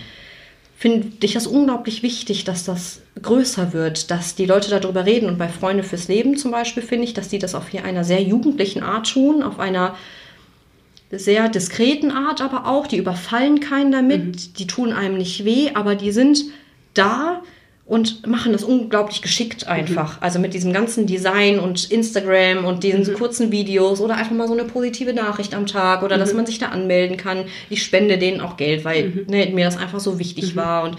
finde 0.77 1.13
ich 1.23 1.35
das 1.35 1.47
unglaublich 1.47 2.03
wichtig, 2.03 2.43
dass 2.43 2.65
das 2.65 3.03
größer 3.23 3.73
wird, 3.73 4.11
dass 4.11 4.35
die 4.35 4.47
Leute 4.47 4.69
darüber 4.69 5.07
reden. 5.07 5.29
Und 5.29 5.39
bei 5.39 5.49
Freunde 5.49 5.85
fürs 5.85 6.09
Leben 6.09 6.37
zum 6.37 6.51
Beispiel 6.51 6.83
finde 6.83 7.05
ich, 7.05 7.15
dass 7.15 7.29
die 7.29 7.39
das 7.39 7.55
auf 7.55 7.69
hier 7.69 7.85
einer 7.85 8.03
sehr 8.03 8.21
jugendlichen 8.21 8.83
Art 8.83 9.09
tun, 9.13 9.45
auf 9.45 9.61
einer 9.61 9.95
sehr 11.13 11.49
diskreten 11.49 12.11
Art 12.11 12.41
aber 12.41 12.67
auch. 12.67 12.87
Die 12.87 12.97
überfallen 12.97 13.61
keinen 13.61 13.93
damit, 13.93 14.25
mhm. 14.25 14.55
die 14.59 14.67
tun 14.67 14.93
einem 14.93 15.19
nicht 15.19 15.45
weh, 15.45 15.71
aber 15.75 15.95
die 15.95 16.11
sind 16.11 16.45
da 16.95 17.43
und 17.85 18.27
machen 18.27 18.53
das 18.53 18.65
unglaublich 18.65 19.23
geschickt 19.23 19.67
einfach. 19.67 20.17
Mhm. 20.17 20.23
Also 20.23 20.39
mit 20.39 20.55
diesem 20.55 20.73
ganzen 20.73 21.07
Design 21.07 21.59
und 21.59 21.91
Instagram 21.91 22.65
und 22.65 22.85
diesen 22.85 23.07
mhm. 23.07 23.15
kurzen 23.15 23.53
Videos 23.53 24.01
oder 24.01 24.17
einfach 24.17 24.33
mal 24.33 24.47
so 24.47 24.55
eine 24.55 24.65
positive 24.65 25.13
Nachricht 25.13 25.55
am 25.55 25.67
Tag 25.67 26.03
oder 26.03 26.17
dass 26.17 26.31
mhm. 26.31 26.39
man 26.39 26.47
sich 26.47 26.59
da 26.59 26.69
anmelden 26.69 27.17
kann. 27.17 27.45
Ich 27.69 27.83
spende 27.83 28.19
denen 28.19 28.41
auch 28.41 28.57
Geld, 28.57 28.85
weil 28.85 29.09
mhm. 29.09 29.27
ne, 29.29 29.47
mir 29.53 29.65
das 29.65 29.77
einfach 29.77 30.01
so 30.01 30.19
wichtig 30.19 30.55
mhm. 30.55 30.59
war 30.59 30.85
und 30.85 30.97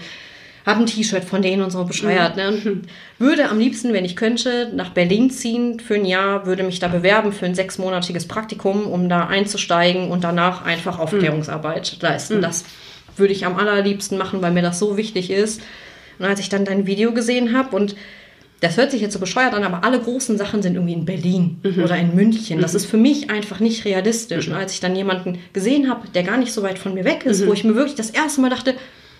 habe 0.66 0.80
ein 0.80 0.86
T-Shirt 0.86 1.24
von 1.24 1.42
denen 1.42 1.62
und 1.62 1.70
so 1.70 1.84
bescheuert. 1.84 2.36
Ne? 2.36 2.48
Und 2.48 2.82
würde 3.18 3.50
am 3.50 3.58
liebsten, 3.58 3.92
wenn 3.92 4.04
ich 4.04 4.16
könnte, 4.16 4.70
nach 4.74 4.90
Berlin 4.90 5.30
ziehen 5.30 5.78
für 5.78 5.94
ein 5.94 6.06
Jahr, 6.06 6.46
würde 6.46 6.62
mich 6.62 6.78
da 6.78 6.88
bewerben 6.88 7.32
für 7.32 7.46
ein 7.46 7.54
sechsmonatiges 7.54 8.26
Praktikum, 8.26 8.86
um 8.86 9.08
da 9.08 9.26
einzusteigen 9.26 10.10
und 10.10 10.24
danach 10.24 10.64
einfach 10.64 10.98
Aufklärungsarbeit 10.98 11.98
leisten. 12.00 12.38
Mhm. 12.38 12.42
Das 12.42 12.64
würde 13.16 13.32
ich 13.32 13.44
am 13.44 13.56
allerliebsten 13.56 14.16
machen, 14.16 14.40
weil 14.42 14.52
mir 14.52 14.62
das 14.62 14.78
so 14.78 14.96
wichtig 14.96 15.30
ist. 15.30 15.60
Und 16.18 16.24
als 16.24 16.40
ich 16.40 16.48
dann 16.48 16.64
dein 16.64 16.86
Video 16.86 17.12
gesehen 17.12 17.56
habe 17.56 17.76
und 17.76 17.94
das 18.60 18.78
hört 18.78 18.92
sich 18.92 19.02
jetzt 19.02 19.12
so 19.12 19.18
bescheuert 19.18 19.52
an, 19.52 19.62
aber 19.62 19.84
alle 19.84 20.00
großen 20.00 20.38
Sachen 20.38 20.62
sind 20.62 20.74
irgendwie 20.74 20.94
in 20.94 21.04
Berlin 21.04 21.58
mhm. 21.62 21.82
oder 21.82 21.98
in 21.98 22.14
München. 22.14 22.60
Das 22.60 22.72
mhm. 22.72 22.76
ist 22.78 22.86
für 22.86 22.96
mich 22.96 23.28
einfach 23.28 23.60
nicht 23.60 23.84
realistisch. 23.84 24.46
Mhm. 24.46 24.54
Und 24.54 24.58
als 24.58 24.72
ich 24.72 24.80
dann 24.80 24.96
jemanden 24.96 25.38
gesehen 25.52 25.90
habe, 25.90 26.08
der 26.08 26.22
gar 26.22 26.38
nicht 26.38 26.52
so 26.52 26.62
weit 26.62 26.78
von 26.78 26.94
mir 26.94 27.04
weg 27.04 27.26
ist, 27.26 27.42
mhm. 27.42 27.48
wo 27.48 27.52
ich 27.52 27.64
mir 27.64 27.74
wirklich 27.74 27.96
das 27.96 28.08
erste 28.08 28.40
Mal 28.40 28.48
dachte, 28.48 28.74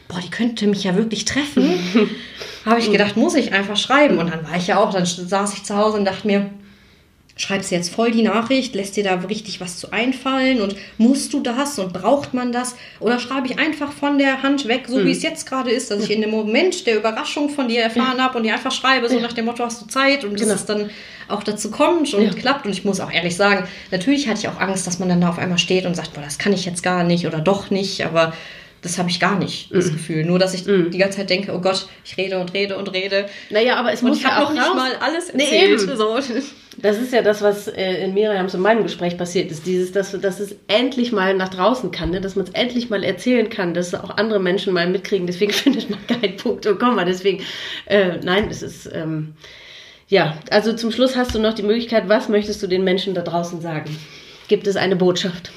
boah, 0.08 0.20
die 0.20 0.30
könnte 0.30 0.66
mich 0.66 0.84
ja 0.84 0.96
wirklich 0.96 1.24
treffen, 1.24 1.78
habe 2.64 2.80
ich 2.80 2.90
gedacht, 2.90 3.16
muss 3.16 3.34
ich 3.34 3.52
einfach 3.52 3.76
schreiben. 3.76 4.18
Und 4.18 4.30
dann 4.30 4.46
war 4.46 4.56
ich 4.56 4.66
ja 4.66 4.78
auch, 4.78 4.92
dann 4.92 5.06
saß 5.06 5.54
ich 5.54 5.64
zu 5.64 5.76
Hause 5.76 5.98
und 5.98 6.04
dachte 6.04 6.26
mir, 6.26 6.50
schreibst 7.36 7.70
du 7.70 7.74
jetzt 7.74 7.92
voll 7.92 8.12
die 8.12 8.22
Nachricht, 8.22 8.74
lässt 8.74 8.96
dir 8.96 9.02
da 9.02 9.14
richtig 9.16 9.60
was 9.60 9.78
zu 9.78 9.92
einfallen 9.92 10.60
und 10.60 10.76
musst 10.98 11.32
du 11.32 11.40
das 11.40 11.78
und 11.78 11.92
braucht 11.92 12.32
man 12.32 12.52
das? 12.52 12.76
Oder 13.00 13.18
schreibe 13.18 13.48
ich 13.48 13.58
einfach 13.58 13.92
von 13.92 14.18
der 14.18 14.42
Hand 14.42 14.68
weg, 14.68 14.84
so 14.88 14.98
mhm. 14.98 15.06
wie 15.06 15.10
es 15.10 15.22
jetzt 15.22 15.48
gerade 15.48 15.70
ist, 15.70 15.90
dass 15.90 16.04
ich 16.04 16.10
in 16.10 16.20
dem 16.20 16.30
Moment 16.30 16.86
der 16.86 16.96
Überraschung 16.96 17.48
von 17.48 17.68
dir 17.68 17.82
erfahren 17.82 18.22
habe 18.22 18.38
und 18.38 18.44
dir 18.44 18.54
einfach 18.54 18.70
schreibe, 18.70 19.08
so 19.08 19.18
nach 19.18 19.32
dem 19.32 19.46
Motto, 19.46 19.64
hast 19.64 19.82
du 19.82 19.86
Zeit 19.86 20.24
und 20.24 20.36
genau. 20.36 20.52
dass 20.52 20.60
es 20.60 20.66
dann 20.66 20.90
auch 21.26 21.42
dazu 21.42 21.70
kommt 21.70 22.14
und 22.14 22.22
ja. 22.22 22.30
klappt. 22.30 22.66
Und 22.66 22.72
ich 22.72 22.84
muss 22.84 23.00
auch 23.00 23.10
ehrlich 23.10 23.34
sagen, 23.34 23.66
natürlich 23.90 24.28
hatte 24.28 24.40
ich 24.40 24.48
auch 24.48 24.60
Angst, 24.60 24.86
dass 24.86 25.00
man 25.00 25.08
dann 25.08 25.20
da 25.20 25.30
auf 25.30 25.38
einmal 25.38 25.58
steht 25.58 25.86
und 25.86 25.96
sagt, 25.96 26.12
boah, 26.12 26.22
das 26.22 26.38
kann 26.38 26.52
ich 26.52 26.64
jetzt 26.64 26.82
gar 26.82 27.02
nicht 27.02 27.26
oder 27.26 27.40
doch 27.40 27.70
nicht, 27.70 28.04
aber 28.06 28.32
das 28.84 28.98
habe 28.98 29.08
ich 29.08 29.18
gar 29.18 29.38
nicht, 29.38 29.74
das 29.74 29.86
mm. 29.86 29.92
Gefühl. 29.94 30.24
Nur, 30.26 30.38
dass 30.38 30.52
ich 30.52 30.66
mm. 30.66 30.90
die 30.90 30.98
ganze 30.98 31.16
Zeit 31.16 31.30
denke, 31.30 31.52
oh 31.54 31.60
Gott, 31.60 31.88
ich 32.04 32.18
rede 32.18 32.38
und 32.38 32.52
rede 32.52 32.76
und 32.76 32.92
rede. 32.92 33.26
Naja, 33.48 33.76
aber 33.76 33.92
es 33.94 34.02
und 34.02 34.10
muss 34.10 34.18
ich 34.18 34.24
ja 34.24 34.44
auch 34.44 34.52
noch 34.52 34.60
nicht 34.60 34.74
mal 34.74 34.90
alles 35.00 35.30
erzählt. 35.30 35.86
Nee, 35.86 35.96
so. 35.96 36.18
Das 36.76 36.98
ist 36.98 37.12
ja 37.14 37.22
das, 37.22 37.40
was 37.40 37.66
äh, 37.68 38.04
in 38.04 38.12
Miriams 38.12 38.54
und 38.54 38.60
meinem 38.60 38.82
Gespräch 38.82 39.16
passiert 39.16 39.50
ist. 39.50 39.64
Dieses, 39.64 39.92
dass, 39.92 40.12
dass 40.20 40.38
es 40.38 40.54
endlich 40.68 41.12
mal 41.12 41.34
nach 41.34 41.48
draußen 41.48 41.92
kann, 41.92 42.10
ne? 42.10 42.20
dass 42.20 42.36
man 42.36 42.44
es 42.44 42.52
endlich 42.52 42.90
mal 42.90 43.02
erzählen 43.02 43.48
kann, 43.48 43.72
dass 43.72 43.94
auch 43.94 44.18
andere 44.18 44.38
Menschen 44.38 44.74
mal 44.74 44.86
mitkriegen. 44.86 45.26
Deswegen 45.26 45.52
findet 45.54 45.88
man 45.88 46.06
keinen 46.06 46.36
Punkt 46.36 46.66
und 46.66 46.78
Komma. 46.78 47.06
Deswegen, 47.06 47.42
äh, 47.86 48.18
nein, 48.22 48.48
es 48.50 48.62
ist... 48.62 48.90
Ähm, 48.92 49.32
ja, 50.06 50.36
also 50.50 50.74
zum 50.74 50.92
Schluss 50.92 51.16
hast 51.16 51.34
du 51.34 51.38
noch 51.38 51.54
die 51.54 51.62
Möglichkeit, 51.62 52.10
was 52.10 52.28
möchtest 52.28 52.62
du 52.62 52.66
den 52.66 52.84
Menschen 52.84 53.14
da 53.14 53.22
draußen 53.22 53.62
sagen? 53.62 53.96
Gibt 54.48 54.66
es 54.66 54.76
eine 54.76 54.96
Botschaft? 54.96 55.50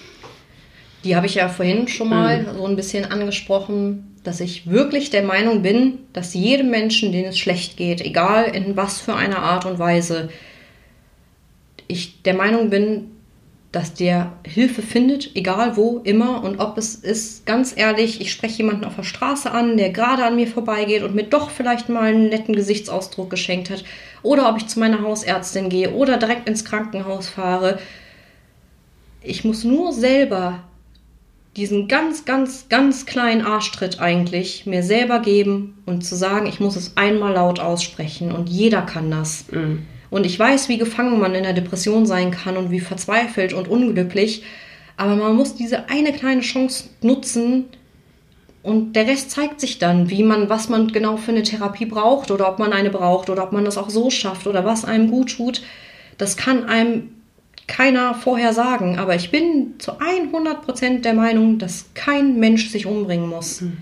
Die 1.03 1.15
habe 1.15 1.27
ich 1.27 1.35
ja 1.35 1.47
vorhin 1.49 1.87
schon 1.87 2.09
mal 2.09 2.43
mhm. 2.43 2.57
so 2.57 2.65
ein 2.65 2.75
bisschen 2.75 3.05
angesprochen, 3.05 4.15
dass 4.23 4.41
ich 4.41 4.69
wirklich 4.69 5.09
der 5.09 5.23
Meinung 5.23 5.61
bin, 5.61 5.99
dass 6.11 6.33
jedem 6.33 6.69
Menschen, 6.69 7.11
denen 7.11 7.29
es 7.29 7.37
schlecht 7.37 7.77
geht, 7.77 8.01
egal 8.01 8.45
in 8.55 8.75
was 8.75 8.99
für 8.99 9.15
einer 9.15 9.39
Art 9.39 9.65
und 9.65 9.79
Weise, 9.79 10.29
ich 11.87 12.23
der 12.23 12.33
Meinung 12.33 12.69
bin, 12.69 13.11
dass 13.71 13.93
der 13.93 14.33
Hilfe 14.45 14.81
findet, 14.81 15.35
egal 15.35 15.77
wo, 15.77 15.99
immer. 16.03 16.43
Und 16.43 16.59
ob 16.59 16.77
es 16.77 16.95
ist, 16.95 17.45
ganz 17.45 17.73
ehrlich, 17.75 18.21
ich 18.21 18.31
spreche 18.31 18.57
jemanden 18.57 18.85
auf 18.85 18.95
der 18.95 19.03
Straße 19.03 19.51
an, 19.51 19.77
der 19.77 19.91
gerade 19.91 20.25
an 20.25 20.35
mir 20.35 20.47
vorbeigeht 20.47 21.03
und 21.03 21.15
mir 21.15 21.25
doch 21.25 21.49
vielleicht 21.49 21.89
mal 21.89 22.09
einen 22.09 22.29
netten 22.29 22.55
Gesichtsausdruck 22.55 23.29
geschenkt 23.29 23.69
hat. 23.69 23.83
Oder 24.23 24.49
ob 24.49 24.57
ich 24.57 24.67
zu 24.67 24.79
meiner 24.79 25.01
Hausärztin 25.01 25.69
gehe 25.69 25.91
oder 25.93 26.17
direkt 26.17 26.47
ins 26.49 26.65
Krankenhaus 26.65 27.27
fahre. 27.27 27.79
Ich 29.21 29.43
muss 29.43 29.63
nur 29.63 29.91
selber 29.91 30.63
diesen 31.57 31.88
ganz, 31.88 32.23
ganz, 32.23 32.69
ganz 32.69 33.07
kleinen 33.07 33.41
Arschtritt 33.41 33.99
eigentlich 33.99 34.67
mir 34.67 34.84
selber 34.84 35.19
geben 35.19 35.81
und 35.88 36.05
zu 36.05 36.15
sagen, 36.15 36.45
ich 36.45 36.59
muss 36.59 36.75
es 36.75 36.95
einmal 36.95 37.34
laut 37.34 37.59
aussprechen 37.59 38.31
und 38.31 38.47
jeder 38.47 38.84
kann 38.84 39.09
das. 39.09 39.45
Mhm. 39.51 39.85
Und 40.11 40.25
ich 40.25 40.38
weiß, 40.39 40.69
wie 40.69 40.77
gefangen 40.77 41.19
man 41.19 41.34
in 41.34 41.43
der 41.43 41.53
Depression 41.53 42.05
sein 42.05 42.29
kann 42.29 42.57
und 42.57 42.69
wie 42.69 42.79
verzweifelt 42.79 43.53
und 43.53 43.67
unglücklich, 43.67 44.43
aber 44.97 45.15
man 45.15 45.35
muss 45.35 45.55
diese 45.55 45.89
eine 45.89 46.13
kleine 46.13 46.41
Chance 46.41 46.85
nutzen 47.01 47.65
und 48.61 48.93
der 48.95 49.07
Rest 49.07 49.31
zeigt 49.31 49.59
sich 49.59 49.79
dann, 49.79 50.09
wie 50.11 50.23
man, 50.23 50.49
was 50.49 50.69
man 50.69 50.89
genau 50.89 51.17
für 51.17 51.31
eine 51.31 51.43
Therapie 51.43 51.85
braucht 51.85 52.29
oder 52.29 52.49
ob 52.49 52.59
man 52.59 52.71
eine 52.71 52.91
braucht 52.91 53.29
oder 53.31 53.43
ob 53.43 53.51
man 53.51 53.65
das 53.65 53.77
auch 53.77 53.89
so 53.89 54.09
schafft 54.11 54.45
oder 54.45 54.63
was 54.63 54.85
einem 54.85 55.09
gut 55.09 55.35
tut. 55.35 55.63
Das 56.17 56.38
kann 56.38 56.65
einem 56.65 57.09
keiner 57.68 58.15
vorher 58.15 58.53
sagen, 58.53 58.98
aber 58.98 59.15
ich 59.15 59.30
bin 59.30 59.73
zu 59.77 59.94
100% 59.99 61.02
der 61.02 61.14
Meinung, 61.14 61.60
dass 61.60 61.85
kein 61.94 62.39
Mensch 62.39 62.69
sich 62.69 62.85
umbringen 62.85 63.30
muss. 63.30 63.61
Mhm. 63.61 63.77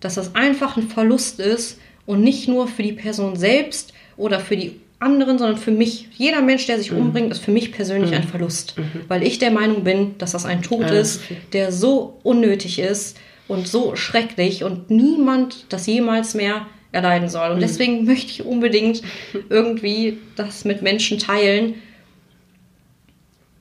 Dass 0.00 0.14
das 0.14 0.34
einfach 0.34 0.76
ein 0.76 0.88
Verlust 0.88 1.40
ist 1.40 1.78
und 2.06 2.22
nicht 2.22 2.48
nur 2.48 2.68
für 2.68 2.82
die 2.82 2.92
Person 2.92 3.36
selbst 3.36 3.92
oder 4.16 4.38
für 4.38 4.56
die 4.56 4.80
anderen, 5.00 5.38
sondern 5.38 5.58
für 5.58 5.70
mich. 5.70 6.08
Jeder 6.16 6.40
Mensch, 6.42 6.66
der 6.66 6.78
sich 6.78 6.92
mhm. 6.92 6.98
umbringt, 6.98 7.32
ist 7.32 7.44
für 7.44 7.50
mich 7.50 7.72
persönlich 7.72 8.10
mhm. 8.10 8.18
ein 8.18 8.24
Verlust, 8.24 8.78
mhm. 8.78 9.00
weil 9.08 9.22
ich 9.22 9.38
der 9.38 9.50
Meinung 9.50 9.84
bin, 9.84 10.16
dass 10.18 10.32
das 10.32 10.44
ein 10.44 10.62
Tod 10.62 10.82
ja, 10.82 10.94
ist, 10.94 11.20
der 11.52 11.72
so 11.72 12.18
unnötig 12.22 12.78
ist 12.78 13.18
und 13.48 13.66
so 13.66 13.96
schrecklich 13.96 14.64
und 14.64 14.90
niemand 14.90 15.66
das 15.68 15.86
jemals 15.86 16.34
mehr 16.34 16.66
erleiden 16.92 17.28
soll. 17.28 17.50
Und 17.50 17.56
mhm. 17.56 17.62
deswegen 17.62 18.04
möchte 18.04 18.30
ich 18.30 18.44
unbedingt 18.44 19.02
irgendwie 19.50 20.18
das 20.36 20.64
mit 20.64 20.82
Menschen 20.82 21.18
teilen, 21.18 21.74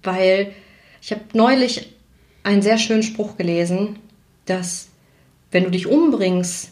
weil 0.04 0.54
ich 1.02 1.12
habe 1.12 1.22
neulich 1.34 1.94
einen 2.44 2.62
sehr 2.62 2.78
schönen 2.78 3.04
Spruch 3.04 3.38
gelesen, 3.38 4.00
dass 4.46 4.90
wenn 5.52 5.64
du 5.64 5.72
dich 5.72 5.88
umbringst, 5.88 6.72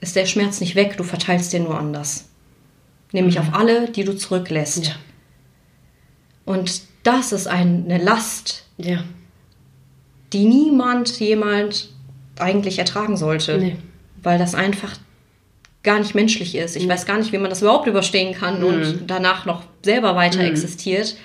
ist 0.00 0.16
der 0.16 0.26
Schmerz 0.26 0.60
nicht 0.60 0.74
weg, 0.74 0.96
du 0.96 1.04
verteilst 1.04 1.52
den 1.52 1.64
nur 1.64 1.78
anders. 1.78 2.28
Nämlich 3.12 3.36
mhm. 3.36 3.42
auf 3.42 3.54
alle, 3.54 3.90
die 3.90 4.04
du 4.04 4.16
zurücklässt. 4.16 4.86
Ja. 4.86 4.94
Und 6.44 6.82
das 7.02 7.32
ist 7.32 7.46
eine 7.46 7.98
Last, 7.98 8.64
ja. 8.78 9.04
die 10.32 10.44
niemand 10.44 11.18
jemand 11.20 11.90
eigentlich 12.38 12.78
ertragen 12.78 13.16
sollte. 13.16 13.58
Nee. 13.58 13.76
Weil 14.22 14.38
das 14.38 14.54
einfach 14.54 14.96
gar 15.82 15.98
nicht 15.98 16.14
menschlich 16.14 16.54
ist. 16.54 16.76
Ich 16.76 16.84
mhm. 16.84 16.90
weiß 16.90 17.06
gar 17.06 17.18
nicht, 17.18 17.32
wie 17.32 17.38
man 17.38 17.50
das 17.50 17.62
überhaupt 17.62 17.86
überstehen 17.86 18.34
kann 18.34 18.60
mhm. 18.60 18.66
und 18.66 18.98
danach 19.06 19.46
noch 19.46 19.62
selber 19.82 20.14
weiter 20.14 20.40
mhm. 20.40 20.48
existiert. 20.48 21.16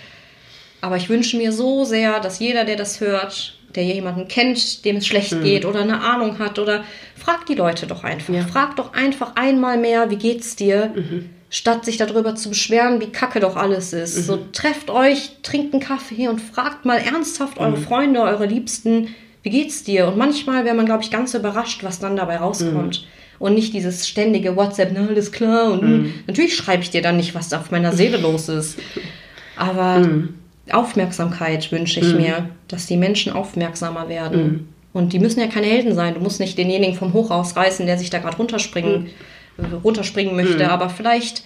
Aber 0.85 0.97
ich 0.97 1.09
wünsche 1.09 1.35
mir 1.35 1.51
so 1.51 1.83
sehr, 1.83 2.19
dass 2.19 2.37
jeder, 2.37 2.63
der 2.63 2.75
das 2.75 3.01
hört, 3.01 3.55
der 3.73 3.83
jemanden 3.85 4.27
kennt, 4.27 4.85
dem 4.85 4.97
es 4.97 5.07
schlecht 5.07 5.31
mhm. 5.31 5.43
geht 5.43 5.65
oder 5.65 5.79
eine 5.79 6.01
Ahnung 6.01 6.37
hat 6.37 6.59
oder 6.59 6.83
fragt 7.17 7.49
die 7.49 7.55
Leute 7.55 7.87
doch 7.87 8.03
einfach. 8.03 8.31
Ja. 8.31 8.43
Frag 8.43 8.75
doch 8.75 8.93
einfach 8.93 9.35
einmal 9.35 9.79
mehr, 9.79 10.11
wie 10.11 10.17
geht's 10.17 10.55
dir? 10.55 10.93
Mhm. 10.95 11.31
Statt 11.49 11.85
sich 11.85 11.97
darüber 11.97 12.35
zu 12.35 12.49
beschweren, 12.49 13.01
wie 13.01 13.07
kacke 13.07 13.39
doch 13.39 13.55
alles 13.55 13.93
ist. 13.93 14.15
Mhm. 14.15 14.21
So 14.21 14.39
trefft 14.51 14.91
euch, 14.91 15.31
trinkt 15.41 15.73
einen 15.73 15.81
Kaffee 15.81 16.27
und 16.27 16.39
fragt 16.39 16.85
mal 16.85 16.99
ernsthaft 16.99 17.57
eure 17.57 17.77
mhm. 17.77 17.83
Freunde, 17.83 18.21
eure 18.21 18.45
Liebsten, 18.45 19.07
wie 19.41 19.49
geht's 19.49 19.83
dir? 19.83 20.07
Und 20.07 20.17
manchmal 20.17 20.65
wäre 20.65 20.75
man, 20.75 20.85
glaube 20.85 21.01
ich, 21.01 21.09
ganz 21.09 21.33
überrascht, 21.33 21.83
was 21.83 21.97
dann 21.97 22.15
dabei 22.15 22.37
rauskommt. 22.37 23.01
Mhm. 23.01 23.07
Und 23.39 23.55
nicht 23.55 23.73
dieses 23.73 24.07
ständige 24.07 24.55
WhatsApp, 24.55 24.91
na, 24.93 25.07
alles 25.07 25.31
klar. 25.31 25.71
Und 25.71 25.81
mhm. 25.81 26.13
natürlich 26.27 26.55
schreibe 26.55 26.83
ich 26.83 26.91
dir 26.91 27.01
dann 27.01 27.17
nicht, 27.17 27.33
was 27.33 27.49
da 27.49 27.59
auf 27.59 27.71
meiner 27.71 27.91
Seele 27.91 28.17
los 28.17 28.49
ist. 28.49 28.77
Aber 29.57 29.99
Aufmerksamkeit 30.71 31.71
wünsche 31.71 31.99
ich 31.99 32.13
mhm. 32.13 32.21
mir, 32.21 32.49
dass 32.67 32.87
die 32.87 32.97
Menschen 32.97 33.33
aufmerksamer 33.33 34.09
werden. 34.09 34.43
Mhm. 34.43 34.67
Und 34.93 35.13
die 35.13 35.19
müssen 35.19 35.39
ja 35.39 35.47
keine 35.47 35.67
Helden 35.67 35.93
sein. 35.93 36.13
Du 36.13 36.21
musst 36.21 36.39
nicht 36.39 36.57
denjenigen 36.57 36.95
vom 36.95 37.13
Hochhaus 37.13 37.55
reißen, 37.55 37.85
der 37.85 37.97
sich 37.97 38.09
da 38.09 38.19
gerade 38.19 38.37
runterspringen, 38.37 39.09
mhm. 39.57 39.73
runterspringen 39.83 40.35
möchte, 40.35 40.63
mhm. 40.63 40.69
aber 40.69 40.89
vielleicht 40.89 41.43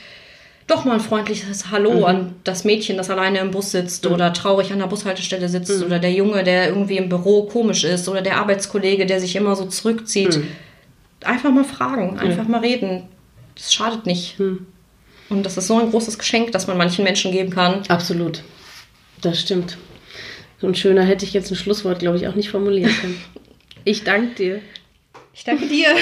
doch 0.67 0.85
mal 0.85 0.93
ein 0.93 0.99
freundliches 0.99 1.71
Hallo 1.71 1.99
mhm. 1.99 2.03
an 2.05 2.35
das 2.43 2.63
Mädchen, 2.63 2.97
das 2.97 3.09
alleine 3.09 3.39
im 3.39 3.51
Bus 3.51 3.71
sitzt 3.71 4.05
mhm. 4.05 4.13
oder 4.13 4.33
traurig 4.33 4.71
an 4.71 4.79
der 4.79 4.85
Bushaltestelle 4.85 5.49
sitzt 5.49 5.83
oder 5.83 5.97
der 5.99 6.11
Junge, 6.11 6.43
der 6.43 6.67
irgendwie 6.67 6.97
im 6.97 7.09
Büro 7.09 7.43
komisch 7.43 7.83
ist 7.83 8.07
oder 8.07 8.21
der 8.21 8.37
Arbeitskollege, 8.37 9.05
der 9.05 9.19
sich 9.19 9.35
immer 9.35 9.55
so 9.55 9.65
zurückzieht. 9.65 10.39
Einfach 11.23 11.51
mal 11.51 11.65
fragen, 11.65 12.19
einfach 12.19 12.47
mal 12.47 12.61
reden. 12.61 13.03
Das 13.55 13.73
schadet 13.73 14.05
nicht. 14.05 14.39
Und 14.39 15.45
das 15.45 15.57
ist 15.57 15.67
so 15.67 15.79
ein 15.79 15.89
großes 15.89 16.17
Geschenk, 16.17 16.51
das 16.51 16.67
man 16.67 16.77
manchen 16.77 17.03
Menschen 17.03 17.31
geben 17.31 17.49
kann. 17.49 17.81
Absolut. 17.89 18.43
Das 19.21 19.39
stimmt. 19.39 19.77
So 20.59 20.67
ein 20.67 20.75
schöner 20.75 21.03
hätte 21.03 21.25
ich 21.25 21.33
jetzt 21.33 21.51
ein 21.51 21.55
Schlusswort, 21.55 21.99
glaube 21.99 22.17
ich, 22.17 22.27
auch 22.27 22.35
nicht 22.35 22.49
formulieren 22.49 22.91
können. 23.01 23.21
Ich 23.85 24.03
danke 24.03 24.35
dir. 24.35 24.59
Ich 25.33 25.45
danke 25.45 25.67
dir. 25.67 25.87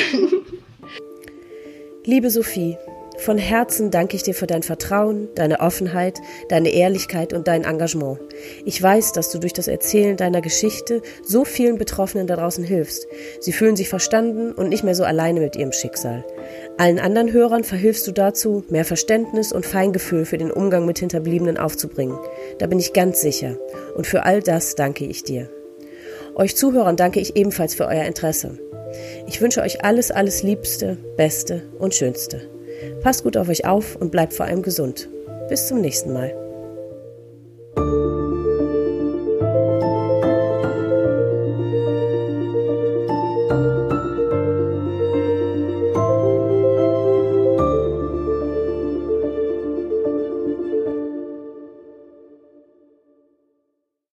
Liebe 2.05 2.31
Sophie, 2.31 2.75
von 3.17 3.37
Herzen 3.37 3.91
danke 3.91 4.15
ich 4.15 4.23
dir 4.23 4.33
für 4.33 4.47
dein 4.47 4.63
Vertrauen, 4.63 5.27
deine 5.35 5.59
Offenheit, 5.59 6.19
deine 6.49 6.69
Ehrlichkeit 6.69 7.33
und 7.33 7.47
dein 7.47 7.63
Engagement. 7.63 8.19
Ich 8.65 8.81
weiß, 8.81 9.11
dass 9.11 9.31
du 9.31 9.39
durch 9.39 9.53
das 9.53 9.67
Erzählen 9.67 10.17
deiner 10.17 10.41
Geschichte 10.41 11.01
so 11.23 11.45
vielen 11.45 11.77
Betroffenen 11.77 12.27
da 12.27 12.35
draußen 12.35 12.63
hilfst. 12.63 13.07
Sie 13.39 13.53
fühlen 13.53 13.75
sich 13.75 13.89
verstanden 13.89 14.53
und 14.53 14.69
nicht 14.69 14.83
mehr 14.83 14.95
so 14.95 15.03
alleine 15.03 15.39
mit 15.39 15.55
ihrem 15.55 15.71
Schicksal. 15.71 16.25
Allen 16.79 16.99
anderen 16.99 17.33
Hörern 17.33 17.63
verhilfst 17.63 18.05
du 18.05 18.11
dazu, 18.11 18.63
mehr 18.69 18.85
Verständnis 18.85 19.51
und 19.51 19.65
Feingefühl 19.65 20.25
für 20.25 20.37
den 20.37 20.51
Umgang 20.51 20.85
mit 20.85 20.99
Hinterbliebenen 20.99 21.57
aufzubringen. 21.57 22.17
Da 22.59 22.67
bin 22.67 22.77
ich 22.77 22.93
ganz 22.93 23.21
sicher. 23.21 23.57
Und 23.95 24.05
für 24.05 24.23
all 24.23 24.41
das 24.41 24.75
danke 24.75 25.05
ich 25.05 25.23
dir. 25.23 25.49
Euch 26.35 26.55
Zuhörern 26.55 26.95
danke 26.95 27.19
ich 27.19 27.35
ebenfalls 27.35 27.73
für 27.73 27.87
euer 27.87 28.05
Interesse. 28.05 28.59
Ich 29.25 29.41
wünsche 29.41 29.61
euch 29.61 29.83
alles, 29.83 30.11
alles 30.11 30.43
Liebste, 30.43 30.97
Beste 31.17 31.63
und 31.79 31.95
Schönste. 31.95 32.41
Passt 33.01 33.23
gut 33.23 33.37
auf 33.37 33.49
euch 33.49 33.65
auf 33.65 33.95
und 33.95 34.11
bleibt 34.11 34.33
vor 34.33 34.45
allem 34.45 34.61
gesund. 34.61 35.09
Bis 35.49 35.67
zum 35.67 35.81
nächsten 35.81 36.13
Mal. 36.13 36.46